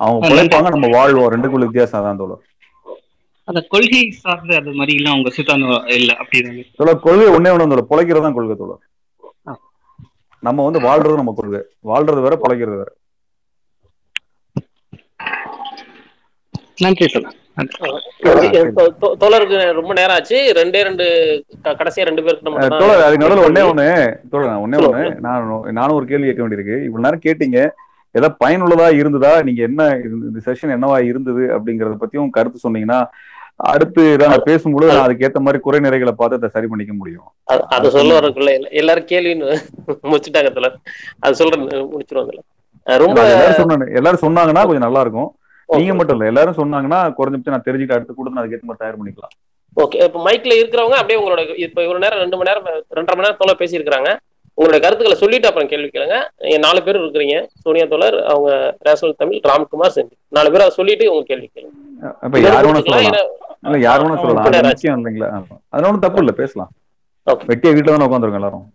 அவங்க 0.00 0.20
பிழைப்பாங்க 0.30 0.70
நம்ம 0.74 0.88
வாழ்வோம். 0.96 1.30
ரெண்டுக்குள்ள 1.34 1.66
வித்தியாசம் 1.68 2.00
அதான் 2.00 2.20
தோழர். 2.22 2.42
அந்த 3.48 3.60
கொள்கை 3.72 4.02
சார்ந்த 4.22 4.54
அது 4.60 4.70
மாதிரி 4.78 4.94
எல்லாம் 4.98 5.14
அவங்க 5.16 5.30
சித்தாந்தம் 5.36 5.88
இல்ல. 5.98 6.12
அப்படிதாங்க 6.22 6.62
தோழர் 6.78 7.02
கொள்கை 7.06 7.26
ஒண்ணே 7.36 7.52
ஒண்ணு 7.54 7.70
தோழர். 7.72 7.90
பிழைக்கிறது 7.92 8.26
தான் 8.26 8.36
கொள்கை 8.38 8.56
தோழர். 8.62 8.82
நம்ம 10.42 10.64
வந்து 10.68 10.80
வாழ்றது 10.88 11.20
நம்ம 11.20 11.34
கொள்கை. 11.40 11.60
வாழ்றது 11.90 12.24
வேற 12.26 12.34
பிழைக்கிறது 12.44 12.78
வேற. 12.82 12.90
நன்றி 16.78 17.06
தோழருக்கு 19.20 19.72
ரொம்ப 19.72 19.92
நேரம் 19.92 20.14
ஆச்சு 20.14 20.52
ரெண்டே 20.56 20.80
ரெண்டு 20.82 21.04
கடைசியா 21.64 22.04
ரெண்டு 22.04 22.22
பேருக்கு 22.22 22.68
தோழர் 22.78 23.00
அதுக்கு 23.00 23.22
நடுவில் 23.22 23.46
ஒண்ணே 23.46 23.62
ஒண்ணு. 23.70 23.86
தோழர் 24.30 24.58
ஒண்ணே 24.58 24.78
ஒண்ணு. 24.86 25.20
நான் 25.20 25.48
நானும் 25.72 25.96
ஒரு 25.96 26.06
கேள்வி 26.06 26.26
கேட்க 26.26 26.42
வேண்டியிருக்கு. 26.42 26.84
இவ்வளவு 26.84 27.04
நேரம் 27.06 27.24
கேட்டீங்க. 27.26 27.60
ஏதாவது 28.14 28.36
பயனுள்ளதா 28.44 28.94
இருந்ததா? 28.94 29.42
நீங்க 29.42 29.62
என்ன 29.62 30.00
இந்த- 30.04 30.42
செஷன் 30.44 30.74
என்னவா 30.76 31.02
இருந்தது 31.02 31.40
அப்படிங்கறத 31.40 31.96
பத்தியும் 32.00 32.30
கருத்து 32.30 32.70
சொன்னீங்கன்னா 32.70 33.00
அடுத்து 33.70 34.16
நான் 34.16 34.42
பேசும்போது 34.44 34.86
நான் 34.86 35.02
அதுக்கு 35.02 35.26
ஏத்த 35.26 35.40
மாதிரி 35.40 35.58
குறை 35.58 35.80
நிறைகளை 35.80 36.10
பார்த்து 36.10 36.36
அதை 36.36 36.48
சரி 36.52 36.66
பண்ணிக்க 36.66 36.92
முடியும். 36.92 37.26
அது- 37.50 37.88
சொல்ல 37.88 38.20
வரக்குள்ள 38.20 38.50
எல்லா- 38.58 38.70
எல்லாரும் 38.70 39.04
கேள்வின்னு 39.04 39.48
முடிச்சுட்டாங்க 40.10 40.72
அது 41.20 41.34
சொல்றேன் 41.34 41.66
அஹ் 41.66 42.98
ரொம்ப 42.98 43.22
நான் 43.22 43.30
எல்லாரும் 43.30 43.60
சொன்னாங்க 43.62 43.94
எல்லாரும் 43.94 44.24
சொன்னாங்கன்னா 44.26 44.62
கொஞ்சம் 44.62 44.86
நல்லா 44.86 45.00
இருக்கும். 45.00 45.30
நீங்க 45.68 45.94
மட்டும் 45.98 46.16
இல்ல 46.16 46.30
எல்லாரும் 46.32 46.58
சொன்னாங்கன்னா 46.60 47.00
குறைஞ்சபட்சம் 47.18 47.54
நான் 47.54 47.66
தெரிஞ்சுட்டு 47.68 47.96
அடுத்து 47.96 48.14
கூட 48.18 48.30
நான் 48.32 48.42
அதுக்கு 48.42 48.56
ஏத்த 48.58 48.68
மாதிரி 48.68 48.82
தயார் 48.82 48.98
பண்ணிக்கலாம். 48.98 49.32
ஓகே 49.82 49.98
இப்ப 50.06 50.20
மைக்ல 50.26 50.52
இருக்கிறவங்க 50.60 50.96
அப்படியே 51.00 51.18
உங்களோட 51.20 51.42
இப்ப 51.66 51.78
இவ்வளவு 51.86 52.04
நேரம் 52.04 52.22
ரெண்டு 52.24 52.36
மணி 52.38 52.50
நேரம் 52.50 52.66
ரெண்டரை 52.98 53.16
மணி 53.16 53.26
நேரம் 53.26 53.40
தோழர் 53.40 53.60
பேசியிருக்காங்க 53.62 54.10
உங்களோட 54.58 54.78
கருத்துக்களை 54.82 55.16
சொல்லிட்டு 55.22 55.48
அப்புறம் 55.48 55.70
கேள்வி 55.72 55.88
கேளுங்க. 55.94 56.18
நீங்க 56.44 56.58
நாலு 56.66 56.80
பேர் 56.84 57.00
இருக்கிறீங்க. 57.00 57.34
சோனியா 57.64 57.86
தோழர் 57.90 58.16
அவங்க 58.32 58.50
ரேசல் 58.86 59.18
தமிழ் 59.22 59.42
ராம்குமார் 59.50 59.94
செஞ்சு 59.96 60.14
நாலு 60.36 60.50
பேர் 60.52 60.64
அதை 60.66 60.74
சொல்லிட்டு 60.78 61.10
உங்க 61.14 61.24
கேள்வி 61.30 61.48
கேளுங்க. 61.56 61.74
அப்ப 62.24 62.40
யார் 62.46 62.66
வேணா 62.68 62.82
சொல்லலாம். 62.86 63.82
யார் 63.88 64.02
வேணா 64.04 64.16
சொல்லலாம். 64.22 64.48
இல்லைங்களா. 65.00 65.28
அதனால 65.74 66.00
தப்பு 66.06 66.22
இல்ல 66.24 66.34
பேசலாம். 66.42 66.70
வெட்டிய 67.46 67.74
வீட்டுல 67.74 67.96
தானே 67.96 68.04
உட்காந்துருங்க 68.06 68.34
எல்லாரும். 68.34 68.72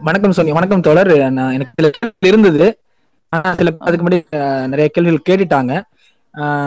வணக்கம் 0.00 0.32
சோனி 0.32 0.52
வணக்கம் 0.52 0.80
தோழர். 0.80 1.32
நான் 1.32 1.52
எனக்கு 1.52 1.92
இருந்தது. 2.18 2.78
சில 3.56 3.72
அதுக்கு 3.78 4.08
முன்னாடி 4.08 4.66
நிறைய 4.66 4.88
கேள்விகள் 4.88 5.36
கேட்டுட்டாங்க. 5.36 5.82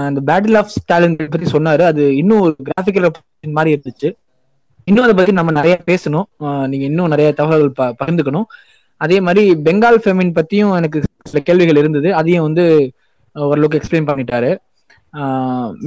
இந்த 0.08 0.22
பேட்டில் 0.26 0.58
ஆஃப் 0.58 0.68
ஸ்டாலின் 0.68 1.16
பத்தி 1.16 1.52
சொன்னாரு. 1.52 1.82
அது 1.82 2.16
இன்னும் 2.16 2.40
ஒரு 2.40 2.56
கிராஃபிக்கல் 2.64 3.12
மாதிரி 3.42 3.82
இருந்துச்சு. 3.82 4.14
இன்னும் 4.84 5.04
அதை 5.04 5.16
பத்தி 5.16 5.32
நம்ம 5.32 5.52
நிறைய 5.52 5.82
பேசணும். 5.86 6.24
நீங்க 6.68 6.86
இன்னும் 6.86 7.08
நிறைய 7.08 7.34
தகவல்கள் 7.34 7.96
ப- 7.96 8.06
பகிர்ந்துக்கணும். 8.06 8.44
அதே 8.98 9.18
மாதிரி 9.28 9.44
பெங்கால் 9.68 10.04
ஃபெமின் 10.04 10.36
பத்தியும் 10.38 10.76
எனக்கு 10.80 11.00
சில 11.32 11.40
கேள்விகள் 11.48 11.82
இருந்தது. 11.82 12.10
அதையும் 12.20 12.46
வந்து 12.48 12.66
ஓரளவுக்கு 13.36 13.80
எக்ஸ்பிளைன் 13.80 14.10
பண்ணிட்டாரு. 14.10 14.52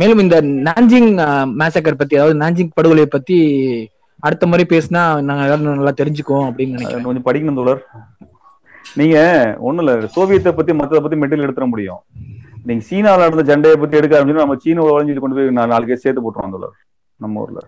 மேலும் 0.01 0.23
இந்த 0.25 0.37
நான்ஜிங் 0.69 1.11
மேசக்கர் 1.61 2.01
பத்தி 2.01 2.17
அதாவது 2.19 2.41
நான்ஜிங் 2.43 2.75
படுகொலை 2.79 3.07
பத்தி 3.15 3.39
அடுத்த 4.27 4.45
முறை 4.51 4.65
பேசினா 4.69 5.03
நாங்க 5.29 5.43
எல்லாரும் 5.47 5.79
நல்லா 5.81 5.95
தெரிஞ்சுக்குவோம் 6.01 6.47
அப்படின்னு 6.49 6.77
நினைக்கிறேன். 6.77 7.07
கொஞ்சம் 7.09 7.27
படிக்கணும் 7.29 7.59
தோழர். 7.61 7.83
நீங்க 9.01 9.19
ஒண்ணும் 9.67 9.85
இல்ல 9.85 10.09
சோவியத்தை 10.17 10.53
பத்தி 10.59 10.73
மத்தத 10.81 11.01
பத்தி 11.05 11.19
மெட்டீரியல் 11.23 11.47
எடுத்துட 11.47 11.69
முடியும். 11.73 12.01
நீங்க 12.69 12.83
சீனால 12.91 13.25
நடந்த 13.25 13.45
ஜண்டையை 13.51 13.77
பத்தி 13.81 13.99
எடுக்க 14.01 14.15
ஆரம்பிச்சு 14.19 14.45
நம்ம 14.45 14.59
சீன 14.65 14.85
வளைஞ்சு 14.89 15.23
கொண்டு 15.25 15.39
போய் 15.39 15.71
நாலு 15.73 15.89
கேஸ் 15.91 16.05
சேர்த்து 16.05 16.25
போட்டுருவோம் 16.25 16.55
தோழர் 16.57 16.77
நம்ம 17.25 17.43
ஊர்ல. 17.45 17.61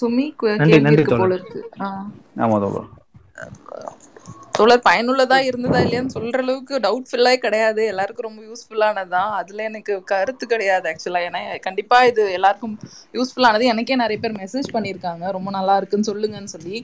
சுமி 0.00 0.26
போல 1.12 1.32
தோழர். 1.34 1.34
இருக்கு. 1.36 1.62
ஆ. 1.80 1.88
ஆமா 2.44 2.58
தோழர். 2.64 2.88
தோழர் 4.54 4.82
பயனுள்ளதா 4.84 5.38
இருந்ததா 5.42 5.78
இல்லையான்னு 5.80 6.14
சொல்ற 6.14 6.38
அளவுக்கு 6.38 6.74
டவுட்ஃபுல்லா 6.78 7.32
கிடையாது. 7.36 7.82
எல்லாருக்கும் 7.86 8.26
ரொம்ப 8.28 8.42
யூஸ்ஃபுல்லானதான் 8.44 9.30
அதுல 9.38 9.62
எனக்கு 9.62 9.94
கருத்து 10.04 10.44
கிடையாது 10.46 10.86
ஆக்சுவலா 10.90 11.22
ஏன்னா 11.26 11.40
கண்டிப்பா 11.60 11.98
இது 12.04 12.24
எல்லாருக்கும் 12.32 12.76
யூஸ்ஃபுல்லானது 13.14 13.64
எனக்கே 13.72 13.96
நிறைய 13.96 14.18
பேர் 14.20 14.38
மெசேஜ் 14.42 14.68
பண்ணியிருக்காங்க. 14.72 15.00
ரொம்ப 15.36 15.50
நல்லா 15.50 15.76
இருக்குன்னு 15.76 16.10
சொல்லுங்கன்னு 16.10 16.54
சொல்லி. 16.54 16.78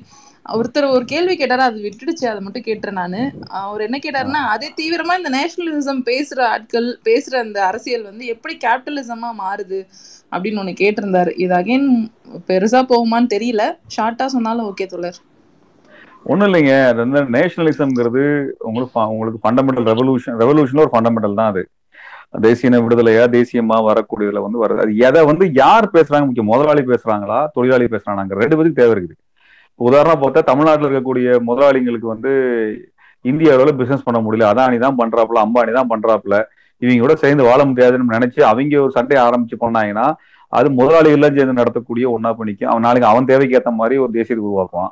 ஒருத்தர் 0.47 0.86
ஒரு 0.90 1.05
கேள்வி 1.05 1.34
கேட்டாரு 1.36 1.62
அது 1.62 1.78
விட்டுடுச்சு. 1.80 2.24
அதை 2.24 2.40
மட்டும் 2.40 2.62
கேட்டேன் 2.62 2.92
நானு. 2.94 3.20
அவர் 3.60 3.80
என்ன 3.80 3.98
கேட்டாருன்னா 3.98 4.42
அதே 4.55 4.68
தீவிரமா 4.76 5.14
இந்த 5.18 5.30
நேஷனலிசம் 5.30 6.02
பேசுற 6.06 6.40
ஆட்கள் 6.52 6.89
பேசுற 7.05 7.34
அந்த 7.39 7.58
அரசியல் 7.66 8.02
வந்து 8.02 8.26
எப்படி 8.26 8.55
கேபிட்டலிசமா 8.58 9.30
மாறுது? 9.39 9.80
அப்படின்னு 10.31 10.59
ஒன்று 10.59 10.73
கேட்டிருந்தாரு. 10.73 11.39
இது 11.39 11.55
அகைன் 11.55 12.10
பெருசா 12.47 12.84
போகுமான்னு 12.84 13.26
தெரியல. 13.34 13.62
ஷார்ட்டா 13.97 14.26
சொன்னாலும் 14.26 14.75
ஓகே 14.75 14.86
தோழர். 14.86 15.17
ஒன்றும் 16.25 16.52
இல்லைங்க. 16.52 16.86
அது 16.86 17.09
வந்து 17.09 17.39
நேஷனலிசம்ங்கிறது 17.39 18.50
உங்களுக்கு 18.59 19.00
ஃப- 19.00 19.07
உங்களுக்கு 19.07 19.49
ஃபண்டமெண்டல் 19.49 19.86
ரெவல்யூஷன் 19.86 20.39
ரெவல்யூஷன் 20.39 20.78
ஒரு 20.78 20.91
ஃபண்டமெண்டல் 20.92 21.34
தான் 21.34 21.49
அது. 21.49 21.68
தேசிய 22.41 22.70
விடுதலையா 22.70 23.26
தேசியமா 23.31 23.84
வரக்கூடியதுல 23.84 24.42
வந்து 24.42 24.67
வருது 24.67 24.81
அது 24.81 24.97
எதை 24.97 25.25
வந்து 25.25 25.50
யார் 25.52 25.91
பேசுறாங்க? 25.92 26.25
முக்கியம் 26.25 26.47
முதலாளி 26.47 26.81
பேசுறாங்களா? 26.81 27.47
தொழிலாளி 27.52 27.84
பேசுறாங்க 27.84 28.28
ரெண்டு 28.28 28.57
பேருக்கு 28.57 28.73
தேவை 28.73 29.02
இருக்குது. 29.02 29.26
உதாரணம் 29.75 30.23
பார்த்தா 30.23 30.42
தமிழ்நாட்டில் 30.42 30.89
இருக்கக்கூடிய 30.89 31.41
முதலாளிங்களுக்கு 31.47 32.07
வந்து 32.07 32.33
இந்திய 33.20 33.52
அளவில் 33.52 33.76
பிசினஸ் 33.76 34.02
பண்ண 34.02 34.31
முடியல. 34.31 34.49
அதானி 34.49 34.78
தான் 34.78 34.97
பண்றாப்புல 34.99 35.44
அம்பானி 35.44 35.73
தான் 35.73 35.89
பண்றாப்புல. 35.89 36.42
இவங்களோட 36.81 37.15
சேர்ந்து 37.15 37.44
வாழ 37.44 37.65
முடியாதுன்னு 37.65 38.12
நினைச்சு 38.12 38.41
அவங்க 38.41 38.81
ஒரு 38.81 38.91
சண்டையை 38.91 39.26
ஆரம்பிச்சு 39.26 39.57
பண்ணாங்கன்னா 39.60 40.12
அது 40.49 40.68
முதலாளிகள்லாம் 40.70 41.36
சேர்ந்து 41.36 41.62
நடத்தக்கூடிய 41.62 42.05
ஒன்னா 42.05 42.31
பண்ணிக்கும். 42.39 42.65
அவன் 42.65 42.81
நாளைக்கு 42.81 43.09
அவன் 43.09 43.25
தேவைக்கு 43.25 43.57
ஏற்ற 43.57 43.70
மாதிரி 43.70 44.00
ஒரு 44.00 44.10
தேசியத்தை 44.12 44.44
உருவாக்குவான். 44.50 44.89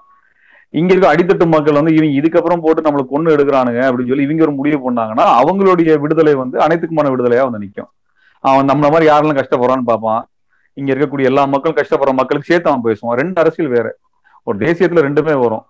இங்க 0.70 0.94
இருக்க 0.94 1.14
அடித்தட்டு 1.14 1.46
மக்கள் 1.46 1.74
வந்து 1.74 1.94
இவங்க 1.94 2.16
இதுக்கப்புறம் 2.20 2.60
போட்டு 2.60 2.82
நம்மளுக்கு 2.82 3.06
கொண்டு 3.06 3.36
எடுக்கிறானுங்க 3.36 3.80
அப்படின்னு 3.88 4.10
சொல்லி 4.10 4.22
இவங்க 4.22 4.42
ஒரு 4.42 4.52
முடிவு 4.52 4.90
பண்ணாங்கன்னா 4.90 5.26
அவங்களுடைய 5.40 5.98
விடுதலை 5.98 6.34
வந்து 6.34 6.58
அனைத்துக்குமான 6.58 7.08
விடுதலையா 7.14 7.42
வந்து 7.42 7.58
நிற்கும் 7.58 7.90
அவன் 8.40 8.66
நம்மள 8.66 8.90
மாதிரி 8.90 9.06
யாரெல்லாம் 9.06 9.38
கஷ்டப்படுறான்னு 9.38 9.88
பார்ப்பான். 9.90 10.28
இங்க 10.72 10.92
இருக்கக்கூடிய 10.92 11.24
எல்லா 11.24 11.44
மக்களும் 11.44 11.76
கஷ்டப்படுற 11.76 12.12
மக்களுக்கு 12.12 12.42
சேர்த்து 12.42 12.70
அவன் 12.70 12.84
பேசுவான். 12.84 13.20
ரெண்டு 13.22 13.40
அரசியல் 13.40 13.70
வேற. 13.70 13.96
ஒரு 14.42 14.58
தேசியத்துல 14.58 15.02
ரெண்டுமே 15.06 15.40
வரும். 15.40 15.64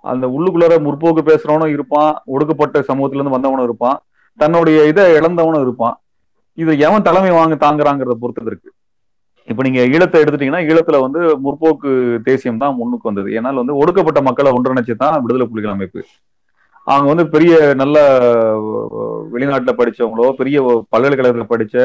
அந்த 0.00 0.26
உள்ளுக்குள்ளார 0.26 0.74
முற்போக்கு 0.86 1.22
பேசுறவனும் 1.30 1.66
இருப்பான். 1.66 2.22
ஒடுக்கப்பட்ட 2.24 2.80
சமூகத்துல 2.80 3.20
இருந்து 3.20 3.36
வந்தவனும் 3.38 3.62
இருப்பான். 3.62 3.98
தன்னுடைய 4.40 4.78
இதை 4.92 5.04
இழந்தவனும் 5.18 5.64
இருப்பான். 5.66 5.96
இது 6.62 6.72
எவன் 6.86 7.06
தலைமை 7.08 7.30
வாங்க 7.40 7.54
தாங்குறாங்கிறத 7.64 8.16
பொறுத்தது 8.22 8.50
இருக்கு 8.52 8.70
இப்ப 9.50 9.62
நீங்க 9.66 9.80
ஈழத்தை 9.94 10.18
எடுத்துட்டீங்கன்னா 10.22 10.62
ஈழத்துல 10.68 10.98
வந்து 11.04 11.20
முற்போக்கு 11.44 11.90
தேசியம் 12.28 12.60
தான் 12.62 12.76
முன்னுக்கு 12.80 13.08
வந்தது. 13.10 13.28
ஏன்னால் 13.38 13.60
வந்து 13.62 13.78
ஒடுக்கப்பட்ட 13.80 14.20
மக்களை 14.28 14.50
ஒன்றிணைச்சு 14.56 14.94
தான் 15.02 15.16
விடுதலை 15.24 15.46
புலிகள் 15.50 15.74
அமைப்பு. 15.74 16.02
அவங்க 16.86 17.08
வந்து 17.12 17.26
பெரிய 17.34 17.52
நல்ல 17.80 17.96
வெளிநாட்டுல 19.34 19.72
படிச்சவங்களோ 19.80 20.26
பெரிய 20.40 20.56
பல்கலைக்கழகத்துல 20.92 21.46
படிச்ச 21.52 21.76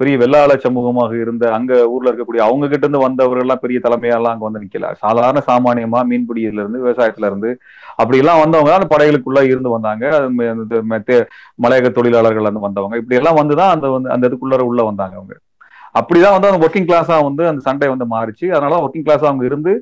பெரிய 0.00 0.14
வெள்ளாள 0.20 0.52
சமூகமாக 0.64 1.12
இருந்த 1.20 1.44
அங்க 1.56 1.72
ஊர்ல 1.92 2.10
இருக்கக்கூடிய 2.10 2.42
அவங்க 2.46 2.64
கிட்ட 2.70 2.84
இருந்து 2.86 3.02
வந்தவர்கள் 3.04 3.44
எல்லாம் 3.44 3.60
பெரிய 3.64 3.78
தலைமையெல்லாம் 3.84 4.34
அங்க 4.34 4.44
வந்து 4.46 4.62
நிக்கல. 4.62 4.88
சாதாரண 5.02 5.42
சாமானியமா 5.48 6.00
மீன்பிடியில 6.10 6.62
இருந்து 6.62 6.82
விவசாயத்துல 6.84 7.28
இருந்து 7.30 7.50
அப்படி 8.02 8.18
எல்லாம் 8.22 8.40
வந்தவங்க 8.44 8.72
அந்த 8.78 8.88
படைகளுக்குள்ள 8.94 9.42
இருந்து 9.52 9.74
வந்தாங்க. 9.76 10.04
மலையக 11.64 11.90
தொழிலாளர்கள் 11.98 12.48
வந்து 12.48 12.66
வந்தவங்க. 12.68 12.96
இப்படி 13.02 13.18
எல்லாம் 13.20 13.40
வந்துதான் 13.40 13.74
அந்த 13.76 13.88
வந்து 13.96 14.10
அந்த 14.16 14.28
இதுக்குள்ளார 14.30 14.64
உள்ள 14.70 14.82
வந்தாங்க 14.90 15.16
அவங்க. 15.20 15.34
அப்படிதான் 15.98 16.34
வந்து 16.36 16.50
அந்த 16.50 16.60
ஒர்க்கிங் 16.66 16.88
கிளாஸா 16.90 17.16
வந்து 17.28 17.42
அந்த 17.50 17.60
சண்டை 17.68 17.88
வந்து 17.94 18.06
மாறிச்சு. 18.14 18.46
அதனால 18.56 18.80
ஒர்க்கிங் 18.86 19.06
கிளாஸா 19.08 19.28
அவங்க 19.30 19.44
இருந்து 19.50 19.72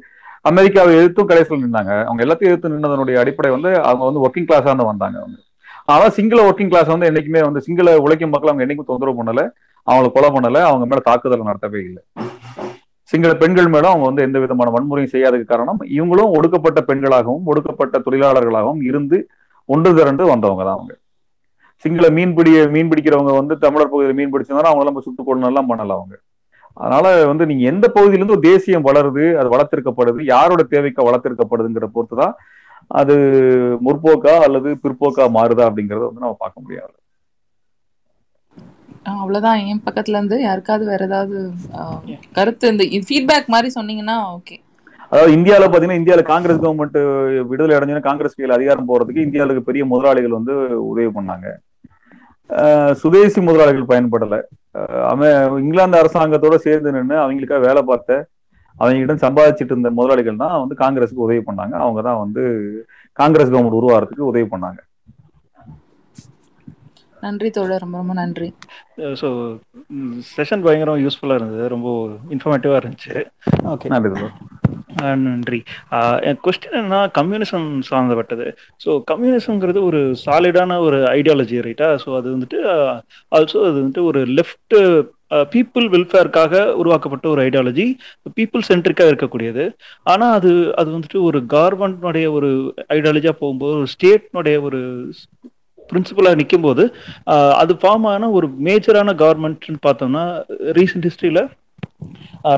அமெரிக்காவை 0.50 0.92
எதிர்த்தும் 1.00 1.30
கடைசியில் 1.30 1.64
நின்னாங்க. 1.64 1.92
அவங்க 2.08 2.20
எல்லாத்தையும் 2.24 2.50
எதிர்த்து 2.50 2.72
நின்னதனுடைய 2.74 3.16
அடிப்படை 3.22 3.50
வந்து 3.56 3.70
அவங்க 3.90 4.04
வந்து 4.08 4.24
ஒர்க்கிங் 4.26 4.48
கிளாஸா 4.50 4.70
தான் 4.72 4.90
வந்தாங்க 4.92 5.16
அவங்க. 5.22 5.38
ஆனா 5.88 6.04
சிங்கள 6.08 6.40
ஒர்க்கிங் 6.48 6.70
கிளாஸ் 6.72 6.92
வந்து 6.94 7.08
என்னைக்குமே 7.10 7.40
வந்து 7.48 7.60
சிங்கள 7.66 7.94
உழைக்கும் 8.04 8.32
மக்கள் 8.34 8.50
அவங்க 8.50 8.64
என்னைக்கும் 8.66 8.90
தொந்தரவு 8.90 9.18
பண்ணல. 9.20 9.42
அவங்கள 9.86 10.08
கொலை 10.12 10.28
பண்ணல. 10.34 10.58
அவங்க 10.70 10.84
மேல 10.90 11.02
தாக்குதல் 11.08 11.48
நடத்தவே 11.50 11.80
இல்லை. 11.88 12.02
சிங்கள 13.12 13.30
பெண்கள் 13.34 13.68
மேலும் 13.68 13.92
அவங்க 13.92 14.06
வந்து 14.08 14.22
எந்த 14.26 14.38
விதமான 14.42 14.70
வன்முறையும் 14.74 15.12
செய்யாததுக்கு 15.14 15.52
காரணம் 15.52 15.80
இவங்களும் 15.96 16.34
ஒடுக்கப்பட்ட 16.36 16.80
பெண்களாகவும் 16.90 17.46
ஒடுக்கப்பட்ட 17.52 17.98
தொழிலாளர்களாகவும் 18.06 18.82
இருந்து 18.90 19.18
ஒன்று 19.68 19.90
திரண்டு 19.98 20.24
வந்தவங்க 20.32 20.62
தான் 20.64 20.76
அவங்க. 20.78 20.92
சிங்கள 21.84 22.06
மீன்பிடி 22.16 22.52
மீன் 22.74 22.90
பிடிக்கிறவங்க 22.90 23.32
வந்து 23.40 23.54
தமிழர் 23.58 23.92
பகுதியில் 23.92 24.18
மீன் 24.18 24.32
பிடிச்சிருந்தாலும் 24.32 24.70
அவங்கள 24.70 24.88
நம்ம 24.90 25.02
சுட்டு 25.06 25.22
கொள்ளணும் 25.22 25.50
எல்லாம் 25.50 25.70
பண்ணல 25.70 25.96
அவங்க. 25.98 26.14
அதனால 26.76 27.06
வந்து 27.30 27.46
நீங்க 27.46 27.64
எந்த 27.70 27.86
பகுதியிலிருந்து 27.88 28.36
ஒரு 28.36 28.44
தேசியம் 28.50 28.86
வளருது 28.88 29.24
அது 29.40 29.48
வளர்த்திருக்கப்படுது 29.54 30.20
யாரோட 30.32 30.62
தேவைக்கு 30.62 31.08
வளர்த்திருக்கப்படுதுங்கிற 31.08 31.88
பொறுத்து 31.96 32.16
தான் 32.16 32.34
அது 33.00 33.14
முற்போக்கா 33.86 34.34
அல்லது 34.46 34.70
பிற்போக்கா 34.82 35.24
மாறுதா 35.36 35.66
அப்படிங்கறத 35.68 36.06
வந்து 36.08 36.24
நம்ம 36.24 36.40
பார்க்க 36.42 36.64
முடியாது. 36.64 36.94
அவ்வளவுதான். 39.12 39.60
என் 39.70 39.84
பக்கத்துல 39.86 40.18
இருந்து 40.18 40.36
யாருக்காவது 40.48 40.84
வேற 40.90 41.04
ஏதாவது 41.10 41.38
கருத்து 42.36 42.72
இந்த 42.72 42.84
ஃபீட்பேக் 43.08 43.52
மாதிரி 43.54 43.70
சொன்னீங்கன்னா 43.78 44.16
ஓகே 44.36 44.56
அதாவது 45.12 45.32
இந்தியாவில் 45.36 45.66
பார்த்தீங்கன்னா 45.66 46.00
இந்தியாவில் 46.00 46.30
காங்கிரஸ் 46.32 46.60
கவர்மெண்ட் 46.62 46.98
விடுதலை 47.48 47.74
அடைஞ்சோன்னா 47.76 48.08
காங்கிரஸ் 48.08 48.36
கையில் 48.36 48.56
அதிகாரம் 48.56 48.88
போறதுக்கு 48.90 49.24
இந்தியாவுக்கு 49.26 49.68
பெரிய 49.68 49.84
முதலாளிகள் 49.92 50.36
வந்து 50.38 50.54
உதவி 50.90 51.10
பண்ணாங்க. 51.16 51.48
சுதேசி 53.00 53.40
முதலாளிகள் 53.48 53.90
பயன்படலை. 53.90 54.40
அவன் 55.10 55.58
இங்கிலாந்து 55.64 56.00
அரசாங்கத்தோட 56.00 56.56
சேர்ந்து 56.66 56.94
நின்று 56.96 57.16
அவங்களுக்காக 57.24 57.62
வேலை 57.68 57.82
பார்த்த 57.90 58.20
அவங்ககிட்ட 58.80 59.16
சம்பாதிச்சிட்டு 59.26 59.74
இருந்த 59.74 59.90
முதலாளிகள் 59.98 60.42
தான் 60.44 60.56
வந்து 60.62 60.76
காங்கிரஸுக்கு 60.84 61.26
உதவி 61.26 61.42
பண்ணாங்க. 61.48 61.74
அவங்க 61.84 62.02
தான் 62.08 62.22
வந்து 62.24 62.44
காங்கிரஸ் 63.18 63.52
கவர்மெண்ட் 63.52 63.80
உருவாகிறதுக்கு 63.80 64.30
உதவி 64.32 64.48
பண்ணாங்க. 64.54 64.80
நன்றி 67.24 67.48
தோழர். 67.56 67.82
ரொம்ப 67.84 67.96
ரொம்ப 68.00 68.14
நன்றி. 68.20 68.46
ஸோ 69.20 69.28
செஷன் 70.30 70.64
பயங்கரம் 70.64 71.02
யூஸ்ஃபுல்லாக 71.02 71.40
இருந்தது. 71.40 71.66
ரொம்ப 71.74 71.88
இன்ஃபர்மேட்டிவாக 72.34 72.80
இருந்துச்சு. 72.82 73.14
ஓகே 73.72 73.92
நன்றி. 73.94 74.30
நன்றி. 75.26 75.58
என் 76.28 76.40
கொஸ்டின் 76.46 76.76
என்ன 76.80 76.98
கம்யூனிசம் 77.18 77.68
சார்ந்தப்பட்டது. 77.90 78.46
ஸோ 78.84 78.90
கம்யூனிசம்ங்கிறது 79.10 79.80
ஒரு 79.90 80.00
சாலிடான 80.24 80.78
ஒரு 80.86 80.98
ஐடியாலஜி 81.18 81.58
ரைட்டா 81.68 81.88
ஸோ 82.04 82.10
அது 82.18 82.28
வந்துட்டு 82.34 82.60
ஆல்சோ 83.38 83.62
அது 83.68 83.76
வந்துட்டு 83.80 84.04
ஒரு 84.10 84.22
லெஃப்ட் 84.38 84.76
பீப்புள் 85.32 85.86
வெல்ஃபேருக்காக 85.94 86.72
உருவாக்கப்பட்ட 86.72 87.28
ஒரு 87.28 87.48
ஐடியாலஜி 87.48 87.86
பீப்புள் 88.36 88.68
சென்ட்ரிக்காக 88.68 89.12
இருக்கக்கூடியது. 89.12 89.64
ஆனால் 90.02 90.32
அது 90.32 90.74
அது 90.76 90.90
வந்துட்டு 90.98 91.20
ஒரு 91.20 91.44
கவர்மெண்ட்னுடைய 91.48 92.30
ஒரு 92.30 92.74
ஐடியாலஜியாக 92.88 93.38
போகும்போது 93.38 93.74
ஒரு 93.74 93.86
ஸ்டேட்னுடைய 93.94 94.60
ஒரு 94.60 94.80
பிரின்சிபலாக 95.92 96.34
நிற்கும்போது 96.34 96.84
போது 96.84 97.54
அது 97.54 97.74
ஃபார்ம் 97.74 98.06
ஆன 98.06 98.30
ஒரு 98.30 98.48
மேஜரான 98.64 99.14
கவர்மெண்ட்னு 99.22 99.80
பார்த்தோம்னா 99.86 100.22
ரீசெண்ட் 100.78 101.08
ஹிஸ்ட்ரியில் 101.08 101.42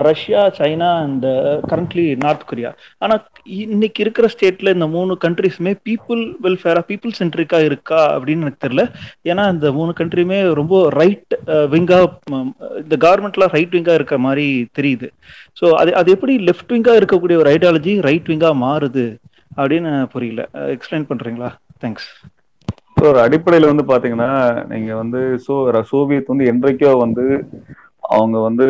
Russia 0.06 0.42
China 0.58 0.90
and 1.04 1.26
currently 1.70 2.04
North 2.24 2.46
Korea 2.50 2.70
ஆனால் 3.02 3.22
இன்னைக்கு 3.66 4.00
இருக்கிற 4.04 4.26
ஸ்டேட்ல 4.34 4.74
இந்த 4.76 4.86
மூணு 4.96 5.12
கண்ட்ரிஸுமே 5.24 5.72
பீப்புள் 5.88 6.22
வெல்ஃபேரா 6.44 6.82
பீப்புள் 6.90 7.16
சென்ட்ரிக்கா 7.20 7.60
இருக்கா 7.68 8.00
அப்படின்னு 8.14 8.44
எனக்கு 8.46 8.64
தெரியல. 8.66 8.84
ஏன்னா 9.30 9.44
இந்த 9.54 9.70
மூணு 9.78 9.92
கண்ட்ரியுமே 10.00 10.40
ரொம்ப 10.60 10.74
ரைட் 11.00 11.34
uh, 11.54 11.66
விங்கா 11.74 12.00
இந்த 12.82 12.96
கவர்மெண்ட்லாம் 13.06 13.54
ரைட் 13.56 13.76
விங்கா 13.78 13.94
இருக்க 14.00 14.18
மாதிரி 14.18 14.46
தெரியுது. 14.78 15.08
ஸோ 15.60 15.66
அது 15.80 15.92
அது 16.00 16.10
எப்படி 16.16 16.36
லெஃப்ட் 16.48 16.74
விங்கா 16.76 16.94
இருக்கக்கூடிய 17.00 17.38
ஒரு 17.42 17.50
ஐடியாலஜி 17.56 17.94
ரைட் 18.08 18.30
விங்கா 18.32 18.52
மாறுது 18.66 19.06
அப்படின்னு 19.56 19.92
புரியல. 20.14 20.42
Uh, 20.54 20.68
எக்ஸ்பிளைன் 20.76 21.10
பண்றீங்களா? 21.12 21.50
தேங்க்ஸ் 21.84 22.08
ஸோ 22.98 23.04
ஒரு 23.10 23.18
அடிப்படையில் 23.20 23.70
வந்து 23.70 23.84
பாத்தீங்கன்னா 23.90 24.28
நீங்க 24.72 24.90
வந்து 24.94 25.20
சோ 25.46 25.54
சோவியத் 25.90 26.30
வந்து 26.32 26.44
என்றைக்கோ 26.52 26.92
வந்து 27.02 27.24
அவங்க 28.16 28.36
வந்து 28.46 28.66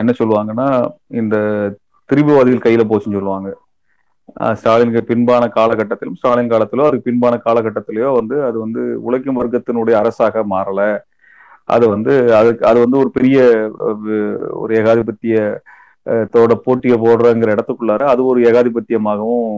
என்ன 0.00 0.10
சொல்லுவாங்கன்னா 0.20 0.68
இந்த 1.20 1.36
திரிபுவாதிகள் 2.10 2.64
கையில 2.66 2.84
போச்சுன்னு 2.90 3.18
சொல்லுவாங்க. 3.20 3.48
ஸ்டாலினுக்கு 4.60 5.02
பின்பான 5.10 5.44
காலகட்டத்திலும் 5.58 6.18
ஸ்டாலின் 6.20 6.52
காலத்திலோ 6.52 6.86
அதுக்கு 6.88 7.08
பின்பான 7.10 7.34
காலகட்டத்திலயோ 7.46 8.10
வந்து 8.20 8.36
அது 8.48 8.56
வந்து 8.64 8.82
உழைக்கும் 9.06 9.38
வர்க்கத்தினுடைய 9.40 9.94
அரசாக 10.02 10.42
மாறல. 10.54 10.82
அது 11.74 11.84
வந்து 11.94 12.12
அதுக்கு 12.40 12.62
அது 12.70 12.78
வந்து 12.84 12.98
ஒரு 13.02 13.10
பெரிய 13.16 13.38
ஒரு 14.62 14.72
ஏகாதிபத்திய 14.80 15.36
தோட 16.34 16.52
போட்டியை 16.66 16.96
போடுறங்கிற 17.04 17.54
இடத்துக்குள்ளார 17.56 18.02
அது 18.12 18.20
ஒரு 18.30 18.40
ஏகாதிபத்தியமாகவும் 18.50 19.48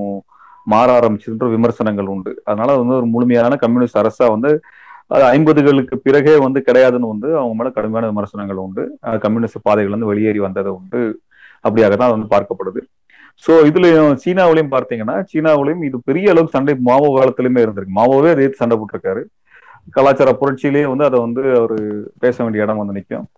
மாற 0.66 0.88
ஆரம்பிச்சுன்ற 0.98 1.46
விமர்சனங்கள் 1.56 2.08
உண்டு. 2.14 2.32
அதனால 2.48 2.76
வந்து 2.80 2.94
ஒரு 3.00 3.06
முழுமையான 3.14 3.56
கம்யூனிஸ்ட் 3.62 4.00
அரசா 4.02 4.26
வந்து 4.34 4.50
அது 5.10 5.24
ஐம்பதுகளுக்கு 5.34 5.94
பிறகே 6.06 6.34
வந்து 6.44 6.60
கிடையாதுன்னு 6.68 7.10
வந்து 7.12 7.28
அவங்க 7.40 7.54
மேல 7.58 7.70
கடுமையான 7.76 8.08
விமர்சனங்கள் 8.12 8.62
உண்டு. 8.66 8.82
கம்யூனிஸ்ட் 9.24 9.66
பாதைகள் 9.66 9.94
வந்து 9.96 10.10
வெளியேறி 10.10 10.40
வந்தது 10.46 10.70
உண்டு. 10.78 11.00
அப்படியாக 11.64 11.94
தான் 11.96 12.08
அது 12.08 12.16
வந்து 12.18 12.32
பார்க்கப்படுது. 12.34 12.80
சோ 13.44 13.52
இதுலயும் 13.70 14.14
சீனாவிலையும் 14.22 14.72
பார்த்தீங்கன்னா 14.74 15.16
சீனாவிலையும் 15.30 15.84
இது 15.88 15.98
பெரிய 16.08 16.32
அளவுக்கு 16.32 16.56
சண்டை 16.56 16.74
மாவோ 16.88 17.08
காலத்திலுமே 17.18 17.62
இருந்திருக்கு. 17.64 17.98
மாவோவே 18.00 18.30
அதே 18.36 18.48
சண்டை 18.62 18.76
போட்டிருக்காரு. 18.80 19.22
கலாச்சார 19.96 20.30
புரட்சியிலேயே 20.40 20.86
வந்து 20.92 21.06
அதை 21.08 21.18
வந்து 21.26 21.42
அவர் 21.60 21.76
பேச 22.24 22.36
வேண்டிய 22.44 22.64
இடம் 22.64 22.80
வந்து 22.82 22.96
நிற்கும் 22.98 23.28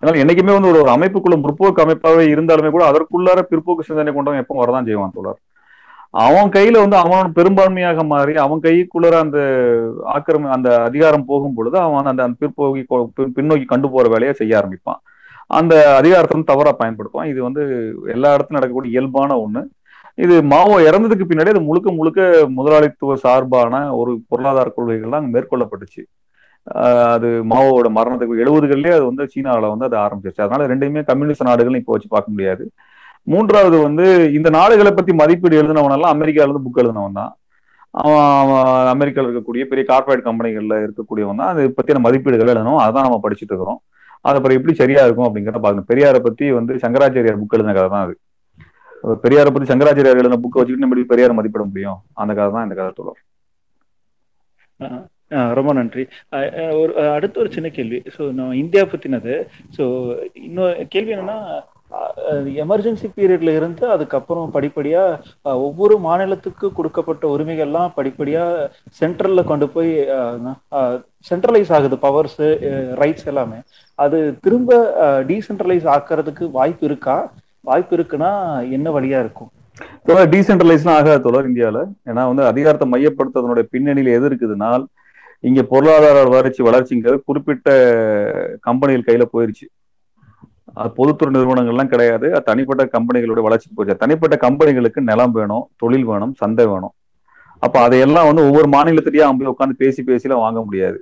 அதனால 0.00 0.20
என்னைக்குமே 0.22 0.54
வந்து 0.56 0.70
ஒரு 0.72 0.90
அமைப்புக்குள்ள 0.96 1.36
முற்போக்கு 1.44 1.82
அமைப்பாகவே 1.84 2.24
இருந்தாலுமே 2.34 2.70
கூட 2.74 2.84
அதற்குள்ளார 2.90 3.40
பிற்போக்கு 3.50 3.86
சிந்தனை 3.88 4.12
கொண்டவங்க 4.16 4.42
எப்பவும் 4.44 4.62
வரதான் 4.62 4.88
செய்வான் 4.88 5.14
தோழர். 5.16 5.38
அவன் 6.14 6.48
கையில 6.48 6.78
வந்து 6.78 6.96
அவன் 6.96 7.32
பெரும்பான்மையாக 7.32 8.04
மாறி 8.04 8.34
அவன் 8.34 8.60
கைக்குள்ளார 8.60 9.12
அந்த 9.12 9.38
ஆக்கிரமி 10.14 10.48
அந்த 10.48 10.82
அதிகாரம் 10.82 11.24
போகும் 11.24 11.54
பொழுது 11.54 11.78
அவன் 11.78 12.04
அந்த 12.04 12.22
அந்த 12.22 12.46
பிற்போக்கி 12.46 12.84
பின்- 12.90 13.30
பின்னோக்கி 13.34 13.64
கண்டு 13.64 13.90
போற 13.90 14.08
வேலையை 14.08 14.32
செய்ய 14.32 14.58
ஆரம்பிப்பான். 14.58 15.00
அந்த 15.46 15.96
அதிகாரத்தை 15.96 16.42
வந்து 16.42 16.52
தவறா 16.52 16.76
பயன்படுத்துவான். 16.78 17.28
இது 17.28 17.42
வந்து 17.42 17.60
எல்லா 18.06 18.34
இடத்துலையும் 18.34 18.58
நடக்கக்கூடிய 18.58 18.98
இயல்பான 18.98 19.34
ஒண்ணு. 19.34 19.64
இது 20.14 20.42
மாவோ 20.42 20.80
இறந்ததுக்கு 20.80 21.24
பின்னாடி 21.28 21.48
அது 21.48 21.60
முழுக்க 21.60 21.92
முழுக்க 21.92 22.44
முதலாளித்துவ 22.48 23.16
சார்பான 23.16 23.94
ஒரு 23.96 24.20
பொருளாதார 24.28 24.70
கொள்கைகள் 24.70 25.10
தான் 25.10 25.30
மேற்கொள்ளப்பட்டுச்சு. 25.32 26.02
அது 27.04 27.26
மாவோட 27.26 27.90
மரணத்துக்கு 27.90 28.46
எழுபதுகள்லயே 28.46 28.92
அது 28.92 29.04
வந்து 29.04 29.28
சீனாவில் 29.28 29.76
வந்து 29.76 29.96
அது 29.96 29.96
ஆரம்பிச்சிருச்சு. 29.96 30.40
அதனால 30.40 30.74
ரெண்டையுமே 30.74 31.04
கம்யூனிஸ்ட் 31.04 31.42
நாடுகள் 31.42 31.74
இப்போ 31.74 31.92
வச்சு 31.92 32.08
பார்க்க 32.08 32.30
முடியாது. 32.30 32.70
மூன்றாவது 33.26 33.76
வந்து 33.86 34.06
இந்த 34.38 34.48
நாடுகளை 34.58 34.90
பத்தி 34.94 35.12
மதிப்பீடு 35.20 35.58
எழுதினவனெல்லாம் 35.60 36.14
அமெரிக்கால 36.16 36.48
இருந்து 36.48 36.64
புக் 36.66 36.80
எழுதினவன் 36.82 37.18
தான். 37.20 37.32
அவன் 38.02 38.26
அவன் 38.42 38.90
அமெரிக்கால 38.94 39.28
இருக்கக்கூடிய 39.28 39.62
பெரிய 39.70 39.84
கார்பரேட் 39.90 40.26
கம்பெனிகள்ல 40.28 40.76
இருக்கக்கூடியவன் 40.84 41.40
தான். 41.42 41.50
அதை 41.52 41.64
பத்தின 41.78 42.02
மதிப்பீடுகள் 42.06 42.52
எழுதணும். 42.52 42.80
அதான் 42.86 43.06
நம்ம 43.06 43.20
படிச்சுட்டு 43.24 43.52
இருக்கிறோம். 43.52 43.80
அது 44.28 44.38
அப்புறம் 44.38 44.58
எப்படி 44.58 44.74
சரியா 44.82 45.02
இருக்கும் 45.06 45.26
அப்படிங்கிறத 45.28 45.60
பாக்கணும் 45.62 45.88
பெரியாரை 45.90 46.20
பத்தி 46.26 46.46
வந்து 46.58 46.72
சங்கராச்சாரியார் 46.84 47.40
புக் 47.42 47.56
எழுதின 47.56 47.74
கதை 47.78 47.88
தான் 47.94 48.04
அது. 48.06 48.14
பெரியாரை 49.24 49.50
பத்தி 49.52 49.68
சங்கராச்சாரியார் 49.70 50.20
எழுதின 50.20 50.38
புக்கை 50.42 50.58
வச்சுக்கிட்டு 50.58 50.86
நம்ம 50.86 51.08
பெரியாரை 51.12 51.34
மதிப்பிட 51.38 51.64
முடியும்? 51.70 51.98
அந்த 52.22 52.32
கதை 52.38 52.50
தான் 52.56 52.66
இந்த 52.66 52.76
கதை 52.80 52.90
தொடர். 53.00 53.20
ரொம்ப 55.58 55.70
நன்றி. 55.78 56.04
ஒரு 56.80 56.92
அடுத்த 57.16 57.40
ஒரு 57.42 57.50
சின்ன 57.56 57.68
கேள்வி. 57.76 57.98
ஸோ 58.16 58.22
நம்ம 58.38 58.56
இந்தியா 58.62 58.82
பத்தினது. 58.92 59.34
ஸோ 59.76 59.84
இன்னொரு 60.46 60.86
கேள்வி 60.94 61.14
என்னன்னா 61.16 61.38
எமர்ஜென்சி 62.62 63.08
பீரியட்ல 63.16 63.54
இருந்து 63.58 63.84
அதுக்கப்புறம் 63.94 64.52
படிப்படியா 64.54 65.02
ஒவ்வொரு 65.66 65.94
மாநிலத்துக்கு 66.06 66.66
கொடுக்கப்பட்ட 66.78 67.24
உரிமைகள்லாம் 67.34 67.94
படிப்படியா 67.98 68.44
சென்ட்ரல்ல 69.00 69.42
கொண்டு 69.50 69.66
போய் 69.74 69.92
சென்ட்ரலைஸ் 71.30 71.72
ஆகுது 71.78 71.98
பவர்ஸ் 72.06 72.40
ரைட்ஸ் 73.02 73.28
எல்லாமே. 73.32 73.58
அது 73.98 74.20
திரும்ப 74.44 74.78
டீசென்ட்ரலைஸ் 75.30 75.88
ஆக்குறதுக்கு 75.96 76.46
வாய்ப்பு 76.58 76.86
இருக்கா? 76.90 77.16
வாய்ப்பு 77.70 77.94
இருக்குன்னா 77.96 78.30
என்ன 78.76 78.86
வழியா 78.96 79.18
இருக்கும்? 79.24 79.50
தோழர் 80.06 80.32
டீசென்ட்ரலைஸ்லாம் 80.32 80.98
ஆகாது 81.00 81.24
தோழர் 81.26 81.50
இந்தியால. 81.50 81.78
ஏன்னா 82.10 82.22
வந்து 82.30 82.44
அதிகாரத்தை 82.52 82.88
மையப்படுத்துறதுனுடைய 82.94 83.66
பின்னணியில 83.74 84.16
எது 84.18 84.28
இருக்குதுனால் 84.30 84.84
இங்க 85.50 85.60
பொருளாதார 85.70 86.18
வளர்ச்சி 86.32 86.62
வளர்ச்சிங்கிறது 86.66 87.26
குறிப்பிட்ட 87.28 87.70
கம்பெனிகள் 88.66 89.08
கையில 89.08 89.24
போயிருச்சு. 89.32 89.66
பொதுத்துறை 90.96 91.30
நிறுவனங்கள்லாம் 91.34 91.92
கிடையாது. 91.92 92.34
அது 92.34 92.42
தனிப்பட்ட 92.42 92.84
கம்பெனிகளோட 92.98 93.40
வளர்ச்சிக்கு 93.42 93.76
போச்சு. 93.76 93.96
தனிப்பட்ட 93.96 94.36
கம்பெனிகளுக்கு 94.48 95.00
நிலம் 95.00 95.30
வேணும் 95.30 95.70
தொழில் 95.76 96.04
வேணும் 96.04 96.34
சந்தை 96.34 96.66
வேணும். 96.66 96.94
அப்ப 97.58 97.80
அதையெல்லாம் 97.80 98.26
வந்து 98.26 98.44
ஒவ்வொரு 98.46 98.68
மாநிலத்திலேயே 98.68 99.24
அவங்க 99.26 99.38
போய் 99.40 99.54
உட்காந்து 99.54 99.76
பேசி 99.76 100.02
பேசிலாம் 100.02 100.44
வாங்க 100.44 100.60
முடியாது. 100.60 100.98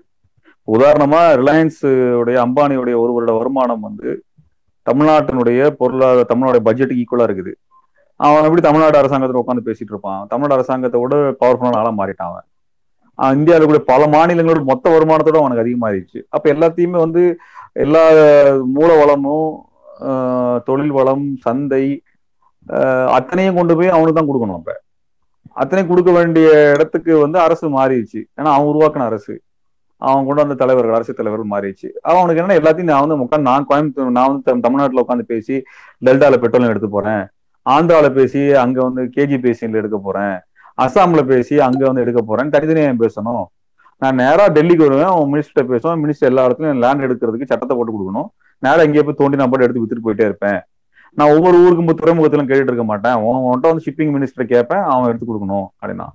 உதாரணமா 0.69 1.21
ரிலையன்ஸ் 1.41 1.81
உடைய 2.21 2.39
அம்பானியுடைய 2.47 2.97
ஒரு 2.99 3.13
வருட 3.13 3.33
வருமானம் 3.33 3.81
வந்து 3.81 4.25
தமிழ்நாட்டினுடைய 4.87 5.71
பொருளாதார 5.71 6.23
தமிழ்நாடு 6.23 6.61
பட்ஜெட்டுக்கு 6.67 7.03
ஈக்குவலா 7.03 7.27
இருக்குது. 7.29 7.53
அவன் 8.17 8.45
எப்படி 8.45 8.61
தமிழ்நாடு 8.61 8.99
அரசாங்கத்தில் 8.99 9.43
உட்காந்து 9.43 9.67
பேசிட்டு 9.69 9.93
இருப்பான்? 9.95 10.27
தமிழ்நாடு 10.27 10.57
அரசாங்கத்தோட 10.57 11.15
பவர்ஃபுல்லான 11.41 11.81
ஆளா 11.83 11.93
மாறிட்டான் 11.93 12.31
அவன். 12.33 12.47
இந்தியாவில் 13.39 13.67
கூட 13.67 13.79
பல 13.79 14.07
மாநிலங்களோட 14.07 14.65
மொத்த 14.65 14.91
வருமானத்தோட 14.91 15.39
அவனுக்கு 15.41 15.65
அதிகமாயிருச்சு. 15.65 16.21
அப்ப 16.29 16.55
எல்லாத்தையுமே 16.55 16.99
வந்து 17.07 17.23
எல்லா 17.77 18.05
மூல 18.77 18.91
வளமும் 19.01 19.51
தொழில் 20.69 20.95
வளம் 20.99 21.27
சந்தை 21.47 21.85
அத்தனையும் 23.17 23.59
கொண்டு 23.59 23.75
போய் 23.77 23.95
அவனுக்கு 23.97 24.17
தான் 24.19 24.31
கொடுக்கணும் 24.31 24.59
அப்ப. 24.59 24.73
அத்தனையும் 25.61 25.91
கொடுக்க 25.91 26.11
வேண்டிய 26.17 26.49
இடத்துக்கு 26.75 27.13
வந்து 27.25 27.39
அரசு 27.47 27.67
மாறிடுச்சு. 27.77 28.21
ஏன்னா 28.39 28.51
அவன் 28.57 28.71
உருவாக்கின 28.73 29.07
அரசு. 29.11 29.35
அவன் 30.03 30.27
கொண்டு 30.27 30.43
வந்த 30.43 30.57
தலைவர்கள் 30.63 30.97
அரசு 30.99 31.13
தலைவர்கள் 31.19 31.53
மாறிடுச்சு. 31.53 31.89
அவனுக்கு 32.11 32.43
என்ன 32.43 32.57
எல்லாத்தையும் 32.61 32.91
நான் 32.93 33.03
வந்து 33.05 33.25
உட்காந்து 33.25 33.49
நான் 33.51 33.67
கோயம்புத்தூர் 33.71 34.17
நான் 34.19 34.31
வந்து 34.31 34.63
தமிழ்நாட்டில் 34.67 35.03
உட்காந்து 35.05 35.27
பேசி 35.33 35.57
டெல்டால 36.07 36.37
பெட்ரோலியம் 36.45 36.73
எடுத்து 36.75 36.91
போறேன். 36.97 37.25
ஆந்திரால 37.67 38.09
பேசி 38.19 38.43
அங்க 38.65 38.79
வந்து 38.89 39.03
கேஜி 39.17 39.39
பேசியில் 39.47 39.81
எடுக்க 39.81 39.99
போறேன். 40.07 40.37
அஸ்ஸாம்ல 40.85 41.23
பேசி 41.33 41.55
அங்க 41.69 41.83
வந்து 41.89 42.05
எடுக்க 42.05 42.21
போறேன் 42.23 42.53
தனித்தனியா 42.55 42.95
பேசணும். 43.05 43.45
நான் 44.03 44.19
நேரா 44.23 44.45
டெல்லிக்கு 44.57 44.87
வருவேன். 44.87 45.11
அவன் 45.15 45.31
மினிஸ்டர் 45.35 45.71
பேசுவேன். 45.73 46.01
மினிஸ்டர் 46.03 46.31
எல்லா 46.31 46.45
இடத்துலயும் 46.47 46.83
லேண்ட் 46.85 47.05
எடுக்கிறதுக்கு 47.07 47.51
சட்டத்தை 47.51 47.75
போட்டு 47.77 47.95
கொடுக்கணும். 47.95 48.29
நேரம் 48.65 48.85
எங்கேயே 48.87 49.05
போய் 49.07 49.19
தோண்டி 49.21 49.39
நான் 49.41 49.51
போட்டு 49.53 49.67
எடுத்து 49.67 49.83
வித்துட்டு 49.83 50.07
போயிட்டே 50.07 50.27
இருப்பேன். 50.31 50.61
நான் 51.19 51.33
ஒவ்வொரு 51.35 51.57
ஊருக்கும் 51.65 51.89
போய் 51.89 52.01
துறைமுகத்திலும் 52.01 52.49
கேட்டுட்டு 52.49 52.73
இருக்க 52.73 52.87
மாட்டேன். 52.93 53.17
உன் 53.27 53.45
உன்கிட்ட 53.47 53.71
வந்து 53.71 53.85
ஷிப்பிங் 53.87 54.13
மினிஸ்டர் 54.17 54.51
கேட்பேன். 54.55 54.83
அவன் 54.93 55.09
எடுத்து 55.11 55.29
கொடுக்கணும் 55.31 55.67
அப்படின்னா. 55.81 56.07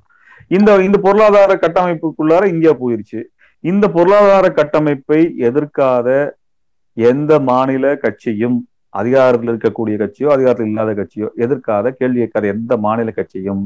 இந்த 0.55 0.69
இந்த 0.88 0.97
பொருளாதார 1.05 1.53
கட்டமைப்புக்குள்ளார 1.64 2.43
இந்தியா 2.53 2.72
போயிருச்சு. 2.81 3.22
இந்த 3.64 3.85
பொருளாதார 3.95 4.45
கட்டமைப்பை 4.59 5.22
எதிர்க்காத 5.47 6.09
எந்த 6.93 7.39
மாநில 7.49 7.95
கட்சியும் 8.03 8.57
அதிகாரத்தில் 8.99 9.51
இருக்கக்கூடிய 9.53 9.95
கட்சியோ 10.01 10.27
அதிகாரத்தில் 10.35 10.69
இல்லாத 10.72 10.91
கட்சியோ 10.99 11.27
எதிர்க்காத 11.45 11.91
கேள்வி 11.99 12.19
கேட்காத 12.19 12.47
எந்த 12.47 12.77
மாநில 12.85 13.11
கட்சியும் 13.17 13.64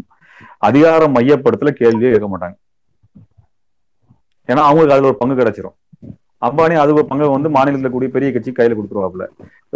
அதிகாரம் 0.70 1.16
மையப்படுத்தல 1.16 1.72
கேள்வியே 1.82 2.12
கேட்க 2.14 2.30
மாட்டாங்க. 2.34 2.58
ஏன்னா 4.52 4.62
அவங்களுக்கு 4.70 4.96
அதுல 4.96 5.10
ஒரு 5.12 5.20
பங்கு 5.22 5.40
கிடைச்சிரும். 5.42 5.76
அம்பானி 6.48 6.76
அது 6.82 6.92
ஒரு 6.98 7.06
பங்கு 7.10 7.26
வந்து 7.36 7.50
மாநிலத்தில் 7.56 7.94
கூடிய 7.94 8.10
பெரிய 8.16 8.30
கட்சி 8.36 8.52
கையில 8.58 8.76
கொடுத்துருவாப்புல. 8.78 9.24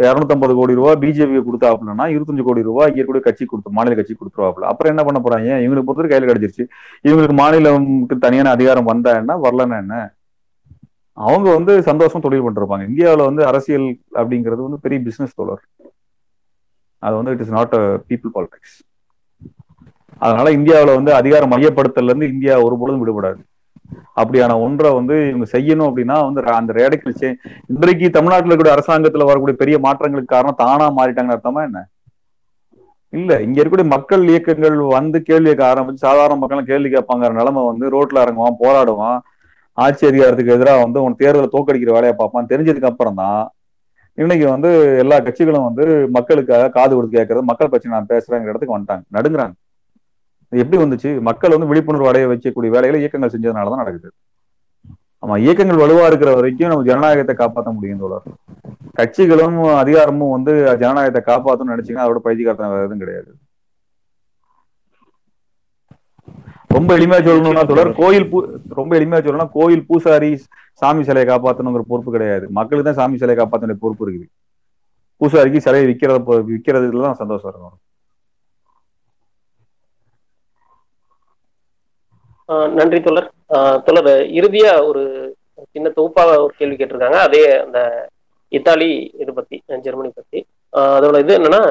இரநூத்தம்பது 0.04 0.52
கோடி 0.58 0.74
ரூபாய் 0.78 0.98
பிஜேபி 1.02 1.40
கொடுத்தாப்லன்னா 1.48 2.04
இருபத்தஞ்சு 2.14 2.44
கோடி 2.46 2.62
ரூபாய் 2.68 2.90
இருக்கக்கூடிய 2.90 3.24
கட்சி 3.26 3.44
கொடுத்து 3.44 3.76
மாநில 3.78 3.96
கட்சி 3.98 4.14
கொடுத்துருவாப்புல. 4.14 4.68
அப்புறம் 4.70 4.92
என்ன 4.94 5.04
பண்ண 5.04 5.20
போறாங்க? 5.24 5.50
இவங்களுக்கு 5.64 5.88
பொறுத்தவரை 5.88 6.10
கையில 6.12 6.28
கிடைச்சிருச்சு. 6.30 6.64
இவங்களுக்கு 7.08 7.36
மாநிலத்துக்கு 7.42 8.24
தனியான 8.26 8.50
அதிகாரம் 8.50 8.90
வந்தா 8.92 9.12
என்ன? 9.22 9.36
வரலன்னா 9.46 9.78
என்ன? 9.84 9.96
அவங்க 11.18 11.48
வந்து 11.54 11.72
சந்தோஷம் 11.90 12.24
தொழில் 12.24 12.44
பண்ணிருப்பாங்க. 12.44 12.86
இந்தியாவில் 12.90 13.28
வந்து 13.28 13.42
அரசியல் 13.50 13.86
அப்படிங்கிறது 14.20 14.62
வந்து 14.66 14.80
பெரிய 14.84 15.00
பிசினஸ் 15.08 15.36
தோழர். 15.40 15.62
அது 17.02 17.14
வந்து 17.18 17.32
it 17.34 17.44
is 17.44 17.54
not 17.58 17.74
a 17.80 17.84
people 18.10 18.32
politics 18.36 18.76
அதனால 20.24 20.50
இந்தியாவில் 20.58 20.96
வந்து 20.98 21.12
அதிகாரம் 21.14 21.52
மையப்படுத்தல 21.52 22.10
இருந்து 22.10 22.28
இந்தியா 22.34 22.54
ஒரு 22.66 22.74
பொழுதும் 22.80 23.02
விடுபடாது. 23.02 23.40
அப்படியான 24.20 24.52
ஒன்றை 24.64 24.90
வந்து 24.98 25.16
இவங்க 25.30 25.46
செய்யணும் 25.52 25.88
அப்படின்னா 25.90 26.16
வந்து 26.26 26.42
அந்த 26.60 26.72
ரேடிக்கல் 26.80 27.18
சே 27.22 27.30
இன்றைக்கு 27.72 28.08
தமிழ்நாட்டில் 28.16 28.50
இருக்கக்கூடிய 28.50 28.76
அரசாங்கத்துல 28.76 29.26
வரக்கூடிய 29.30 29.56
பெரிய 29.62 29.78
மாற்றங்களுக்கு 29.86 30.34
காரணம் 30.34 30.60
தானா 30.62 30.86
மாறிட்டாங்கன்னு 30.98 31.36
அர்த்தமா 31.36 31.62
என்ன? 31.68 31.80
இல்ல 33.12 33.32
இங்க 33.42 33.56
இருக்கக்கூடிய 33.58 33.88
மக்கள் 33.96 34.22
இயக்கங்கள் 34.28 34.76
வந்து 34.98 35.18
கேள்வி 35.22 35.48
கேட்க 35.50 35.64
ஆரம்பிச்சு 35.72 36.06
சாதாரண 36.06 36.38
மக்கள் 36.38 36.70
கேள்வி 36.70 36.88
கேட்பாங்க 36.94 37.28
நிலைமை 37.40 37.62
வந்து 37.70 37.88
ரோட்ல 37.96 38.24
இறங்குவான் 38.24 38.62
போராடுவான். 38.62 39.18
ஆட்சி 39.78 40.04
அதிகாரத்துக்கு 40.10 40.54
எதிராக 40.56 40.82
வந்து 40.84 40.98
உன் 41.04 41.20
தேர்தலை 41.20 41.48
தோக்கடிக்கிற 41.54 41.92
வேலையை 41.96 42.14
பார்ப்பான். 42.16 42.50
தெரிஞ்சதுக்கு 42.52 42.90
அப்புறம் 42.92 43.20
தான் 43.22 43.42
இன்னைக்கு 44.18 44.46
வந்து 44.54 44.70
எல்லா 45.02 45.16
கட்சிகளும் 45.18 45.68
வந்து 45.68 45.84
மக்களுக்காக 46.16 46.70
காது 46.70 46.92
கொடுத்து 46.94 47.18
கேட்கறது 47.18 47.48
மக்கள் 47.50 47.70
பிரச்சனை 47.72 47.94
நான் 47.96 48.12
பேசுறேங்கிற 48.12 48.52
இடத்துக்கு 48.52 48.76
வந்துட்டாங்க. 48.76 49.04
நடுங்குறாங்க. 49.16 49.54
எப்படி 50.62 50.78
வந்துச்சு? 50.82 51.10
மக்கள் 51.28 51.54
வந்து 51.54 51.70
விழிப்புணர்வு 51.70 52.10
அடைய 52.10 52.26
வைக்கக்கூடிய 52.32 52.70
வேலைகளை 52.76 52.98
இயக்கங்கள் 53.02 53.32
செஞ்சதுனால 53.34 53.70
தான் 53.72 53.82
நடக்குது. 53.82 54.10
ஆமா 55.24 55.36
இயக்கங்கள் 55.44 55.80
வலுவா 55.82 56.04
இருக்கிற 56.10 56.30
வரைக்கும் 56.38 56.70
நம்ம 56.70 56.86
ஜனநாயகத்தை 56.90 57.34
காப்பாற்ற 57.42 57.70
முடியும் 57.76 58.02
தோழர். 58.02 58.26
கட்சிகளும் 58.98 59.56
அதிகாரமும் 59.82 60.34
வந்து 60.36 60.52
ஜனநாயகத்தை 60.82 61.22
காப்பாற்றணும்னு 61.30 61.74
நினைச்சீங்கன்னா 61.74 62.06
அதோட 62.06 62.20
பைத்தியக்காரத்தனம் 62.26 62.74
வேற 62.74 62.86
எதுவும் 62.88 63.02
கிடையாது. 63.04 63.30
ரொம்ப 66.76 66.90
எளிமையா 66.98 67.20
சொல்லணும்னா 67.26 67.62
தொடர் 67.70 67.90
கோயில் 68.00 68.28
பூ 68.30 68.38
ரொம்ப 68.78 68.92
எளிமையா 68.98 69.20
சொல்லணும்னா 69.24 69.50
கோயில் 69.56 69.84
பூசாரி 69.88 70.30
சாமி 70.80 71.02
சிலையை 71.08 71.26
காப்பாத்தணுங்கிற 71.30 71.84
பொறுப்பு 71.90 72.10
கிடையாது. 72.14 72.44
மக்களுக்கு 72.58 72.86
தான் 72.88 73.00
சாமி 73.00 73.20
சிலையை 73.22 73.38
காப்பாற்ற 73.40 73.76
பொறுப்பு 73.84 74.04
இருக்குது. 74.06 74.26
பூசாரிக்கு 75.20 75.64
சிலையை 75.66 75.86
விற்கிறத 75.90 76.38
விற்கிறதுல 76.52 77.06
தான் 77.08 77.20
சந்தோஷம் 77.22 77.50
இருக்கும். 77.52 77.76
நன்றி 82.78 82.98
தொடர் 83.06 83.28
தொடர் 83.86 84.10
இறுதியா 84.38 84.72
ஒரு 84.88 85.02
சின்ன 85.72 85.88
தொகுப்பாக 85.96 86.30
ஒரு 86.44 86.52
கேள்வி 86.58 86.76
கேட்டிருக்காங்க. 86.76 87.18
அதே 87.26 87.42
அந்த 87.64 87.78
இத்தாலி 88.52 88.90
இது 89.22 89.30
பத்தி 89.38 89.56
ஜெர்மனி 89.86 90.10
பத்தி. 90.18 90.38
அதோட 90.96 91.16
இது 91.24 91.32
என்னன்னா 91.38 91.62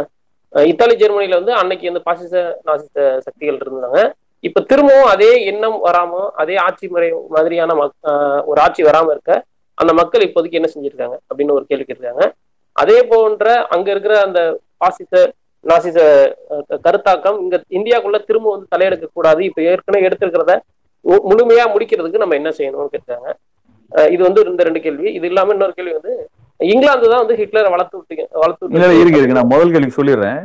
இத்தாலி 0.53 0.95
ஜெர்மனில 1.01 1.39
வந்து 1.39 1.53
அன்னைக்கு 1.59 1.89
வந்து 1.89 2.05
பாசிச 2.07 2.33
நாசிச 2.67 2.97
சக்திகள் 3.25 3.59
இருந்தாங்க 3.61 4.01
இப்ப 4.43 4.61
திரும்பவும் 4.69 5.11
அதே 5.13 5.31
எண்ணம் 5.51 5.77
வராம 5.85 6.23
அதே 6.41 6.55
ஆட்சி 6.65 6.85
முறை 6.93 7.09
மாதிரியான 7.35 7.75
ஒரு 8.49 8.59
ஆட்சி 8.65 8.81
வராம 8.87 9.11
இருக்க 9.15 9.33
அந்த 9.77 9.91
மக்கள் 9.99 10.25
இப்போதைக்கு 10.27 10.59
என்ன 10.59 10.69
செஞ்சிருக்காங்க? 10.73 11.15
அப்படின்னு 11.29 11.55
ஒரு 11.57 11.65
கேள்வி 11.69 11.85
கேட்டிருக்காங்க. 11.85 12.25
அதே 12.75 12.97
போன்ற 13.11 13.47
அங்க 13.75 13.87
இருக்கிற 13.93 14.15
அந்த 14.27 14.39
பாசிச 14.81 15.13
நாசிச 15.69 15.97
கருத்தாக்கம். 16.85 17.37
இங்க 17.43 17.55
இந்தியாக்குள்ள 17.77 18.17
திரும்ப 18.29 18.47
வந்து 18.53 18.71
தலையெடுக்க 18.73 19.09
கூடாது. 19.17 19.41
இப்ப 19.49 19.61
ஏற்கனவே 19.71 20.05
எடுத்திருக்கிறத 20.07 20.55
முழுமையா 21.29 21.65
முடிக்கிறதுக்கு 21.73 22.23
நம்ம 22.23 22.35
என்ன 22.39 22.49
செய்யணும்னு 22.57 22.93
கேட்டாங்க. 22.95 23.29
இது 24.13 24.21
வந்து 24.27 24.41
இந்த 24.51 24.63
ரெண்டு 24.67 24.81
கேள்வி. 24.85 25.07
இது 25.17 25.25
இல்லாம 25.31 25.53
இன்னொரு 25.55 25.73
கேள்வி 25.77 25.93
வந்து 25.99 26.13
இங்கிலாந்து 26.73 27.11
தான் 27.11 27.23
வந்து 27.23 27.37
ஹிட்லரை 27.39 27.69
வளர்த்து 27.75 27.97
விட்டு 27.99 28.41
வளர்த்து 28.43 28.99
இருக்கு 29.01 29.19
இருக்கு. 29.21 29.39
நான் 29.39 29.53
முதல் 29.53 29.73
கேள்வி 29.75 29.93
சொல்லிடுறேன். 29.99 30.41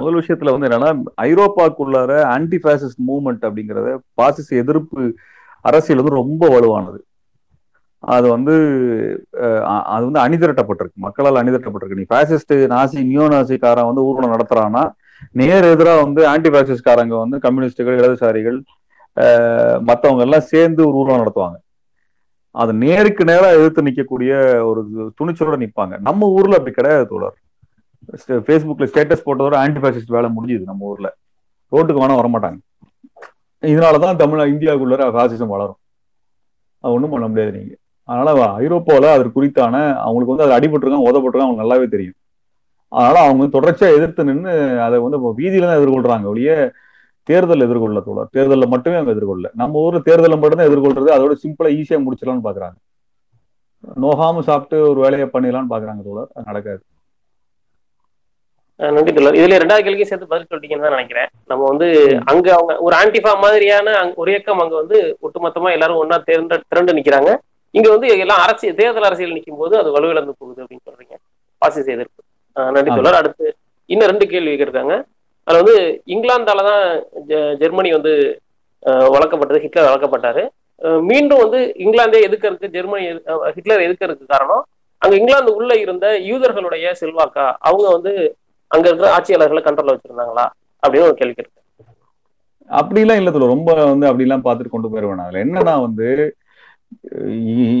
முதல் 0.00 0.18
விஷயத்துல 0.20 0.52
வந்து 0.54 0.68
என்னன்னா 0.68 0.90
ஐரோப்பாக்குள்ளார 1.28 2.12
ஆன்டி 2.34 2.58
பாசிஸ்ட் 2.66 3.00
மூவ்மெண்ட் 3.08 3.46
அப்படிங்கறத 3.48 3.88
பாசிச 4.20 4.48
எதிர்ப்பு 4.62 5.02
அரசியல் 5.70 6.00
வந்து 6.00 6.20
ரொம்ப 6.20 6.48
வலுவானது. 6.54 7.00
அது 8.14 8.26
வந்து 8.32 8.54
அது 9.94 10.02
வந்து 10.06 10.22
அணிதிரட்டப்பட்டிருக்கு. 10.24 10.98
மக்களால் 11.06 11.40
அணிதிரட்டப்பட்டிருக்கு. 11.42 11.98
நீ 12.00 12.06
ஃபேசிஸ்ட் 12.12 12.54
நாசி 12.72 12.98
நியோ 13.10 13.26
நாசிக்காரன் 13.34 13.88
வந்து 13.90 14.04
ஊர்வலம் 14.08 14.34
நடத்துறான்னா 14.34 14.82
நேர் 15.40 15.66
எதிராக 15.72 16.02
வந்து 16.04 16.22
ஆன்டி 16.32 16.50
ஃபேசிஸ்ட்காரங்க 16.54 17.14
வந்து 17.24 17.36
கம்யூனிஸ்டுகள் 17.44 18.00
இடதுசாரிகள் 18.00 18.58
மற்றவங்க 19.88 20.24
எல்லாம் 20.26 20.48
சேர்ந்து 20.52 20.80
ஒரு 20.88 20.96
ஊர்வலம் 21.00 21.22
நடத்துவாங்க. 21.22 21.58
அது 22.54 22.72
நேருக்கு 22.82 23.22
நேராக 23.30 23.56
எதிர்த்து 23.58 23.86
நிற்கக்கூடிய 23.86 24.32
ஒரு 24.70 24.80
துணிச்சலோட 25.20 25.56
நிற்பாங்க 25.62 25.94
நம்ம 26.08 26.28
ஊர்ல 26.38 26.58
அப்படி 26.58 26.74
கிடையாது 26.74 27.04
தோழர். 27.12 27.36
ஃபேஸ்புக்ல 28.46 28.88
ஸ்டேட்டஸ் 28.90 29.24
போட்டதோட 29.26 29.56
ஆன்டி 29.62 29.80
ஃபேசிஸ்ட் 29.84 30.14
வேலை 30.16 30.30
முடிஞ்சுது 30.36 30.70
நம்ம 30.70 30.90
ஊர்ல. 30.92 31.10
ரோட்டுக்கு 31.72 32.02
வேணா 32.02 32.18
வரமாட்டாங்க. 32.20 32.60
இதனாலதான் 33.62 34.20
தமிழ் 34.22 34.52
இந்தியாவுக்குள்ள 34.54 35.08
ஃபாசிசம் 35.16 35.54
வளரும். 35.54 35.80
அது 36.84 36.94
ஒன்றும் 36.96 37.14
பண்ண 37.14 37.26
முடியாது 37.30 37.52
நீங்க. 37.58 37.74
அதனால 38.08 38.30
ஐரோப்பாவில் 38.62 39.08
அது 39.16 39.34
குறித்தான 39.36 39.74
அவங்களுக்கு 40.04 40.34
வந்து 40.34 40.46
அது 40.46 40.56
அடிபட்டிருக்காங்க 40.58 41.10
உதப்பட்டிருக்காங்க 41.10 41.48
அவங்களுக்கு 41.48 41.66
நல்லாவே 41.66 41.86
தெரியும். 41.94 42.16
அதனால 42.92 43.20
அவங்க 43.26 43.44
தொடர்ச்சியா 43.56 43.88
எதிர்த்து 43.98 44.28
நின்று 44.30 44.54
அதை 44.86 44.96
வந்து 45.04 45.20
வீதியில 45.40 45.68
தான் 45.68 45.78
எதிர்கொள்றாங்க 45.80 46.26
ஒழிய 46.32 46.50
தேர்தல் 47.28 47.64
எதிர்கொள்ள 47.66 47.98
தோழர். 48.06 48.32
தேர்தலில் 48.36 48.72
மட்டுமே 48.72 48.96
அவங்க 48.98 49.12
எதிர்கொள்ள 49.14 49.50
நம்ம 49.60 49.82
ஊர்ல 49.84 50.00
தேர்தலில் 50.08 50.40
மட்டும்தான் 50.40 50.68
எதிர்கொள்றது 50.70 51.10
அதோட 51.14 51.34
சிம்பிளா 51.44 51.70
ஈஸியா 51.78 51.98
முடிச்சிடலாம்னு 52.06 52.46
பாக்குறாங்க. 52.48 52.76
நோகாம 54.04 54.42
சாப்பிட்டு 54.48 54.76
ஒரு 54.90 55.00
வேலையை 55.04 55.26
பண்ணிடலாம்னு 55.32 55.72
பாக்குறாங்க 55.72 56.02
தோழர். 56.08 56.28
அது 56.36 56.48
நடக்காது. 56.50 56.82
நன்றி 58.80 59.10
தோழர். 59.16 59.38
இதுல 59.40 59.58
ரெண்டாவது 59.62 59.84
கேள்விக்கு 59.86 60.10
சேர்த்து 60.10 60.30
பதில் 60.30 60.48
சொல்லிட்டீங்கன்னு 60.50 60.86
தான் 60.86 60.96
நினைக்கிறேன். 60.96 61.28
நம்ம 61.50 61.62
வந்து 61.70 61.88
அங்க 62.30 62.46
அவங்க 62.58 62.72
ஒரு 62.86 62.94
ஆன்டிஃபா 63.00 63.32
மாதிரியான 63.44 63.96
ஒரு 64.20 64.30
இயக்கம் 64.32 64.62
அங்க 64.64 64.74
வந்து 64.82 64.98
ஒட்டுமொத்தமா 65.26 65.70
எல்லாரும் 65.76 66.00
ஒன்னா 66.02 66.18
திரண்டு 66.28 66.56
திரண்டு 66.72 66.96
நிக்கிறாங்க. 66.98 67.32
இங்க 67.74 67.88
வந்து 67.94 68.08
எல்லாம் 68.24 68.42
அரசியல் 68.44 68.78
தேர்தல் 68.80 69.08
அரசியல் 69.08 69.36
நிற்கும் 69.36 69.60
போது 69.62 69.74
அது 69.80 69.88
வலுவிழந்து 69.94 70.34
போகுது 70.40 70.60
அப்படின்னு 70.64 70.86
சொல்றீங்க. 70.88 71.14
பாசிச 71.62 71.86
எதிர்ப்பு. 71.96 72.20
நன்றி 72.74 72.90
தோழர். 72.96 73.18
அடுத்து 73.20 73.46
இன்னும் 73.90 74.10
ரெண்டு 74.10 74.26
கேள்வி 74.32 74.52
கேட்டிருக்காங்க. 74.52 74.96
அதுல 75.46 75.62
வந்து 75.62 75.76
இங்கிலாந்தால 76.14 76.64
தான் 76.68 76.84
ஜெர்மனி 77.62 77.90
வந்து 77.96 78.12
வளர்க்கப்பட்டது 79.14 79.62
ஹிட்லர் 79.64 79.88
வளர்க்கப்பட்டாரு. 79.88 80.42
மீண்டும் 81.10 81.42
வந்து 81.42 81.58
இங்கிலாந்தே 81.84 82.20
எதுக்கிறதுக்கு 82.28 82.74
ஜெர்மனி 82.76 83.04
ஹிட்லர் 83.56 83.84
எதுக்கிறதுக்கு 83.86 84.32
காரணம் 84.34 84.62
அங்க 85.02 85.14
இங்கிலாந்து 85.20 85.52
உள்ள 85.58 85.72
இருந்த 85.84 86.06
யூதர்களுடைய 86.30 86.92
செல்வாக்கா? 87.00 87.46
அவங்க 87.68 87.86
வந்து 87.96 88.12
அங்க 88.70 88.86
இருக்கிற 88.88 89.08
ஆட்சியாளர்களை 89.16 89.62
கண்ட்ரோல் 89.64 89.92
வச்சிருந்தாங்களா? 89.94 90.46
அப்படின்னு 90.82 91.08
ஒரு 91.10 91.18
கேள்வி 91.20 91.34
கேட்கிறேன் 91.34 91.62
அப்படிலாம் 92.70 93.20
இல்ல 93.20 93.30
தோழர். 93.32 93.54
ரொம்ப 93.54 93.70
வந்து 93.92 94.06
அப்படிலாம் 94.10 94.44
பார்த்துட்டு 94.46 94.74
கொண்டு 94.74 94.90
போயிருவேன் 94.92 95.24
அதுல 95.26 95.42
என்னன்னா 95.46 95.74
வந்து 95.86 96.06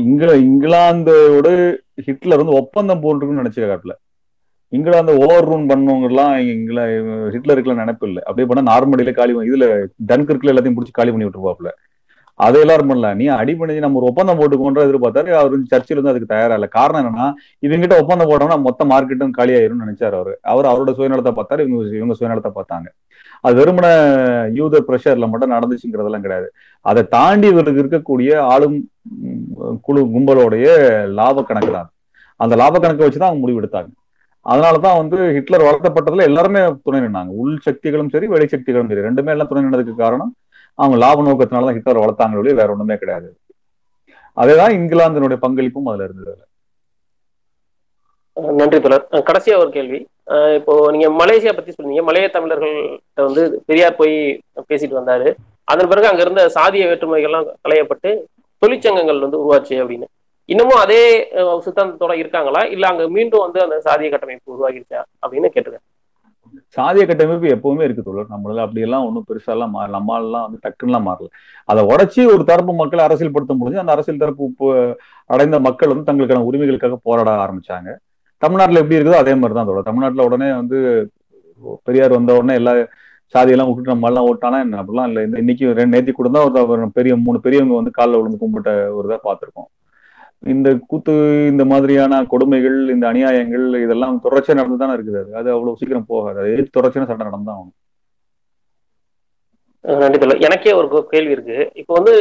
இங்கில 0.04 0.32
இங்கிலாந்தோட 0.46 1.48
ஹிட்லர் 2.06 2.42
வந்து 2.42 2.58
ஒப்பந்தம் 2.60 3.02
போட்டுருக்குன்னு 3.02 3.42
நினைச்சுக்க 3.42 3.68
காட்டுல. 3.70 3.94
இங்கிலாந்து 4.72 5.12
ஓவர் 5.24 5.48
ரூன் 5.50 5.66
பண்ணவங்க 5.70 6.08
எல்லாம் 6.10 6.36
இங்கில 6.52 6.80
ஹிட்லருக்குலாம் 7.34 7.82
நினைப்பு 7.82 8.06
இல்லை. 8.08 8.22
அப்படியே 8.26 8.46
பண்ணா 8.50 8.70
நார்மடியில 8.72 9.12
காலி 9.18 9.34
இதுல 9.50 9.66
டன்கிற்குல 10.10 10.52
எல்லாத்தையும் 10.52 10.78
பிடிச்சி 10.78 10.94
காலி 10.96 11.12
பண்ணி 11.12 11.26
விட்டுருப்பாப்ல 11.26 11.72
அதை 12.40 12.60
எல்லாரும் 12.62 12.88
பண்ணல. 12.90 13.08
நீ 13.18 13.24
அடிப்படை 13.40 13.74
நம்ம 13.84 13.98
ஒரு 14.00 14.06
ஒப்பந்தம் 14.10 14.38
போட்டுக்கோன்ற 14.38 14.80
எதிர்பார்த்தாரு. 14.86 15.30
அவர் 15.40 15.52
வந்து 15.52 15.70
சர்ச்சில் 15.72 15.98
வந்து 15.98 16.12
அதுக்கு 16.12 16.32
தயாரா 16.32 16.54
இல்லை. 16.58 16.68
காரணம் 16.78 17.00
என்னன்னா 17.02 17.26
இவங்கிட்ட 17.66 17.96
ஒப்பந்தம் 18.02 18.30
போட்டோம்னா 18.30 18.56
மொத்த 18.66 18.84
மார்க்கெட்டும் 18.92 19.36
காலியாயிரும்னு 19.38 19.84
நினைச்சாரு 19.84 20.16
அவரு. 20.20 20.32
அவர் 20.52 20.70
அவரோட 20.70 20.92
சுயநலத்தை 20.98 21.32
பார்த்தாரு 21.36 21.64
இவங்க 21.66 21.96
இவங்க 22.00 22.16
சுயநலத்தை 22.20 22.52
பார்த்தாங்க. 22.58 22.88
அது 23.44 23.54
வெறுமன 23.60 23.86
யூதர் 24.58 24.86
பிரஷர்ல 24.88 25.26
மட்டும் 25.30 25.54
நடந்துச்சுங்கிறதெல்லாம் 25.54 26.24
கிடையாது. 26.26 26.48
அதை 26.84 27.02
தாண்டி 27.16 27.46
இவருக்கு 27.54 27.82
இருக்கக்கூடிய 27.82 28.32
ஆளும் 28.52 28.78
குழு 29.86 30.00
கும்பலோடைய 30.14 30.66
லாப 31.18 31.42
கணக்கு 31.42 31.72
தான் 31.72 31.90
அந்த 32.40 32.54
லாப 32.62 32.78
கணக்கை 32.78 33.04
வச்சுதான் 33.06 33.30
அவங்க 33.30 33.42
முடிவெடுத்தாங்க. 33.44 33.90
அதனாலதான் 34.46 34.98
வந்து 35.00 35.18
ஹிட்லர் 35.36 35.66
வளர்த்தப்பட்டதுல 35.66 36.28
எல்லாருமே 36.30 36.62
துணை 36.84 36.98
நின்னாங்க. 37.00 37.32
உள் 37.42 37.54
சக்திகளும் 37.66 38.10
சரி 38.14 38.26
வெளி 38.32 38.46
சக்திகளும் 38.54 38.90
சரி. 38.90 39.04
ரெண்டுமே 39.08 39.32
எல்லாம் 39.34 39.50
துணை 39.50 39.62
நின்றதுக்கு 39.64 39.94
காரணம் 39.96 40.32
அவங்க 40.78 40.96
லாப 41.04 41.22
நோக்கத்தினாலதான் 41.28 41.78
ஹிட்லர் 41.78 42.02
வளர்த்தாங்க 42.04 42.54
வேற 42.60 42.68
ஒண்ணுமே 42.74 42.96
கிடையாது. 43.02 43.28
அதேதான் 44.36 44.76
இங்கிலாந்தினுடைய 44.78 45.38
பங்களிப்பும் 45.46 45.88
அதுல 45.90 46.06
இருந்தது 46.08 46.34
நன்றி 48.58 48.78
தொடர் 48.84 49.04
கடைசியா 49.28 49.56
ஒரு 49.62 49.70
கேள்வி. 49.76 49.98
இப்போ 50.58 50.72
நீங்க 50.94 51.08
மலேசியா 51.20 51.52
பத்தி 51.56 51.72
சொன்னீங்க 51.76 52.02
மலைய 52.08 52.28
தமிழர்கள்ட்ட 52.36 53.26
வந்து 53.28 53.42
பெரியார் 53.68 53.98
போய் 54.00 54.14
பேசிட்டு 54.70 54.98
வந்தாரு. 55.00 55.28
அதன் 55.72 55.90
பிறகு 55.90 56.10
அங்க 56.10 56.22
இருந்த 56.24 56.42
சாதிய 56.56 56.84
வேற்றுமைகள்லாம் 56.90 57.48
களையப்பட்டு 57.64 58.10
தொழிற்சங்கங்கள் 58.62 59.24
வந்து 59.24 59.40
உருவாச்சு 59.42 59.74
அப்படின்னு. 59.82 60.06
இன்னமும் 60.48 60.80
அதே 60.84 61.02
சித்தாந்தத்தோட 61.66 62.14
இருக்காங்களா? 62.22 62.62
இல்ல 62.74 62.84
அங்க 62.92 63.04
மீண்டும் 63.16 63.44
வந்து 63.44 63.60
அந்த 63.66 63.76
சாதிய 63.86 64.08
கட்டமைப்பு 64.14 64.54
உருவாகிருச்சா? 64.54 65.02
அப்படின்னு 65.24 65.52
கேட்டுருக்கேன் 65.54 65.86
சாதிய 66.76 67.04
கட்டமைப்பு 67.08 67.46
எப்பவுமே 67.54 67.84
இருக்கு 67.86 68.02
தோழர். 68.06 68.32
நம்மளால 68.32 68.64
அப்படியெல்லாம் 68.64 69.04
ஒன்றும் 69.06 69.26
பெருசாலாம் 69.28 69.72
மாறல 69.76 69.96
நம்மளாலாம் 69.98 70.44
வந்து 70.46 70.58
டக்குன்னுலாம் 70.64 71.06
மாறல. 71.08 71.28
அதை 71.68 71.82
உடச்சி 71.92 72.20
ஒரு 72.34 72.42
தரப்பு 72.50 72.72
மக்களை 72.80 73.04
அரசியல் 73.06 73.34
படுத்த 73.36 73.54
முடிஞ்சு 73.60 73.82
அந்த 73.82 73.94
அரசியல் 73.96 74.22
தரப்பு 74.24 74.66
அடைந்த 75.30 75.58
மக்கள் 75.68 75.92
வந்து 75.92 76.08
தங்களுக்கான 76.10 76.46
உரிமைகளுக்காக 76.50 76.98
போராட 77.08 77.30
ஆரம்பிச்சாங்க. 77.44 77.90
தமிழ்நாட்டில் 78.42 78.80
எப்படி 78.82 78.96
இருக்குதோ 78.98 79.22
அதே 79.22 79.34
மாதிரி 79.40 79.54
தான் 79.56 79.66
அதோட 79.66 79.82
தமிழ்நாட்டில் 79.88 80.26
உடனே 80.28 80.48
வந்து 80.60 80.78
பெரியார் 81.86 82.16
வந்த 82.18 82.32
உடனே 82.38 82.54
எல்லா 82.60 82.72
சாதியெல்லாம் 83.34 83.68
விட்டுட்டு 83.68 83.92
நம்ம 83.92 84.08
எல்லாம் 84.10 84.26
ஓட்டானா 84.30 84.58
என்ன? 84.64 84.80
அப்படிலாம் 84.80 85.08
இல்லை. 85.10 85.22
இந்த 85.26 85.36
இன்னைக்கு 85.42 85.66
ரெண்டு 85.78 85.94
நேத்தி 85.94 86.12
கூட 86.18 86.28
தான் 86.34 86.72
ஒரு 86.72 86.88
பெரிய 86.98 87.12
மூணு 87.26 87.38
பெரியவங்க 87.46 87.74
வந்து 87.78 87.96
காலில் 87.98 88.18
விழுந்து 88.18 88.42
கும்பிட்ட 88.42 88.72
ஒரு 88.96 89.06
இதை 89.08 89.18
பார்த்துருக்கோம். 89.28 89.68
இந்த 90.54 90.68
கூத்து 90.90 91.12
இந்த 91.52 91.64
மாதிரியான 91.70 92.20
கொடுமைகள் 92.32 92.76
இந்த 92.94 93.04
அநியாயங்கள் 93.10 93.64
இதெல்லாம் 93.84 94.16
தொடர்ச்சியா 94.24 94.58
நடந்து 94.58 94.82
தானே 94.82 94.96
இருக்குது 94.96 95.20
அது. 95.22 95.30
அது 95.40 95.48
அவ்வளவு 95.54 95.78
சீக்கிரம் 95.80 96.10
போகாது. 96.12 96.36
அது 96.42 96.52
எதிர்த்து 96.54 96.76
தொடர்ச்சியான 96.78 97.08
சட்டம் 97.10 97.30
நடந்தான் 97.30 97.56
ஆகணும். 97.58 97.76
நன்றி 100.02 100.44
எனக்கே 100.48 100.74
ஒரு 100.80 100.88
கேள்வி 101.14 101.34
இருக்கு. 101.36 101.58
இப்போ 101.80 101.92
வந்து 101.98 102.12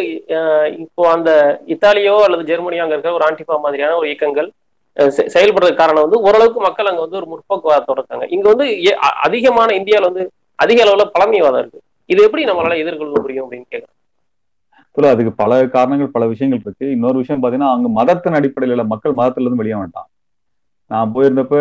இப்போ 0.85 1.03
அந்த 1.15 1.31
இத்தாலியோ 1.75 2.15
அல்லது 2.27 2.49
ஜெர்மனியோ 2.51 2.83
அங்க 2.85 2.95
இருக்க 2.97 3.19
ஒரு 3.19 3.25
ஆன்டிபா 3.29 3.57
மாதிரியான 3.65 3.97
ஒரு 4.01 4.09
இயக்கங்கள் 4.11 4.49
செயல்படுறதுக்கு 4.97 5.75
காரணம் 5.75 6.01
வந்து 6.01 6.19
ஓரளவுக்கு 6.19 6.59
மக்கள் 6.59 6.85
அங்க 6.85 7.01
வந்து 7.01 7.15
ஒரு 7.15 7.27
முற்போக்குவாதத்தோட 7.31 7.91
இருக்காங்க. 7.91 8.25
இங்க 8.29 8.49
வந்து 8.49 8.85
ஏ- 8.85 8.97
அதிகமான 9.21 9.73
இந்தியாவில் 9.75 10.11
வந்து 10.11 10.31
அதிக 10.55 10.83
அளவுல 10.83 11.09
பழமைவாதம் 11.13 11.59
இருக்கு. 11.59 11.81
இது 12.05 12.23
எப்படி 12.23 12.45
நம்மளால 12.45 12.77
எதிர்கொள்ள 12.77 13.21
முடியும் 13.21 13.45
அப்படின்னு 13.45 13.65
கேட்கலாம் 13.69 13.97
இல்ல 14.93 15.09
அதுக்கு 15.09 15.31
பல 15.31 15.67
காரணங்கள் 15.67 16.07
பல 16.07 16.27
விஷயங்கள் 16.27 16.61
இருக்கு. 16.65 16.91
இன்னொரு 16.91 17.17
விஷயம் 17.17 17.43
பாத்தீங்கன்னா 17.43 17.71
அங்க 17.71 17.89
மதத்தின் 17.89 18.33
அடிப்படையில 18.33 18.85
மக்கள் 18.85 19.13
மதத்துல 19.13 19.41
இருந்து 19.41 19.55
வெளியே 19.55 19.75
வந்துட்டான் 19.75 20.09
நான் 20.87 21.11
போயிருந்தப்ப 21.15 21.55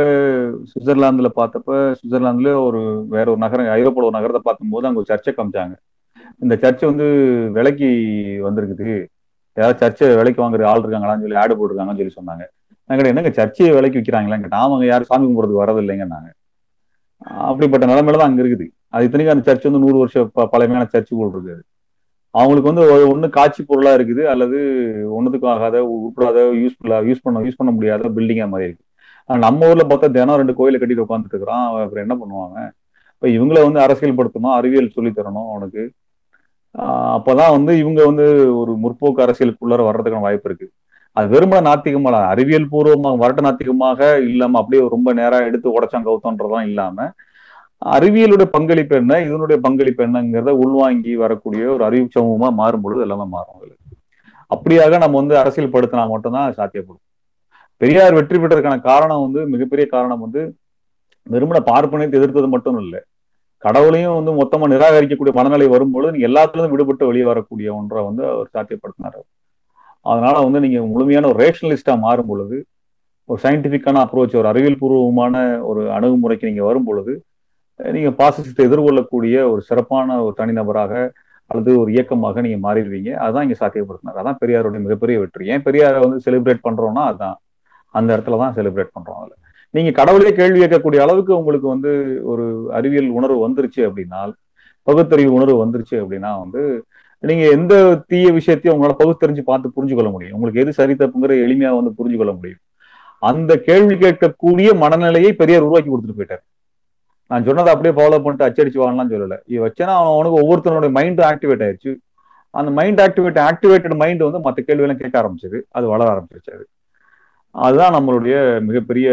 சுவிட்சர்லாந்துல 0.65 1.27
பார்த்தப்ப 1.37 1.95
சுவிட்சர்லாந்துல 1.95 2.65
ஒரு 2.65 3.05
வேற 3.09 3.31
ஒரு 3.31 3.39
நகரம் 3.39 3.67
ஐரோப்பாவில் 3.67 4.03
ஒரு 4.03 4.11
நகரத்தை 4.11 4.41
பார்க்கும்போது 4.45 4.87
அங்க 4.87 5.03
ஒரு 5.07 5.09
சர்ச்சை 5.09 5.31
காமிச்சாங்க. 5.31 5.75
இந்த 6.39 6.59
சர்ச்சை 6.61 6.85
வந்து 6.85 7.05
விலைக்கு 7.53 7.89
வந்திருக்குது. 8.45 9.07
ஏதாவது 9.53 9.79
சர்ச்சை 9.83 10.17
விலைக்கு 10.17 10.43
வாங்குற 10.43 10.65
ஆள் 10.65 10.81
இருக்காங்களான்னு 10.81 11.21
சொல்லி 11.21 11.35
ஆடு 11.35 11.55
போட்டிருக்காங்கன்னு 11.55 11.97
சொல்லி 11.97 12.13
சொன்னாங்க. 12.17 12.45
நான் 12.93 13.11
என்னங்க 13.11 13.31
சர்ச்சையை 13.41 13.73
விலைக்கு 13.75 13.99
விற்கிறாங்களா 13.99 14.39
கேட்டேன் 14.43 14.63
ஆமாங்க 14.63 14.87
யாரும் 14.93 15.11
சாமி 15.11 15.27
கும்பிட்றதுக்கு 15.27 15.63
வரது 15.65 15.83
இல்லைங்கன்னாங்க 15.85 16.31
அப்படிப்பட்ட 17.49 17.85
நிலைமையில 17.91 18.21
தான் 18.21 18.31
அங்க 18.31 18.43
இருக்குது. 18.43 18.65
அது 18.95 19.05
இத்தனைக்கும் 19.07 19.35
அந்த 19.35 19.45
சர்ச் 19.49 19.67
வந்து 19.69 19.83
நூறு 19.85 19.97
வருஷம் 20.01 20.31
பழமையான 20.55 20.87
சர்ச்சு 20.95 21.13
போல் 21.19 21.31
இருக்குது 21.35 21.63
அவங்களுக்கு 22.35 22.71
வந்து 22.71 22.85
ஒன்று 23.13 23.27
காட்சி 23.37 23.63
பொருளா 23.71 23.91
இருக்குது 23.99 24.23
அல்லது 24.33 24.59
ஒன்றுத்துக்கும் 25.17 25.53
ஆகாத 25.55 25.81
உட்படாத 26.07 26.45
யூஸ் 26.63 26.77
யூஸ் 27.09 27.23
பண்ண 27.25 27.43
யூஸ் 27.47 27.59
பண்ண 27.61 27.71
முடியாத 27.77 28.11
பில்டிங்கா 28.17 28.47
மாதிரி 28.53 28.69
இருக்கு. 28.69 28.85
நம்ம 29.47 29.69
ஊர்ல 29.71 29.85
பார்த்தா 29.91 30.09
தினம் 30.17 30.39
ரெண்டு 30.41 30.55
கோயிலை 30.61 30.79
கட்டிட்டு 30.81 31.05
உட்காந்துட்டு 31.07 31.35
இருக்கிறான். 31.35 31.65
அப்புறம் 31.85 32.05
என்ன 32.07 32.15
பண்ணுவாங்க 32.23 32.57
இப்ப 33.15 33.29
இவங்கள 33.37 33.59
வந்து 33.67 33.81
அரசியல் 33.87 34.19
படுத்தணும் 34.21 34.57
அறிவியல் 34.59 34.95
சொல்லி 34.97 35.11
தரணும் 35.19 35.51
அவனுக்கு. 35.53 35.83
ஆஹ் 36.75 37.13
அப்பதான் 37.17 37.55
வந்து 37.57 37.73
இவங்க 37.83 38.01
வந்து 38.11 38.27
ஒரு 38.61 38.73
முற்போக்கு 38.85 39.25
அரசியலுக்குள்ளார 39.27 39.83
வர்றதுக்கான 39.89 40.27
வாய்ப்பு 40.27 40.49
இருக்கு. 40.51 40.67
அது 41.17 41.27
வெறுமன 41.35 41.65
நாத்திகமா 41.69 42.11
அறிவியல் 42.33 42.71
பூர்வமாக 42.73 43.21
வரட்ட 43.23 43.41
நாத்திகமாக 43.47 44.01
இல்லாம 44.31 44.59
அப்படியே 44.61 44.83
ரொம்ப 44.95 45.13
நேரா 45.21 45.39
எடுத்து 45.49 45.77
உடச்சாங்க 45.77 46.07
கவுத்தன்றதும் 46.09 46.67
இல்லாம 46.71 47.07
அறிவியலுடைய 47.97 48.49
பங்களிப்பு 48.57 48.95
என்ன 49.03 49.13
இதனுடைய 49.27 49.57
பங்களிப்பு 49.67 50.03
என்னங்கிறத 50.07 50.51
உள்வாங்கி 50.65 51.13
வரக்கூடிய 51.23 51.63
ஒரு 51.75 51.83
அறிவு 51.89 52.07
சமூகமா 52.17 52.49
மாறும் 52.61 52.85
பொழுது 52.85 53.05
எல்லாமே 53.07 53.27
மாறும் 53.37 53.57
அதுல 53.59 53.73
அப்படியாக 54.51 54.99
நம்ம 55.03 55.19
வந்து 55.21 55.35
அரசியல் 55.43 55.75
படுத்தினா 55.75 56.03
மட்டும்தான் 56.13 56.57
சாத்தியப்படும். 56.59 57.05
பெரியார் 57.81 58.17
வெற்றி 58.19 58.37
பெற்றதுக்கான 58.41 58.77
காரணம் 58.91 59.23
வந்து 59.27 59.41
மிகப்பெரிய 59.53 59.87
காரணம் 59.95 60.23
வந்து 60.25 60.43
வெறுமன 61.27 61.59
பார்ப்பனையை 61.71 62.11
எதிர்த்தது 62.19 62.49
மட்டும் 62.55 62.79
இல்லை. 62.85 63.01
கடவுளையும் 63.63 64.17
வந்து 64.19 64.33
மொத்தமா 64.41 64.67
நிராகரிக்கக்கூடிய 64.75 65.33
மனநிலை 65.39 65.69
வரும்பொழுது 65.75 66.15
நீங்க 66.15 66.29
எல்லாத்துலயும் 66.31 66.75
விடுபட்டு 66.75 67.09
வெளியே 67.11 67.27
வரக்கூடிய 67.31 67.69
ஒன்றை 67.81 68.01
வந்து 68.09 68.25
அவர் 68.33 68.53
சாத்தியப்படுத்தினார் 68.57 69.19
அதனால 70.07 70.35
வந்து 70.45 70.61
நீங்க 70.61 70.79
முழுமையான 70.93 71.29
ஒரு 71.29 71.39
ரேஷனலிஸ்டா 71.45 71.95
மாறும் 71.99 72.31
பொழுது 72.31 72.57
ஒரு 73.29 73.41
சயின்டிபிக்கான 73.45 74.01
அப்ரோச் 74.05 74.39
ஒரு 74.41 74.49
அறிவியல் 74.53 74.81
பூர்வமான 74.81 75.37
ஒரு 75.71 75.83
அணுகுமுறைக்கு 75.97 76.49
நீங்க 76.51 76.65
வரும் 76.65 76.89
பொழுது 76.89 77.13
நீங்க 77.81 78.11
பாசிசத்தை 78.11 78.63
எதிர்கொள்ளக்கூடிய 78.67 79.37
ஒரு 79.53 79.61
சிறப்பான 79.69 80.17
ஒரு 80.25 80.35
தனிநபராக 80.41 80.93
அல்லது 81.51 81.71
ஒரு 81.81 81.91
இயக்கமாக 81.93 82.41
நீங்க 82.41 82.59
மாறிடுவீங்க. 82.67 83.11
அதான் 83.25 83.45
இங்க 83.47 83.57
சாத்தியப்படுத்தினார். 83.61 84.19
அதான் 84.23 84.39
பெரியாருடைய 84.43 84.81
மிகப்பெரிய 84.87 85.17
வெற்றி. 85.23 85.45
ஏன் 85.55 85.65
பெரியாரை 85.67 85.99
வந்து 86.05 86.19
செலிப்ரேட் 86.27 86.63
பண்றோம்னா 86.67 87.03
அதுதான் 87.11 87.37
அந்த 87.95 88.09
இடத்துல 88.17 88.39
தான் 88.43 88.55
செலிப்ரேட் 88.59 88.95
பண்றோம் 88.97 89.19
அதுல. 89.21 89.35
நீங்க 89.75 89.91
கடவுளே 89.91 90.31
கேள்வி 90.33 90.59
கேட்கக்கூடிய 90.63 91.01
அளவுக்கு 91.05 91.33
உங்களுக்கு 91.41 91.69
வந்து 91.75 91.91
ஒரு 92.33 92.45
அறிவியல் 92.79 93.11
உணர்வு 93.19 93.39
வந்துருச்சு 93.47 93.83
அப்படின்னா 93.89 94.21
பகுத்தறிவு 94.87 95.33
உணர்வு 95.33 95.57
வந்துருச்சு 95.65 95.97
அப்படின்னா 96.03 96.31
வந்து 96.45 96.63
நீங்க 97.29 97.45
எந்த 97.57 97.75
தீய 98.11 98.29
விஷயத்தையும் 98.37 98.75
உங்களால 98.75 98.95
பகுத்தறிஞ்சு 99.01 99.43
பார்த்து 99.49 99.75
புரிஞ்சு 99.75 99.95
கொள்ள 99.97 100.11
முடியும். 100.15 100.37
உங்களுக்கு 100.37 100.63
எது 100.63 100.73
சரி 100.79 100.95
தப்புங்கிற 101.01 101.35
எளிமையா 101.47 101.71
வந்து 101.79 101.93
புரிஞ்சு 101.99 102.17
கொள்ள 102.21 102.33
முடியும். 102.39 102.63
அந்த 103.31 103.53
கேள்வி 103.69 103.97
கேட்கக்கூடிய 104.05 104.69
மனநிலையை 104.83 105.31
பெரியார் 105.41 105.67
உருவாக்கி 105.67 105.91
கொடுத்துட்டு 105.91 106.19
போயிட்டார். 106.21 106.45
நான் 107.31 107.47
சொன்னதை 107.49 107.71
அப்படியே 107.73 107.95
ஃபாலோ 107.99 108.17
பண்ணிட்டு 108.23 108.47
அச்சடிச்சு 108.47 108.81
வாங்கலாம் 108.83 109.13
சொல்லல. 109.13 109.37
இது 109.53 109.61
வச்சேன்னா 109.67 109.95
அவனுக்கு 110.13 110.41
ஒவ்வொருத்தனுடைய 110.43 110.93
மைண்டும் 110.99 111.29
ஆக்டிவேட் 111.31 111.65
ஆயிடுச்சு. 111.67 111.93
அந்த 112.61 112.71
மைண்ட் 112.79 113.01
ஆக்டிவேட் 113.05 113.39
ஆக்டிவேட்டட் 113.49 113.95
மைண்ட் 114.03 114.25
வந்து 114.27 114.41
மற்ற 114.47 114.63
கேள்வியெல்லாம் 114.67 115.03
கேட்க 115.03 115.17
ஆரம்பிச்சது. 115.23 115.61
அது 115.77 115.87
வளர 115.93 116.09
ஆரம்பிச்சிருச்சு 116.15 116.55
அது. 116.57 116.65
அதுதான் 117.55 117.95
நம்மளுடைய 117.97 118.35
மிகப்பெரிய 118.67 119.09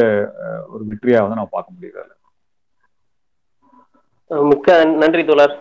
ஒரு 0.74 0.84
வெற்றியா 0.90 1.22
வந்து 1.24 1.38
நம்ம 1.38 1.54
பார்க்க 1.58 1.76
முடியுது 1.76 1.98
அதுல. 2.02 2.16
மிக்க 4.52 4.78
நன்றி 5.02 5.24
தோழர். 5.30 5.56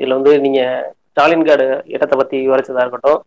இதுல 0.00 0.16
வந்து 0.18 0.34
நீங்க 0.44 0.60
ஸ்டாலின்காடு 1.14 1.66
இடத்தை 1.94 2.16
பத்தி 2.20 2.36
விவரிச்சதா 2.46 2.84
இருக்கட்டும் 2.84 3.20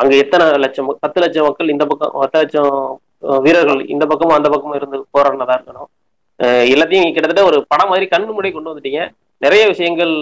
அங்க 0.00 0.12
எத்தனை 0.22 0.44
லட்சம் 0.64 0.88
பத்து 1.04 1.18
லட்சம் 1.22 1.46
மக்கள் 1.48 1.72
இந்த 1.74 1.84
பக்கம் 1.90 2.12
பத்து 2.22 2.40
லட்சம் 2.42 2.74
வீரர்கள் 3.46 3.80
இந்த 3.94 4.04
பக்கமும் 4.10 4.36
அந்த 4.36 4.48
பக்கமும் 4.52 4.76
இருந்து 4.80 4.98
போராடினதா 5.14 5.54
இருக்கணும். 5.58 5.88
எல்லாத்தையும் 6.72 7.14
கிட்டத்தட்ட 7.14 7.42
ஒரு 7.48 7.58
படம் 7.72 7.90
மாதிரி 7.92 8.06
கண்ணு 8.12 8.34
முன்னாடி 8.34 8.52
கொண்டு 8.52 8.70
வந்துட்டீங்க. 8.70 9.00
நிறைய 9.44 9.62
விஷயங்கள் 9.72 10.14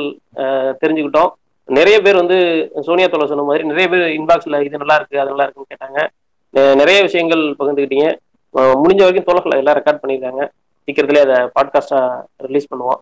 தெரிஞ்சுக்கிட்டோம். 0.83 1.31
நிறைய 1.79 1.97
பேர் 2.05 2.21
வந்து 2.23 2.39
சோனியா 2.87 3.09
தோலை 3.13 3.27
சொன்ன 3.33 3.45
மாதிரி 3.49 3.65
நிறைய 3.71 3.87
பேர் 3.93 4.05
இன்பாக்ஸ்ல 4.19 4.61
இது 4.67 4.83
நல்லா 4.83 4.97
இருக்கு 4.99 5.21
அது 5.23 5.33
நல்லா 5.33 5.47
இருக்குன்னு 5.47 5.73
கேட்டாங்க. 5.73 5.99
நிறைய 6.81 6.99
விஷயங்கள் 7.09 7.43
பகிர்ந்துக்கிட்டீங்க. 7.59 8.09
முடிஞ்ச 8.83 9.01
வரைக்கும் 9.05 9.29
தோழர்களை 9.29 9.59
எல்லாம் 9.63 9.79
ரெக்கார்ட் 9.79 10.03
பண்ணியிருக்காங்க. 10.03 10.45
சீக்கிரத்திலே 10.87 11.25
அதை 11.27 11.39
பாட்காஸ்டா 11.57 12.01
ரிலீஸ் 12.47 12.71
பண்ணுவோம். 12.73 13.01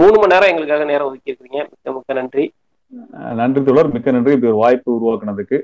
மூணு 0.00 0.16
மணி 0.20 0.32
நேரம் 0.32 0.50
எங்களுக்காக 0.52 0.86
நேரம் 0.92 1.08
ஒதுக்கி 1.08 1.30
இருக்கிறீங்க 1.32 1.60
மிக்க 1.70 1.92
மிக்க 1.98 2.20
நன்றி. 2.20 2.44
நன்றி 3.34 3.62
தோழர் 3.62 3.92
மிக்க 3.92 4.10
நன்றி. 4.10 4.32
இப்படி 4.32 4.52
ஒரு 4.52 4.60
வாய்ப்பு 4.60 4.90
உருவாக்குனதுக்கு. 4.96 5.58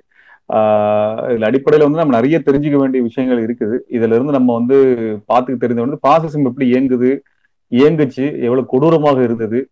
ஆஹ் 0.53 1.19
இதுல 1.33 1.47
அடிப்படையில 1.49 1.87
வந்து 1.87 2.03
நம்ம 2.03 2.15
நிறைய 2.15 2.43
தெரிஞ்சுக்க 2.47 2.77
வேண்டிய 2.77 3.03
விஷயங்கள் 3.03 3.41
இருக்குது. 3.47 3.77
இதுல 3.89 4.15
இருந்து 4.17 4.33
நம்ம 4.33 4.55
வந்து 4.55 4.77
பார்த்து 5.27 5.55
தெரிஞ்ச 5.55 5.75
வந்து 5.75 5.99
பாசிசம் 6.09 6.45
எப்படி 6.45 6.73
இயங்குது 6.73 7.11
இயங்குச்சு 7.71 8.25
எவ்வளவு 8.43 8.67
கொடூரமாக 8.67 9.23
இருந்தது 9.23 9.69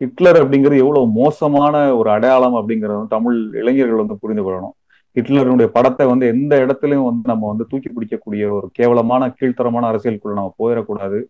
ஹிட்லர் 0.00 0.38
அப்படிங்கிறது 0.42 0.78
எவ்வளவு 0.78 1.08
மோசமான 1.08 1.96
ஒரு 1.96 2.10
அடையாளம் 2.10 2.54
அப்படிங்கறது 2.54 3.06
தமிழ் 3.08 3.38
இளைஞர்கள் 3.52 3.96
வந்து 3.96 4.18
புரிந்து 4.18 4.42
கொள்ளணும். 4.42 4.74
ஹிட்லருடைய 5.16 5.64
படத்தை 5.66 6.06
வந்து 6.06 6.26
எந்த 6.26 6.66
இடத்துலயும் 6.66 7.04
வந்து 7.04 7.24
நம்ம 7.24 7.48
வந்து 7.48 7.66
தூக்கி 7.68 7.90
பிடிக்கக்கூடிய 7.90 8.50
ஒரு 8.50 8.68
கேவலமான 8.72 9.34
கீழ்த்தரமான 9.40 9.88
அரசியலுக்குள்ள 9.92 10.32
நம்ம 10.32 10.54
போயிடக்கூடாது 10.58 11.20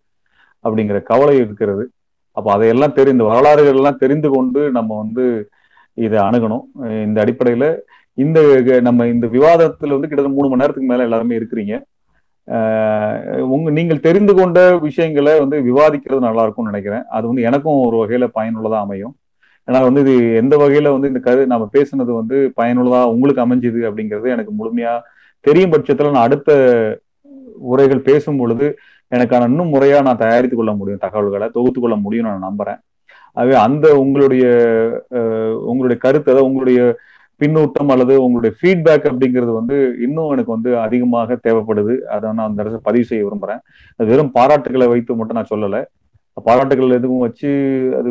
அப்படிங்கிற 0.64 1.02
கவலை 1.02 1.36
இருக்கிறது. 1.36 1.90
அப்போ 2.32 2.52
அதையெல்லாம் 2.52 2.92
தெரிந்து 2.92 3.24
வரலாறுகள் 3.24 3.74
எல்லாம் 3.74 3.96
தெரிந்து 3.96 4.30
கொண்டு 4.30 4.70
நம்ம 4.70 4.96
வந்து 4.96 5.24
இதை 6.06 6.18
அணுகணும். 6.28 6.64
இந்த 7.06 7.18
அடிப்படையில 7.24 7.66
இந்த 8.24 8.38
நம்ம 8.86 9.06
இந்த 9.14 9.26
விவாதத்துல 9.36 9.94
வந்து 9.96 10.08
கிட்டத்தட்ட 10.08 10.36
மூணு 10.38 10.48
மணி 10.48 10.62
நேரத்துக்கு 10.62 10.90
மேல 10.90 11.06
எல்லாருமே 11.08 11.38
இருக்கிறீங்க. 11.40 11.74
உங்க 13.54 13.70
நீங்கள் 13.78 14.04
தெரிந்து 14.06 14.32
கொண்ட 14.34 14.58
விஷயங்களை 14.86 15.32
வந்து 15.42 15.56
விவாதிக்கிறது 15.68 16.26
நல்லா 16.26 16.44
இருக்கும்னு 16.46 16.70
நினைக்கிறேன். 16.72 17.04
அது 17.16 17.24
வந்து 17.30 17.42
எனக்கும் 17.48 17.80
ஒரு 17.86 17.96
வகையில 18.02 18.26
பயனுள்ளதா 18.38 18.78
அமையும். 18.86 19.14
ஏன்னா 19.68 19.80
வந்து 19.86 20.00
இது 20.04 20.14
எந்த 20.42 20.54
வகையில 20.56 20.92
வந்து 20.94 21.10
இந்த 21.12 21.20
கரு 21.26 21.40
நம்ம 21.52 21.68
பேசுனது 21.76 22.12
வந்து 22.20 22.36
பயனுள்ளதா 22.60 23.00
உங்களுக்கு 23.14 23.44
அமைஞ்சுது 23.46 23.80
அப்படிங்கிறது 23.88 24.28
எனக்கு 24.34 24.52
முழுமையா 24.60 24.94
தெரியும் 25.46 25.72
பட்சத்துல 25.72 26.12
நான் 26.14 26.26
அடுத்த 26.28 26.50
உரைகள் 27.72 28.06
பேசும் 28.08 28.40
பொழுது 28.42 28.66
எனக்கான 29.14 29.48
இன்னும் 29.50 29.72
முறையா 29.74 29.98
நான் 30.06 30.22
தயாரித்துக் 30.24 30.60
கொள்ள 30.60 30.72
முடியும் 30.80 31.04
தகவல்களை 31.04 31.46
தொகுத்து 31.56 31.80
கொள்ள 31.80 31.96
முடியும் 32.04 32.28
நான் 32.28 32.46
நம்புறேன். 32.48 32.80
ஆகவே 33.38 33.54
அந்த 33.66 33.86
உங்களுடைய 34.02 34.44
உங்களுடைய 35.70 35.98
கருத்து 36.04 36.30
அதாவது 36.32 36.48
உங்களுடைய 36.50 36.80
பின்னூட்டம் 37.40 37.90
அல்லது 37.94 38.14
உங்களுடைய 38.26 38.52
ஃபீட்பேக் 38.58 39.04
அப்படிங்கிறது 39.10 39.52
வந்து 39.58 39.76
இன்னும் 40.06 40.32
எனக்கு 40.34 40.52
வந்து 40.54 40.70
அதிகமாக 40.84 41.36
தேவைப்படுது. 41.46 41.94
அதை 42.14 42.24
நான் 42.38 42.48
அந்த 42.48 42.58
இடத்துல 42.62 42.82
பதிவு 42.88 43.08
செய்ய 43.10 43.26
விரும்புகிறேன் 43.26 43.60
அது 43.98 44.08
வெறும் 44.12 44.32
பாராட்டுகளை 44.38 44.88
வைத்து 44.92 45.18
மட்டும் 45.20 45.38
நான் 45.40 45.52
சொல்லலை. 45.52 45.82
பாராட்டுகள் 46.46 46.96
எதுவும் 46.96 47.22
வச்சு 47.26 47.48
அது 47.98 48.10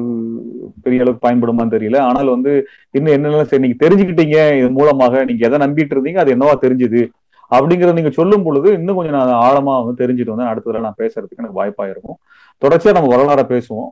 பெரிய 0.86 1.04
அளவுக்கு 1.04 1.26
பயன்படுமான்னு 1.26 1.76
தெரியல. 1.76 1.98
ஆனால் 2.08 2.34
வந்து 2.36 2.54
இன்னும் 2.98 3.16
என்னென்ன 3.18 3.46
சரி 3.52 3.64
நீங்க 3.66 3.78
தெரிஞ்சுக்கிட்டீங்க. 3.84 4.40
இது 4.60 4.70
மூலமாக 4.80 5.24
நீங்க 5.30 5.44
எதை 5.50 5.60
நம்பிட்டு 5.66 5.96
இருந்தீங்க 5.96 6.22
அது 6.24 6.36
என்னவா 6.36 6.56
தெரிஞ்சுது 6.66 7.04
அப்படிங்கிறத 7.52 7.98
நீங்க 8.00 8.12
சொல்லும் 8.20 8.46
பொழுது 8.48 8.70
இன்னும் 8.80 8.98
கொஞ்சம் 8.98 9.18
நான் 9.18 9.38
ஆழமா 9.46 9.74
வந்து 9.84 10.02
தெரிஞ்சுட்டு 10.04 10.34
வந்து 10.36 10.50
அடுத்த 10.52 10.86
நான் 10.88 11.00
பேசுறதுக்கு 11.04 11.42
எனக்கு 11.44 11.60
வாய்ப்பா 11.62 11.86
இருக்கும். 11.94 12.20
தொடர்ச்சியா 12.62 12.96
நம்ம 12.98 13.12
வரலாறை 13.16 13.46
பேசுவோம். 13.54 13.90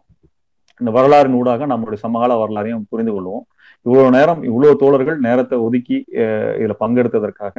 இந்த 0.82 0.92
வரலாறின் 0.92 1.38
ஊடாக 1.40 1.68
நம்மளுடைய 1.68 2.00
சமகால 2.06 2.34
வரலாறையும் 2.36 2.88
புரிந்து 2.90 3.14
கொள்வோம். 3.14 3.44
இவ்வளவு 3.86 4.16
நேரம் 4.18 4.42
இவ்வளவு 4.44 4.80
தோழர்கள் 4.82 5.18
நேரத்தை 5.20 5.58
ஒதுக்கி 5.66 5.98
அஹ், 6.24 6.54
இதுல 6.60 6.76
பங்கெடுத்ததற்காக 6.82 7.56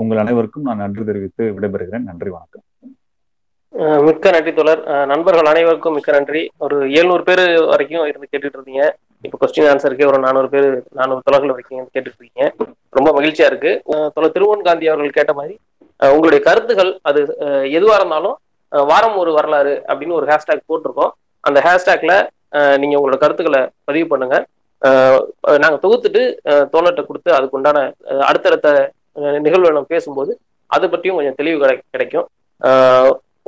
உங்கள் 0.00 0.20
அனைவருக்கும் 0.22 0.66
நான் 0.68 0.82
நன்றி 0.82 1.02
தெரிவித்து 1.04 1.44
விடைபெறுகிறேன். 1.56 2.08
நன்றி 2.10 2.30
வணக்கம். 2.30 2.64
மிக்க 4.06 4.30
நன்றி 4.30 4.52
தோழர். 4.52 4.82
அஹ் 4.92 5.06
நண்பர்கள் 5.10 5.50
அனைவருக்கும் 5.50 5.96
மிக்க 5.96 6.10
நன்றி. 6.12 6.42
ஒரு 6.64 6.76
எழுநூறு 6.98 7.22
பேர் 7.22 7.42
வரைக்கும் 7.70 8.06
இருந்து 8.06 8.28
கேட்டுட்டு 8.30 8.58
இருந்தீங்க 8.58 8.84
இப்போ 9.24 9.36
கொஸ்டின் 9.40 9.68
ஆன்சருக்கே 9.70 10.08
ஒரு 10.10 10.18
நானூறு 10.24 10.48
பேர் 10.48 10.68
நானூறு 10.92 11.24
தொலைகள் 11.26 11.52
வரைக்கும் 11.52 11.86
கேட்டுட்டு 11.86 12.10
இருக்கீங்க 12.12 12.44
ரொம்ப 12.92 13.08
மகிழ்ச்சியா 13.18 13.48
இருக்கு. 13.50 13.72
தோழர் 14.14 14.34
திருவன் 14.36 14.66
காந்தி 14.66 14.90
அவர்கள் 14.90 15.16
கேட்ட 15.18 15.32
மாதிரி 15.32 15.54
உங்களுடைய 16.00 16.40
கருத்துகள் 16.46 16.90
அது 17.02 17.20
எதுவாக 17.22 17.76
எதுவா 17.78 17.96
இருந்தாலும் 17.98 18.36
வாரம் 18.72 19.16
ஒரு 19.16 19.30
வரலாறு 19.32 19.74
அப்படின்னு 19.88 20.18
ஒரு 20.18 20.26
ஹேஷ்டேக் 20.30 20.68
போட்டிருக்கோம். 20.70 21.12
அந்த 21.48 21.58
ஹேஷ்டேக்ல 21.66 22.14
நீங்க 22.82 22.94
உங்களோட 22.98 23.16
கருத்துக்களை 23.22 23.60
பதிவு 23.88 24.06
பண்ணுங்க. 24.12 24.36
நாங்க 25.62 25.76
தொகுத்துட்டு 25.84 26.22
தோழர்கிட்ட 26.72 27.02
கொடுத்து 27.08 27.30
அதுக்கு 27.36 27.56
உண்டான 27.58 27.78
அடுத்தடுத்த 28.28 28.68
நிகழ்வு 29.46 29.74
நம்ம 29.76 29.92
பேசும்போது 29.94 30.32
அதை 30.76 30.86
பற்றியும் 30.92 31.18
கொஞ்சம் 31.18 31.38
தெளிவு 31.40 31.58
கிடை 31.62 31.76
கிடைக்கும். 31.94 32.26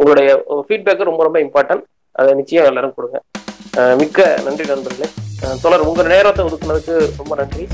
உங்களுடைய 0.01 0.31
ஃபீட்பேக்கு 0.67 1.09
ரொம்ப 1.11 1.23
ரொம்ப 1.29 1.39
இம்பார்ட்டன்ட் 1.47 1.85
அதை 2.21 2.33
நிச்சயம் 2.41 2.69
எல்லாரும் 2.71 2.97
கொடுங்க. 2.99 3.19
மிக்க 4.03 4.29
நன்றி 4.47 4.67
நண்பர்களே. 4.73 5.09
தொடர் 5.65 5.89
உங்கள் 5.91 6.13
நேரத்தை 6.15 6.45
ஒதுக்குனதுக்கு 6.49 6.97
ரொம்ப 7.21 7.35
நன்றி. 7.43 7.65